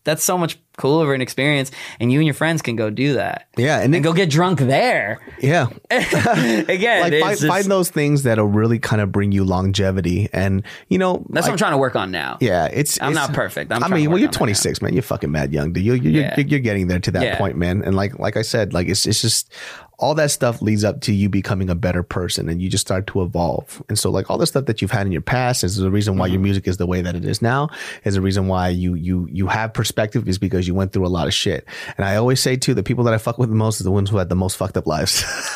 that's 0.06 0.24
so 0.24 0.38
much 0.38 0.58
cooler 0.78 1.06
of 1.06 1.14
an 1.16 1.22
experience. 1.22 1.72
And 2.00 2.12
you 2.12 2.20
and 2.20 2.26
your 2.26 2.34
friends 2.34 2.62
can 2.62 2.76
go 2.76 2.90
do 2.90 3.14
that. 3.14 3.48
Yeah. 3.58 3.76
And, 3.76 3.86
And 3.86 3.94
then, 3.94 4.02
go 4.02 4.14
get 4.14 4.30
drunk 4.30 4.60
there. 4.60 5.20
yeah. 5.40 5.68
Again, 5.90 7.02
Like 7.02 7.22
find, 7.22 7.38
just- 7.38 7.48
find 7.48 7.66
those 7.66 7.90
things 7.90 8.24
that'll 8.24 8.46
really 8.48 8.80
kind 8.80 9.02
of 9.02 9.12
bring 9.12 9.32
you 9.32 9.44
longevity. 9.44 10.30
And, 10.34 10.64
you 10.90 10.98
know, 10.98 11.26
That's 11.30 11.46
like- 11.46 11.46
what 11.46 11.52
I'm 11.54 11.58
trying 11.58 11.72
to 11.74 11.78
work 11.78 11.96
on 11.96 12.12
now. 12.12 12.38
Yeah, 12.42 12.66
it's. 12.66 13.02
I'm 13.02 13.12
it's- 13.12 13.28
not 13.30 13.36
perfect. 13.36 13.72
I'm 13.72 13.84
I 13.84 13.88
mean, 13.88 14.10
well, 14.10 14.20
you're 14.20 14.30
26, 14.32 14.82
man. 14.82 14.94
You're 14.94 15.02
fucking 15.04 15.32
mad 15.32 15.54
young, 15.54 15.74
dude. 15.74 15.84
You're, 15.84 15.96
you're, 15.96 16.12
Yeah. 16.24 16.34
you're, 16.38 16.48
you're 16.48 16.60
getting 16.60 16.88
there 16.88 17.00
to 17.00 17.12
that 17.12 17.24
Yeah. 17.24 17.38
point, 17.38 17.58
man. 17.58 17.82
And 17.84 17.96
like, 17.96 18.20
like 18.20 18.38
I 18.38 18.42
said, 18.42 18.74
like 18.74 18.88
it's, 18.88 19.06
it's 19.06 19.22
just 19.22 19.52
all 19.98 20.14
that 20.16 20.32
stuff 20.32 20.62
leads 20.62 20.84
up 20.84 21.02
to 21.02 21.14
you 21.14 21.30
becoming 21.30 21.70
a 21.70 21.76
better 21.76 22.04
person, 22.04 22.50
and 22.50 22.62
you 22.62 22.70
just 22.70 22.82
start 22.86 23.08
to 23.08 23.22
evolve. 23.22 23.82
And 23.90 23.98
so, 23.98 24.10
like 24.12 24.30
all 24.30 24.38
the 24.38 24.48
stuff 24.48 24.66
that 24.66 24.82
you've 24.82 24.92
had 24.92 25.06
in 25.06 25.12
your 25.12 25.22
past 25.22 25.64
is 25.64 25.78
the 25.78 25.90
reason 25.92 26.18
why 26.18 26.28
your 26.28 26.36
Mm-hmm. 26.36 26.44
music 26.44 26.68
is 26.68 26.78
the 26.78 26.86
way 26.86 27.02
that 27.02 27.16
it 27.16 27.24
is 27.26 27.42
now. 27.42 27.70
Is 28.04 28.16
the 28.16 28.22
reason 28.22 28.48
why 28.48 28.70
you 28.70 28.94
you 28.96 29.28
you 29.32 29.48
have 29.48 29.74
perspective 29.74 30.28
is 30.28 30.38
because 30.38 30.68
you 30.68 30.76
went 30.76 30.92
through 30.94 31.06
a 31.06 31.10
lot 31.10 31.28
of 31.28 31.34
shit. 31.34 31.66
And 31.98 32.06
I 32.06 32.16
always 32.18 32.40
say 32.40 32.56
too, 32.58 32.74
the 32.74 32.84
people 32.84 33.04
that 33.06 33.14
I 33.14 33.18
fuck 33.18 33.38
with 33.38 33.50
the 33.50 33.56
most 33.56 33.80
is 33.80 33.84
the 33.86 33.92
ones 33.92 34.10
who 34.10 34.18
had 34.18 34.30
the 34.30 34.36
most 34.36 34.58
fucked 34.58 34.78
up 34.78 34.88
lives. 34.88 35.24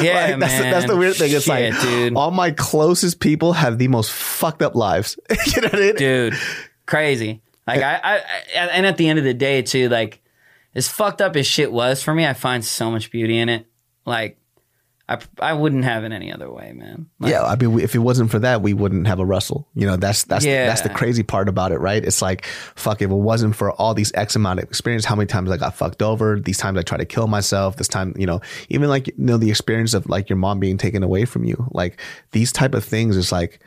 Yeah, 0.00 0.36
that's, 0.38 0.56
The, 0.56 0.62
that's 0.62 0.86
the 0.86 0.96
weird 0.96 1.14
thing. 1.16 1.30
It's 1.32 1.44
Shit, 1.44 1.74
like 1.74 1.82
dude. 1.82 2.16
all 2.16 2.30
my 2.30 2.52
closest 2.52 3.20
people 3.20 3.52
have 3.52 3.76
the 3.76 3.86
most 3.88 4.10
fucked 4.10 4.62
up 4.62 4.74
lives. 4.74 5.18
you 5.54 5.60
know 5.60 5.68
what 5.68 5.74
I 5.74 5.78
mean? 5.78 5.94
dude 5.96 6.34
crazy 6.86 7.40
like 7.66 7.80
I, 7.82 7.94
I, 8.02 8.16
I 8.16 8.20
and 8.72 8.86
at 8.86 8.96
the 8.96 9.08
end 9.08 9.18
of 9.18 9.24
the 9.26 9.34
day 9.34 9.60
too 9.62 9.88
like 9.90 10.21
as 10.74 10.88
fucked 10.88 11.20
up 11.20 11.36
as 11.36 11.46
shit 11.46 11.72
was 11.72 12.02
for 12.02 12.14
me 12.14 12.26
i 12.26 12.32
find 12.32 12.64
so 12.64 12.90
much 12.90 13.10
beauty 13.10 13.38
in 13.38 13.48
it 13.48 13.66
like 14.06 14.38
i 15.08 15.18
i 15.40 15.52
wouldn't 15.52 15.84
have 15.84 16.04
it 16.04 16.12
any 16.12 16.32
other 16.32 16.50
way 16.50 16.72
man 16.72 17.06
Like, 17.18 17.32
yeah, 17.32 17.44
I 17.44 17.56
mean, 17.56 17.78
if 17.80 17.94
it 17.94 17.98
wasn't 17.98 18.30
for 18.30 18.38
that, 18.40 18.62
we 18.62 18.72
wouldn't 18.72 19.06
have 19.06 19.18
a 19.20 19.24
Russell. 19.24 19.68
You 19.74 19.86
know, 19.86 19.96
that's 19.96 20.24
that's 20.24 20.44
Yeah. 20.44 20.66
that's 20.66 20.80
the 20.80 20.88
crazy 20.90 21.22
part 21.22 21.48
about 21.48 21.70
it, 21.72 21.78
right? 21.78 22.02
It's 22.04 22.20
like, 22.22 22.46
fuck, 22.74 23.00
if 23.02 23.10
it 23.10 23.14
wasn't 23.14 23.54
for 23.54 23.70
all 23.72 23.94
these 23.94 24.12
X 24.14 24.34
amount 24.36 24.58
of 24.60 24.64
experience, 24.64 25.04
how 25.04 25.14
many 25.16 25.26
times 25.26 25.50
I 25.50 25.56
got 25.56 25.74
fucked 25.76 26.02
over, 26.02 26.40
these 26.40 26.58
times 26.58 26.78
I 26.78 26.82
tried 26.82 26.98
to 26.98 27.04
kill 27.04 27.26
myself, 27.28 27.76
this 27.76 27.88
time, 27.88 28.14
you 28.16 28.26
know, 28.26 28.40
even 28.68 28.88
like 28.88 29.08
you 29.08 29.14
know 29.18 29.36
the 29.36 29.50
experience 29.50 29.94
of 29.94 30.08
like 30.08 30.28
your 30.28 30.36
mom 30.36 30.58
being 30.60 30.78
taken 30.78 31.02
away 31.02 31.24
from 31.24 31.44
you, 31.44 31.68
like 31.72 32.00
these 32.32 32.50
type 32.52 32.74
of 32.74 32.84
things 32.84 33.16
is 33.16 33.30
like 33.32 33.60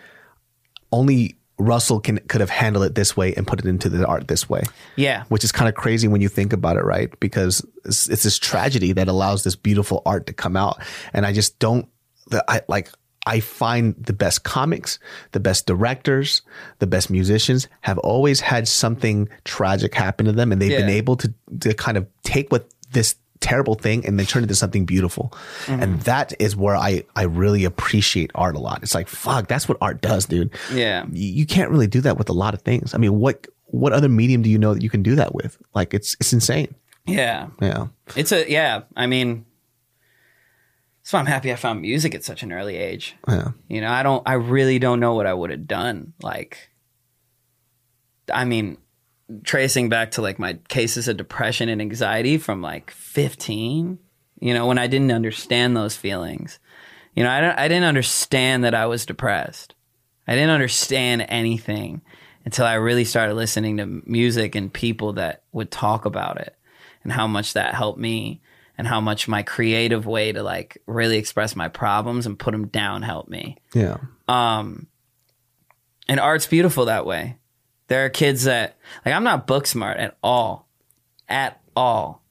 only 0.91 1.35
Russell 1.57 1.99
can 1.99 2.17
could 2.27 2.41
have 2.41 2.49
handled 2.49 2.85
it 2.85 2.95
this 2.95 3.15
way 3.15 3.33
and 3.35 3.47
put 3.47 3.59
it 3.59 3.65
into 3.65 3.87
the 3.89 4.05
art 4.05 4.27
this 4.27 4.49
way 4.49 4.63
yeah 4.95 5.23
which 5.29 5.43
is 5.43 5.51
kind 5.51 5.69
of 5.69 5.75
crazy 5.75 6.07
when 6.07 6.21
you 6.21 6.29
think 6.29 6.53
about 6.53 6.77
it, 6.77 6.83
right? 6.83 7.17
Because 7.19 7.65
it's, 7.85 8.09
it's 8.09 8.23
this 8.23 8.39
tragedy 8.39 8.93
that 8.93 9.07
allows 9.07 9.43
this 9.43 9.55
beautiful 9.55 10.01
art 10.05 10.27
to 10.27 10.33
come 10.33 10.57
out. 10.57 10.81
And 11.13 11.25
I 11.25 11.33
just 11.33 11.59
don't, 11.59 11.87
the, 12.27 12.43
I 12.49 12.61
like, 12.67 12.89
I 13.25 13.39
find 13.39 13.95
the 13.97 14.13
best 14.13 14.43
comics, 14.43 14.99
the 15.31 15.39
best 15.39 15.65
directors, 15.65 16.41
the 16.79 16.87
best 16.87 17.09
musicians 17.09 17.67
have 17.81 17.97
always 17.99 18.39
had 18.39 18.67
something 18.67 19.29
tragic 19.43 19.93
happen 19.95 20.25
to 20.25 20.31
them 20.31 20.51
and 20.51 20.61
they've 20.61 20.77
been 20.77 20.89
able 20.89 21.15
to, 21.17 21.33
to 21.61 21.73
kind 21.73 21.97
of 21.97 22.07
take 22.23 22.51
what 22.51 22.69
this 22.91 23.15
terrible 23.41 23.75
thing 23.75 24.05
and 24.05 24.17
then 24.17 24.25
turn 24.25 24.41
it 24.41 24.45
into 24.45 24.55
something 24.55 24.85
beautiful. 24.85 25.31
Mm-hmm. 25.65 25.83
And 25.83 26.01
that 26.01 26.33
is 26.39 26.55
where 26.55 26.75
I, 26.75 27.03
I 27.15 27.23
really 27.23 27.63
appreciate 27.65 28.31
art 28.33 28.55
a 28.55 28.59
lot. 28.59 28.81
It's 28.83 28.95
like, 28.95 29.07
fuck, 29.07 29.47
that's 29.47 29.67
what 29.69 29.77
art 29.81 30.01
does, 30.01 30.25
dude 30.25 30.51
yeah 30.73 31.05
you 31.11 31.27
you 31.31 31.45
can't 31.45 31.69
really 31.69 31.87
do 31.87 32.01
that 32.01 32.17
with 32.17 32.29
a 32.29 32.33
lot 32.33 32.53
of 32.53 32.61
things. 32.61 32.93
I 32.93 32.97
mean, 32.97 33.19
what 33.19 33.47
what 33.65 33.93
other 33.93 34.09
medium 34.09 34.41
do 34.41 34.49
you 34.49 34.57
know 34.57 34.73
that 34.73 34.81
you 34.83 34.89
can 34.89 35.03
do 35.03 35.15
that 35.15 35.35
with? 35.35 35.57
Like 35.73 35.93
it's 35.93 36.15
it's 36.19 36.33
insane. 36.33 36.73
yeah 37.05 37.47
Yeah. 37.61 37.87
it's 38.15 38.31
a 38.31 38.49
yeah 38.49 38.83
i 38.95 39.05
mean 39.05 39.45
That's 41.01 41.13
why 41.13 41.19
I'm 41.19 41.25
happy 41.27 41.51
I 41.51 41.55
found 41.55 41.81
music 41.81 42.15
at 42.15 42.23
such 42.23 42.41
an 42.41 42.51
early 42.51 42.77
age. 42.77 43.15
Yeah. 43.27 43.49
You 43.67 43.81
know, 43.81 43.91
I 43.91 44.01
don't, 44.01 44.23
I 44.25 44.33
really 44.33 44.79
don't 44.79 44.99
know 44.99 45.13
what 45.13 45.27
I 45.27 45.33
would 45.35 45.51
have 45.51 45.67
done. 45.67 46.13
Like, 46.23 46.69
I 48.33 48.43
mean, 48.45 48.77
tracing 49.43 49.89
back 49.89 50.11
to 50.11 50.21
like 50.21 50.39
my 50.39 50.53
cases 50.67 51.07
of 51.07 51.17
depression 51.17 51.69
and 51.69 51.81
anxiety 51.81 52.37
from 52.37 52.61
like 52.61 52.91
15, 52.91 53.99
you 54.39 54.53
know, 54.53 54.67
when 54.67 54.77
I 54.77 54.87
didn't 54.87 55.11
understand 55.11 55.75
those 55.75 55.95
feelings. 55.95 56.59
You 57.15 57.23
know, 57.23 57.31
I, 57.31 57.41
don't, 57.41 57.57
I 57.57 57.67
didn't 57.67 57.85
understand 57.85 58.63
that 58.65 58.75
I 58.75 58.85
was 58.87 59.05
depressed. 59.05 59.73
I 60.27 60.35
didn't 60.35 60.49
understand 60.49 61.25
anything 61.29 62.01
until 62.43 62.65
I 62.65 62.75
really 62.75 63.05
started 63.05 63.35
listening 63.35 63.77
to 63.77 63.85
music 64.05 64.55
and 64.55 64.71
people 64.71 65.13
that 65.13 65.43
would 65.51 65.71
talk 65.71 66.05
about 66.05 66.39
it 66.39 66.55
and 67.03 67.11
how 67.11 67.27
much 67.27 67.53
that 67.53 67.73
helped 67.73 67.99
me 67.99 68.41
and 68.77 68.87
how 68.87 68.99
much 68.99 69.27
my 69.27 69.41
creative 69.41 70.05
way 70.05 70.31
to 70.31 70.43
like 70.43 70.77
really 70.85 71.17
express 71.17 71.55
my 71.55 71.67
problems 71.67 72.25
and 72.25 72.37
put 72.37 72.51
them 72.51 72.67
down 72.67 73.01
helped 73.01 73.29
me. 73.29 73.57
Yeah. 73.73 73.97
Um, 74.27 74.87
and 76.07 76.19
art's 76.19 76.47
beautiful 76.47 76.85
that 76.85 77.05
way. 77.05 77.37
There 77.87 78.05
are 78.05 78.09
kids 78.09 78.43
that 78.43 78.77
like 79.05 79.13
I'm 79.13 79.23
not 79.23 79.47
book 79.47 79.67
smart 79.67 79.97
at 79.97 80.17
all, 80.23 80.67
at 81.29 81.61
all, 81.75 82.23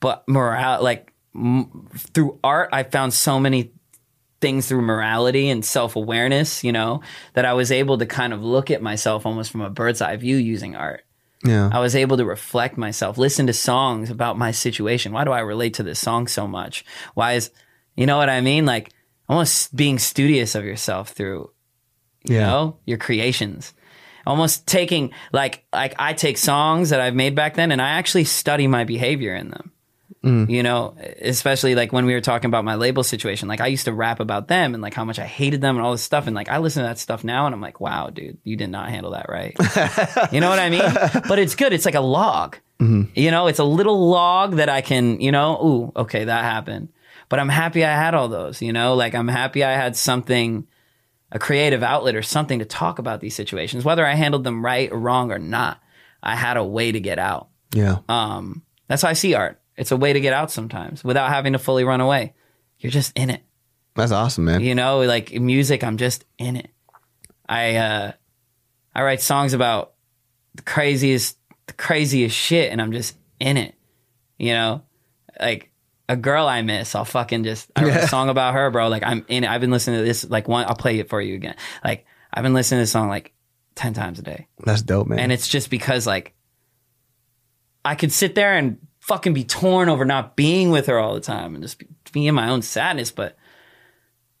but 0.00 0.26
morale 0.28 0.82
like 0.82 1.12
m- 1.34 1.88
through 2.14 2.38
art 2.42 2.70
I 2.72 2.82
found 2.84 3.12
so 3.12 3.38
many 3.38 3.72
things 4.40 4.66
through 4.66 4.82
morality 4.82 5.48
and 5.50 5.64
self 5.64 5.96
awareness. 5.96 6.64
You 6.64 6.72
know 6.72 7.02
that 7.34 7.44
I 7.44 7.52
was 7.52 7.70
able 7.70 7.98
to 7.98 8.06
kind 8.06 8.32
of 8.32 8.42
look 8.42 8.70
at 8.70 8.82
myself 8.82 9.26
almost 9.26 9.50
from 9.52 9.60
a 9.60 9.70
bird's 9.70 10.00
eye 10.00 10.16
view 10.16 10.36
using 10.36 10.74
art. 10.76 11.04
Yeah. 11.44 11.70
I 11.72 11.80
was 11.80 11.96
able 11.96 12.16
to 12.18 12.24
reflect 12.24 12.78
myself, 12.78 13.18
listen 13.18 13.48
to 13.48 13.52
songs 13.52 14.10
about 14.10 14.38
my 14.38 14.52
situation. 14.52 15.12
Why 15.12 15.24
do 15.24 15.32
I 15.32 15.40
relate 15.40 15.74
to 15.74 15.82
this 15.82 15.98
song 15.98 16.28
so 16.28 16.46
much? 16.46 16.84
Why 17.14 17.32
is, 17.32 17.50
you 17.96 18.06
know 18.06 18.16
what 18.16 18.30
I 18.30 18.40
mean? 18.40 18.64
Like 18.64 18.92
almost 19.28 19.74
being 19.74 19.98
studious 19.98 20.54
of 20.54 20.64
yourself 20.64 21.08
through, 21.10 21.50
you 22.22 22.36
Yeah. 22.36 22.46
know, 22.46 22.76
your 22.86 22.98
creations. 22.98 23.72
Almost 24.26 24.66
taking 24.66 25.12
like 25.32 25.64
like 25.72 25.94
I 25.98 26.12
take 26.12 26.38
songs 26.38 26.90
that 26.90 27.00
I've 27.00 27.14
made 27.14 27.34
back 27.34 27.54
then 27.54 27.72
and 27.72 27.82
I 27.82 27.90
actually 27.90 28.24
study 28.24 28.66
my 28.66 28.84
behavior 28.84 29.34
in 29.34 29.50
them. 29.50 29.72
Mm. 30.24 30.48
You 30.48 30.62
know, 30.62 30.94
especially 31.20 31.74
like 31.74 31.92
when 31.92 32.06
we 32.06 32.14
were 32.14 32.20
talking 32.20 32.48
about 32.48 32.64
my 32.64 32.76
label 32.76 33.02
situation. 33.02 33.48
Like 33.48 33.60
I 33.60 33.66
used 33.66 33.86
to 33.86 33.92
rap 33.92 34.20
about 34.20 34.46
them 34.46 34.74
and 34.74 34.82
like 34.82 34.94
how 34.94 35.04
much 35.04 35.18
I 35.18 35.26
hated 35.26 35.60
them 35.60 35.76
and 35.76 35.84
all 35.84 35.92
this 35.92 36.02
stuff. 36.02 36.28
And 36.28 36.36
like 36.36 36.48
I 36.48 36.58
listen 36.58 36.82
to 36.82 36.88
that 36.88 36.98
stuff 36.98 37.24
now 37.24 37.46
and 37.46 37.54
I'm 37.54 37.60
like, 37.60 37.80
wow, 37.80 38.10
dude, 38.10 38.38
you 38.44 38.56
did 38.56 38.70
not 38.70 38.88
handle 38.88 39.12
that 39.12 39.26
right. 39.28 39.56
you 40.32 40.40
know 40.40 40.48
what 40.48 40.60
I 40.60 40.70
mean? 40.70 41.22
But 41.28 41.40
it's 41.40 41.56
good. 41.56 41.72
It's 41.72 41.84
like 41.84 41.96
a 41.96 42.00
log. 42.00 42.56
Mm-hmm. 42.78 43.18
You 43.18 43.30
know, 43.32 43.48
it's 43.48 43.58
a 43.58 43.64
little 43.64 44.08
log 44.08 44.56
that 44.56 44.68
I 44.68 44.80
can, 44.80 45.20
you 45.20 45.32
know, 45.32 45.56
ooh, 45.64 46.00
okay, 46.02 46.24
that 46.24 46.44
happened. 46.44 46.90
But 47.28 47.40
I'm 47.40 47.48
happy 47.48 47.84
I 47.84 47.92
had 47.92 48.14
all 48.14 48.28
those, 48.28 48.60
you 48.60 48.72
know, 48.72 48.94
like 48.94 49.14
I'm 49.14 49.28
happy 49.28 49.64
I 49.64 49.72
had 49.72 49.96
something, 49.96 50.66
a 51.32 51.38
creative 51.38 51.82
outlet 51.82 52.14
or 52.14 52.22
something 52.22 52.58
to 52.60 52.64
talk 52.64 52.98
about 52.98 53.20
these 53.20 53.34
situations, 53.34 53.84
whether 53.84 54.06
I 54.06 54.14
handled 54.14 54.44
them 54.44 54.64
right 54.64 54.92
or 54.92 54.98
wrong 54.98 55.32
or 55.32 55.38
not. 55.38 55.82
I 56.22 56.36
had 56.36 56.56
a 56.56 56.64
way 56.64 56.92
to 56.92 57.00
get 57.00 57.18
out. 57.18 57.48
Yeah. 57.72 57.98
Um, 58.08 58.62
that's 58.86 59.02
how 59.02 59.08
I 59.08 59.14
see 59.14 59.34
art. 59.34 59.60
It's 59.76 59.90
a 59.90 59.96
way 59.96 60.12
to 60.12 60.20
get 60.20 60.34
out 60.34 60.50
sometimes 60.50 61.02
without 61.02 61.30
having 61.30 61.54
to 61.54 61.58
fully 61.58 61.84
run 61.84 62.00
away. 62.00 62.34
You're 62.78 62.92
just 62.92 63.16
in 63.16 63.30
it. 63.30 63.42
That's 63.96 64.12
awesome, 64.12 64.44
man. 64.44 64.60
You 64.60 64.74
know, 64.74 65.00
like 65.00 65.32
music, 65.32 65.82
I'm 65.82 65.96
just 65.96 66.24
in 66.38 66.56
it. 66.56 66.70
I 67.48 67.76
uh 67.76 68.12
I 68.94 69.02
write 69.02 69.22
songs 69.22 69.54
about 69.54 69.94
the 70.54 70.62
craziest 70.62 71.38
the 71.66 71.72
craziest 71.72 72.36
shit 72.36 72.70
and 72.70 72.80
I'm 72.80 72.92
just 72.92 73.16
in 73.40 73.56
it. 73.56 73.74
You 74.38 74.52
know? 74.52 74.82
Like 75.40 75.71
a 76.08 76.16
girl 76.16 76.46
I 76.46 76.62
miss, 76.62 76.94
I'll 76.94 77.04
fucking 77.04 77.44
just 77.44 77.70
I 77.76 77.84
wrote 77.84 77.96
a 77.96 78.08
song 78.08 78.28
about 78.28 78.54
her, 78.54 78.70
bro. 78.70 78.88
Like 78.88 79.02
I'm 79.04 79.24
in 79.28 79.44
it. 79.44 79.50
I've 79.50 79.60
been 79.60 79.70
listening 79.70 80.00
to 80.00 80.04
this 80.04 80.28
like 80.28 80.48
one 80.48 80.66
I'll 80.66 80.74
play 80.74 80.98
it 80.98 81.08
for 81.08 81.20
you 81.20 81.34
again. 81.34 81.56
Like 81.84 82.06
I've 82.32 82.42
been 82.42 82.54
listening 82.54 82.78
to 82.78 82.82
this 82.82 82.92
song 82.92 83.08
like 83.08 83.32
10 83.76 83.94
times 83.94 84.18
a 84.18 84.22
day. 84.22 84.46
That's 84.64 84.82
dope, 84.82 85.08
man. 85.08 85.18
And 85.18 85.32
it's 85.32 85.48
just 85.48 85.70
because 85.70 86.06
like 86.06 86.34
I 87.84 87.94
could 87.94 88.12
sit 88.12 88.34
there 88.34 88.54
and 88.54 88.78
fucking 89.00 89.34
be 89.34 89.44
torn 89.44 89.88
over 89.88 90.04
not 90.04 90.36
being 90.36 90.70
with 90.70 90.86
her 90.86 90.98
all 90.98 91.14
the 91.14 91.20
time 91.20 91.54
and 91.54 91.62
just 91.62 91.78
be, 91.78 91.88
be 92.12 92.26
in 92.26 92.34
my 92.34 92.50
own 92.50 92.62
sadness, 92.62 93.10
but 93.10 93.36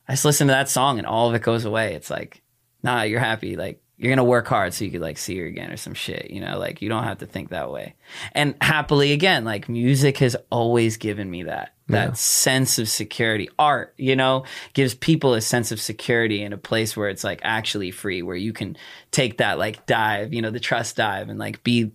I 0.06 0.12
just 0.12 0.24
listen 0.24 0.46
to 0.48 0.52
that 0.52 0.68
song 0.68 0.98
and 0.98 1.06
all 1.06 1.28
of 1.28 1.34
it 1.34 1.42
goes 1.42 1.64
away. 1.64 1.94
It's 1.94 2.10
like, 2.10 2.42
nah, 2.82 3.02
you're 3.02 3.20
happy. 3.20 3.56
Like 3.56 3.81
you're 4.02 4.10
gonna 4.10 4.24
work 4.24 4.48
hard 4.48 4.74
so 4.74 4.84
you 4.84 4.90
could 4.90 5.00
like 5.00 5.16
see 5.16 5.38
her 5.38 5.46
again 5.46 5.70
or 5.70 5.76
some 5.76 5.94
shit. 5.94 6.32
You 6.32 6.40
know, 6.40 6.58
like 6.58 6.82
you 6.82 6.88
don't 6.88 7.04
have 7.04 7.18
to 7.18 7.26
think 7.26 7.50
that 7.50 7.70
way. 7.70 7.94
And 8.32 8.56
happily 8.60 9.12
again, 9.12 9.44
like 9.44 9.68
music 9.68 10.18
has 10.18 10.36
always 10.50 10.96
given 10.96 11.30
me 11.30 11.44
that 11.44 11.74
that 11.86 12.16
sense 12.16 12.80
of 12.80 12.88
security. 12.88 13.48
Art, 13.60 13.94
you 13.96 14.16
know, 14.16 14.44
gives 14.72 14.94
people 14.94 15.34
a 15.34 15.40
sense 15.40 15.70
of 15.70 15.80
security 15.80 16.42
in 16.42 16.52
a 16.52 16.58
place 16.58 16.96
where 16.96 17.10
it's 17.10 17.22
like 17.22 17.40
actually 17.44 17.92
free, 17.92 18.22
where 18.22 18.34
you 18.34 18.52
can 18.52 18.76
take 19.12 19.38
that 19.38 19.56
like 19.58 19.86
dive, 19.86 20.32
you 20.32 20.42
know, 20.42 20.50
the 20.50 20.58
trust 20.58 20.96
dive 20.96 21.28
and 21.28 21.38
like 21.38 21.62
be 21.62 21.92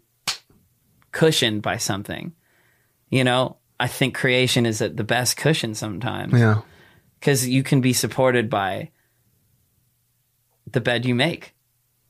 cushioned 1.12 1.62
by 1.62 1.76
something. 1.76 2.34
You 3.10 3.26
know, 3.26 3.58
I 3.80 3.88
think 3.88 4.16
creation 4.16 4.66
is 4.66 4.82
at 4.82 4.96
the 4.96 5.04
best 5.04 5.36
cushion 5.36 5.76
sometimes 5.76 6.40
yeah. 6.40 6.62
because 7.20 7.48
you 7.48 7.64
can 7.64 7.82
be 7.82 7.92
supported 7.92 8.50
by 8.50 8.92
the 10.72 10.82
bed 10.82 11.06
you 11.06 11.16
make. 11.16 11.54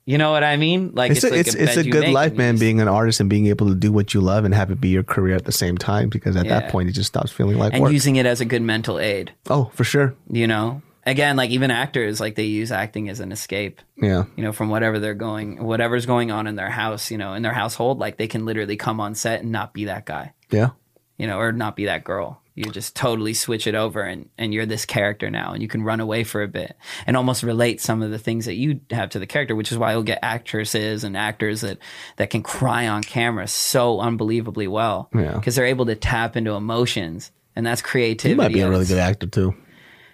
You 0.08 0.18
know 0.18 0.32
what 0.32 0.42
I 0.44 0.56
mean? 0.56 0.92
Like 0.94 1.12
It's, 1.12 1.24
it's, 1.24 1.26
a, 1.26 1.30
like 1.38 1.40
it's, 1.48 1.56
a 1.56 1.64
it's 1.64 1.76
a 1.78 1.84
good 1.84 2.08
life, 2.10 2.34
man, 2.34 2.54
just- 2.54 2.62
being 2.62 2.80
an 2.80 2.88
artist 2.88 3.20
and 3.20 3.30
being 3.30 3.48
able 3.48 3.68
to 3.68 3.76
do 3.76 3.92
what 3.92 4.14
you 4.14 4.22
love 4.22 4.46
and 4.46 4.54
have 4.56 4.72
it 4.72 4.80
be 4.80 4.88
your 4.88 5.04
career 5.04 5.36
at 5.36 5.44
the 5.44 5.52
same 5.52 5.78
time. 5.78 6.08
Because 6.08 6.38
at 6.38 6.46
Yeah. 6.46 6.62
that 6.62 6.72
point, 6.72 6.88
it 6.88 6.94
just 6.94 7.08
stops 7.10 7.30
feeling 7.32 7.58
like 7.60 7.74
and 7.74 7.84
work. 7.84 7.92
using 7.92 8.16
it 8.16 8.26
as 8.26 8.40
a 8.40 8.46
good 8.46 8.62
mental 8.62 9.00
aid. 9.00 9.34
oh, 9.50 9.70
for 9.74 9.84
sure. 9.84 10.16
You 10.32 10.48
know, 10.48 10.82
again, 11.06 11.36
like 11.36 11.50
even 11.50 11.72
actors, 11.72 12.22
like 12.22 12.36
they 12.36 12.46
use 12.46 12.72
acting 12.72 13.10
as 13.10 13.20
an 13.20 13.34
escape. 13.34 13.82
Yeah. 14.02 14.24
You 14.38 14.44
know, 14.46 14.54
from 14.54 14.70
whatever 14.70 14.98
they're 15.00 15.14
going, 15.14 15.62
whatever's 15.62 16.06
going 16.06 16.32
on 16.32 16.48
in 16.48 16.56
their 16.56 16.70
house. 16.70 17.12
You 17.12 17.18
know, 17.18 17.34
in 17.34 17.44
their 17.44 17.52
household, 17.54 18.00
like 18.00 18.16
they 18.16 18.28
can 18.28 18.46
literally 18.46 18.78
come 18.78 19.02
on 19.02 19.14
set 19.14 19.42
and 19.42 19.52
not 19.52 19.74
be 19.74 19.86
that 19.86 20.06
guy. 20.06 20.32
Yeah. 20.52 20.70
You 21.18 21.28
know, 21.28 21.38
or 21.38 21.52
not 21.52 21.76
be 21.76 21.86
that 21.88 22.06
girl. 22.06 22.42
You 22.58 22.72
just 22.72 22.96
totally 22.96 23.34
switch 23.34 23.68
it 23.68 23.76
over 23.76 24.02
and, 24.02 24.30
and 24.38 24.54
you're 24.54 24.66
this 24.66 24.86
character 24.86 25.30
now 25.30 25.54
and 25.54 25.62
you 25.62 25.68
can 25.68 25.84
run 25.84 26.00
away 26.00 26.24
for 26.24 26.42
a 26.42 26.48
bit 26.48 26.76
and 27.06 27.16
almost 27.16 27.44
relate 27.44 27.80
some 27.80 28.02
of 28.02 28.12
the 28.12 28.20
things 28.20 28.46
that 28.46 28.56
you 28.56 28.80
have 28.92 29.10
to 29.12 29.20
the 29.20 29.28
character, 29.28 29.56
which 29.56 29.72
is 29.72 29.78
why 29.78 29.92
you'll 29.92 30.04
get 30.04 30.20
actresses 30.24 31.04
and 31.04 31.16
actors 31.16 31.62
that, 31.62 31.78
that 32.16 32.30
can 32.30 32.42
cry 32.42 32.88
on 32.88 33.04
camera 33.04 33.48
so 33.48 34.00
unbelievably 34.00 34.68
well. 34.68 35.10
Yeah. 35.14 35.34
Because 35.34 35.56
they're 35.56 35.66
able 35.66 35.86
to 35.86 35.96
tap 35.96 36.36
into 36.36 36.52
emotions 36.52 37.32
and 37.56 37.66
that's 37.66 37.82
creativity. 37.82 38.32
You 38.32 38.36
might 38.38 38.54
be 38.54 38.62
a 38.62 38.70
really 38.70 38.86
good 38.86 39.00
actor 39.00 39.28
too. 39.28 39.56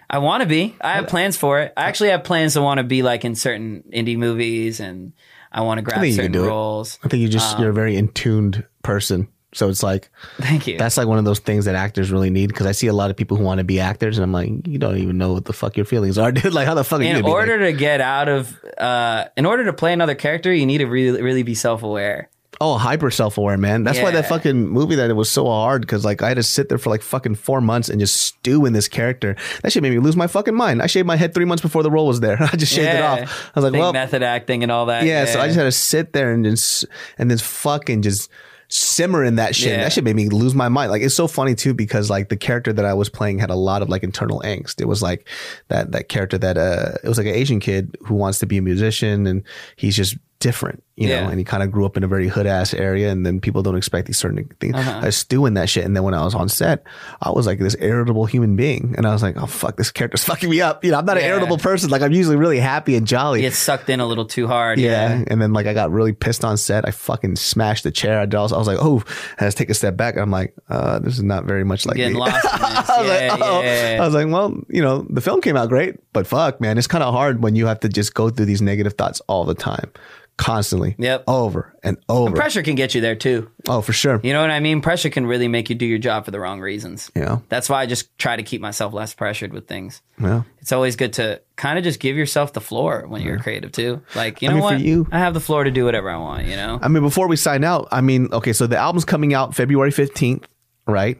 I 0.08 0.18
want 0.18 0.42
to 0.42 0.48
be. 0.48 0.76
I 0.80 0.92
have 0.92 1.08
plans 1.08 1.36
for 1.36 1.60
it. 1.60 1.72
I 1.76 1.84
actually 1.84 2.10
have 2.10 2.24
plans 2.24 2.52
to 2.52 2.62
want 2.62 2.78
to 2.78 2.84
be 2.84 3.02
like 3.02 3.24
in 3.24 3.34
certain 3.34 3.84
indie 3.92 4.18
movies 4.18 4.80
and 4.80 5.12
I 5.50 5.62
want 5.62 5.78
to 5.78 5.82
grab 5.82 6.00
think 6.00 6.12
you 6.12 6.16
can 6.16 6.24
certain 6.24 6.32
do 6.32 6.44
it. 6.44 6.48
roles. 6.48 6.98
I 7.04 7.08
think 7.08 7.22
you 7.22 7.28
just 7.28 7.58
you're 7.58 7.68
a 7.68 7.70
um, 7.70 7.74
very 7.74 7.96
in 7.96 8.08
tuned 8.08 8.66
person. 8.82 9.28
So 9.54 9.68
it's 9.68 9.82
like 9.82 10.10
Thank 10.38 10.66
you. 10.66 10.78
that's 10.78 10.96
like 10.96 11.06
one 11.06 11.18
of 11.18 11.24
those 11.24 11.38
things 11.38 11.64
that 11.64 11.74
actors 11.74 12.10
really 12.10 12.30
need 12.30 12.48
because 12.48 12.66
I 12.66 12.72
see 12.72 12.88
a 12.88 12.92
lot 12.92 13.10
of 13.10 13.16
people 13.16 13.36
who 13.36 13.44
want 13.44 13.58
to 13.58 13.64
be 13.64 13.80
actors 13.80 14.18
and 14.18 14.24
I'm 14.24 14.32
like, 14.32 14.66
you 14.66 14.78
don't 14.78 14.98
even 14.98 15.16
know 15.16 15.32
what 15.32 15.44
the 15.44 15.52
fuck 15.52 15.76
your 15.76 15.86
feelings 15.86 16.18
are, 16.18 16.32
dude. 16.32 16.52
Like 16.52 16.66
how 16.66 16.74
the 16.74 16.84
fuck 16.84 17.00
are 17.00 17.04
you 17.04 17.16
in 17.16 17.24
order 17.24 17.58
like, 17.58 17.74
to 17.74 17.78
get 17.78 18.00
out 18.00 18.28
of 18.28 18.54
uh 18.78 19.26
in 19.36 19.46
order 19.46 19.64
to 19.64 19.72
play 19.72 19.92
another 19.92 20.14
character 20.14 20.52
you 20.52 20.66
need 20.66 20.78
to 20.78 20.86
really 20.86 21.22
really 21.22 21.42
be 21.42 21.54
self-aware 21.54 22.28
oh 22.60 22.76
hyper 22.76 23.10
self 23.10 23.38
aware 23.38 23.58
man? 23.58 23.84
That's 23.84 24.00
why 24.00 24.10
that 24.12 24.28
fucking 24.28 24.68
movie 24.68 24.96
that 24.96 25.10
it 25.10 25.14
was 25.14 25.30
so 25.30 25.46
hard 25.46 25.82
because 25.82 26.04
like 26.04 26.22
I 26.22 26.28
had 26.28 26.36
to 26.36 26.42
sit 26.42 26.68
there 26.68 26.78
for 26.78 26.90
like 26.90 27.02
fucking 27.02 27.36
four 27.36 27.60
months 27.60 27.88
and 27.88 28.00
just 28.00 28.16
stew 28.16 28.66
in 28.66 28.72
this 28.72 28.88
character. 28.88 29.36
That 29.62 29.72
shit 29.72 29.82
made 29.82 29.92
me 29.92 29.98
lose 29.98 30.16
my 30.16 30.26
fucking 30.26 30.54
mind. 30.54 30.82
I 30.82 30.86
shaved 30.86 31.06
my 31.06 31.16
head 31.16 31.34
three 31.34 31.44
months 31.44 31.62
before 31.62 31.82
the 31.82 31.90
role 31.90 32.06
was 32.06 32.20
there. 32.20 32.38
I 32.40 32.56
just 32.56 32.72
shaved 32.72 32.88
it 32.88 33.02
off. 33.02 33.18
I 33.18 33.58
was 33.58 33.64
like, 33.64 33.72
Big 33.72 33.80
well, 33.80 33.92
method 33.92 34.22
acting 34.22 34.62
and 34.62 34.72
all 34.72 34.86
that 34.86 35.04
yeah, 35.04 35.26
So 35.26 35.40
I 35.40 35.46
just 35.46 35.56
had 35.56 35.64
to 35.64 35.72
sit 35.72 36.12
there 36.12 36.32
and 36.32 36.44
just 36.44 36.86
and 37.18 37.30
then 37.30 37.38
fucking 37.38 38.02
just 38.02 38.30
simmer 38.68 39.24
in 39.24 39.36
that 39.36 39.54
shit. 39.54 39.72
Yeah. 39.72 39.84
That 39.84 39.92
shit 39.92 40.04
made 40.04 40.16
me 40.16 40.28
lose 40.28 40.54
my 40.54 40.68
mind. 40.68 40.90
Like 40.90 41.02
it's 41.02 41.14
so 41.14 41.26
funny 41.26 41.54
too 41.54 41.74
because 41.74 42.10
like 42.10 42.28
the 42.28 42.36
character 42.36 42.72
that 42.72 42.84
I 42.84 42.94
was 42.94 43.08
playing 43.08 43.38
had 43.38 43.50
a 43.50 43.54
lot 43.54 43.82
of 43.82 43.88
like 43.88 44.02
internal 44.02 44.40
angst. 44.44 44.80
It 44.80 44.86
was 44.86 45.02
like 45.02 45.28
that 45.68 45.92
that 45.92 46.08
character 46.08 46.38
that 46.38 46.56
uh 46.56 46.92
it 47.02 47.08
was 47.08 47.18
like 47.18 47.26
an 47.26 47.34
Asian 47.34 47.60
kid 47.60 47.96
who 48.04 48.14
wants 48.14 48.38
to 48.40 48.46
be 48.46 48.58
a 48.58 48.62
musician 48.62 49.26
and 49.26 49.42
he's 49.76 49.96
just 49.96 50.16
different, 50.40 50.82
you 50.96 51.08
know, 51.08 51.14
Yeah. 51.14 51.28
and 51.30 51.38
he 51.38 51.44
kind 51.44 51.62
of 51.62 51.70
grew 51.70 51.86
up 51.86 51.96
in 51.96 52.04
a 52.04 52.06
very 52.06 52.28
hood 52.28 52.46
ass 52.46 52.74
area 52.74 53.10
and 53.10 53.24
then 53.24 53.40
people 53.40 53.62
don't 53.62 53.76
expect 53.76 54.06
these 54.06 54.18
certain 54.18 54.44
things. 54.60 54.74
Uh-huh. 54.74 55.00
I 55.02 55.06
was 55.06 55.16
stewing 55.16 55.54
that 55.54 55.70
shit. 55.70 55.84
And 55.84 55.96
then 55.96 56.02
when 56.02 56.12
I 56.12 56.22
was 56.22 56.34
on 56.34 56.48
set, 56.50 56.84
I 57.22 57.30
was 57.30 57.46
like 57.46 57.58
this 57.58 57.74
irritable 57.80 58.26
human 58.26 58.54
being. 58.54 58.94
And 58.98 59.06
I 59.06 59.12
was 59.12 59.22
like, 59.22 59.36
oh 59.38 59.46
fuck, 59.46 59.76
this 59.76 59.90
character's 59.90 60.22
fucking 60.30 60.50
me 60.50 60.60
up. 60.60 60.84
You 60.84 60.90
know, 60.90 60.98
I'm 60.98 61.06
not 61.06 61.16
an 61.16 61.24
irritable 61.24 61.56
person. 61.58 61.88
Like 61.88 62.02
I'm 62.02 62.12
usually 62.12 62.36
really 62.36 62.58
happy 62.58 62.94
and 62.96 63.06
jolly. 63.06 63.40
get 63.40 63.54
sucked 63.54 63.88
in 63.88 64.00
a 64.00 64.06
little 64.06 64.26
too 64.26 64.46
hard 64.46 64.78
Yeah. 64.78 65.24
And 65.28 65.40
then 65.40 65.52
like 65.54 65.66
I 65.66 65.72
got 65.72 65.90
really 65.90 66.12
pissed 66.12 66.44
on 66.44 66.56
set. 66.58 66.86
I 66.86 66.90
fucking 66.90 67.36
smashed 67.36 67.84
the 67.84 67.90
chair. 67.90 68.20
I, 68.20 68.26
was, 68.26 68.52
I 68.52 68.58
was 68.58 68.66
like, 68.66 68.78
oh, 68.80 69.02
I 69.40 69.48
to 69.48 69.52
take 69.56 69.70
a 69.70 69.74
step 69.74 69.96
back. 69.96 70.16
I'm 70.18 70.30
like, 70.30 70.54
uh, 70.68 70.98
this 70.98 71.14
is 71.14 71.22
not 71.22 71.44
very 71.44 71.64
much 71.64 71.86
like 71.86 71.96
getting 71.96 72.14
me. 72.14 72.20
lost. 72.20 72.44
I 72.52 72.84
was 72.98 73.08
like, 73.08 73.40
oh. 73.40 73.62
yeah. 73.62 73.98
I 74.00 74.04
was 74.04 74.14
like, 74.14 74.26
well, 74.28 74.54
you 74.68 74.82
know, 74.82 75.06
the 75.08 75.20
film 75.22 75.40
came 75.40 75.56
out 75.56 75.70
great, 75.70 75.96
but 76.12 76.26
fuck, 76.26 76.60
man, 76.60 76.76
it's 76.76 76.86
kind 76.86 77.02
of 77.02 77.14
hard 77.14 77.42
when 77.42 77.56
you 77.56 77.66
have 77.66 77.80
to 77.80 77.88
just 77.88 78.12
go 78.14 78.28
through 78.28 78.46
these 78.46 78.60
negative 78.60 78.92
thoughts 78.94 79.20
all 79.28 79.44
the 79.44 79.54
time. 79.54 79.90
Constantly. 80.36 80.94
Yep. 80.98 81.24
Over 81.28 81.74
and 81.82 81.96
over. 82.08 82.34
Pressure 82.34 82.62
can 82.62 82.74
get 82.74 82.94
you 82.94 83.00
there 83.00 83.14
too. 83.14 83.50
oh, 83.68 83.80
for 83.80 83.92
sure. 83.92 84.20
You 84.22 84.32
know 84.32 84.40
what 84.40 84.50
I 84.50 84.60
mean? 84.60 84.80
Pressure 84.80 85.10
can 85.10 85.26
really 85.26 85.48
make 85.48 85.68
you 85.70 85.76
do 85.76 85.86
your 85.86 85.98
job 85.98 86.24
for 86.24 86.30
the 86.30 86.40
wrong 86.40 86.60
reasons. 86.60 87.10
Yeah. 87.14 87.38
That's 87.48 87.68
why 87.68 87.82
I 87.82 87.86
just 87.86 88.16
try 88.18 88.36
to 88.36 88.42
keep 88.42 88.60
myself 88.60 88.92
less 88.92 89.14
pressured 89.14 89.52
with 89.52 89.66
things. 89.68 90.02
Yeah. 90.20 90.42
It's 90.60 90.72
always 90.72 90.96
good 90.96 91.12
to 91.14 91.40
kind 91.56 91.78
of 91.78 91.84
just 91.84 92.00
give 92.00 92.16
yourself 92.16 92.52
the 92.52 92.60
floor 92.60 93.04
when 93.06 93.22
you're 93.22 93.38
creative 93.38 93.70
too. 93.72 94.02
Like, 94.14 94.42
you 94.42 94.48
know 94.48 94.52
I 94.52 94.54
mean, 94.54 94.62
for 94.62 94.74
what? 94.74 94.80
you- 94.80 95.08
I 95.12 95.18
have 95.18 95.34
the 95.34 95.40
floor 95.40 95.64
to 95.64 95.70
do 95.70 95.84
whatever 95.84 96.10
I 96.10 96.16
want, 96.16 96.46
you 96.46 96.56
know? 96.56 96.78
I 96.82 96.88
mean, 96.88 97.02
before 97.02 97.28
we 97.28 97.36
sign 97.36 97.62
out, 97.64 97.88
I 97.92 98.00
mean, 98.00 98.28
okay, 98.32 98.52
so 98.52 98.66
the 98.66 98.76
album's 98.76 99.04
coming 99.04 99.34
out 99.34 99.54
February 99.54 99.90
15th, 99.92 100.44
right? 100.86 101.18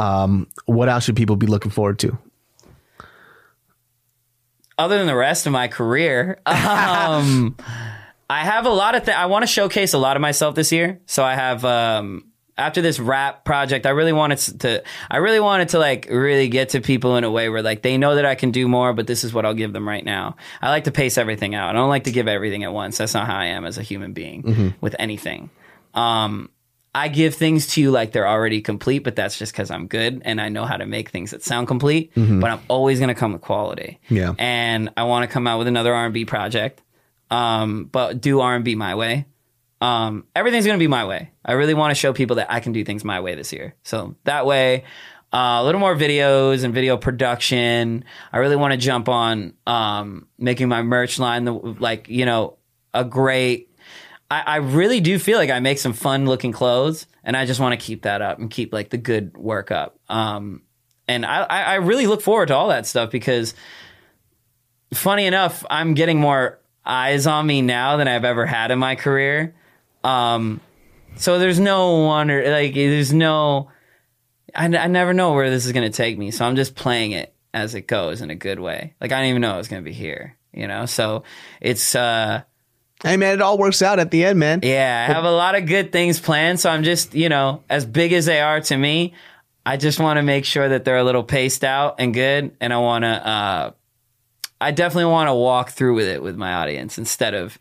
Um, 0.00 0.48
what 0.66 0.88
else 0.88 1.04
should 1.04 1.14
people 1.16 1.36
be 1.36 1.46
looking 1.46 1.70
forward 1.70 1.98
to? 2.00 2.18
other 4.78 4.98
than 4.98 5.06
the 5.06 5.14
rest 5.14 5.46
of 5.46 5.52
my 5.52 5.68
career, 5.68 6.40
um, 6.46 7.56
I 8.32 8.44
have 8.44 8.66
a 8.66 8.70
lot 8.70 8.94
of 8.94 9.04
things. 9.04 9.16
I 9.16 9.26
want 9.26 9.42
to 9.42 9.46
showcase 9.46 9.92
a 9.92 9.98
lot 9.98 10.16
of 10.16 10.22
myself 10.22 10.54
this 10.54 10.72
year. 10.72 11.00
So 11.06 11.22
I 11.22 11.34
have, 11.34 11.64
um, 11.64 12.24
after 12.56 12.80
this 12.80 12.98
rap 12.98 13.44
project, 13.44 13.86
I 13.86 13.90
really 13.90 14.12
wanted 14.12 14.38
to, 14.60 14.82
I 15.10 15.18
really 15.18 15.40
wanted 15.40 15.70
to 15.70 15.78
like 15.78 16.06
really 16.10 16.48
get 16.48 16.70
to 16.70 16.80
people 16.80 17.16
in 17.16 17.24
a 17.24 17.30
way 17.30 17.48
where 17.48 17.62
like 17.62 17.82
they 17.82 17.98
know 17.98 18.14
that 18.14 18.24
I 18.24 18.34
can 18.34 18.50
do 18.50 18.68
more, 18.68 18.92
but 18.94 19.06
this 19.06 19.22
is 19.24 19.34
what 19.34 19.44
I'll 19.44 19.54
give 19.54 19.72
them 19.72 19.86
right 19.86 20.04
now. 20.04 20.36
I 20.60 20.70
like 20.70 20.84
to 20.84 20.90
pace 20.92 21.18
everything 21.18 21.54
out. 21.54 21.70
I 21.70 21.72
don't 21.72 21.88
like 21.88 22.04
to 22.04 22.12
give 22.12 22.26
everything 22.28 22.64
at 22.64 22.72
once. 22.72 22.98
That's 22.98 23.14
not 23.14 23.26
how 23.26 23.36
I 23.36 23.46
am 23.46 23.64
as 23.66 23.76
a 23.78 23.82
human 23.82 24.12
being 24.12 24.74
with 24.80 24.96
anything. 24.98 25.50
Um, 25.94 26.50
I 26.94 27.08
give 27.08 27.34
things 27.34 27.66
to 27.68 27.80
you 27.80 27.90
like 27.90 28.12
they're 28.12 28.28
already 28.28 28.60
complete, 28.60 29.00
but 29.00 29.16
that's 29.16 29.38
just 29.38 29.52
because 29.52 29.70
I'm 29.70 29.86
good 29.86 30.22
and 30.24 30.40
I 30.40 30.48
know 30.50 30.66
how 30.66 30.76
to 30.76 30.84
make 30.86 31.08
things 31.10 31.30
that 31.30 31.42
sound 31.42 31.68
complete. 31.68 32.12
But 32.40 32.50
I'm 32.50 32.60
always 32.68 32.98
going 32.98 33.08
to 33.08 33.14
come 33.14 33.32
with 33.32 33.42
quality. 33.42 33.98
Yeah. 34.10 34.34
And 34.38 34.90
I 34.96 35.04
want 35.04 35.28
to 35.28 35.32
come 35.32 35.46
out 35.46 35.58
with 35.58 35.68
another 35.68 35.94
R&B 35.94 36.26
project, 36.26 36.82
um, 37.32 37.84
but 37.86 38.20
do 38.20 38.40
R&B 38.40 38.74
my 38.74 38.94
way. 38.94 39.26
Um, 39.80 40.26
everything's 40.36 40.66
to 40.66 40.78
be 40.78 40.86
my 40.86 41.04
way. 41.06 41.32
I 41.44 41.52
really 41.52 41.74
want 41.74 41.90
to 41.90 41.94
show 41.94 42.12
people 42.12 42.36
that 42.36 42.52
I 42.52 42.60
can 42.60 42.72
do 42.72 42.84
things 42.84 43.04
my 43.04 43.20
way 43.20 43.34
this 43.34 43.52
year. 43.52 43.74
So 43.82 44.14
that 44.24 44.46
way, 44.46 44.84
uh, 45.32 45.58
a 45.60 45.64
little 45.64 45.80
more 45.80 45.96
videos 45.96 46.62
and 46.62 46.72
video 46.72 46.96
production. 46.96 48.04
I 48.32 48.38
really 48.38 48.54
want 48.54 48.72
to 48.72 48.76
jump 48.76 49.08
on 49.08 49.54
um, 49.66 50.28
making 50.38 50.68
my 50.68 50.82
merch 50.82 51.18
line, 51.18 51.44
the, 51.44 51.54
like 51.54 52.08
you 52.08 52.26
know, 52.26 52.58
a 52.94 53.04
great 53.04 53.72
I, 54.32 54.40
I 54.46 54.56
really 54.56 55.00
do 55.00 55.18
feel 55.18 55.36
like 55.38 55.50
I 55.50 55.60
make 55.60 55.78
some 55.78 55.92
fun 55.92 56.24
looking 56.24 56.52
clothes, 56.52 57.06
and 57.22 57.36
I 57.36 57.44
just 57.44 57.60
want 57.60 57.78
to 57.78 57.84
keep 57.84 58.02
that 58.02 58.22
up 58.22 58.38
and 58.38 58.50
keep 58.50 58.72
like 58.72 58.88
the 58.88 58.96
good 58.96 59.36
work 59.36 59.70
up. 59.70 59.98
Um, 60.08 60.62
and 61.06 61.26
I 61.26 61.42
I 61.42 61.74
really 61.76 62.06
look 62.06 62.22
forward 62.22 62.46
to 62.46 62.54
all 62.54 62.68
that 62.68 62.86
stuff 62.86 63.10
because, 63.10 63.54
funny 64.94 65.26
enough, 65.26 65.66
I'm 65.68 65.92
getting 65.92 66.18
more 66.18 66.61
eyes 66.84 67.26
on 67.26 67.46
me 67.46 67.62
now 67.62 67.96
than 67.96 68.08
I've 68.08 68.24
ever 68.24 68.46
had 68.46 68.70
in 68.70 68.78
my 68.78 68.94
career. 68.96 69.54
Um, 70.04 70.60
so 71.16 71.38
there's 71.38 71.60
no 71.60 72.04
wonder, 72.06 72.50
like 72.50 72.74
there's 72.74 73.12
no, 73.12 73.70
I, 74.54 74.64
I 74.64 74.86
never 74.88 75.12
know 75.14 75.32
where 75.34 75.50
this 75.50 75.66
is 75.66 75.72
gonna 75.72 75.90
take 75.90 76.18
me. 76.18 76.30
So 76.30 76.44
I'm 76.44 76.56
just 76.56 76.74
playing 76.74 77.12
it 77.12 77.34
as 77.54 77.74
it 77.74 77.86
goes 77.86 78.20
in 78.20 78.30
a 78.30 78.34
good 78.34 78.58
way. 78.58 78.94
Like 79.00 79.12
I 79.12 79.16
didn't 79.20 79.30
even 79.30 79.42
know 79.42 79.54
it 79.54 79.58
was 79.58 79.68
gonna 79.68 79.82
be 79.82 79.92
here, 79.92 80.36
you 80.52 80.66
know. 80.66 80.86
So 80.86 81.24
it's. 81.60 81.94
uh 81.94 82.42
Hey, 83.04 83.16
man, 83.16 83.34
it 83.34 83.42
all 83.42 83.58
works 83.58 83.82
out 83.82 83.98
at 83.98 84.12
the 84.12 84.24
end, 84.24 84.38
man. 84.38 84.60
yeah, 84.62 85.06
I 85.08 85.12
have 85.12 85.24
a 85.24 85.30
lot 85.32 85.56
of 85.56 85.66
good 85.66 85.90
things 85.90 86.20
planned. 86.20 86.60
So 86.60 86.70
I'm 86.70 86.84
just, 86.84 87.16
you 87.16 87.28
know, 87.28 87.64
as 87.68 87.84
big 87.84 88.12
as 88.12 88.26
they 88.26 88.40
are 88.40 88.60
to 88.60 88.76
me, 88.76 89.14
I 89.66 89.76
just 89.76 89.98
want 89.98 90.18
to 90.18 90.22
make 90.22 90.44
sure 90.44 90.68
that 90.68 90.84
they're 90.84 90.98
a 90.98 91.02
little 91.02 91.24
paced 91.24 91.64
out 91.64 91.96
and 91.98 92.14
good. 92.14 92.54
And 92.60 92.72
I 92.72 92.78
want 92.78 93.02
to, 93.02 93.08
uh, 93.08 93.70
I 94.62 94.70
definitely 94.70 95.10
want 95.10 95.28
to 95.28 95.34
walk 95.34 95.70
through 95.70 95.94
with 95.94 96.06
it 96.06 96.22
with 96.22 96.36
my 96.36 96.54
audience 96.54 96.98
instead 96.98 97.34
of 97.34 97.58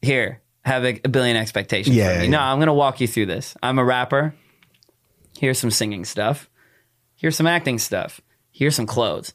here, 0.00 0.42
have 0.64 0.84
a, 0.84 1.00
a 1.04 1.08
billion 1.08 1.36
expectations. 1.36 1.96
Yeah, 1.96 2.22
yeah, 2.22 2.28
No. 2.28 2.38
I'm 2.38 2.58
going 2.58 2.68
to 2.68 2.74
walk 2.74 3.00
you 3.00 3.08
through 3.08 3.26
this. 3.26 3.56
I'm 3.62 3.78
a 3.78 3.84
rapper. 3.84 4.34
Here's 5.38 5.58
some 5.58 5.70
singing 5.70 6.04
stuff. 6.04 6.48
Here's 7.16 7.36
some 7.36 7.46
acting 7.46 7.78
stuff. 7.78 8.20
Here's 8.52 8.76
some 8.76 8.86
clothes. 8.86 9.34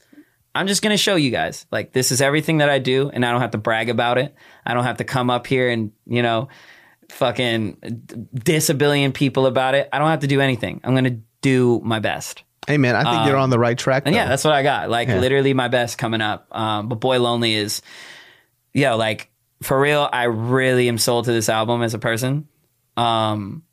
I'm 0.56 0.68
just 0.68 0.82
going 0.82 0.92
to 0.92 0.98
show 0.98 1.16
you 1.16 1.32
guys. 1.32 1.66
Like, 1.72 1.94
this 1.94 2.12
is 2.12 2.22
everything 2.22 2.58
that 2.58 2.70
I 2.70 2.80
do, 2.80 3.10
and 3.10 3.26
I 3.26 3.32
don't 3.32 3.42
have 3.42 3.52
to 3.52 3.58
brag 3.58 3.90
about 3.90 4.18
it. 4.18 4.34
I 4.66 4.74
don't 4.74 4.86
have 4.86 4.98
to 4.98 5.04
come 5.04 5.30
up 5.30 5.46
here 5.46 5.70
and, 5.70 5.92
you 6.06 6.24
know, 6.24 6.48
fucking 7.10 8.28
diss 8.34 8.70
a 8.70 8.74
billion 8.74 9.12
people 9.12 9.46
about 9.46 9.76
it. 9.76 9.90
I 9.92 10.00
don't 10.00 10.10
have 10.10 10.22
to 10.22 10.28
do 10.28 10.42
anything. 10.42 10.82
I'm 10.84 10.94
going 10.94 11.04
to 11.06 11.20
do 11.42 11.82
my 11.84 12.00
best. 12.00 12.44
Hey, 12.70 12.78
man, 12.78 12.96
I 12.96 13.12
think 13.12 13.26
you're 13.26 13.36
on 13.36 13.50
the 13.50 13.58
right 13.58 13.76
track. 13.76 14.04
And 14.06 14.14
yeah, 14.14 14.28
that's 14.28 14.44
what 14.44 14.54
I 14.54 14.62
got. 14.62 14.92
Like, 14.92 15.08
Yeah. 15.08 15.20
literally 15.20 15.56
my 15.56 15.70
best 15.70 15.98
coming 15.98 16.22
up. 16.22 16.48
Um, 16.56 16.88
but 16.88 17.00
Boy 17.00 17.20
Lonely 17.20 17.56
is, 17.56 17.82
yo, 18.74 18.96
like, 18.96 19.32
for 19.64 19.82
real, 19.82 20.08
I 20.14 20.26
really 20.26 20.88
am 20.88 21.00
sold 21.00 21.26
to 21.26 21.32
this 21.32 21.50
album 21.50 21.82
as 21.82 21.96
a 21.96 22.00
person. 22.00 22.48
Um, 22.96 23.64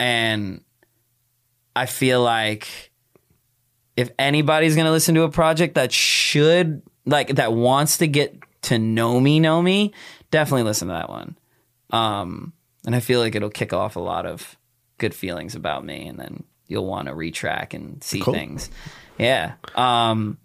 and 0.00 0.62
I 1.76 1.84
feel 1.84 2.22
like 2.22 2.90
if 3.98 4.10
anybody's 4.18 4.76
gonna 4.76 4.90
listen 4.92 5.14
to 5.16 5.24
a 5.24 5.30
project 5.30 5.74
that 5.74 5.92
should 5.92 6.80
like 7.04 7.34
that 7.36 7.52
wants 7.52 7.98
to 7.98 8.06
get 8.06 8.34
to 8.62 8.78
know 8.78 9.20
me, 9.20 9.40
know 9.40 9.60
me, 9.60 9.92
definitely 10.30 10.62
listen 10.62 10.88
to 10.88 10.94
that 10.94 11.10
one. 11.10 11.36
Um, 11.90 12.54
and 12.86 12.96
I 12.96 13.00
feel 13.00 13.20
like 13.20 13.34
it'll 13.34 13.50
kick 13.50 13.74
off 13.74 13.96
a 13.96 14.00
lot 14.00 14.24
of 14.24 14.56
good 14.96 15.14
feelings 15.14 15.54
about 15.54 15.84
me, 15.84 16.06
and 16.08 16.18
then 16.18 16.44
you'll 16.72 16.86
want 16.86 17.06
to 17.08 17.14
retrack 17.14 17.74
and 17.74 18.02
see 18.02 18.20
Cool. 18.20 18.34
things. 18.34 18.70
Yeah. 19.18 19.52
Um, 19.76 20.38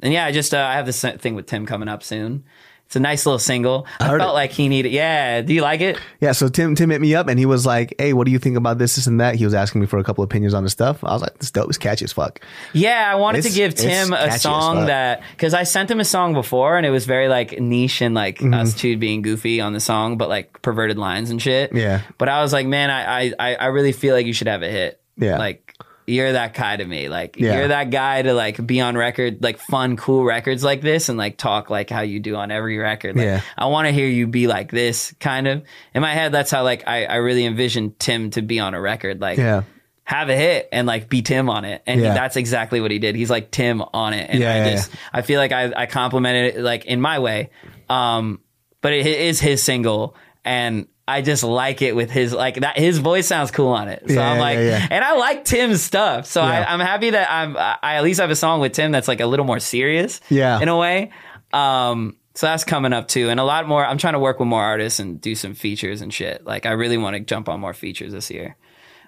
and 0.00 0.12
yeah, 0.12 0.24
I 0.24 0.32
just 0.32 0.54
uh, 0.54 0.58
I 0.58 0.74
have 0.74 0.86
this 0.86 1.02
thing 1.02 1.34
with 1.34 1.46
Tim 1.46 1.66
coming 1.66 1.88
up 1.88 2.02
soon. 2.02 2.44
It's 2.86 2.96
a 2.96 3.00
nice 3.00 3.24
little 3.24 3.38
single. 3.38 3.86
I, 3.98 4.08
heard 4.08 4.20
felt 4.20 4.32
it. 4.32 4.34
like 4.34 4.50
he 4.52 4.68
needed. 4.68 4.92
Yeah. 4.92 5.40
Do 5.40 5.54
you 5.54 5.62
like 5.62 5.80
it? 5.80 5.98
Yeah, 6.20 6.32
so 6.32 6.48
Tim 6.48 6.74
Tim 6.74 6.90
hit 6.90 7.00
me 7.00 7.14
up 7.14 7.28
and 7.28 7.38
he 7.38 7.46
was 7.46 7.64
like, 7.64 7.94
"Hey, 7.98 8.12
what 8.12 8.26
do 8.26 8.30
you 8.30 8.38
think 8.38 8.58
about 8.58 8.76
this, 8.76 8.96
this, 8.96 9.06
and 9.06 9.20
that?" 9.22 9.36
He 9.36 9.44
was 9.46 9.54
asking 9.54 9.80
me 9.80 9.86
for 9.86 9.98
a 9.98 10.04
couple 10.04 10.22
opinions 10.22 10.52
on 10.52 10.64
the 10.64 10.70
stuff. 10.70 11.02
I 11.02 11.14
was 11.14 11.22
like, 11.22 11.38
"This 11.38 11.50
dope 11.50 11.70
is 11.70 11.78
catchy 11.78 12.04
as 12.04 12.12
fuck." 12.12 12.40
Yeah, 12.74 13.10
I 13.10 13.14
wanted 13.14 13.42
to 13.44 13.50
give 13.50 13.74
Tim 13.74 14.12
a 14.12 14.38
song 14.38 14.86
that 14.86 15.22
because 15.30 15.54
I 15.54 15.62
sent 15.62 15.90
him 15.90 15.98
a 15.98 16.04
song 16.04 16.34
before 16.34 16.76
and 16.76 16.84
it 16.84 16.90
was 16.90 17.06
very 17.06 17.28
like 17.28 17.58
niche 17.58 18.02
and 18.02 18.14
like 18.14 18.38
Mm-hmm. 18.38 18.52
us 18.52 18.74
two 18.74 18.98
being 18.98 19.22
goofy 19.22 19.62
on 19.62 19.72
the 19.72 19.80
song, 19.80 20.18
but 20.18 20.28
like 20.28 20.60
perverted 20.60 20.98
lines 20.98 21.30
and 21.30 21.40
shit. 21.40 21.74
Yeah. 21.74 22.02
But 22.18 22.28
I 22.28 22.42
was 22.42 22.52
like, 22.52 22.66
man, 22.66 22.90
I 22.90 23.32
I 23.38 23.54
I 23.54 23.66
really 23.68 23.92
feel 23.92 24.14
like 24.14 24.26
you 24.26 24.34
should 24.34 24.48
have 24.48 24.62
a 24.62 24.68
hit. 24.68 25.00
Yeah. 25.16 25.38
Like 25.38 25.63
you're 26.06 26.32
that 26.32 26.54
guy 26.54 26.76
to 26.76 26.84
me. 26.84 27.08
Like 27.08 27.36
Yeah. 27.38 27.56
you're 27.58 27.68
that 27.68 27.90
guy 27.90 28.22
to 28.22 28.34
like 28.34 28.64
be 28.66 28.80
on 28.80 28.96
record, 28.96 29.42
like 29.42 29.58
fun, 29.58 29.96
cool 29.96 30.24
records 30.24 30.62
like 30.62 30.80
this, 30.80 31.08
and 31.08 31.16
like 31.18 31.36
talk 31.36 31.70
like 31.70 31.88
how 31.90 32.02
you 32.02 32.20
do 32.20 32.36
on 32.36 32.50
every 32.50 32.78
record. 32.78 33.16
Like, 33.16 33.24
Yeah. 33.24 33.40
I 33.56 33.66
want 33.66 33.86
to 33.88 33.92
hear 33.92 34.06
you 34.06 34.26
be 34.26 34.46
like 34.46 34.70
this, 34.70 35.14
kind 35.20 35.46
of. 35.48 35.62
In 35.94 36.02
my 36.02 36.12
head, 36.12 36.32
that's 36.32 36.50
how 36.50 36.62
like 36.62 36.84
I 36.86 37.04
I 37.06 37.16
really 37.16 37.46
envisioned 37.46 37.98
Tim 37.98 38.30
to 38.30 38.42
be 38.42 38.60
on 38.60 38.74
a 38.74 38.80
record. 38.80 39.20
Like 39.20 39.38
Yeah. 39.38 39.62
have 40.04 40.28
a 40.28 40.36
hit 40.36 40.68
and 40.72 40.86
like 40.86 41.08
be 41.08 41.22
Tim 41.22 41.48
on 41.48 41.64
it. 41.64 41.82
And 41.86 41.98
he- 42.00 42.06
that's 42.06 42.36
exactly 42.36 42.80
what 42.82 42.90
he 42.90 42.98
did. 42.98 43.14
He's 43.16 43.30
like 43.30 43.50
Tim 43.50 43.80
on 43.94 44.12
it. 44.12 44.28
And 44.28 44.40
Yeah, 44.40 44.52
I 44.52 44.56
yeah, 44.58 44.70
just, 44.72 44.90
I 45.12 45.22
feel 45.22 45.40
like 45.40 45.52
I, 45.52 45.72
I 45.74 45.86
complimented 45.86 46.56
it 46.56 46.60
like 46.60 46.84
in 46.84 47.00
my 47.00 47.18
way. 47.18 47.48
Um, 47.88 48.40
but 48.82 48.92
it 48.92 49.06
is 49.06 49.40
his 49.40 49.62
single 49.62 50.14
and 50.44 50.86
I 51.06 51.20
just 51.22 51.42
like 51.44 51.82
it 51.82 51.94
with 51.94 52.10
his, 52.10 52.32
like 52.32 52.60
that, 52.60 52.78
his 52.78 52.98
voice 52.98 53.26
sounds 53.26 53.50
cool 53.50 53.68
on 53.68 53.88
it. 53.88 54.04
So 54.08 54.14
Yeah, 54.14 54.30
I'm 54.30 54.38
like, 54.38 54.56
yeah, 54.56 54.78
yeah. 54.78 54.88
and 54.90 55.04
I 55.04 55.16
like 55.16 55.44
Tim's 55.44 55.82
stuff. 55.82 56.26
So. 56.26 56.40
I, 56.40 56.64
I'm 56.64 56.80
happy 56.80 57.10
that 57.10 57.30
I'm, 57.30 57.56
I 57.56 57.76
I 57.82 57.94
at 57.96 58.04
least 58.04 58.20
have 58.20 58.30
a 58.30 58.36
song 58.36 58.60
with 58.60 58.72
Tim 58.72 58.90
that's 58.92 59.08
like 59.08 59.20
a 59.20 59.26
little 59.26 59.44
more 59.44 59.60
serious. 59.60 60.20
Yeah. 60.30 60.60
In 60.60 60.68
a 60.68 60.76
way. 60.78 61.10
Um, 61.52 62.16
so 62.34 62.46
that's 62.46 62.64
coming 62.64 62.92
up 62.92 63.06
too. 63.08 63.28
And 63.28 63.38
a 63.38 63.44
lot 63.44 63.68
more, 63.68 63.84
I'm 63.84 63.98
trying 63.98 64.14
to 64.14 64.18
work 64.18 64.40
with 64.40 64.48
more 64.48 64.62
artists 64.62 64.98
and 64.98 65.20
do 65.20 65.34
some 65.34 65.54
features 65.54 66.00
and 66.00 66.12
shit. 66.12 66.44
Like 66.44 66.66
I 66.66 66.72
really 66.72 66.96
want 66.96 67.14
to 67.14 67.20
jump 67.20 67.48
on 67.48 67.60
more 67.60 67.74
features 67.74 68.12
this 68.12 68.30
year. 68.30 68.56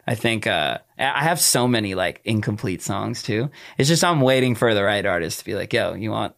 I 0.06 0.14
think 0.14 0.46
uh, 0.46 0.78
I 0.98 1.24
have 1.24 1.40
so 1.40 1.66
many 1.66 1.96
like 1.96 2.20
incomplete 2.24 2.80
songs 2.82 3.22
too. 3.24 3.50
It's 3.76 3.88
just 3.88 4.04
I'm 4.04 4.20
waiting 4.20 4.54
for 4.54 4.72
the 4.72 4.84
right 4.84 5.04
artist 5.04 5.40
to 5.40 5.44
be 5.44 5.56
like, 5.56 5.72
"Yo, 5.72 5.94
you 5.94 6.12
want 6.12 6.36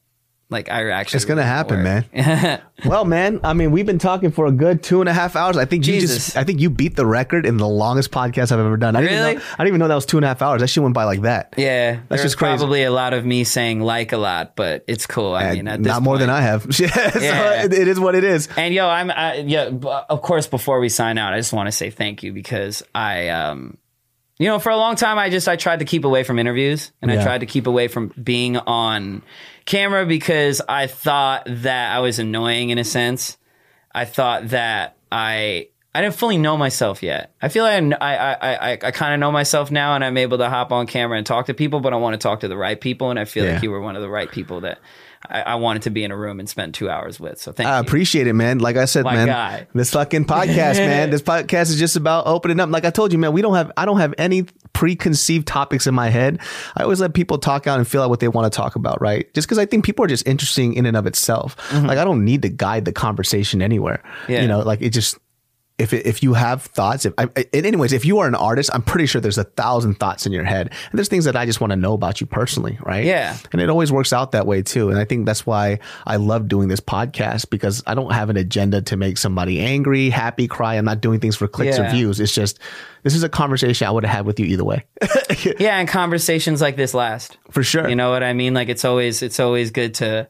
like 0.51 0.71
I 0.71 0.89
actually." 0.91 1.17
It's 1.19 1.25
gonna 1.25 1.43
happen, 1.45 1.83
man. 1.83 2.61
Well, 2.85 3.05
man, 3.05 3.41
I 3.43 3.55
mean, 3.55 3.73
we've 3.73 3.87
been 3.87 3.99
talking 3.99 4.31
for 4.31 4.47
a 4.47 4.53
good 4.53 4.85
two 4.85 5.01
and 5.01 5.09
a 5.09 5.13
half 5.13 5.35
hours. 5.35 5.57
I 5.57 5.65
think 5.65 5.85
you 5.89 5.95
Jesus. 5.95 6.27
just, 6.27 6.37
I 6.37 6.45
think 6.45 6.61
you 6.61 6.71
beat 6.71 6.95
the 6.95 7.05
record 7.05 7.45
in 7.45 7.57
the 7.57 7.67
longest 7.67 8.13
podcast 8.13 8.53
I've 8.53 8.61
ever 8.61 8.77
done. 8.77 8.95
I 8.95 9.01
didn't 9.01 9.19
Really? 9.19 9.35
know, 9.35 9.41
I 9.41 9.57
didn't 9.57 9.67
even 9.67 9.79
know 9.81 9.89
that 9.89 9.97
was 9.97 10.07
two 10.07 10.17
and 10.17 10.25
a 10.25 10.29
half 10.29 10.43
hours. 10.43 10.61
That 10.61 10.69
shit 10.69 10.81
went 10.85 10.95
by 10.95 11.03
like 11.03 11.23
that. 11.23 11.55
yeah, 11.57 11.99
That's 12.09 12.23
just 12.23 12.39
crazy. 12.39 12.57
probably 12.59 12.85
a 12.85 12.93
lot 12.93 13.15
of 13.15 13.27
me 13.27 13.43
saying 13.43 13.81
like 13.81 14.13
a 14.13 14.17
lot, 14.17 14.55
but 14.55 14.85
it's 14.87 15.07
cool. 15.07 15.35
I 15.35 15.55
mean, 15.55 15.67
at 15.67 15.83
this 15.83 15.89
Not 15.93 16.03
more 16.03 16.19
than 16.19 16.31
I 16.31 16.41
have. 16.41 16.73
so 16.73 16.85
Yeah. 16.85 17.65
it, 17.65 17.73
it 17.73 17.89
is 17.89 17.99
what 17.99 18.15
it 18.15 18.23
is. 18.23 18.49
And 18.57 18.73
yo, 18.73 18.89
I'm 18.89 19.11
I, 19.11 19.39
yeah. 19.39 19.71
Of 20.09 20.23
course, 20.23 20.47
before 20.47 20.79
we 20.79 20.89
sign 20.89 21.19
out, 21.19 21.33
I 21.35 21.39
just 21.39 21.53
want 21.53 21.67
to 21.67 21.73
say 21.73 21.91
thank 21.91 22.23
you 22.23 22.33
because 22.33 22.85
I, 22.95 23.31
um, 23.31 23.77
you 24.39 24.47
know, 24.47 24.61
for 24.61 24.71
a 24.71 24.77
long 24.77 24.95
time, 24.95 25.19
I 25.19 25.31
just 25.31 25.49
I 25.49 25.57
tried 25.57 25.81
to 25.81 25.85
keep 25.85 26.05
away 26.05 26.23
from 26.23 26.39
interviews 26.39 26.93
and 27.03 27.11
I 27.11 27.21
tried 27.25 27.39
to 27.41 27.47
keep 27.47 27.67
away 27.67 27.89
from 27.89 28.13
being 28.23 28.57
on 28.57 29.23
camera 29.69 30.05
because 30.07 30.61
I 30.69 30.87
thought 30.89 31.45
that 31.47 31.95
I 31.97 32.01
was 32.01 32.19
annoying 32.19 32.71
in 32.71 32.79
a 32.79 32.85
sense. 32.85 33.37
I 33.95 34.05
thought 34.05 34.49
that 34.49 34.97
I 35.13 35.69
I 35.95 36.03
didn't 36.03 36.15
fully 36.17 36.39
know 36.39 36.57
myself 36.57 37.03
yet. 37.03 37.35
I 37.43 37.49
feel 37.49 37.65
like 37.65 37.83
I, 38.01 38.17
I, 38.17 38.33
I, 38.33 38.55
I, 38.55 38.79
I 38.85 38.91
kind 38.93 39.15
of 39.15 39.21
know 39.21 39.33
myself 39.33 39.71
now 39.71 39.95
and 39.95 40.05
I'm 40.05 40.17
able 40.17 40.39
to 40.39 40.49
hop 40.49 40.71
on 40.71 40.87
camera 40.87 41.17
and 41.19 41.27
talk 41.27 41.47
to 41.47 41.55
people, 41.55 41.81
but 41.81 41.93
I 41.93 41.97
want 41.97 42.15
to 42.15 42.19
talk 42.19 42.41
to 42.41 42.49
the 42.49 42.57
right 42.57 42.81
people. 42.81 43.11
And 43.11 43.19
I 43.19 43.25
feel 43.25 43.45
Yeah. 43.45 43.55
like 43.55 43.63
you 43.63 43.71
were 43.71 43.81
one 43.81 43.97
of 43.97 44.03
the 44.03 44.09
right 44.09 44.31
people 44.31 44.61
that 44.61 44.79
I, 45.29 45.41
I 45.43 45.55
wanted 45.57 45.83
to 45.83 45.91
be 45.91 46.05
in 46.05 46.13
a 46.13 46.17
room 46.17 46.39
and 46.39 46.49
spend 46.49 46.75
two 46.75 46.89
hours 46.89 47.19
with. 47.19 47.41
So 47.41 47.51
thank 47.53 47.69
I 47.69 47.77
you. 47.77 47.81
appreciate 47.81 48.27
it, 48.29 48.35
man. 48.35 48.59
Like 48.61 48.77
I 48.77 48.85
said, 48.85 49.05
My 49.05 49.15
man, 49.15 49.27
guy. 49.27 49.67
this 49.75 49.91
fucking 49.91 50.27
podcast, 50.27 50.77
man, 50.77 51.11
this 51.15 51.23
podcast 51.23 51.71
is 51.71 51.79
just 51.81 51.97
about 51.97 52.27
opening 52.29 52.61
up. 52.61 52.71
Like 52.71 52.85
I 52.85 52.91
told 52.91 53.11
you, 53.13 53.19
man, 53.19 53.33
we 53.33 53.43
don't 53.43 53.55
have, 53.55 53.73
I 53.77 53.85
don't 53.85 53.99
have 53.99 54.15
any 54.19 54.45
preconceived 54.73 55.47
topics 55.47 55.87
in 55.87 55.95
my 55.95 56.09
head. 56.09 56.41
I 56.77 56.83
always 56.83 57.01
let 57.01 57.15
people 57.15 57.39
talk 57.39 57.67
out 57.67 57.79
and 57.79 57.87
feel 57.87 58.03
out 58.03 58.11
what 58.11 58.21
they 58.21 58.29
want 58.29 58.53
to 58.53 58.57
talk 58.57 58.77
about, 58.77 59.01
right? 59.01 59.33
Just 59.35 59.49
because 59.49 59.59
I 59.59 59.67
think 59.67 59.85
people 59.85 60.05
are 60.05 60.09
just 60.09 60.27
interesting 60.27 60.75
in 60.75 60.87
and 60.87 60.97
of 60.97 61.07
itself. 61.07 61.57
Like 61.73 61.99
I 61.99 62.05
don't 62.05 62.25
need 62.25 62.43
to 62.43 62.49
guide 62.49 62.85
the 62.85 62.93
conversation 62.93 63.63
anywhere. 63.63 64.03
Mm-hmm. 64.23 64.33
Yeah. 64.33 64.43
You 64.43 64.49
know, 64.49 64.61
like 64.61 64.81
it 64.83 64.91
just. 64.91 65.19
If, 65.79 65.93
it, 65.93 66.07
if 66.07 66.23
you 66.23 66.35
have 66.35 66.63
thoughts, 66.63 67.07
if 67.07 67.15
I, 67.19 67.29
and 67.37 67.65
anyways, 67.67 67.93
if 67.93 68.05
you 68.05 68.19
are 68.19 68.27
an 68.27 68.35
artist, 68.35 68.69
I'm 68.75 68.83
pretty 68.83 69.07
sure 69.07 69.21
there's 69.21 69.39
a 69.39 69.45
thousand 69.45 69.95
thoughts 69.95 70.27
in 70.27 70.33
your 70.33 70.45
head, 70.45 70.69
and 70.91 70.99
there's 70.99 71.09
things 71.09 71.25
that 71.25 71.37
I 71.37 71.47
just 71.47 71.61
want 71.61 71.71
to 71.71 71.77
know 71.77 71.93
about 71.93 72.21
you 72.21 72.27
personally, 72.27 72.79
right? 72.83 73.05
Yeah. 73.05 73.37
And 73.53 73.61
it 73.61 73.71
always 73.71 73.93
works 73.93 74.13
out 74.13 74.33
that 74.33 74.47
way 74.47 74.63
too. 74.63 74.91
And 74.91 74.99
I 74.99 75.05
think 75.05 75.25
that's 75.25 75.47
why 75.47 75.79
I 76.05 76.17
love 76.17 76.49
doing 76.49 76.69
this 76.69 76.81
podcast 76.81 77.51
because 77.51 77.83
I 77.87 77.95
don't 77.95 78.13
have 78.13 78.29
an 78.29 78.37
agenda 78.37 78.83
to 78.83 78.97
make 78.97 79.19
somebody 79.19 79.61
angry, 79.61 80.11
happy, 80.11 80.49
cry. 80.49 80.75
I'm 80.75 80.85
not 80.85 81.01
doing 81.01 81.21
things 81.21 81.37
for 81.37 81.47
clicks 81.47 81.79
or 81.79 81.89
views. 81.89 82.19
It's 82.19 82.35
just, 82.35 82.59
this 83.05 83.15
is 83.15 83.23
a 83.23 83.29
conversation 83.29 83.87
I 83.87 83.91
would 83.91 84.05
have 84.05 84.17
had 84.17 84.27
with 84.27 84.41
you 84.41 84.47
either 84.47 84.65
way. 84.65 84.85
yeah. 85.59 85.79
And 85.79 85.89
conversations 85.89 86.61
like 86.61 86.77
this 86.77 86.93
last. 86.95 87.39
for 87.51 87.63
sure. 87.63 87.89
You 87.89 87.95
know 87.95 88.11
what 88.11 88.23
I 88.23 88.33
mean? 88.33 88.53
Like 88.55 88.69
it's 88.69 88.85
always 88.85 89.23
it's 89.23 89.39
always 89.39 89.71
good 89.71 89.95
to 89.95 90.29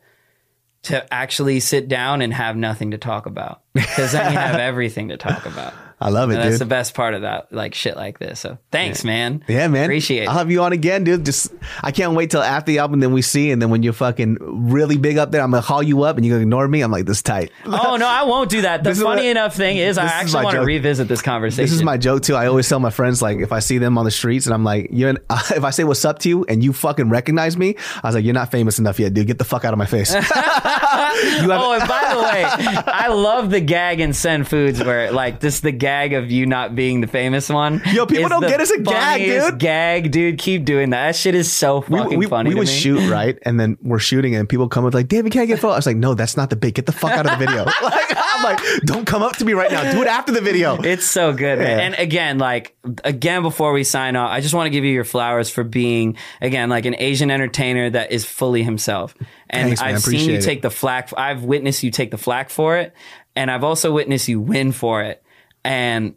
to 0.84 1.12
actually 1.12 1.60
sit 1.60 1.88
down 1.88 2.22
and 2.22 2.32
have 2.32 2.56
nothing 2.56 2.92
to 2.92 2.98
talk 2.98 3.26
about 3.26 3.62
because 3.74 4.12
then 4.12 4.32
you 4.32 4.38
have 4.38 4.56
everything 4.60 5.08
to 5.08 5.16
talk 5.16 5.46
about. 5.46 5.74
I 6.00 6.10
love 6.10 6.30
it, 6.30 6.34
And 6.34 6.42
that's 6.44 6.54
dude. 6.54 6.60
the 6.60 6.66
best 6.70 6.94
part 6.94 7.14
of 7.14 7.22
that, 7.22 7.52
like 7.52 7.74
shit 7.74 7.96
like 7.96 8.18
this. 8.20 8.38
So 8.40 8.58
thanks, 8.70 9.02
man. 9.04 9.42
yeah, 9.48 9.66
man. 9.68 9.84
Appreciate 9.84 10.22
it. 10.24 10.28
I'll 10.28 10.38
have 10.38 10.50
you 10.50 10.62
on 10.62 10.72
again, 10.72 11.02
dude. 11.04 11.24
Just, 11.24 11.52
I 11.82 11.90
can't 11.90 12.14
wait 12.14 12.30
till 12.30 12.42
after 12.42 12.70
the 12.70 12.78
album, 12.78 13.00
then 13.00 13.12
we 13.12 13.20
see. 13.22 13.50
And 13.50 13.60
then 13.60 13.70
when 13.70 13.82
you're 13.82 13.92
fucking 13.92 14.38
really 14.70 14.96
big 14.96 15.18
up 15.18 15.32
there, 15.32 15.42
I'm 15.42 15.50
to 15.52 15.60
call 15.60 15.82
you 15.82 16.04
up 16.04 16.16
and 16.16 16.24
you're 16.24 16.36
to 16.38 16.42
ignore 16.42 16.68
me. 16.68 16.82
I'm 16.82 16.92
like, 16.92 17.04
this 17.06 17.20
tight. 17.20 17.50
oh 17.66 17.96
no, 17.96 18.06
I 18.06 18.22
won't 18.22 18.48
do 18.48 18.62
that. 18.62 18.84
The 18.84 18.90
This 18.98 19.02
funny 19.02 19.22
what- 19.22 19.30
enough 19.30 19.56
thing 19.56 19.76
is, 19.78 19.98
I 19.98 20.04
this 20.04 20.12
is 20.12 20.18
actually 20.20 20.44
want 20.44 20.56
to 20.56 20.62
revisit 20.62 21.08
this 21.08 21.20
conversation. 21.20 21.64
This 21.64 21.72
is 21.72 21.82
my 21.82 21.96
joke 21.96 22.22
too. 22.22 22.36
I 22.36 22.46
always 22.46 22.68
tell 22.68 22.78
my 22.78 22.90
friends 22.90 23.20
like 23.20 23.38
if 23.38 23.50
I 23.50 23.58
see 23.58 23.78
them 23.78 23.98
on 23.98 24.04
the 24.04 24.10
streets 24.12 24.46
and 24.46 24.54
I'm 24.54 24.62
like, 24.62 24.90
you're 24.92 25.10
in, 25.10 25.18
if 25.30 25.64
I 25.64 25.70
say 25.70 25.82
what's 25.82 26.04
up 26.04 26.20
to 26.20 26.28
you 26.28 26.44
and 26.48 26.62
you 26.62 26.72
fucking 26.72 27.10
recognize 27.10 27.56
me, 27.56 27.74
I 28.04 28.06
was 28.08 28.14
like, 28.14 28.24
you're 28.24 28.34
not 28.34 28.52
famous 28.52 28.78
enough 28.78 29.00
yet, 29.00 29.14
dude. 29.14 29.26
Get 29.26 29.38
the 29.38 29.44
fuck 29.44 29.64
out 29.64 29.72
of 29.74 29.78
my 29.78 29.86
face. 29.86 30.14
Oh, 30.14 31.76
and 31.78 31.88
by 31.88 32.14
the 32.14 32.20
way, 32.22 32.44
I 32.86 33.08
love 33.08 33.50
the 33.50 33.60
gag 33.60 33.98
in 33.98 34.12
Send 34.12 34.46
Foods 34.46 34.82
where 34.84 35.10
like 35.10 35.40
just 35.40 35.62
the 35.62 35.72
gag 35.72 35.87
of 36.12 36.30
you 36.30 36.46
not 36.46 36.74
being 36.74 37.00
the 37.00 37.06
famous 37.06 37.48
one. 37.48 37.82
Yo, 37.92 38.06
people 38.06 38.28
don't 38.28 38.42
get 38.42 38.60
us 38.60 38.70
a 38.70 38.80
gag, 38.80 39.20
dude. 39.20 39.58
Gag, 39.58 40.10
dude. 40.10 40.38
Keep 40.38 40.64
doing 40.64 40.90
that. 40.90 41.06
That 41.06 41.16
shit 41.16 41.34
is 41.34 41.50
so 41.50 41.80
fucking 41.80 42.18
we, 42.18 42.26
funny. 42.26 42.50
we 42.50 42.54
would 42.54 42.66
me. 42.66 42.72
shoot 42.72 43.10
right, 43.10 43.38
and 43.42 43.58
then 43.58 43.78
we're 43.82 43.98
shooting, 43.98 44.34
and 44.34 44.48
people 44.48 44.68
come 44.68 44.84
up 44.84 44.94
like, 44.94 45.08
David, 45.08 45.32
can 45.32 45.42
I 45.42 45.46
get 45.46 45.58
a 45.58 45.60
photo? 45.60 45.74
I 45.74 45.76
was 45.76 45.86
like, 45.86 45.96
no, 45.96 46.14
that's 46.14 46.36
not 46.36 46.50
the 46.50 46.56
bit. 46.56 46.74
Get 46.74 46.86
the 46.86 46.92
fuck 46.92 47.12
out 47.12 47.26
of 47.26 47.38
the 47.38 47.44
video. 47.44 47.64
like, 47.82 48.12
I'm 48.16 48.42
like, 48.42 48.60
don't 48.84 49.06
come 49.06 49.22
up 49.22 49.36
to 49.36 49.44
me 49.44 49.52
right 49.52 49.70
now. 49.70 49.90
Do 49.92 50.02
it 50.02 50.08
after 50.08 50.32
the 50.32 50.40
video. 50.40 50.78
It's 50.88 51.06
so 51.06 51.32
good, 51.34 51.58
man. 51.58 51.78
Yeah. 51.78 51.84
And 51.84 51.94
again, 51.96 52.38
like 52.38 52.74
again, 53.04 53.42
before 53.42 53.72
we 53.72 53.84
sign 53.84 54.16
off, 54.16 54.30
I 54.30 54.40
just 54.40 54.54
want 54.54 54.66
to 54.66 54.70
give 54.70 54.84
you 54.84 54.92
your 54.92 55.04
flowers 55.04 55.50
for 55.50 55.62
being 55.62 56.16
again 56.40 56.70
like 56.70 56.86
an 56.86 56.94
Asian 56.98 57.30
entertainer 57.30 57.90
that 57.90 58.10
is 58.10 58.24
fully 58.24 58.62
himself. 58.62 59.14
And 59.50 59.68
Thanks. 59.68 59.82
I've 59.82 60.00
seen 60.00 60.30
you 60.30 60.36
it. 60.36 60.42
take 60.42 60.62
the 60.62 60.70
flack. 60.70 61.10
I've 61.16 61.44
witnessed 61.44 61.82
you 61.82 61.90
take 61.90 62.10
the 62.10 62.16
flack 62.16 62.48
for 62.48 62.78
it, 62.78 62.94
and 63.36 63.50
I've 63.50 63.64
also 63.64 63.92
witnessed 63.92 64.28
you 64.28 64.40
win 64.40 64.72
for 64.72 65.02
it. 65.02 65.22
And 65.64 66.14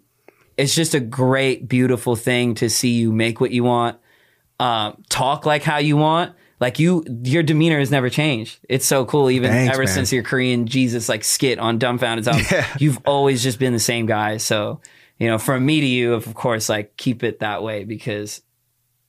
it's 0.57 0.75
just 0.75 0.93
a 0.93 0.99
great, 0.99 1.67
beautiful 1.67 2.15
thing 2.15 2.55
to 2.55 2.69
see 2.69 2.89
you 2.89 3.11
make 3.11 3.41
what 3.41 3.51
you 3.51 3.63
want, 3.63 3.97
um, 4.59 5.01
talk 5.09 5.45
like 5.45 5.63
how 5.63 5.77
you 5.77 5.97
want. 5.97 6.35
Like 6.59 6.77
you, 6.77 7.03
your 7.23 7.41
demeanor 7.41 7.79
has 7.79 7.89
never 7.89 8.09
changed. 8.09 8.59
It's 8.69 8.85
so 8.85 9.03
cool. 9.05 9.31
Even 9.31 9.49
Thanks, 9.49 9.73
ever 9.73 9.85
man. 9.85 9.93
since 9.93 10.13
your 10.13 10.21
Korean 10.21 10.67
Jesus 10.67 11.09
like 11.09 11.23
skit 11.23 11.57
on 11.57 11.79
Dumbfoundead 11.79 12.51
Yeah. 12.51 12.67
you've 12.79 12.99
always 13.05 13.41
just 13.41 13.57
been 13.57 13.73
the 13.73 13.79
same 13.79 14.05
guy. 14.05 14.37
So, 14.37 14.79
you 15.17 15.27
know, 15.27 15.39
from 15.39 15.65
me 15.65 15.81
to 15.81 15.87
you, 15.87 16.13
of 16.13 16.31
course, 16.35 16.69
like 16.69 16.95
keep 16.97 17.23
it 17.23 17.39
that 17.39 17.63
way 17.63 17.83
because 17.83 18.43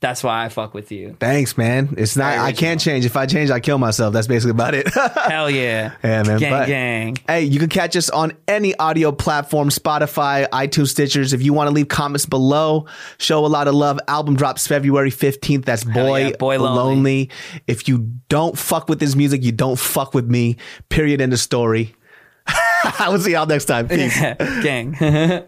that's 0.02 0.22
why 0.22 0.44
I 0.44 0.48
fuck 0.50 0.74
with 0.74 0.92
you. 0.92 1.16
Thanks, 1.18 1.56
man. 1.56 1.94
It's 1.96 2.16
not. 2.16 2.36
I 2.36 2.52
can't 2.52 2.80
change. 2.80 3.06
If 3.06 3.16
I 3.16 3.24
change, 3.24 3.50
I 3.50 3.60
kill 3.60 3.78
myself. 3.78 4.12
That's 4.12 4.26
basically 4.26 4.50
about 4.50 4.74
it. 4.74 4.92
Hell 4.94 5.48
yeah. 5.48 5.94
Yeah, 6.04 6.22
man. 6.24 6.38
Gang, 6.38 6.50
But- 6.50 6.66
gang. 6.66 7.16
Hey, 7.26 7.44
you 7.44 7.58
can 7.60 7.68
catch 7.68 7.96
us 7.96 8.10
on 8.10 8.32
any 8.48 8.74
audio 8.76 9.12
platform, 9.12 9.68
Spotify, 9.70 10.48
iTunes, 10.50 10.92
Stitchers. 10.92 11.32
If 11.32 11.42
you 11.42 11.52
want 11.52 11.68
to 11.68 11.72
leave 11.74 11.88
comments 11.88 12.26
below, 12.26 12.86
show 13.18 13.46
a 13.46 13.48
lot 13.48 13.68
of 13.68 13.74
love. 13.74 13.98
Album 14.08 14.36
drops 14.36 14.66
February 14.66 15.10
15th. 15.10 15.64
That's 15.64 15.84
Boy, 15.84 16.26
yeah, 16.26 16.36
Boy 16.36 16.58
Lonely. 16.58 16.76
Lonely. 16.76 17.30
If 17.66 17.86
you 17.88 18.10
don't 18.28 18.58
fuck 18.58 18.88
with 18.88 19.00
his 19.00 19.14
music, 19.16 19.42
you 19.44 19.52
don't 19.52 19.78
fuck 19.78 20.12
with 20.12 20.28
me. 20.28 20.56
Period. 20.88 21.20
End 21.20 21.32
of 21.32 21.38
story. 21.38 21.94
I 22.46 23.06
will 23.08 23.20
see 23.20 23.32
y'all 23.32 23.46
next 23.46 23.66
time. 23.66 23.86
Peace. 23.86 24.18
gang. 24.62 25.46